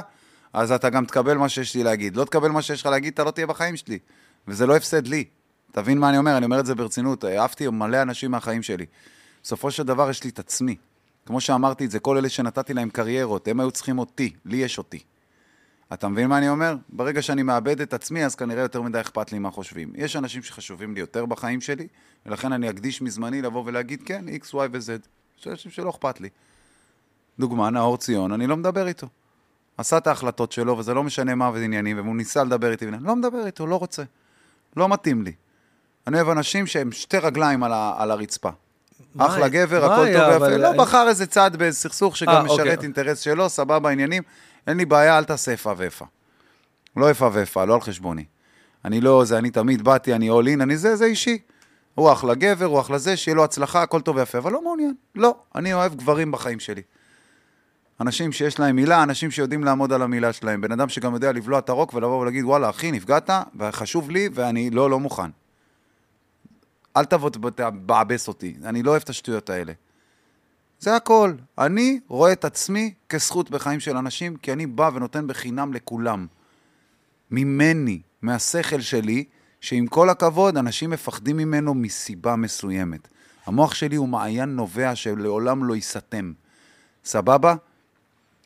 אז 0.53 0.72
אתה 0.72 0.90
גם 0.90 1.06
תקבל 1.06 1.38
מה 1.38 1.50
שיש 1.50 1.76
לי 1.76 1.84
להגיד. 1.84 2.16
לא 2.16 2.26
תקבל 2.26 2.50
מה 2.50 2.61
שיש 2.61 2.82
לך 2.82 2.88
להגיד, 2.88 3.14
אתה 3.14 3.24
לא 3.24 3.32
תהיה 3.32 3.48
בחיים 3.48 3.76
שלי. 3.76 4.00
וזה 4.48 4.66
לא 4.66 4.76
הפסד 4.76 5.08
לי. 5.08 5.24
תבין 5.72 5.98
מה 5.98 6.10
אני 6.10 6.18
אומר? 6.18 6.38
אני 6.38 6.45
אומר 6.45 6.60
את 6.60 6.66
זה 6.66 6.76
ברצינות. 6.76 7.24
העפתי 7.24 7.68
מלא 7.68 8.02
אנשים 8.02 8.32
מהחיים 8.32 8.64
שלי. 8.64 8.86
בסופו 9.44 9.72
של 9.72 9.84
דבר 9.84 10.10
יש 10.10 10.24
לי 10.24 10.30
את 10.30 10.40
עצמי. 10.40 10.76
כמו 11.27 11.41
שאמרתי 11.41 11.85
את 11.85 11.91
זה, 11.91 11.99
כל 11.99 12.17
אלה 12.17 12.30
שנתתי 12.30 12.73
להם 12.73 12.89
קריירות, 12.89 13.47
הם 13.47 13.59
היו 13.59 13.72
צריכים 13.72 13.99
אותי, 13.99 14.33
לי 14.45 14.57
יש 14.57 14.77
אותי. 14.77 14.99
אתה 15.93 16.07
מבין 16.07 16.27
מה 16.27 16.38
אני 16.38 16.49
אומר? 16.49 16.75
ברגע 16.89 17.22
שאני 17.22 17.43
מאבד 17.43 17.81
את 17.81 17.93
עצמי, 17.93 18.25
אז 18.25 18.35
כנראה 18.35 18.61
יותר 18.61 18.81
מדי 18.81 19.01
אכפת 19.01 19.31
לי 19.31 19.39
מה 19.39 19.51
חושבים. 19.51 19.93
יש 19.95 20.15
אנשים 20.15 20.43
שחשובים 20.43 20.93
לי 20.93 20.99
יותר 20.99 21.25
בחיים 21.25 21.61
שלי, 21.61 21.88
ולכן 22.25 22.53
אני 22.53 22.69
אקדיש 22.69 23.01
מזמני 23.01 23.41
לבוא 23.41 23.64
ולהגיד, 23.65 24.03
כן, 24.06 24.25
X, 24.27 24.53
Y 24.53 24.56
ו-Z. 24.72 25.07
יש 25.39 25.47
אנשים 25.47 25.72
שלא 25.72 25.89
אכפת 25.89 26.22
לי. 26.22 26.30
דוגמה, 27.39 27.69
נאור 27.69 27.97
ציון, 27.97 28.31
אני 28.31 28.47
לא 28.47 28.57
מדבר 28.57 28.88
איתו. 28.88 29.07
עשה 29.77 29.97
את 29.97 30.07
ההחלטות 30.07 30.51
שלו, 30.51 30.77
וזה 30.77 30.93
לא 30.93 31.03
משנה 31.03 31.35
מה 31.35 31.49
ועניינים, 31.53 31.97
והוא 31.97 32.15
ניסה 32.15 32.43
לדבר 32.43 32.72
איתי, 32.72 32.85
לא 32.91 33.15
מדבר 33.15 33.45
איתו, 33.45 33.67
לא 33.67 33.75
רוצה. 33.75 34.03
לא 34.77 34.89
מתאים 34.89 35.23
לי. 35.23 35.33
אני 36.07 36.15
אוהב 36.15 36.30
אנשים 36.30 36.67
שהם 36.67 36.91
שתי 36.91 37.17
רגליים 37.17 37.64
על, 37.64 37.73
ה- 37.73 37.95
על 37.97 38.11
הרצפה. 38.11 38.49
אחלה 39.18 39.48
גבר, 39.48 39.86
הכל 39.86 40.14
טוב 40.14 40.42
ויפה. 40.42 40.58
לא, 40.58 40.72
בחר 40.72 41.08
איזה 41.08 41.26
צד 41.26 41.52
בסכסוך 41.58 42.14
אה, 42.14 42.18
שגם 42.18 42.48
אוקיי. 42.48 42.66
משרת 42.66 42.84
אינטרס 42.84 43.20
שלו, 43.20 43.50
סבבה 43.50 43.90
עניינים. 43.90 44.24
אין 44.68 44.78
לי 44.78 44.86
בעיה, 44.86 45.18
אל 45.18 45.24
תעשה 45.24 45.52
איפה 45.52 45.74
ואיפה. 45.78 46.06
לא 46.98 47.10
איפה 47.10 47.30
ואיפה, 47.34 47.66
לא 47.66 47.74
על 47.74 47.82
חשבוני. 47.82 48.26
אני 48.86 49.02
לא, 49.02 49.26
זה 49.26 49.38
אני 49.38 49.50
תמיד 49.50 49.82
באתי, 49.82 50.14
אני 50.14 50.30
all 50.30 50.46
in, 50.58 50.64
אני 50.64 50.78
זה, 50.78 50.96
זה 50.96 51.06
אישי. 51.06 51.38
הוא 51.96 52.12
אחלה 52.12 52.36
גבר, 52.36 52.66
הוא 52.66 52.80
אחלה 52.80 52.98
זה, 52.98 53.18
שיהיה 53.18 53.36
לו 53.36 53.44
הצלחה, 53.44 53.82
הכל 53.82 54.02
טוב 54.02 54.16
ויפה, 54.16 54.38
אבל 54.38 54.52
לא 54.52 54.64
מעוניין. 54.64 54.94
לא, 55.16 55.36
אני 55.56 55.74
אוהב 55.74 55.96
גברים 55.96 56.32
בחיים 56.32 56.60
שלי. 56.60 56.82
אנשים 58.02 58.32
שיש 58.32 58.60
להם 58.60 58.76
מילה, 58.76 59.04
אנשים 59.04 59.32
שיודעים 59.32 59.64
לעמוד 59.64 59.94
על 59.94 60.02
המילה 60.02 60.34
שלהם. 60.34 60.62
בן 60.62 60.72
אדם 60.72 60.90
שגם 60.90 61.14
יודע 61.14 61.32
לבלוע 61.32 61.60
את 61.60 61.70
הרוק 61.70 61.94
ולבוא 61.94 62.22
ולהגיד, 62.22 62.46
וואלה, 62.46 62.70
אחי, 62.70 62.92
נפגעת, 62.92 63.30
וחשוב 63.60 64.12
לי, 64.12 64.30
ואני 64.34 64.70
לא, 64.70 64.90
לא 64.90 65.00
מוכן. 65.00 65.30
אל 66.98 67.06
תבוא 67.06 67.30
תבעבס 67.30 68.27
אותי, 68.27 68.56
אני 68.66 68.84
לא 68.84 68.92
אוהב 68.92 69.01
את 69.01 69.09
השטויות 69.09 69.50
האלה. 69.50 69.74
זה 70.80 70.95
הכל. 70.95 71.34
אני 71.58 72.00
רואה 72.08 72.32
את 72.32 72.45
עצמי 72.45 72.93
כזכות 73.09 73.50
בחיים 73.50 73.80
של 73.80 73.98
אנשים, 73.98 74.35
כי 74.35 74.53
אני 74.53 74.66
בא 74.66 74.90
ונותן 74.93 75.27
בחינם 75.27 75.74
לכולם. 75.74 76.27
ממני, 77.32 78.01
מהשכל 78.22 78.82
שלי, 78.82 79.24
שעם 79.61 79.88
כל 79.88 80.09
הכבוד, 80.09 80.58
אנשים 80.58 80.90
מפחדים 80.90 81.38
ממנו 81.38 81.74
מסיבה 81.74 82.35
מסוימת. 82.35 83.08
המוח 83.45 83.74
שלי 83.74 83.95
הוא 83.95 84.08
מעיין 84.08 84.50
נובע 84.50 84.95
שלעולם 84.95 85.64
לא 85.64 85.76
ייסתם. 85.76 86.34
סבבה? 87.06 87.56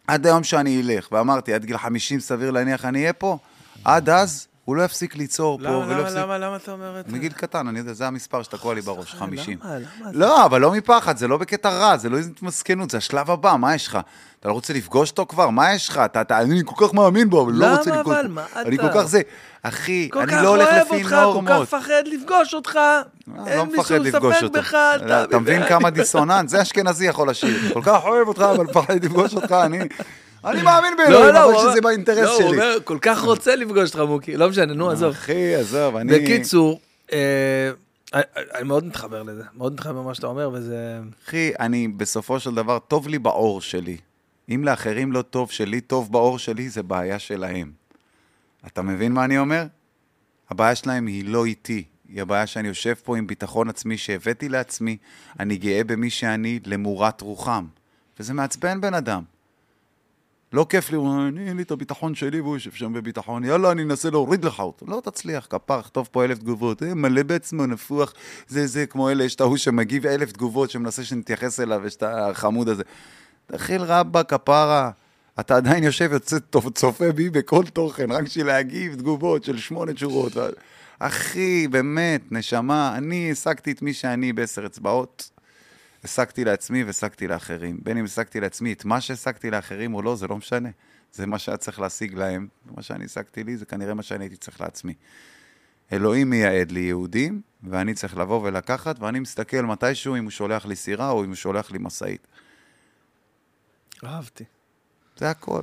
עד 0.07 0.27
היום 0.27 0.43
שאני 0.43 0.81
אלך, 0.81 1.07
ואמרתי, 1.11 1.53
עד 1.53 1.65
גיל 1.65 1.77
50 1.77 2.19
סביר 2.19 2.51
להניח 2.51 2.85
אני 2.85 2.99
אהיה 2.99 3.13
פה, 3.13 3.38
עד 3.85 4.09
אז 4.09 4.47
הוא 4.65 4.75
לא 4.75 4.83
יפסיק 4.83 5.15
ליצור 5.15 5.57
פה, 5.57 5.64
למה, 5.64 5.77
ולא 5.77 5.93
למה, 5.93 6.01
יפסיק... 6.01 6.17
למה, 6.17 6.38
למה 6.38 6.56
אתה 6.56 6.72
אומר 6.72 6.99
את 6.99 7.06
זה? 7.07 7.14
מגיל 7.17 7.31
קטן, 7.31 7.67
אני 7.67 7.80
יודע, 7.80 7.93
זה 7.93 8.07
המספר 8.07 8.43
שתקוע 8.43 8.73
לי 8.73 8.81
בראש, 8.81 9.14
50. 9.14 9.57
למה? 9.64 9.77
למה? 9.77 10.11
לא, 10.14 10.45
אבל 10.45 10.61
לא 10.61 10.72
מפחד, 10.72 11.17
זה 11.17 11.27
לא 11.27 11.38
בקטע 11.38 11.69
רע, 11.69 11.98
זה 11.98 12.09
לא 12.09 12.17
התמסכנות, 12.17 12.90
זה 12.90 12.98
השלב 12.98 13.31
הבא, 13.31 13.56
מה 13.59 13.75
יש 13.75 13.88
לך? 13.88 13.99
אתה 14.40 14.49
לא 14.49 14.53
רוצה 14.53 14.73
לפגוש 14.73 15.09
אותו 15.11 15.25
כבר? 15.25 15.49
מה 15.49 15.73
יש 15.73 15.90
לך? 15.90 15.98
אתה, 15.98 16.22
אתה, 16.22 16.41
אני 16.41 16.61
כל 16.65 16.88
כך 16.88 16.93
מאמין 16.93 17.30
בו, 17.30 17.43
אבל 17.43 17.53
לא 17.53 17.67
למה 17.67 17.77
רוצה 17.77 17.91
לפגוש 17.91 18.15
אבל? 18.15 18.25
אותו. 18.25 18.33
מה 18.33 18.45
אני 18.56 18.75
אתה? 18.75 18.90
כל 18.90 18.99
כך 18.99 19.06
זה... 19.07 19.22
אחי, 19.64 20.09
כל 20.11 20.19
אני 20.19 20.31
כך 20.31 20.43
לא 20.43 20.48
הולך 20.48 20.67
אוהב 20.67 20.88
לפי 20.88 21.03
אותך, 21.03 21.14
נורמות. 21.14 21.48
כל 21.48 21.53
כך 21.53 21.61
מפחד 21.61 22.03
לפגוש 22.06 22.53
אותך, 22.53 22.80
לא 23.27 23.48
אין 23.48 23.67
מפחד 23.67 23.98
מישהו 23.98 23.98
לפגוש 23.98 24.35
ספק. 24.35 24.51
בך, 24.51 24.75
אתה 24.95 25.23
אתה 25.23 25.40
מבין 25.40 25.67
כמה 25.67 25.90
דיסוננס? 25.90 26.51
זה 26.51 26.61
אשכנזי 26.61 27.06
יכול 27.06 27.30
לשיר. 27.30 27.73
כל 27.73 27.81
כך 27.83 28.03
אוהב 28.03 28.27
אותך, 28.27 28.41
אבל 28.41 28.65
מפחד 28.65 29.06
לפגוש 29.06 29.35
אותך, 29.35 29.51
אני... 29.51 29.80
אני 30.45 30.61
מאמין 30.61 30.97
באלוהים, 30.97 31.25
לא, 31.25 31.33
לא, 31.33 31.45
אבל 31.61 31.71
שזה 31.71 31.81
באינטרס 31.81 32.17
לא, 32.17 32.31
הוא 32.33 32.37
שלי. 32.37 32.47
אומר, 32.47 32.77
כל 32.83 32.97
כך 33.01 33.21
רוצה 33.21 33.55
לפגוש 33.55 33.89
אותך, 33.95 33.99
מוקי. 34.09 34.37
לא 34.37 34.49
משנה, 34.49 34.73
נו, 34.73 34.89
עזוב. 34.89 35.09
אחי, 35.09 35.55
עזוב, 35.55 35.95
אני... 35.95 36.19
בקיצור, 36.19 36.79
אה, 37.13 37.71
אני 38.13 38.23
אני 38.55 38.63
מאוד 38.63 38.85
מתחבר 38.85 39.23
לזה, 39.23 39.43
מאוד 39.53 39.73
מתחבר 39.73 39.99
למה 40.01 40.13
שאתה 40.13 40.27
אומר, 40.27 40.49
וזה... 40.53 40.99
אחי, 41.27 41.51
אני 41.59 41.87
בסופו 41.87 42.39
של 42.39 42.55
דבר, 42.55 42.79
טוב 42.79 43.07
לי 43.07 43.19
בעור 43.19 43.61
שלי. 43.61 43.97
אם 44.49 44.63
לאחרים 44.63 45.11
לא 45.11 45.21
טוב, 45.21 45.51
שלי 45.51 45.81
טוב 45.81 46.11
בעור 46.11 46.39
שלי, 46.39 46.69
זה 46.69 46.83
בעיה 46.83 47.19
שלהם. 47.19 47.71
אתה 48.67 48.81
מבין 48.81 49.11
מה 49.11 49.25
אני 49.25 49.37
אומר? 49.37 49.65
הבעיה 50.49 50.75
שלהם 50.75 51.07
היא 51.07 51.25
לא 51.25 51.45
איתי. 51.45 51.83
היא 52.09 52.21
הבעיה 52.21 52.47
שאני 52.47 52.67
יושב 52.67 52.93
פה 52.93 53.17
עם 53.17 53.27
ביטחון 53.27 53.69
עצמי 53.69 53.97
שהבאתי 53.97 54.49
לעצמי, 54.49 54.97
אני 55.39 55.57
גאה 55.57 55.83
במי 55.83 56.09
שאני 56.09 56.59
למורת 56.65 57.21
רוחם. 57.21 57.65
וזה 58.19 58.33
מעצבן 58.33 58.81
בן 58.81 58.93
אדם. 58.93 59.23
לא 60.53 60.65
כיף 60.69 60.89
לי, 60.89 60.97
הוא 60.97 61.07
אומר, 61.07 61.41
אין 61.47 61.57
לי 61.57 61.63
את 61.63 61.71
הביטחון 61.71 62.15
שלי, 62.15 62.41
והוא 62.41 62.55
יושב 62.55 62.71
שם 62.71 62.93
בביטחון, 62.93 63.43
יאללה, 63.43 63.71
אני 63.71 63.83
אנסה 63.83 64.09
להוריד 64.09 64.45
לך 64.45 64.59
אותו. 64.59 64.85
לא 64.89 65.01
תצליח, 65.03 65.47
כפר, 65.49 65.81
כתוב 65.81 66.09
פה 66.11 66.23
אלף 66.25 66.38
תגובות, 66.38 66.83
אה, 66.83 66.93
מלא 66.93 67.23
בעצמו, 67.23 67.65
נפוח, 67.65 68.13
זה 68.47 68.67
זה, 68.67 68.85
כמו 68.85 69.09
אלה, 69.09 69.23
יש 69.23 69.35
את 69.35 69.41
ההוא 69.41 69.57
שמגיב 69.57 70.05
אלף 70.05 70.31
תגובות, 70.31 70.69
שמנסה 70.69 71.03
שנתייחס 71.03 71.59
אליו, 71.59 71.88
יש 71.88 71.95
את 71.95 72.03
החמוד 72.03 72.69
הזה. 72.69 72.83
תכיל 73.45 73.81
רבא, 73.81 74.23
כפרה, 74.23 74.91
אתה 75.39 75.55
עדיין 75.55 75.83
יושב, 75.83 76.09
יוצא, 76.13 76.38
צופה 76.73 77.11
בי 77.11 77.30
בכל 77.30 77.63
תוכן, 77.63 78.11
רק 78.11 78.23
בשביל 78.23 78.45
להגיב 78.45 78.95
תגובות 78.95 79.43
של 79.43 79.57
שמונה 79.57 79.91
שורות. 79.95 80.33
אחי, 80.99 81.67
באמת, 81.67 82.21
נשמה, 82.31 82.93
אני 82.97 83.31
השגתי 83.31 83.71
את 83.71 83.81
מי 83.81 83.93
שאני 83.93 84.33
בעשר 84.33 84.65
אצבעות. 84.65 85.30
השגתי 86.03 86.45
לעצמי 86.45 86.83
והשגתי 86.83 87.27
לאחרים. 87.27 87.80
בין 87.83 87.97
אם 87.97 88.05
השגתי 88.05 88.39
לעצמי 88.39 88.73
את 88.73 88.85
מה 88.85 89.01
שהשגתי 89.01 89.51
לאחרים 89.51 89.93
או 89.93 90.01
לא, 90.01 90.15
זה 90.15 90.27
לא 90.27 90.38
משנה. 90.38 90.69
זה 91.13 91.25
מה 91.25 91.39
שהיה 91.39 91.57
צריך 91.57 91.80
להשיג 91.80 92.13
להם, 92.13 92.47
מה 92.65 92.81
שאני 92.81 93.05
השגתי 93.05 93.43
לי, 93.43 93.57
זה 93.57 93.65
כנראה 93.65 93.93
מה 93.93 94.03
שאני 94.03 94.23
הייתי 94.23 94.38
צריך 94.38 94.61
לעצמי. 94.61 94.93
אלוהים 95.93 96.30
מייעד 96.30 96.71
לי 96.71 96.80
יהודים, 96.80 97.41
ואני 97.63 97.93
צריך 97.93 98.17
לבוא 98.17 98.41
ולקחת, 98.43 98.99
ואני 98.99 99.19
מסתכל 99.19 99.61
מתישהו 99.61 100.15
אם 100.15 100.23
הוא 100.23 100.31
שולח 100.31 100.65
לי 100.65 100.75
סירה 100.75 101.09
או 101.09 101.23
אם 101.23 101.27
הוא 101.27 101.35
שולח 101.35 101.71
לי 101.71 101.77
משאית. 101.81 102.27
אהבתי. 104.03 104.43
זה 105.17 105.30
הכל. 105.30 105.61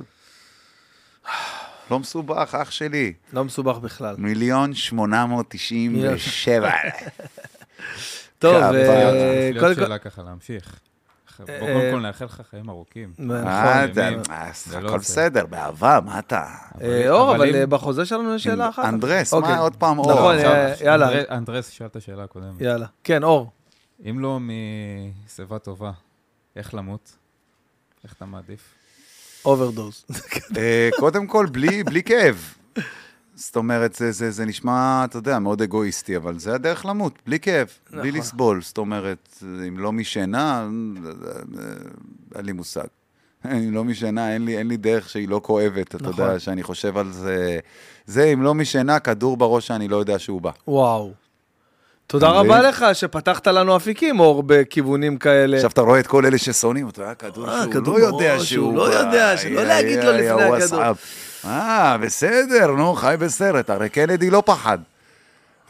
לא 1.91 1.99
מסובך, 1.99 2.55
אח 2.61 2.71
שלי. 2.71 3.13
לא 3.33 3.43
מסובך 3.43 3.77
בכלל. 3.77 4.15
מיליון 4.17 4.73
שמונה 4.73 5.25
מאות 5.25 5.45
תשעים 5.49 5.95
ושבע. 6.13 6.71
טוב, 8.39 8.55
כפרה. 8.55 8.69
אה, 8.71 9.49
יש 9.49 9.53
לי 9.53 9.59
קודם 9.59 9.75
כל... 9.75 9.81
שאלה 9.81 9.97
ככה 9.97 10.23
להמשיך. 10.23 10.79
בוא 11.39 11.47
אה, 11.49 11.59
קודם 11.59 11.91
כל 11.91 11.99
נאחל 11.99 12.25
לך 12.25 12.41
חיים 12.49 12.69
ארוכים. 12.69 13.13
נכון. 13.17 13.43
מה 13.43 13.85
אתה, 13.85 14.01
ימים. 14.01 14.19
אה, 14.31 14.49
זה 14.65 14.79
לא 14.79 14.87
הכל 14.89 14.99
זה. 14.99 15.03
בסדר, 15.03 15.45
באהבה, 15.45 15.99
מה 16.05 16.19
אתה? 16.19 16.45
אור, 17.09 17.35
אבל 17.35 17.65
בחוזה 17.65 18.05
שלנו 18.05 18.35
יש 18.35 18.43
שאלה 18.43 18.69
אחת. 18.69 18.85
אנדרס, 18.85 19.33
אוקיי. 19.33 19.51
מה 19.51 19.59
עוד 19.59 19.75
פעם 19.75 19.99
אור? 19.99 20.11
נכון, 20.13 20.35
עכשיו, 20.35 20.51
אה, 20.51 20.73
יאללה, 20.81 21.09
אנדרס- 21.37 21.69
שאל 21.69 21.85
את 21.87 21.95
השאלה 21.95 22.23
הקודמת. 22.23 22.61
יאללה. 22.61 22.85
כן, 23.03 23.23
אור. 23.23 23.51
אם 24.09 24.19
לא 24.19 24.39
משיבה 25.25 25.59
טובה, 25.59 25.91
איך 26.55 26.73
למות? 26.73 27.11
איך 28.03 28.13
אתה 28.13 28.25
מעדיף? 28.25 28.61
אוברדוז. 29.45 30.05
קודם 30.99 31.27
כל, 31.27 31.45
בלי, 31.51 31.83
בלי 31.83 32.03
כאב. 32.03 32.53
זאת 33.39 33.55
אומרת, 33.55 33.95
זה, 33.95 34.11
זה, 34.11 34.31
זה 34.31 34.45
נשמע, 34.45 35.05
אתה 35.05 35.17
יודע, 35.17 35.39
מאוד 35.39 35.61
אגואיסטי, 35.61 36.17
אבל 36.17 36.39
זה 36.39 36.55
הדרך 36.55 36.85
למות, 36.85 37.13
בלי 37.25 37.39
כאב, 37.39 37.67
בלי 37.91 38.09
נכון. 38.09 38.19
לסבול. 38.19 38.61
זאת 38.61 38.77
אומרת, 38.77 39.43
אם 39.67 39.77
לא 39.77 39.91
משינה, 39.91 40.67
אין 42.35 42.45
לי 42.45 42.51
מושג. 42.51 42.87
אם 43.45 43.73
לא 43.73 43.83
משינה, 43.83 44.33
אין 44.33 44.45
לי, 44.45 44.57
אין 44.57 44.67
לי 44.67 44.77
דרך 44.77 45.09
שהיא 45.09 45.29
לא 45.29 45.41
כואבת, 45.43 45.95
אתה 45.95 46.09
נכון. 46.09 46.25
יודע, 46.25 46.39
שאני 46.39 46.63
חושב 46.63 46.97
על 46.97 47.11
זה. 47.11 47.59
זה, 48.05 48.23
אם 48.23 48.41
לא 48.41 48.55
משינה, 48.55 48.99
כדור 48.99 49.37
בראש 49.37 49.67
שאני 49.67 49.87
לא 49.87 49.97
יודע 49.97 50.19
שהוא 50.19 50.41
בא. 50.41 50.51
וואו. 50.67 51.11
תודה 52.09 52.29
רבה? 52.29 52.61
לך 52.61 52.85
שפתחת 52.93 53.47
לנו 53.47 53.75
אפיקים, 53.75 54.19
אור, 54.19 54.43
בכיוונים 54.45 55.17
כאלה. 55.17 55.57
עכשיו 55.57 55.69
אתה 55.69 55.81
רואה 55.81 55.99
את 55.99 56.07
כל 56.07 56.25
אלה 56.25 56.37
ששונאים 56.37 56.85
אותו, 56.85 57.03
היה 57.03 57.15
כדור 57.15 57.49
אה, 57.49 57.61
שהוא 57.63 57.73
כדור 57.73 57.99
לא 57.99 58.03
יודע 58.05 58.33
שהוא 58.35 58.45
שהוא 58.45 58.75
לא. 58.77 58.93
יודע, 58.93 59.37
שלא 59.37 59.63
להגיד 59.63 60.03
לו 60.03 60.11
לפני 60.11 60.29
הכדור. 60.63 60.81
אה, 61.45 61.97
בסדר, 61.97 62.67
נו, 62.71 62.93
חי 62.93 63.15
בסרט, 63.19 63.69
הרי 63.69 63.89
קנדי 63.89 64.29
לא 64.29 64.43
פחד. 64.45 64.77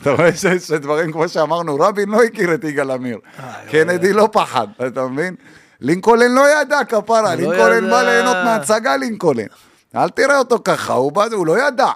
אתה 0.01 0.11
רואה 0.11 0.34
ש- 0.34 0.45
שדברים 0.68 1.11
כמו 1.11 1.30
שאמרנו, 1.30 1.76
רבין 1.80 2.09
לא 2.09 2.24
הכיר 2.24 2.53
את 2.53 2.64
יגאל 2.64 2.92
עמיר. 2.92 3.18
אה, 3.40 3.53
קנדי 3.72 4.14
לא 4.14 4.30
פחד, 4.32 4.68
אתה 4.88 5.08
מבין? 5.08 5.35
לינקולן 5.82 6.32
לא 6.32 6.61
ידע, 6.61 6.80
כפרה, 6.90 7.22
לא 7.22 7.42
לינקולן. 7.42 7.90
בא 7.90 8.01
ליהנות 8.01 8.38
מההצגה, 8.43 8.98
לינקולן. 8.98 9.45
אל 9.95 10.09
תראה 10.09 10.38
אותו 10.38 10.58
ככה, 10.64 10.93
הוא 10.93 11.48
לא 11.48 11.68
ידע. 11.68 11.92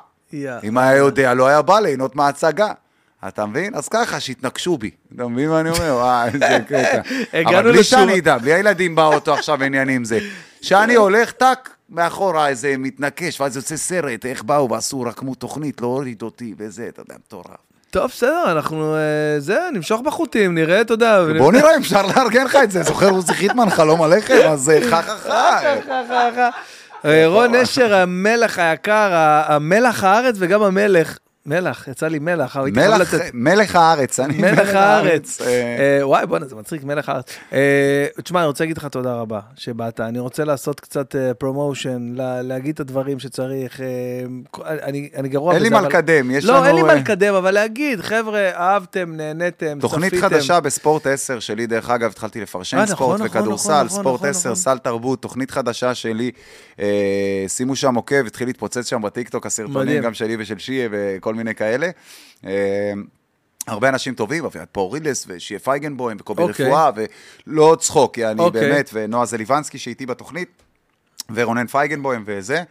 אם 0.64 0.78
היה 0.78 0.96
יודע, 0.96 1.34
לא 1.34 1.48
היה 1.48 1.62
בא 1.62 1.80
ליהנות 1.80 2.16
מההצגה. 2.16 2.72
אתה 3.28 3.46
מבין? 3.46 3.76
אז 3.76 3.90
ככה, 3.90 4.20
שיתנקשו 4.20 4.78
בי. 4.78 4.90
אתה 5.16 5.28
מבין 5.28 5.50
מה 5.50 5.60
אני 5.60 5.70
אומר? 5.70 5.96
וואי, 5.96 6.30
איזה 6.34 6.60
קטע. 6.68 7.02
אבל 7.46 7.72
בלי 7.72 7.84
שאני 7.84 8.20
אדע, 8.20 8.38
בלי 8.38 8.54
הילדים 8.54 8.96
באוטו 8.96 9.34
עכשיו 9.34 9.64
עניינים 9.64 10.06
זה. 10.06 10.20
שאני 10.62 10.96
הולך, 10.96 11.32
טאק, 11.32 11.70
מאחורה 11.90 12.48
איזה 12.48 12.76
מתנקש, 12.78 13.42
ואז 13.42 13.56
יוצא 13.56 13.78
סרט, 13.78 14.26
איך 14.26 14.44
באו 14.44 14.70
ועשו, 14.70 15.02
רקמו 15.02 15.36
תוכנית, 15.36 15.82
לא 15.82 15.88
הוריד 15.88 16.22
אותי 16.22 16.54
וזה, 16.58 16.88
אתה 16.90 17.02
יודע, 17.02 17.16
מטורף. 17.28 17.46
טוב, 17.92 18.06
בסדר, 18.06 18.52
אנחנו... 18.52 18.96
אה, 18.96 19.40
זה, 19.40 19.60
נמשוך 19.74 20.02
בחוטים, 20.02 20.56
נראה, 20.56 20.82
אתה 20.82 20.94
יודע. 20.94 21.20
בוא 21.38 21.52
נראה 21.52 21.78
אפשר 21.78 22.02
לארגן 22.06 22.46
לך 22.46 22.58
את 22.64 22.72
זה. 22.72 22.84
זוכר 22.84 23.10
עוזי 23.10 23.34
חיטמן, 23.34 23.70
חלום 23.70 24.02
עליכם? 24.02 24.40
אז 24.50 24.72
חה 24.90 25.02
חה 25.02 25.18
חה. 26.36 26.50
רון 27.26 27.56
נשר, 27.56 27.96
המלך 27.96 28.60
היקר, 28.60 29.10
המלח 29.48 30.04
הארץ 30.04 30.36
וגם 30.40 30.62
המלך. 30.62 31.18
מלח, 31.46 31.88
יצא 31.88 32.08
לי 32.08 32.20
מלח, 32.20 32.58
אבל 32.58 32.70
מלך- 32.72 33.00
לתת... 33.14 33.32
מלך 33.34 33.76
הארץ, 33.76 34.20
אני 34.20 34.38
מלך 34.38 34.76
הארץ. 34.76 35.42
אה, 35.42 35.48
אה, 36.00 36.08
וואי, 36.08 36.26
בואנה, 36.26 36.46
זה 36.46 36.56
מצחיק, 36.56 36.84
מלך 36.84 37.10
הארץ. 37.10 37.26
אה, 37.54 38.06
תשמע, 38.24 38.40
אני 38.40 38.48
רוצה 38.48 38.64
להגיד 38.64 38.78
לך 38.78 38.86
תודה 38.86 39.14
רבה 39.14 39.40
שבאת. 39.56 40.00
אני 40.00 40.20
רוצה 40.20 40.44
לעשות 40.44 40.80
קצת 40.80 41.16
promotion, 41.38 42.14
להגיד 42.44 42.74
את 42.74 42.80
הדברים 42.80 43.20
שצריך. 43.20 43.82
אה, 43.82 43.86
אני 44.84 45.10
אני 45.16 45.30
גרוע 45.30 45.54
אין 45.54 45.62
לי 45.64 45.70
בזה, 45.70 45.76
מה 45.76 45.80
אבל- 45.80 45.88
לקדם, 45.88 46.32
יש 46.32 46.46
לא, 46.46 46.66
אין 46.66 46.76
לי 46.76 46.82
לנו, 46.82 46.88
מה 46.88 46.94
אה, 46.94 46.98
לקדם, 47.00 47.34
אבל 47.34 47.52
להגיד, 47.52 48.02
חבר'ה, 48.02 48.50
אהבתם, 48.54 49.14
נהניתם, 49.16 49.78
תוכנית 49.82 50.14
צפיתם. 50.14 50.28
חדשה 50.30 50.60
בספורט 50.60 51.08
10 51.08 51.40
שלי, 51.40 51.68
דרך 51.68 51.90
אגב, 51.90 52.10
התחלתי 52.10 52.40
אה, 52.40 52.44
לפרשן 52.44 52.78
נכון, 52.78 52.96
ספורט 52.96 53.20
נכון, 53.22 53.28
וכדורסל, 53.40 53.70
נכון, 53.74 53.86
נכון, 53.86 54.00
ספורט 54.00 54.20
נכון, 54.20 54.30
10, 54.30 54.50
נכון. 54.50 54.56
סל 54.56 54.78
תרבות, 54.78 55.22
תוכנית 55.22 55.52
חדשה 55.52 55.94
שלי, 55.96 56.32
אה, 56.80 56.86
שימו 57.48 57.76
שם 57.76 57.96
עוקב, 57.96 58.26
התחיל 58.26 58.48
להתפוצץ 58.48 58.90
שם 58.90 59.02
בטיקטוק, 59.02 59.46
הסרטונים. 59.46 60.04
גם 60.04 60.14
שלי 60.14 60.36
ושל 60.40 60.58
שיה 60.58 60.88
וכל 60.92 61.33
מיני 61.34 61.56
כאלה. 61.56 61.90
אה, 62.46 62.94
הרבה 63.68 63.90
אנשים 63.90 64.16
טובים, 64.16 64.46
אביעד 64.46 64.68
פורילס 64.72 65.26
ושיהיה 65.28 65.60
פייגנבוים 65.60 66.18
וקובי 66.20 66.44
אוקיי. 66.44 66.66
רפואה, 66.66 66.90
ולא 67.48 67.78
צחוק, 67.80 68.18
יעני, 68.18 68.42
אוקיי. 68.42 68.62
באמת, 68.62 68.90
ונועה 68.94 69.26
זליבנסקי 69.26 69.78
שאיתי 69.78 70.06
בתוכנית, 70.06 70.50
ורונן 71.34 71.68
פייגנבוים 71.68 72.24
וזה. 72.26 72.64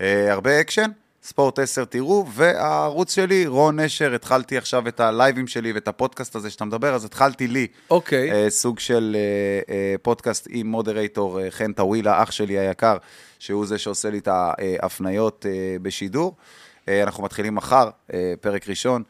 אה, 0.00 0.32
הרבה 0.32 0.60
אקשן, 0.60 0.90
ספורט 1.22 1.58
10 1.58 1.84
תראו, 1.84 2.26
והערוץ 2.32 3.14
שלי, 3.14 3.46
רון 3.46 3.80
נשר, 3.80 4.14
התחלתי 4.14 4.56
עכשיו 4.56 4.88
את 4.88 5.00
הלייבים 5.00 5.46
שלי 5.46 5.72
ואת 5.72 5.88
הפודקאסט 5.88 6.36
הזה 6.36 6.50
שאתה 6.50 6.64
מדבר, 6.64 6.94
אז 6.94 7.04
התחלתי 7.04 7.46
לי. 7.46 7.66
אוקיי. 7.90 8.32
אה, 8.32 8.50
סוג 8.50 8.78
של 8.78 9.16
אה, 9.18 9.74
אה, 9.74 9.94
פודקאסט 10.02 10.46
עם 10.50 10.66
moderator 10.66 11.40
אה, 11.40 11.50
חן 11.50 11.72
טווילה, 11.72 12.22
אח 12.22 12.30
שלי 12.30 12.58
היקר, 12.58 12.96
שהוא 13.38 13.66
זה 13.66 13.78
שעושה 13.78 14.10
לי 14.10 14.18
את 14.18 14.28
ההפניות 14.28 15.46
אה, 15.48 15.76
בשידור. 15.82 16.34
אה, 16.88 17.02
אנחנו 17.02 17.24
מתחילים 17.24 17.54
מחר, 17.54 17.90
אה, 18.14 18.34
פרק 18.40 18.68
ראשון. 18.68 19.02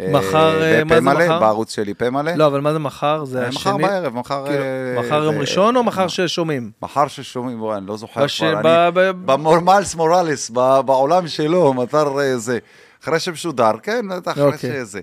אה, 0.00 0.10
מחר, 0.12 0.60
מה 0.84 0.84
בפה 0.84 0.94
זה 0.94 1.00
מלא, 1.00 1.26
מחר? 1.26 1.40
בערוץ 1.40 1.74
שלי 1.74 1.94
פה 1.94 2.10
מלא. 2.10 2.32
לא, 2.32 2.46
אבל 2.46 2.60
מה 2.60 2.72
זה 2.72 2.78
מחר? 2.78 3.24
זה 3.24 3.46
השני? 3.46 3.72
מחר 3.72 3.76
בערב, 3.76 4.14
מחר... 4.14 4.46
כאילו, 4.46 4.64
מחר 5.00 5.24
יום 5.24 5.38
ראשון 5.38 5.76
או 5.76 5.84
מחר 5.84 6.08
ששומעים? 6.08 6.70
מחר 6.82 7.08
ששומעים, 7.08 7.58
בוא, 7.58 7.76
אני 7.76 7.86
לא 7.86 7.96
זוכר 7.96 8.28
כבר, 8.28 8.90
במורמלס 9.24 9.94
מורליס, 9.94 10.50
ב- 10.54 10.80
בעולם 10.86 11.28
שלו, 11.28 11.74
מטר 11.74 12.36
זה. 12.36 12.58
אחרי 13.02 13.20
שמשודר, 13.20 13.72
כן, 13.82 14.08
בטח, 14.08 14.32
אחרי 14.32 14.42
אוקיי. 14.42 14.58
שזה. 14.58 15.00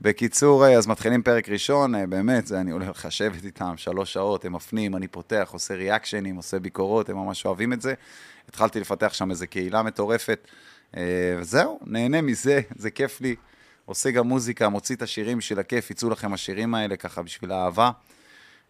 בקיצור, 0.00 0.66
אז 0.66 0.86
מתחילים 0.86 1.22
פרק 1.22 1.48
ראשון, 1.48 2.10
באמת, 2.10 2.46
זה, 2.46 2.60
אני 2.60 2.70
הולך 2.70 3.06
לשבת 3.06 3.44
איתם 3.44 3.72
שלוש 3.76 4.12
שעות, 4.12 4.44
הם 4.44 4.52
מפנים, 4.52 4.96
אני 4.96 5.08
פותח, 5.08 5.48
עושה 5.52 5.74
ריאקשנים, 5.74 6.36
עושה 6.36 6.58
ביקורות, 6.58 7.08
הם 7.08 7.16
ממש 7.16 7.46
אוהבים 7.46 7.72
את 7.72 7.82
זה. 7.82 7.94
התחלתי 8.48 8.80
לפתח 8.80 9.12
שם 9.12 9.30
איזו 9.30 9.44
קהילה 9.50 9.82
מטורפת, 9.82 10.48
וזהו, 11.38 11.78
נהנה 11.86 12.20
מזה, 12.20 12.60
זה 12.76 12.90
כיף 12.90 13.20
לי. 13.20 13.34
עושה 13.84 14.10
גם 14.10 14.26
מוזיקה, 14.28 14.68
מוציא 14.68 14.96
את 14.96 15.02
השירים 15.02 15.40
של 15.40 15.58
הכיף, 15.58 15.90
יצאו 15.90 16.10
לכם 16.10 16.32
השירים 16.32 16.74
האלה 16.74 16.96
ככה 16.96 17.22
בשביל 17.22 17.52
האהבה. 17.52 17.90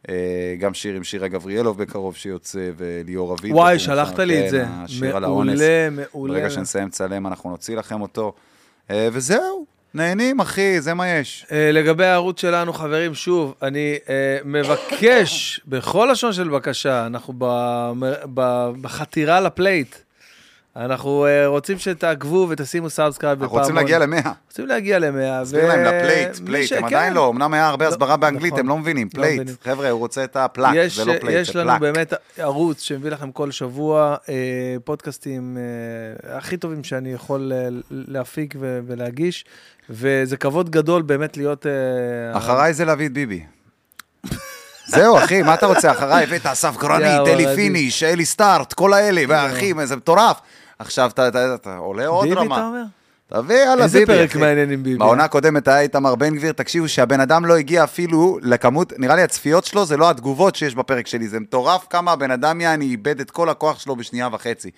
אה, 0.09 0.55
גם 0.59 0.75
שיר 0.75 0.95
עם 0.95 1.05
שירה 1.05 1.29
גבריאלוב 1.29 1.83
בקרוב 1.83 2.17
שיוצא, 2.17 2.71
וליאור 2.77 3.35
אביב. 3.35 3.55
וואי, 3.55 3.79
שלחת 3.79 4.19
לי 4.19 4.39
את 4.39 4.45
כן, 4.45 4.51
זה. 4.51 4.65
השיר 4.69 5.17
על 5.17 5.27
מעולה, 5.27 5.53
האונס. 5.87 6.09
מעולה. 6.13 6.35
ברגע 6.35 6.51
שנסיים 6.51 6.89
לצלם, 6.89 7.27
אנחנו 7.27 7.51
נוציא 7.51 7.77
לכם 7.77 8.01
אותו. 8.01 8.33
אה, 8.91 9.09
וזהו, 9.13 9.67
נהנים, 9.95 10.41
אחי, 10.41 10.81
זה 10.81 10.95
מה 10.95 11.09
יש. 11.09 11.47
אה, 11.53 11.73
לגבי 11.73 12.05
הערוץ 12.05 12.41
שלנו, 12.41 12.73
חברים, 12.73 13.15
שוב, 13.15 13.55
אני 13.63 13.97
אה, 14.09 14.39
מבקש, 14.45 15.61
בכל 15.67 16.09
לשון 16.13 16.33
של 16.33 16.49
בקשה, 16.49 17.07
אנחנו 17.07 17.35
בחתירה 18.81 19.41
ל 19.41 19.49
plate, 19.49 19.97
אנחנו 20.77 21.27
אה, 21.27 21.47
רוצים 21.47 21.79
שתעקבו 21.79 22.47
ותשימו 22.51 22.91
subscribe 22.91 23.43
אנחנו 23.43 23.59
רוצים 23.59 23.75
להגיע 23.75 23.99
למאה. 23.99 24.33
רוצים 24.51 24.67
להגיע 24.67 24.99
למאה. 24.99 25.43
תסביר 25.45 25.69
להם, 25.69 25.81
ל 25.85 25.92
plate, 25.92 26.37
plate, 26.47 26.69
ש- 26.69 26.73
הם 26.73 26.81
כן. 26.81 26.87
עדיין 26.87 27.13
לא, 27.15 27.31
אמנם 27.31 27.55
היה 27.55 27.69
הרבה 27.69 27.85
לא, 27.85 27.91
הסברה 27.91 28.17
באנגלית, 28.17 28.53
נכון. 28.53 28.61
הם 28.61 28.69
לא 28.69 28.79
מבינים, 28.79 29.07
לא 29.15 29.19
plate. 29.19 29.35
מבינים. 29.41 29.55
חבר'ה, 29.65 29.91
הוא 29.91 29.99
רוצה 29.99 30.25
את 30.25 30.37
ה 30.37 30.42
plaque, 30.42 30.75
יש, 30.77 30.97
זה 30.97 31.05
לא 31.05 31.13
plate, 31.21 31.39
יש 31.41 31.57
לנו 31.57 31.69
plaque. 31.69 31.81
באמת 31.81 32.13
ערוץ 32.39 32.81
שמביא 32.81 33.11
לכם 33.11 33.33
כל 33.33 33.51
שבוע 33.51 34.17
אה, 34.29 34.35
פודקאסטים 34.85 35.59
אה, 35.59 36.37
הכי 36.37 36.57
טובים 36.57 36.85
שאני 36.85 37.13
יכול 37.13 37.53
אה, 37.55 37.69
להפיק 37.91 38.55
ו- 38.61 38.81
ולהגיש, 38.87 39.45
וזה 39.91 40.37
כבוד 40.37 40.71
גדול 40.71 41.03
באמת 41.03 41.37
להיות... 41.37 41.67
אה, 41.67 42.39
אחריי 42.39 42.75
זה 42.75 42.85
להביא 42.85 43.07
את 43.07 43.13
ביבי. 43.13 43.45
זהו, 44.87 45.19
אחי, 45.19 45.43
מה 45.43 45.55
אתה 45.55 45.67
רוצה? 45.67 45.91
אחריי 45.91 46.25
הבאת 46.25 46.47
אסף 46.47 46.77
אלי 47.27 47.45
עדיף. 47.47 47.57
פיניש, 47.57 48.03
אלי 48.03 48.25
start, 48.25 48.73
כל 48.73 48.93
האלה, 48.93 49.23
ואחי, 49.29 49.73
זה 49.85 49.97
מטורף. 49.97 50.37
עכשיו 50.83 51.11
אתה- 51.15 51.29
אתה 51.29 51.55
אתה 51.55 51.77
עולה 51.77 52.07
עוד 52.07 52.29
ביבי, 52.29 52.41
רמה. 52.41 52.57
אתה 52.57 52.67
אומר? 52.67 52.83
תביא, 53.29 53.57
יאללה, 53.57 53.85
איזה 53.85 53.99
ביבי, 53.99 54.13
פרק 54.13 54.31
אחי. 54.31 54.39
מעניין 54.39 54.71
עם 54.71 54.83
ביבי? 54.83 54.99
בעונה 54.99 55.25
הקודמת 55.25 55.69
היה 55.69 55.81
איתמר 55.81 56.15
בן 56.15 56.35
גביר, 56.37 56.53
תקשיבו 56.53 56.89
שהבן 56.89 57.21
אדם 57.21 57.45
לא 57.45 57.57
הגיע 57.57 57.85
אפילו 57.85 58.39
לכמות, 58.43 58.93
נראה 58.99 59.17
לי 59.17 59.23
הצפיות 59.23 59.65
שלו 59.65 59.87
זה 59.87 59.97
לא 59.97 60.11
התגובות 60.11 60.55
שיש 60.57 60.75
בפרק 60.75 61.07
שלי, 61.07 61.29
זה 61.29 61.41
מטורף 61.41 61.87
כמה 61.91 62.13
הבן 62.13 62.31
אדם 62.31 62.61
יעני 62.61 62.85
איבד 62.85 63.21
את 63.21 63.31
כל 63.31 63.49
הכוח 63.49 63.79
שלו 63.81 63.97
בשנייה 63.97 64.29
וחצי. 64.33 64.71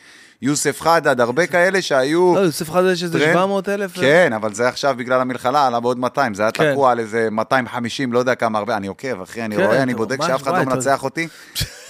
יוסף 0.45 0.81
חדד, 0.81 1.21
הרבה 1.21 1.47
כאלה 1.47 1.83
שהיו... 1.83 2.35
לא, 2.35 2.41
יוסף 2.41 2.71
חדד 2.71 2.93
יש 2.93 3.03
איזה 3.03 3.19
טרנד. 3.19 3.33
700 3.33 3.69
אלף. 3.69 3.95
כן, 3.95 4.33
אבל 4.33 4.55
זה 4.55 4.69
עכשיו 4.69 4.95
בגלל 4.99 5.21
המלחמה, 5.21 5.67
עלה 5.67 5.81
בעוד 5.81 5.99
200, 5.99 6.35
זה 6.35 6.43
היה 6.43 6.53
כן. 6.53 6.73
תקוע 6.73 6.91
על 6.91 6.99
איזה 6.99 7.29
250, 7.31 8.13
לא 8.13 8.19
יודע 8.19 8.35
כמה 8.35 8.59
הרבה, 8.59 8.77
אני 8.77 8.87
עוקב, 8.87 9.23
אחי, 9.23 9.43
אני 9.43 9.57
כן, 9.57 9.63
רואה, 9.63 9.83
אני 9.83 9.95
בודק 9.95 10.23
שאף 10.27 10.43
אחד 10.43 10.53
לא 10.53 10.65
מנצח 10.65 11.05
אותי. 11.05 11.29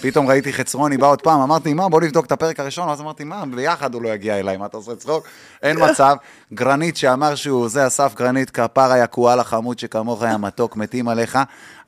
פתאום 0.01 0.27
ראיתי 0.27 0.53
חצרוני 0.53 0.97
בא 0.97 1.07
עוד 1.07 1.21
פעם, 1.21 1.41
אמרתי, 1.41 1.73
מה, 1.73 1.89
בוא 1.89 2.01
נבדוק 2.01 2.25
את 2.25 2.31
הפרק 2.31 2.59
הראשון, 2.59 2.89
ואז 2.89 3.01
אמרתי, 3.01 3.23
מה, 3.23 3.43
ביחד 3.55 3.93
הוא 3.93 4.01
לא 4.01 4.09
יגיע 4.09 4.39
אליי, 4.39 4.57
מה 4.57 4.65
אתה 4.65 4.77
עושה 4.77 4.95
צחוק? 4.95 5.27
אין 5.63 5.77
מצב. 5.89 6.15
גרנית 6.53 6.97
שאמר 6.97 7.35
שהוא, 7.35 7.69
זה 7.69 7.87
אסף 7.87 8.13
גרנית, 8.15 8.49
כפר 8.49 8.91
היקואל 8.91 9.39
החמוד 9.39 9.79
שכמוך 9.79 10.23
היה 10.23 10.37
מתוק, 10.37 10.75
מתים 10.75 11.07
עליך, 11.07 11.39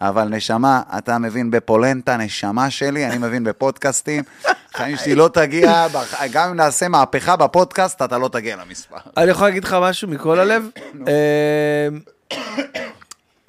אבל 0.02 0.28
נשמה, 0.28 0.82
אתה 0.98 1.18
מבין 1.18 1.52
בפולנטה, 1.52 2.18
נשמה 2.18 2.70
שלי, 2.70 3.06
אני 3.06 3.18
מבין 3.18 3.44
בפודקאסטים. 3.44 4.24
חיים 4.78 4.98
שלי 4.98 5.16
לא 5.16 5.30
תגיע, 5.34 5.88
גם 6.32 6.50
אם 6.50 6.56
נעשה 6.56 6.88
מהפכה 6.88 7.36
בפודקאסט, 7.36 8.02
אתה 8.02 8.18
לא 8.18 8.28
תגיע 8.28 8.56
למספר. 8.56 8.98
אני 9.18 9.32
יכול 9.32 9.48
להגיד 9.48 9.64
לך 9.64 9.78
משהו 9.82 10.08
מכל 10.08 10.40
הלב? 10.40 10.70
אה, 11.08 11.88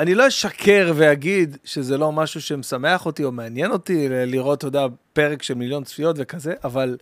אני 0.00 0.14
לא 0.14 0.28
אשקר 0.28 0.92
ואגיד 0.96 1.56
שזה 1.64 1.98
לא 1.98 2.12
משהו 2.12 2.40
שמשמח 2.40 3.06
אותי 3.06 3.24
או 3.24 3.32
מעניין 3.32 3.70
אותי 3.70 4.08
לראות, 4.08 4.58
אתה 4.58 4.66
יודע, 4.66 4.86
פרק 5.12 5.42
של 5.42 5.54
מיליון 5.54 5.84
צפיות 5.84 6.16
וכזה, 6.18 6.54
אבל 6.64 6.96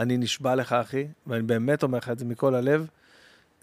אני 0.00 0.16
נשבע 0.16 0.54
לך, 0.54 0.72
אחי, 0.72 1.06
ואני 1.26 1.42
באמת 1.42 1.82
אומר 1.82 1.98
לך 1.98 2.08
את 2.08 2.18
זה 2.18 2.24
מכל 2.24 2.54
הלב, 2.54 2.86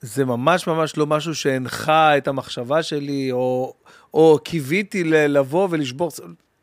זה 0.02 0.26
ממש 0.26 0.68
ממש 0.68 0.98
לא 0.98 1.06
משהו 1.08 1.36
שהנחה 1.36 2.18
את 2.18 2.28
המחשבה 2.28 2.84
שלי, 2.84 3.32
או, 3.32 3.74
או 4.14 4.40
קיוויתי 4.44 5.04
לבוא 5.04 5.68
ולשבור, 5.72 6.12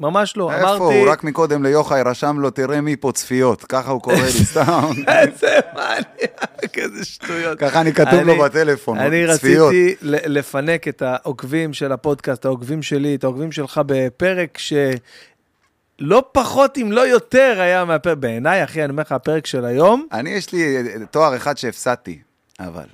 ממש 0.00 0.36
לא. 0.36 0.52
איפה 0.52 0.62
אמרתי, 0.76 0.82
הוא? 1.00 1.08
רק 1.10 1.24
מקודם 1.24 1.62
ליוחאי 1.62 2.02
רשם 2.02 2.36
לו, 2.40 2.50
תראה 2.50 2.80
מי 2.80 2.96
פה 2.96 3.12
צפיות. 3.12 3.64
ככה 3.64 3.90
הוא 3.90 4.00
קורא 4.02 4.16
לי, 4.16 4.32
סתם. 4.52 4.90
איזה 5.08 5.58
מניאק, 5.74 6.78
איזה 6.78 7.04
שטויות. 7.04 7.58
ככה 7.58 7.80
אני 7.80 7.92
כתוב 7.92 8.20
לו 8.20 8.32
אני- 8.32 8.42
בטלפון, 8.42 8.98
אני 8.98 9.24
צפיות. 9.36 9.68
רציתי 9.68 9.94
ל- 10.02 10.38
לפנק 10.38 10.88
את 10.88 11.02
העוקבים 11.02 11.72
של 11.72 11.92
הפודקאסט, 11.92 12.44
העוקבים 12.44 12.82
שלי, 12.82 13.14
את 13.14 13.24
העוקבים 13.24 13.52
שלך 13.52 13.80
בפרק 13.86 14.58
שלא 14.58 16.24
פחות 16.32 16.78
אם 16.78 16.92
לא 16.92 17.00
יותר 17.06 17.56
היה 17.60 17.84
מהפרק, 17.84 18.18
בעיניי, 18.18 18.64
אחי, 18.64 18.84
אני 18.84 18.90
אומר 18.90 19.02
לך, 19.02 19.12
הפרק 19.12 19.46
של 19.46 19.64
היום, 19.64 20.06
אני, 20.12 20.30
יש 20.30 20.52
לי 20.52 20.76
תואר 21.10 21.36
אחד 21.36 21.58
שהפסדתי, 21.58 22.18
אבל. 22.60 22.84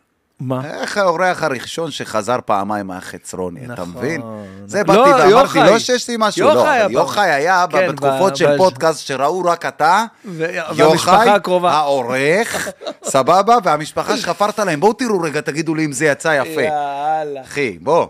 מה? 0.41 0.61
איך 0.81 0.97
האורח 0.99 1.43
הראשון 1.43 1.91
שחזר 1.91 2.37
פעמיים 2.45 2.87
מהחצרוני, 2.87 3.61
אתה 3.65 3.73
נכון, 3.73 3.89
מבין? 3.97 4.21
נכון. 4.21 4.47
זה 4.67 4.79
לא, 4.79 4.85
באתי 4.85 5.01
ואמרתי, 5.11 5.29
יוחאי. 5.31 5.71
לא 5.71 5.79
שיש 5.79 6.09
לי 6.09 6.17
משהו, 6.19 6.47
לא, 6.47 6.53
יוחאי 6.53 6.77
אבל 6.77 6.85
אבל- 6.85 6.93
יוחאי 6.93 7.31
היה 7.31 7.65
כן, 7.71 7.89
בתקופות 7.89 8.33
ב- 8.33 8.37
של 8.37 8.55
ב- 8.55 8.57
פודקאסט 8.57 9.07
שראו 9.07 9.45
רק 9.45 9.67
אתה, 9.67 10.05
ו- 10.25 10.47
יוחאי. 10.75 11.29
העורך, 11.65 12.69
סבבה, 13.05 13.57
והמשפחה 13.65 14.17
שחפרת 14.17 14.59
להם, 14.59 14.81
בואו 14.81 14.93
תראו 14.93 15.21
רגע, 15.21 15.41
תגידו 15.41 15.75
לי 15.75 15.85
אם 15.85 15.93
זה 15.93 16.07
יצא 16.07 16.29
יפה. 16.43 16.63
יאללה, 16.63 17.41
אחי, 17.43 17.79
בוא. 17.81 18.07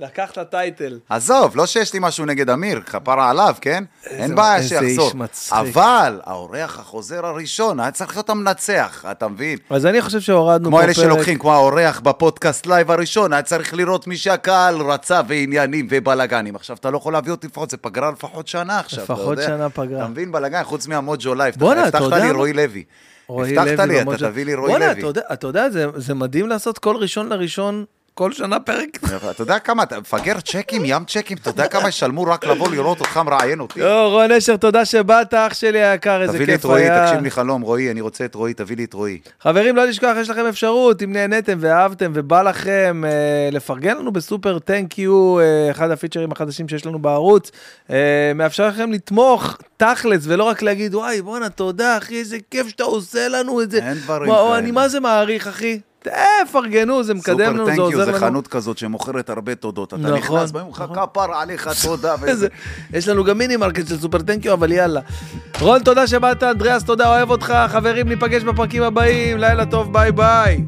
לקחת 0.00 0.38
title. 0.50 0.98
עזוב, 1.08 1.56
לא 1.56 1.66
שיש 1.66 1.92
לי 1.92 1.98
משהו 2.02 2.24
נגד 2.24 2.50
אמיר, 2.50 2.80
כפרה 2.80 3.30
עליו, 3.30 3.54
כן? 3.60 3.84
אין 4.06 4.34
בעיה 4.34 4.56
איזה 4.56 4.68
שיחזור. 4.68 5.06
איש 5.06 5.14
מצחיק. 5.14 5.52
אבל 5.52 6.20
האורח 6.24 6.78
החוזר 6.78 7.26
הראשון 7.26 7.80
היה 7.80 7.90
צריך 7.90 8.16
להיות 8.16 8.30
המנצח, 8.30 9.04
אתה 9.10 9.28
מבין? 9.28 9.58
אז 9.70 9.86
אני 9.86 10.02
חושב 10.02 10.20
שהורדנו 10.20 10.68
כמו 10.68 10.76
פה 10.76 10.84
אלה 10.84 10.94
פרק. 10.94 11.04
שלוקחים, 11.04 11.38
כמו 11.38 11.52
האורח 11.54 12.00
בפודקאסט 12.00 12.66
live 12.66 12.90
הראשון, 12.90 13.32
היה 13.32 13.42
צריך 13.42 13.74
לראות 13.74 14.06
מי 14.06 14.16
שהקהל 14.16 14.76
רצה 14.80 15.20
ועניינים 15.28 15.86
ובלאגנים. 15.90 16.56
עכשיו, 16.56 16.76
אתה 16.80 16.90
לא 16.90 16.96
יכול 16.96 17.12
להביא 17.12 17.32
אותי 17.32 17.46
לפחות, 17.46 17.70
זה 17.70 17.76
פגרה 17.76 18.10
לפחות 18.10 18.48
שנה 18.48 18.78
עכשיו, 18.78 19.04
אתה 19.04 19.12
לפחות 19.12 19.28
יודע. 19.38 19.46
שנה 19.46 19.70
פגרה. 19.70 20.00
אתה 20.00 20.08
מבין 20.08 20.32
בלאגן, 20.32 20.62
חוץ 20.64 20.86
מהמוג'ו 20.86 21.34
לייב. 21.34 21.54
בואנה, 21.58 21.88
אתה 21.88 21.98
הבטחת 21.98 22.02
יודע 22.12 22.18
לי 22.26 22.32
מה? 22.32 22.38
רועי 22.38 22.52
לוי. 22.52 22.84
רועי 23.28 23.58
הבטחת 23.58 23.86
לי, 23.88 24.02
אתה 24.02 24.16
תביא 24.18 24.44
לי 24.44 24.54
רועי 24.54 24.70
בואנה, 24.72 24.92
לוי. 24.92 25.00
יודע- 25.02 25.20
אתה 25.32 25.46
יודע, 25.46 25.70
זה- 25.70 25.86
זה 25.96 26.14
מדהים 26.14 26.48
לעשות 26.48 26.78
כל 26.78 26.96
ראשון 26.96 27.28
לראשון, 27.28 27.84
כל 28.14 28.32
שנה 28.32 28.60
פרק. 28.60 28.98
אתה 29.30 29.42
יודע 29.42 29.58
כמה, 29.58 29.82
אתה 29.82 30.00
מפגר 30.00 30.40
צ'קים, 30.40 30.82
ים 30.84 31.04
צ'קים, 31.04 31.36
אתה 31.42 31.50
יודע 31.50 31.68
כמה 31.68 31.88
ישלמו 31.88 32.22
רק 32.22 32.46
לבוא 32.46 32.70
לראות 32.70 33.00
אותך 33.00 33.16
מראיין 33.16 33.60
אותי? 33.60 33.80
יואו, 33.80 34.10
רון 34.10 34.32
אשר, 34.32 34.56
תודה 34.56 34.84
שבאת, 34.84 35.34
אח 35.34 35.54
שלי 35.54 35.84
היקר, 35.84 36.22
איזה 36.22 36.32
תביא 36.32 36.46
לי 36.46 36.54
את 36.54 36.58
כיף 36.58 36.64
רועי, 36.64 36.82
היה. 36.82 37.06
תקשיב 37.06 37.22
לי 37.22 37.30
חלום, 37.30 37.62
רועי, 37.62 37.90
אני 37.90 38.00
רוצה 38.00 38.24
את 38.24 38.34
רועי, 38.34 38.54
תביא 38.54 38.76
לי 38.76 38.84
את 38.84 38.94
רועי. 38.94 39.18
חברים, 39.40 39.76
לא 39.76 39.84
לשכוח, 39.84 40.16
יש 40.20 40.30
לכם 40.30 40.46
אפשרות, 40.46 41.02
אם 41.02 41.12
נהניתם 41.12 41.58
ואהבתם 41.60 42.12
ובא 42.14 42.42
לכם 42.42 43.02
אה, 43.06 43.48
לפרגן 43.52 43.96
לנו 43.96 44.12
בסופר 44.12 44.58
תנק 44.58 44.98
יו, 44.98 45.38
אה, 45.38 45.70
אחד 45.70 45.90
הפיצ'רים 45.90 46.32
החדשים 46.32 46.68
שיש 46.68 46.86
לנו 46.86 46.98
בערוץ, 46.98 47.50
אה, 47.90 48.32
מאפשר 48.34 48.68
לכם 48.68 48.92
לתמוך 48.92 49.58
תכלס, 49.76 50.22
ולא 50.26 50.44
רק 50.44 50.62
להגיד, 50.62 50.94
וואי, 50.94 51.22
בואנה, 51.22 51.48
תודה, 51.48 51.98
אחי, 51.98 52.18
איזה 52.18 52.38
כיף 52.50 52.68
שאתה 52.68 52.84
עושה 52.84 53.28
לנו 53.28 53.62
את 53.62 53.70
זה. 53.70 53.78
אין 53.78 53.94
דברים 53.94 54.32
כאלה. 54.32 54.58
אני 54.58 54.70
מה 54.70 54.88
זה 54.88 55.00
מעריך, 55.00 55.46
אחי. 55.46 55.80
תפרגנו, 56.02 57.02
זה 57.02 57.14
מקדם 57.14 57.40
לנו, 57.40 57.50
סופר 57.50 57.64
זה 57.64 57.70
טנקיו 57.70 57.84
עוזר 57.84 58.04
זה 58.04 58.10
לנו. 58.10 58.20
חנות 58.20 58.48
כזאת 58.48 58.78
שמוכרת 58.78 59.30
הרבה 59.30 59.54
תודות. 59.54 59.94
אתה 59.94 60.02
נכון, 60.02 60.18
נכנס, 60.18 60.50
באים 60.50 60.66
לך 60.70 60.84
כפר 60.94 61.34
עליך 61.34 61.68
תודה. 61.82 62.14
יש 62.92 63.08
לנו 63.08 63.24
גם 63.24 63.38
מיני 63.38 63.56
מרקט 63.56 63.88
של 63.88 63.98
super 64.00 64.18
thank 64.18 64.37
you, 64.37 64.52
אבל 64.52 64.72
יאללה. 64.72 65.00
רון, 65.60 65.82
תודה 65.82 66.06
שבאת, 66.06 66.42
אנדריאס, 66.42 66.84
תודה, 66.84 67.08
אוהב 67.08 67.30
אותך. 67.30 67.54
חברים, 67.68 68.08
ניפגש 68.08 68.42
בפרקים 68.42 68.82
הבאים, 68.82 69.38
לילה 69.38 69.66
טוב, 69.66 69.92
ביי 69.92 70.12
ביי. 70.12 70.64